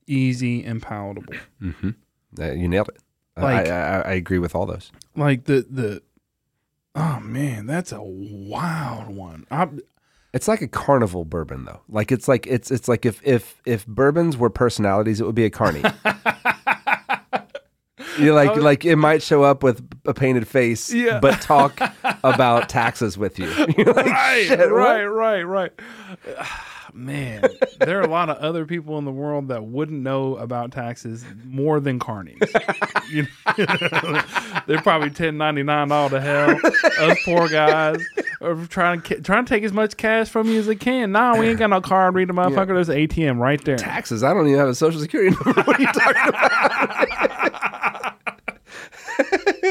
easy 0.08 0.64
and 0.64 0.82
palatable. 0.82 1.34
mm-hmm. 1.62 1.90
uh, 2.40 2.52
you 2.52 2.70
nailed 2.70 2.88
it. 2.88 2.98
I- 3.36 3.42
Like- 3.42 3.68
I, 3.68 3.72
I, 3.72 4.00
I 4.00 4.14
agree 4.14 4.40
with 4.40 4.56
all 4.56 4.66
those. 4.66 4.90
Like 5.18 5.44
the 5.44 5.66
the. 5.70 6.02
Oh 6.96 7.20
man, 7.20 7.66
that's 7.66 7.92
a 7.92 8.02
wild 8.02 9.14
one. 9.14 9.46
I, 9.52 9.68
It's 10.34 10.48
like 10.48 10.62
a 10.62 10.68
carnival 10.68 11.26
bourbon 11.26 11.66
though. 11.66 11.82
Like 11.90 12.12
it's 12.12 12.28
like 12.28 12.48
it's 12.48 12.72
it's 12.72 12.88
like 12.88 13.06
if 13.06 13.22
if 13.26 13.62
if 13.66 13.86
bourbons 13.86 14.38
were 14.38 14.50
personalities, 14.50 15.20
it 15.20 15.26
would 15.26 15.36
be 15.36 15.46
a 15.46 15.50
carny. 15.50 15.84
You 18.20 18.34
like 18.34 18.52
oh. 18.52 18.62
like 18.62 18.84
it 18.84 18.98
might 18.98 19.24
show 19.24 19.44
up 19.44 19.64
with 19.64 19.88
a 20.06 20.14
painted 20.14 20.48
face, 20.48 20.94
Yeah. 20.94 21.20
but 21.20 21.40
talk 21.42 21.80
about 22.24 22.68
taxes 22.70 23.18
with 23.18 23.40
you. 23.40 23.46
You're 23.78 23.94
like, 23.94 24.06
right, 24.06 24.46
"Shit, 24.48 24.60
what?" 24.60 24.70
right, 24.72 25.06
right, 25.06 25.42
right. 25.44 25.72
Man, 26.94 27.44
there 27.80 28.00
are 28.00 28.04
a 28.04 28.10
lot 28.10 28.30
of 28.30 28.38
other 28.38 28.66
people 28.66 28.98
in 28.98 29.06
the 29.06 29.12
world 29.12 29.48
that 29.48 29.64
wouldn't 29.66 30.02
know 30.02 30.36
about 30.36 30.72
taxes 30.72 31.24
more 31.46 31.80
than 31.80 32.00
carnies. 32.00 32.40
You 33.12 33.28
know? 33.48 34.22
They're 34.68 34.82
probably 34.82 35.10
ten 35.10 35.38
ninety 35.38 35.64
nine 35.64 35.92
all 35.92 36.10
to 36.10 36.22
hell. 36.22 36.58
Us 37.00 37.18
poor 37.26 37.50
guys 37.50 37.98
are 38.40 38.56
trying 38.68 39.02
to 39.02 39.22
trying 39.22 39.44
to 39.44 39.50
take 39.54 39.64
as 39.66 39.74
much 39.74 39.98
cash 39.98 40.30
from 40.30 40.48
you 40.48 40.60
as 40.60 40.68
they 40.68 40.76
can. 40.76 41.12
Nah, 41.12 41.38
we 41.38 41.50
ain't 41.50 41.60
got 41.60 41.72
no 41.72 41.82
card 41.82 42.16
reader, 42.16 42.34
motherfucker. 42.34 42.68
There's 42.68 42.88
an 42.88 42.96
ATM 42.96 43.40
right 43.40 43.62
there. 43.66 43.76
Taxes. 43.76 44.24
I 44.24 44.34
don't 44.34 44.48
even 44.48 44.60
have 44.60 44.70
a 44.70 44.76
social 44.76 45.02
security 45.02 45.36
number. 45.44 45.62
What 45.72 45.78
are 45.78 45.82
you 45.82 45.92
talking 45.92 46.30
about? 46.30 47.21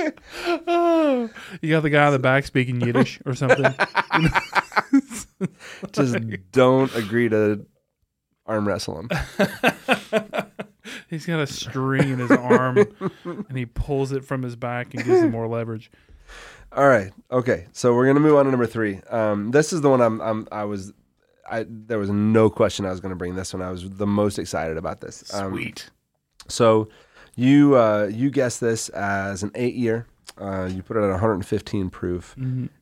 You 1.61 1.71
got 1.71 1.83
the 1.83 1.91
guy 1.91 2.07
in 2.07 2.13
the 2.13 2.19
back 2.19 2.45
speaking 2.45 2.81
Yiddish 2.81 3.21
or 3.27 3.35
something. 3.35 3.65
Just 5.93 6.17
don't 6.53 6.95
agree 6.95 7.29
to 7.29 7.67
arm 8.47 8.67
wrestle 8.67 9.01
him. 9.01 9.11
He's 11.09 11.27
got 11.27 11.41
a 11.41 11.47
string 11.47 12.09
in 12.11 12.19
his 12.19 12.31
arm, 12.31 12.79
and 13.25 13.57
he 13.57 13.67
pulls 13.67 14.13
it 14.13 14.25
from 14.25 14.43
his 14.43 14.57
back 14.57 14.95
and 14.95 15.05
gives 15.05 15.23
him 15.23 15.31
more 15.31 15.47
leverage. 15.47 15.91
All 16.73 16.89
right. 16.89 17.13
Okay. 17.31 17.67
So 17.73 17.95
we're 17.95 18.07
gonna 18.07 18.21
move 18.21 18.37
on 18.37 18.45
to 18.45 18.51
number 18.51 18.67
three. 18.67 19.01
Um, 19.11 19.51
this 19.51 19.73
is 19.73 19.81
the 19.81 19.91
one 19.91 20.01
I'm. 20.01 20.21
I'm 20.21 20.49
I 20.53 20.65
was. 20.65 20.93
I 21.51 21.67
there 21.69 21.99
was 21.99 22.11
no 22.11 22.49
question 22.49 22.87
I 22.87 22.91
was 22.91 23.01
gonna 23.01 23.17
bring 23.17 23.35
this 23.35 23.53
one. 23.53 23.63
I 23.63 23.71
was 23.71 23.89
the 23.91 24.07
most 24.07 24.39
excited 24.39 24.77
about 24.77 25.01
this. 25.01 25.33
Um, 25.35 25.53
Sweet. 25.53 25.91
So 26.49 26.89
you 27.41 27.77
uh, 27.77 28.11
you 28.13 28.31
guessed 28.31 28.61
this 28.61 28.89
as 28.91 29.43
an 29.43 29.51
eight 29.55 29.75
year. 29.75 30.07
Uh, 30.41 30.65
you 30.73 30.83
put 30.83 30.97
it 30.97 31.01
at 31.01 31.11
115 31.11 31.91
proof. 31.91 32.35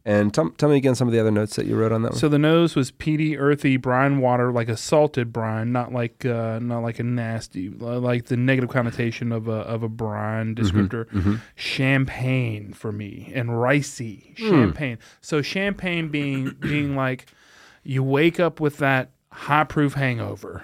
And 0.04 0.32
tell, 0.32 0.50
tell 0.50 0.68
me 0.68 0.76
again 0.76 0.94
some 0.94 1.08
of 1.08 1.12
the 1.12 1.18
other 1.18 1.32
notes 1.32 1.56
that 1.56 1.66
you 1.66 1.74
wrote 1.74 1.90
on 1.90 2.02
that 2.02 2.12
one. 2.12 2.18
So 2.20 2.28
the 2.28 2.38
nose 2.38 2.76
was 2.76 2.92
peaty, 2.92 3.36
earthy 3.36 3.76
brine 3.76 4.20
water, 4.20 4.52
like 4.52 4.68
a 4.68 4.76
salted 4.76 5.32
brine, 5.32 5.72
not 5.72 5.92
like 5.92 6.24
uh, 6.24 6.60
not 6.60 6.80
like 6.84 7.00
a 7.00 7.02
nasty, 7.02 7.68
like 7.70 8.26
the 8.26 8.36
negative 8.36 8.70
connotation 8.70 9.32
of 9.32 9.48
a 9.48 9.60
of 9.74 9.82
a 9.82 9.88
brine 9.88 10.54
descriptor. 10.54 11.40
Champagne 11.56 12.72
for 12.72 12.92
me 12.92 13.32
and 13.34 13.48
ricey 13.50 14.36
champagne. 14.36 14.98
So 15.20 15.42
champagne 15.42 16.08
being 16.10 16.50
being 16.60 16.94
like 16.94 17.26
you 17.82 18.02
wake 18.04 18.38
up 18.38 18.60
with 18.60 18.76
that 18.78 19.10
high 19.32 19.64
proof 19.64 19.94
hangover, 19.94 20.62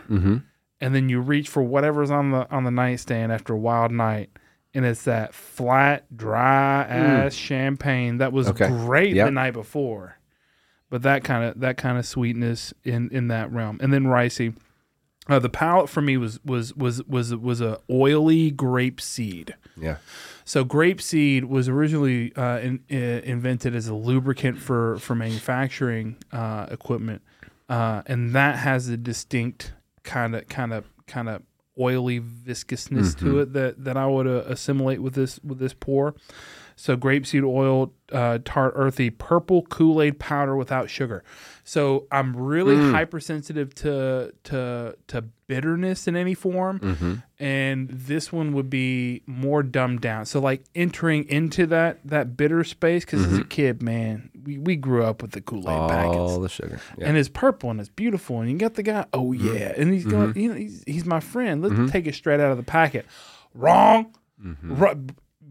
and 0.80 0.94
then 0.94 1.08
you 1.08 1.20
reach 1.20 1.48
for 1.48 1.62
whatever's 1.62 2.10
on 2.10 2.30
the 2.30 2.50
on 2.50 2.64
the 2.64 2.70
nightstand 2.70 3.32
after 3.32 3.52
a 3.54 3.58
wild 3.58 3.92
night, 3.92 4.30
and 4.74 4.84
it's 4.84 5.04
that 5.04 5.34
flat, 5.34 6.04
dry 6.16 6.82
ass 6.84 7.34
champagne 7.34 8.18
that 8.18 8.32
was 8.32 8.48
Mm. 8.48 8.50
Okay. 8.50 8.68
great 8.68 9.14
Yep. 9.14 9.26
the 9.26 9.30
night 9.30 9.52
before, 9.52 10.18
but 10.90 11.02
that 11.02 11.24
kind 11.24 11.44
of 11.44 11.60
that 11.60 11.76
kind 11.76 11.98
of 11.98 12.06
sweetness 12.06 12.74
in 12.84 13.08
in 13.10 13.28
that 13.28 13.50
realm, 13.52 13.78
and 13.80 13.92
then 13.92 14.04
ricey. 14.04 14.54
Uh, 15.26 15.38
the 15.38 15.48
palate 15.48 15.88
for 15.88 16.02
me 16.02 16.18
was 16.18 16.38
was 16.44 16.74
was 16.74 17.02
was 17.04 17.34
was 17.34 17.60
a 17.62 17.78
oily 17.90 18.50
grape 18.50 19.00
seed. 19.00 19.54
Yeah. 19.74 19.96
So 20.44 20.64
grape 20.64 21.00
seed 21.00 21.46
was 21.46 21.66
originally 21.66 22.36
uh, 22.36 22.58
in, 22.58 22.80
uh, 22.92 22.94
invented 23.24 23.74
as 23.74 23.88
a 23.88 23.94
lubricant 23.94 24.58
for 24.58 24.98
for 24.98 25.14
manufacturing 25.14 26.16
uh, 26.30 26.66
equipment, 26.70 27.22
uh, 27.70 28.02
and 28.04 28.34
that 28.34 28.56
has 28.56 28.88
a 28.90 28.98
distinct 28.98 29.72
kind 30.04 30.36
of 30.36 30.46
kind 30.48 30.72
of 30.72 30.84
kind 31.06 31.28
of 31.28 31.42
oily 31.80 32.20
viscousness 32.20 33.18
to 33.18 33.40
it 33.40 33.52
that 33.54 33.84
that 33.84 33.96
I 33.96 34.06
would 34.06 34.26
uh, 34.28 34.44
assimilate 34.46 35.00
with 35.02 35.14
this 35.14 35.40
with 35.42 35.58
this 35.58 35.74
pour. 35.74 36.14
So 36.76 36.96
grapeseed 36.96 37.44
oil, 37.44 37.92
uh, 38.10 38.40
tart, 38.44 38.72
earthy, 38.74 39.08
purple 39.08 39.62
Kool 39.62 40.02
Aid 40.02 40.18
powder 40.18 40.56
without 40.56 40.90
sugar. 40.90 41.22
So 41.62 42.08
I'm 42.10 42.34
really 42.36 42.74
hypersensitive 42.90 43.74
to 43.76 44.32
to 44.44 44.96
to 45.06 45.22
bitterness 45.46 46.08
in 46.08 46.16
any 46.16 46.34
form, 46.34 47.20
and 47.38 47.88
this 47.90 48.32
one 48.32 48.52
would 48.54 48.70
be 48.70 49.22
more 49.26 49.62
dumbed 49.62 50.00
down. 50.00 50.26
So 50.26 50.40
like 50.40 50.64
entering 50.74 51.28
into 51.28 51.64
that 51.68 52.00
that 52.06 52.36
bitter 52.36 52.64
space 52.64 53.04
because 53.04 53.24
as 53.24 53.38
a 53.38 53.44
kid, 53.44 53.80
man, 53.80 54.30
we, 54.44 54.58
we 54.58 54.76
grew 54.76 55.02
up 55.04 55.22
with 55.22 55.32
the 55.32 55.40
Kool 55.40 55.60
Aid 55.70 55.88
packets. 55.88 56.16
All 56.16 56.40
the 56.40 56.48
sugar. 56.48 56.80
Yeah. 56.98 57.08
and 57.08 57.16
it's 57.16 57.28
purple 57.28 57.70
and 57.70 57.80
it's 57.80 57.88
beautiful 57.88 58.40
and 58.40 58.50
you 58.50 58.56
got 58.58 58.74
the 58.74 58.82
guy 58.82 59.06
oh 59.12 59.32
yeah. 59.32 59.72
And 59.76 59.92
he's 59.92 60.04
going 60.04 60.36
you 60.36 60.48
know 60.48 60.54
he's, 60.54 60.82
he's 60.86 61.04
my 61.04 61.20
friend. 61.20 61.62
Let's 61.62 61.90
take 61.92 62.06
it 62.06 62.14
straight 62.14 62.40
out 62.40 62.50
of 62.50 62.56
the 62.56 62.62
packet. 62.62 63.06
Wrong. 63.54 64.14
Ru- 64.62 65.06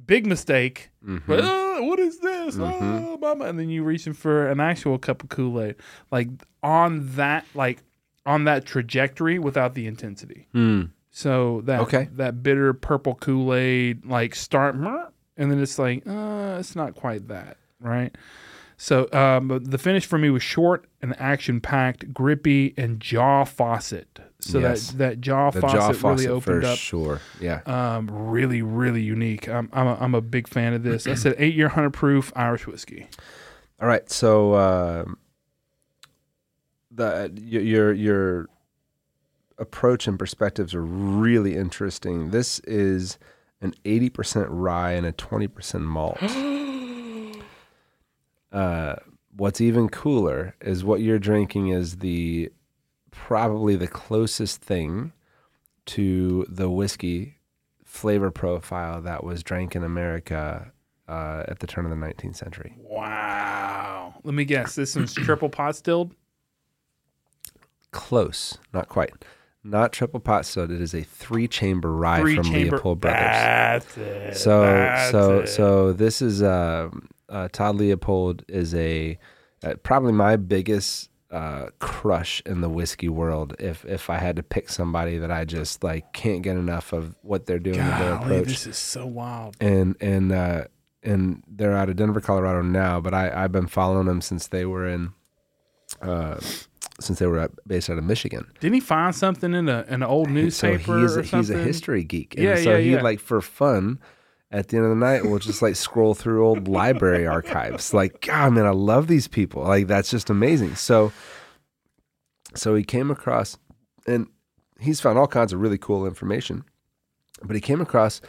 big 0.05 0.25
mistake. 0.27 0.89
But, 1.01 1.39
"Uh, 1.41 1.79
what 1.81 1.99
is 1.99 2.19
this? 2.19 2.57
Oh, 2.59 3.17
mama 3.19 3.45
and 3.45 3.57
then 3.59 3.69
you 3.69 3.83
reaching 3.83 4.13
for 4.13 4.47
an 4.49 4.59
actual 4.59 4.97
cup 4.97 5.23
of 5.23 5.29
kool-aid. 5.29 5.75
Like 6.11 6.29
on 6.61 7.15
that 7.15 7.45
like 7.55 7.83
on 8.25 8.43
that 8.45 8.65
trajectory 8.65 9.39
without 9.39 9.73
the 9.73 9.85
intensity. 9.87 10.47
Mm. 10.53 10.91
so 11.11 11.61
that 11.65 11.81
Okay. 11.81 12.09
that 12.13 12.41
bitter 12.43 12.73
purple 12.73 13.15
kool-aid 13.15 14.05
like 14.05 14.35
start 14.35 14.75
and 14.75 15.51
then 15.51 15.59
it's 15.61 15.77
like 15.79 16.03
uh 16.07 16.57
it's 16.59 16.75
not 16.75 16.95
quite 16.95 17.27
that 17.27 17.57
right 17.79 18.15
so 18.83 19.07
um, 19.13 19.61
the 19.63 19.77
finish 19.77 20.05
for 20.05 20.17
me 20.17 20.29
was 20.29 20.43
short 20.43 20.87
and 21.01 21.17
action 21.17 21.61
packed, 21.61 22.13
grippy, 22.13 22.73
and 22.75 22.99
jaw 22.99 23.45
faucet. 23.45 24.19
So 24.41 24.59
Yes. 24.59 24.87
that 24.91 24.97
that 24.97 25.21
jaw 25.21 25.51
The 25.51 25.61
faucet 25.61 25.79
jaw 25.79 25.87
really 25.87 25.99
faucet 25.99 26.29
opened 26.29 26.63
for 26.63 26.67
up. 26.67 26.77
sure. 26.77 27.21
Yeah. 27.39 27.61
Um, 27.65 28.09
really, 28.11 28.61
really 28.61 29.01
unique. 29.01 29.47
I'm 29.47 29.69
I'm 29.71 29.87
a, 29.87 29.97
I'm 30.01 30.13
a 30.13 30.19
big 30.19 30.49
fan 30.49 30.73
of 30.73 30.83
this. 30.83 31.07
I 31.07 31.13
said 31.13 31.35
eight 31.37 31.55
year 31.55 31.69
hundred 31.69 31.91
proof 31.93 32.33
Irish 32.35 32.67
whiskey. 32.67 33.07
All 33.81 33.87
right, 33.87 34.09
so 34.11 34.55
um 34.55 35.17
the 36.91 37.31
your 37.41 37.61
your 37.61 37.93
your 37.93 38.49
approach 39.57 40.07
and 40.09 40.19
perspectives 40.19 40.75
are 40.75 40.83
really 40.83 41.55
interesting. 41.55 42.31
This 42.31 42.59
is 42.65 43.17
an 43.61 43.73
eighty 43.85 44.09
percent 44.09 44.49
rye 44.49 44.91
and 44.91 45.05
a 45.05 45.13
twenty 45.13 45.47
percent 45.47 45.85
malt. 45.85 46.17
uh, 48.53 48.95
what's 49.35 49.59
even 49.59 49.89
cooler 49.89 50.55
is 50.61 50.83
what 50.83 51.01
you're 51.01 51.19
drinking 51.19 51.69
is 51.69 51.97
the 51.97 52.49
probably 53.11 53.75
the 53.75 53.87
closest 53.87 54.61
thing 54.61 55.11
to 55.85 56.45
the 56.47 56.69
whiskey 56.69 57.37
flavor 57.83 58.31
profile 58.31 59.01
that 59.01 59.23
was 59.23 59.43
drank 59.43 59.75
in 59.75 59.83
America 59.83 60.71
uh, 61.07 61.43
at 61.47 61.59
the 61.59 61.67
turn 61.67 61.85
of 61.85 61.91
the 61.91 61.97
19th 61.97 62.35
century. 62.35 62.75
Wow. 62.79 64.15
Let 64.23 64.33
me 64.33 64.45
guess. 64.45 64.75
This 64.75 64.95
one's 64.95 65.13
triple 65.13 65.49
pot 65.49 65.75
stilled. 65.75 66.15
Close, 67.91 68.57
not 68.73 68.89
quite. 68.89 69.11
Not 69.63 69.93
triple 69.93 70.19
pot 70.19 70.45
soda. 70.45 70.73
It 70.73 70.81
is 70.81 70.93
a 70.93 71.03
three 71.03 71.47
chamber 71.47 71.91
rye 71.93 72.19
Three 72.21 72.35
from 72.35 72.45
chamber. 72.45 72.75
Leopold 72.77 72.99
Brothers. 72.99 73.19
That's 73.19 73.97
it. 73.97 74.37
So 74.37 74.61
That's 74.61 75.11
so 75.11 75.39
it. 75.39 75.47
so 75.47 75.93
this 75.93 76.21
is 76.21 76.41
uh, 76.41 76.89
uh, 77.33 77.49
Todd 77.51 77.77
Leopold 77.77 78.45
is 78.47 78.73
a 78.75 79.17
uh, 79.63 79.73
probably 79.81 80.13
my 80.13 80.35
biggest 80.35 81.09
uh, 81.31 81.69
crush 81.79 82.43
in 82.45 82.61
the 82.61 82.69
whiskey 82.69 83.09
world. 83.09 83.55
If 83.59 83.83
if 83.85 84.09
I 84.09 84.19
had 84.19 84.35
to 84.35 84.43
pick 84.43 84.69
somebody 84.69 85.17
that 85.17 85.31
I 85.31 85.43
just 85.43 85.83
like 85.83 86.13
can't 86.13 86.43
get 86.43 86.55
enough 86.55 86.93
of 86.93 87.15
what 87.23 87.47
they're 87.47 87.59
doing 87.59 87.79
with 87.79 87.97
their 87.97 88.13
approach, 88.13 88.47
this 88.47 88.67
is 88.67 88.77
so 88.77 89.07
wild. 89.07 89.57
and 89.59 89.95
and 89.99 90.31
uh, 90.31 90.65
and 91.01 91.43
they're 91.47 91.75
out 91.75 91.89
of 91.89 91.95
Denver, 91.95 92.21
Colorado 92.21 92.61
now. 92.61 93.01
But 93.01 93.15
I 93.15 93.31
I've 93.43 93.51
been 93.51 93.67
following 93.67 94.05
them 94.05 94.21
since 94.21 94.47
they 94.47 94.65
were 94.65 94.87
in. 94.87 95.13
Uh, 96.01 96.39
since 96.99 97.19
they 97.19 97.25
were 97.25 97.49
based 97.65 97.89
out 97.89 97.97
of 97.97 98.03
Michigan, 98.03 98.45
Didn't 98.59 98.75
he 98.75 98.79
find 98.79 99.15
something 99.15 99.53
in 99.53 99.67
a 99.67 99.83
in 99.87 99.95
an 99.95 100.03
old 100.03 100.29
newspaper 100.29 100.83
so 100.83 101.01
he's 101.01 101.17
or 101.17 101.21
he's 101.37 101.49
a 101.49 101.57
history 101.57 102.03
geek. 102.03 102.35
And 102.35 102.43
Yeah, 102.43 102.55
so 102.55 102.71
yeah, 102.71 102.77
he 102.77 102.91
yeah. 102.91 103.01
like 103.01 103.19
for 103.19 103.41
fun 103.41 103.99
at 104.53 104.67
the 104.67 104.77
end 104.77 104.85
of 104.85 104.91
the 104.91 104.95
night 104.95 105.25
we'll 105.25 105.39
just 105.39 105.61
like 105.61 105.75
scroll 105.75 106.13
through 106.13 106.45
old 106.45 106.67
library 106.67 107.27
archives. 107.37 107.93
Like, 107.93 108.21
God 108.21 108.53
man, 108.53 108.65
I 108.65 108.69
love 108.69 109.07
these 109.07 109.27
people. 109.27 109.63
Like 109.63 109.87
that's 109.87 110.09
just 110.09 110.29
amazing. 110.29 110.75
So 110.75 111.11
so 112.55 112.75
he 112.75 112.83
came 112.83 113.11
across 113.11 113.57
and 114.07 114.27
he's 114.79 115.01
found 115.01 115.17
all 115.17 115.27
kinds 115.27 115.51
of 115.51 115.59
really 115.59 115.79
cool 115.79 116.05
information. 116.05 116.63
But 117.41 117.55
he 117.55 117.61
came 117.61 117.81
across 117.81 118.21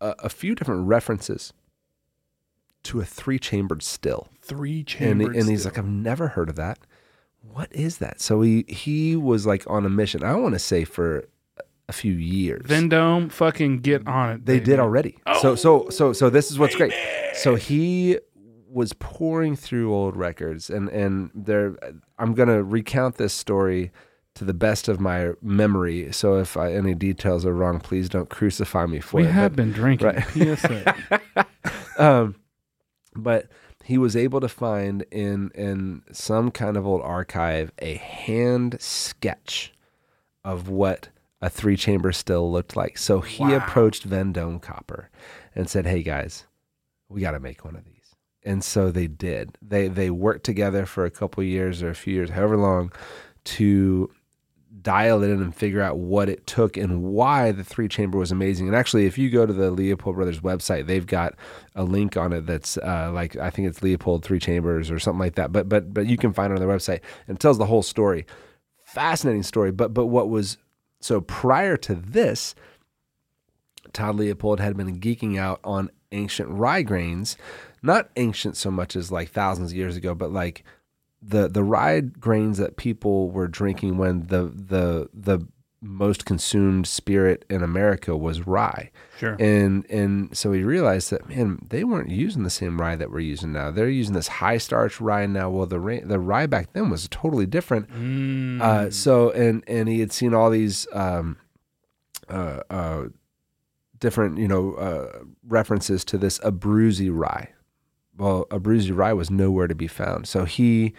a, 0.00 0.14
a 0.20 0.28
few 0.28 0.54
different 0.54 0.86
references 0.86 1.52
to 2.84 3.00
a 3.00 3.04
three 3.04 3.38
chambered 3.38 3.82
still 3.82 4.28
Three 4.42 4.84
and, 4.98 5.22
and 5.22 5.48
he's 5.48 5.64
like, 5.64 5.78
I've 5.78 5.86
never 5.86 6.28
heard 6.28 6.50
of 6.50 6.56
that. 6.56 6.78
What 7.40 7.72
is 7.72 7.98
that? 7.98 8.20
So 8.20 8.42
he 8.42 8.64
he 8.68 9.16
was 9.16 9.46
like 9.46 9.64
on 9.66 9.86
a 9.86 9.90
mission. 9.90 10.22
I 10.22 10.34
want 10.34 10.54
to 10.54 10.58
say 10.58 10.84
for 10.84 11.24
few 11.94 12.12
years. 12.14 12.66
Vendome, 12.66 13.30
fucking 13.30 13.78
get 13.78 14.06
on 14.06 14.30
it. 14.32 14.46
they 14.46 14.58
baby. 14.58 14.64
did 14.66 14.78
already. 14.80 15.16
so 15.40 15.54
so 15.54 15.88
so 15.90 16.12
so 16.12 16.28
this 16.30 16.50
is 16.50 16.58
what's 16.58 16.76
great. 16.76 16.92
So 17.34 17.54
he 17.54 18.18
was 18.68 18.92
pouring 18.94 19.54
through 19.56 19.94
old 19.94 20.16
records 20.16 20.68
and 20.68 20.88
and 20.90 21.30
there 21.34 21.76
I'm 22.18 22.34
going 22.34 22.48
to 22.48 22.62
recount 22.64 23.16
this 23.16 23.32
story 23.32 23.92
to 24.34 24.44
the 24.44 24.54
best 24.54 24.88
of 24.88 24.98
my 25.00 25.30
memory. 25.42 26.10
So 26.10 26.38
if 26.38 26.56
I, 26.56 26.72
any 26.72 26.92
details 26.94 27.46
are 27.46 27.54
wrong, 27.54 27.78
please 27.78 28.08
don't 28.08 28.28
crucify 28.28 28.86
me 28.86 28.98
for 28.98 29.18
We 29.18 29.22
it. 29.22 29.26
We 29.26 29.32
have 29.32 29.54
been 29.54 29.70
drinking. 29.70 30.08
right. 30.08 30.24
PSA. 30.58 31.46
um, 31.98 32.34
but 33.14 33.46
he 33.84 33.96
was 33.96 34.16
able 34.16 34.40
to 34.40 34.48
find 34.48 35.04
in 35.12 35.50
in 35.54 36.02
some 36.10 36.50
kind 36.50 36.76
of 36.76 36.84
old 36.86 37.02
archive 37.02 37.70
a 37.80 37.94
hand 37.94 38.76
sketch 38.80 39.72
of 40.44 40.68
what 40.68 41.10
a 41.44 41.50
three 41.50 41.76
chamber 41.76 42.10
still 42.12 42.50
looked 42.50 42.74
like. 42.74 42.96
So 42.96 43.20
he 43.20 43.42
Wow. 43.44 43.56
approached 43.56 44.04
Vendome 44.04 44.60
Copper 44.60 45.10
and 45.54 45.68
said, 45.68 45.86
"Hey 45.86 46.02
guys, 46.02 46.44
we 47.08 47.20
got 47.20 47.32
to 47.32 47.40
make 47.40 47.64
one 47.64 47.76
of 47.76 47.84
these." 47.84 48.14
And 48.42 48.62
so 48.64 48.90
they 48.90 49.06
did. 49.06 49.56
They 49.62 49.88
they 49.88 50.10
worked 50.10 50.44
together 50.44 50.86
for 50.86 51.04
a 51.04 51.10
couple 51.10 51.42
years 51.42 51.82
or 51.82 51.90
a 51.90 51.94
few 51.94 52.14
years, 52.14 52.30
however 52.30 52.56
long, 52.56 52.92
to 53.56 54.10
dial 54.82 55.22
it 55.22 55.30
in 55.30 55.40
and 55.40 55.54
figure 55.54 55.80
out 55.80 55.98
what 55.98 56.28
it 56.28 56.46
took 56.46 56.76
and 56.76 57.02
why 57.02 57.52
the 57.52 57.62
three 57.64 57.88
chamber 57.88 58.18
was 58.18 58.32
amazing. 58.32 58.66
And 58.66 58.76
actually, 58.76 59.06
if 59.06 59.16
you 59.16 59.30
go 59.30 59.46
to 59.46 59.52
the 59.52 59.70
Leopold 59.70 60.16
Brothers 60.16 60.40
website, 60.40 60.86
they've 60.86 61.06
got 61.06 61.34
a 61.74 61.84
link 61.84 62.16
on 62.16 62.32
it 62.32 62.44
that's 62.46 62.76
uh, 62.78 63.10
like 63.14 63.36
I 63.36 63.50
think 63.50 63.68
it's 63.68 63.82
Leopold 63.82 64.24
Three 64.24 64.38
Chambers 64.40 64.90
or 64.90 64.98
something 64.98 65.20
like 65.20 65.36
that. 65.36 65.52
But 65.52 65.68
but 65.68 65.92
but 65.94 66.06
you 66.06 66.16
can 66.16 66.32
find 66.32 66.52
it 66.52 66.56
on 66.58 66.66
their 66.66 66.74
website 66.76 67.00
and 67.28 67.36
it 67.36 67.40
tells 67.40 67.58
the 67.58 67.66
whole 67.66 67.82
story. 67.82 68.26
Fascinating 68.84 69.42
story. 69.42 69.72
But 69.72 69.94
but 69.94 70.06
what 70.06 70.28
was 70.28 70.58
so 71.04 71.20
prior 71.20 71.76
to 71.76 71.94
this, 71.94 72.54
Todd 73.92 74.16
Leopold 74.16 74.58
had 74.58 74.74
been 74.74 75.00
geeking 75.00 75.38
out 75.38 75.60
on 75.62 75.90
ancient 76.12 76.48
rye 76.48 76.80
grains, 76.80 77.36
not 77.82 78.08
ancient 78.16 78.56
so 78.56 78.70
much 78.70 78.96
as 78.96 79.12
like 79.12 79.28
thousands 79.28 79.72
of 79.72 79.76
years 79.76 79.96
ago, 79.96 80.14
but 80.14 80.32
like 80.32 80.64
the 81.20 81.46
the 81.46 81.62
rye 81.62 82.00
grains 82.00 82.56
that 82.56 82.78
people 82.78 83.30
were 83.30 83.46
drinking 83.46 83.98
when 83.98 84.28
the 84.28 84.44
the 84.44 85.10
the 85.12 85.46
most 85.86 86.24
consumed 86.24 86.86
spirit 86.86 87.44
in 87.50 87.62
America 87.62 88.16
was 88.16 88.46
rye. 88.46 88.90
Sure. 89.18 89.36
And 89.38 89.84
and 89.90 90.34
so 90.36 90.50
he 90.52 90.62
realized 90.64 91.10
that 91.10 91.28
man, 91.28 91.66
they 91.68 91.84
weren't 91.84 92.08
using 92.10 92.42
the 92.42 92.50
same 92.50 92.80
rye 92.80 92.96
that 92.96 93.10
we're 93.10 93.20
using 93.20 93.52
now. 93.52 93.70
They're 93.70 93.88
using 93.90 94.14
this 94.14 94.28
high 94.28 94.56
starch 94.58 95.00
rye 95.00 95.26
now. 95.26 95.50
Well, 95.50 95.66
the 95.66 95.78
the 96.04 96.18
rye 96.18 96.46
back 96.46 96.72
then 96.72 96.88
was 96.90 97.06
totally 97.08 97.46
different. 97.46 97.90
Mm. 97.90 98.60
Uh, 98.62 98.90
so 98.90 99.30
and 99.30 99.62
and 99.68 99.88
he 99.88 100.00
had 100.00 100.10
seen 100.10 100.32
all 100.32 100.48
these 100.50 100.86
um, 100.92 101.36
uh, 102.28 102.60
uh, 102.70 103.04
different 103.98 104.38
you 104.38 104.48
know 104.48 104.74
uh, 104.74 105.18
references 105.46 106.04
to 106.06 106.18
this 106.18 106.38
Abruzzi 106.38 107.10
rye. 107.12 107.50
Well, 108.16 108.46
Abruzzi 108.50 108.96
rye 108.96 109.12
was 109.12 109.30
nowhere 109.30 109.66
to 109.66 109.74
be 109.74 109.88
found. 109.88 110.26
So 110.28 110.44
he 110.44 110.94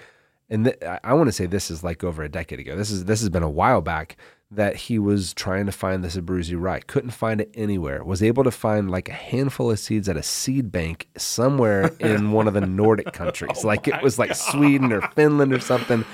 and 0.50 0.66
th- 0.66 0.78
I- 0.84 1.00
I 1.04 1.14
want 1.14 1.28
to 1.28 1.32
say 1.32 1.46
this 1.48 1.72
is 1.72 1.84
like 1.84 2.04
over 2.04 2.22
a 2.24 2.30
decade 2.30 2.60
ago. 2.60 2.76
This 2.76 2.92
is 2.92 3.06
this 3.06 3.20
has 3.22 3.30
been 3.30 3.44
a 3.44 3.50
while 3.50 3.82
back. 3.82 4.18
That 4.52 4.76
he 4.76 5.00
was 5.00 5.34
trying 5.34 5.66
to 5.66 5.72
find 5.72 6.04
this 6.04 6.16
Abruzzi 6.16 6.56
rye. 6.60 6.80
Couldn't 6.82 7.10
find 7.12 7.42
it 7.42 7.50
anywhere. 7.56 8.04
Was 8.04 8.22
able 8.22 8.44
to 8.44 8.52
find 8.52 8.90
like 8.92 9.10
a 9.10 9.14
handful 9.14 9.72
of 9.72 9.80
seeds 9.80 10.08
at 10.08 10.18
a 10.18 10.24
seed 10.24 10.72
bank 10.72 11.08
somewhere 11.18 11.92
in 12.00 12.32
one 12.40 12.48
of 12.48 12.54
the 12.54 12.62
Nordic 12.62 13.12
countries. 13.12 13.64
Oh 13.64 13.68
like 13.68 13.88
it 13.88 14.02
was 14.02 14.20
like 14.20 14.36
Sweden 14.36 14.94
or 14.94 15.02
Finland 15.02 15.52
or 15.54 15.60
something. 15.60 16.06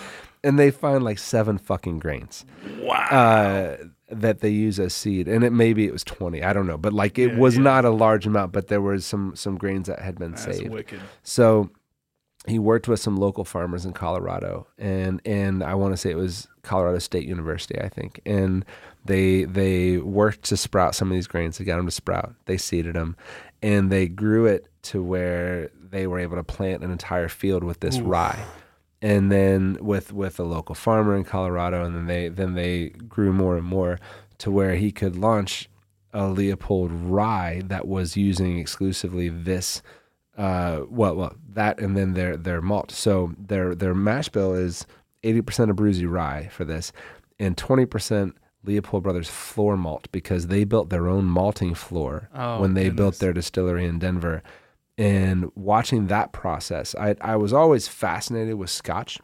And 0.44 0.58
they 0.58 0.72
find 0.72 1.04
like 1.04 1.20
seven 1.20 1.60
fucking 1.60 2.00
grains 2.00 2.46
Wow. 2.80 2.96
uh, 3.12 3.78
that 4.10 4.40
they 4.40 4.50
use 4.50 4.80
as 4.80 4.92
seed, 4.94 5.28
and 5.28 5.44
it 5.44 5.52
maybe 5.52 5.86
it 5.86 5.92
was 5.94 6.04
twenty. 6.04 6.42
I 6.42 6.52
don't 6.52 6.66
know, 6.66 6.78
but 6.80 6.94
like 6.94 7.20
it 7.20 7.34
Yeah, 7.34 7.38
was 7.38 7.58
yeah. 7.58 7.62
not 7.64 7.86
a 7.86 7.92
large 7.92 8.26
amount, 8.26 8.52
but 8.52 8.68
there 8.68 8.82
was 8.82 9.06
some 9.06 9.36
some 9.36 9.56
grains 9.56 9.86
that 9.88 10.00
had 10.00 10.18
been 10.18 10.32
That's 10.32 10.44
saved. 10.58 10.72
wicked. 10.74 11.00
So 11.22 11.70
he 12.48 12.58
worked 12.58 12.88
with 12.88 13.00
some 13.00 13.18
local 13.18 13.46
farmers 13.46 13.86
in 13.86 13.94
Colorado, 13.94 14.66
and 14.80 15.22
and 15.26 15.64
I 15.64 15.76
want 15.76 15.94
to 15.94 15.98
say 15.98 16.10
it 16.10 16.18
was 16.18 16.48
Colorado 16.64 17.00
State 17.00 17.28
University, 17.28 17.80
I 17.80 17.90
think, 17.90 18.22
and 18.26 18.66
they 19.06 19.46
they 19.46 19.98
worked 19.98 20.44
to 20.44 20.58
sprout 20.58 20.96
some 20.96 21.10
of 21.10 21.16
these 21.16 21.28
grains. 21.28 21.58
They 21.58 21.66
got 21.66 21.78
them 21.78 21.86
to 21.86 21.92
sprout. 21.92 22.34
They 22.46 22.58
seeded 22.58 22.96
them, 22.96 23.16
and 23.62 23.92
they 23.92 24.08
grew 24.08 24.46
it 24.46 24.68
to 24.84 25.04
where 25.04 25.70
they 25.76 26.08
were 26.08 26.20
able 26.20 26.38
to 26.38 26.44
plant 26.44 26.84
an 26.84 26.92
entire 26.92 27.28
field 27.28 27.64
with 27.64 27.80
this 27.80 28.00
rye. 28.00 28.44
And 29.02 29.32
then 29.32 29.78
with 29.82 30.14
with 30.14 30.40
a 30.40 30.44
local 30.44 30.76
farmer 30.76 31.16
in 31.16 31.24
Colorado, 31.24 31.84
and 31.84 31.96
then 31.96 32.06
they 32.08 32.30
then 32.30 32.54
they 32.54 32.90
grew 32.90 33.34
more 33.34 33.58
and 33.58 33.66
more 33.66 34.00
to 34.40 34.52
where 34.52 34.76
he 34.76 34.92
could 34.92 35.16
launch 35.16 35.70
a 36.14 36.28
Leopold 36.28 36.92
rye 36.92 37.62
that 37.66 37.88
was 37.88 38.18
using 38.18 38.60
exclusively 38.60 39.30
this 39.30 39.82
uh 40.38 40.82
well 40.90 41.16
well 41.16 41.36
that 41.50 41.80
and 41.80 41.96
then 41.98 42.14
their 42.14 42.38
their 42.38 42.62
malt 42.62 42.90
so 42.90 43.34
their 43.38 43.76
their 43.76 43.94
mash 43.94 44.30
bill 44.30 44.54
is 44.54 44.86
80% 45.24 45.72
Abruzzi 45.72 46.10
rye 46.10 46.48
for 46.52 46.66
this 46.66 46.92
and 47.40 47.58
20% 47.58 48.34
Leopold 48.64 49.04
Brothers 49.04 49.30
floor 49.30 49.76
malt 49.76 50.08
because 50.12 50.48
they 50.48 50.64
built 50.64 50.90
their 50.90 51.08
own 51.08 51.26
malting 51.26 51.74
floor 51.74 52.30
Oh, 52.36 52.62
when 52.62 52.76
they 52.76 52.90
built 52.90 53.18
their 53.20 53.34
distillery 53.34 53.86
in 53.86 53.98
Denver. 53.98 54.44
And 54.98 55.52
watching 55.56 56.08
that 56.08 56.32
process 56.32 56.94
I 56.96 57.16
I 57.22 57.36
was 57.38 57.54
always 57.54 57.88
fascinated 57.88 58.56
with 58.56 58.70
scotch 58.70 59.20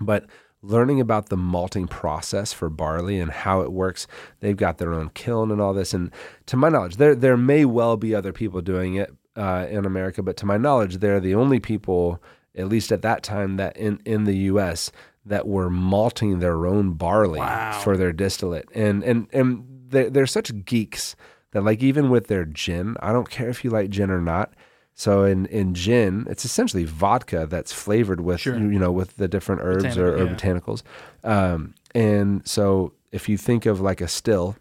but 0.00 0.24
learning 0.62 0.98
about 1.00 1.28
the 1.28 1.36
malting 1.36 1.86
process 1.86 2.54
for 2.54 2.70
barley 2.70 3.20
and 3.20 3.30
how 3.30 3.60
it 3.60 3.70
works 3.72 4.06
they've 4.40 4.56
got 4.56 4.78
their 4.78 4.94
own 4.94 5.10
kiln 5.10 5.50
and 5.50 5.60
all 5.60 5.74
this. 5.74 5.92
And 5.92 6.10
to 6.46 6.56
my 6.56 6.68
knowledge 6.70 6.96
there 6.96 7.14
there 7.14 7.36
may 7.36 7.64
well 7.66 7.96
be 7.98 8.14
other 8.14 8.32
people 8.32 8.62
doing 8.62 8.94
it 8.94 9.12
uh, 9.36 9.66
in 9.68 9.84
America 9.84 10.22
but 10.22 10.36
to 10.38 10.46
my 10.46 10.56
knowledge 10.56 10.98
they're 10.98 11.20
the 11.20 11.34
only 11.34 11.60
people 11.60 12.22
at 12.56 12.68
least 12.68 12.92
at 12.92 13.02
that 13.02 13.22
time 13.22 13.56
that 13.56 13.76
in 13.76 14.00
in 14.06 14.24
the 14.24 14.36
US 14.52 14.90
that 15.26 15.46
were 15.46 15.70
malting 15.70 16.38
their 16.40 16.66
own 16.66 16.92
barley 16.92 17.40
Wow. 17.40 17.80
for 17.82 17.96
their 17.96 18.12
distillate 18.12 18.68
and 18.74 19.02
and 19.02 19.26
and 19.32 19.64
they're, 19.88 20.10
they're 20.10 20.26
such 20.26 20.64
geeks 20.64 21.16
that 21.52 21.62
like 21.64 21.82
even 21.82 22.10
with 22.10 22.26
their 22.26 22.44
gin 22.44 22.96
I 23.00 23.12
don't 23.12 23.30
care 23.30 23.48
if 23.48 23.64
you 23.64 23.70
like 23.70 23.90
gin 23.90 24.10
or 24.10 24.20
not 24.20 24.52
so 24.96 25.24
in, 25.24 25.46
in 25.46 25.74
gin, 25.74 26.24
it's 26.30 26.44
essentially 26.44 26.84
vodka 26.84 27.48
that's 27.50 27.72
flavored 27.72 28.20
with 28.20 28.40
Sure. 28.42 28.56
you 28.56 28.78
know 28.78 28.92
with 28.92 29.16
the 29.16 29.26
different 29.26 29.60
herbs 29.64 29.98
or, 29.98 30.14
or 30.16 30.26
Botanical, 30.26 30.76
botanicals. 30.76 30.82
Um, 31.24 31.74
and 31.96 32.46
so 32.46 32.92
if 33.10 33.28
you 33.28 33.36
think 33.36 33.66
of 33.66 33.80
like 33.80 34.00
a 34.00 34.06
still, 34.06 34.54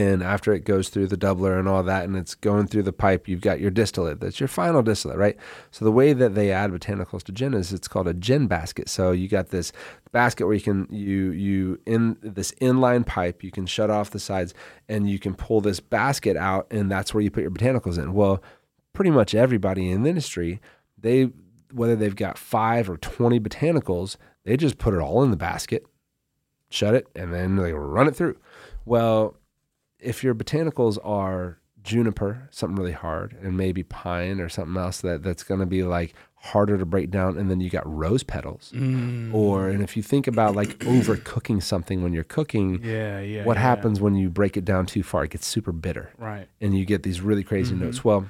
and 0.00 0.22
after 0.22 0.54
it 0.54 0.64
goes 0.64 0.88
through 0.88 1.08
the 1.08 1.16
doubler 1.16 1.58
and 1.58 1.68
all 1.68 1.82
that, 1.82 2.04
and 2.04 2.16
it's 2.16 2.34
going 2.34 2.66
through 2.66 2.84
the 2.84 2.92
pipe, 2.92 3.28
you've 3.28 3.42
got 3.42 3.60
your 3.60 3.70
distillate. 3.70 4.18
That's 4.18 4.40
your 4.40 4.48
final 4.48 4.80
distillate, 4.80 5.18
right? 5.18 5.36
So 5.70 5.84
the 5.84 5.92
way 5.92 6.14
that 6.14 6.34
they 6.34 6.50
add 6.50 6.70
botanicals 6.70 7.22
to 7.24 7.32
gin 7.32 7.52
is 7.52 7.70
it's 7.70 7.86
called 7.86 8.08
a 8.08 8.14
gin 8.14 8.46
basket. 8.46 8.88
So 8.88 9.12
you 9.12 9.28
got 9.28 9.50
this 9.50 9.72
basket 10.10 10.46
where 10.46 10.54
you 10.54 10.62
can 10.62 10.88
you 10.90 11.32
you 11.32 11.78
in 11.84 12.16
this 12.22 12.52
inline 12.62 13.04
pipe, 13.04 13.44
you 13.44 13.50
can 13.50 13.66
shut 13.66 13.90
off 13.90 14.10
the 14.10 14.18
sides, 14.18 14.54
and 14.88 15.10
you 15.10 15.18
can 15.18 15.34
pull 15.34 15.60
this 15.60 15.80
basket 15.80 16.34
out, 16.34 16.66
and 16.70 16.90
that's 16.90 17.12
where 17.12 17.22
you 17.22 17.30
put 17.30 17.42
your 17.42 17.50
botanicals 17.50 17.98
in. 17.98 18.14
Well, 18.14 18.42
pretty 18.94 19.10
much 19.10 19.34
everybody 19.34 19.90
in 19.90 20.02
the 20.02 20.08
industry, 20.08 20.62
they 20.96 21.30
whether 21.72 21.94
they've 21.94 22.16
got 22.16 22.38
five 22.38 22.88
or 22.88 22.96
twenty 22.96 23.38
botanicals, 23.38 24.16
they 24.44 24.56
just 24.56 24.78
put 24.78 24.94
it 24.94 25.00
all 25.00 25.22
in 25.22 25.30
the 25.30 25.36
basket, 25.36 25.84
shut 26.70 26.94
it, 26.94 27.06
and 27.14 27.34
then 27.34 27.56
they 27.56 27.74
run 27.74 28.08
it 28.08 28.16
through. 28.16 28.38
Well, 28.86 29.36
if 30.02 30.22
your 30.24 30.34
botanicals 30.34 30.98
are 31.04 31.58
juniper, 31.82 32.48
something 32.50 32.76
really 32.76 32.92
hard, 32.92 33.36
and 33.42 33.56
maybe 33.56 33.82
pine 33.82 34.40
or 34.40 34.48
something 34.48 34.76
else 34.76 35.00
that, 35.00 35.22
that's 35.22 35.42
going 35.42 35.60
to 35.60 35.66
be 35.66 35.82
like 35.82 36.14
harder 36.42 36.78
to 36.78 36.86
break 36.86 37.10
down, 37.10 37.36
and 37.38 37.50
then 37.50 37.60
you 37.60 37.68
got 37.70 37.86
rose 37.86 38.22
petals. 38.22 38.72
Mm. 38.74 39.32
Or, 39.34 39.68
and 39.68 39.82
if 39.82 39.96
you 39.96 40.02
think 40.02 40.26
about 40.26 40.54
like 40.54 40.78
overcooking 40.80 41.62
something 41.62 42.02
when 42.02 42.12
you're 42.12 42.24
cooking, 42.24 42.80
yeah, 42.82 43.20
yeah. 43.20 43.44
what 43.44 43.56
yeah. 43.56 43.62
happens 43.62 44.00
when 44.00 44.14
you 44.14 44.28
break 44.30 44.56
it 44.56 44.64
down 44.64 44.86
too 44.86 45.02
far? 45.02 45.24
It 45.24 45.30
gets 45.30 45.46
super 45.46 45.72
bitter 45.72 46.10
Right. 46.18 46.48
and 46.60 46.76
you 46.76 46.84
get 46.84 47.02
these 47.02 47.20
really 47.20 47.44
crazy 47.44 47.74
notes. 47.74 48.04
Well, 48.04 48.28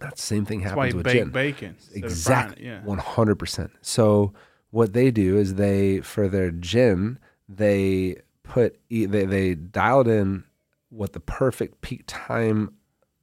that 0.00 0.18
same 0.18 0.44
thing 0.44 0.60
Mm-hmm. 0.60 0.68
Happens 0.68 0.92
you 0.92 0.96
with 0.98 1.06
gin. 1.08 1.30
bacon. 1.30 1.76
instead 1.78 1.88
of 1.88 2.00
frying 2.00 2.04
Exactly. 2.04 2.64
Yeah. 2.66 2.80
One 2.82 2.98
hundred 2.98 3.36
percent. 3.36 3.70
So 3.82 4.32
what 4.70 4.92
they 4.94 5.10
do 5.10 5.36
is 5.38 5.54
they 5.54 6.00
for 6.00 6.28
their 6.28 6.50
gin 6.50 7.18
they 7.48 8.16
put 8.42 8.78
they 8.90 9.06
they 9.06 9.54
dialed 9.54 10.08
in 10.08 10.44
what 10.92 11.12
the 11.14 11.20
perfect 11.20 11.80
peak 11.80 12.04
time 12.06 12.72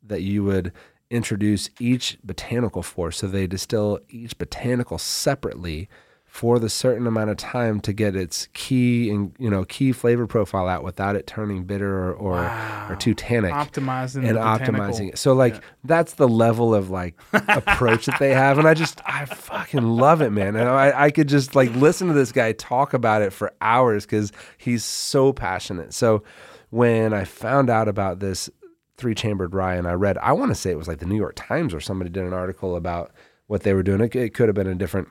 that 0.04 0.22
you 0.24 0.44
would 0.44 0.74
introduce 1.12 1.70
each 1.80 2.18
botanical 2.24 2.82
for. 2.84 3.12
So 3.12 3.28
they 3.28 3.48
distill 3.48 4.00
each 4.10 4.38
botanical 4.38 4.98
separately 4.98 5.88
for 6.26 6.60
the 6.60 6.70
certain 6.70 7.08
amount 7.08 7.32
of 7.32 7.38
time 7.38 7.80
to 7.80 7.92
get 7.92 8.16
its 8.16 8.48
key 8.54 9.10
and 9.10 9.34
you 9.40 9.50
know 9.50 9.66
key 9.66 9.92
flavor 9.92 10.28
profile 10.28 10.68
out 10.68 10.84
without 10.84 11.16
it 11.16 11.26
turning 11.26 11.64
bitter 11.64 12.12
or 12.12 12.14
or, 12.14 12.32
Wow. 12.34 12.88
or 12.92 12.96
too 12.96 13.16
tannic 13.16 13.52
Optimizing 13.52 14.28
and 14.30 14.38
optimizing 14.38 15.10
it. 15.10 15.18
So 15.18 15.34
like 15.34 15.56
Yeah. 15.56 15.60
that's 15.86 16.14
the 16.14 16.28
level 16.28 16.76
of 16.76 16.92
like 16.92 17.20
approach 17.34 18.06
that 18.06 18.20
they 18.20 18.32
have, 18.36 18.60
and 18.60 18.68
I 18.68 18.76
just 18.76 19.02
I 19.08 19.26
fucking 19.26 19.82
love 19.84 20.22
it, 20.22 20.30
man. 20.30 20.56
And 20.56 20.70
I 20.70 21.06
I 21.06 21.10
could 21.12 21.28
just 21.28 21.56
like 21.56 21.74
listen 21.74 22.08
to 22.10 22.14
this 22.14 22.32
guy 22.32 22.52
talk 22.52 22.94
about 22.94 23.24
it 23.24 23.34
for 23.34 23.52
hours 23.60 24.06
because 24.06 24.32
he's 24.60 24.84
so 24.84 25.34
passionate. 25.34 25.96
So 25.96 26.22
when 26.70 27.14
I 27.14 27.24
found 27.24 27.70
out 27.70 27.88
about 27.88 28.20
this 28.20 28.50
three 28.98 29.16
chambered 29.16 29.54
rye, 29.54 29.76
and 29.76 29.88
I 29.88 29.94
read, 29.94 30.18
I 30.20 30.34
want 30.34 30.52
to 30.52 30.56
say 30.56 30.72
it 30.72 30.78
was 30.78 30.88
like 30.88 31.00
the 31.00 31.06
New 31.06 31.16
York 31.16 31.34
Times 31.36 31.74
or 31.74 31.80
somebody 31.80 32.10
did 32.10 32.24
an 32.24 32.34
article 32.34 32.76
about 32.76 33.12
what 33.48 33.64
they 33.64 33.74
were 33.74 33.84
doing. 33.84 34.02
It, 34.02 34.16
it 34.16 34.34
could 34.34 34.48
have 34.50 34.56
been 34.56 34.68
a 34.68 34.76
different. 34.76 35.08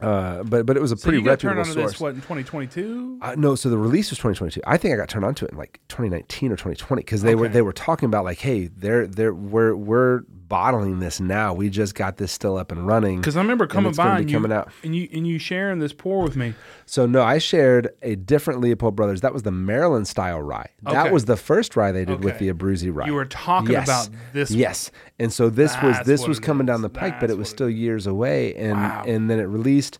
Uh, 0.00 0.42
but 0.44 0.64
but 0.64 0.76
it 0.76 0.80
was 0.80 0.92
a 0.92 0.96
So 0.96 1.04
pretty 1.04 1.18
reputable 1.18 1.64
source. 1.64 1.92
this 1.92 2.00
what 2.00 2.10
in 2.10 2.22
2022? 2.22 3.18
Uh, 3.20 3.34
no, 3.36 3.54
so 3.54 3.68
the 3.68 3.76
release 3.76 4.08
was 4.10 4.18
2022. 4.18 4.62
I 4.66 4.78
think 4.78 4.94
I 4.94 4.96
got 4.96 5.10
turned 5.10 5.26
on 5.26 5.34
to 5.34 5.44
it 5.44 5.50
in 5.50 5.58
like 5.58 5.78
2019 5.88 6.52
or 6.52 6.56
2020 6.56 7.00
because 7.02 7.20
they 7.22 7.34
were 7.34 7.48
they 7.48 7.60
were 7.60 7.72
talking 7.74 8.06
about 8.06 8.24
like, 8.24 8.38
hey, 8.38 8.68
they're 8.68 9.06
they're 9.06 9.34
we're 9.34 9.74
we're 9.76 10.22
bottling 10.50 10.98
this 10.98 11.18
now. 11.20 11.54
We 11.54 11.70
just 11.70 11.94
got 11.94 12.18
this 12.18 12.30
still 12.30 12.58
up 12.58 12.70
and 12.70 12.86
running. 12.86 13.20
Because 13.20 13.38
I 13.38 13.40
remember 13.40 13.66
coming 13.66 13.92
by 13.94 14.18
and 14.18 14.28
you, 14.30 14.36
coming 14.36 14.52
out. 14.52 14.70
and 14.84 14.94
you 14.94 15.08
and 15.14 15.26
you 15.26 15.38
sharing 15.38 15.78
this 15.78 15.94
pour 15.94 16.22
with 16.22 16.36
me. 16.36 16.52
So 16.84 17.06
no, 17.06 17.22
I 17.22 17.38
shared 17.38 17.88
a 18.02 18.16
different 18.16 18.60
Leopold 18.60 18.94
Brothers. 18.96 19.22
That 19.22 19.32
was 19.32 19.44
the 19.44 19.50
Maryland 19.52 20.06
style 20.06 20.42
rye. 20.42 20.68
That 20.82 21.10
was 21.10 21.24
the 21.24 21.36
first 21.38 21.74
rye 21.76 21.92
they 21.92 22.04
did 22.04 22.22
with 22.22 22.38
the 22.38 22.52
Abruzzi 22.52 22.94
rye. 22.94 23.06
You 23.06 23.14
were 23.14 23.24
talking 23.24 23.70
Yes. 23.70 23.84
about 23.88 24.08
this. 24.34 24.50
Yes, 24.50 24.90
and 25.18 25.32
so 25.32 25.48
this 25.48 25.74
was 25.82 25.96
this 26.04 26.28
was 26.28 26.38
coming 26.38 26.66
down 26.66 26.82
the 26.82 26.90
pike, 26.90 27.18
but 27.20 27.30
it 27.30 27.38
was 27.38 27.46
what 27.46 27.52
it 27.52 27.56
still 27.56 27.70
years 27.70 28.06
away, 28.06 28.54
and 28.56 28.76
Wow. 28.76 29.04
and 29.06 29.30
then 29.30 29.38
it 29.38 29.44
released, 29.44 29.98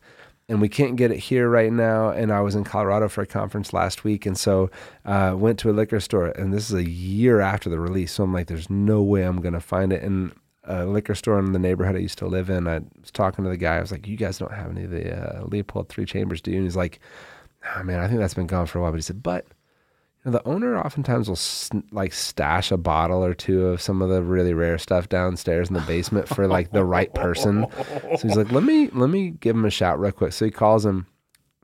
and 0.50 0.60
we 0.60 0.68
can't 0.68 0.96
get 0.96 1.12
it 1.12 1.18
here 1.18 1.48
right 1.48 1.72
now. 1.72 2.10
And 2.10 2.32
I 2.32 2.40
was 2.40 2.54
in 2.56 2.64
Colorado 2.64 3.08
for 3.08 3.22
a 3.22 3.26
conference 3.26 3.72
last 3.72 4.04
week, 4.04 4.26
and 4.26 4.36
so 4.36 4.70
uh, 5.04 5.34
went 5.36 5.58
to 5.60 5.70
a 5.70 5.72
liquor 5.72 6.00
store, 6.00 6.26
and 6.26 6.52
this 6.52 6.68
is 6.68 6.74
a 6.74 6.88
year 6.88 7.40
after 7.40 7.70
the 7.70 7.78
release, 7.78 8.12
so 8.12 8.24
I'm 8.24 8.34
like, 8.34 8.48
there's 8.48 8.68
no 8.68 9.00
way 9.00 9.22
I'm 9.22 9.40
gonna 9.40 9.60
find 9.60 9.92
it. 9.92 10.02
And 10.02 10.32
a 10.64 10.84
liquor 10.84 11.14
store 11.14 11.38
in 11.38 11.52
the 11.52 11.58
neighborhood 11.58 11.96
I 11.96 12.00
used 12.00 12.18
to 12.18 12.26
live 12.26 12.50
in, 12.50 12.66
I 12.66 12.80
was 13.00 13.10
talking 13.12 13.44
to 13.44 13.50
the 13.50 13.56
guy. 13.56 13.76
I 13.76 13.80
was 13.80 13.92
like, 13.92 14.06
"You 14.06 14.16
guys 14.16 14.38
don't 14.38 14.52
have 14.52 14.70
any 14.70 14.84
of 14.84 14.90
the 14.90 15.38
uh, 15.38 15.44
Leopold 15.46 15.88
Three 15.88 16.04
Chambers, 16.04 16.42
do 16.42 16.50
you?" 16.50 16.58
And 16.58 16.66
he's 16.66 16.76
like, 16.76 17.00
"Oh 17.76 17.82
man, 17.82 18.00
I 18.00 18.08
think 18.08 18.20
that's 18.20 18.34
been 18.34 18.46
gone 18.46 18.66
for 18.66 18.78
a 18.78 18.82
while." 18.82 18.90
But 18.90 18.98
he 18.98 19.02
said, 19.02 19.22
"But." 19.22 19.46
You 20.24 20.30
know, 20.30 20.38
the 20.38 20.46
owner 20.48 20.78
oftentimes 20.78 21.28
will 21.28 21.36
sn- 21.36 21.82
like 21.92 22.12
stash 22.12 22.70
a 22.70 22.76
bottle 22.76 23.24
or 23.24 23.32
two 23.32 23.66
of 23.66 23.80
some 23.80 24.02
of 24.02 24.10
the 24.10 24.22
really 24.22 24.52
rare 24.52 24.76
stuff 24.76 25.08
downstairs 25.08 25.68
in 25.68 25.74
the 25.74 25.80
basement 25.80 26.28
for 26.28 26.46
like 26.46 26.72
the 26.72 26.84
right 26.84 27.12
person. 27.14 27.66
So 28.18 28.28
he's 28.28 28.36
like, 28.36 28.52
"Let 28.52 28.64
me 28.64 28.88
let 28.92 29.08
me 29.08 29.30
give 29.30 29.56
him 29.56 29.64
a 29.64 29.70
shout 29.70 29.98
real 29.98 30.12
quick." 30.12 30.32
So 30.32 30.44
he 30.44 30.50
calls 30.50 30.84
him. 30.84 31.06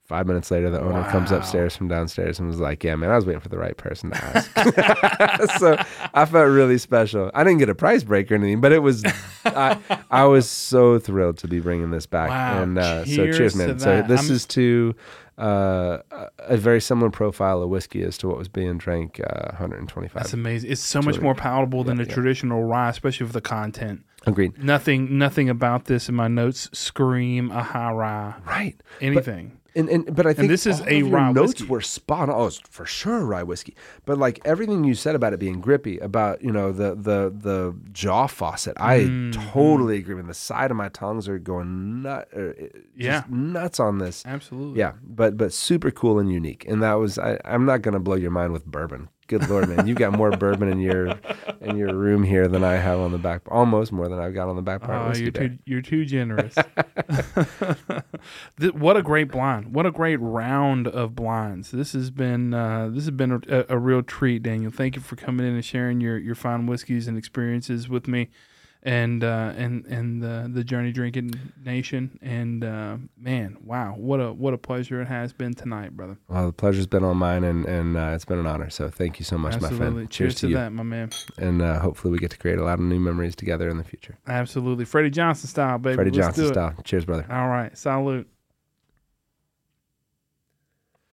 Five 0.04 0.28
minutes 0.28 0.52
later, 0.52 0.70
the 0.70 0.80
owner 0.80 1.02
comes 1.10 1.32
upstairs 1.32 1.76
from 1.76 1.88
downstairs 1.88 2.38
and 2.38 2.46
was 2.46 2.60
like, 2.60 2.84
"Yeah, 2.84 2.94
man, 2.94 3.10
I 3.10 3.16
was 3.16 3.26
waiting 3.26 3.40
for 3.40 3.48
the 3.48 3.58
right 3.58 3.76
person 3.76 4.10
to 4.12 4.16
ask." 4.24 5.58
so 5.58 5.76
I 6.14 6.24
felt 6.24 6.48
really 6.48 6.78
special. 6.78 7.30
I 7.34 7.42
didn't 7.42 7.58
get 7.58 7.68
a 7.68 7.74
price 7.74 8.04
break 8.04 8.30
or 8.30 8.36
anything, 8.36 8.60
but 8.60 8.70
it 8.70 8.78
was 8.78 9.04
I, 9.44 9.76
I 10.08 10.24
was 10.26 10.48
so 10.48 11.00
thrilled 11.00 11.38
to 11.38 11.48
be 11.48 11.58
bringing 11.58 11.90
this 11.90 12.06
back. 12.06 12.30
Wow. 12.30 12.62
And 12.62 12.78
uh, 12.78 13.04
so 13.04 13.14
Cheers 13.16 13.36
cheers, 13.36 13.56
man. 13.56 13.78
So 13.80 14.02
this 14.02 14.22
I'm- 14.22 14.32
is 14.32 14.46
to 14.46 14.94
uh, 15.38 15.98
a- 16.38 16.56
very 16.56 16.80
similar 16.80 17.10
profile 17.10 17.62
of 17.62 17.68
whiskey 17.68 18.02
as 18.02 18.16
to 18.18 18.28
what 18.28 18.38
was 18.38 18.48
being 18.48 18.78
drank 18.78 19.20
uh, 19.20 19.50
125. 19.50 20.14
That's 20.14 20.32
amazing. 20.32 20.70
It's 20.70 20.80
so 20.80 21.02
much 21.02 21.20
more 21.20 21.34
palatable 21.34 21.84
than 21.84 21.98
yeah, 21.98 22.04
a 22.04 22.06
yeah. 22.06 22.14
traditional 22.14 22.64
rye, 22.64 22.88
especially 22.88 23.24
with 23.24 23.34
the 23.34 23.40
content. 23.40 24.04
Agreed. 24.26 24.62
Nothing, 24.62 25.18
nothing 25.18 25.48
about 25.48 25.84
this 25.84 26.08
in 26.08 26.14
my 26.14 26.28
notes 26.28 26.68
scream 26.72 27.50
a 27.50 27.62
high 27.62 27.92
rye. 27.92 28.34
Right. 28.46 28.80
Anything. 29.00 29.55
And, 29.76 29.88
and 29.90 30.16
but 30.16 30.26
I 30.26 30.32
think 30.32 30.48
this 30.48 30.66
is 30.66 30.80
a 30.86 31.02
rye 31.02 31.30
notes 31.32 31.52
whiskey. 31.60 31.66
were 31.68 31.80
spot 31.82 32.28
on. 32.30 32.34
Oh, 32.34 32.50
for 32.70 32.86
sure 32.86 33.20
rye 33.26 33.42
whiskey. 33.42 33.74
But 34.06 34.16
like 34.18 34.40
everything 34.44 34.84
you 34.84 34.94
said 34.94 35.14
about 35.14 35.32
it 35.34 35.38
being 35.38 35.60
grippy, 35.60 35.98
about 35.98 36.42
you 36.42 36.50
know 36.50 36.72
the 36.72 36.94
the 36.94 37.30
the 37.36 37.76
jaw 37.92 38.26
faucet, 38.26 38.76
I 38.80 39.00
Mm-hmm. 39.00 39.52
totally 39.52 39.98
agree. 39.98 40.14
with 40.14 40.26
the 40.26 40.34
side 40.34 40.70
of 40.70 40.76
my 40.78 40.88
tongues 40.88 41.28
are 41.28 41.38
going 41.38 42.02
nut, 42.02 42.26
er, 42.34 42.54
just 42.58 42.72
Yeah. 42.96 43.22
nuts 43.28 43.78
on 43.78 43.98
this. 43.98 44.24
Absolutely. 44.26 44.78
Yeah, 44.80 44.92
but 45.02 45.36
but 45.36 45.52
super 45.52 45.90
cool 45.90 46.18
and 46.18 46.32
unique. 46.32 46.64
And 46.66 46.82
that 46.82 46.94
was 46.94 47.18
I, 47.18 47.38
I'm 47.44 47.66
not 47.66 47.82
gonna 47.82 48.00
blow 48.00 48.16
your 48.16 48.30
mind 48.30 48.52
with 48.54 48.64
bourbon. 48.64 49.10
Good 49.28 49.48
lord, 49.48 49.68
man, 49.68 49.86
you've 49.86 49.98
got 49.98 50.12
more 50.12 50.30
bourbon 50.30 50.68
in 50.68 50.80
your 50.80 51.18
in 51.60 51.76
your 51.76 51.94
room 51.94 52.22
here 52.22 52.46
than 52.46 52.62
I 52.62 52.74
have 52.74 53.00
on 53.00 53.12
the 53.12 53.18
back. 53.18 53.42
Almost 53.48 53.92
more 53.92 54.08
than 54.08 54.18
I've 54.18 54.34
got 54.34 54.48
on 54.48 54.56
the 54.56 54.62
back 54.62 54.82
part. 54.82 55.10
of 55.10 55.16
Oh, 55.16 55.18
you're 55.18 55.32
too 55.32 55.58
you're 55.64 55.82
too 55.82 56.04
generous. 56.04 56.54
What 58.72 58.96
a 58.96 59.02
great 59.02 59.30
blind! 59.30 59.74
What 59.74 59.86
a 59.86 59.90
great 59.90 60.16
round 60.16 60.86
of 60.88 61.14
blinds. 61.14 61.70
This 61.70 61.92
has 61.92 62.10
been 62.10 62.54
uh, 62.54 62.88
this 62.88 63.04
has 63.04 63.10
been 63.10 63.42
a, 63.48 63.64
a 63.68 63.78
real 63.78 64.02
treat, 64.02 64.42
Daniel. 64.42 64.70
Thank 64.70 64.96
you 64.96 65.02
for 65.02 65.16
coming 65.16 65.46
in 65.46 65.54
and 65.54 65.64
sharing 65.64 66.00
your, 66.00 66.18
your 66.18 66.34
fine 66.34 66.66
whiskeys 66.66 67.08
and 67.08 67.18
experiences 67.18 67.88
with 67.88 68.08
me, 68.08 68.28
and 68.82 69.24
uh, 69.24 69.52
and 69.56 69.84
and 69.86 70.22
the 70.22 70.50
the 70.52 70.64
Journey 70.64 70.92
Drinking 70.92 71.32
Nation. 71.64 72.18
And 72.22 72.64
uh, 72.64 72.96
man, 73.16 73.56
wow, 73.64 73.94
what 73.96 74.20
a 74.20 74.32
what 74.32 74.54
a 74.54 74.58
pleasure 74.58 75.00
it 75.00 75.08
has 75.08 75.32
been 75.32 75.54
tonight, 75.54 75.96
brother. 75.96 76.18
Well, 76.28 76.46
the 76.46 76.52
pleasure's 76.52 76.86
been 76.86 77.04
on 77.04 77.16
mine, 77.16 77.44
and 77.44 77.64
and 77.66 77.96
uh, 77.96 78.12
it's 78.14 78.24
been 78.24 78.38
an 78.38 78.46
honor. 78.46 78.70
So 78.70 78.88
thank 78.88 79.18
you 79.18 79.24
so 79.24 79.38
much, 79.38 79.60
my 79.60 79.70
friend. 79.70 79.96
Cheers, 80.10 80.10
Cheers, 80.10 80.34
to 80.36 80.40
to 80.40 80.48
you, 80.48 80.54
that, 80.56 80.72
my 80.72 80.82
man. 80.82 81.10
and 81.38 81.62
uh, 81.62 81.80
hopefully 81.80 82.12
we 82.12 82.18
get 82.18 82.30
to 82.30 82.38
create 82.38 82.58
a 82.58 82.64
lot 82.64 82.78
of 82.78 82.84
new 82.84 83.00
memories 83.00 83.34
together 83.36 83.68
in 83.68 83.78
the 83.78 83.84
future. 83.84 84.18
Absolutely, 84.26 84.84
Freddie 84.84 85.10
Johnson 85.10 85.48
style, 85.48 85.78
baby. 85.78 85.96
Freddie 85.96 86.10
Let's 86.10 86.36
Johnson 86.36 86.52
style. 86.52 86.74
Cheers, 86.84 87.04
brother. 87.04 87.26
All 87.30 87.48
right, 87.48 87.76
salute. 87.76 88.28